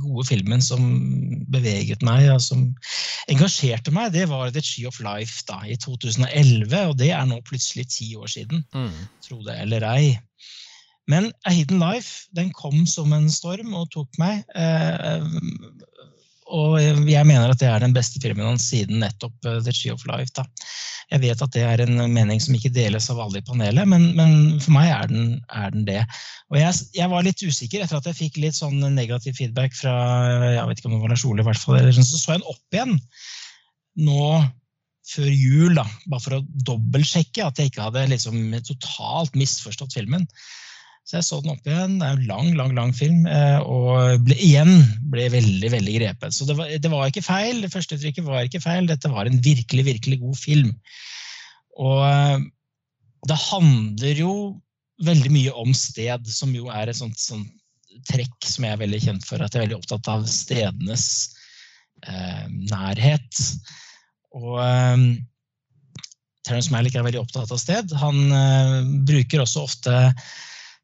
gode 0.00 0.26
filmen 0.28 0.62
som 0.64 0.84
beveget 1.52 2.04
meg, 2.06 2.28
og 2.32 2.40
som 2.44 2.68
engasjerte 3.32 3.94
meg, 3.94 4.12
det 4.14 4.28
var 4.30 4.52
The 4.54 4.62
Tree 4.64 4.88
of 4.88 5.00
Life 5.04 5.44
da, 5.48 5.60
i 5.66 5.76
2011. 5.82 6.76
Og 6.90 6.96
det 7.00 7.12
er 7.14 7.26
nå 7.28 7.40
plutselig 7.46 7.88
ti 7.94 8.12
år 8.18 8.30
siden, 8.30 8.64
mm. 8.74 9.04
tro 9.26 9.42
det 9.46 9.58
eller 9.66 9.86
ei. 9.90 10.16
Men 11.06 11.30
A 11.46 11.52
Hidden 11.54 11.78
Life 11.78 12.26
den 12.34 12.50
kom 12.54 12.86
som 12.90 13.12
en 13.14 13.28
storm 13.30 13.74
og 13.78 13.90
tok 13.94 14.18
meg. 14.18 14.42
Eh, 14.58 15.22
og 16.46 16.76
jeg 16.78 17.26
mener 17.26 17.50
at 17.50 17.58
det 17.58 17.66
er 17.66 17.82
den 17.82 17.94
beste 17.96 18.20
filmen 18.22 18.46
hans 18.46 18.68
siden 18.70 19.00
nettopp 19.02 19.34
uh, 19.48 19.58
The 19.58 19.72
Tree 19.74 19.94
of 19.94 20.04
Life. 20.06 20.30
Da. 20.36 20.44
Jeg 21.10 21.22
vet 21.24 21.42
at 21.42 21.54
det 21.54 21.64
er 21.66 21.82
en 21.82 21.98
mening 22.12 22.42
som 22.42 22.54
ikke 22.54 22.72
deles 22.74 23.08
av 23.10 23.20
alle 23.22 23.40
i 23.40 23.46
panelet, 23.46 23.88
men, 23.90 24.12
men 24.18 24.36
for 24.62 24.74
meg 24.76 24.90
er 24.94 25.10
den, 25.10 25.32
er 25.50 25.72
den 25.74 25.86
det. 25.88 26.02
Og 26.52 26.60
jeg, 26.60 26.84
jeg, 26.98 27.10
var 27.10 27.26
litt 27.26 27.42
usikker 27.42 27.82
etter 27.82 27.98
at 27.98 28.06
jeg 28.10 28.20
fikk 28.20 28.38
litt 28.42 28.58
sånn 28.58 28.78
negativ 28.94 29.38
feedback 29.38 29.74
fra 29.74 29.96
jeg 30.54 30.68
vet 30.70 30.82
ikke 30.82 30.90
om 30.90 30.96
det 30.96 31.02
var 31.02 31.14
Lars 31.14 31.26
Ole, 31.26 31.42
i 31.42 31.48
hvert 31.48 31.62
fall, 31.62 31.90
så 31.96 32.06
så 32.06 32.36
jeg 32.36 32.44
den 32.44 32.50
opp 32.54 32.78
igjen 32.78 32.96
nå 34.06 34.30
før 35.06 35.28
jul, 35.30 35.76
da, 35.78 35.84
bare 36.10 36.22
for 36.24 36.38
å 36.38 36.44
dobbeltsjekke 36.66 37.44
at 37.46 37.60
jeg 37.60 37.70
ikke 37.70 37.84
hadde 37.86 38.08
liksom 38.10 38.38
totalt 38.66 39.36
misforstått 39.38 39.94
filmen. 39.94 40.26
Så 41.06 41.20
jeg 41.20 41.26
så 41.28 41.36
den 41.38 41.52
opp 41.52 41.68
igjen. 41.68 42.00
Det 42.00 42.06
er 42.06 42.16
en 42.16 42.26
lang, 42.26 42.48
lang 42.58 42.72
lang 42.74 42.92
film. 42.96 43.28
Eh, 43.30 43.60
og 43.62 44.24
ble, 44.26 44.34
igjen 44.42 44.72
ble 45.12 45.28
veldig 45.30 45.68
veldig 45.76 45.92
grepet. 46.00 46.34
Så 46.34 46.48
det 46.48 46.56
var, 46.58 46.72
det 46.82 46.90
var 46.90 47.06
ikke 47.06 47.22
feil. 47.22 47.60
Det 47.62 47.70
første 47.70 47.98
trykket 48.02 48.26
var 48.26 48.42
ikke 48.42 48.62
feil. 48.64 48.88
Dette 48.90 49.10
var 49.12 49.30
en 49.30 49.38
virkelig, 49.44 49.84
virkelig 49.86 50.18
god 50.24 50.40
film. 50.40 50.72
Og 51.78 52.00
eh, 52.08 52.40
det 53.30 53.38
handler 53.44 54.22
jo 54.24 54.32
veldig 55.06 55.30
mye 55.30 55.54
om 55.62 55.70
sted, 55.76 56.26
som 56.26 56.50
jo 56.56 56.72
er 56.74 56.90
et 56.90 56.98
sånt, 56.98 57.20
sånt 57.22 57.54
trekk 58.10 58.34
som 58.44 58.66
jeg 58.66 58.74
er 58.74 58.82
veldig 58.82 59.00
kjent 59.06 59.28
for. 59.28 59.38
At 59.38 59.54
jeg 59.54 59.62
er 59.62 59.68
veldig 59.68 59.78
opptatt 59.78 60.10
av 60.10 60.26
stedenes 60.30 61.06
eh, 62.02 62.44
nærhet. 62.72 63.42
Og 64.34 64.58
eh, 64.58 65.06
Terence 66.42 66.74
Malick 66.74 66.98
er 66.98 67.06
veldig 67.06 67.22
opptatt 67.22 67.54
av 67.54 67.62
sted. 67.62 67.94
Han 68.02 68.20
eh, 68.42 68.92
bruker 69.06 69.46
også 69.46 69.68
ofte 69.70 69.96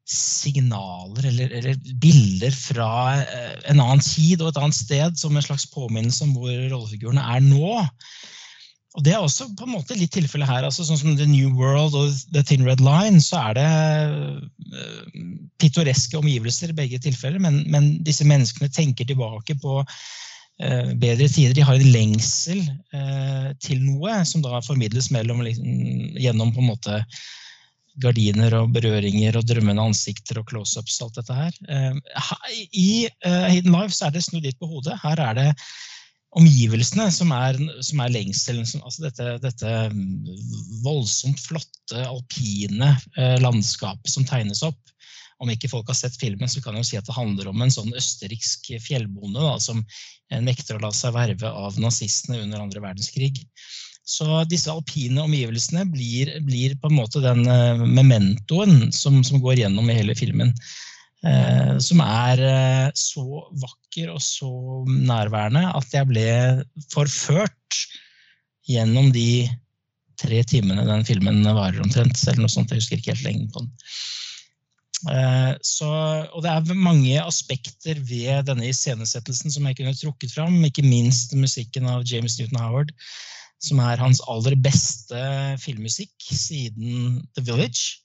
signaler 0.08 1.28
eller, 1.30 1.52
eller, 1.60 1.76
bilder 2.02 2.54
fra 2.56 2.90
eh, 3.22 3.54
en 3.70 3.80
annen 3.80 4.02
tid 4.02 4.42
og 4.42 4.50
et 4.50 4.60
annet 4.60 4.76
sted 4.76 5.18
som 5.18 5.36
en 5.36 5.44
slags 5.44 5.68
påminnelse 5.70 6.26
om 6.26 6.34
hvor 6.36 6.52
rollefigurene 6.72 7.22
er 7.36 7.44
nå. 7.46 7.82
Og 8.92 9.04
Det 9.04 9.14
er 9.14 9.22
også 9.24 9.46
på 9.56 9.64
en 9.64 9.72
måte 9.72 9.96
litt 9.96 10.12
tilfellet 10.12 10.48
her. 10.48 10.66
altså 10.66 10.84
Sånn 10.84 11.00
som 11.00 11.14
The 11.16 11.28
New 11.28 11.54
World 11.56 11.96
og 11.96 12.12
The 12.34 12.42
Thin 12.44 12.66
Red 12.66 12.82
Line, 12.84 13.22
så 13.24 13.40
er 13.48 13.56
det 13.56 13.68
uh, 14.76 15.22
pittoreske 15.62 16.18
omgivelser 16.18 16.72
i 16.72 16.76
begge 16.76 17.00
tilfeller, 17.00 17.40
men, 17.40 17.62
men, 17.72 17.94
disse 18.04 18.26
menneskene 18.28 18.68
tenker 18.68 19.08
tilbake 19.08 19.56
på 19.62 19.78
uh, 19.80 20.90
bedre 21.00 21.30
tider. 21.30 21.56
De 21.56 21.64
har 21.64 21.80
en 21.80 21.94
lengsel 21.94 22.60
uh, 22.92 23.54
til 23.64 23.80
noe 23.80 24.18
som 24.28 24.44
da 24.44 24.60
formidles 24.66 25.08
mellom, 25.14 25.40
liksom, 25.46 26.18
gjennom 26.20 26.52
på 26.52 26.60
en 26.60 26.72
måte 26.74 27.00
gardiner 28.00 28.54
og 28.56 28.72
berøringer 28.74 29.36
og 29.36 29.46
drømmende 29.48 29.84
ansikter 29.90 30.40
og 30.40 30.48
close-ups. 30.50 31.00
alt 31.04 31.18
dette 31.18 31.36
her. 31.36 31.56
Eh, 31.68 31.96
I 32.72 32.90
eh, 33.08 33.48
Hidden 33.52 33.74
Life 33.74 33.96
så 33.96 34.08
er 34.08 34.14
det 34.14 34.24
snudd 34.24 34.46
litt 34.46 34.60
på 34.60 34.70
hodet. 34.70 34.98
Her 35.02 35.20
er 35.20 35.38
det 35.38 35.48
omgivelsene 36.38 37.10
som 37.12 37.32
er, 37.36 37.58
som 37.84 38.00
er 38.00 38.14
lengselen. 38.14 38.64
Altså 38.80 39.04
dette, 39.04 39.36
dette, 39.42 39.74
voldsomt 40.84 41.42
flotte, 41.44 42.06
alpine 42.06 42.94
eh, 43.18 43.36
landskapet 43.42 44.12
som 44.14 44.26
tegnes 44.28 44.64
opp. 44.66 44.80
Om 45.42 45.50
ikke 45.50 45.72
folk 45.72 45.88
har 45.90 45.98
sett 45.98 46.16
filmen, 46.20 46.48
så 46.48 46.62
kan 46.62 46.76
jeg 46.78 46.84
jo 46.84 46.88
si 46.92 46.98
at 47.00 47.08
det 47.08 47.16
handler 47.16 47.50
om 47.50 47.64
en 47.64 47.72
sånn 47.74 47.90
østerriksk 47.98 48.76
fjellbonde 48.84 49.42
da, 49.42 49.56
som 49.58 49.80
nekter 50.30 50.78
å 50.78 50.84
la 50.84 50.92
seg 50.94 51.16
verve 51.16 51.50
av 51.50 51.80
nazistene 51.82 52.38
under 52.44 52.62
andre 52.62 52.80
verdenskrig. 52.84 53.40
Så 54.02 54.26
disse 54.50 54.70
alpine 54.72 55.22
omgivelsene 55.22 55.84
blir, 55.90 56.32
blir 56.42 56.74
på 56.80 56.90
en 56.90 56.98
måte 56.98 57.22
den 57.22 57.44
uh, 57.46 57.84
mementoen 57.86 58.90
som, 58.94 59.20
som, 59.22 59.38
går 59.42 59.62
gjennom 59.62 59.90
i 59.90 59.98
hele 59.98 60.16
filmen. 60.18 60.50
Uh, 61.22 61.78
som 61.78 62.02
er 62.02 62.42
uh, 62.42 62.88
så 62.98 63.24
vakker 63.62 64.10
og 64.10 64.22
så 64.24 64.50
nærværende 64.90 65.68
at 65.70 65.94
jeg 65.94 66.10
ble 66.10 66.26
forført 66.90 67.82
gjennom 68.66 69.12
de 69.14 69.46
tre 70.18 70.42
timene 70.46 70.86
den 70.86 71.06
filmen 71.06 71.44
varer 71.46 71.78
omtrent. 71.82 72.18
Eller 72.26 72.42
noe 72.42 72.50
sånt, 72.50 72.74
jeg 72.74 72.82
husker 72.82 72.98
ikke 72.98 73.14
helt 73.14 73.28
lengden 73.28 73.54
på 73.54 73.62
den. 73.62 73.72
Så, 75.66 75.88
og 76.30 76.44
det 76.44 76.50
er 76.52 76.76
mange 76.78 77.16
aspekter 77.18 77.98
ved 78.06 78.44
denne 78.46 78.68
iscenesettelsen 78.70 79.50
som 79.50 79.64
jeg 79.66 79.80
kunne 79.80 79.96
trukket 79.98 80.30
fram. 80.30 80.60
Ikke 80.62 80.84
minst 80.86 81.34
musikken 81.34 81.88
av 81.90 82.04
James 82.06 82.36
Newton 82.38 82.60
Howard 82.62 82.92
som 83.62 83.80
er 83.84 84.00
hans 84.02 84.20
aller 84.30 84.56
beste 84.58 85.22
filmmusikk 85.62 86.14
siden 86.34 87.22
The 87.36 87.44
Village, 87.46 88.02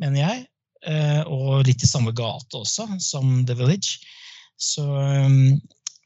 mener 0.00 0.22
jeg. 0.22 0.44
Eh, 0.84 1.22
og 1.28 1.64
litt 1.68 1.84
i 1.84 1.88
samme 1.88 2.12
gate 2.16 2.60
også 2.60 2.88
som 3.02 3.42
The 3.48 3.56
Village. 3.58 4.00
Så 4.60 4.84
um, 4.84 5.56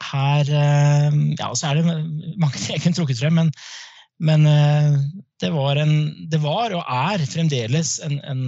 her 0.08 0.48
eh, 0.48 1.16
Ja, 1.38 1.52
så 1.54 1.70
er 1.70 1.78
det 1.78 1.86
mange 2.38 2.56
ting 2.56 2.76
jeg 2.76 2.84
kunne 2.84 2.98
trukket 2.98 3.20
frem, 3.20 3.38
men, 3.38 3.50
men 4.22 4.46
eh, 4.50 4.98
det, 5.42 5.50
var 5.54 5.78
en, 5.82 5.94
det 6.30 6.40
var 6.42 6.74
og 6.74 6.82
er 6.82 7.26
fremdeles 7.30 7.96
en, 8.06 8.18
en, 8.26 8.44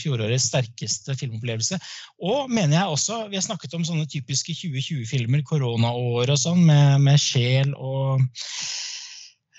fjorårets 0.00 0.48
sterkeste 0.50 1.14
filmopplevelse. 1.18 1.78
Og 2.22 2.50
mener 2.50 2.78
jeg 2.78 2.94
også 2.94 3.24
Vi 3.30 3.38
har 3.38 3.46
snakket 3.46 3.74
om 3.78 3.86
sånne 3.86 4.08
typiske 4.10 4.54
2020-filmer, 4.64 5.44
koronaår 5.46 6.34
og 6.34 6.42
sånn, 6.42 6.64
med, 6.66 7.02
med 7.06 7.22
sjel 7.22 7.74
og 7.78 8.26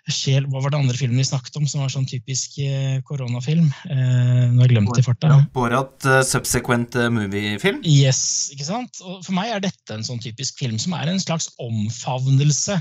sjel 0.09 0.47
Hva 0.49 0.63
var 0.63 0.73
det 0.73 0.79
andre 0.79 0.97
filmen 0.97 1.19
vi 1.21 1.27
snakket 1.27 1.57
om 1.59 1.67
som 1.69 1.83
var 1.83 1.91
sånn 1.93 2.07
typisk 2.09 2.57
eh, 2.63 2.97
koronafilm? 3.05 3.67
Eh, 3.85 4.47
nå 4.49 4.63
har 4.63 4.65
jeg 4.65 4.73
glemt 4.73 4.93
det 4.95 5.03
i 5.03 5.05
farta. 5.05 5.35
Borat 5.53 6.07
uh, 6.09 6.21
subsequent 6.25 6.97
uh, 6.97 7.09
movie-film? 7.13 7.83
Yes, 7.85 8.49
ikke 8.55 8.67
sant? 8.71 9.01
Og 9.05 9.21
for 9.27 9.37
meg 9.37 9.53
er 9.53 9.63
dette 9.67 9.95
en 9.95 10.05
sånn 10.07 10.21
typisk 10.23 10.57
film 10.61 10.79
som 10.81 10.95
er 10.97 11.11
en 11.11 11.21
slags 11.21 11.51
omfavnelse, 11.61 12.79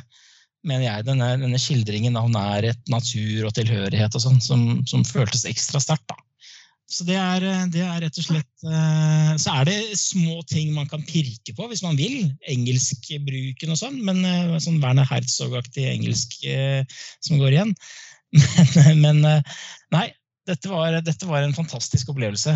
mener 0.67 0.87
jeg. 0.87 1.09
Denne, 1.11 1.31
denne 1.43 1.61
skildringen 1.61 2.17
av 2.21 2.33
nærhet, 2.33 2.81
natur 2.93 3.51
og 3.51 3.55
tilhørighet 3.59 4.17
og 4.17 4.25
sånn, 4.25 4.41
som, 4.45 4.67
som 4.89 5.05
føltes 5.09 5.45
ekstra 5.49 5.83
sterkt. 5.83 6.09
da. 6.09 6.19
Så 6.91 7.07
det 7.07 7.15
er, 7.15 7.45
det 7.71 7.83
er, 7.85 8.01
rett 8.03 8.19
og 8.19 8.25
slett 8.27 8.65
uh, 8.67 9.35
Så 9.39 9.53
er 9.61 9.69
det 9.69 9.79
små 9.99 10.41
ting 10.51 10.73
man 10.75 10.89
kan 10.91 11.05
pirke 11.07 11.55
på 11.55 11.69
hvis 11.71 11.85
man 11.87 11.99
vil. 11.99 12.33
Engelskbruken 12.51 13.75
og 13.75 13.79
sånn, 13.79 14.01
men 14.07 14.25
uh, 14.27 14.57
sånn 14.63 14.81
Werner 14.83 15.07
Herzog-aktig 15.07 15.87
engelsk 15.93 16.41
som 17.23 17.39
går 17.41 17.57
igjen. 17.57 17.75
Men, 18.95 19.01
men 19.03 19.25
nei, 19.91 20.05
dette 20.47 20.69
var, 20.71 20.95
dette 21.03 21.27
var, 21.27 21.43
en 21.43 21.55
fantastisk 21.57 22.13
opplevelse. 22.13 22.53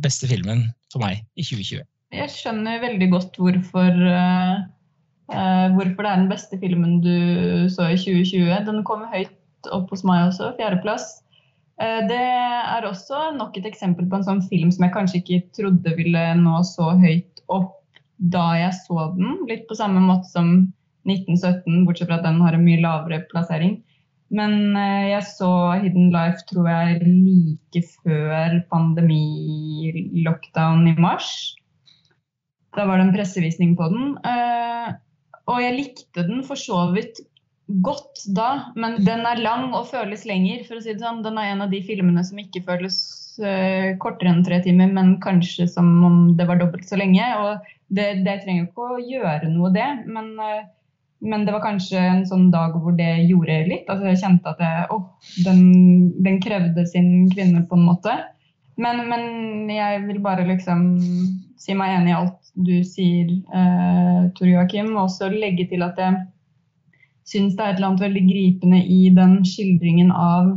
beste 0.00 0.24
filmen 0.30 0.62
for 0.88 1.04
meg 1.04 1.20
i 1.36 1.44
2020. 1.44 1.82
Jeg 2.16 2.32
skjønner 2.32 2.80
veldig 2.80 3.08
godt 3.12 3.36
hvorfor, 3.36 4.00
hvorfor 5.28 6.00
det 6.00 6.08
er 6.14 6.22
den 6.22 6.32
beste 6.32 6.56
filmen 6.62 6.96
du 7.04 7.68
så 7.74 7.90
i 7.92 8.00
2020. 8.00 8.48
Den 8.70 8.80
kom 8.88 9.04
høyt 9.12 9.68
opp 9.68 9.92
hos 9.92 10.06
meg 10.08 10.30
også, 10.30 10.54
fjerdeplass. 10.56 11.10
Eh, 11.82 12.00
det 12.06 12.20
er 12.20 12.86
også 12.86 13.32
nok 13.38 13.56
et 13.58 13.66
eksempel 13.70 14.04
på 14.10 14.16
en 14.18 14.26
sånn 14.26 14.42
film 14.50 14.70
som 14.74 14.84
jeg 14.86 14.94
kanskje 14.94 15.20
ikke 15.22 15.38
trodde 15.58 15.90
ville 15.98 16.22
nå 16.38 16.54
så 16.68 16.86
høyt 17.00 17.34
opp 17.52 17.72
da 18.18 18.46
jeg 18.60 18.72
så 18.84 18.98
den. 19.16 19.30
Litt 19.50 19.64
på 19.68 19.74
samme 19.78 20.00
måte 20.04 20.28
som 20.30 20.48
1917, 21.08 21.86
bortsett 21.86 22.08
fra 22.08 22.16
at 22.20 22.26
den 22.26 22.42
har 22.44 22.52
en 22.56 22.64
mye 22.64 22.82
lavere 22.82 23.18
plassering. 23.32 23.74
Men 24.34 24.52
eh, 24.78 25.06
jeg 25.12 25.22
så 25.28 25.50
Hidden 25.82 26.08
Life, 26.14 26.40
tror 26.50 26.66
jeg, 26.70 26.88
like 27.04 27.80
før 28.02 28.50
pandemi-lockdown 28.72 30.80
i 30.90 30.94
mars. 30.98 31.28
Da 32.74 32.82
var 32.88 32.94
det 32.98 33.04
en 33.08 33.14
pressevisning 33.14 33.72
på 33.78 33.84
den. 33.92 34.04
Eh, 34.26 34.88
og 35.50 35.58
jeg 35.60 35.76
likte 35.76 36.20
den 36.26 36.40
for 36.46 36.56
så 36.58 36.92
vidt 36.94 37.16
godt 37.66 38.24
da, 38.36 38.72
men 38.76 38.98
den 39.06 39.24
er 39.24 39.40
lang 39.40 39.72
og 39.72 39.88
føles 39.88 40.24
lenger. 40.28 40.64
for 40.68 40.78
å 40.78 40.84
si 40.84 40.92
det 40.92 41.02
sånn. 41.04 41.22
Den 41.24 41.38
er 41.40 41.52
en 41.52 41.64
av 41.64 41.72
de 41.72 41.80
filmene 41.84 42.24
som 42.26 42.38
ikke 42.40 42.64
føles 42.66 42.98
uh, 43.40 43.94
kortere 44.02 44.32
enn 44.32 44.44
tre 44.44 44.60
timer, 44.64 44.92
men 44.92 45.16
kanskje 45.24 45.68
som 45.70 45.88
om 46.04 46.18
det 46.36 46.48
var 46.48 46.60
dobbelt 46.60 46.86
så 46.88 47.00
lenge. 47.00 47.24
og 47.40 47.64
Det, 47.88 48.24
det 48.26 48.40
trenger 48.42 48.64
jo 48.64 48.70
ikke 48.70 48.88
å 48.88 49.02
gjøre 49.02 49.52
noe, 49.52 49.72
det, 49.74 49.88
men, 50.06 50.34
uh, 50.40 50.66
men, 51.24 51.46
det 51.46 51.54
var 51.56 51.64
kanskje 51.64 52.00
en 52.00 52.24
sånn 52.28 52.50
dag 52.52 52.76
hvor 52.76 52.96
det 52.98 53.24
gjorde 53.30 53.64
litt. 53.70 53.88
altså 53.88 54.12
Jeg 54.12 54.22
kjente 54.22 54.54
at 54.54 54.62
jeg, 54.66 54.86
oh, 54.92 55.08
den, 55.46 55.64
den, 56.20 56.38
krevde 56.44 56.86
sin 56.90 57.30
kvinne 57.32 57.64
på 57.68 57.80
en 57.80 57.88
måte. 57.88 58.18
Men, 58.76 59.06
men, 59.08 59.70
jeg 59.70 60.04
vil 60.08 60.20
bare 60.20 60.44
liksom 60.48 60.88
si 61.64 61.76
meg 61.78 61.96
enig 61.96 62.12
i 62.12 62.18
alt 62.18 62.40
du 62.54 62.76
sier, 62.86 63.32
uh, 63.54 64.30
Tor 64.36 64.46
Joakim, 64.50 64.92
og 64.98 65.08
også 65.08 65.32
legge 65.32 65.64
til 65.70 65.82
at 65.86 65.96
jeg 65.98 66.20
syns 67.28 67.56
det 67.56 67.64
er 67.64 67.72
et 67.72 67.78
eller 67.78 67.92
annet 67.92 68.04
veldig 68.04 68.22
gripende 68.28 68.80
i 68.84 69.00
den 69.16 69.38
skildringen 69.48 70.12
av 70.12 70.52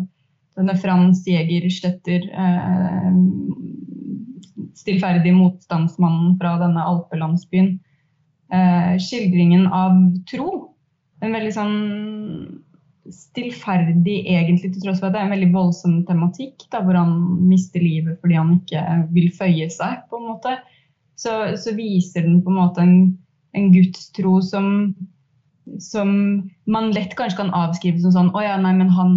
denne 0.58 0.76
Frans 0.82 1.22
Jæger-Sletter, 1.28 2.28
eh, 2.34 3.12
stillferdig 4.78 5.34
motstandsmannen 5.36 6.38
fra 6.40 6.56
denne 6.62 6.86
alpelandsbyen. 6.92 7.76
Eh, 8.54 8.96
skildringen 9.04 9.68
av 9.68 9.98
tro. 10.30 10.74
En 11.22 11.34
veldig 11.36 11.54
sånn 11.54 11.78
stillferdig, 13.14 14.18
egentlig, 14.28 14.74
til 14.74 14.84
tross 14.84 15.00
for 15.00 15.10
at 15.10 15.16
det 15.16 15.22
er 15.22 15.28
en 15.28 15.36
veldig 15.36 15.52
voldsom 15.54 16.00
tematikk, 16.08 16.66
da, 16.74 16.82
hvor 16.84 16.98
han 17.00 17.14
mister 17.48 17.84
livet 17.84 18.20
fordi 18.22 18.36
han 18.36 18.58
ikke 18.58 18.82
vil 19.16 19.30
føye 19.36 19.70
seg, 19.72 20.02
på 20.10 20.20
en 20.20 20.28
måte. 20.34 20.58
Så, 21.18 21.34
så 21.58 21.74
viser 21.78 22.28
den 22.28 22.42
på 22.46 22.52
en 22.52 22.60
måte 22.60 22.84
en, 22.84 22.98
en 23.58 23.72
gudstro 23.74 24.38
som 24.46 24.68
som 25.80 26.10
man 26.66 26.92
lett 26.96 27.16
kanskje 27.18 27.42
kan 27.42 27.54
avskrive 27.56 28.00
som 28.02 28.14
sånn 28.16 28.32
Å 28.36 28.44
ja, 28.44 28.56
nei, 28.62 28.74
men 28.78 28.92
han, 28.94 29.16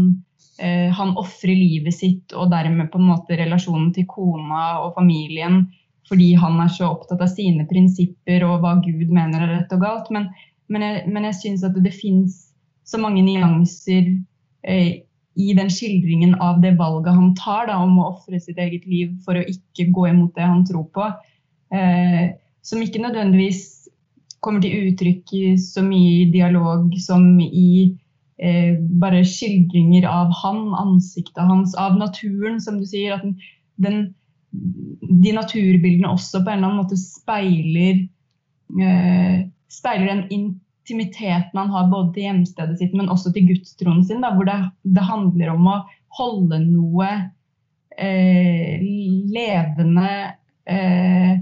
eh, 0.59 1.03
ofrer 1.21 1.55
livet 1.55 1.95
sitt 1.95 2.35
og 2.35 2.51
dermed 2.53 2.91
på 2.93 3.01
en 3.01 3.11
måte 3.13 3.39
relasjonen 3.39 3.93
til 3.97 4.09
kona 4.11 4.81
og 4.85 4.95
familien 4.99 5.65
fordi 6.11 6.33
han 6.35 6.59
er 6.59 6.71
så 6.75 6.89
opptatt 6.91 7.21
av 7.23 7.31
sine 7.31 7.67
prinsipper 7.71 8.43
og 8.43 8.65
hva 8.65 8.75
Gud 8.83 9.13
mener 9.15 9.45
er 9.45 9.53
rett 9.53 9.75
og 9.77 9.85
galt. 9.85 10.09
Men, 10.11 10.27
men 10.67 10.83
jeg, 10.83 11.05
men 11.07 11.29
jeg 11.29 11.39
syns 11.39 11.63
at 11.67 11.77
det, 11.77 11.85
det 11.87 11.95
fins 11.95 12.49
så 12.89 12.99
mange 12.99 13.23
nyanser 13.23 14.09
eh, 14.67 15.05
i 15.39 15.53
den 15.55 15.71
skildringen 15.71 16.35
av 16.43 16.59
det 16.65 16.75
valget 16.81 17.15
han 17.15 17.35
tar 17.39 17.69
da, 17.71 17.79
om 17.79 18.01
å 18.01 18.09
ofre 18.11 18.41
sitt 18.43 18.59
eget 18.59 18.89
liv 18.91 19.13
for 19.25 19.39
å 19.39 19.47
ikke 19.47 19.91
gå 19.95 20.09
imot 20.11 20.35
det 20.35 20.49
han 20.51 20.65
tror 20.67 20.89
på, 20.95 21.07
eh, 21.77 22.33
som 22.67 22.83
ikke 22.83 23.03
nødvendigvis 23.05 23.80
kommer 24.45 24.63
til 24.65 24.91
uttrykk 24.91 25.35
i 25.37 25.45
så 25.61 25.83
mye 25.85 26.31
dialog 26.33 26.95
som 27.03 27.25
i 27.41 27.93
eh, 28.41 28.79
bare 29.03 29.23
skildringer 29.27 30.07
av 30.09 30.33
han, 30.43 30.71
ansiktet 30.81 31.43
hans, 31.45 31.75
av 31.79 31.99
naturen, 32.01 32.61
som 32.63 32.81
du 32.81 32.87
sier. 32.89 33.19
At 33.19 33.27
den, 33.27 33.37
den, 33.85 34.01
de 35.23 35.35
naturbildene 35.37 36.11
også 36.11 36.41
på 36.41 36.51
en 36.51 36.59
eller 36.59 36.71
annen 36.71 36.83
måte 36.83 36.99
speiler, 37.01 38.05
eh, 38.81 39.37
speiler 39.71 40.09
den 40.15 40.25
intimiteten 40.39 41.61
han 41.61 41.75
har 41.75 41.91
både 41.93 42.15
til 42.17 42.29
hjemstedet 42.29 42.81
sitt, 42.81 42.97
men 42.97 43.13
også 43.13 43.35
til 43.35 43.51
gudstroen 43.53 44.03
sin. 44.07 44.25
Da, 44.25 44.33
hvor 44.37 44.49
det, 44.49 44.59
det, 44.89 45.05
handler 45.05 45.55
om 45.55 45.69
å 45.71 45.77
holde 46.19 46.65
noe 46.65 47.13
eh, 48.01 48.81
levende 49.31 50.11
eh, 50.65 51.39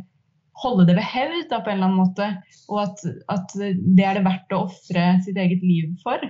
holde 0.62 0.86
det 0.89 0.97
ved 0.98 1.06
hevd 1.06 1.48
da, 1.52 1.60
på 1.62 1.70
en 1.70 1.78
eller 1.78 1.90
annen 1.90 2.02
måte. 2.02 2.28
Og 2.68 2.82
at, 2.82 3.02
at 3.32 3.56
det 3.56 4.05
er 4.05 4.18
det 4.18 4.26
verdt 4.26 4.55
å 4.55 4.64
ofre 4.66 5.09
sitt 5.24 5.39
eget 5.40 5.64
liv 5.64 5.93
for. 6.02 6.22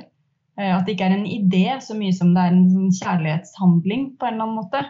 Eh, 0.58 0.72
at 0.74 0.86
det 0.86 0.96
ikke 0.96 1.08
er 1.10 1.16
en 1.16 1.28
idé 1.28 1.66
så 1.84 1.96
mye 1.98 2.14
som 2.16 2.34
det 2.36 2.44
er 2.44 2.54
en 2.54 2.66
sånn 2.72 2.96
kjærlighetshandling 3.00 4.08
på 4.18 4.28
en 4.28 4.36
eller 4.36 4.48
annen 4.48 4.58
måte. 4.60 4.84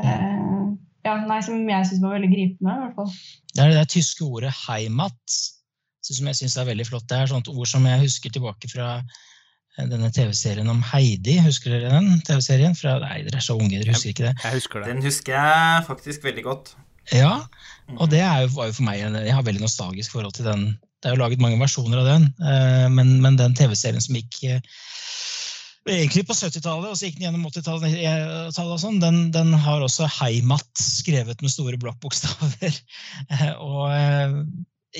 Eh, 0.00 0.66
ja, 1.06 1.16
nei, 1.24 1.40
Som 1.44 1.62
jeg 1.68 1.88
syns 1.88 2.04
var 2.04 2.18
veldig 2.18 2.30
gripende. 2.34 2.76
i 2.76 2.84
hvert 2.84 2.98
fall. 2.98 3.16
Det 3.54 3.64
er 3.64 3.72
det 3.72 3.80
der 3.80 3.94
tyske 3.96 4.26
ordet 4.26 4.52
'heimat' 4.52 5.40
som 6.10 6.26
jeg 6.26 6.40
syns 6.40 6.56
er 6.58 6.70
veldig 6.70 6.86
flott. 6.88 7.08
Det 7.08 7.18
er 7.18 7.30
sånt 7.30 7.50
ord 7.52 7.68
som 7.70 7.86
jeg 7.86 8.02
husker 8.02 8.32
tilbake 8.34 8.70
fra 8.72 8.88
eh, 8.98 9.86
denne 9.86 10.10
TV-serien 10.10 10.68
om 10.72 10.82
Heidi. 10.92 11.38
Husker 11.44 11.70
dere 11.76 11.92
den 11.96 12.22
TV-serien? 12.26 12.76
Nei, 13.04 13.22
dere 13.26 13.40
er 13.40 13.46
så 13.46 13.56
unge, 13.58 13.78
dere 13.78 13.94
husker 13.94 14.14
ikke 14.14 14.28
det? 14.28 14.36
Jeg 14.44 14.58
husker 14.58 14.80
det. 14.80 14.94
Den 14.94 15.04
husker 15.06 15.36
jeg 15.36 15.84
faktisk 15.86 16.24
veldig 16.24 16.46
godt. 16.48 16.74
Ja, 17.14 17.34
og 17.98 18.10
det 18.12 18.20
jo, 18.22 18.52
var 18.54 18.70
jo 18.70 18.76
for 18.76 18.86
meg 18.86 19.00
Jeg 19.00 19.34
har 19.34 19.46
veldig 19.46 19.64
nostalgisk 19.64 20.14
forhold 20.14 20.36
til 20.36 20.46
den. 20.46 20.66
Det 21.00 21.10
er 21.10 21.16
jo 21.16 21.22
laget 21.22 21.42
mange 21.42 21.58
versjoner 21.60 22.02
av 22.02 22.08
den, 22.08 22.26
eh, 22.44 22.86
men, 22.92 23.16
men 23.24 23.38
den 23.40 23.56
TV-serien 23.56 24.02
som 24.04 24.18
gikk 24.18 24.42
eh, 24.46 24.60
egentlig 25.88 26.26
på 26.28 26.36
70-tallet, 26.36 26.90
og 26.90 26.98
så 26.98 27.08
gikk 27.08 27.16
den 27.16 27.30
gjennom 27.30 27.46
80-tallet, 27.48 28.58
og 28.60 28.80
sånn, 28.82 29.00
den, 29.02 29.22
den, 29.34 29.54
har 29.64 29.80
også 29.80 30.08
Heimat 30.20 30.68
skrevet 30.76 31.40
med 31.40 31.52
store 31.52 31.80
blokkbokstaver. 31.80 32.76
og 33.70 33.86
eh, 33.94 34.36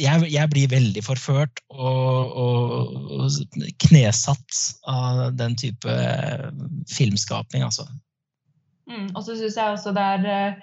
jeg, 0.01 0.24
jeg, 0.32 0.48
blir 0.52 0.72
veldig 0.72 1.02
forført 1.05 1.60
og, 1.68 2.32
og, 2.39 2.97
og, 3.20 3.39
knesatt 3.82 4.60
av 4.89 5.35
den 5.36 5.56
type 5.59 5.97
filmskaping, 6.90 7.66
altså. 7.66 7.89
Mm, 8.90 9.10
og 9.12 9.22
så 9.27 9.36
syns 9.39 9.59
jeg 9.59 9.77
også 9.77 9.93
det 9.94 10.06
er 10.16 10.55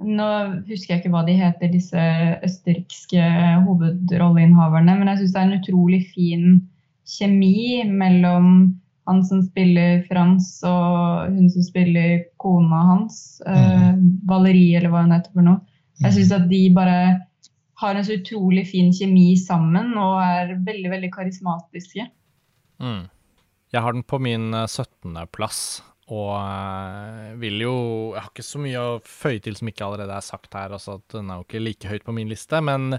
nå 0.00 0.28
husker 0.68 0.94
jeg 0.94 1.02
ikke 1.02 1.12
hva 1.12 1.24
de 1.26 1.34
heter, 1.36 1.72
disse 1.72 2.04
østerrikske 2.46 3.24
hovedrolleinnehaverne, 3.66 4.94
men 4.98 5.10
jeg 5.12 5.22
syns 5.22 5.34
det 5.34 5.42
er 5.42 5.48
en 5.48 5.58
utrolig 5.60 6.00
fin 6.14 6.46
kjemi 7.08 7.82
mellom 7.90 8.46
han 9.10 9.20
som 9.26 9.42
spiller 9.42 10.04
Frans, 10.06 10.48
og 10.66 11.34
hun 11.34 11.50
som 11.50 11.66
spiller 11.66 12.22
kona 12.40 12.84
hans, 12.92 13.16
uh, 13.46 13.92
Valerie, 14.30 14.78
eller 14.78 14.92
hva 14.92 15.04
hun 15.04 15.14
heter 15.14 15.34
for 15.34 15.46
noe. 15.46 15.60
Jeg 16.02 16.16
syns 16.16 16.34
at 16.34 16.48
de 16.50 16.62
bare 16.74 16.98
har 17.82 17.98
en 17.98 18.06
så 18.06 18.16
utrolig 18.18 18.64
fin 18.70 18.92
kjemi 18.94 19.32
sammen 19.38 19.94
og 19.98 20.20
er 20.22 20.54
veldig, 20.66 20.90
veldig 20.92 21.10
karismatiske. 21.14 22.06
Mm. 22.82 23.08
Jeg 23.72 23.82
har 23.82 23.94
den 23.96 24.04
på 24.06 24.20
min 24.22 24.52
17. 24.52 25.16
Eh, 25.16 25.26
plass. 25.34 25.82
Og 26.10 26.32
uh, 26.34 27.30
vil 27.38 27.60
jo 27.62 27.74
Jeg 28.10 28.24
har 28.24 28.30
ikke 28.32 28.44
så 28.44 28.60
mye 28.62 28.80
å 28.82 28.96
føye 29.06 29.38
til 29.42 29.54
som 29.58 29.68
ikke 29.70 29.86
allerede 29.86 30.16
er 30.16 30.24
sagt 30.26 30.54
her. 30.58 30.74
Altså 30.74 30.96
at 30.98 31.14
Den 31.14 31.30
er 31.30 31.38
jo 31.38 31.46
ikke 31.46 31.62
like 31.62 31.92
høyt 31.92 32.06
på 32.06 32.14
min 32.16 32.30
liste. 32.30 32.58
Men 32.64 32.96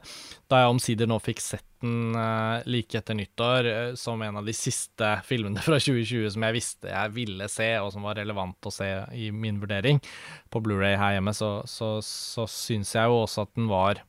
da 0.52 0.62
jeg 0.62 0.72
omsider 0.72 1.10
nå 1.10 1.20
fikk 1.24 1.44
sett 1.44 1.68
den 1.84 2.16
uh, 2.16 2.64
like 2.70 2.96
etter 2.96 3.18
nyttår 3.20 3.68
uh, 3.68 3.96
som 4.00 4.22
en 4.24 4.40
av 4.40 4.48
de 4.48 4.56
siste 4.56 5.10
filmene 5.28 5.60
fra 5.66 5.82
2020 5.84 6.32
som 6.38 6.48
jeg 6.48 6.56
visste 6.56 6.94
jeg 6.94 7.16
ville 7.18 7.50
se, 7.52 7.70
og 7.84 7.92
som 7.92 8.08
var 8.08 8.22
relevant 8.22 8.70
å 8.70 8.74
se 8.74 8.88
i 9.20 9.28
min 9.36 9.60
vurdering 9.60 10.00
på 10.54 10.64
Blu-ray 10.64 10.96
her 10.96 11.18
hjemme, 11.18 11.36
så, 11.36 11.58
så, 11.68 11.98
så 12.08 12.48
syns 12.48 12.96
jeg 12.96 13.12
jo 13.12 13.20
også 13.26 13.44
at 13.44 13.54
den 13.60 13.68
var 13.72 14.00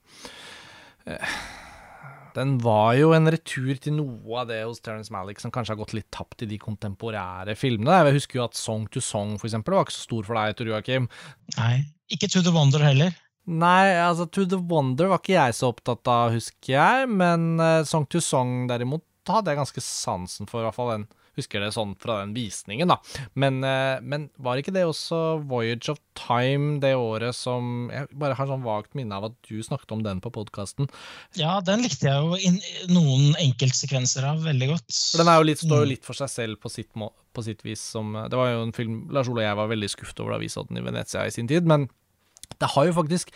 Den 2.35 2.56
var 2.62 2.97
jo 2.98 3.12
en 3.15 3.31
retur 3.31 3.77
til 3.78 3.94
noe 3.94 4.40
av 4.43 4.48
det 4.51 4.61
hos 4.65 4.82
Terence 4.82 5.12
Malick 5.15 5.39
som 5.43 5.52
kanskje 5.55 5.74
har 5.74 5.81
gått 5.81 5.94
litt 5.94 6.09
tapt 6.15 6.43
i 6.43 6.48
de 6.51 6.59
kontemporære 6.59 7.55
filmene. 7.59 8.01
Jeg 8.09 8.16
husker 8.19 8.40
jo 8.40 8.47
at 8.48 8.59
Song 8.59 8.89
to 8.90 9.02
Song 9.05 9.36
for 9.39 9.47
eksempel, 9.48 9.77
var 9.77 9.86
ikke 9.86 9.97
så 9.97 10.09
stor 10.09 10.27
for 10.27 10.40
deg, 10.40 10.56
Tor 10.59 10.73
Joakim. 10.73 11.06
Nei, 11.59 11.74
ikke 12.11 12.31
To 12.35 12.43
The 12.43 12.55
Wonder 12.55 12.82
heller. 12.82 13.15
Nei, 13.44 13.93
altså 14.01 14.27
To 14.32 14.47
The 14.48 14.59
Wonder 14.70 15.12
var 15.12 15.20
ikke 15.20 15.36
jeg 15.36 15.56
så 15.56 15.70
opptatt 15.70 16.11
av, 16.11 16.32
husker 16.35 16.74
jeg. 16.74 17.11
Men 17.12 17.55
uh, 17.61 17.82
Song 17.86 18.09
to 18.11 18.23
Song 18.24 18.65
derimot 18.70 19.05
hadde 19.28 19.52
jeg 19.52 19.61
ganske 19.61 19.85
sansen 19.85 20.51
for, 20.51 20.62
i 20.62 20.66
hvert 20.66 20.77
fall 20.77 20.90
den 20.94 21.06
husker 21.39 21.65
det 21.65 21.73
sånn 21.74 21.94
fra 22.01 22.20
den 22.23 22.35
visningen, 22.36 22.90
da. 22.90 22.98
Men, 23.39 23.61
uh, 23.65 24.02
men, 24.02 24.28
var 24.36 24.61
ikke 24.61 24.74
det 24.74 24.85
også 24.89 25.20
Voyage 25.51 25.93
of 25.93 26.01
Time 26.19 26.78
det 26.82 26.94
året 26.97 27.36
som 27.36 27.89
Jeg 27.93 28.06
bare 28.19 28.36
har 28.39 28.48
sånn 28.48 28.62
vagt 28.65 28.94
minne 28.98 29.16
av 29.16 29.28
at 29.31 29.36
du 29.48 29.59
snakket 29.65 29.97
om 29.97 30.05
den 30.06 30.23
på 30.24 30.32
podkasten. 30.35 30.89
Ja, 31.39 31.59
den 31.65 31.85
likte 31.85 32.09
jeg 32.09 32.23
jo 32.23 32.39
in, 32.39 32.61
noen 32.93 33.35
enkeltsekvenser 33.43 34.27
av 34.31 34.44
veldig 34.47 34.70
godt. 34.74 34.89
For 34.94 35.23
Den 35.23 35.32
er 35.32 35.40
jo 35.40 35.48
litt, 35.51 35.62
står 35.62 35.82
jo 35.82 35.89
mm. 35.89 35.93
litt 35.97 36.06
for 36.06 36.19
seg 36.19 36.32
selv 36.32 36.62
på 36.62 36.73
sitt, 36.73 36.90
på 36.94 37.47
sitt 37.47 37.66
vis. 37.66 37.82
Som, 37.94 38.15
det 38.31 38.39
var 38.39 38.52
jo 38.52 38.65
en 38.65 38.74
film 38.77 39.05
Lars 39.15 39.31
Ole 39.31 39.43
og 39.43 39.48
jeg 39.48 39.61
var 39.61 39.74
veldig 39.74 39.90
skuffet 39.93 40.24
over 40.24 40.36
da 40.36 40.43
vi 40.43 40.52
så 40.52 40.65
den 40.69 40.81
i 40.81 40.86
Venezia 40.86 41.27
i 41.27 41.35
sin 41.35 41.51
tid. 41.51 41.66
men 41.69 41.89
det 42.61 42.70
har 42.74 42.86
jo 42.89 42.98
faktisk 43.01 43.32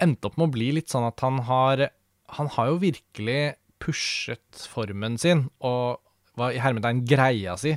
endt 0.00 0.24
opp 0.26 0.36
med 0.38 0.48
å 0.48 0.54
bli 0.54 0.70
litt 0.76 0.92
sånn 0.92 1.06
at 1.08 1.20
han 1.24 1.42
har 1.48 1.90
Han 2.38 2.46
har 2.54 2.68
jo 2.70 2.76
virkelig 2.78 3.56
pushet 3.82 4.66
formen 4.70 5.16
sin 5.18 5.48
og 5.66 5.98
var 6.40 6.56
i 6.56 6.62
hermetegn 6.62 7.04
greia 7.08 7.56
si 7.60 7.76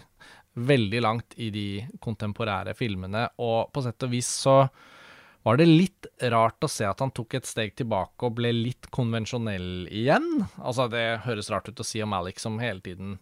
veldig 0.53 1.01
langt 1.01 1.33
i 1.41 1.49
de 1.53 1.67
kontemporære 2.01 2.75
filmene, 2.77 3.27
og 3.41 3.71
på 3.73 3.83
sett 3.85 4.05
og 4.05 4.11
vis 4.13 4.29
så 4.43 4.57
var 5.43 5.57
det 5.59 5.67
litt 5.67 6.07
rart 6.31 6.63
å 6.63 6.69
se 6.71 6.85
at 6.87 7.01
han 7.03 7.11
tok 7.11 7.35
et 7.35 7.47
steg 7.47 7.73
tilbake 7.75 8.27
og 8.27 8.37
ble 8.37 8.53
litt 8.55 8.87
konvensjonell 8.95 9.89
igjen. 9.91 10.45
Altså, 10.55 10.87
det 10.91 11.25
høres 11.25 11.51
rart 11.51 11.67
ut 11.67 11.83
å 11.83 11.87
si 11.87 11.99
om 12.03 12.15
Alex 12.15 12.45
som 12.45 12.61
hele 12.63 12.79
tiden 12.85 13.17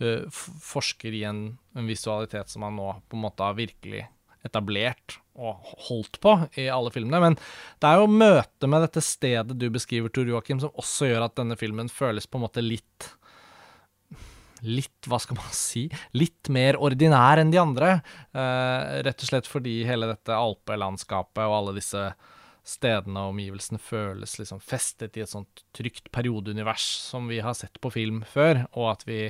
uh, 0.00 0.24
forsker 0.32 1.12
i 1.12 1.26
en, 1.28 1.42
en, 1.76 1.90
visualitet 1.90 2.52
som 2.52 2.64
han 2.64 2.78
nå 2.80 2.94
på 3.10 3.18
en 3.18 3.26
måte 3.26 3.44
har 3.44 3.58
virkelig 3.58 4.06
etablert 4.46 5.18
og 5.36 5.68
holdt 5.90 6.16
på 6.22 6.32
i 6.56 6.68
alle 6.72 6.94
filmene. 6.94 7.20
Men 7.20 7.36
det 7.82 7.90
er 7.90 8.00
jo 8.00 8.08
møtet 8.08 8.70
med 8.72 8.86
dette 8.86 9.04
stedet 9.04 9.58
du 9.58 9.68
beskriver, 9.74 10.08
Tor 10.08 10.30
Joakim, 10.30 10.62
som 10.62 10.72
også 10.80 11.10
gjør 11.10 11.26
at 11.26 11.36
denne 11.36 11.58
filmen 11.60 11.92
føles 11.92 12.30
på 12.30 12.40
en 12.40 12.46
måte 12.46 12.64
litt 12.64 13.10
Litt, 14.64 15.08
hva 15.08 15.18
skal 15.20 15.36
man 15.36 15.52
si, 15.52 15.86
litt 16.16 16.48
mer 16.52 16.78
ordinær 16.80 17.42
enn 17.42 17.52
de 17.52 17.60
andre. 17.60 17.98
Eh, 18.32 19.02
rett 19.04 19.20
og 19.20 19.28
slett 19.28 19.50
fordi 19.50 19.82
hele 19.88 20.08
dette 20.08 20.32
alpelandskapet 20.36 21.44
og 21.44 21.56
alle 21.58 21.76
disse 21.76 22.08
stedene 22.66 23.22
og 23.22 23.34
omgivelsene 23.34 23.78
føles 23.78 24.38
liksom 24.40 24.58
festet 24.64 25.16
i 25.18 25.22
et 25.22 25.30
sånt 25.30 25.62
trygt 25.76 26.10
periodeunivers 26.14 26.86
som 27.12 27.28
vi 27.30 27.38
har 27.44 27.54
sett 27.54 27.78
på 27.82 27.92
film 27.94 28.24
før, 28.26 28.64
og 28.74 28.90
at 28.96 29.06
vi 29.06 29.20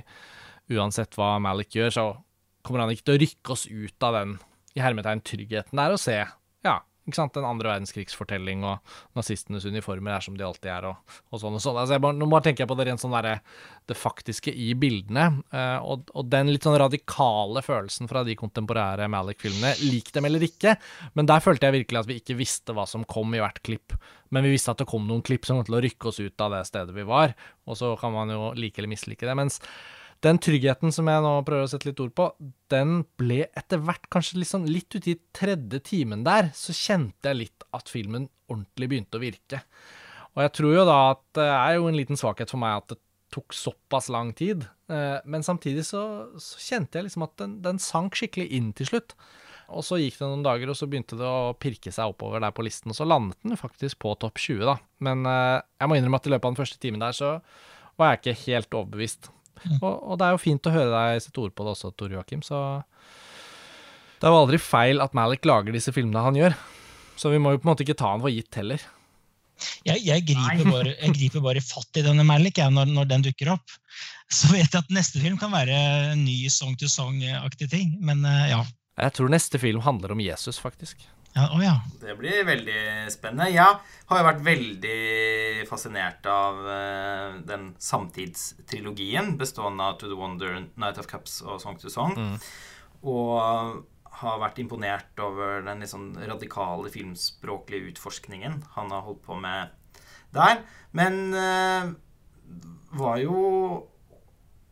uansett 0.73 1.19
hva 1.19 1.36
Malik 1.43 1.77
gjør, 1.77 1.93
så 1.93 2.07
kommer 2.65 2.82
han 2.82 2.94
ikke 2.94 3.11
til 3.11 3.19
å 3.19 3.23
rykke 3.23 3.55
oss 3.55 3.66
ut 3.69 4.07
av 4.09 4.16
den 4.16 4.39
i 4.77 4.82
hermetegn 4.85 5.23
tryggheten 5.24 5.81
er 5.81 5.94
å 5.94 6.01
se 6.01 6.16
ikke 7.07 7.19
sant, 7.20 7.37
en 7.39 7.47
andre 7.47 7.70
verdenskrigsfortelling, 7.70 8.65
og 8.66 8.97
nazistenes 9.19 9.66
uniformer 9.69 10.16
er 10.16 10.24
som 10.24 10.35
de 10.39 10.43
alltid 10.47 10.70
er, 10.73 10.89
og, 10.91 11.19
og 11.31 11.43
sånn 11.43 11.55
og 11.55 11.62
sånn. 11.62 11.78
Altså, 11.78 12.01
bare, 12.03 12.19
nå 12.19 12.27
bare 12.33 12.49
tenker 12.49 12.65
jeg 12.65 12.70
på 12.73 12.77
det 12.81 12.89
rent 12.89 13.03
sånn 13.03 13.15
derre 13.15 13.37
det 13.87 13.95
faktiske 13.99 14.51
i 14.51 14.73
bildene, 14.78 15.28
uh, 15.55 15.78
og, 15.87 16.11
og, 16.12 16.27
den 16.33 16.51
litt 16.51 16.66
sånn 16.66 16.78
radikale 16.83 17.62
følelsen 17.62 18.11
fra 18.11 18.24
de 18.27 18.35
kontemporære 18.39 19.07
Malik-filmene. 19.12 19.77
Lik 19.87 20.11
dem 20.16 20.27
eller 20.27 20.43
ikke, 20.43 20.74
men 21.15 21.31
der 21.31 21.45
følte 21.45 21.70
jeg 21.70 21.81
virkelig 21.81 22.03
at 22.03 22.11
vi 22.11 22.20
ikke 22.20 22.39
visste 22.41 22.74
hva 22.74 22.89
som 22.91 23.07
kom 23.07 23.35
i 23.37 23.43
hvert 23.43 23.62
klipp. 23.66 23.95
Men 24.35 24.43
vi 24.43 24.57
visste 24.57 24.74
at 24.74 24.83
det 24.83 24.89
kom 24.91 25.07
noen 25.07 25.23
klipp 25.27 25.47
som 25.47 25.61
kom 25.61 25.69
til 25.69 25.78
å 25.78 25.85
rykke 25.85 26.11
oss 26.11 26.19
ut 26.19 26.43
av 26.43 26.57
det 26.57 26.65
stedet 26.66 26.97
vi 26.97 27.07
var, 27.07 27.37
og 27.70 27.78
så 27.78 27.95
kan 28.01 28.15
man 28.15 28.35
jo 28.35 28.51
like 28.59 28.83
eller 28.83 28.91
mislike 28.91 29.23
det. 29.28 29.39
mens 29.39 29.61
den 30.25 30.39
tryggheten 30.43 30.93
som 30.95 31.09
jeg 31.11 31.23
nå 31.25 31.33
prøver 31.47 31.67
å 31.67 31.71
sette 31.71 31.89
litt 31.89 32.01
ord 32.03 32.15
på, 32.17 32.29
den 32.73 33.03
ble 33.21 33.45
etter 33.59 33.83
hvert 33.85 34.09
kanskje 34.13 34.41
liksom 34.41 34.67
litt 34.69 34.95
uti 34.97 35.17
tredje 35.37 35.81
timen 35.87 36.25
der, 36.27 36.51
så 36.57 36.75
kjente 36.77 37.31
jeg 37.31 37.41
litt 37.43 37.67
at 37.77 37.93
filmen 37.93 38.29
ordentlig 38.51 38.91
begynte 38.93 39.19
å 39.19 39.23
virke. 39.23 39.63
Og 40.37 40.45
jeg 40.45 40.55
tror 40.59 40.75
jo 40.77 40.87
da 40.89 41.01
at 41.15 41.25
det 41.39 41.49
er 41.49 41.77
jo 41.79 41.89
en 41.91 41.99
liten 41.99 42.19
svakhet 42.21 42.53
for 42.53 42.61
meg 42.63 42.81
at 42.81 42.95
det 42.95 43.01
tok 43.35 43.57
såpass 43.57 44.09
lang 44.13 44.31
tid, 44.37 44.67
eh, 44.93 45.19
men 45.25 45.45
samtidig 45.45 45.85
så, 45.89 46.03
så 46.41 46.61
kjente 46.63 46.99
jeg 46.99 47.09
liksom 47.09 47.27
at 47.27 47.35
den, 47.41 47.59
den, 47.65 47.81
sank 47.83 48.17
skikkelig 48.19 48.47
inn 48.55 48.71
til 48.77 48.89
slutt. 48.93 49.17
Og 49.67 49.83
så 49.83 49.99
gikk 49.99 50.21
det 50.21 50.29
noen 50.29 50.45
dager, 50.47 50.71
og 50.71 50.79
så 50.79 50.87
begynte 50.87 51.19
det 51.19 51.27
å 51.27 51.57
pirke 51.59 51.91
seg 51.91 52.13
oppover 52.13 52.45
der 52.45 52.55
på 52.55 52.63
listen, 52.63 52.93
og 52.93 52.99
så 52.99 53.07
landet 53.09 53.41
den 53.43 53.59
faktisk 53.59 53.99
på 54.05 54.13
topp 54.23 54.39
20, 54.39 54.63
da. 54.69 54.77
Men 55.03 55.27
eh, 55.27 55.57
jeg 55.81 55.91
må 55.91 55.99
innrømme 55.99 56.21
at 56.23 56.29
i 56.29 56.35
løpet 56.37 56.47
av 56.47 56.55
den 56.55 56.61
første 56.61 56.79
timen 56.83 57.03
der 57.03 57.17
så 57.17 57.33
var 57.99 58.13
jeg 58.13 58.21
ikke 58.21 58.39
helt 58.45 58.79
overbevist. 58.79 59.33
Og, 59.81 59.93
og, 59.95 60.15
det 60.20 60.27
er 60.27 60.35
jo 60.35 60.43
fint 60.43 60.69
å 60.69 60.74
høre 60.74 60.93
deg 60.93 61.23
sette 61.24 61.43
ord 61.43 61.55
på 61.57 61.66
det 61.66 61.73
også, 61.74 61.93
Tor 61.97 62.12
Joakim. 62.12 62.43
Så 62.45 62.59
det 64.16 64.28
er 64.28 64.33
jo 64.33 64.43
aldri 64.43 64.61
feil 64.62 65.03
at 65.05 65.16
Malik 65.16 65.47
lager 65.49 65.77
disse 65.77 65.95
filmene 65.95 66.24
han 66.24 66.39
gjør. 66.39 66.57
Så 67.16 67.33
vi 67.33 67.41
må 67.41 67.55
jo 67.55 67.62
på 67.62 67.69
en 67.69 67.73
måte 67.73 67.87
ikke 67.87 67.99
ta 67.99 68.12
han 68.12 68.23
for 68.24 68.33
gitt 68.33 68.61
heller. 68.61 68.83
Jeg, 69.87 70.03
jeg, 70.05 70.24
griper, 70.28 70.69
bare, 70.69 70.93
jeg 70.93 71.15
griper, 71.16 71.43
bare, 71.45 71.62
fatt 71.65 72.01
i 72.01 72.05
denne 72.05 72.27
Malik 72.28 72.59
jeg, 72.61 72.73
når, 72.77 72.91
når, 72.93 73.09
den 73.09 73.24
dukker 73.24 73.55
opp. 73.55 73.77
Så 74.28 74.51
vet 74.53 74.69
jeg 74.69 74.83
at 74.83 74.93
neste 74.93 75.23
film 75.23 75.39
kan 75.41 75.55
være 75.55 75.77
en 76.12 76.24
ny 76.27 76.37
song 76.53 76.74
to 76.77 76.91
song-aktig 76.93 77.70
ting. 77.73 77.95
Men 78.05 78.24
uh, 78.27 78.45
ja. 78.51 78.62
Jeg 79.01 79.16
tror 79.16 79.33
neste 79.33 79.61
film 79.61 79.85
handler 79.85 80.12
om 80.12 80.20
Jesus, 80.24 80.61
faktisk. 80.61 81.07
Ja, 81.37 81.51
oh 81.53 81.61
ja. 81.61 81.75
Det 82.01 82.15
blir 82.17 82.47
veldig 82.49 83.13
spennende. 83.13 83.51
Jeg 83.53 83.81
har 84.09 84.21
jo 84.21 84.25
vært 84.25 84.45
veldig 84.47 85.01
fascinert 85.69 86.25
av 86.33 86.63
uh, 86.65 87.35
den 87.45 87.75
samtidstrilogien 87.83 89.35
bestående 89.37 89.85
av 89.85 89.99
To 90.01 90.09
the 90.09 90.17
Wonder, 90.17 90.63
Night 90.81 90.97
of 91.03 91.11
Cups 91.11 91.43
og 91.45 91.61
Song 91.61 91.77
to 91.83 91.93
Song. 91.93 92.17
Mm. 92.17 92.39
Og 93.13 93.85
har 94.23 94.41
vært 94.41 94.63
imponert 94.63 95.21
over 95.21 95.61
den 95.67 95.85
liksom 95.85 96.15
radikale 96.17 96.89
filmspråklige 96.95 97.93
utforskningen 97.93 98.63
han 98.79 98.97
har 98.97 99.05
holdt 99.05 99.21
på 99.29 99.37
med 99.37 99.77
der. 100.33 100.65
Men 100.97 101.21
uh, 101.37 101.93
var 102.97 103.21
jo 103.21 103.37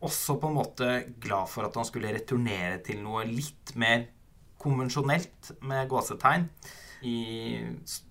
også 0.05 0.39
på 0.41 0.49
en 0.49 0.57
måte 0.57 0.89
glad 1.21 1.45
for 1.53 1.69
at 1.69 1.77
han 1.77 1.85
skulle 1.85 2.17
returnere 2.17 2.81
til 2.85 3.05
noe 3.05 3.21
litt 3.29 3.77
mer 3.77 4.09
konvensjonelt 4.65 5.53
med 5.65 5.87
gåsetegn 5.91 6.49
i 7.05 7.19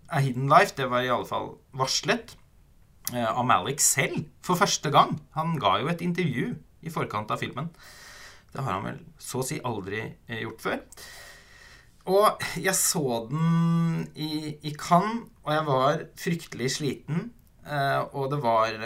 A 0.08 0.22
Hidden 0.22 0.48
Life. 0.50 0.74
Det 0.76 0.88
var 0.90 1.04
i 1.04 1.12
alle 1.12 1.28
fall 1.28 1.54
varslet 1.76 2.36
eh, 3.12 3.26
av 3.26 3.44
Malik 3.48 3.82
selv 3.82 4.24
for 4.44 4.60
første 4.60 4.92
gang. 4.94 5.16
Han 5.38 5.58
ga 5.60 5.78
jo 5.82 5.90
et 5.92 6.04
intervju 6.04 6.54
i 6.84 6.92
forkant 6.94 7.32
av 7.34 7.42
filmen. 7.42 7.70
Det 8.54 8.62
har 8.62 8.76
han 8.76 8.86
vel 8.86 9.04
så 9.18 9.42
å 9.42 9.46
si 9.46 9.60
aldri 9.66 10.02
eh, 10.04 10.42
gjort 10.44 10.64
før. 10.64 10.82
Og 12.14 12.44
jeg 12.60 12.76
så 12.76 13.22
den 13.30 14.04
i, 14.20 14.58
i 14.60 14.74
Cannes, 14.76 15.24
og 15.46 15.54
jeg 15.54 15.66
var 15.70 16.04
fryktelig 16.20 16.74
sliten. 16.76 17.30
Eh, 17.64 18.02
og 18.12 18.28
det 18.34 18.42
var 18.44 18.76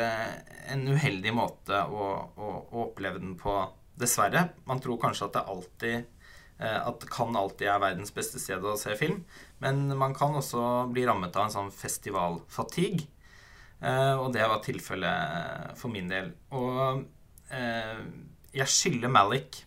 en 0.70 0.86
uheldig 0.86 1.34
måte 1.34 1.82
å, 1.82 2.12
å, 2.38 2.52
å 2.70 2.86
oppleve 2.86 3.18
den 3.20 3.34
på, 3.40 3.58
dessverre. 3.98 4.52
Man 4.70 4.78
tror 4.80 5.00
kanskje 5.02 5.26
at 5.26 5.34
det 5.34 5.48
alltid 5.50 6.17
at 6.58 7.04
kan 7.12 7.36
alltid 7.38 7.68
er 7.70 7.82
verdens 7.82 8.10
beste 8.14 8.40
sted 8.42 8.64
å 8.66 8.74
se 8.80 8.96
film. 8.98 9.20
Men 9.62 9.86
man 9.98 10.14
kan 10.16 10.34
også 10.38 10.88
bli 10.90 11.04
rammet 11.06 11.36
av 11.38 11.46
en 11.46 11.54
sånn 11.54 11.70
festivalfatigue. 11.74 13.06
Eh, 13.80 14.14
og 14.18 14.32
det 14.34 14.46
var 14.48 14.62
tilfellet 14.64 15.76
for 15.78 15.92
min 15.92 16.10
del. 16.10 16.32
Og 16.56 17.04
eh, 17.54 18.02
jeg 18.56 18.74
skylder 18.74 19.12
Malik 19.12 19.62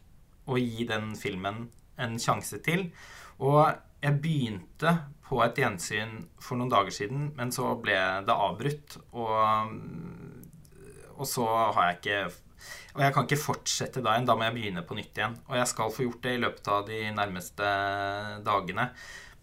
å 0.52 0.60
gi 0.60 0.86
den 0.90 1.14
filmen 1.20 1.66
en 2.02 2.20
sjanse 2.20 2.60
til. 2.66 2.90
Og 3.42 3.64
jeg 4.02 4.22
begynte 4.22 4.96
på 5.28 5.40
et 5.46 5.60
gjensyn 5.62 6.26
for 6.42 6.60
noen 6.60 6.72
dager 6.72 6.92
siden, 6.94 7.30
men 7.38 7.54
så 7.56 7.72
ble 7.80 7.98
det 8.28 8.36
avbrutt. 8.36 8.98
Og, 9.16 9.76
og 11.16 11.28
så 11.30 11.48
har 11.48 11.92
jeg 11.92 12.00
ikke 12.02 12.22
og 12.92 13.04
jeg 13.06 13.16
kan 13.16 13.28
ikke 13.28 13.40
fortsette 13.40 14.04
da 14.04 14.16
igjen. 14.16 14.28
Da 14.28 14.36
må 14.36 14.46
jeg 14.48 14.56
begynne 14.58 14.84
på 14.88 14.98
nytt 14.98 15.18
igjen. 15.18 15.38
Og 15.48 15.56
jeg 15.56 15.70
skal 15.72 15.94
få 15.96 16.06
gjort 16.08 16.24
det 16.26 16.34
i 16.36 16.42
løpet 16.44 16.72
av 16.72 16.88
de 16.90 17.02
nærmeste 17.16 17.74
dagene. 18.46 18.88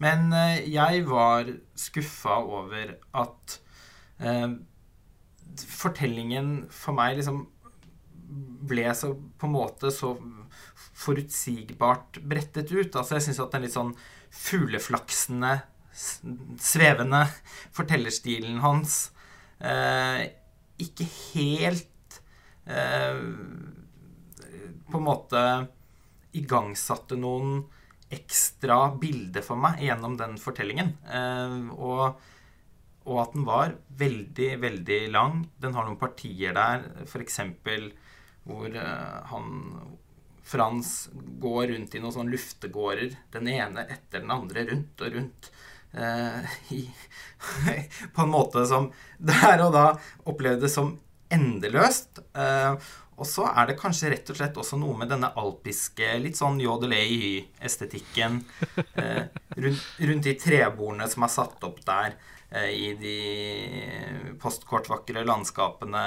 Men 0.03 0.33
eh, 0.35 0.65
jeg 0.69 1.05
var 1.09 1.49
skuffa 1.77 2.39
over 2.45 2.93
at 3.19 3.55
eh, 4.23 4.53
fortellingen 5.65 6.69
for 6.71 6.95
meg 6.97 7.17
liksom 7.19 7.47
ble 8.69 8.85
så 8.93 9.15
på 9.17 9.47
en 9.47 9.55
måte 9.55 9.89
så 9.93 10.13
forutsigbart 10.99 12.21
brettet 12.21 12.71
ut. 12.71 12.93
Altså 12.93 13.17
jeg 13.17 13.29
syns 13.29 13.41
at 13.43 13.55
den 13.55 13.65
litt 13.65 13.75
sånn 13.75 13.95
fugleflaksende, 14.29 15.55
svevende 16.61 17.25
fortellerstilen 17.75 18.61
hans 18.63 19.09
eh, 19.57 20.29
ikke 20.79 21.07
helt 21.33 21.89
på 24.89 24.97
en 24.97 25.05
måte 25.05 25.41
igangsatte 26.37 27.17
noen 27.17 27.63
ekstra 28.09 28.89
bilder 28.97 29.45
for 29.45 29.61
meg 29.61 29.83
gjennom 29.85 30.17
den 30.17 30.35
fortellingen. 30.41 30.95
Eh, 31.05 31.55
og, 31.77 32.19
og 33.05 33.21
at 33.23 33.35
den 33.37 33.47
var 33.47 33.75
veldig, 34.01 34.51
veldig 34.63 34.99
lang. 35.13 35.43
Den 35.61 35.77
har 35.77 35.87
noen 35.87 35.99
partier 36.01 36.55
der, 36.57 36.85
f.eks. 37.05 37.41
hvor 38.49 38.69
uh, 38.73 39.17
han 39.31 39.49
Frans 40.49 41.11
går 41.13 41.67
rundt 41.75 41.93
i 41.93 41.99
noen 42.01 42.13
sånne 42.15 42.33
luftegårder, 42.33 43.11
den 43.35 43.51
ene 43.51 43.83
etter 43.85 44.23
den 44.23 44.33
andre, 44.33 44.63
rundt 44.71 45.03
og 45.05 45.13
rundt. 45.13 45.51
Eh, 45.93 46.55
i, 46.79 46.81
på 48.15 48.25
en 48.25 48.33
måte 48.33 48.65
som 48.69 48.89
der 49.17 49.61
og 49.65 49.75
da 49.77 49.85
opplevdes 50.29 50.73
som 50.73 50.95
endeløst. 51.35 52.23
Uh, 52.35 52.75
og 53.19 53.27
så 53.27 53.49
er 53.51 53.67
det 53.67 53.79
kanskje 53.79 54.13
rett 54.13 54.29
og 54.31 54.37
slett 54.39 54.57
også 54.61 54.79
noe 54.79 54.95
med 54.99 55.09
denne 55.11 55.31
alpiske, 55.39 56.07
litt 56.23 56.39
sånn 56.39 56.59
jodelei-estetikken 56.63 58.37
eh, 58.77 59.25
rundt, 59.59 59.81
rundt, 59.99 60.23
de 60.23 60.35
trebordene 60.39 61.07
som 61.11 61.25
er 61.27 61.33
satt 61.33 61.65
opp 61.67 61.81
der 61.83 62.15
eh, 62.47 62.71
i 62.71 62.93
de 63.01 63.17
postkortvakre 64.39 65.25
landskapene 65.27 66.05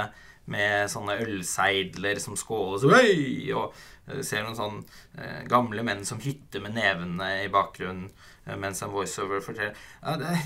med 0.52 0.88
sånne 0.90 1.18
ølseidler 1.26 2.18
som 2.22 2.38
skåles 2.40 2.88
Oi! 2.88 3.52
Og 3.52 3.76
ser 4.24 4.42
noen 4.42 4.56
sånn 4.58 4.80
eh, 5.20 5.44
gamle 5.50 5.84
menn 5.86 6.06
som 6.08 6.20
hytter 6.22 6.64
med 6.64 6.78
nevene 6.80 7.28
i 7.44 7.50
bakgrunnen 7.52 8.08
eh, 8.08 8.31
mens 8.58 8.80
en 8.82 8.90
voiceover 8.90 9.38
forteller 9.44 9.76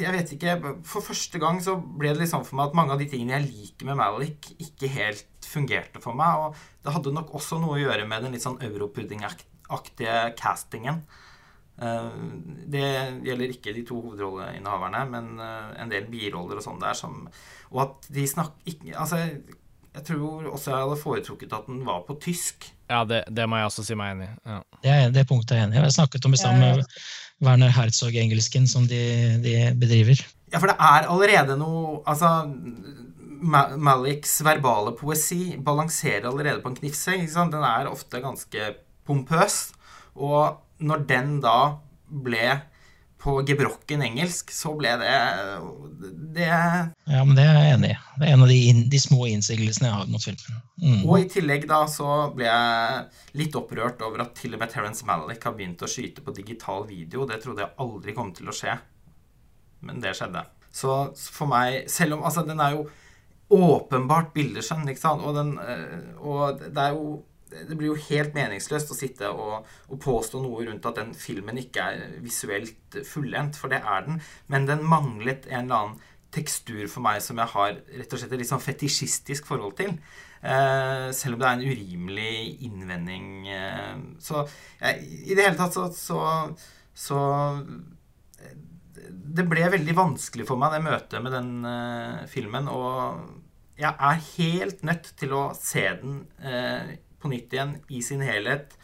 Jeg 0.00 0.12
vet 0.12 0.32
ikke. 0.36 0.56
For 0.84 1.04
første 1.04 1.40
gang 1.40 1.62
så 1.64 1.78
ble 1.80 2.12
det 2.12 2.20
litt 2.20 2.32
sånn 2.32 2.44
for 2.44 2.58
meg 2.58 2.70
at 2.70 2.76
mange 2.76 2.92
av 2.92 3.00
de 3.00 3.08
tingene 3.08 3.38
jeg 3.38 3.48
liker 3.48 3.88
med 3.88 4.00
Malik, 4.00 4.50
ikke 4.60 4.90
helt 4.92 5.46
fungerte 5.46 6.02
for 6.04 6.18
meg. 6.18 6.42
Og 6.42 6.84
det 6.84 6.92
hadde 6.96 7.14
nok 7.16 7.32
også 7.38 7.60
noe 7.62 7.78
å 7.78 7.80
gjøre 7.80 8.08
med 8.08 8.26
den 8.26 8.36
litt 8.36 8.44
sånn 8.44 8.60
europuddingaktige 8.66 10.18
castingen. 10.36 11.00
Eh, 11.76 12.12
det 12.72 12.86
gjelder 13.26 13.52
ikke 13.52 13.74
de 13.76 13.84
to 13.86 14.00
hovedrolleinnehaverne, 14.00 15.02
men 15.12 15.32
eh, 15.42 15.74
en 15.82 15.92
del 15.92 16.08
biroller 16.12 16.60
og 16.60 16.64
sånn 16.64 16.80
der 16.80 16.96
som 16.96 17.26
Og 17.72 17.80
at 17.82 18.06
de 18.12 18.24
snakker 18.28 18.94
Altså, 18.96 19.18
jeg 19.96 20.04
tror 20.06 20.48
også 20.52 20.72
jeg 20.72 20.84
hadde 20.84 21.02
foretrukket 21.02 21.52
at 21.56 21.68
den 21.68 21.84
var 21.84 22.04
på 22.08 22.16
tysk. 22.20 22.70
Ja, 22.86 23.02
det, 23.08 23.24
det 23.34 23.46
må 23.50 23.58
jeg 23.58 23.68
også 23.68 23.84
si 23.86 23.96
meg 23.98 24.14
enig 24.14 24.28
i. 24.28 24.34
Ja. 24.46 24.58
Det, 24.82 24.96
det 25.16 25.24
punktet 25.28 25.56
er 25.56 25.60
jeg 25.60 25.68
enig 25.68 25.76
i. 25.76 25.80
Jeg 25.80 25.88
har 25.88 25.94
snakket 25.96 26.28
om 26.28 26.36
i 26.36 26.40
stad 26.40 26.58
med 26.60 26.84
Werner 27.44 27.72
Herzog-engelsken 27.74 28.68
som 28.70 28.86
de, 28.88 29.00
de, 29.42 29.54
bedriver. 29.78 30.22
Ja, 30.52 30.60
for 30.60 30.70
det 30.70 30.76
er 30.78 31.08
allerede 31.10 31.56
noe 31.58 31.98
Altså, 32.06 32.46
Maliks 33.46 34.38
verbale 34.46 34.94
poesi 34.96 35.56
balanserer 35.62 36.28
allerede 36.30 36.62
på 36.62 36.72
en 36.72 36.78
knivsegg. 36.78 37.26
Den 37.34 37.66
er 37.66 37.90
ofte 37.90 38.22
ganske 38.22 38.70
pompøs. 39.06 39.58
Og 40.14 40.62
når 40.78 41.04
den 41.10 41.36
da 41.44 41.58
ble 42.06 42.60
på 43.26 43.40
gebrokken 43.42 44.04
engelsk, 44.06 44.52
så 44.54 44.70
ble 44.78 44.92
det 45.00 45.14
det 46.36 46.46
Ja, 46.46 47.22
men 47.24 47.32
det 47.34 47.42
er 47.42 47.56
jeg 47.58 47.72
enig 47.74 47.88
i. 47.90 47.96
Det 48.20 48.28
er 48.28 48.34
en 48.36 48.44
av 48.44 48.52
de, 48.52 48.58
de 48.92 49.00
små 49.02 49.26
innsigelsene 49.26 49.88
jeg 49.88 49.96
har 49.96 50.12
mot 50.12 50.22
filmen. 50.22 50.60
Mm. 50.78 51.00
Og 51.00 51.16
i 51.18 51.26
tillegg 51.32 51.66
da 51.66 51.80
så 51.90 52.10
ble 52.36 52.46
jeg 52.46 53.40
litt 53.40 53.58
opprørt 53.58 54.04
over 54.06 54.22
at 54.26 54.36
til 54.38 54.54
og 54.54 54.62
med 54.62 54.70
Terence 54.70 55.08
Malick 55.08 55.42
har 55.48 55.56
begynt 55.58 55.82
å 55.82 55.90
skyte 55.90 56.22
på 56.22 56.36
digital 56.36 56.86
video. 56.86 57.26
Det 57.26 57.40
trodde 57.42 57.64
jeg 57.64 57.74
aldri 57.82 58.14
kom 58.14 58.30
til 58.36 58.52
å 58.52 58.54
skje. 58.54 58.76
Men 59.88 59.98
det 60.04 60.14
skjedde. 60.18 60.44
Så 60.76 60.94
for 61.16 61.50
meg 61.50 61.90
Selv 61.90 62.18
om 62.18 62.24
altså, 62.28 62.46
den 62.46 62.62
er 62.62 62.76
jo 62.76 62.86
åpenbart 63.56 64.32
bildeskjønn, 64.34 64.86
ikke 64.90 65.02
sant, 65.02 65.22
og, 65.22 65.36
den, 65.36 65.52
eh, 65.62 66.14
og 66.18 66.62
det 66.62 66.82
er 66.82 66.94
jo 66.94 67.20
det 67.50 67.76
blir 67.76 67.92
jo 67.92 68.00
helt 68.08 68.34
meningsløst 68.34 68.90
å 68.90 68.98
sitte 68.98 69.30
og, 69.30 69.66
og, 69.86 69.96
påstå 70.02 70.40
noe 70.42 70.66
rundt 70.66 70.86
at 70.88 70.98
den 70.98 71.12
filmen 71.16 71.60
ikke 71.60 71.84
er 71.92 72.18
visuelt 72.24 72.98
fullendt, 73.06 73.58
for 73.60 73.72
det 73.72 73.82
er 73.82 74.06
den. 74.08 74.20
Men 74.52 74.68
den 74.68 74.84
manglet 74.86 75.46
en 75.50 75.66
eller 75.66 75.76
annen 75.78 76.14
tekstur 76.34 76.84
for 76.90 77.04
meg 77.04 77.22
som 77.24 77.38
jeg 77.40 77.52
har 77.54 77.76
rett 77.78 78.12
og 78.12 78.20
slett 78.20 78.34
et 78.34 78.42
litt 78.42 78.50
sånn 78.50 78.64
fetisjistisk 78.64 79.46
forhold 79.48 79.76
til. 79.78 79.94
Eh, 80.42 81.06
selv 81.16 81.36
om 81.36 81.42
det 81.42 81.48
er 81.48 81.56
en 81.56 81.70
urimelig 81.70 82.34
innvending. 82.66 83.30
Eh, 83.48 83.94
så 84.22 84.42
eh, 84.80 85.00
i 85.30 85.34
det 85.34 85.46
hele 85.46 85.56
tatt 85.58 85.76
så, 85.76 85.88
så, 85.96 86.20
så 87.06 87.22
eh, 88.42 88.58
Det 89.06 89.46
ble 89.48 89.70
veldig 89.72 89.96
vanskelig 89.96 90.46
for 90.48 90.60
meg, 90.60 90.76
det 90.76 90.84
møtet 90.86 91.24
med 91.24 91.34
den 91.34 91.50
eh, 91.70 92.22
filmen. 92.30 92.68
Og 92.68 93.80
jeg 93.80 93.92
er 93.92 94.22
helt 94.36 94.86
nødt 94.88 95.10
til 95.20 95.34
å 95.36 95.48
se 95.56 95.88
den 96.02 96.22
eh, 96.40 96.96
nytt 97.30 97.52
igjen 97.54 97.76
i 97.88 98.02
sin 98.04 98.24
helhet 98.24 98.76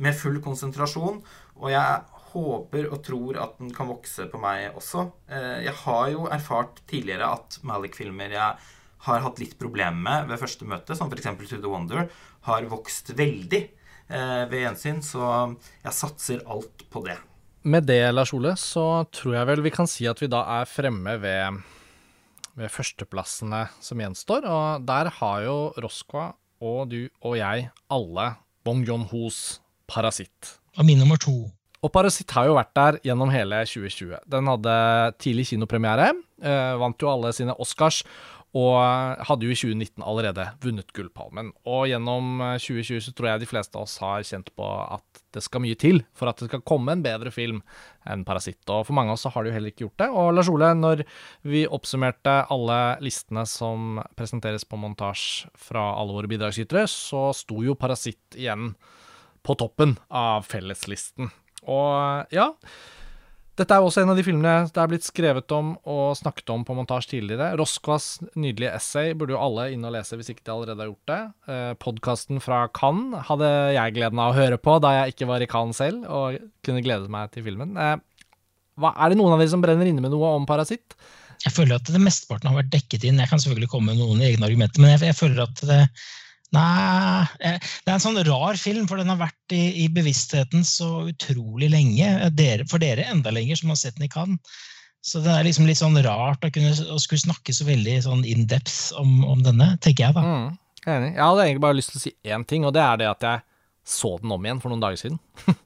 med 0.00 0.16
full 0.16 0.40
konsentrasjon. 0.44 1.20
Og 1.60 1.72
jeg 1.72 2.20
håper 2.30 2.88
og 2.90 3.00
tror 3.04 3.38
at 3.42 3.56
den 3.60 3.72
kan 3.74 3.90
vokse 3.90 4.26
på 4.30 4.40
meg 4.40 4.76
også. 4.78 5.08
Eh, 5.30 5.64
jeg 5.66 5.76
har 5.82 6.04
jo 6.12 6.28
erfart 6.30 6.82
tidligere 6.90 7.32
at 7.36 7.58
Malik-filmer 7.66 8.36
jeg 8.36 8.70
har 9.06 9.24
hatt 9.24 9.40
litt 9.40 9.56
problemer 9.60 9.96
med 9.96 10.28
ved 10.30 10.40
første 10.42 10.68
møte, 10.68 10.96
som 10.96 11.10
f.eks. 11.10 11.30
To 11.40 11.58
The 11.58 11.70
Wonder, 11.72 12.08
har 12.46 12.68
vokst 12.70 13.12
veldig 13.16 13.62
eh, 13.64 14.44
ved 14.50 14.64
gjensyn. 14.64 15.02
Så 15.04 15.24
jeg 15.82 15.96
satser 15.96 16.44
alt 16.46 16.86
på 16.92 17.04
det. 17.08 17.18
Med 17.62 17.84
det, 17.88 18.02
Lars 18.14 18.32
Ole, 18.32 18.54
så 18.56 19.04
tror 19.12 19.36
jeg 19.36 19.48
vel 19.50 19.64
vi 19.64 19.74
kan 19.74 19.88
si 19.90 20.06
at 20.08 20.20
vi 20.22 20.30
da 20.32 20.46
er 20.60 20.68
fremme 20.68 21.18
ved, 21.20 21.58
ved 22.56 22.72
førsteplassene 22.72 23.66
som 23.84 24.00
gjenstår. 24.00 24.46
Og 24.48 24.86
der 24.88 25.12
har 25.18 25.42
jo 25.44 25.58
Roskva 25.80 26.30
og 26.60 26.90
du 26.92 27.08
og 27.24 27.38
jeg 27.40 27.70
alle 27.90 28.26
Bong 28.64 28.84
Joon-hos 28.86 29.60
Parasitt. 29.90 30.58
Og 30.78 30.86
min 30.86 31.00
nummer 31.00 31.18
to. 31.20 31.50
Og 31.80 31.92
Parasitt 31.92 32.30
har 32.36 32.50
jo 32.50 32.58
vært 32.58 32.74
der 32.76 32.98
gjennom 33.08 33.32
hele 33.32 33.62
2020. 33.64 34.20
Den 34.28 34.50
hadde 34.52 34.74
tidlig 35.22 35.48
kinopremiere, 35.48 36.10
eh, 36.44 36.74
vant 36.80 37.00
jo 37.00 37.08
alle 37.08 37.32
sine 37.32 37.56
Oscars, 37.56 38.02
og 38.50 39.20
hadde 39.28 39.46
jo 39.46 39.54
i 39.54 39.58
2019 39.58 40.02
allerede 40.02 40.48
vunnet 40.62 40.88
Gullpalmen. 40.96 41.52
Og 41.70 41.84
gjennom 41.86 42.40
2020 42.58 42.96
eh, 42.96 43.04
så 43.04 43.12
tror 43.14 43.28
jeg 43.28 43.42
de 43.44 43.48
fleste 43.50 43.78
av 43.78 43.86
oss 43.86 43.94
har 44.02 44.26
kjent 44.26 44.50
på 44.58 44.66
at 44.66 45.22
det 45.30 45.44
skal 45.44 45.62
mye 45.62 45.78
til 45.78 46.02
for 46.18 46.30
at 46.30 46.42
det 46.42 46.48
skal 46.50 46.64
komme 46.66 46.96
en 46.96 47.04
bedre 47.04 47.30
film 47.34 47.60
enn 48.10 48.24
Parasitt. 48.26 48.64
Og 48.66 48.88
for 48.88 48.98
mange 48.98 49.14
av 49.14 49.20
oss 49.20 49.26
så 49.28 49.30
har 49.30 49.46
det 49.46 49.52
jo 49.52 49.56
heller 49.58 49.74
ikke 49.74 49.86
gjort 49.86 50.02
det. 50.02 50.10
Og 50.10 50.32
Lars 50.34 50.50
Ole, 50.50 50.72
når 50.74 51.04
vi 51.46 51.62
oppsummerte 51.70 52.40
alle 52.50 52.80
listene 53.06 53.46
som 53.46 54.00
presenteres 54.18 54.66
på 54.66 54.80
montasje 54.82 55.52
fra 55.70 55.92
alle 56.00 56.18
våre 56.18 56.30
bidragsytere, 56.30 56.88
så 56.90 57.28
sto 57.36 57.62
jo 57.62 57.78
Parasitt 57.78 58.34
igjen 58.34 58.72
på 59.46 59.54
toppen 59.62 59.94
av 60.10 60.42
felleslisten. 60.50 61.30
Og 61.70 62.34
ja 62.34 62.50
dette 63.60 63.76
er 63.76 63.84
også 63.84 64.02
en 64.02 64.12
av 64.12 64.18
de 64.18 64.24
filmene 64.24 64.52
det 64.72 64.80
er 64.80 64.88
blitt 64.90 65.04
skrevet 65.04 65.52
om 65.52 65.74
og 65.88 66.14
snakket 66.18 66.52
om 66.54 66.62
på 66.64 66.76
montasje 66.78 67.12
tidligere. 67.12 67.52
Roskvas 67.60 68.06
nydelige 68.32 68.72
essay 68.78 69.12
burde 69.18 69.34
jo 69.36 69.40
alle 69.42 69.68
inn 69.74 69.84
og 69.84 69.92
lese 69.94 70.16
hvis 70.16 70.32
ikke 70.32 70.46
de 70.46 70.54
allerede 70.54 70.80
har 70.80 70.90
gjort 70.90 71.12
det. 71.12 71.20
Eh, 71.52 71.72
Podkasten 71.82 72.40
fra 72.44 72.62
Cannes 72.76 73.26
hadde 73.28 73.50
jeg 73.76 73.96
gleden 73.98 74.22
av 74.22 74.32
å 74.32 74.38
høre 74.38 74.60
på 74.60 74.78
da 74.82 74.94
jeg 74.96 75.14
ikke 75.14 75.28
var 75.30 75.44
i 75.44 75.50
Cannes 75.50 75.80
selv, 75.80 76.06
og 76.08 76.40
kunne 76.66 76.84
gledet 76.84 77.12
meg 77.12 77.32
til 77.34 77.44
filmen. 77.46 77.76
Eh, 77.76 77.96
hva, 78.80 78.94
er 78.96 79.12
det 79.12 79.20
noen 79.20 79.36
av 79.36 79.42
dere 79.42 79.52
som 79.52 79.64
brenner 79.64 79.90
inne 79.90 80.04
med 80.04 80.14
noe 80.14 80.32
om 80.38 80.48
Parasitt? 80.48 80.96
Jeg 81.44 81.52
føler 81.56 81.76
at 81.76 81.88
det 81.88 82.00
mesteparten 82.00 82.50
har 82.50 82.58
vært 82.62 82.72
dekket 82.72 83.04
inn. 83.08 83.20
Jeg 83.20 83.30
kan 83.30 83.40
selvfølgelig 83.40 83.72
komme 83.72 83.92
med 83.92 84.00
noen 84.00 84.24
egne 84.24 84.48
argumenter, 84.48 84.80
men 84.82 84.94
jeg, 84.94 85.04
jeg 85.08 85.16
føler 85.20 85.44
at 85.44 85.62
det, 85.68 85.80
Nei, 86.50 87.26
eh, 87.46 87.60
det 87.60 87.92
er 87.92 87.94
en 87.94 88.02
sånn 88.02 88.18
rar 88.26 88.58
film, 88.58 88.88
for 88.90 88.98
den 88.98 89.12
har 89.12 89.20
vært 89.20 89.54
i, 89.54 89.84
i 89.84 89.86
bevisstheten 89.92 90.64
så 90.66 91.06
utrolig 91.12 91.70
lenge. 91.70 92.08
Dere, 92.34 92.66
for 92.70 92.82
dere 92.82 93.06
enda 93.12 93.30
lenger, 93.34 93.60
som 93.60 93.70
har 93.70 93.78
sett 93.78 93.98
den 93.98 94.08
i 94.08 94.12
Cannes. 94.12 94.58
Så 95.00 95.22
det 95.24 95.32
er 95.32 95.46
liksom 95.46 95.64
litt 95.64 95.80
sånn 95.80 95.96
rart 96.04 96.42
å, 96.44 96.50
kunne, 96.52 96.74
å 96.92 96.98
skulle 97.00 97.22
snakke 97.22 97.54
så 97.56 97.64
veldig 97.64 97.94
sånn 98.04 98.24
in 98.28 98.44
depth 98.50 98.90
om, 99.00 99.22
om, 99.24 99.40
denne, 99.44 99.72
tenker 99.80 100.10
jeg 100.10 100.16
da. 100.18 100.24
Mm, 100.26 100.58
enig. 100.84 101.12
Jeg 101.14 101.24
hadde 101.24 101.46
egentlig 101.46 101.64
bare 101.64 101.78
lyst 101.78 101.94
til 101.94 102.00
å 102.00 102.02
si 102.02 102.12
én 102.34 102.44
ting, 102.48 102.66
og 102.68 102.74
det 102.76 102.82
er 102.84 103.00
det 103.00 103.08
at 103.08 103.24
jeg 103.24 103.44
så 103.90 104.12
den 104.20 104.34
om 104.34 104.44
igjen 104.44 104.60
for 104.60 104.72
noen 104.72 104.82
dager 104.82 105.00
siden. 105.00 105.16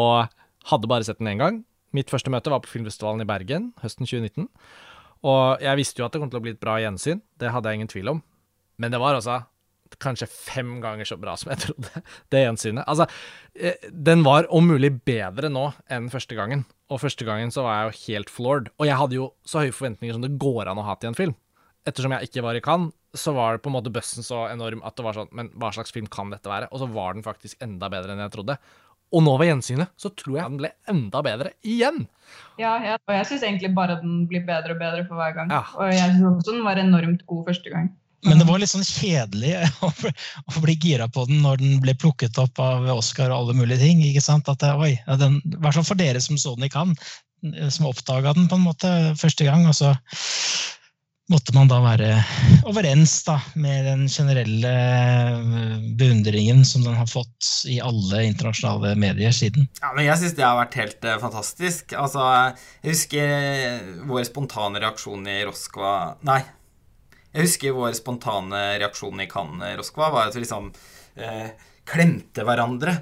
og 0.00 0.32
hadde 0.70 0.90
bare 0.90 1.04
sett 1.04 1.20
den 1.20 1.34
én 1.34 1.42
gang. 1.42 1.60
Mitt 1.96 2.08
første 2.12 2.32
møte 2.32 2.52
var 2.52 2.62
på 2.64 2.72
filmfestivalen 2.72 3.24
i 3.24 3.28
Bergen 3.28 3.70
høsten 3.82 4.08
2019. 4.08 4.48
Og 5.28 5.62
jeg 5.64 5.80
visste 5.80 6.00
jo 6.00 6.06
at 6.06 6.14
det 6.14 6.22
kom 6.22 6.32
til 6.32 6.40
å 6.40 6.44
bli 6.46 6.54
et 6.54 6.62
bra 6.62 6.78
gjensyn, 6.80 7.20
det 7.40 7.52
hadde 7.52 7.68
jeg 7.68 7.80
ingen 7.80 7.92
tvil 7.92 8.12
om. 8.14 8.24
Men 8.80 8.94
det 8.94 9.00
var 9.02 9.18
altså 9.18 9.40
kanskje 10.02 10.28
fem 10.30 10.78
ganger 10.82 11.08
så 11.08 11.18
bra 11.20 11.34
som 11.38 11.52
jeg 11.52 11.62
trodde, 11.66 12.02
det 12.32 12.44
gjensynet. 12.44 12.86
Altså, 12.86 13.08
eh, 13.58 13.90
den 13.90 14.24
var 14.26 14.48
om 14.54 14.70
mulig 14.70 14.92
bedre 15.08 15.50
nå 15.52 15.70
enn 15.92 16.10
første 16.12 16.38
gangen. 16.38 16.64
Og 16.88 17.02
første 17.02 17.26
gangen 17.28 17.52
så 17.54 17.66
var 17.66 17.80
jeg 17.80 17.88
jo 17.88 17.98
helt 18.06 18.32
floored. 18.32 18.72
Og 18.78 18.88
jeg 18.88 19.00
hadde 19.00 19.18
jo 19.18 19.28
så 19.46 19.64
høye 19.64 19.76
forventninger 19.76 20.16
som 20.16 20.24
det 20.24 20.36
går 20.40 20.70
an 20.70 20.80
å 20.80 20.86
ha 20.86 20.96
til 20.96 21.12
en 21.12 21.18
film. 21.18 21.36
Ettersom 21.88 22.14
jeg 22.16 22.28
ikke 22.28 22.44
var 22.44 22.58
i 22.58 22.64
Cannes, 22.64 22.94
så 23.16 23.32
var 23.32 23.56
det 23.56 23.62
på 23.64 23.70
en 23.70 23.78
måte 23.78 23.92
bøssen 23.92 24.24
så 24.26 24.44
enorm 24.50 24.82
at 24.84 24.92
det 24.98 25.04
var 25.06 25.16
sånn 25.16 25.30
Men 25.32 25.46
hva 25.56 25.70
slags 25.72 25.94
film 25.94 26.10
kan 26.12 26.28
dette 26.28 26.50
være? 26.50 26.68
Og 26.68 26.82
så 26.82 26.88
var 26.92 27.16
den 27.16 27.24
faktisk 27.24 27.56
enda 27.64 27.88
bedre 27.92 28.12
enn 28.12 28.20
jeg 28.20 28.34
trodde. 28.34 28.58
Og 29.08 29.24
nå 29.24 29.34
ved 29.40 29.48
gjensynet 29.48 29.92
så 29.96 30.10
tror 30.12 30.36
jeg 30.36 30.50
den 30.50 30.58
ble 30.60 30.70
enda 30.92 31.22
bedre 31.24 31.54
igjen. 31.64 32.02
Ja, 32.60 32.74
ja 32.84 32.98
og 32.98 33.14
jeg 33.14 33.28
syns 33.30 33.46
egentlig 33.46 33.70
bare 33.76 33.96
den 34.02 34.26
blir 34.28 34.44
bedre 34.48 34.76
og 34.76 34.82
bedre 34.82 35.06
for 35.08 35.20
hver 35.20 35.32
gang. 35.38 35.54
Ja. 35.54 35.62
Og 35.80 35.94
jeg 35.94 36.12
syns 36.12 36.28
også 36.28 36.58
den 36.58 36.66
var 36.66 36.80
enormt 36.82 37.24
god 37.30 37.48
første 37.48 37.72
gang. 37.72 37.88
Men 38.26 38.40
det 38.40 38.48
var 38.48 38.58
litt 38.58 38.72
sånn 38.72 38.86
kjedelig 38.86 39.54
å 39.86 40.62
bli 40.62 40.74
gira 40.82 41.06
på 41.12 41.26
den 41.28 41.42
når 41.44 41.60
den 41.62 41.76
ble 41.84 41.94
plukket 41.98 42.38
opp 42.42 42.58
av 42.62 42.88
Oscar 42.96 43.30
og 43.30 43.44
alle 43.44 43.58
mulige 43.60 43.84
ting. 43.84 44.02
ikke 44.02 44.24
sant? 44.24 44.50
At 44.50 44.62
det, 44.64 44.74
oi, 44.74 44.96
den, 45.20 45.38
I 45.44 45.60
hvert 45.62 45.78
fall 45.78 45.86
for 45.92 46.00
dere 46.00 46.22
som 46.24 46.40
så 46.40 46.56
den 46.58 46.66
i 46.66 46.72
Cannes, 46.72 46.98
som 47.70 47.86
oppdaga 47.86 48.34
den 48.34 48.48
på 48.50 48.58
en 48.58 48.66
måte 48.66 48.90
første 49.20 49.46
gang. 49.46 49.68
og 49.70 49.76
så 49.78 49.94
måtte 51.28 51.52
man 51.52 51.68
da 51.68 51.78
være 51.84 52.08
overens 52.68 53.20
da, 53.26 53.36
med 53.60 53.84
den 53.86 54.04
generelle 54.08 54.72
eh, 54.72 55.88
beundringen 56.00 56.64
som 56.66 56.84
den 56.86 56.96
har 56.96 57.08
fått 57.10 57.50
i 57.68 57.78
alle 57.84 58.24
internasjonale 58.30 58.94
medier 58.98 59.34
siden. 59.36 59.68
Ja, 59.82 59.92
men 59.96 60.08
Jeg 60.08 60.22
syns 60.22 60.36
det 60.38 60.46
har 60.46 60.56
vært 60.58 60.78
helt 60.80 61.04
uh, 61.04 61.18
fantastisk. 61.20 61.92
Altså, 61.92 62.24
Jeg 62.82 62.94
husker 62.94 63.34
vår 64.08 64.28
spontane 64.28 64.80
reaksjon 64.82 65.28
i 65.28 65.42
Roskva 65.48 65.92
Nei. 66.26 66.40
Jeg 67.32 67.44
husker 67.44 67.76
vår 67.76 67.92
spontane 67.96 68.60
reaksjon 68.80 69.20
i 69.20 69.28
Cannes 69.28 69.76
Roskva 69.76 70.08
var 70.14 70.30
at 70.30 70.36
vi 70.36 70.42
liksom 70.44 70.70
eh, 71.20 71.50
klemte 71.88 72.44
hverandre, 72.44 72.94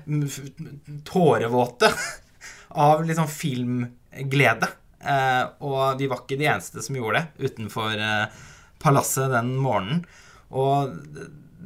tårevåte, 1.06 1.90
av 2.86 3.04
liksom 3.06 3.30
filmglede. 3.30 4.68
Eh, 4.98 5.44
og 5.62 6.00
vi 6.00 6.08
var 6.10 6.24
ikke 6.24 6.38
de 6.40 6.48
eneste 6.50 6.82
som 6.82 6.98
gjorde 6.98 7.22
det 7.22 7.50
utenfor 7.50 7.94
eh, 7.94 8.42
palasset 8.82 9.30
den 9.34 9.54
morgenen. 9.62 10.02
Og 10.50 10.96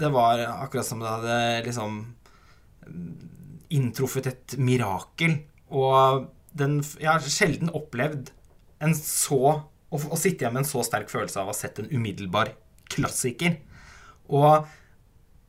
det 0.00 0.12
var 0.12 0.44
akkurat 0.50 0.88
som 0.88 1.00
det 1.00 1.10
hadde 1.12 1.38
liksom 1.66 1.98
inntruffet 3.70 4.28
et 4.30 4.56
mirakel. 4.60 5.40
Og 5.72 6.28
den, 6.56 6.80
jeg 6.98 7.08
har 7.08 7.24
sjelden 7.24 7.72
opplevd 7.76 8.32
en 8.80 8.96
så 8.96 9.60
å, 9.90 9.98
å 9.98 10.18
sitte 10.18 10.44
igjen 10.44 10.54
med 10.54 10.64
en 10.64 10.70
så 10.70 10.84
sterk 10.86 11.10
følelse 11.12 11.40
av 11.40 11.50
å 11.50 11.54
ha 11.54 11.58
sett 11.58 11.82
en 11.82 11.90
umiddelbar 11.90 12.54
klassiker. 12.90 13.58
Og, 14.30 14.66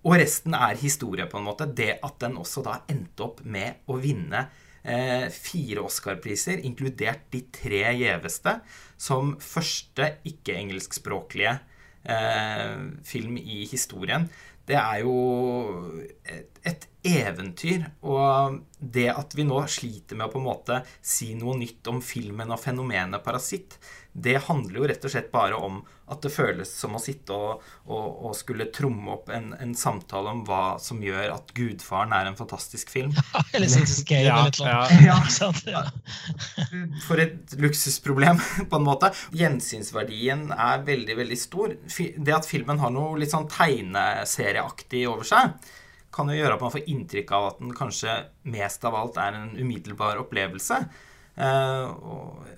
og 0.01 0.17
resten 0.17 0.57
er 0.57 0.79
historie, 0.81 1.27
på 1.29 1.39
en 1.39 1.47
måte. 1.47 1.69
Det 1.69 1.95
at 2.01 2.19
den 2.23 2.39
også 2.41 2.65
da 2.65 2.81
endte 2.91 3.27
opp 3.27 3.43
med 3.45 3.85
å 3.91 3.97
vinne 4.01 4.47
eh, 4.83 5.27
fire 5.33 5.85
Oscar-priser, 5.85 6.63
inkludert 6.67 7.27
de 7.33 7.43
tre 7.53 7.83
gjeveste, 7.99 8.59
som 8.97 9.35
første 9.41 10.15
ikke-engelskspråklige 10.29 11.57
eh, 12.03 12.79
film 13.05 13.37
i 13.41 13.65
historien. 13.69 14.29
Det 14.71 14.77
er 14.77 15.01
jo 15.03 15.15
et, 16.23 16.59
et, 16.63 16.87
eventyr. 17.01 17.87
Og 18.05 18.59
det 18.77 19.07
at 19.09 19.33
vi 19.35 19.45
nå 19.47 19.57
sliter 19.71 20.17
med 20.17 20.29
å 20.29 20.33
på 20.35 20.41
en 20.41 20.45
måte 20.45 20.81
si 21.01 21.31
noe 21.37 21.57
nytt 21.57 21.89
om 21.89 21.97
filmen 22.05 22.53
og 22.53 22.61
fenomenet 22.61 23.25
parasitt, 23.25 23.79
det 24.13 24.41
handler 24.47 24.81
jo 24.81 24.87
rett 24.89 25.05
og 25.07 25.11
slett 25.13 25.31
bare 25.31 25.55
om 25.55 25.79
at 26.11 26.25
det 26.25 26.33
føles 26.33 26.67
som 26.75 26.97
å 26.97 26.99
sitte 26.99 27.31
og, 27.31 27.61
og, 27.87 28.07
og 28.27 28.33
skulle 28.35 28.67
tromme 28.75 29.13
opp 29.13 29.29
en, 29.31 29.53
en, 29.55 29.71
samtale 29.77 30.33
om 30.33 30.41
hva 30.47 30.75
som 30.83 30.99
gjør 31.03 31.31
at 31.37 31.53
'Gudfaren' 31.55 32.11
er 32.17 32.27
en 32.27 32.35
fantastisk 32.35 32.91
film. 32.91 33.13
eller 33.55 33.71
Citizen 33.71 34.07
Kane 34.09 34.25
ja, 34.27 34.41
eller 34.51 35.71
ja. 35.71 35.83
For 37.07 37.23
et 37.23 37.55
luksusproblem, 37.55 38.41
på 38.71 38.81
en 38.81 38.87
måte. 38.87 39.13
Gjensynsverdien 39.31 40.49
er 40.51 40.83
veldig, 40.87 41.15
veldig 41.21 41.39
stor. 41.39 41.77
Det 41.87 42.35
at 42.35 42.49
filmen 42.49 42.83
har 42.83 42.91
noe 42.91 43.15
litt 43.21 43.31
sånn 43.31 43.47
tegneserieaktig 43.51 45.05
over 45.07 45.27
seg, 45.31 45.55
kan 46.11 46.27
jo 46.27 46.35
gjøre 46.35 46.57
at 46.57 46.65
man 46.65 46.73
får 46.73 46.89
inntrykk 46.91 47.31
av 47.37 47.45
at 47.53 47.63
den 47.63 47.71
kanskje 47.75 48.17
mest 48.51 48.83
av 48.83 48.97
alt 48.99 49.15
er 49.21 49.37
en 49.39 49.53
umiddelbar 49.55 50.19
opplevelse. 50.19 50.81
Uh, 51.39 51.87
og 52.03 52.49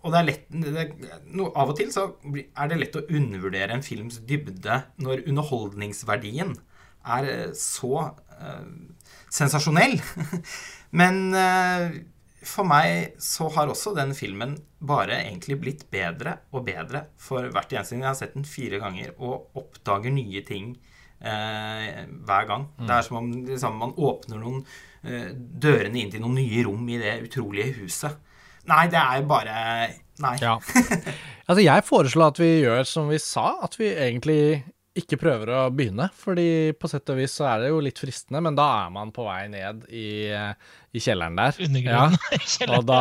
og 0.00 0.14
det 0.14 0.18
er 0.20 0.26
lett, 0.28 0.44
det, 0.48 0.84
no, 1.28 1.50
Av 1.52 1.72
og 1.72 1.76
til 1.78 1.90
så 1.92 2.06
er 2.32 2.70
det 2.70 2.78
lett 2.80 2.96
å 2.96 3.04
undervurdere 3.04 3.76
en 3.76 3.84
films 3.84 4.20
dybde 4.28 4.80
når 5.02 5.26
underholdningsverdien 5.28 6.54
er 7.16 7.28
eh, 7.28 7.50
så 7.56 8.06
eh, 8.40 8.64
sensasjonell. 9.32 9.98
Men 11.00 11.20
eh, 11.36 12.00
for 12.40 12.68
meg 12.68 13.18
så 13.20 13.50
har 13.52 13.68
også 13.68 13.92
den 13.96 14.14
filmen 14.16 14.56
bare 14.80 15.18
egentlig 15.26 15.58
blitt 15.60 15.84
bedre 15.92 16.38
og 16.54 16.64
bedre 16.68 17.06
for 17.20 17.50
hvert 17.52 17.74
eneste 17.74 17.96
gang. 17.96 18.06
Jeg 18.06 18.12
har 18.12 18.20
sett 18.22 18.38
den 18.38 18.48
fire 18.48 18.80
ganger 18.80 19.12
og 19.18 19.60
oppdager 19.60 20.14
nye 20.16 20.44
ting 20.48 20.72
eh, 21.20 22.06
hver 22.08 22.48
gang. 22.48 22.70
Mm. 22.78 22.86
Det 22.86 22.96
er 22.96 23.08
som 23.08 23.20
om 23.20 23.30
liksom, 23.52 23.76
man 23.84 23.96
åpner 23.96 24.40
noen 24.40 24.64
dørene 25.00 25.96
inn 25.96 26.10
til 26.12 26.20
noen 26.20 26.34
nye 26.36 26.64
rom 26.66 26.88
i 26.92 26.98
det 27.00 27.14
utrolige 27.24 27.78
huset. 27.78 28.18
Nei, 28.70 28.84
det 28.92 29.00
er 29.02 29.26
bare 29.28 29.58
Nei. 30.20 30.36
Ja. 30.42 30.58
Altså, 31.50 31.64
jeg 31.64 31.82
foreslår 31.82 32.28
at 32.30 32.38
vi 32.38 32.48
gjør 32.60 32.84
som 32.86 33.08
vi 33.10 33.16
sa, 33.18 33.56
at 33.66 33.72
vi 33.74 33.88
egentlig 33.90 34.60
ikke 35.00 35.18
prøver 35.20 35.52
å 35.54 35.60
begynne. 35.74 36.08
Fordi 36.14 36.70
på 36.78 36.90
sett 36.90 37.10
og 37.12 37.18
vis 37.20 37.34
så 37.38 37.46
er 37.50 37.64
det 37.64 37.70
jo 37.72 37.80
litt 37.82 37.98
fristende, 37.98 38.42
men 38.44 38.54
da 38.58 38.66
er 38.84 38.92
man 38.94 39.12
på 39.14 39.24
vei 39.26 39.44
ned 39.52 39.84
i, 39.90 40.30
i 40.30 41.02
kjelleren 41.02 41.38
der. 41.38 41.58
Undergrunnen. 41.66 42.16
Ja. 42.18 42.68
Og 42.76 42.86
da, 42.86 43.00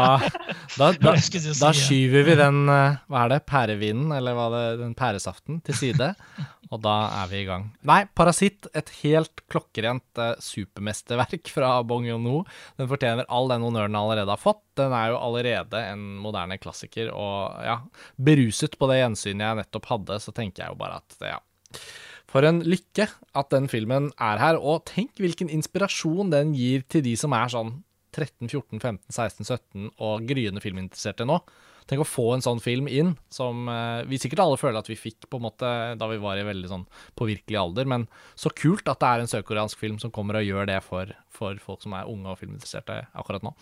da, 0.77 0.91
da, 1.01 1.13
da, 1.13 1.73
skyver 1.77 2.25
vi 2.25 2.37
den, 2.39 2.63
eh, 2.73 2.99
hva 3.09 3.25
er 3.25 3.35
det, 3.35 3.41
pærevinen, 3.49 4.13
eller 4.17 4.37
hva 4.37 4.49
det, 4.53 4.65
den 4.83 4.95
pæresaften, 4.97 5.61
til 5.65 5.77
side. 5.77 6.11
Og 6.69 6.81
da 6.85 6.95
er 7.23 7.29
vi 7.31 7.39
i 7.41 7.47
gang. 7.47 7.63
Nei, 7.89 8.03
'Parasitt', 8.13 8.67
et 8.77 8.91
helt 9.01 9.41
klokkerent 9.49 10.21
eh, 10.21 10.35
supermesterverk 10.43 11.49
fra 11.55 11.71
Bong 11.81 12.05
Yon-ho. 12.05 12.43
Den 12.77 12.89
fortjener 12.91 13.25
all 13.29 13.49
den 13.49 13.65
honnøren 13.65 13.89
den 13.89 14.01
allerede 14.01 14.35
har 14.35 14.41
fått. 14.41 14.61
Den 14.77 14.93
er 14.93 15.09
jo 15.13 15.17
allerede 15.17 15.81
en 15.93 16.03
moderne 16.21 16.59
klassiker, 16.61 17.09
og 17.09 17.57
ja, 17.65 17.79
beruset 18.21 18.77
på 18.77 18.91
det 18.91 19.01
gjensynet 19.01 19.47
jeg 19.47 19.59
nettopp 19.63 19.89
hadde, 19.89 20.21
så 20.21 20.35
tenker 20.35 20.63
jeg 20.63 20.75
jo 20.75 20.79
bare 20.79 21.01
at 21.01 21.17
ja. 21.25 21.41
For 22.29 22.45
en 22.45 22.61
lykke 22.61 23.07
at 23.09 23.49
den 23.49 23.65
filmen 23.71 24.11
er 24.21 24.37
her, 24.37 24.59
og 24.61 24.85
tenk 24.91 25.17
hvilken 25.17 25.49
inspirasjon 25.49 26.29
den 26.29 26.53
gir 26.53 26.85
til 26.85 27.01
de 27.07 27.15
som 27.17 27.33
er 27.33 27.49
sånn 27.49 27.79
13, 28.13 28.45
14, 28.49 28.77
15, 28.77 29.09
16, 29.09 29.49
17 29.49 29.89
og 29.97 30.29
gryende 30.29 30.61
filminteresserte 30.61 31.25
nå. 31.29 31.39
Tenk 31.89 32.03
å 32.03 32.07
få 32.07 32.27
en 32.35 32.43
sånn 32.45 32.61
film 32.61 32.85
inn, 32.91 33.15
som 33.33 33.65
eh, 33.71 34.03
vi 34.09 34.19
sikkert 34.21 34.43
alle 34.43 34.59
føler 34.61 34.77
at 34.77 34.89
vi 34.91 34.97
fikk 34.99 35.25
på 35.25 35.39
en 35.39 35.47
måte 35.47 35.71
da 35.97 36.09
vi 36.11 36.19
var 36.21 36.37
i 36.37 36.45
veldig 36.45 36.69
sånn 36.69 36.85
påvirkelig 37.17 37.57
alder. 37.57 37.89
Men 37.89 38.05
så 38.37 38.53
kult 38.53 38.85
at 38.91 39.01
det 39.01 39.09
er 39.09 39.23
en 39.23 39.31
sørkoreansk 39.31 39.81
film 39.81 39.97
som 40.01 40.13
kommer 40.13 40.37
og 40.37 40.45
gjør 40.45 40.69
det 40.69 40.77
for, 40.85 41.09
for 41.33 41.57
folk 41.63 41.81
som 41.85 41.97
er 41.97 42.09
unge 42.11 42.29
og 42.29 42.37
filminteresserte 42.41 43.01
akkurat 43.17 43.47
nå. 43.47 43.55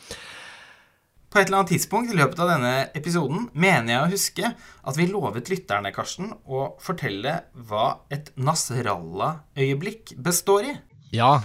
På 1.28 1.40
et 1.40 1.50
eller 1.50 1.62
annet 1.62 1.74
tidspunkt 1.76 2.12
i 2.12 2.18
løpet 2.18 2.40
av 2.40 2.52
denne 2.54 2.74
episoden 2.96 3.50
mener 3.52 3.94
jeg 3.94 4.04
å 4.04 4.12
huske 4.14 4.52
at 4.52 5.00
vi 5.00 5.08
lovet 5.12 5.52
lytterne, 5.52 5.92
Karsten, 5.96 6.32
å 6.48 6.70
fortelle 6.84 7.34
hva 7.68 7.88
et 8.12 8.32
Nasrallah-øyeblikk 8.40 10.16
består 10.24 10.72
i. 10.72 10.78
Ja. 11.16 11.38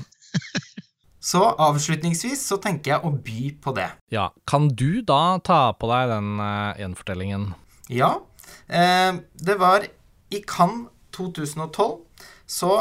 Så 1.22 1.42
avslutningsvis 1.62 2.40
så 2.50 2.58
tenker 2.62 2.96
jeg 2.96 3.06
å 3.06 3.12
by 3.14 3.52
på 3.62 3.74
det. 3.76 3.88
Ja, 4.10 4.32
Kan 4.48 4.72
du 4.74 5.02
da 5.06 5.38
ta 5.44 5.70
på 5.78 5.90
deg 5.92 6.10
den 6.10 6.34
uh, 6.42 6.74
gjenfortellingen? 6.80 7.52
Ja. 7.92 8.16
Eh, 8.66 9.20
det 9.38 9.56
var 9.60 9.86
i 10.32 10.40
Cannes 10.48 10.90
2012. 11.14 12.00
Så 12.48 12.72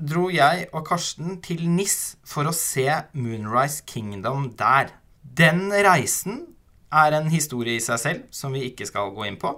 dro 0.00 0.28
jeg 0.32 0.68
og 0.72 0.86
Karsten 0.88 1.38
til 1.44 1.66
NIS 1.68 2.16
for 2.24 2.48
å 2.48 2.56
se 2.56 2.86
Moonrise 3.12 3.84
Kingdom 3.86 4.48
der. 4.58 4.94
Den 5.20 5.68
reisen 5.70 6.46
er 6.90 7.14
en 7.14 7.28
historie 7.30 7.76
i 7.76 7.84
seg 7.84 8.00
selv 8.02 8.30
som 8.34 8.54
vi 8.56 8.64
ikke 8.70 8.88
skal 8.88 9.12
gå 9.14 9.28
inn 9.28 9.38
på. 9.40 9.52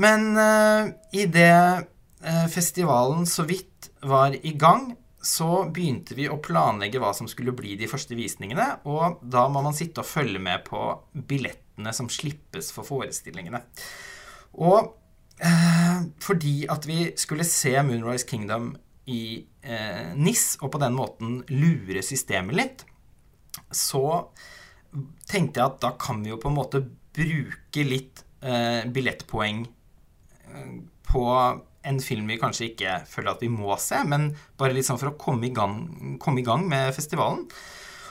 Men 0.00 0.32
eh, 0.40 0.92
idet 1.24 1.86
eh, 2.22 2.46
festivalen 2.50 3.26
så 3.30 3.46
vidt 3.48 3.90
var 4.04 4.34
i 4.34 4.54
gang, 4.58 4.94
så 5.24 5.48
begynte 5.72 6.16
vi 6.18 6.26
å 6.28 6.40
planlegge 6.44 7.00
hva 7.00 7.14
som 7.16 7.28
skulle 7.30 7.54
bli 7.56 7.78
de 7.80 7.88
første 7.88 8.16
visningene, 8.18 8.66
og 8.84 9.22
da 9.22 9.46
må 9.48 9.62
man 9.64 9.76
sitte 9.76 10.02
og 10.02 10.08
følge 10.08 10.42
med 10.42 10.66
på 10.68 10.80
billettene 11.14 11.94
som 11.96 12.10
slippes 12.12 12.70
for 12.74 12.86
forestillingene. 12.86 13.62
Og 14.60 14.92
eh, 15.40 16.04
fordi 16.22 16.56
at 16.70 16.88
vi 16.88 17.08
skulle 17.20 17.46
se 17.48 17.72
Moonrise 17.82 18.28
Kingdom 18.28 18.74
i 19.10 19.44
eh, 19.64 20.12
NIS, 20.16 20.58
og 20.60 20.74
på 20.74 20.82
den 20.82 20.96
måten 20.96 21.40
lure 21.52 22.04
systemet 22.04 22.60
litt, 22.60 22.84
så 23.72 24.04
tenkte 25.28 25.60
jeg 25.60 25.66
at 25.66 25.80
da 25.82 25.94
kan 26.00 26.22
vi 26.22 26.32
jo 26.32 26.40
på 26.40 26.50
en 26.50 26.58
måte 26.58 26.82
bruke 27.14 27.84
litt 27.86 28.24
eh, 28.44 28.84
billettpoeng 28.90 29.64
eh, 29.64 30.74
på 31.08 31.24
en 31.84 32.00
film 32.00 32.28
vi 32.30 32.40
kanskje 32.40 32.70
ikke 32.70 32.98
føler 33.08 33.34
at 33.34 33.42
vi 33.44 33.50
må 33.52 33.76
se, 33.80 34.00
men 34.08 34.30
bare 34.60 34.74
litt 34.76 34.88
sånn 34.88 35.00
for 35.00 35.12
å 35.12 35.18
komme 35.20 35.48
i 35.48 35.54
gang, 35.54 36.16
komme 36.22 36.42
i 36.42 36.46
gang 36.46 36.64
med 36.68 36.94
festivalen. 36.96 37.44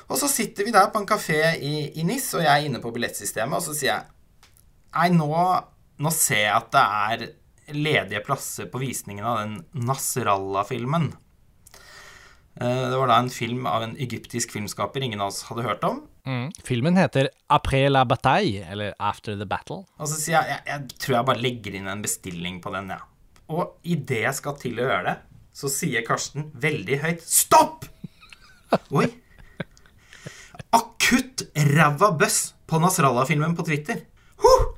Og 0.10 0.20
så 0.20 0.30
sitter 0.30 0.68
vi 0.68 0.74
der 0.76 0.92
på 0.94 1.02
en 1.02 1.10
kafé 1.10 1.40
i, 1.58 1.76
i 1.98 2.06
NIS, 2.06 2.34
og 2.38 2.44
jeg 2.46 2.52
er 2.54 2.68
inne 2.68 2.82
på 2.84 2.92
billettsystemet, 2.94 3.58
og 3.58 3.66
så 3.66 3.78
sier 3.78 3.94
jeg 3.96 4.10
Nei, 4.94 5.08
nå, 5.10 5.26
nå 6.06 6.10
ser 6.14 6.44
jeg 6.44 6.54
at 6.54 6.68
det 6.76 6.82
er 6.86 7.24
ledige 7.74 8.22
plasser 8.22 8.68
på 8.70 8.82
visningen 8.84 9.26
av 9.26 9.40
den 9.40 9.56
Nasrallah-filmen. 9.88 11.08
Eh, 12.62 12.90
det 12.92 12.98
var 13.00 13.10
da 13.10 13.18
en 13.18 13.32
film 13.34 13.66
av 13.66 13.88
en 13.88 13.96
egyptisk 13.98 14.54
filmskaper 14.54 15.02
ingen 15.02 15.24
av 15.24 15.32
oss 15.32 15.42
hadde 15.48 15.66
hørt 15.66 15.88
om. 15.88 16.04
Mm. 16.30 16.52
Filmen 16.64 17.00
heter 17.02 17.32
Après 17.50 17.90
la 17.90 18.06
bataille, 18.06 18.68
eller 18.70 18.94
After 19.00 19.40
the 19.40 19.48
battle. 19.50 19.82
Og 19.98 20.12
så 20.12 20.20
sier 20.20 20.38
jeg 20.38 20.54
jeg, 20.54 20.62
jeg 20.70 21.02
tror 21.02 21.18
jeg 21.18 21.30
bare 21.32 21.44
legger 21.44 21.80
inn 21.80 21.90
en 21.90 22.06
bestilling 22.06 22.62
på 22.62 22.76
den, 22.76 22.94
ja. 22.94 23.02
Og 23.52 23.80
idet 23.84 24.24
jeg 24.24 24.38
skal 24.38 24.58
til 24.60 24.80
å 24.80 24.88
gjøre 24.88 25.06
det, 25.10 25.18
så 25.54 25.70
sier 25.70 26.06
Karsten 26.06 26.50
veldig 26.54 27.00
høyt 27.04 27.26
Stopp! 27.28 27.86
Oi. 28.96 29.06
Akutt 30.74 31.46
ræva 31.54 32.10
bøss 32.18 32.40
på 32.70 32.80
Nasrallah-filmen 32.82 33.54
på 33.58 33.66
Twitter. 33.68 34.06
Huh! 34.42 34.70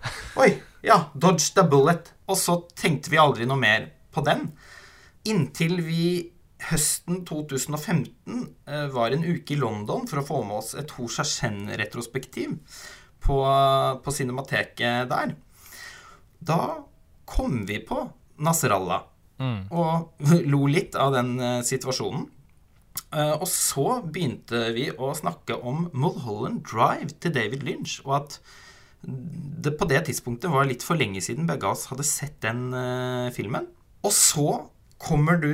Oi. 0.41 0.49
Ja, 0.85 1.07
dodge 1.15 1.53
the 1.55 1.63
bullet. 1.65 2.11
Og 2.29 2.37
så 2.37 2.59
tenkte 2.77 3.13
vi 3.13 3.21
aldri 3.21 3.47
noe 3.47 3.61
mer 3.61 3.87
på 4.13 4.23
den. 4.25 4.49
Inntil 5.25 5.79
vi 5.85 6.07
høsten 6.65 7.23
2015 7.27 8.43
eh, 8.67 8.85
var 8.93 9.13
en 9.13 9.25
uke 9.25 9.55
i 9.55 9.59
London 9.59 10.05
for 10.09 10.21
å 10.21 10.25
få 10.25 10.41
med 10.47 10.59
oss 10.59 10.73
et 10.77 10.91
Ho 10.97 11.07
Shashen-retrospektiv 11.11 12.55
på, 13.25 13.39
på 14.01 14.13
Cinemateket 14.13 15.09
der. 15.11 15.35
Da 16.39 16.59
kom 17.29 17.63
vi 17.69 17.79
på 17.85 18.03
Nasrallah 18.43 19.03
og 19.39 20.23
lo 20.53 20.65
litt 20.71 20.95
av 20.99 21.13
den 21.15 21.35
eh, 21.39 21.61
situasjonen. 21.65 22.27
Eh, 23.11 23.33
og 23.35 23.47
så 23.51 23.99
begynte 24.03 24.69
vi 24.75 24.89
å 24.91 25.11
snakke 25.17 25.57
om 25.59 25.89
Mulholland 25.93 26.63
Drive 26.67 27.17
til 27.19 27.35
David 27.35 27.65
Lynch, 27.67 27.99
og 28.05 28.15
at 28.21 28.39
det 29.05 29.75
på 29.77 29.85
det 29.85 30.05
tidspunktet 30.07 30.49
var 30.49 30.65
litt 30.65 30.81
for 30.81 30.97
lenge 30.97 31.21
siden 31.21 31.45
begge 31.45 31.67
av 31.67 31.75
oss 31.75 31.89
hadde 31.91 32.07
sett 32.07 32.39
den 32.45 32.69
eh, 32.73 33.31
filmen. 33.35 33.67
Og 34.05 34.13
så 34.15 34.47
kommer 35.01 35.37
du 35.41 35.51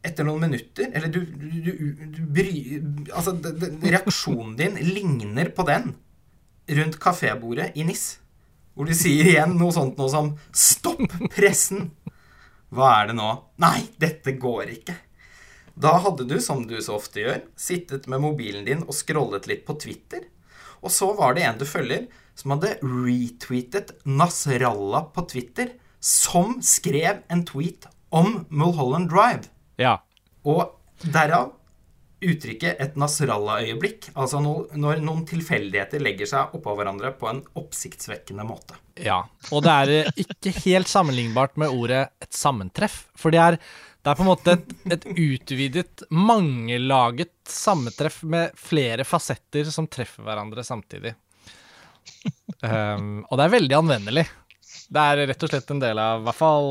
etter 0.00 0.24
noen 0.24 0.46
minutter 0.46 0.88
Eller 0.96 1.10
du, 1.12 1.18
du, 1.28 1.50
du, 1.60 2.04
du 2.08 2.20
bry, 2.32 2.78
Altså, 3.12 3.34
det, 3.36 3.50
det, 3.60 3.68
reaksjonen 3.92 4.54
din 4.56 4.78
ligner 4.94 5.50
på 5.52 5.66
den 5.68 5.90
rundt 6.70 6.96
kafébordet 7.02 7.74
i 7.76 7.84
NIS. 7.84 8.14
Hvor 8.72 8.88
du 8.88 8.94
sier 8.96 9.26
igjen 9.26 9.56
noe 9.58 9.74
sånt 9.74 9.98
noe 10.00 10.08
som 10.08 10.30
'Stopp 10.54 11.18
pressen'! 11.34 11.90
Hva 12.70 12.90
er 13.00 13.10
det 13.10 13.16
nå? 13.18 13.30
Nei, 13.62 13.78
dette 13.98 14.36
går 14.38 14.74
ikke. 14.76 14.96
Da 15.80 15.96
hadde 16.04 16.26
du, 16.28 16.36
som 16.42 16.66
du 16.68 16.76
så 16.82 16.98
ofte 16.98 17.22
gjør, 17.22 17.40
sittet 17.58 18.06
med 18.10 18.22
mobilen 18.22 18.66
din 18.66 18.82
og 18.86 18.94
scrollet 18.94 19.48
litt 19.50 19.64
på 19.66 19.78
Twitter. 19.80 20.26
Og 20.80 20.92
så 20.92 21.10
var 21.16 21.36
det 21.36 21.46
en 21.46 21.60
du 21.60 21.66
følger, 21.68 22.06
som 22.38 22.54
hadde 22.54 22.76
retweetet 22.82 23.94
Nasrallah 24.08 25.10
på 25.14 25.24
Twitter, 25.30 25.74
som 26.00 26.58
skrev 26.64 27.24
en 27.28 27.44
tweet 27.48 27.88
om 28.16 28.44
Mulholland 28.48 29.10
Drive. 29.12 29.50
Ja. 29.80 29.98
Og 30.48 30.76
derav 31.00 31.52
uttrykket 32.20 32.80
et 32.80 32.96
Nasrallah-øyeblikk. 33.00 34.10
Altså 34.14 34.40
når 34.40 35.02
noen 35.04 35.24
tilfeldigheter 35.28 36.02
legger 36.02 36.28
seg 36.28 36.56
oppå 36.56 36.76
hverandre 36.76 37.12
på 37.16 37.28
en 37.30 37.42
oppsiktsvekkende 37.60 38.44
måte. 38.48 38.76
Ja. 39.00 39.20
Og 39.50 39.64
det 39.64 39.72
er 39.72 39.92
eh, 39.94 40.10
ikke 40.24 40.52
helt 40.64 40.90
sammenlignbart 40.90 41.56
med 41.60 41.72
ordet 41.72 42.06
et 42.22 42.34
sammentreff. 42.36 43.02
For 43.18 43.32
det 43.34 43.40
er, 43.42 43.58
det 44.00 44.12
er 44.12 44.18
på 44.18 44.24
en 44.24 44.30
måte 44.30 44.56
et, 44.56 44.74
et 44.96 45.06
utvidet, 45.10 46.04
mangelaget 46.10 47.32
sammentreff 47.48 48.22
med 48.22 48.56
flere 48.58 49.06
fasetter 49.08 49.70
som 49.72 49.88
treffer 49.90 50.26
hverandre 50.26 50.64
samtidig. 50.66 51.14
Um, 52.60 53.22
og 53.28 53.38
det 53.38 53.46
er 53.46 53.54
veldig 53.56 53.76
anvendelig. 53.78 54.26
Det 54.90 55.02
er 55.12 55.24
rett 55.30 55.46
og 55.46 55.52
slett 55.52 55.70
en 55.72 55.80
del 55.82 56.00
av 56.02 56.20
i 56.20 56.26
hvert 56.26 56.38
fall 56.38 56.70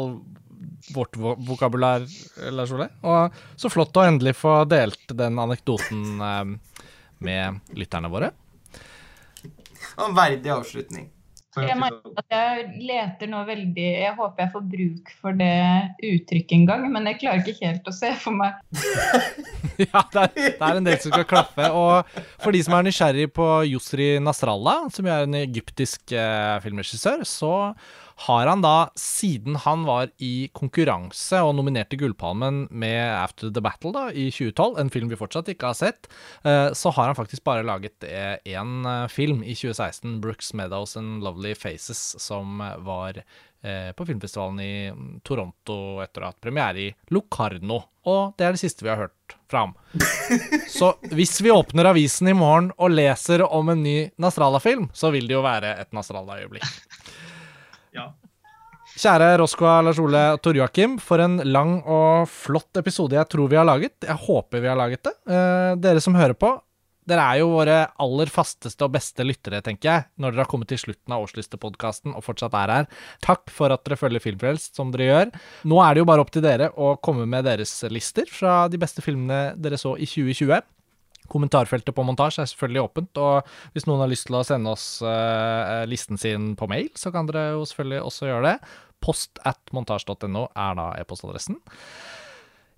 vårt 0.94 1.18
vo 1.20 1.36
vokabular, 1.48 2.06
Lars 2.54 2.74
Ole. 2.76 2.90
Og 3.08 3.40
så 3.60 3.72
flott 3.72 3.98
å 3.98 4.06
endelig 4.08 4.36
få 4.40 4.62
delt 4.70 5.14
den 5.18 5.40
anekdoten 5.42 6.22
um, 6.22 6.58
med 7.26 7.78
lytterne 7.78 8.12
våre. 8.12 8.32
En 10.00 10.16
verdig 10.16 10.52
avslutning. 10.54 11.10
Jeg 11.58 11.78
at 11.82 12.28
jeg 12.30 12.66
leter 12.86 13.30
nå 13.32 13.40
veldig 13.48 13.86
Jeg 13.86 14.12
håper 14.20 14.44
jeg 14.44 14.52
får 14.54 14.66
bruk 14.70 15.08
for 15.18 15.38
det 15.40 15.56
uttrykket 16.06 16.54
en 16.60 16.68
gang, 16.70 16.84
men 16.94 17.10
jeg 17.10 17.18
klarer 17.24 17.42
ikke 17.42 17.66
helt 17.66 17.90
å 17.90 17.94
se 17.96 18.12
for 18.22 18.38
meg 18.38 18.60
Ja, 19.82 20.04
det 20.14 20.22
er, 20.22 20.36
det 20.36 20.68
er 20.68 20.78
en 20.78 20.86
del 20.86 21.00
som 21.02 21.14
skal 21.14 21.26
klaffe. 21.26 21.70
Og 21.72 22.10
for 22.44 22.54
de 22.54 22.62
som 22.66 22.76
er 22.76 22.86
nysgjerrig 22.86 23.30
på 23.32 23.48
Yusri 23.72 24.10
Nasrallah, 24.22 24.90
som 24.92 25.08
er 25.08 25.24
en 25.24 25.38
egyptisk 25.40 26.12
eh, 26.12 26.58
filmregissør, 26.66 27.24
så 27.24 27.54
har 28.20 28.48
han 28.52 28.62
da, 28.62 28.90
siden 29.00 29.56
han 29.64 29.86
var 29.88 30.10
i 30.18 30.50
konkurranse 30.56 31.40
og 31.46 31.54
nominert 31.56 31.88
til 31.92 32.02
Gullpalmen 32.02 32.66
med 32.70 33.00
After 33.16 33.52
the 33.54 33.64
Battle 33.64 33.94
da, 33.96 34.10
i 34.12 34.28
2012, 34.34 34.80
en 34.82 34.92
film 34.92 35.12
vi 35.12 35.20
fortsatt 35.20 35.52
ikke 35.54 35.72
har 35.72 35.78
sett, 35.80 36.10
eh, 36.44 36.68
så 36.76 36.92
har 36.98 37.12
han 37.12 37.16
faktisk 37.16 37.46
bare 37.48 37.64
laget 37.64 38.04
én 38.04 38.74
eh, 38.84 39.06
film 39.12 39.40
i 39.44 39.56
2016, 39.56 40.20
Brooks 40.24 40.52
Meadows 40.54 40.98
and 41.00 41.24
Lovely 41.24 41.54
Faces, 41.56 42.02
som 42.20 42.60
var 42.84 43.22
eh, 43.22 43.94
på 43.96 44.10
filmfestivalen 44.10 44.60
i 44.66 44.74
Toronto 45.24 46.02
etter 46.04 46.20
å 46.20 46.28
ha 46.28 46.34
hatt 46.34 46.44
premiere 46.44 46.90
i 46.90 46.90
Locarno. 47.16 47.86
Og 48.10 48.36
det 48.36 48.50
er 48.50 48.56
det 48.56 48.64
siste 48.66 48.84
vi 48.84 48.92
har 48.92 49.00
hørt 49.06 49.38
fra 49.48 49.64
ham. 49.64 49.78
Så 50.68 50.92
hvis 51.14 51.38
vi 51.40 51.56
åpner 51.56 51.88
avisen 51.94 52.28
i 52.28 52.36
morgen 52.36 52.74
og 52.76 52.92
leser 52.98 53.46
om 53.48 53.72
en 53.72 53.84
ny 53.86 53.98
Nasralla-film, 54.20 54.90
så 54.92 55.14
vil 55.16 55.32
det 55.32 55.38
jo 55.38 55.46
være 55.46 55.78
et 55.80 55.96
Nasrallah-øyeblikk. 55.96 56.68
Ja. 57.96 58.12
Kjære 59.00 59.36
Roskva, 59.38 59.76
Lars 59.86 60.00
Ole 60.02 60.22
og 60.34 60.42
Tor 60.44 60.58
Joakim, 60.58 60.98
for 61.04 61.22
en 61.22 61.38
lang 61.46 61.78
og 61.86 62.26
flott 62.32 62.80
episode 62.82 63.18
jeg 63.18 63.30
tror 63.30 63.52
vi 63.52 63.60
har 63.60 63.68
laget. 63.68 63.96
Jeg 64.02 64.18
håper 64.26 64.64
vi 64.64 64.72
har 64.72 64.80
laget 64.80 65.06
det. 65.06 65.14
Eh, 65.30 65.76
dere 65.84 66.02
som 66.04 66.18
hører 66.18 66.34
på, 66.38 66.56
dere 67.10 67.26
er 67.26 67.42
jo 67.42 67.52
våre 67.54 67.78
aller 68.02 68.32
fasteste 68.34 68.86
og 68.86 68.94
beste 68.94 69.26
lyttere, 69.26 69.62
tenker 69.66 69.90
jeg, 69.90 70.08
når 70.22 70.34
dere 70.34 70.44
har 70.44 70.50
kommet 70.52 70.70
til 70.72 70.82
slutten 70.82 71.16
av 71.16 71.26
årslistepodkasten 71.26 72.14
og 72.16 72.26
fortsatt 72.26 72.58
er 72.58 72.74
her. 72.76 72.90
Takk 73.26 73.50
for 73.54 73.74
at 73.74 73.86
dere 73.86 73.98
følger 74.00 74.24
Filmfrelst 74.24 74.78
som 74.78 74.94
dere 74.94 75.10
gjør. 75.10 75.32
Nå 75.70 75.80
er 75.86 75.96
det 75.96 76.04
jo 76.04 76.10
bare 76.10 76.26
opp 76.26 76.34
til 76.34 76.46
dere 76.46 76.72
å 76.78 76.96
komme 77.02 77.26
med 77.30 77.48
deres 77.50 77.74
lister 77.94 78.30
fra 78.30 78.64
de 78.70 78.82
beste 78.82 79.06
filmene 79.06 79.56
dere 79.58 79.80
så 79.82 79.96
i 79.98 80.10
2020. 80.10 80.62
Kommentarfeltet 81.32 81.96
på 81.96 82.06
montasje 82.08 82.44
er 82.44 82.52
selvfølgelig 82.52 82.86
åpent, 82.86 83.22
og 83.22 83.50
hvis 83.76 83.88
noen 83.90 84.04
har 84.04 84.12
lyst 84.12 84.28
til 84.30 84.40
å 84.40 84.46
sende 84.48 84.74
oss 84.76 84.88
uh, 85.06 85.86
listen 85.90 86.20
sin 86.22 86.54
på 86.60 86.70
mail, 86.72 86.90
så 87.00 87.14
kan 87.16 87.30
dere 87.30 87.54
jo 87.58 87.66
selvfølgelig 87.70 88.06
også 88.06 88.32
gjøre 88.32 88.48
det. 88.52 88.56
Post 89.04 89.40
at 89.48 89.76
montasj.no 89.76 90.50
er 90.50 90.80
da 90.80 90.92
e-postadressen. 91.00 91.60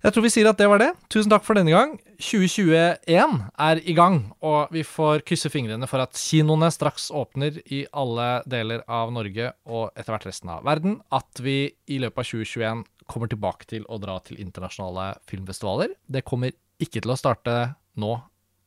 Jeg 0.02 0.16
tror 0.16 0.24
vi 0.24 0.30
sier 0.34 0.48
at 0.50 0.58
det 0.58 0.66
var 0.66 0.80
det. 0.82 0.88
Tusen 1.14 1.30
takk 1.30 1.44
for 1.46 1.54
denne 1.54 1.70
gang. 1.70 1.92
2021 2.18 3.36
er 3.62 3.80
i 3.86 3.94
gang, 3.94 4.16
og 4.42 4.72
vi 4.74 4.82
får 4.86 5.22
krysse 5.26 5.50
fingrene 5.52 5.86
for 5.90 6.02
at 6.02 6.18
kinoene 6.18 6.72
straks 6.74 7.06
åpner 7.14 7.60
i 7.70 7.84
alle 7.94 8.26
deler 8.50 8.82
av 8.90 9.12
Norge 9.14 9.52
og 9.70 9.92
etter 9.94 10.10
hvert 10.10 10.26
resten 10.26 10.50
av 10.50 10.66
verden. 10.66 10.98
At 11.14 11.38
vi 11.42 11.70
i 11.86 12.00
løpet 12.02 12.18
av 12.18 12.30
2021 12.32 12.82
kommer 13.12 13.30
tilbake 13.30 13.70
til 13.70 13.86
å 13.86 14.00
dra 14.02 14.18
til 14.26 14.42
internasjonale 14.42 15.12
filmfestivaler. 15.30 15.94
Det 16.10 16.26
kommer 16.26 16.50
ikke 16.82 17.04
til 17.04 17.14
å 17.14 17.18
starte 17.18 17.56
nå 17.94 18.16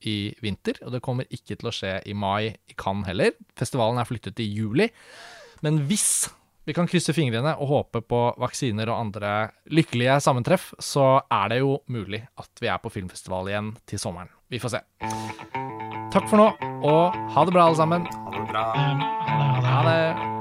i 0.05 0.33
vinter, 0.43 0.79
og 0.85 0.93
det 0.95 1.03
kommer 1.05 1.29
ikke 1.33 1.57
til 1.57 1.69
å 1.69 1.73
skje 1.73 1.97
i 2.05 2.15
mai 2.17 2.51
i 2.51 2.75
Cannes 2.77 3.07
heller. 3.09 3.35
Festivalen 3.57 4.01
er 4.01 4.09
flyttet 4.09 4.37
til 4.37 4.51
juli. 4.51 4.89
Men 5.65 5.83
hvis 5.89 6.27
vi 6.65 6.73
kan 6.73 6.89
krysse 6.89 7.13
fingrene 7.13 7.53
og 7.61 7.69
håpe 7.69 8.01
på 8.09 8.21
vaksiner 8.41 8.89
og 8.89 8.99
andre 9.07 9.33
lykkelige 9.69 10.17
sammentreff, 10.25 10.71
så 10.81 11.21
er 11.29 11.53
det 11.53 11.59
jo 11.61 11.77
mulig 11.93 12.23
at 12.41 12.63
vi 12.63 12.71
er 12.71 12.81
på 12.81 12.91
filmfestival 12.93 13.51
igjen 13.51 13.75
til 13.85 14.01
sommeren. 14.01 14.33
Vi 14.49 14.61
får 14.61 14.77
se. 14.77 14.83
Takk 16.13 16.29
for 16.31 16.39
nå, 16.41 16.47
og 16.85 17.17
ha 17.35 17.45
det 17.45 17.53
bra, 17.53 17.67
alle 17.67 17.77
sammen. 17.77 18.07
Ha 18.07 18.33
det 18.37 18.47
bra. 18.49 18.65
Ha 19.65 19.81
det. 19.89 20.35